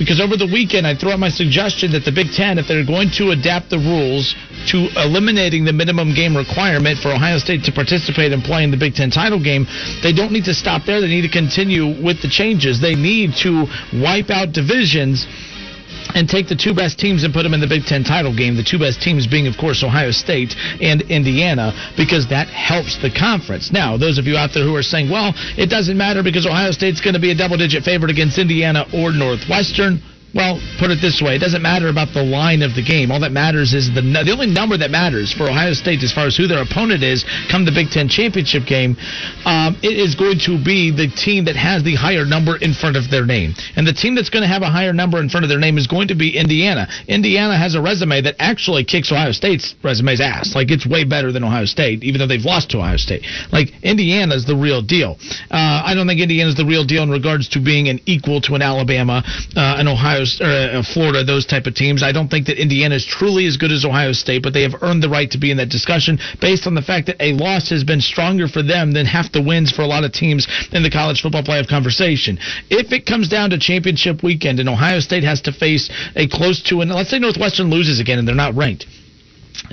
Because 0.00 0.18
over 0.18 0.34
the 0.34 0.48
weekend, 0.48 0.86
I 0.86 0.96
threw 0.96 1.12
out 1.12 1.18
my 1.20 1.28
suggestion 1.28 1.92
that 1.92 2.08
the 2.08 2.10
Big 2.10 2.32
Ten, 2.32 2.56
if 2.56 2.66
they're 2.66 2.86
going 2.88 3.12
to 3.20 3.36
adapt 3.36 3.68
the 3.68 3.76
rules 3.76 4.34
to 4.72 4.88
eliminating 4.96 5.68
the 5.68 5.76
minimum 5.76 6.14
game 6.16 6.34
requirement 6.34 6.98
for 6.98 7.12
Ohio 7.12 7.36
State 7.36 7.64
to 7.64 7.72
participate 7.72 8.32
and 8.32 8.42
play 8.42 8.64
in 8.64 8.70
the 8.70 8.80
Big 8.80 8.94
Ten 8.94 9.10
title 9.10 9.38
game, 9.38 9.68
they 10.02 10.16
don't 10.16 10.32
need 10.32 10.48
to 10.48 10.54
stop 10.54 10.86
there. 10.86 11.02
They 11.02 11.12
need 11.12 11.28
to 11.28 11.28
continue 11.28 12.00
with 12.02 12.22
the 12.24 12.32
changes. 12.32 12.80
They 12.80 12.94
need 12.94 13.36
to 13.44 13.68
wipe 13.92 14.30
out 14.32 14.56
divisions 14.56 15.28
and 16.14 16.28
take 16.28 16.48
the 16.48 16.56
two 16.56 16.74
best 16.74 16.98
teams 16.98 17.24
and 17.24 17.32
put 17.32 17.42
them 17.42 17.54
in 17.54 17.60
the 17.60 17.66
Big 17.66 17.84
Ten 17.84 18.04
title 18.04 18.34
game. 18.34 18.56
The 18.56 18.62
two 18.62 18.78
best 18.78 19.02
teams 19.02 19.26
being, 19.26 19.46
of 19.46 19.56
course, 19.56 19.82
Ohio 19.82 20.10
State 20.10 20.54
and 20.80 21.02
Indiana, 21.02 21.72
because 21.96 22.28
that 22.28 22.48
helps 22.48 22.96
the 22.98 23.10
conference. 23.10 23.72
Now, 23.72 23.96
those 23.96 24.18
of 24.18 24.26
you 24.26 24.36
out 24.36 24.50
there 24.54 24.64
who 24.64 24.76
are 24.76 24.82
saying, 24.82 25.10
well, 25.10 25.32
it 25.56 25.70
doesn't 25.70 25.96
matter 25.96 26.22
because 26.22 26.46
Ohio 26.46 26.70
State's 26.70 27.00
going 27.00 27.14
to 27.14 27.20
be 27.20 27.30
a 27.30 27.34
double 27.34 27.56
digit 27.56 27.84
favorite 27.84 28.10
against 28.10 28.38
Indiana 28.38 28.86
or 28.94 29.12
Northwestern. 29.12 30.02
Well, 30.34 30.60
put 30.78 30.90
it 30.90 31.00
this 31.00 31.20
way: 31.20 31.36
it 31.36 31.40
doesn't 31.40 31.62
matter 31.62 31.88
about 31.88 32.14
the 32.14 32.22
line 32.22 32.62
of 32.62 32.74
the 32.74 32.82
game. 32.82 33.10
All 33.10 33.20
that 33.20 33.32
matters 33.32 33.74
is 33.74 33.92
the 33.92 34.02
the 34.02 34.30
only 34.30 34.46
number 34.46 34.76
that 34.78 34.90
matters 34.90 35.32
for 35.32 35.48
Ohio 35.48 35.72
State 35.72 36.02
as 36.02 36.12
far 36.12 36.26
as 36.26 36.36
who 36.36 36.46
their 36.46 36.62
opponent 36.62 37.02
is 37.02 37.24
come 37.50 37.64
the 37.64 37.72
Big 37.74 37.90
Ten 37.90 38.08
championship 38.08 38.66
game. 38.66 38.96
Um, 39.44 39.76
it 39.82 39.98
is 39.98 40.14
going 40.14 40.38
to 40.46 40.62
be 40.62 40.90
the 40.90 41.08
team 41.08 41.44
that 41.46 41.56
has 41.56 41.82
the 41.82 41.94
higher 41.94 42.24
number 42.24 42.56
in 42.56 42.74
front 42.74 42.96
of 42.96 43.10
their 43.10 43.26
name, 43.26 43.54
and 43.76 43.86
the 43.86 43.92
team 43.92 44.14
that's 44.14 44.30
going 44.30 44.42
to 44.42 44.48
have 44.48 44.62
a 44.62 44.70
higher 44.70 44.92
number 44.92 45.18
in 45.18 45.28
front 45.28 45.44
of 45.44 45.50
their 45.50 45.58
name 45.58 45.78
is 45.78 45.86
going 45.86 46.08
to 46.08 46.14
be 46.14 46.36
Indiana. 46.38 46.86
Indiana 47.08 47.58
has 47.58 47.74
a 47.74 47.82
resume 47.82 48.22
that 48.22 48.36
actually 48.38 48.84
kicks 48.84 49.10
Ohio 49.10 49.32
State's 49.32 49.74
resume's 49.82 50.20
ass. 50.20 50.54
Like 50.54 50.70
it's 50.70 50.86
way 50.86 51.04
better 51.04 51.32
than 51.32 51.42
Ohio 51.42 51.64
State, 51.64 52.04
even 52.04 52.18
though 52.20 52.26
they've 52.26 52.44
lost 52.44 52.70
to 52.70 52.78
Ohio 52.78 52.96
State. 52.96 53.26
Like 53.52 53.72
Indiana 53.82 54.34
is 54.34 54.46
the 54.46 54.56
real 54.56 54.82
deal. 54.82 55.16
Uh, 55.50 55.82
I 55.84 55.94
don't 55.94 56.06
think 56.06 56.20
Indiana 56.20 56.50
is 56.50 56.56
the 56.56 56.64
real 56.64 56.84
deal 56.84 57.02
in 57.02 57.10
regards 57.10 57.48
to 57.50 57.60
being 57.60 57.88
an 57.88 58.00
equal 58.06 58.40
to 58.42 58.54
an 58.54 58.62
Alabama, 58.62 59.22
uh, 59.56 59.76
an 59.78 59.88
Ohio, 59.88 60.19
or 60.20 60.44
uh, 60.44 60.82
Florida, 60.82 61.24
those 61.24 61.46
type 61.46 61.66
of 61.66 61.74
teams. 61.74 62.02
I 62.02 62.12
don't 62.12 62.28
think 62.28 62.46
that 62.46 62.60
Indiana 62.60 62.94
is 62.94 63.06
truly 63.06 63.46
as 63.46 63.56
good 63.56 63.72
as 63.72 63.84
Ohio 63.84 64.12
State, 64.12 64.42
but 64.42 64.52
they 64.52 64.62
have 64.62 64.74
earned 64.82 65.02
the 65.02 65.08
right 65.08 65.30
to 65.30 65.38
be 65.38 65.50
in 65.50 65.56
that 65.56 65.68
discussion 65.68 66.18
based 66.40 66.66
on 66.66 66.74
the 66.74 66.82
fact 66.82 67.06
that 67.06 67.16
a 67.20 67.32
loss 67.32 67.70
has 67.70 67.84
been 67.84 68.00
stronger 68.00 68.48
for 68.48 68.62
them 68.62 68.92
than 68.92 69.06
half 69.06 69.32
the 69.32 69.42
wins 69.42 69.70
for 69.70 69.82
a 69.82 69.86
lot 69.86 70.04
of 70.04 70.12
teams 70.12 70.46
in 70.72 70.82
the 70.82 70.90
college 70.90 71.20
football 71.22 71.42
playoff 71.42 71.68
conversation. 71.68 72.38
If 72.68 72.92
it 72.92 73.06
comes 73.06 73.28
down 73.28 73.50
to 73.50 73.58
championship 73.58 74.22
weekend 74.22 74.60
and 74.60 74.68
Ohio 74.68 75.00
State 75.00 75.24
has 75.24 75.40
to 75.42 75.52
face 75.52 75.90
a 76.16 76.28
close 76.28 76.62
to, 76.64 76.80
and 76.80 76.90
let's 76.90 77.10
say 77.10 77.18
Northwestern 77.18 77.70
loses 77.70 78.00
again 78.00 78.18
and 78.18 78.26
they're 78.26 78.34
not 78.34 78.54
ranked. 78.54 78.86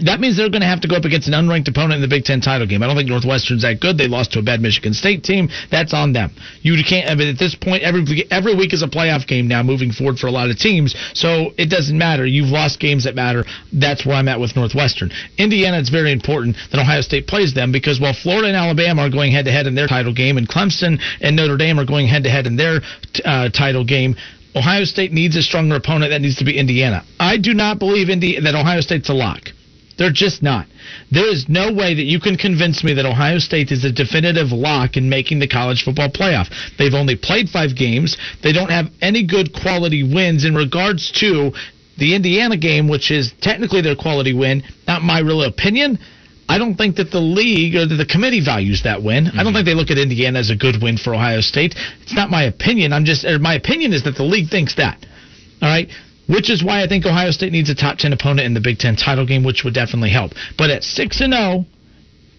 That 0.04 0.20
means 0.20 0.38
they're 0.38 0.50
going 0.50 0.62
to 0.62 0.68
have 0.68 0.82
to 0.82 0.88
go 0.88 0.96
up 0.96 1.06
against 1.06 1.28
an 1.28 1.34
unranked 1.34 1.68
opponent 1.68 1.96
in 1.96 2.02
the 2.02 2.08
Big 2.08 2.24
Ten 2.24 2.42
title 2.42 2.68
game. 2.68 2.84
I 2.84 2.88
don't 2.88 2.96
think 2.96 3.10
Northwestern's 3.10 3.64
that 3.64 3.80
good. 3.80 3.98
They 3.98 4.08
lost 4.08 4.34
to 4.34 4.40
a 4.40 4.44
bad 4.44 4.62
Michigan 4.62 4.94
State 4.94 5.24
team. 5.24 5.50
That's 5.72 5.94
on 5.94 6.14
them. 6.14 6.32
You 6.62 6.76
can't. 6.84 7.10
I 7.10 7.16
mean, 7.16 7.30
at 7.30 7.40
this 7.40 7.56
point, 7.56 7.84
every 7.84 8.04
every 8.30 8.56
week 8.56 8.74
is 8.74 8.84
a 8.84 8.88
playoff 8.88 9.28
game 9.28 9.48
now, 9.48 9.64
moving 9.64 9.92
forward 9.92 10.20
for 10.20 10.28
a 10.28 10.32
lot 10.32 10.50
of 10.50 10.58
teams. 10.58 10.96
So 11.14 11.54
it 11.58 11.70
doesn't 11.70 11.98
matter. 11.98 12.26
You've 12.26 12.50
lost 12.50 12.80
games 12.80 13.06
that 13.06 13.16
matter. 13.16 13.46
That's 13.74 14.06
where 14.06 14.16
I'm 14.16 14.28
at 14.28 14.40
with 14.40 14.56
Northwestern. 14.56 15.12
Indiana, 15.38 15.80
it's 15.80 15.90
very 15.90 16.12
important 16.12 16.58
that 16.72 16.80
Ohio 16.80 17.02
State 17.02 17.28
plays 17.28 17.54
them 17.54 17.72
because 17.72 18.00
while 18.00 18.14
Florida 18.14 18.48
and 18.48 18.58
Alabama 18.58 19.04
are 19.04 19.10
going 19.10 19.32
head 19.32 19.46
to 19.46 19.52
head 19.52 19.68
in 19.68 19.76
their 19.76 19.88
title 19.88 20.14
game, 20.14 20.38
and 20.38 20.48
Clemson 20.48 21.00
and 21.22 21.36
Notre 21.36 21.58
Dame 21.58 21.80
are 21.80 21.86
going 21.86 22.08
head 22.08 22.24
to 22.24 22.30
head 22.30 22.46
in 22.46 22.56
their 22.56 22.82
uh, 23.26 23.50
title 23.50 23.86
game. 23.86 24.16
Ohio 24.56 24.86
State 24.86 25.12
needs 25.12 25.36
a 25.36 25.42
stronger 25.42 25.76
opponent. 25.76 26.12
That 26.12 26.22
needs 26.22 26.38
to 26.38 26.46
be 26.46 26.58
Indiana. 26.58 27.04
I 27.20 27.38
do 27.38 27.54
not 27.54 27.78
believe 27.80 28.08
that 28.08 28.56
Ohio 28.56 28.82
State's 28.82 29.10
a 29.10 29.14
lock. 29.14 29.50
They're 29.98 30.12
just 30.12 30.44
not. 30.44 30.68
There 31.12 31.28
is 31.28 31.50
no 31.50 31.74
way 31.74 31.96
that 31.96 32.04
you 32.04 32.20
can 32.20 32.38
convince 32.38 32.84
me 32.84 32.94
that 32.94 33.06
Ohio 33.06 33.40
State 33.40 33.72
is 33.72 33.84
a 33.84 33.92
definitive 33.92 34.52
lock 34.52 34.96
in 34.96 35.10
making 35.10 35.40
the 35.40 35.48
college 35.48 35.84
football 35.84 36.10
playoff. 36.10 36.48
They've 36.78 36.94
only 36.94 37.16
played 37.16 37.50
five 37.50 37.76
games. 37.76 38.16
They 38.44 38.54
don't 38.54 38.70
have 38.70 38.88
any 39.02 39.26
good 39.26 39.54
quality 39.54 40.04
wins 40.04 40.46
in 40.46 40.54
regards 40.54 41.12
to 41.20 41.52
the 41.98 42.16
Indiana 42.16 42.58
game, 42.58 42.88
which 42.88 43.10
is 43.10 43.34
technically 43.42 43.82
their 43.82 43.96
quality 43.96 44.34
win. 44.34 44.64
Not 44.88 45.02
my 45.02 45.20
real 45.20 45.42
opinion. 45.44 45.98
I 46.48 46.60
don't 46.60 46.76
think 46.76 46.96
that 46.98 47.12
the 47.12 47.20
league 47.20 47.76
or 47.76 47.88
the 47.88 48.06
committee 48.06 48.40
values 48.40 48.84
that 48.84 49.04
win. 49.04 49.26
Mm-hmm. 49.26 49.40
I 49.40 49.44
don't 49.44 49.54
think 49.54 49.66
they 49.66 49.74
look 49.74 49.90
at 49.90 49.98
Indiana 49.98 50.40
as 50.40 50.50
a 50.50 50.56
good 50.56 50.82
win 50.82 50.98
for 50.98 51.14
Ohio 51.14 51.42
State. 51.42 51.76
It's 52.04 52.14
not 52.14 52.30
my 52.30 52.44
opinion. 52.44 52.94
I'm 52.94 53.04
just, 53.04 53.26
my 53.42 53.56
opinion 53.56 53.94
is 53.94 54.04
that 54.04 54.16
the 54.16 54.24
league 54.24 54.50
thinks 54.50 54.76
that. 54.76 55.06
All 55.62 55.68
right 55.70 55.90
which 56.28 56.50
is 56.50 56.64
why 56.64 56.84
I 56.84 56.88
think 56.88 57.06
Ohio 57.06 57.32
State 57.32 57.52
needs 57.52 57.70
a 57.70 57.76
top 57.76 57.98
10 57.98 58.14
opponent 58.14 58.46
in 58.46 58.54
the 58.54 58.62
Big 58.62 58.78
10 58.78 58.96
title 58.96 59.26
game, 59.26 59.44
which 59.44 59.64
would 59.64 59.74
definitely 59.74 60.12
help. 60.12 60.34
But 60.58 60.70
at 60.70 60.84
6 60.84 61.22
and 61.22 61.34
0 61.34 61.66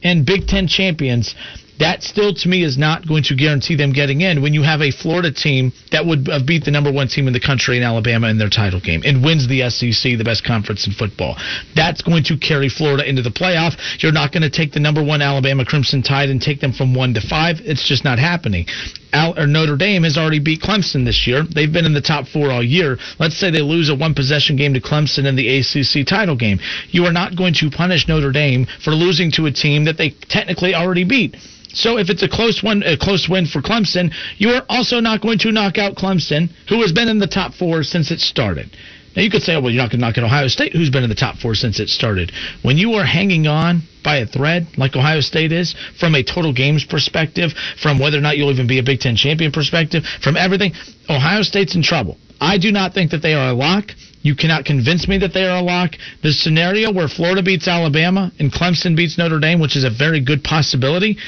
and 0.03 0.25
Big 0.25 0.47
10 0.47 0.69
champions, 0.69 1.35
that 1.79 2.03
still 2.03 2.35
to 2.35 2.49
me 2.49 2.65
is 2.65 2.77
not 2.77 3.07
going 3.07 3.23
to 3.25 3.37
guarantee 3.37 3.77
them 3.77 3.93
getting 3.93 4.21
in 4.21 4.43
when 4.43 4.53
you 4.53 4.63
have 4.63 4.81
a 4.81 4.91
Florida 4.91 5.33
team 5.33 5.73
that 5.93 6.05
would 6.05 6.27
have 6.27 6.47
beat 6.47 6.65
the 6.65 6.71
number 6.71 6.91
one 6.91 7.09
team 7.09 7.27
in 7.27 7.33
the 7.33 7.41
country 7.41 7.77
in 7.77 7.83
Alabama 7.83 8.29
in 8.29 8.39
their 8.39 8.51
title 8.51 8.81
game 8.81 9.03
and 9.05 9.23
wins 9.23 9.47
the 9.49 9.69
SEC, 9.71 10.19
the 10.19 10.25
best 10.25 10.45
conference 10.45 10.87
in 10.87 10.93
football. 10.93 11.37
That's 11.75 12.03
going 12.03 12.25
to 12.25 12.37
carry 12.37 12.69
Florida 12.69 13.09
into 13.09 13.23
the 13.23 13.31
playoff. 13.31 13.79
You're 14.03 14.13
not 14.13 14.33
going 14.33 14.43
to 14.43 14.51
take 14.51 14.73
the 14.73 14.81
number 14.81 15.03
one 15.03 15.23
Alabama 15.23 15.65
Crimson 15.65 16.03
Tide 16.03 16.31
and 16.31 16.41
take 16.41 16.61
them 16.61 16.73
from 16.73 16.95
one 16.95 17.15
to 17.15 17.21
five. 17.21 17.59
It's 17.63 17.87
just 17.87 18.05
not 18.05 18.19
happening. 18.19 18.67
Al, 19.13 19.39
or 19.39 19.47
Notre 19.47 19.77
Dame 19.77 20.05
has 20.05 20.19
already 20.19 20.39
beat 20.39 20.61
Clemson 20.61 21.05
this 21.05 21.27
year. 21.27 21.45
They've 21.45 21.73
been 21.73 21.87
in 21.87 21.95
the 21.95 22.01
top 22.01 22.27
four 22.29 22.51
all 22.51 22.63
year. 22.63 22.99
Let's 23.19 23.37
say 23.37 23.51
they 23.51 23.63
lose 23.63 23.89
a 23.89 23.95
one 23.95 24.15
possession 24.15 24.57
game 24.57 24.75
to 24.75 24.81
Clemson 24.81 25.27
in 25.27 25.37
the 25.37 25.59
ACC 25.59 26.07
title 26.07 26.37
game. 26.37 26.59
You 26.91 27.05
are 27.07 27.13
not 27.13 27.37
going 27.37 27.55
to 27.55 27.71
punish 27.71 28.09
Notre 28.09 28.33
Dame 28.33 28.67
for 28.85 28.91
losing 28.91 29.31
to 29.33 29.47
a 29.47 29.53
team 29.53 29.85
that 29.85 29.97
they 29.97 30.11
technically 30.11 30.75
already 30.75 31.05
beat. 31.05 31.37
So 31.75 31.99
if 31.99 32.11
it's 32.11 32.23
a 32.23 32.29
close 32.29 32.63
one, 32.63 32.83
a 32.83 32.97
close 32.97 33.29
win 33.29 33.47
for 33.47 33.61
Clemson, 33.61 34.13
you 34.37 34.51
are 34.51 34.65
also 34.69 35.01
not 35.01 35.21
going 35.21 35.39
to 35.41 35.53
knock 35.53 35.79
out 35.79 35.97
Clemson, 35.97 36.51
who 36.69 36.81
has 36.83 36.93
been 36.93 37.09
in 37.09 37.19
the 37.19 37.27
top 37.27 37.55
four 37.55 37.83
since 37.83 38.11
it 38.11 38.21
started. 38.21 38.71
Now 39.19 39.25
you 39.25 39.31
could 39.31 39.43
say, 39.43 39.57
oh, 39.57 39.61
well, 39.61 39.73
you're 39.73 39.83
not 39.83 39.91
going 39.91 39.99
to 39.99 40.07
knock 40.07 40.17
out 40.17 40.23
Ohio 40.23 40.47
State, 40.47 40.73
who's 40.73 40.91
been 40.91 41.03
in 41.03 41.09
the 41.09 41.17
top 41.17 41.39
four 41.39 41.57
since 41.57 41.81
it 41.81 41.89
started. 41.89 42.31
When 42.63 42.79
you 42.79 42.93
are 42.93 43.05
hanging 43.05 43.49
on 43.49 43.83
by 44.05 44.19
a 44.19 44.27
thread, 44.27 44.69
like 44.77 44.95
Ohio 44.95 45.23
State 45.23 45.51
is, 45.51 45.75
from 45.99 46.15
a 46.15 46.23
total 46.23 46.53
games 46.53 46.85
perspective, 46.85 47.51
from 47.83 47.99
whether 47.99 48.17
or 48.17 48.21
not 48.21 48.39
you'll 48.39 48.53
even 48.53 48.69
be 48.69 48.79
a 48.79 48.83
Big 48.85 49.01
Ten 49.01 49.17
champion 49.17 49.51
perspective, 49.51 50.05
from 50.23 50.37
everything, 50.37 50.73
Ohio 51.11 51.43
State's 51.43 51.75
in 51.75 51.83
trouble. 51.83 52.17
I 52.41 52.59
do 52.59 52.71
not 52.71 52.95
think 52.95 53.11
that 53.11 53.21
they 53.21 53.35
are 53.35 53.49
a 53.49 53.55
lock. 53.55 53.91
You 54.23 54.37
cannot 54.37 54.65
convince 54.65 55.09
me 55.09 55.19
that 55.19 55.35
they 55.35 55.49
are 55.49 55.59
a 55.59 55.63
lock. 55.63 55.95
The 56.23 56.31
scenario 56.31 56.93
where 56.93 57.09
Florida 57.09 57.43
beats 57.43 57.67
Alabama 57.67 58.31
and 58.39 58.53
Clemson 58.53 58.95
beats 58.95 59.19
Notre 59.19 59.41
Dame, 59.41 59.59
which 59.59 59.75
is 59.75 59.83
a 59.83 59.91
very 59.91 60.21
good 60.21 60.45
possibility, 60.45 61.19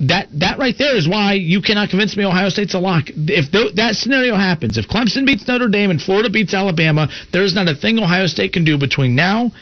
that 0.00 0.28
that 0.40 0.58
right 0.58 0.74
there 0.78 0.96
is 0.96 1.06
why 1.08 1.34
you 1.34 1.60
cannot 1.60 1.90
convince 1.90 2.16
me 2.16 2.24
Ohio 2.24 2.48
State's 2.48 2.74
a 2.74 2.78
lock. 2.78 3.04
If 3.08 3.52
th- 3.52 3.74
that 3.74 3.94
scenario 3.94 4.34
happens, 4.34 4.78
if 4.78 4.88
Clemson 4.88 5.26
beats 5.26 5.46
Notre 5.46 5.68
Dame 5.68 5.90
and 5.90 6.00
Florida 6.00 6.30
beats 6.30 6.54
Alabama, 6.54 7.08
there 7.32 7.42
is 7.42 7.54
not 7.54 7.68
a 7.68 7.74
thing 7.74 7.98
Ohio 7.98 8.26
State 8.26 8.52
can 8.52 8.64
do 8.64 8.78
between 8.78 9.14
now 9.14 9.52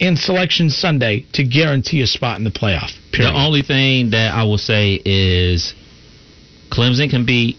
and 0.00 0.18
Selection 0.18 0.70
Sunday 0.70 1.24
to 1.32 1.44
guarantee 1.44 2.02
a 2.02 2.06
spot 2.06 2.38
in 2.38 2.44
the 2.44 2.50
playoff. 2.50 2.90
Period. 3.12 3.32
The 3.32 3.38
only 3.38 3.62
thing 3.62 4.10
that 4.10 4.34
I 4.34 4.44
will 4.44 4.58
say 4.58 5.00
is 5.04 5.72
Clemson 6.70 7.08
can 7.08 7.24
beat 7.24 7.56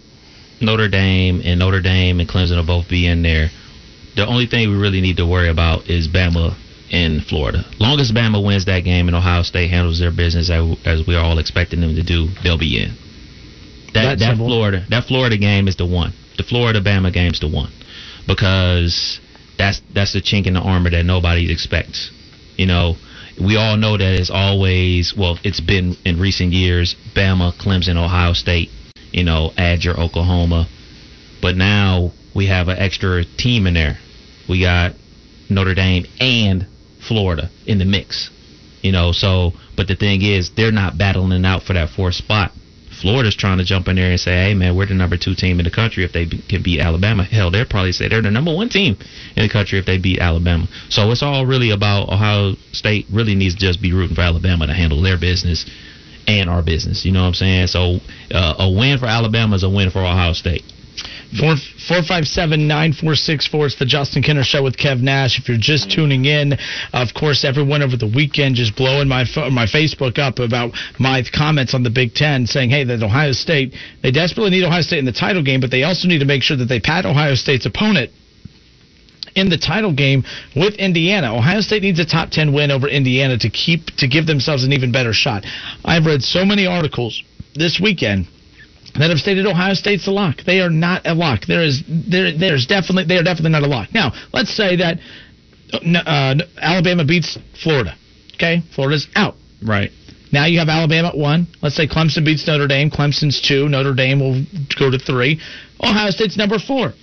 Notre 0.59 0.89
Dame, 0.89 1.41
and 1.43 1.59
Notre 1.59 1.81
Dame 1.81 2.19
and 2.19 2.27
Clemson 2.27 2.57
will 2.57 2.65
both 2.65 2.89
be 2.89 3.07
in 3.07 3.23
there. 3.23 3.49
The 4.15 4.25
only 4.25 4.47
thing 4.47 4.69
we 4.69 4.75
really 4.75 5.01
need 5.01 5.17
to 5.17 5.25
worry 5.25 5.49
about 5.49 5.89
is 5.89 6.07
Bama 6.07 6.55
in 6.89 7.21
Florida. 7.21 7.65
Long 7.79 7.99
as 7.99 8.11
Bama 8.11 8.43
wins 8.43 8.65
that 8.65 8.81
game 8.81 9.07
and 9.07 9.15
Ohio 9.15 9.43
State 9.43 9.69
handles 9.69 9.99
their 9.99 10.11
business 10.11 10.49
as, 10.49 10.77
as 10.85 11.05
we're 11.05 11.19
all 11.19 11.39
expecting 11.39 11.81
them 11.81 11.95
to 11.95 12.03
do, 12.03 12.27
they'll 12.43 12.57
be 12.57 12.81
in. 12.81 12.95
That 13.93 14.03
That 14.03 14.19
that 14.19 14.19
simple. 14.19 14.47
Florida 14.47 14.85
that 14.89 15.05
Florida 15.05 15.37
game 15.37 15.67
is 15.67 15.75
the 15.75 15.85
one. 15.85 16.13
The 16.37 16.43
Florida 16.43 16.81
Bama 16.81 17.11
game's 17.11 17.39
the 17.39 17.47
one 17.49 17.71
because 18.27 19.19
that's 19.57 19.81
that's 19.93 20.13
the 20.13 20.21
chink 20.21 20.45
in 20.45 20.53
the 20.53 20.61
armor 20.61 20.89
that 20.89 21.03
nobody 21.03 21.51
expects. 21.51 22.11
You 22.57 22.67
know, 22.67 22.95
we 23.43 23.55
all 23.55 23.77
know 23.77 23.97
that 23.97 24.13
it's 24.19 24.29
always 24.29 25.13
well, 25.17 25.39
it's 25.43 25.59
been 25.59 25.95
in 26.05 26.19
recent 26.19 26.53
years 26.53 26.95
Bama, 27.15 27.53
Clemson, 27.57 27.97
Ohio 27.97 28.33
State. 28.33 28.69
You 29.11 29.23
know, 29.23 29.51
add 29.57 29.83
your 29.83 29.99
Oklahoma, 29.99 30.67
but 31.41 31.55
now 31.55 32.11
we 32.35 32.47
have 32.47 32.67
an 32.67 32.77
extra 32.77 33.23
team 33.25 33.65
in 33.65 33.73
there. 33.73 33.97
We 34.47 34.61
got 34.61 34.93
Notre 35.49 35.73
Dame 35.73 36.05
and 36.19 36.67
Florida 37.07 37.49
in 37.65 37.79
the 37.79 37.85
mix. 37.85 38.29
You 38.81 38.91
know, 38.91 39.11
so 39.11 39.53
but 39.75 39.87
the 39.87 39.95
thing 39.95 40.21
is, 40.21 40.51
they're 40.51 40.71
not 40.71 40.97
battling 40.97 41.45
out 41.45 41.63
for 41.63 41.73
that 41.73 41.89
fourth 41.89 42.15
spot. 42.15 42.51
Florida's 43.01 43.35
trying 43.35 43.59
to 43.59 43.63
jump 43.63 43.87
in 43.87 43.95
there 43.95 44.09
and 44.09 44.19
say, 44.19 44.31
"Hey, 44.31 44.53
man, 44.53 44.75
we're 44.75 44.87
the 44.87 44.93
number 44.95 45.17
two 45.17 45.35
team 45.35 45.59
in 45.59 45.65
the 45.65 45.71
country. 45.71 46.03
If 46.03 46.13
they 46.13 46.25
be, 46.25 46.39
can 46.49 46.63
beat 46.63 46.79
Alabama, 46.79 47.23
hell, 47.23 47.51
they'll 47.51 47.65
probably 47.65 47.91
say 47.91 48.07
they're 48.07 48.21
the 48.21 48.31
number 48.31 48.53
one 48.53 48.69
team 48.69 48.97
in 49.35 49.43
the 49.43 49.49
country 49.49 49.77
if 49.77 49.85
they 49.85 49.97
beat 49.97 50.19
Alabama." 50.19 50.67
So 50.89 51.11
it's 51.11 51.21
all 51.21 51.45
really 51.45 51.71
about 51.71 52.09
Ohio 52.09 52.55
State. 52.71 53.05
Really 53.11 53.35
needs 53.35 53.55
to 53.55 53.59
just 53.59 53.81
be 53.81 53.93
rooting 53.93 54.15
for 54.15 54.21
Alabama 54.21 54.67
to 54.67 54.73
handle 54.73 55.01
their 55.01 55.17
business 55.17 55.65
and 56.27 56.49
our 56.49 56.63
business. 56.63 57.05
You 57.05 57.11
know 57.11 57.21
what 57.21 57.27
I'm 57.27 57.33
saying? 57.35 57.67
So 57.67 57.99
uh, 58.33 58.55
a 58.59 58.69
win 58.69 58.97
for 58.97 59.05
Alabama 59.05 59.55
is 59.55 59.63
a 59.63 59.69
win 59.69 59.91
for 59.91 59.99
Ohio 59.99 60.33
State. 60.33 60.63
Four 61.35 61.55
four 61.87 62.03
five 62.03 62.25
seven 62.25 62.67
nine 62.67 62.93
four 62.93 63.13
six 63.15 63.47
four. 63.47 63.65
It's 63.65 63.75
the 63.75 63.85
Justin 63.85 64.23
Kinner 64.23 64.43
Show 64.43 64.63
with 64.63 64.77
Kev 64.77 65.01
Nash. 65.01 65.37
If 65.37 65.49
you're 65.49 65.57
just 65.57 65.91
tuning 65.91 66.23
in, 66.23 66.57
of 66.93 67.13
course, 67.13 67.43
everyone 67.43 67.81
over 67.81 67.97
the 67.97 68.07
weekend 68.07 68.55
just 68.55 68.77
blowing 68.77 69.09
my 69.09 69.25
my 69.51 69.65
Facebook 69.65 70.19
up 70.19 70.39
about 70.39 70.71
my 70.99 71.23
comments 71.35 71.73
on 71.73 71.83
the 71.83 71.89
Big 71.89 72.13
Ten, 72.13 72.47
saying, 72.47 72.69
"Hey, 72.69 72.85
that 72.85 73.03
Ohio 73.03 73.33
State 73.33 73.75
they 74.01 74.11
desperately 74.11 74.51
need 74.51 74.63
Ohio 74.63 74.81
State 74.81 74.99
in 74.99 75.05
the 75.05 75.11
title 75.11 75.43
game, 75.43 75.59
but 75.59 75.69
they 75.69 75.83
also 75.83 76.07
need 76.07 76.19
to 76.19 76.25
make 76.25 76.43
sure 76.43 76.55
that 76.55 76.69
they 76.69 76.79
pat 76.79 77.05
Ohio 77.05 77.35
State's 77.35 77.65
opponent." 77.65 78.09
In 79.35 79.49
the 79.49 79.57
title 79.57 79.91
game 79.91 80.23
with 80.55 80.75
Indiana, 80.75 81.35
Ohio 81.35 81.59
State 81.59 81.83
needs 81.83 81.99
a 81.99 82.05
top 82.05 82.29
ten 82.29 82.53
win 82.53 82.71
over 82.71 82.87
Indiana 82.87 83.37
to 83.37 83.49
keep 83.49 83.87
to 83.97 84.07
give 84.07 84.27
themselves 84.27 84.63
an 84.63 84.71
even 84.71 84.93
better 84.93 85.11
shot. 85.11 85.45
I've 85.83 86.05
read 86.05 86.23
so 86.23 86.45
many 86.45 86.65
articles 86.65 87.21
this 87.53 87.81
weekend 87.81 88.27
that 88.99 89.09
have 89.09 89.19
stated 89.19 89.45
Ohio 89.45 89.73
State's 89.73 90.07
a 90.07 90.11
lock. 90.11 90.37
They 90.45 90.59
are 90.59 90.69
not 90.69 91.05
a 91.05 91.13
lock. 91.13 91.45
There 91.47 91.63
is 91.63 91.83
there 91.87 92.37
there's 92.37 92.65
definitely 92.65 93.05
they 93.05 93.17
are 93.17 93.23
definitely 93.23 93.51
not 93.51 93.63
a 93.63 93.67
lock. 93.67 93.93
Now 93.93 94.11
let's 94.33 94.55
say 94.55 94.77
that 94.77 94.99
uh, 95.73 96.35
Alabama 96.59 97.05
beats 97.05 97.37
Florida. 97.61 97.95
Okay, 98.35 98.61
Florida's 98.75 99.07
out. 99.15 99.35
Right. 99.65 99.91
Now 100.31 100.45
you 100.45 100.59
have 100.59 100.69
Alabama 100.69 101.09
at 101.09 101.17
one. 101.17 101.47
Let's 101.61 101.75
say 101.75 101.87
Clemson 101.87 102.25
beats 102.25 102.45
Notre 102.47 102.67
Dame. 102.67 102.91
Clemson's 102.91 103.41
two. 103.41 103.69
Notre 103.69 103.93
Dame 103.93 104.19
will 104.19 104.43
go 104.77 104.91
to 104.91 104.99
three. 104.99 105.39
Ohio 105.81 106.11
State's 106.11 106.37
number 106.37 106.59
four. 106.59 106.93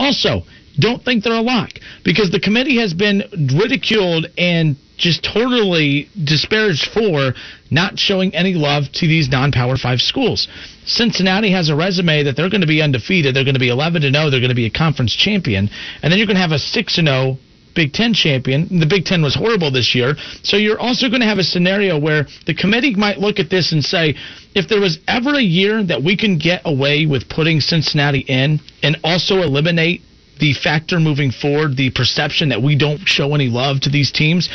Also, 0.00 0.44
don't 0.78 1.04
think 1.04 1.22
they're 1.22 1.34
a 1.34 1.42
lock 1.42 1.72
because 2.04 2.30
the 2.30 2.40
committee 2.40 2.78
has 2.78 2.94
been 2.94 3.22
ridiculed 3.54 4.26
and 4.38 4.76
just 4.96 5.22
totally 5.22 6.08
disparaged 6.24 6.86
for 6.86 7.34
not 7.70 7.98
showing 7.98 8.34
any 8.34 8.54
love 8.54 8.90
to 8.92 9.06
these 9.06 9.28
non-power 9.28 9.76
five 9.76 10.00
schools. 10.00 10.48
Cincinnati 10.86 11.52
has 11.52 11.68
a 11.68 11.76
resume 11.76 12.22
that 12.24 12.34
they're 12.34 12.48
going 12.48 12.62
to 12.62 12.66
be 12.66 12.80
undefeated. 12.80 13.36
They're 13.36 13.44
going 13.44 13.60
to 13.60 13.60
be 13.60 13.68
11 13.68 14.00
to 14.00 14.10
0. 14.10 14.30
They're 14.30 14.40
going 14.40 14.48
to 14.48 14.54
be 14.54 14.64
a 14.64 14.70
conference 14.70 15.14
champion, 15.14 15.68
and 16.02 16.10
then 16.10 16.18
you're 16.18 16.26
going 16.26 16.36
to 16.36 16.42
have 16.42 16.52
a 16.52 16.58
6 16.58 16.94
to 16.94 17.02
0 17.02 17.38
Big 17.74 17.92
Ten 17.92 18.12
champion. 18.14 18.80
The 18.80 18.86
Big 18.86 19.04
Ten 19.04 19.22
was 19.22 19.34
horrible 19.34 19.70
this 19.70 19.94
year. 19.94 20.14
So 20.42 20.56
you're 20.56 20.80
also 20.80 21.08
going 21.08 21.20
to 21.20 21.26
have 21.26 21.38
a 21.38 21.44
scenario 21.44 21.98
where 21.98 22.26
the 22.46 22.54
committee 22.54 22.94
might 22.94 23.18
look 23.18 23.38
at 23.38 23.50
this 23.50 23.72
and 23.72 23.84
say, 23.84 24.14
if 24.54 24.68
there 24.68 24.80
was 24.80 24.98
ever 25.06 25.34
a 25.34 25.42
year 25.42 25.82
that 25.84 26.02
we 26.02 26.16
can 26.16 26.38
get 26.38 26.62
away 26.64 27.06
with 27.06 27.28
putting 27.28 27.60
Cincinnati 27.60 28.20
in 28.20 28.60
and 28.82 28.98
also 29.04 29.42
eliminate 29.42 30.02
the 30.40 30.54
factor 30.54 30.98
moving 30.98 31.30
forward, 31.30 31.76
the 31.76 31.90
perception 31.90 32.48
that 32.48 32.62
we 32.62 32.76
don't 32.76 33.00
show 33.06 33.34
any 33.34 33.48
love 33.48 33.80
to 33.80 33.90
these 33.90 34.10
teams, 34.10 34.48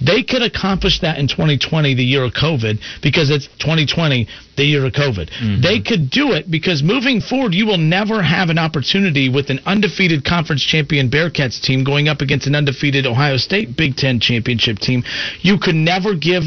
they 0.00 0.22
could 0.22 0.42
accomplish 0.42 1.00
that 1.00 1.18
in 1.18 1.28
2020, 1.28 1.94
the 1.94 2.04
year 2.04 2.24
of 2.24 2.32
COVID, 2.32 2.80
because 3.02 3.30
it's 3.30 3.46
2020, 3.58 4.26
the 4.56 4.64
year 4.64 4.86
of 4.86 4.92
COVID. 4.92 5.30
Mm-hmm. 5.30 5.60
They 5.60 5.80
could 5.80 6.10
do 6.10 6.32
it 6.32 6.50
because 6.50 6.82
moving 6.82 7.20
forward, 7.20 7.54
you 7.54 7.66
will 7.66 7.78
never 7.78 8.22
have 8.22 8.48
an 8.48 8.58
opportunity 8.58 9.28
with 9.28 9.50
an 9.50 9.60
undefeated 9.66 10.24
conference 10.24 10.62
champion 10.62 11.10
Bearcats 11.10 11.60
team 11.60 11.84
going 11.84 12.08
up 12.08 12.20
against 12.20 12.46
an 12.46 12.54
undefeated 12.54 13.06
Ohio 13.06 13.36
State 13.36 13.76
Big 13.76 13.96
Ten 13.96 14.18
championship 14.18 14.78
team. 14.78 15.02
You 15.40 15.58
could 15.58 15.76
never 15.76 16.14
give 16.14 16.42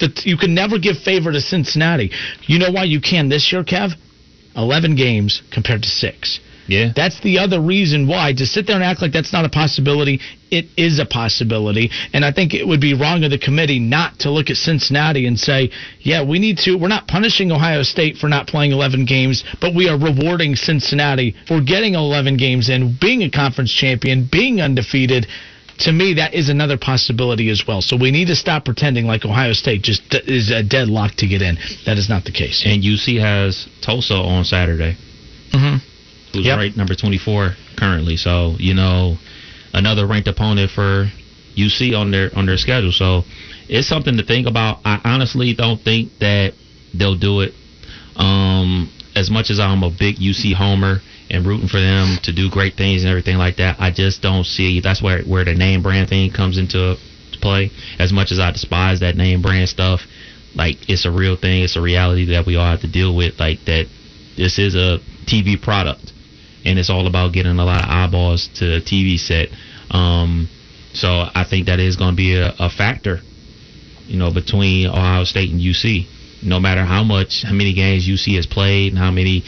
the 0.00 0.10
you 0.24 0.36
can 0.36 0.54
never 0.54 0.78
give 0.78 0.96
favor 0.98 1.30
to 1.30 1.40
Cincinnati. 1.40 2.10
You 2.42 2.58
know 2.58 2.70
why 2.70 2.84
you 2.84 3.00
can 3.00 3.28
this 3.28 3.52
year, 3.52 3.62
Kev? 3.62 3.92
11 4.56 4.96
games 4.96 5.42
compared 5.52 5.82
to 5.82 5.88
six. 5.88 6.40
Yeah. 6.66 6.92
That's 6.94 7.20
the 7.20 7.38
other 7.38 7.60
reason 7.60 8.06
why. 8.06 8.32
To 8.32 8.46
sit 8.46 8.66
there 8.66 8.76
and 8.76 8.84
act 8.84 9.02
like 9.02 9.12
that's 9.12 9.32
not 9.32 9.44
a 9.44 9.48
possibility, 9.48 10.20
it 10.50 10.66
is 10.76 10.98
a 10.98 11.06
possibility. 11.06 11.90
And 12.12 12.24
I 12.24 12.32
think 12.32 12.54
it 12.54 12.66
would 12.66 12.80
be 12.80 12.94
wrong 12.94 13.24
of 13.24 13.30
the 13.30 13.38
committee 13.38 13.78
not 13.80 14.20
to 14.20 14.30
look 14.30 14.50
at 14.50 14.56
Cincinnati 14.56 15.26
and 15.26 15.38
say, 15.38 15.70
yeah, 16.00 16.24
we 16.24 16.38
need 16.38 16.58
to. 16.58 16.76
We're 16.76 16.88
not 16.88 17.08
punishing 17.08 17.50
Ohio 17.50 17.82
State 17.82 18.16
for 18.16 18.28
not 18.28 18.46
playing 18.46 18.72
11 18.72 19.04
games, 19.04 19.44
but 19.60 19.74
we 19.74 19.88
are 19.88 19.98
rewarding 19.98 20.54
Cincinnati 20.56 21.34
for 21.46 21.60
getting 21.60 21.94
11 21.94 22.36
games 22.36 22.68
in, 22.68 22.96
being 23.00 23.22
a 23.22 23.30
conference 23.30 23.72
champion, 23.72 24.28
being 24.30 24.60
undefeated. 24.60 25.26
To 25.80 25.92
me, 25.92 26.14
that 26.14 26.34
is 26.34 26.50
another 26.50 26.76
possibility 26.76 27.48
as 27.48 27.64
well. 27.66 27.80
So 27.80 27.96
we 27.96 28.10
need 28.10 28.26
to 28.26 28.36
stop 28.36 28.66
pretending 28.66 29.06
like 29.06 29.24
Ohio 29.24 29.54
State 29.54 29.80
just 29.80 30.08
d- 30.10 30.20
is 30.26 30.50
a 30.50 30.62
deadlock 30.62 31.14
to 31.16 31.26
get 31.26 31.40
in. 31.40 31.56
That 31.86 31.96
is 31.96 32.06
not 32.08 32.24
the 32.24 32.32
case. 32.32 32.62
And 32.66 32.82
UC 32.82 33.18
has 33.18 33.66
Tulsa 33.80 34.14
on 34.14 34.44
Saturday. 34.44 34.96
Mm-hmm. 35.54 35.89
Who's 36.32 36.46
Yep. 36.46 36.58
ranked 36.58 36.76
number 36.76 36.94
24 36.94 37.56
currently. 37.76 38.16
So 38.16 38.56
you 38.58 38.74
know, 38.74 39.18
another 39.72 40.06
ranked 40.06 40.28
opponent 40.28 40.70
for 40.70 41.10
UC 41.56 41.94
on 41.94 42.10
their 42.10 42.30
on 42.36 42.46
their 42.46 42.56
schedule. 42.58 42.92
So 42.92 43.24
it's 43.68 43.88
something 43.88 44.16
to 44.16 44.22
think 44.22 44.46
about. 44.46 44.80
I 44.84 45.00
honestly 45.04 45.54
don't 45.54 45.80
think 45.82 46.18
that 46.20 46.54
they'll 46.94 47.16
do 47.16 47.40
it. 47.40 47.54
Um, 48.16 48.90
as 49.16 49.30
much 49.30 49.50
as 49.50 49.58
I'm 49.58 49.82
a 49.82 49.90
big 49.90 50.16
UC 50.16 50.52
homer 50.54 51.00
and 51.30 51.46
rooting 51.46 51.68
for 51.68 51.80
them 51.80 52.18
to 52.24 52.32
do 52.32 52.50
great 52.50 52.74
things 52.76 53.02
and 53.02 53.10
everything 53.10 53.36
like 53.36 53.56
that, 53.56 53.76
I 53.80 53.90
just 53.90 54.22
don't 54.22 54.44
see. 54.44 54.80
That's 54.80 55.02
where 55.02 55.22
where 55.22 55.44
the 55.44 55.54
name 55.54 55.82
brand 55.82 56.08
thing 56.08 56.30
comes 56.30 56.58
into 56.58 56.96
play. 57.40 57.70
As 57.98 58.12
much 58.12 58.32
as 58.32 58.38
I 58.38 58.50
despise 58.50 59.00
that 59.00 59.16
name 59.16 59.42
brand 59.42 59.68
stuff, 59.68 60.00
like 60.54 60.76
it's 60.88 61.04
a 61.04 61.10
real 61.10 61.36
thing. 61.36 61.62
It's 61.62 61.76
a 61.76 61.80
reality 61.80 62.26
that 62.26 62.46
we 62.46 62.56
all 62.56 62.66
have 62.66 62.80
to 62.82 62.88
deal 62.90 63.14
with. 63.14 63.38
Like 63.38 63.64
that, 63.66 63.86
this 64.36 64.58
is 64.58 64.74
a 64.74 64.98
TV 65.26 65.60
product, 65.60 66.12
and 66.64 66.78
it's 66.78 66.90
all 66.90 67.06
about 67.06 67.32
getting 67.32 67.58
a 67.58 67.64
lot 67.64 67.84
of 67.84 67.90
eyeballs 67.90 68.48
to 68.56 68.76
a 68.76 68.80
TV 68.80 69.18
set. 69.18 69.48
Um, 69.90 70.48
so 70.92 71.08
I 71.08 71.44
think 71.48 71.66
that 71.66 71.80
is 71.80 71.96
going 71.96 72.12
to 72.12 72.16
be 72.16 72.36
a, 72.36 72.54
a 72.58 72.70
factor, 72.70 73.20
you 74.06 74.18
know, 74.18 74.32
between 74.32 74.88
Ohio 74.88 75.24
State 75.24 75.50
and 75.50 75.60
UC. 75.60 76.06
No 76.42 76.58
matter 76.58 76.84
how 76.84 77.04
much, 77.04 77.42
how 77.42 77.52
many 77.52 77.74
games 77.74 78.08
UC 78.08 78.36
has 78.36 78.46
played, 78.46 78.92
and 78.92 78.98
how 78.98 79.10
many 79.10 79.44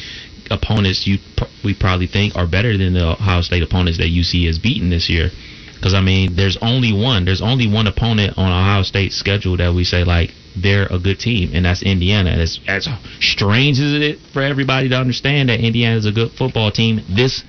opponents 0.50 1.06
you 1.06 1.18
we 1.64 1.74
probably 1.74 2.06
think 2.06 2.36
are 2.36 2.46
better 2.46 2.76
than 2.76 2.92
the 2.94 3.12
Ohio 3.12 3.40
State 3.40 3.62
opponents 3.62 3.98
that 3.98 4.08
UC 4.08 4.46
has 4.46 4.58
beaten 4.58 4.90
this 4.90 5.08
year. 5.08 5.30
Because 5.74 5.94
I 5.94 6.00
mean, 6.00 6.36
there's 6.36 6.58
only 6.60 6.92
one. 6.92 7.24
There's 7.24 7.42
only 7.42 7.66
one 7.66 7.86
opponent 7.86 8.38
on 8.38 8.52
Ohio 8.52 8.82
State's 8.82 9.16
schedule 9.16 9.56
that 9.56 9.74
we 9.74 9.84
say 9.84 10.04
like 10.04 10.32
they're 10.56 10.86
a 10.90 10.98
good 10.98 11.18
team, 11.18 11.50
and 11.54 11.64
that's 11.64 11.82
Indiana. 11.82 12.30
And 12.30 12.40
As 12.40 12.60
as 12.68 12.88
strange 13.20 13.78
as 13.78 13.92
it 13.94 14.02
is 14.02 14.20
for 14.32 14.42
everybody 14.42 14.88
to 14.90 14.96
understand 14.96 15.48
that 15.48 15.60
Indiana 15.60 15.96
is 15.96 16.06
a 16.06 16.12
good 16.12 16.32
football 16.32 16.70
team 16.70 17.00
this 17.08 17.42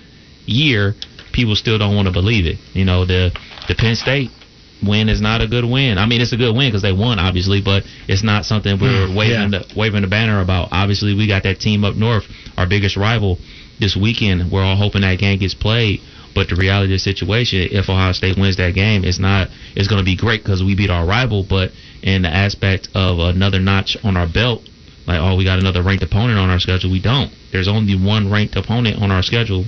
year, 0.45 0.95
people 1.33 1.55
still 1.55 1.77
don't 1.77 1.95
want 1.95 2.07
to 2.07 2.11
believe 2.13 2.45
it. 2.45 2.57
You 2.73 2.85
know, 2.85 3.05
the 3.05 3.31
the 3.67 3.75
Penn 3.75 3.95
State 3.95 4.29
win 4.85 5.07
is 5.09 5.21
not 5.21 5.41
a 5.41 5.47
good 5.47 5.63
win. 5.65 5.97
I 5.97 6.05
mean, 6.05 6.19
it's 6.21 6.33
a 6.33 6.37
good 6.37 6.55
win 6.55 6.69
because 6.69 6.81
they 6.81 6.91
won, 6.91 7.17
obviously, 7.19 7.61
but 7.61 7.83
it's 8.07 8.23
not 8.23 8.45
something 8.45 8.79
we're 8.79 9.07
Mm, 9.07 9.15
waving 9.15 9.51
yeah. 9.53 9.59
the 9.59 9.73
waving 9.75 10.01
the 10.01 10.07
banner 10.07 10.41
about. 10.41 10.69
Obviously, 10.71 11.13
we 11.13 11.27
got 11.27 11.43
that 11.43 11.59
team 11.59 11.83
up 11.83 11.95
north, 11.95 12.25
our 12.57 12.67
biggest 12.67 12.97
rival, 12.97 13.37
this 13.79 13.95
weekend. 13.95 14.51
We're 14.51 14.63
all 14.63 14.75
hoping 14.75 15.01
that 15.01 15.19
game 15.19 15.39
gets 15.39 15.53
played. 15.53 16.01
But 16.35 16.49
the 16.49 16.55
reality 16.55 16.91
of 16.93 16.95
the 16.95 16.99
situation, 16.99 17.67
if 17.71 17.89
Ohio 17.89 18.11
State 18.11 18.37
wins 18.39 18.57
that 18.57 18.73
game, 18.73 19.03
it's 19.05 19.19
not. 19.19 19.49
It's 19.75 19.87
going 19.87 19.99
to 19.99 20.05
be 20.05 20.15
great 20.15 20.41
because 20.43 20.63
we 20.63 20.73
beat 20.75 20.89
our 20.89 21.05
rival. 21.05 21.45
But 21.47 21.71
in 22.03 22.21
the 22.21 22.29
aspect 22.29 22.89
of 22.93 23.19
another 23.19 23.59
notch 23.59 23.97
on 24.03 24.17
our 24.17 24.27
belt, 24.27 24.61
like 25.07 25.19
oh, 25.19 25.35
we 25.35 25.43
got 25.45 25.59
another 25.59 25.81
ranked 25.81 26.03
opponent 26.03 26.37
on 26.37 26.49
our 26.49 26.59
schedule. 26.59 26.91
We 26.91 27.01
don't. 27.01 27.31
There's 27.51 27.67
only 27.67 27.95
one 27.95 28.29
ranked 28.29 28.55
opponent 28.55 29.01
on 29.01 29.09
our 29.11 29.23
schedule 29.23 29.65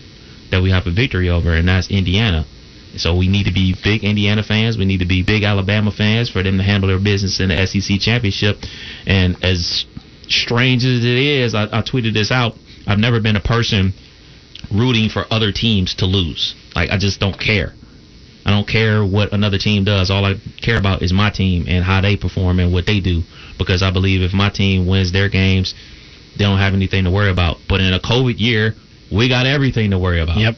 that 0.52 0.62
we 0.62 0.70
have 0.70 0.86
a 0.86 0.92
victory 0.92 1.30
over, 1.30 1.54
and 1.54 1.68
that's 1.68 1.90
Indiana. 1.90 2.46
So 2.98 3.16
we 3.16 3.28
need 3.28 3.46
to 3.46 3.54
be 3.54 3.76
big 3.84 4.04
Indiana 4.04 4.44
fans. 4.44 4.78
We 4.78 4.86
need 4.86 5.00
to 5.00 5.06
be 5.06 5.24
big 5.24 5.44
Alabama 5.44 5.92
fans 5.92 6.30
for 6.30 6.44
them 6.44 6.58
to 6.58 6.64
handle 6.64 6.88
their 6.88 7.00
business 7.00 7.40
in 7.40 7.50
the 7.50 7.68
SEC 7.68 8.00
championship. 8.00 8.58
And 9.06 9.44
as 9.44 9.86
strange 10.30 10.86
as 10.86 11.04
it 11.04 11.18
is, 11.18 11.54
I, 11.56 11.64
I 11.64 11.82
tweeted 11.82 12.14
this 12.14 12.32
out. 12.32 12.56
I've 12.88 13.00
never 13.00 13.20
been 13.20 13.36
a 13.36 13.42
person 13.42 13.94
rooting 14.72 15.10
for 15.10 15.26
other 15.30 15.52
teams 15.52 15.96
to 15.96 16.06
lose. 16.06 16.56
Like 16.76 16.90
I 16.90 16.98
just 16.98 17.20
don't 17.20 17.40
care. 17.40 17.74
I 18.46 18.52
don't 18.52 18.68
care 18.68 19.04
what 19.04 19.34
another 19.34 19.58
team 19.58 19.84
does. 19.84 20.12
All 20.12 20.24
I 20.24 20.36
care 20.62 20.78
about 20.78 21.02
is 21.02 21.12
my 21.12 21.32
team 21.32 21.66
and 21.68 21.84
how 21.84 22.02
they 22.02 22.16
perform 22.16 22.60
and 22.60 22.72
what 22.72 22.86
they 22.86 23.00
do. 23.00 23.24
Because 23.58 23.82
I 23.82 23.92
believe 23.92 24.22
if 24.22 24.34
my 24.34 24.50
team 24.50 24.86
wins 24.86 25.12
their 25.12 25.30
games, 25.30 25.74
they 26.38 26.44
don't 26.44 26.60
have 26.60 26.74
anything 26.74 27.06
to 27.06 27.12
worry 27.12 27.32
about. 27.32 27.58
But 27.68 27.82
in 27.82 27.94
a 27.94 28.00
COVID 28.00 28.40
year, 28.40 28.76
we 29.12 29.30
got 29.30 29.48
everything 29.48 29.92
to 29.92 30.00
worry 30.00 30.22
about. 30.22 30.38
Yep. 30.38 30.56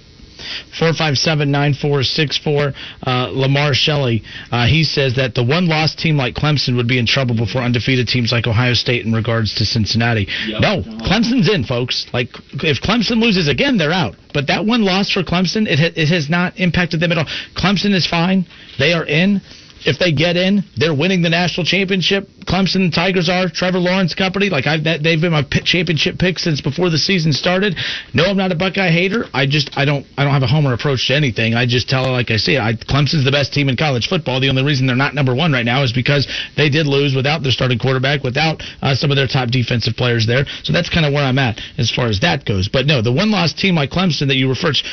457-9464. 0.80 2.74
Uh, 3.06 3.30
Lamar 3.32 3.74
Shelley, 3.74 4.24
uh, 4.52 4.65
he 4.68 4.84
says 4.84 5.15
that 5.15 5.36
the 5.36 5.44
one 5.44 5.68
loss 5.68 5.95
team 5.95 6.18
like 6.18 6.36
Clemson 6.36 6.76
would 6.78 6.88
be 6.88 6.98
in 6.99 7.06
trouble 7.06 7.36
before 7.36 7.61
undefeated 7.61 8.07
teams 8.07 8.32
like 8.32 8.48
Ohio 8.48 8.74
State 8.74 9.06
in 9.06 9.14
regards 9.14 9.56
to 9.56 9.65
Cincinnati. 9.65 10.28
No, 10.60 10.82
Clemson's 10.82 11.49
in, 11.49 11.64
folks. 11.64 12.06
Like 12.14 12.30
if 12.64 12.82
Clemson 12.82 13.22
loses 13.22 13.48
again, 13.48 13.78
they're 13.78 13.91
out. 13.91 14.15
But 14.34 14.48
that 14.48 14.65
one 14.65 14.84
loss 14.84 15.11
for 15.11 15.24
Clemson, 15.24 15.68
it 15.68 15.80
ha- 15.80 15.94
it 15.95 16.10
has 16.10 16.30
not 16.30 16.60
impacted 16.60 16.99
them 16.99 17.11
at 17.11 17.18
all. 17.18 17.26
Clemson 17.56 17.94
is 17.94 18.06
fine. 18.06 18.45
They 18.78 18.94
are 18.94 19.06
in. 19.06 19.41
If 19.86 19.99
they 19.99 20.12
get 20.12 20.38
in, 20.38 20.64
they're 20.76 20.94
winning 20.94 21.22
the 21.22 21.30
national 21.30 21.66
championship. 21.66 22.28
Clemson 22.45 22.94
Tigers 22.94 23.30
are 23.30 23.49
Trevor 23.49 23.80
Lawrence 23.80 24.16
company. 24.16 24.49
Like 24.49 24.66
I've 24.68 24.84
they've 24.84 25.20
been 25.20 25.32
my 25.32 25.44
championship 25.44 26.18
pick 26.18 26.40
since 26.40 26.62
before 26.62 26.90
the 26.90 26.98
season 26.98 27.34
started. 27.34 27.76
No, 28.14 28.26
I'm 28.26 28.38
not 28.38 28.52
a 28.52 28.56
Buckeye 28.56 28.90
hater. 28.90 29.26
I 29.34 29.45
just 29.45 29.78
I 29.78 29.86
don't 29.86 30.06
I 30.18 30.24
don't 30.24 30.34
have 30.34 30.44
a 30.44 30.48
homer 30.48 30.74
approach 30.74 31.08
to 31.08 31.16
anything. 31.16 31.54
I 31.54 31.66
just 31.66 31.90
tell 31.90 32.06
it 32.06 32.12
like 32.12 32.32
I 32.32 32.38
see. 32.38 32.58
I, 32.58 32.74
Clemson's 32.74 33.26
the 33.26 33.32
best 33.32 33.54
team 33.54 33.70
in 33.70 33.76
college 33.76 34.08
football. 34.08 34.40
The 34.40 34.49
only 34.49 34.64
reason 34.64 34.88
they're 34.88 34.95
not 34.95 35.14
number 35.14 35.36
one 35.36 35.52
right 35.52 35.66
now 35.66 35.84
is 35.84 35.91
because 35.91 36.28
they 36.56 36.70
did 36.70 36.88
lose 36.88 37.16
without 37.16 37.44
their 37.44 37.52
starting 37.52 37.80
quarterback, 37.80 38.24
without 38.24 38.64
uh, 38.82 38.95
some 38.95 39.12
of 39.12 39.18
their 39.18 39.28
top 39.28 39.49
defensive 39.49 39.95
players 39.95 40.26
there. 40.26 40.45
So 40.64 40.74
that's 40.74 40.90
kind 40.90 41.06
of 41.06 41.14
where 41.14 41.24
I'm 41.24 41.40
at 41.40 41.60
as 41.78 41.91
far 41.91 42.08
as 42.08 42.20
that 42.22 42.45
goes. 42.45 42.68
But 42.68 42.86
no, 42.86 43.02
the 43.02 43.12
one 43.12 43.32
loss 43.32 43.54
team 43.54 43.76
like 43.76 43.91
Clemson 43.91 44.28
that 44.28 44.36
you 44.36 44.49
referred 44.49 44.76
to 44.76 44.84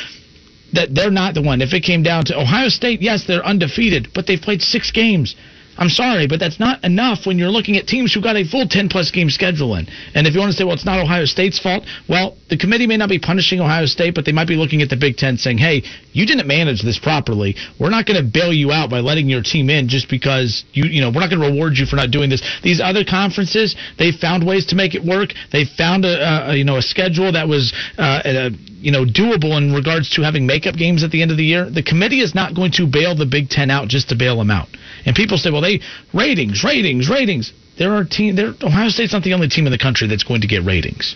that 0.73 0.93
they're 0.93 1.11
not 1.11 1.33
the 1.33 1.41
one. 1.41 1.61
If 1.61 1.73
it 1.73 1.81
came 1.81 2.03
down 2.03 2.25
to 2.25 2.39
Ohio 2.39 2.69
State, 2.69 3.01
yes, 3.01 3.25
they're 3.25 3.45
undefeated, 3.45 4.09
but 4.13 4.27
they've 4.27 4.41
played 4.41 4.61
six 4.61 4.91
games. 4.91 5.35
I'm 5.77 5.89
sorry, 5.89 6.27
but 6.27 6.39
that's 6.39 6.59
not 6.59 6.83
enough 6.83 7.25
when 7.25 7.37
you're 7.37 7.49
looking 7.49 7.75
at 7.75 7.87
teams 7.87 8.13
who 8.13 8.21
got 8.21 8.35
a 8.35 8.45
full 8.45 8.67
10 8.67 8.89
plus 8.89 9.11
game 9.11 9.29
schedule 9.29 9.75
in. 9.75 9.87
And 10.13 10.25
if 10.25 10.33
you 10.33 10.39
want 10.39 10.51
to 10.51 10.57
say, 10.57 10.63
well, 10.63 10.73
it's 10.73 10.85
not 10.85 10.99
Ohio 10.99 11.25
State's 11.25 11.59
fault, 11.59 11.83
well, 12.07 12.37
the 12.49 12.57
committee 12.57 12.87
may 12.87 12.97
not 12.97 13.09
be 13.09 13.19
punishing 13.19 13.59
Ohio 13.59 13.85
State, 13.85 14.15
but 14.15 14.25
they 14.25 14.31
might 14.31 14.47
be 14.47 14.55
looking 14.55 14.81
at 14.81 14.89
the 14.89 14.95
Big 14.95 15.17
Ten 15.17 15.37
saying, 15.37 15.57
hey, 15.57 15.83
you 16.13 16.25
didn't 16.25 16.47
manage 16.47 16.81
this 16.81 16.97
properly. 16.97 17.55
We're 17.79 17.89
not 17.89 18.05
going 18.05 18.23
to 18.23 18.29
bail 18.29 18.53
you 18.53 18.71
out 18.71 18.89
by 18.89 18.99
letting 19.01 19.27
your 19.27 19.41
team 19.41 19.69
in 19.69 19.89
just 19.89 20.09
because 20.09 20.63
you, 20.71 20.85
you 20.85 21.01
know, 21.01 21.09
we're 21.09 21.19
not 21.19 21.29
going 21.29 21.41
to 21.41 21.51
reward 21.51 21.77
you 21.77 21.85
for 21.85 21.97
not 21.97 22.11
doing 22.11 22.29
this. 22.29 22.41
These 22.63 22.79
other 22.79 23.03
conferences, 23.03 23.75
they 23.97 24.11
found 24.11 24.45
ways 24.45 24.65
to 24.67 24.75
make 24.75 24.95
it 24.95 25.03
work. 25.03 25.31
They 25.51 25.65
found 25.65 26.05
a, 26.05 26.51
a 26.51 26.55
you 26.55 26.63
know, 26.63 26.77
a 26.77 26.81
schedule 26.81 27.33
that 27.33 27.47
was, 27.47 27.73
uh, 27.97 28.21
a, 28.23 28.49
you 28.79 28.91
know, 28.91 29.03
doable 29.03 29.57
in 29.57 29.73
regards 29.73 30.09
to 30.11 30.21
having 30.21 30.45
makeup 30.45 30.75
games 30.75 31.03
at 31.03 31.11
the 31.11 31.21
end 31.21 31.31
of 31.31 31.37
the 31.37 31.43
year. 31.43 31.69
The 31.69 31.83
committee 31.83 32.21
is 32.21 32.33
not 32.33 32.55
going 32.55 32.71
to 32.73 32.87
bail 32.87 33.15
the 33.15 33.25
Big 33.25 33.49
Ten 33.49 33.69
out 33.69 33.87
just 33.87 34.09
to 34.09 34.15
bail 34.15 34.37
them 34.37 34.51
out. 34.51 34.69
And 35.05 35.15
people 35.15 35.37
say, 35.37 35.51
well, 35.51 35.64
they 35.65 35.81
ratings, 36.13 36.63
ratings, 36.63 37.09
ratings. 37.09 37.53
There 37.77 37.93
are 37.93 38.05
team. 38.05 38.35
There, 38.35 38.53
Ohio 38.63 38.89
State's 38.89 39.13
not 39.13 39.23
the 39.23 39.33
only 39.33 39.49
team 39.49 39.65
in 39.65 39.71
the 39.71 39.77
country 39.77 40.07
that's 40.07 40.23
going 40.23 40.41
to 40.41 40.47
get 40.47 40.63
ratings. 40.63 41.15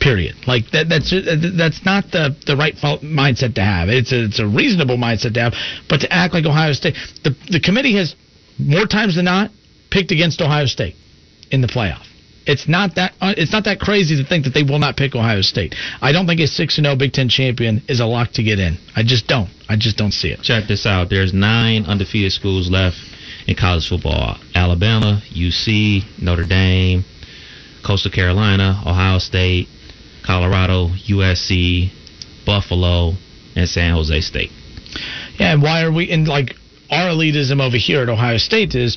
Period. 0.00 0.36
Like 0.46 0.70
that. 0.70 0.88
That's 0.88 1.10
that's 1.10 1.84
not 1.84 2.10
the 2.12 2.36
the 2.46 2.56
right 2.56 2.74
mindset 2.76 3.54
to 3.56 3.62
have. 3.62 3.88
It's 3.88 4.12
a 4.12 4.24
it's 4.24 4.38
a 4.38 4.46
reasonable 4.46 4.96
mindset 4.96 5.34
to 5.34 5.40
have, 5.40 5.54
but 5.88 6.00
to 6.00 6.12
act 6.12 6.34
like 6.34 6.46
Ohio 6.46 6.72
State, 6.72 6.94
the 7.24 7.34
the 7.50 7.60
committee 7.60 7.96
has 7.96 8.14
more 8.58 8.86
times 8.86 9.16
than 9.16 9.26
not 9.26 9.50
picked 9.90 10.10
against 10.10 10.40
Ohio 10.40 10.66
State 10.66 10.94
in 11.50 11.60
the 11.60 11.68
playoff. 11.68 12.06
It's 12.46 12.66
not 12.66 12.94
that 12.94 13.12
uh, 13.20 13.34
it's 13.36 13.52
not 13.52 13.64
that 13.64 13.80
crazy 13.80 14.16
to 14.22 14.26
think 14.26 14.44
that 14.44 14.54
they 14.54 14.62
will 14.62 14.78
not 14.78 14.96
pick 14.96 15.14
Ohio 15.14 15.42
State. 15.42 15.74
I 16.00 16.12
don't 16.12 16.26
think 16.26 16.40
a 16.40 16.46
six 16.46 16.78
and 16.78 16.86
zero 16.86 16.96
Big 16.96 17.12
Ten 17.12 17.28
champion 17.28 17.82
is 17.88 18.00
a 18.00 18.06
lock 18.06 18.32
to 18.34 18.42
get 18.42 18.58
in. 18.58 18.78
I 18.96 19.02
just 19.02 19.26
don't. 19.26 19.50
I 19.68 19.76
just 19.76 19.98
don't 19.98 20.12
see 20.12 20.28
it. 20.28 20.40
Check 20.40 20.68
this 20.68 20.86
out. 20.86 21.10
There's 21.10 21.34
nine 21.34 21.84
undefeated 21.84 22.32
schools 22.32 22.70
left 22.70 22.96
in 23.48 23.56
college 23.56 23.88
football: 23.88 24.38
Alabama, 24.54 25.20
UC, 25.30 26.22
Notre 26.22 26.44
Dame, 26.44 27.04
Coastal 27.84 28.12
Carolina, 28.12 28.80
Ohio 28.86 29.18
State, 29.18 29.68
Colorado, 30.24 30.88
USC, 31.08 31.90
Buffalo, 32.44 33.14
and 33.56 33.68
San 33.68 33.94
Jose 33.94 34.20
State. 34.20 34.52
Yeah, 35.40 35.52
and 35.52 35.62
why 35.62 35.82
are 35.82 35.92
we 35.92 36.04
in 36.04 36.26
like 36.26 36.54
our 36.90 37.08
elitism 37.08 37.60
over 37.60 37.76
here 37.76 38.02
at 38.02 38.08
Ohio 38.08 38.36
State 38.36 38.74
is 38.74 38.96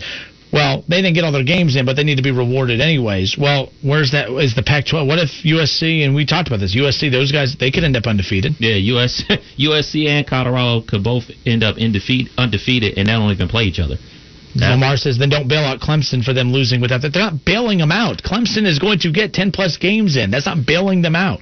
well, 0.51 0.83
they 0.89 1.01
didn't 1.01 1.15
get 1.15 1.23
all 1.23 1.31
their 1.31 1.45
games 1.45 1.77
in, 1.77 1.85
but 1.85 1.95
they 1.95 2.03
need 2.03 2.17
to 2.17 2.23
be 2.23 2.31
rewarded 2.31 2.81
anyways. 2.81 3.37
Well, 3.37 3.71
where's 3.81 4.11
that? 4.11 4.29
Is 4.29 4.53
the 4.53 4.63
Pac-12? 4.63 5.07
What 5.07 5.17
if 5.17 5.29
USC 5.45 6.03
and 6.03 6.13
we 6.13 6.25
talked 6.25 6.49
about 6.49 6.59
this? 6.59 6.75
USC, 6.75 7.09
those 7.09 7.31
guys, 7.31 7.55
they 7.55 7.71
could 7.71 7.85
end 7.85 7.95
up 7.95 8.05
undefeated. 8.05 8.55
Yeah, 8.59 8.75
US, 8.99 9.23
USC 9.57 10.07
and 10.07 10.27
Colorado 10.27 10.81
could 10.81 11.03
both 11.03 11.31
end 11.45 11.63
up 11.63 11.77
in 11.77 11.93
defeat, 11.93 12.29
undefeated, 12.37 12.97
and 12.97 13.07
they 13.07 13.13
don't 13.13 13.31
even 13.31 13.47
play 13.47 13.63
each 13.63 13.79
other. 13.79 13.95
That- 14.55 14.71
Lamar 14.71 14.97
says, 14.97 15.17
then 15.17 15.29
don't 15.29 15.47
bail 15.47 15.63
out 15.63 15.79
Clemson 15.79 16.23
for 16.23 16.33
them 16.33 16.51
losing 16.51 16.81
without 16.81 17.01
that. 17.01 17.13
They're 17.13 17.23
not 17.23 17.45
bailing 17.45 17.77
them 17.77 17.91
out. 17.91 18.21
Clemson 18.23 18.65
is 18.65 18.79
going 18.79 18.99
to 18.99 19.11
get 19.11 19.33
10 19.33 19.51
plus 19.51 19.77
games 19.77 20.17
in. 20.17 20.31
That's 20.31 20.45
not 20.45 20.65
bailing 20.65 21.01
them 21.01 21.15
out. 21.15 21.41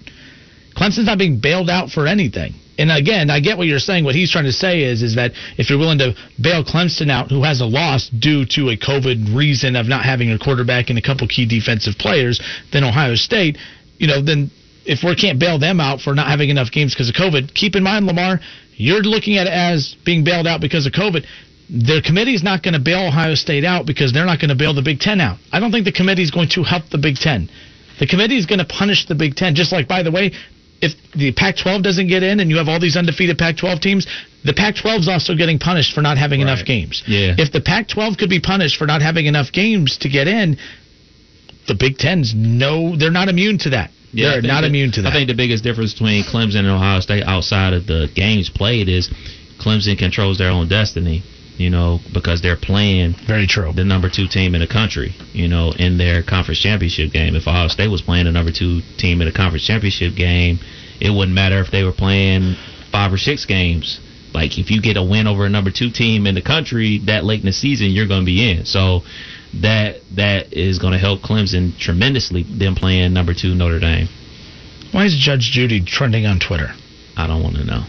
Clemson's 0.75 1.07
not 1.07 1.17
being 1.17 1.39
bailed 1.39 1.69
out 1.69 1.89
for 1.89 2.07
anything. 2.07 2.53
And 2.77 2.89
again, 2.91 3.29
I 3.29 3.41
get 3.41 3.57
what 3.57 3.67
you're 3.67 3.79
saying. 3.79 4.05
What 4.05 4.15
he's 4.15 4.31
trying 4.31 4.45
to 4.45 4.53
say 4.53 4.83
is, 4.83 5.03
is 5.03 5.15
that 5.15 5.33
if 5.57 5.69
you're 5.69 5.79
willing 5.79 5.97
to 5.97 6.15
bail 6.41 6.63
Clemson 6.63 7.11
out, 7.11 7.29
who 7.29 7.43
has 7.43 7.59
a 7.59 7.65
loss 7.65 8.07
due 8.07 8.45
to 8.55 8.69
a 8.69 8.77
COVID 8.77 9.35
reason 9.35 9.75
of 9.75 9.87
not 9.87 10.05
having 10.05 10.31
a 10.31 10.39
quarterback 10.39 10.89
and 10.89 10.97
a 10.97 11.01
couple 11.01 11.27
key 11.27 11.45
defensive 11.45 11.95
players, 11.99 12.39
then 12.71 12.85
Ohio 12.85 13.15
State, 13.15 13.57
you 13.97 14.07
know, 14.07 14.21
then 14.21 14.49
if 14.85 15.03
we 15.03 15.13
can't 15.15 15.39
bail 15.39 15.59
them 15.59 15.81
out 15.81 15.99
for 15.99 16.15
not 16.15 16.27
having 16.27 16.49
enough 16.49 16.71
games 16.71 16.93
because 16.95 17.09
of 17.09 17.15
COVID, 17.15 17.53
keep 17.53 17.75
in 17.75 17.83
mind, 17.83 18.05
Lamar, 18.05 18.39
you're 18.75 19.01
looking 19.01 19.37
at 19.37 19.45
it 19.45 19.53
as 19.53 19.97
being 20.05 20.23
bailed 20.23 20.47
out 20.47 20.61
because 20.61 20.85
of 20.85 20.93
COVID. 20.93 21.25
The 21.69 22.01
committee's 22.03 22.41
not 22.43 22.63
going 22.63 22.73
to 22.73 22.79
bail 22.79 23.07
Ohio 23.07 23.35
State 23.35 23.63
out 23.63 23.85
because 23.85 24.11
they're 24.11 24.25
not 24.25 24.39
going 24.39 24.49
to 24.49 24.55
bail 24.55 24.73
the 24.73 24.81
Big 24.81 24.99
Ten 24.99 25.21
out. 25.21 25.37
I 25.51 25.59
don't 25.59 25.71
think 25.71 25.85
the 25.85 25.91
committee's 25.91 26.31
going 26.31 26.49
to 26.49 26.63
help 26.63 26.89
the 26.89 26.97
Big 26.97 27.15
Ten. 27.17 27.49
The 27.99 28.07
committee 28.07 28.37
is 28.37 28.45
going 28.45 28.59
to 28.59 28.65
punish 28.65 29.05
the 29.05 29.15
Big 29.15 29.35
Ten. 29.35 29.53
Just 29.55 29.71
like, 29.71 29.87
by 29.87 30.01
the 30.01 30.11
way, 30.11 30.31
if 30.81 30.93
the 31.13 31.31
Pac-12 31.33 31.83
doesn't 31.83 32.07
get 32.07 32.23
in 32.23 32.39
and 32.39 32.49
you 32.49 32.57
have 32.57 32.67
all 32.69 32.79
these 32.79 32.95
undefeated 32.97 33.37
Pac-12 33.37 33.81
teams, 33.81 34.07
the 34.43 34.53
Pac-12 34.53 34.99
is 34.99 35.07
also 35.09 35.35
getting 35.35 35.59
punished 35.59 35.93
for 35.93 36.01
not 36.01 36.17
having 36.17 36.41
enough 36.41 36.65
games. 36.65 37.03
Yeah. 37.05 37.35
If 37.37 37.51
the 37.51 37.61
Pac-12 37.61 38.17
could 38.17 38.29
be 38.29 38.39
punished 38.39 38.77
for 38.77 38.87
not 38.87 39.01
having 39.01 39.25
enough 39.25 39.51
games 39.51 39.97
to 39.99 40.09
get 40.09 40.27
in, 40.27 40.57
the 41.67 41.75
Big 41.75 41.97
Ten's 41.97 42.33
no, 42.35 42.95
they're 42.95 43.11
not 43.11 43.27
immune 43.27 43.59
to 43.59 43.69
that. 43.71 43.91
I 44.11 44.15
they're 44.15 44.41
not 44.41 44.61
that- 44.61 44.67
immune 44.67 44.91
to 44.93 45.03
that. 45.03 45.09
I 45.09 45.13
think 45.13 45.27
the 45.27 45.35
biggest 45.35 45.63
difference 45.63 45.93
between 45.93 46.23
Clemson 46.23 46.59
and 46.59 46.67
Ohio 46.67 46.99
State 47.01 47.23
outside 47.23 47.73
of 47.73 47.85
the 47.85 48.09
games 48.15 48.49
played 48.49 48.89
is 48.89 49.07
Clemson 49.59 49.99
controls 49.99 50.39
their 50.39 50.49
own 50.49 50.67
destiny. 50.67 51.21
You 51.59 51.69
know, 51.69 51.99
because 52.13 52.41
they're 52.41 52.55
playing 52.55 53.15
very 53.27 53.45
true 53.45 53.73
the 53.73 53.83
number 53.83 54.09
two 54.09 54.27
team 54.27 54.55
in 54.55 54.61
the 54.61 54.67
country. 54.67 55.13
You 55.33 55.47
know, 55.47 55.73
in 55.77 55.97
their 55.97 56.23
conference 56.23 56.59
championship 56.59 57.11
game. 57.11 57.35
If 57.35 57.47
Ohio 57.47 57.67
State 57.67 57.89
was 57.89 58.01
playing 58.01 58.25
the 58.25 58.31
number 58.31 58.51
two 58.51 58.81
team 58.97 59.21
in 59.21 59.27
the 59.27 59.33
conference 59.33 59.65
championship 59.65 60.15
game, 60.15 60.59
it 61.01 61.09
wouldn't 61.09 61.35
matter 61.35 61.59
if 61.59 61.69
they 61.69 61.83
were 61.83 61.91
playing 61.91 62.55
five 62.91 63.11
or 63.11 63.17
six 63.17 63.45
games. 63.45 63.99
Like 64.33 64.57
if 64.57 64.71
you 64.71 64.81
get 64.81 64.95
a 64.95 65.03
win 65.03 65.27
over 65.27 65.45
a 65.45 65.49
number 65.49 65.71
two 65.71 65.91
team 65.91 66.27
in 66.27 66.35
the 66.35 66.41
country 66.41 67.01
that 67.05 67.25
late 67.25 67.41
in 67.41 67.47
the 67.47 67.51
season, 67.51 67.89
you're 67.91 68.07
going 68.07 68.21
to 68.21 68.25
be 68.25 68.49
in. 68.49 68.65
So 68.65 69.01
that 69.61 69.97
that 70.15 70.53
is 70.53 70.79
going 70.79 70.93
to 70.93 70.99
help 70.99 71.21
Clemson 71.21 71.77
tremendously. 71.77 72.43
Them 72.43 72.75
playing 72.75 73.13
number 73.13 73.33
two 73.33 73.53
Notre 73.53 73.79
Dame. 73.79 74.07
Why 74.91 75.05
is 75.05 75.15
Judge 75.15 75.51
Judy 75.51 75.83
trending 75.83 76.25
on 76.25 76.39
Twitter? 76.39 76.71
I 77.17 77.27
don't 77.27 77.43
want 77.43 77.55
to 77.55 77.65
know. 77.65 77.83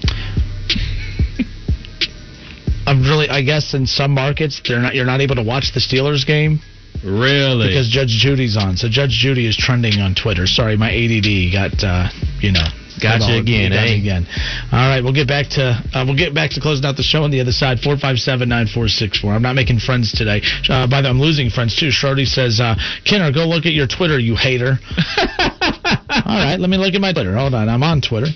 I'm 2.87 3.03
really, 3.03 3.29
I 3.29 3.43
guess, 3.43 3.75
in 3.75 3.87
some 3.87 4.13
markets, 4.13 4.61
they're 4.67 4.81
not. 4.81 4.95
You're 4.95 5.07
not 5.07 5.21
able 5.21 5.37
to 5.37 5.43
watch 5.43 5.73
the 5.73 5.81
Steelers 5.81 6.27
game. 6.27 6.61
Really? 7.05 7.69
Because 7.69 7.89
Judge 7.89 8.11
Judy's 8.11 8.57
on. 8.57 8.77
So 8.77 8.89
Judge 8.89 9.11
Judy 9.11 9.47
is 9.47 9.57
trending 9.57 10.01
on 10.01 10.15
Twitter. 10.15 10.47
Sorry, 10.47 10.77
my 10.77 10.91
ADD 10.91 11.53
got, 11.53 11.85
uh, 11.85 12.09
you 12.41 12.53
know. 12.53 12.65
Gotcha 13.01 13.19
got 13.21 13.31
all- 13.31 13.39
again, 13.39 13.73
eh? 13.73 13.95
Again. 13.97 14.27
All 14.73 14.89
right, 14.89 15.03
we'll 15.03 15.15
get 15.15 15.27
back 15.27 15.49
to 15.51 15.83
uh, 15.95 16.05
we'll 16.07 16.17
get 16.19 16.35
back 16.35 16.51
to 16.51 16.61
closing 16.61 16.85
out 16.85 16.97
the 16.97 17.03
show 17.03 17.23
on 17.23 17.31
the 17.31 17.41
other 17.41 17.53
side. 17.53 17.81
Four 17.81 17.97
five 17.97 18.19
seven 18.19 18.49
nine 18.51 18.67
four 18.67 18.89
six 18.89 19.19
four. 19.19 19.33
I'm 19.33 19.41
not 19.43 19.55
making 19.55 19.79
friends 19.79 20.13
today. 20.13 20.43
Uh, 20.69 20.87
by 20.87 21.01
the 21.01 21.07
way, 21.07 21.11
I'm 21.11 21.21
losing 21.21 21.49
friends 21.49 21.75
too. 21.77 21.89
Schrody 21.89 22.27
says, 22.27 22.61
uh, 22.61 22.75
"Kinner, 23.05 23.33
go 23.33 23.47
look 23.47 23.65
at 23.65 23.73
your 23.73 23.87
Twitter, 23.87 24.19
you 24.19 24.37
hater." 24.37 24.79
all 25.39 26.37
right, 26.37 26.57
let 26.59 26.69
me 26.69 26.77
look 26.77 26.95
at 26.95 27.01
my 27.01 27.13
Twitter. 27.13 27.35
Hold 27.35 27.55
on, 27.55 27.71
I'm 27.71 27.83
on 27.83 28.03
Twitter. 28.03 28.29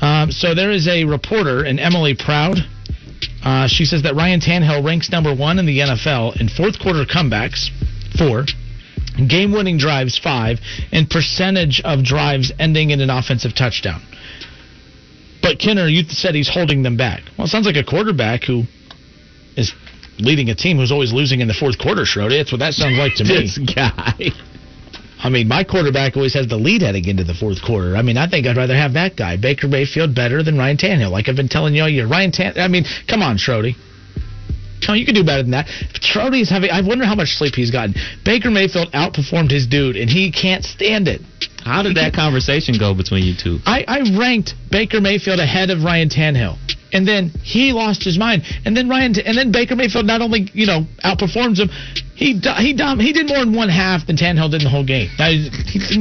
Um, 0.00 0.32
so 0.32 0.54
there 0.54 0.72
is 0.72 0.88
a 0.88 1.04
reporter, 1.04 1.62
and 1.64 1.78
Emily 1.78 2.16
Proud. 2.16 2.58
Uh, 3.42 3.66
she 3.66 3.84
says 3.84 4.02
that 4.02 4.14
Ryan 4.14 4.40
Tannehill 4.40 4.84
ranks 4.84 5.10
number 5.10 5.34
one 5.34 5.58
in 5.58 5.66
the 5.66 5.78
NFL 5.78 6.40
in 6.40 6.48
fourth 6.48 6.78
quarter 6.78 7.04
comebacks, 7.04 7.70
four, 8.16 8.44
game 9.28 9.52
winning 9.52 9.78
drives, 9.78 10.18
five, 10.18 10.60
and 10.92 11.08
percentage 11.10 11.80
of 11.84 12.04
drives 12.04 12.52
ending 12.58 12.90
in 12.90 13.00
an 13.00 13.10
offensive 13.10 13.54
touchdown. 13.54 14.00
But 15.42 15.58
Kinner, 15.58 15.90
you 15.90 16.04
said 16.08 16.34
he's 16.34 16.48
holding 16.48 16.82
them 16.82 16.96
back. 16.96 17.22
Well, 17.36 17.46
it 17.46 17.50
sounds 17.50 17.66
like 17.66 17.76
a 17.76 17.82
quarterback 17.82 18.44
who 18.44 18.62
is 19.56 19.72
leading 20.18 20.50
a 20.50 20.54
team 20.54 20.76
who's 20.78 20.92
always 20.92 21.12
losing 21.12 21.40
in 21.40 21.48
the 21.48 21.54
fourth 21.54 21.78
quarter, 21.78 22.02
Schrody. 22.02 22.38
That's 22.38 22.52
what 22.52 22.58
that 22.60 22.74
sounds 22.74 22.96
like 22.96 23.14
to 23.16 23.24
me. 23.24 23.34
This 23.42 23.58
guy. 23.58 24.30
I 25.24 25.28
mean, 25.28 25.46
my 25.46 25.62
quarterback 25.62 26.16
always 26.16 26.34
has 26.34 26.48
the 26.48 26.56
lead 26.56 26.82
heading 26.82 27.06
into 27.06 27.22
the 27.22 27.34
fourth 27.34 27.62
quarter. 27.62 27.96
I 27.96 28.02
mean, 28.02 28.16
I 28.16 28.28
think 28.28 28.46
I'd 28.46 28.56
rather 28.56 28.76
have 28.76 28.94
that 28.94 29.16
guy, 29.16 29.36
Baker 29.36 29.68
Mayfield, 29.68 30.14
better 30.14 30.42
than 30.42 30.58
Ryan 30.58 30.76
Tannehill. 30.76 31.10
Like 31.10 31.28
I've 31.28 31.36
been 31.36 31.48
telling 31.48 31.74
you 31.74 31.82
all 31.82 31.88
year, 31.88 32.08
Ryan 32.08 32.32
Tan. 32.32 32.58
I 32.58 32.66
mean, 32.66 32.84
come 33.06 33.22
on, 33.22 33.36
Schrody. 33.36 33.76
No, 34.86 34.94
you 34.94 35.04
can 35.06 35.14
do 35.14 35.24
better 35.24 35.42
than 35.42 35.52
that. 35.52 35.66
Schrody's 36.00 36.50
having. 36.50 36.70
I 36.70 36.80
wonder 36.82 37.04
how 37.04 37.14
much 37.14 37.36
sleep 37.36 37.54
he's 37.54 37.70
gotten. 37.70 37.94
Baker 38.24 38.50
Mayfield 38.50 38.92
outperformed 38.92 39.50
his 39.50 39.66
dude, 39.66 39.96
and 39.96 40.10
he 40.10 40.32
can't 40.32 40.64
stand 40.64 41.08
it. 41.08 41.20
How 41.64 41.82
did 41.82 41.96
that 41.96 42.12
conversation 42.12 42.74
go 42.78 42.94
between 42.94 43.22
you 43.24 43.34
two? 43.38 43.58
I, 43.64 43.84
I 43.86 44.18
ranked 44.18 44.54
Baker 44.70 45.00
Mayfield 45.00 45.38
ahead 45.38 45.70
of 45.70 45.84
Ryan 45.84 46.08
Tannehill, 46.08 46.58
and 46.92 47.06
then 47.06 47.30
he 47.42 47.72
lost 47.72 48.02
his 48.02 48.18
mind, 48.18 48.42
and 48.64 48.76
then 48.76 48.88
Ryan, 48.88 49.14
and 49.24 49.38
then 49.38 49.52
Baker 49.52 49.76
Mayfield 49.76 50.06
not 50.06 50.20
only 50.20 50.50
you 50.52 50.66
know 50.66 50.84
outperforms 51.04 51.60
him, 51.60 51.70
he 52.14 52.40
he 52.58 52.74
dom- 52.74 52.98
he 52.98 53.12
did 53.12 53.28
more 53.28 53.42
in 53.42 53.54
one 53.54 53.68
half 53.68 54.06
than 54.06 54.16
Tannehill 54.16 54.50
did 54.50 54.62
in 54.62 54.64
the 54.64 54.70
whole 54.70 54.84
game. 54.84 55.08
Now, 55.18 55.30
he, 55.30 55.48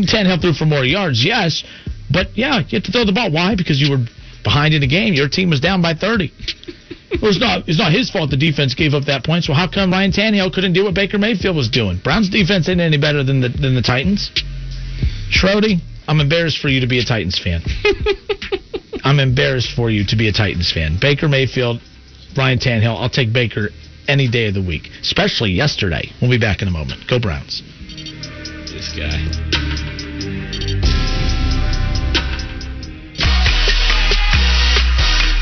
Tannehill 0.06 0.42
threw 0.42 0.54
for 0.54 0.66
more 0.66 0.84
yards, 0.84 1.24
yes, 1.24 1.64
but 2.10 2.36
yeah, 2.36 2.60
you 2.68 2.78
have 2.78 2.84
to 2.84 2.92
throw 2.92 3.06
the 3.06 3.14
ball. 3.14 3.32
Why? 3.32 3.56
Because 3.56 3.80
you 3.80 3.92
were 3.92 4.04
behind 4.44 4.74
in 4.74 4.82
the 4.82 4.88
game. 4.88 5.14
Your 5.14 5.30
team 5.30 5.52
was 5.52 5.60
down 5.60 5.82
by 5.82 5.94
thirty. 5.94 6.34
Well, 7.20 7.32
it's 7.32 7.40
not 7.40 7.68
it's 7.68 7.78
not 7.78 7.92
his 7.92 8.10
fault 8.10 8.30
the 8.30 8.38
defense 8.38 8.74
gave 8.74 8.94
up 8.94 9.06
that 9.06 9.24
point. 9.24 9.44
So 9.44 9.54
how 9.54 9.68
come 9.68 9.92
Ryan 9.92 10.12
Tannehill 10.12 10.54
couldn't 10.54 10.74
do 10.74 10.86
what 10.86 10.94
Baker 10.94 11.18
Mayfield 11.18 11.56
was 11.56 11.70
doing? 11.70 12.00
Browns 12.04 12.30
defense 12.30 12.70
ain't 12.70 12.80
any 12.80 12.98
better 12.98 13.24
than 13.24 13.42
the 13.42 13.50
than 13.50 13.76
the 13.76 13.82
Titans. 13.82 14.32
Schrody, 15.30 15.80
I'm 16.08 16.20
embarrassed 16.20 16.60
for 16.60 16.70
you 16.70 16.82
to 16.82 16.88
be 16.88 17.00
a 17.00 17.06
Titans 17.06 17.38
fan. 17.38 17.62
I'm 19.04 19.20
embarrassed 19.20 19.74
for 19.76 19.90
you 19.90 20.06
to 20.06 20.16
be 20.16 20.28
a 20.28 20.32
Titans 20.32 20.72
fan. 20.72 20.98
Baker 21.02 21.28
Mayfield, 21.28 21.82
Ryan 22.38 22.60
Tannehill. 22.60 23.00
I'll 23.00 23.10
take 23.10 23.34
Baker 23.34 23.70
any 24.08 24.30
day 24.30 24.48
of 24.48 24.54
the 24.54 24.62
week, 24.62 24.90
especially 25.02 25.52
yesterday. 25.52 26.12
We'll 26.22 26.32
be 26.32 26.40
back 26.40 26.62
in 26.62 26.68
a 26.68 26.72
moment. 26.72 27.08
Go 27.10 27.20
Browns. 27.20 27.64
This 28.68 28.96
guy. 28.96 30.01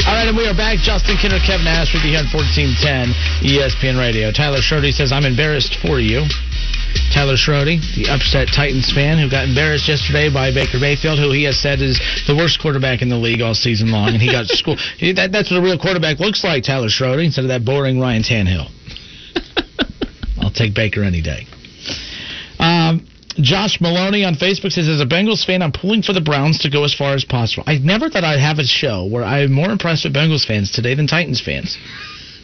All 0.10 0.16
right, 0.16 0.28
and 0.28 0.36
we 0.36 0.48
are 0.48 0.58
back. 0.58 0.80
Justin 0.80 1.18
Kinner, 1.22 1.38
Kevin 1.38 1.70
Nash 1.70 1.94
with 1.94 2.02
you 2.02 2.18
here 2.18 2.26
on 2.26 2.34
1410 2.34 3.14
ESPN 3.46 3.94
Radio. 4.02 4.34
Tyler 4.34 4.58
Schrody 4.58 4.90
says, 4.90 5.14
I'm 5.14 5.22
embarrassed 5.24 5.78
for 5.86 6.02
you. 6.02 6.26
Tyler 7.14 7.38
Schrody, 7.38 7.78
the 7.94 8.10
upset 8.10 8.50
Titans 8.50 8.90
fan 8.90 9.22
who 9.22 9.30
got 9.30 9.46
embarrassed 9.46 9.86
yesterday 9.88 10.34
by 10.34 10.50
Baker 10.50 10.82
Mayfield, 10.82 11.20
who 11.22 11.30
he 11.30 11.46
has 11.46 11.62
said 11.62 11.78
is 11.78 12.02
the 12.26 12.34
worst 12.34 12.58
quarterback 12.58 13.04
in 13.04 13.10
the 13.10 13.22
league 13.22 13.46
all 13.46 13.54
season 13.54 13.92
long, 13.92 14.10
and 14.10 14.18
he 14.18 14.34
got 14.34 14.48
school. 14.58 14.78
That, 14.98 15.30
that's 15.30 15.54
what 15.54 15.62
a 15.62 15.62
real 15.62 15.78
quarterback 15.78 16.18
looks 16.18 16.44
like, 16.44 16.64
Tyler 16.64 16.90
Schrody, 16.90 17.30
instead 17.30 17.46
of 17.46 17.54
that 17.54 17.64
boring 17.64 18.00
Ryan 18.02 18.24
Tannehill. 18.26 18.66
I'll 20.42 20.50
take 20.50 20.74
Baker 20.74 21.04
any 21.04 21.22
day. 21.22 21.46
Um, 22.58 23.06
Josh 23.36 23.80
Maloney 23.80 24.26
on 24.26 24.36
Facebook 24.36 24.72
says, 24.72 24.90
as 24.90 25.02
a 25.02 25.06
Bengals 25.06 25.46
fan, 25.46 25.62
I'm 25.62 25.72
pulling 25.72 26.02
for 26.02 26.14
the 26.14 26.22
Browns 26.22 26.60
to 26.60 26.70
go 26.70 26.84
as 26.84 26.94
far 26.94 27.14
as 27.14 27.24
possible. 27.24 27.64
I 27.68 27.78
never 27.78 28.10
thought 28.10 28.24
I'd 28.24 28.40
have 28.40 28.60
a 28.60 28.66
show 28.66 29.06
where 29.06 29.24
I'm 29.24 29.52
more 29.52 29.70
impressed 29.70 30.04
with 30.04 30.14
Bengals 30.14 30.46
fans 30.46 30.72
today 30.72 30.96
than 30.96 31.08
Titans 31.08 31.40
fans. 31.40 31.78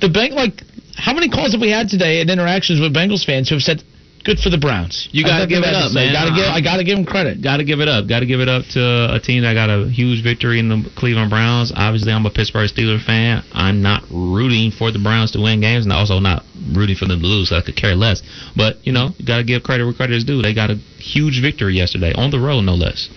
the 0.00 0.08
bank, 0.08 0.34
like, 0.34 0.62
how 0.96 1.14
many 1.14 1.28
calls 1.28 1.52
have 1.52 1.60
we 1.60 1.70
had 1.70 1.88
today 1.88 2.20
and 2.20 2.30
interactions 2.30 2.80
with 2.80 2.94
Bengals 2.94 3.24
fans 3.24 3.48
who 3.48 3.54
have 3.54 3.62
said, 3.62 3.82
"Good 4.24 4.40
for 4.40 4.50
the 4.50 4.58
Browns"? 4.58 5.08
You 5.12 5.22
gotta 5.22 5.44
I've 5.44 5.48
give 5.48 5.62
it 5.62 5.70
nothing 5.70 5.72
bad 5.72 5.80
to 5.80 5.86
up, 5.86 5.94
man. 5.94 6.12
Gotta 6.12 6.34
give, 6.34 6.46
I 6.46 6.60
gotta 6.60 6.84
give 6.84 6.96
them 6.96 7.06
credit. 7.06 7.42
Got 7.42 7.58
to 7.58 7.64
give 7.64 7.80
it 7.80 7.88
up. 7.88 8.08
Got 8.08 8.20
to 8.20 8.26
give 8.26 8.40
it 8.40 8.48
up 8.48 8.64
to 8.72 9.14
a 9.14 9.20
team 9.20 9.42
that 9.42 9.54
got 9.54 9.70
a 9.70 9.88
huge 9.88 10.22
victory 10.22 10.58
in 10.58 10.68
the 10.68 10.90
Cleveland 10.96 11.30
Browns. 11.30 11.72
Obviously, 11.74 12.12
I'm 12.12 12.26
a 12.26 12.30
Pittsburgh 12.30 12.68
Steelers 12.68 13.04
fan. 13.04 13.44
I'm 13.52 13.82
not 13.82 14.02
rooting 14.10 14.70
for 14.70 14.90
the 14.90 14.98
Browns 14.98 15.32
to 15.32 15.40
win 15.40 15.60
games, 15.60 15.84
and 15.84 15.92
also 15.92 16.18
not 16.18 16.42
rooting 16.72 16.96
for 16.96 17.06
them 17.06 17.20
to 17.20 17.26
lose. 17.26 17.50
So 17.50 17.56
I 17.56 17.60
could 17.60 17.76
care 17.76 17.94
less. 17.94 18.22
But 18.56 18.78
you 18.86 18.92
know, 18.92 19.10
you 19.18 19.26
got 19.26 19.38
to 19.38 19.44
give 19.44 19.62
credit 19.62 19.84
where 19.84 19.94
credit 19.94 20.16
is 20.16 20.24
due. 20.24 20.42
They 20.42 20.54
got 20.54 20.70
a 20.70 20.76
huge 20.98 21.40
victory 21.40 21.74
yesterday 21.76 22.12
on 22.14 22.30
the 22.30 22.40
road, 22.40 22.62
no 22.62 22.74
less. 22.74 23.08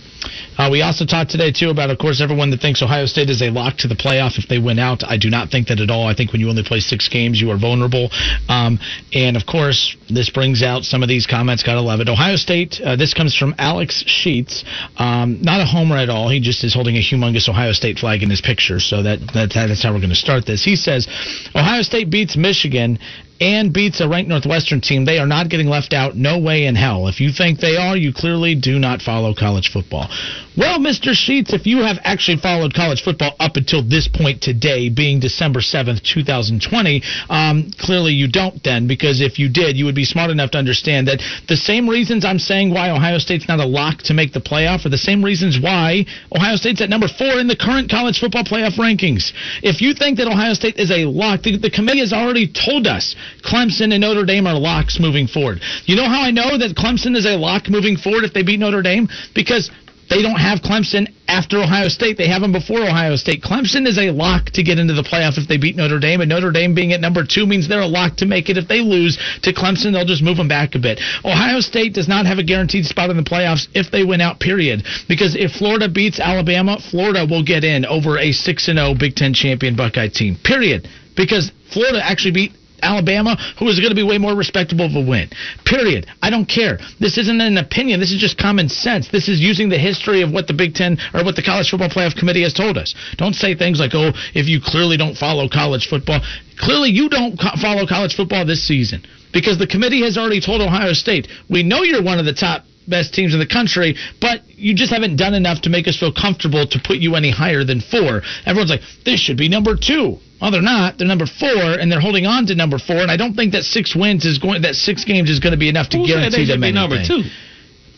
Uh, 0.58 0.70
we 0.72 0.82
also 0.82 1.06
talked 1.06 1.30
today 1.30 1.52
too 1.52 1.70
about, 1.70 1.90
of 1.90 1.98
course, 1.98 2.20
everyone 2.22 2.50
that 2.50 2.60
thinks 2.60 2.82
Ohio 2.82 3.06
State 3.06 3.30
is 3.30 3.42
a 3.42 3.50
lock 3.50 3.78
to 3.78 3.88
the 3.88 3.96
playoff 3.96 4.38
if 4.38 4.48
they 4.48 4.58
win 4.58 4.80
out. 4.80 5.04
I 5.04 5.18
do 5.18 5.30
not 5.30 5.50
think 5.50 5.68
that 5.68 5.80
at 5.80 5.90
all. 5.90 6.08
I 6.08 6.16
think 6.16 6.32
when 6.32 6.42
you 6.42 6.50
only 6.50 6.64
play 6.64 6.80
six 6.80 7.08
games, 7.08 7.40
you 7.40 7.52
are 7.52 7.58
vulnerable. 7.58 8.10
Um, 8.50 8.80
and 9.14 9.38
of 9.38 9.46
course, 9.46 9.96
this 10.10 10.30
brings 10.30 10.64
out 10.64 10.84
some 10.84 11.04
of 11.04 11.10
these 11.10 11.28
comments. 11.28 11.64
Gotta 11.64 11.82
love 11.82 12.00
it. 12.00 12.10
Ohio 12.10 12.36
State. 12.36 12.82
Uh, 12.82 12.96
this 12.96 13.14
comes 13.14 13.36
from 13.36 13.54
Alex 13.58 14.04
Sheets. 14.08 14.64
Um, 14.98 15.42
not 15.42 15.62
a 15.62 15.66
homer 15.66 15.98
at 15.98 16.10
all. 16.10 16.30
He 16.30 16.40
just 16.40 16.64
is 16.64 16.74
holding 16.74 16.96
a 16.96 17.02
humongous 17.02 17.48
Ohio 17.48 17.72
State 17.72 18.00
flag 18.00 18.24
in 18.24 18.30
his 18.30 18.42
picture. 18.42 18.80
So 18.80 19.04
that, 19.04 19.20
that 19.34 19.52
that's 19.54 19.84
how 19.84 19.94
we're 19.94 20.00
going 20.00 20.10
to 20.10 20.16
start 20.16 20.46
this. 20.46 20.64
He 20.64 20.76
says, 20.76 21.08
Ohio 21.56 21.82
State 21.84 22.10
beats 22.10 22.36
Michigan 22.36 23.00
and 23.40 23.74
beats 23.74 24.02
a 24.02 24.08
ranked 24.08 24.30
Northwestern 24.30 24.82
team, 24.82 25.06
they 25.06 25.20
are 25.20 25.28
not 25.28 25.50
getting 25.50 25.68
left 25.68 25.94
out. 25.94 26.16
No 26.16 26.40
way 26.40 26.66
in 26.66 26.76
hell. 26.76 27.08
If 27.08 27.20
you 27.20 27.32
think 27.32 27.60
they 27.60 27.78
are, 27.78 27.96
you 27.96 28.14
clearly 28.14 28.56
do 28.56 28.80
not 28.80 29.02
follow 29.02 29.34
college 29.34 29.70
football. 29.72 30.10
Well, 30.58 30.80
Mr. 30.80 31.14
Sheets, 31.14 31.54
if 31.54 31.68
you 31.68 31.84
have 31.84 31.98
actually 32.04 32.38
followed 32.38 32.74
college 32.74 33.04
football 33.04 33.36
up 33.40 33.58
until 33.58 33.84
this 33.84 34.08
point 34.08 34.42
today, 34.42 34.90
being 34.90 35.20
December 35.20 35.60
7th, 35.60 36.02
2020, 36.02 37.04
um, 37.30 37.70
clearly 37.78 38.14
you 38.14 38.28
don't 38.28 38.64
then, 38.64 38.88
because 38.88 39.22
if 39.22 39.38
you 39.38 39.50
did, 39.50 39.78
you 39.78 39.86
would 39.86 39.94
be 39.94 40.04
smart 40.04 40.32
enough 40.32 40.52
to 40.52 40.58
understand 40.58 41.08
that 41.10 41.22
the 41.48 41.56
same 41.56 41.88
reasons 41.88 42.26
I'm 42.26 42.40
saying 42.40 42.74
why 42.74 42.90
Ohio 42.90 43.20
State's 43.20 43.48
not 43.48 43.60
a 43.60 43.66
lock 43.66 44.02
to 44.10 44.16
make 44.16 44.34
the 44.34 44.42
playoff 44.42 44.84
are 44.86 44.90
the 44.90 44.98
same 44.98 45.24
reasons 45.24 45.60
why 45.62 46.06
Ohio 46.36 46.56
State's 46.56 46.82
at 46.82 46.90
number 46.90 47.08
four 47.08 47.40
in 47.40 47.48
the 47.48 47.56
current 47.56 47.92
college 47.92 48.18
football 48.20 48.44
playoff 48.44 48.78
rankings. 48.78 49.34
If 49.62 49.82
you 49.82 49.94
think 49.94 50.18
that 50.18 50.28
Ohio 50.28 50.54
State 50.54 50.78
is 50.78 50.90
a 50.90 51.06
lock, 51.06 51.44
the, 51.44 51.58
the 51.58 51.70
committee 51.70 52.00
has 52.00 52.14
already 52.14 52.48
told 52.52 52.88
us 52.88 53.16
Clemson 53.44 53.94
and 53.94 54.02
Notre 54.02 54.26
Dame 54.26 54.48
are 54.48 54.58
locks 54.58 55.00
moving 55.00 55.28
forward. 55.28 55.62
You 55.86 55.96
know 55.96 56.08
how 56.08 56.22
I 56.22 56.32
know 56.32 56.58
that 56.58 56.76
Clemson 56.76 57.16
is 57.16 57.26
a 57.26 57.38
lock 57.38 57.70
moving 57.70 57.98
forward 57.98 58.24
if 58.24 58.34
they 58.34 58.44
beat 58.44 58.60
Notre 58.60 58.82
Dame? 58.82 59.08
Because 59.34 59.72
they 60.10 60.22
don't 60.22 60.40
have 60.40 60.60
Clemson 60.60 61.08
after 61.28 61.58
Ohio 61.58 61.90
State. 61.90 62.18
They 62.18 62.28
have 62.28 62.42
them 62.42 62.52
before 62.52 62.82
Ohio 62.82 63.16
State. 63.16 63.44
Clemson 63.44 63.86
is 63.86 63.98
a 63.98 64.12
lock 64.12 64.46
to 64.52 64.64
get 64.64 64.80
into 64.80 64.94
the 64.94 65.04
playoff 65.04 65.38
if 65.38 65.48
they 65.48 65.58
beat 65.58 65.76
Notre 65.76 66.00
Dame, 66.00 66.22
and 66.22 66.30
Notre 66.30 66.52
Dame 66.52 66.74
being 66.74 66.94
at 66.94 67.02
number 67.02 67.26
two 67.26 67.46
means 67.46 67.68
they're 67.68 67.82
a 67.82 67.88
lock 67.88 68.16
to 68.18 68.26
make 68.26 68.50
it. 68.50 68.58
If 68.58 68.68
they 68.68 68.80
lose 68.80 69.18
to 69.44 69.54
Clemson, 69.54 69.94
they'll 69.94 70.06
just 70.06 70.24
move 70.24 70.38
them 70.38 70.48
back 70.48 70.76
a 70.76 70.80
bit. 70.80 71.00
Ohio 71.26 71.60
State 71.60 71.94
does 71.94 72.08
not 72.08 72.26
have 72.26 72.38
a 72.38 72.44
guaranteed 72.44 72.86
spot 72.86 73.10
in 73.10 73.18
the 73.18 73.24
playoffs 73.24 73.68
if 73.74 73.92
they 73.92 74.04
win 74.04 74.22
out, 74.22 74.40
period. 74.40 74.84
Because 75.08 75.36
if 75.36 75.52
Florida 75.52 75.90
beats 75.90 76.20
Alabama, 76.20 76.78
Florida 76.80 77.28
will 77.30 77.44
get 77.44 77.64
in 77.64 77.86
over 77.86 78.18
a 78.18 78.32
6 78.32 78.66
0 78.66 78.96
Big 78.98 79.16
Ten 79.16 79.34
champion 79.34 79.76
Buckeye 79.76 80.08
team, 80.08 80.38
period. 80.44 80.88
Because 81.18 81.52
Florida 81.74 82.00
actually 82.04 82.32
beat 82.32 82.52
Alabama, 82.82 83.38
who 83.60 83.68
is 83.68 83.80
going 83.80 83.90
to 83.90 83.96
be 83.96 84.04
way 84.04 84.18
more 84.18 84.36
respectable 84.36 84.86
of 84.86 84.96
a 84.96 85.02
win. 85.02 85.30
Period. 85.66 86.08
I 86.22 86.30
don't 86.30 86.46
care. 86.46 86.80
This 87.00 87.18
isn't 87.18 87.42
an 87.42 87.58
opinion. 87.58 88.00
This 88.00 88.12
is 88.12 88.20
just 88.20 88.38
common 88.38 88.70
sense. 88.70 89.10
This 89.10 89.28
is 89.28 89.40
using 89.40 89.70
the 89.70 89.80
history 89.80 90.22
of 90.22 90.32
what 90.32 90.48
the 90.48 90.54
Big 90.54 90.74
Ten 90.74 90.98
or 91.14 91.24
what 91.24 91.36
the 91.36 91.44
College 91.44 91.70
Football 91.70 91.90
Playoff 91.90 92.16
Committee 92.16 92.44
has 92.44 92.54
told 92.54 92.78
us. 92.78 92.94
Don't 93.18 93.34
say 93.34 93.56
things 93.56 93.80
like, 93.80 93.92
oh, 93.94 94.12
if 94.34 94.48
you 94.48 94.60
clearly 94.64 94.98
don't 94.98 95.18
follow 95.18 95.50
college 95.50 95.88
football. 95.88 96.22
Clearly, 96.58 96.90
you 96.90 97.10
don't 97.10 97.38
co- 97.40 97.56
follow 97.62 97.86
college 97.86 98.16
football 98.16 98.46
this 98.46 98.66
season 98.68 99.04
because 99.34 99.58
the 99.60 99.68
committee 99.68 100.02
has 100.04 100.18
already 100.18 100.42
told 100.42 100.62
Ohio 100.62 100.94
State, 100.94 101.28
we 101.50 101.64
know 101.64 101.84
you're 101.84 102.04
one 102.04 102.20
of 102.20 102.26
the 102.26 102.34
top 102.34 102.64
best 102.88 103.14
teams 103.14 103.34
in 103.34 103.40
the 103.40 103.48
country, 103.48 103.96
but 104.22 104.42
you 104.50 104.74
just 104.74 104.92
haven't 104.92 105.18
done 105.18 105.34
enough 105.34 105.62
to 105.62 105.70
make 105.70 105.88
us 105.88 105.98
feel 105.98 106.12
comfortable 106.12 106.66
to 106.66 106.80
put 106.80 106.98
you 106.98 107.16
any 107.16 107.32
higher 107.32 107.64
than 107.64 107.82
four. 107.82 108.22
Everyone's 108.46 108.72
like, 108.72 108.82
this 109.06 109.20
should 109.20 109.38
be 109.38 109.50
number 109.50 109.76
two. 109.76 110.18
Well, 110.42 110.52
they're 110.52 110.62
not. 110.62 110.98
They're 110.98 111.08
number 111.08 111.26
four, 111.26 111.80
and 111.80 111.92
they're 111.92 112.00
holding 112.00 112.26
on 112.26 112.46
to 112.48 112.56
number 112.56 112.78
four. 112.78 112.98
And 112.98 113.12
I 113.12 113.18
don't 113.18 113.34
think 113.34 113.54
that 113.54 113.64
six 113.64 113.96
wins 113.96 114.26
is 114.26 114.38
going. 114.38 114.62
That 114.62 114.76
six 114.76 115.04
games 115.04 115.30
is 115.30 115.40
going 115.40 115.54
to 115.54 115.58
be 115.58 115.70
enough 115.70 115.90
to 115.90 115.98
Who 115.98 116.08
guarantee 116.08 116.46
them 116.46 116.62
be 116.62 116.68
anything. 116.68 116.76
number 116.76 117.04
two? 117.04 117.24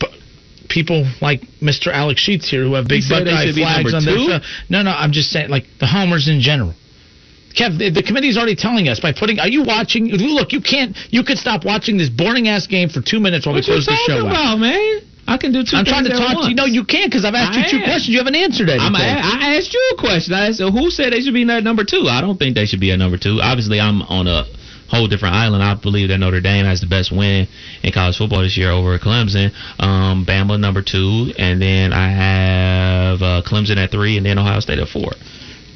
But 0.00 0.10
people 0.68 1.06
like 1.20 1.42
Mr. 1.60 1.92
Alex 1.92 2.20
Sheets 2.20 2.48
here 2.48 2.64
who 2.64 2.74
have 2.74 2.88
big 2.88 3.02
He 3.02 3.02
said 3.02 3.26
they 3.26 3.32
Buckeye 3.32 3.82
flags 3.82 3.94
on 3.94 4.04
their. 4.04 4.40
No, 4.70 4.82
no. 4.82 4.90
I'm 4.90 5.12
just 5.12 5.30
saying, 5.30 5.50
like 5.50 5.66
the 5.78 5.86
homers 5.86 6.28
in 6.28 6.40
general. 6.40 6.74
Kev, 7.54 7.78
the, 7.78 7.90
the 7.90 8.02
committee's 8.02 8.36
already 8.36 8.54
telling 8.54 8.88
us 8.88 9.00
by 9.00 9.12
putting. 9.12 9.38
Are 9.40 9.48
you 9.48 9.64
watching? 9.64 10.06
Look, 10.06 10.52
you 10.52 10.60
can't. 10.60 10.96
You 11.10 11.24
could 11.24 11.38
stop 11.38 11.64
watching 11.64 11.98
this 11.98 12.08
boring 12.08 12.46
ass 12.48 12.66
game 12.66 12.88
for 12.88 13.00
two 13.02 13.18
minutes 13.20 13.44
while 13.46 13.54
What 13.54 13.66
we 13.66 13.72
close 13.74 13.86
the 13.86 13.96
show 14.06 14.24
What 14.24 14.30
talking 14.30 14.36
out. 14.36 14.54
about, 14.54 14.58
man? 14.60 15.00
I 15.26 15.36
can 15.36 15.52
do 15.52 15.62
two 15.62 15.76
I'm 15.76 15.84
trying 15.84 16.04
to 16.04 16.10
talk 16.10 16.42
to 16.42 16.48
you. 16.48 16.54
No, 16.56 16.64
you 16.64 16.84
can't 16.84 17.10
because 17.10 17.24
I've 17.24 17.34
asked 17.34 17.54
I 17.58 17.62
you 17.62 17.70
two 17.70 17.76
am. 17.78 17.84
questions. 17.84 18.08
You 18.10 18.18
haven't 18.18 18.34
answered 18.34 18.68
anything. 18.68 18.86
I'm 18.86 18.94
a, 18.94 18.98
I 18.98 19.56
asked 19.58 19.72
you 19.72 19.82
a 19.94 20.00
question. 20.00 20.34
I 20.34 20.48
asked 20.48 20.60
who 20.60 20.90
said 20.90 21.12
they 21.12 21.20
should 21.20 21.34
be 21.34 21.48
at 21.48 21.62
number 21.62 21.84
two. 21.84 22.06
I 22.10 22.20
don't 22.20 22.36
think 22.38 22.54
they 22.56 22.66
should 22.66 22.80
be 22.80 22.90
at 22.90 22.98
number 22.98 23.16
two. 23.18 23.38
Obviously, 23.40 23.78
I'm 23.78 24.02
on 24.02 24.26
a 24.26 24.44
whole 24.90 25.06
different 25.06 25.34
island. 25.36 25.62
I 25.62 25.74
believe 25.74 26.08
that 26.08 26.18
Notre 26.18 26.40
Dame 26.40 26.64
has 26.66 26.80
the 26.80 26.88
best 26.88 27.12
win 27.14 27.46
in 27.82 27.92
college 27.92 28.16
football 28.18 28.42
this 28.42 28.56
year 28.56 28.70
over 28.72 28.98
Clemson. 28.98 29.52
Um, 29.78 30.26
Bama 30.26 30.58
number 30.58 30.82
two, 30.82 31.30
and 31.38 31.62
then 31.62 31.92
I 31.92 32.10
have 32.10 33.22
uh, 33.22 33.42
Clemson 33.46 33.76
at 33.76 33.92
three, 33.92 34.16
and 34.16 34.26
then 34.26 34.36
Ohio 34.38 34.58
State 34.58 34.80
at 34.80 34.88
four. 34.88 35.12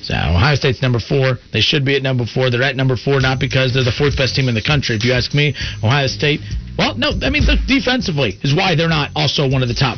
So 0.05 0.13
Ohio 0.13 0.55
State's 0.55 0.83
number 0.83 1.01
four. 1.01 1.41
They 1.53 1.61
should 1.65 1.85
be 1.85 1.97
at 1.97 2.03
number 2.03 2.27
four. 2.27 2.51
They're 2.51 2.63
at 2.63 2.77
number 2.77 2.97
four 2.97 3.21
not 3.21 3.41
because 3.41 3.73
they're 3.73 3.89
the 3.89 3.97
fourth 3.97 4.17
best 4.17 4.37
team 4.37 4.49
in 4.49 4.55
the 4.55 4.63
country. 4.63 4.97
If 4.97 5.05
you 5.05 5.13
ask 5.13 5.33
me, 5.33 5.57
Ohio 5.83 6.07
State. 6.07 6.41
Well, 6.77 6.95
no, 6.97 7.17
I 7.23 7.31
mean 7.31 7.45
look, 7.45 7.61
defensively 7.67 8.37
is 8.45 8.55
why 8.55 8.75
they're 8.77 8.93
not 8.93 9.11
also 9.17 9.49
one 9.49 9.63
of 9.63 9.69
the 9.69 9.75
top 9.75 9.97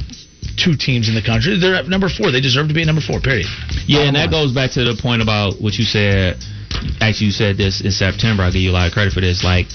two 0.55 0.79
teams 0.79 1.09
in 1.11 1.15
the 1.19 1.27
country. 1.27 1.59
They're 1.59 1.75
at 1.75 1.89
number 1.91 2.09
four. 2.09 2.31
They 2.31 2.41
deserve 2.41 2.69
to 2.69 2.75
be 2.75 2.83
at 2.83 2.87
number 2.87 3.03
four. 3.03 3.19
Period. 3.21 3.51
Yeah, 3.87 4.07
and 4.07 4.15
that 4.15 4.31
line. 4.31 4.47
goes 4.47 4.55
back 4.55 4.71
to 4.79 4.85
the 4.87 4.95
point 4.95 5.23
about 5.23 5.59
what 5.59 5.75
you 5.75 5.85
said. 5.85 6.39
Actually, 7.01 7.35
you 7.35 7.37
said 7.37 7.57
this 7.57 7.83
in 7.83 7.91
September. 7.91 8.45
I 8.47 8.55
give 8.55 8.63
you 8.63 8.71
a 8.71 8.77
lot 8.79 8.87
of 8.87 8.93
credit 8.93 9.13
for 9.13 9.21
this. 9.21 9.43
Like 9.43 9.67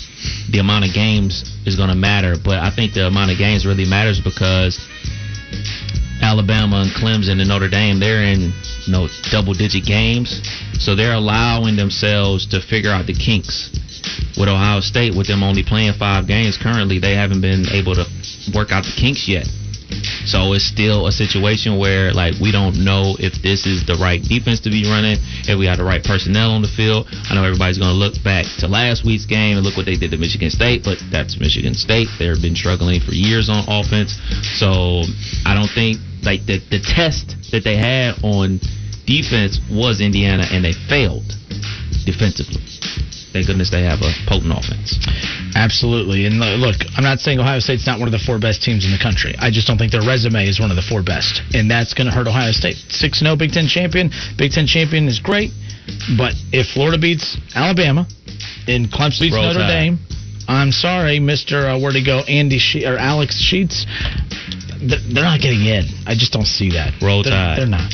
the 0.48 0.60
amount 0.64 0.86
of 0.86 0.94
games 0.94 1.44
is 1.66 1.76
going 1.76 1.90
to 1.90 2.00
matter, 2.00 2.36
but 2.40 2.64
I 2.64 2.72
think 2.72 2.94
the 2.94 3.08
amount 3.08 3.32
of 3.32 3.38
games 3.38 3.66
really 3.66 3.86
matters 3.86 4.22
because 4.24 4.80
Alabama 6.22 6.88
and 6.88 6.92
Clemson 6.96 7.42
and 7.42 7.50
Notre 7.50 7.68
Dame, 7.68 8.00
they're 8.00 8.24
in 8.24 8.54
know 8.88 9.08
double 9.30 9.54
digit 9.54 9.86
games, 9.86 10.42
so 10.80 10.96
they're 10.96 11.14
allowing 11.14 11.76
themselves 11.76 12.46
to 12.48 12.62
figure 12.62 12.92
out 12.92 13.08
the 13.08 13.14
kinks. 13.14 13.70
With 14.38 14.50
Ohio 14.50 14.80
State, 14.80 15.16
with 15.16 15.28
them 15.28 15.44
only 15.44 15.64
playing 15.64 15.94
five 15.94 16.28
games 16.28 16.58
currently, 16.58 17.00
they 17.00 17.16
haven't 17.16 17.42
been 17.42 17.66
able 17.70 17.94
to 17.96 18.06
work 18.56 18.72
out 18.72 18.84
the 18.84 18.94
kinks 18.98 19.28
yet. 19.28 19.46
So 20.26 20.54
it's 20.54 20.66
still 20.66 21.08
a 21.08 21.12
situation 21.12 21.78
where 21.78 22.14
like 22.14 22.36
we 22.40 22.52
don't 22.52 22.84
know 22.84 23.16
if 23.20 23.42
this 23.42 23.66
is 23.66 23.86
the 23.86 23.98
right 24.00 24.22
defense 24.22 24.62
to 24.62 24.70
be 24.70 24.86
running, 24.88 25.18
if 25.48 25.58
we 25.58 25.66
have 25.66 25.78
the 25.78 25.84
right 25.84 26.04
personnel 26.04 26.52
on 26.52 26.62
the 26.62 26.72
field. 26.72 27.08
I 27.30 27.36
know 27.36 27.44
everybody's 27.44 27.78
going 27.78 27.92
to 27.92 27.98
look 27.98 28.16
back 28.24 28.46
to 28.60 28.68
last 28.68 29.04
week's 29.04 29.26
game 29.26 29.58
and 29.58 29.66
look 29.66 29.76
what 29.76 29.86
they 29.86 29.98
did 29.98 30.12
to 30.12 30.18
Michigan 30.18 30.50
State, 30.50 30.84
but 30.84 31.02
that's 31.12 31.40
Michigan 31.40 31.74
State. 31.74 32.08
They've 32.20 32.42
been 32.42 32.56
struggling 32.56 33.02
for 33.02 33.12
years 33.12 33.50
on 33.50 33.66
offense. 33.68 34.18
So 34.58 35.04
I 35.46 35.54
don't 35.54 35.72
think 35.72 36.00
like 36.24 36.46
the 36.46 36.60
the 36.70 36.80
test 36.80 37.36
that 37.52 37.64
they 37.64 37.78
had 37.78 38.16
on 38.24 38.60
defense 39.06 39.60
was 39.70 40.02
Indiana 40.02 40.46
and 40.52 40.64
they 40.64 40.74
failed 40.74 41.28
defensively. 42.06 42.62
Thank 43.32 43.48
goodness 43.48 43.70
they 43.70 43.84
have 43.84 44.02
a 44.02 44.12
potent 44.28 44.52
offense. 44.52 45.00
Absolutely. 45.56 46.26
And 46.26 46.44
uh, 46.44 46.60
look, 46.60 46.76
I'm 46.98 47.04
not 47.04 47.20
saying 47.20 47.40
Ohio 47.40 47.60
State's 47.60 47.88
not 47.88 47.98
one 47.98 48.08
of 48.08 48.12
the 48.12 48.20
four 48.20 48.40
best 48.40 48.62
teams 48.62 48.84
in 48.84 48.92
the 48.92 49.00
country. 49.00 49.36
I 49.40 49.52
just 49.52 49.68
don't 49.68 49.78
think 49.78 49.92
their 49.92 50.04
resume 50.04 50.46
is 50.46 50.60
one 50.60 50.70
of 50.70 50.76
the 50.76 50.84
four 50.84 51.02
best. 51.02 51.42
And 51.54 51.72
that's 51.72 51.94
going 51.94 52.08
to 52.08 52.14
hurt 52.14 52.28
Ohio 52.28 52.52
State. 52.52 52.76
6 52.76 53.20
0 53.20 53.36
Big 53.38 53.52
Ten 53.52 53.68
champion. 53.68 54.12
Big 54.38 54.52
Ten 54.52 54.68
champion 54.68 55.08
is 55.08 55.20
great. 55.20 55.52
But 56.18 56.34
if 56.52 56.68
Florida 56.76 56.98
beats 57.00 57.38
Alabama 57.56 58.06
and 58.68 58.92
Clemson 58.92 59.22
beats 59.22 59.36
Roll 59.36 59.48
Notre. 59.48 59.68
Dame, 59.68 60.00
I'm 60.48 60.72
sorry, 60.72 61.20
Mr. 61.20 61.76
Uh, 61.76 61.80
where 61.80 61.92
to 61.92 62.02
go? 62.02 62.20
Andy 62.20 62.60
she- 62.60 62.86
or 62.86 62.98
Alex 62.98 63.36
Sheets. 63.40 63.86
Th- 64.80 65.02
They're 65.14 65.24
not 65.24 65.40
getting 65.42 65.66
in. 65.66 65.86
I 66.08 66.16
just 66.16 66.32
don't 66.34 66.48
see 66.48 66.72
that. 66.72 66.94
Roll 67.02 67.24
they're, 67.24 67.32
Tide. 67.32 67.58
They're 67.60 67.66
not. 67.68 67.92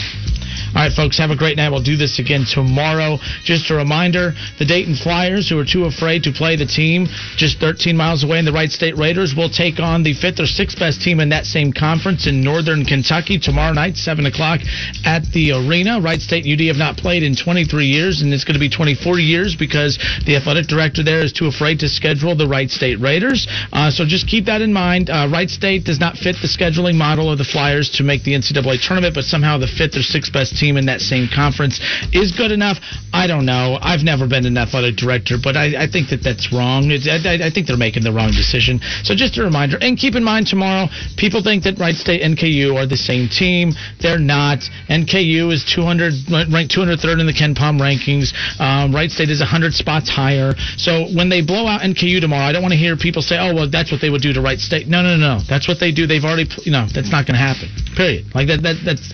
All 0.76 0.84
right, 0.84 0.92
folks, 0.92 1.18
have 1.18 1.32
a 1.32 1.36
great 1.36 1.58
night. 1.58 1.70
We'll 1.70 1.82
do 1.82 1.98
this 1.98 2.20
again 2.20 2.46
tomorrow. 2.46 3.18
Just 3.44 3.70
a 3.72 3.76
reminder 3.76 4.34
the 4.60 4.66
Dayton 4.66 4.96
Flyers, 4.96 5.50
who 5.50 5.60
are 5.60 5.66
too 5.66 5.86
afraid 5.86 6.24
to 6.24 6.32
play 6.32 6.56
the 6.56 6.66
team 6.66 7.08
just 7.36 7.60
13 7.60 7.96
miles 7.96 8.24
away 8.24 8.40
in 8.40 8.46
the 8.46 8.52
Wright 8.52 8.72
State 8.72 8.98
Raiders, 8.98 9.36
will 9.36 9.50
take 9.50 9.80
on 9.80 10.04
the 10.04 10.14
fifth 10.14 10.40
or 10.40 10.46
sixth 10.46 10.80
best 10.80 11.02
team 11.02 11.20
in 11.20 11.30
that 11.30 11.46
same 11.46 11.74
conference 11.74 12.28
in 12.28 12.42
Northern 12.42 12.86
Kentucky 12.86 13.40
tomorrow 13.40 13.74
night, 13.74 13.98
7 13.98 14.26
o'clock 14.26 14.62
at 15.06 15.24
the 15.34 15.52
arena. 15.52 16.00
Wright 16.02 16.22
State 16.22 16.46
and 16.46 16.54
UD 16.54 16.68
have 16.68 16.78
not 16.78 16.98
played 16.98 17.24
in 17.24 17.36
23 17.36 17.86
years, 17.86 18.22
and 18.22 18.34
it's 18.34 18.44
going 18.44 18.56
to 18.56 18.60
be 18.60 18.70
24 18.70 19.20
years 19.20 19.56
because 19.56 19.98
the 20.26 20.36
athletic 20.36 20.68
director 20.68 21.04
there 21.04 21.22
is 21.22 21.34
too 21.34 21.48
afraid 21.48 21.80
to 21.80 21.90
schedule 21.90 22.36
the 22.36 22.48
Wright 22.48 22.70
State 22.70 23.00
Raiders. 23.00 23.48
Uh, 23.72 23.92
so 23.92 24.06
just 24.06 24.28
keep 24.28 24.46
that 24.46 24.62
in 24.62 24.74
mind. 24.74 25.10
Uh, 25.10 25.28
Wright 25.32 25.50
State 25.50 25.84
does 25.84 26.00
not 26.00 26.18
fit 26.18 26.36
the 26.42 26.48
scheduling 26.48 26.96
model 26.96 27.32
of 27.32 27.38
the 27.38 27.44
Flyers 27.44 27.90
to 27.98 28.04
make 28.04 28.24
the 28.24 28.34
NCAA 28.34 28.86
tournament, 28.86 29.16
but 29.16 29.24
somehow 29.24 29.58
the 29.58 29.68
fifth 29.68 29.96
or 29.96 30.04
sixth 30.04 30.32
best 30.34 30.47
team 30.52 30.78
in 30.78 30.86
that 30.86 31.02
same 31.02 31.28
conference 31.34 31.80
is 32.14 32.32
good 32.32 32.52
enough. 32.52 32.78
I 33.14 33.28
don't 33.28 33.46
know. 33.46 33.78
I've 33.82 34.04
never 34.04 34.28
been 34.28 34.46
an 34.46 34.58
athletic 34.58 34.96
director, 34.96 35.38
but 35.42 35.56
I, 35.58 35.84
I 35.84 35.88
think 35.88 36.10
that 36.10 36.22
that's 36.24 36.52
wrong. 36.54 36.92
I- 36.92 37.46
I 37.48 37.50
think 37.50 37.68
they're 37.68 37.78
making 37.78 38.04
the 38.04 38.12
wrong 38.12 38.32
decision. 38.32 38.80
So 39.04 39.16
just 39.16 39.38
a 39.38 39.44
reminder, 39.44 39.78
and 39.82 39.98
keep 39.98 40.16
in 40.16 40.24
mind 40.24 40.48
tomorrow, 40.48 40.88
people 41.18 41.42
think 41.44 41.64
that 41.64 41.78
Wright 41.80 41.96
State 41.96 42.22
and 42.22 42.38
KU 42.38 42.76
are 42.78 42.86
the 42.86 42.98
same 42.98 43.28
team. 43.30 43.74
They're 44.02 44.20
not. 44.20 44.60
NKU 44.90 45.52
is 45.52 45.64
200 45.66 46.14
ranked 46.52 46.74
203rd 46.74 47.20
in 47.20 47.26
the 47.26 47.34
KenPom 47.34 47.80
rankings. 47.80 48.34
Um, 48.60 48.94
Wright 48.94 49.10
State 49.12 49.30
is 49.30 49.40
100 49.40 49.74
spots 49.74 50.10
higher. 50.10 50.54
So 50.78 51.08
when 51.14 51.30
they 51.30 51.42
blow 51.42 51.68
out 51.68 51.82
NKU 51.82 52.20
tomorrow, 52.22 52.46
I 52.46 52.52
don't 52.52 52.62
want 52.62 52.74
to 52.74 52.78
hear 52.80 52.96
people 52.96 53.22
say, 53.22 53.38
"Oh, 53.40 53.54
well, 53.54 53.70
that's 53.70 53.92
what 53.92 54.02
they 54.02 54.10
would 54.10 54.22
do 54.22 54.34
to 54.34 54.42
Wright 54.42 54.60
State." 54.60 54.88
No, 54.88 55.02
no, 55.02 55.16
no. 55.18 55.40
That's 55.50 55.68
what 55.68 55.80
they 55.80 55.92
do. 55.92 56.08
They've 56.08 56.24
already, 56.24 56.50
you 56.64 56.72
know, 56.72 56.88
that's 56.94 57.12
not 57.12 57.26
going 57.26 57.36
to 57.36 57.44
happen. 57.44 57.70
Period. 57.96 58.26
Like 58.34 58.48
that. 58.48 58.62
That. 58.64 58.78
That's. 58.86 59.12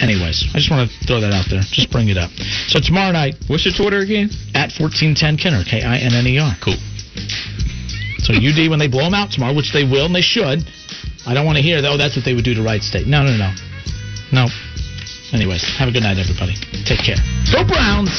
Anyways, 0.00 0.44
I 0.54 0.58
just 0.58 0.70
want 0.70 0.90
to 0.90 1.06
throw 1.06 1.20
that 1.20 1.32
out 1.32 1.46
there. 1.50 1.60
Just 1.70 1.90
bring 1.90 2.08
it 2.08 2.16
up. 2.18 2.30
So 2.68 2.80
tomorrow 2.80 3.12
night, 3.12 3.34
What's 3.46 3.64
your 3.64 3.74
Twitter 3.74 3.98
again? 4.00 4.30
at 4.54 4.72
1410 4.74 5.36
Kinner, 5.38 5.64
K 5.64 5.82
I 5.82 5.98
N 5.98 6.12
N 6.14 6.26
E 6.26 6.38
R. 6.38 6.54
Cool. 6.62 6.78
So 8.22 8.34
UD, 8.34 8.70
when 8.70 8.78
they 8.78 8.88
blow 8.88 9.04
them 9.04 9.14
out 9.14 9.30
tomorrow, 9.30 9.54
which 9.54 9.72
they 9.72 9.84
will 9.84 10.06
and 10.06 10.14
they 10.14 10.22
should, 10.22 10.62
I 11.26 11.34
don't 11.34 11.46
want 11.46 11.56
to 11.58 11.62
hear, 11.62 11.78
oh, 11.84 11.96
that's 11.96 12.16
what 12.16 12.24
they 12.24 12.34
would 12.34 12.44
do 12.44 12.54
to 12.54 12.62
Wright 12.62 12.82
State. 12.82 13.06
No, 13.06 13.22
no, 13.22 13.36
no. 13.36 13.52
No. 14.32 14.46
Anyways, 15.32 15.62
have 15.78 15.88
a 15.88 15.92
good 15.92 16.02
night, 16.02 16.18
everybody. 16.18 16.54
Take 16.84 17.02
care. 17.04 17.16
Go 17.52 17.64
Browns! 17.66 18.10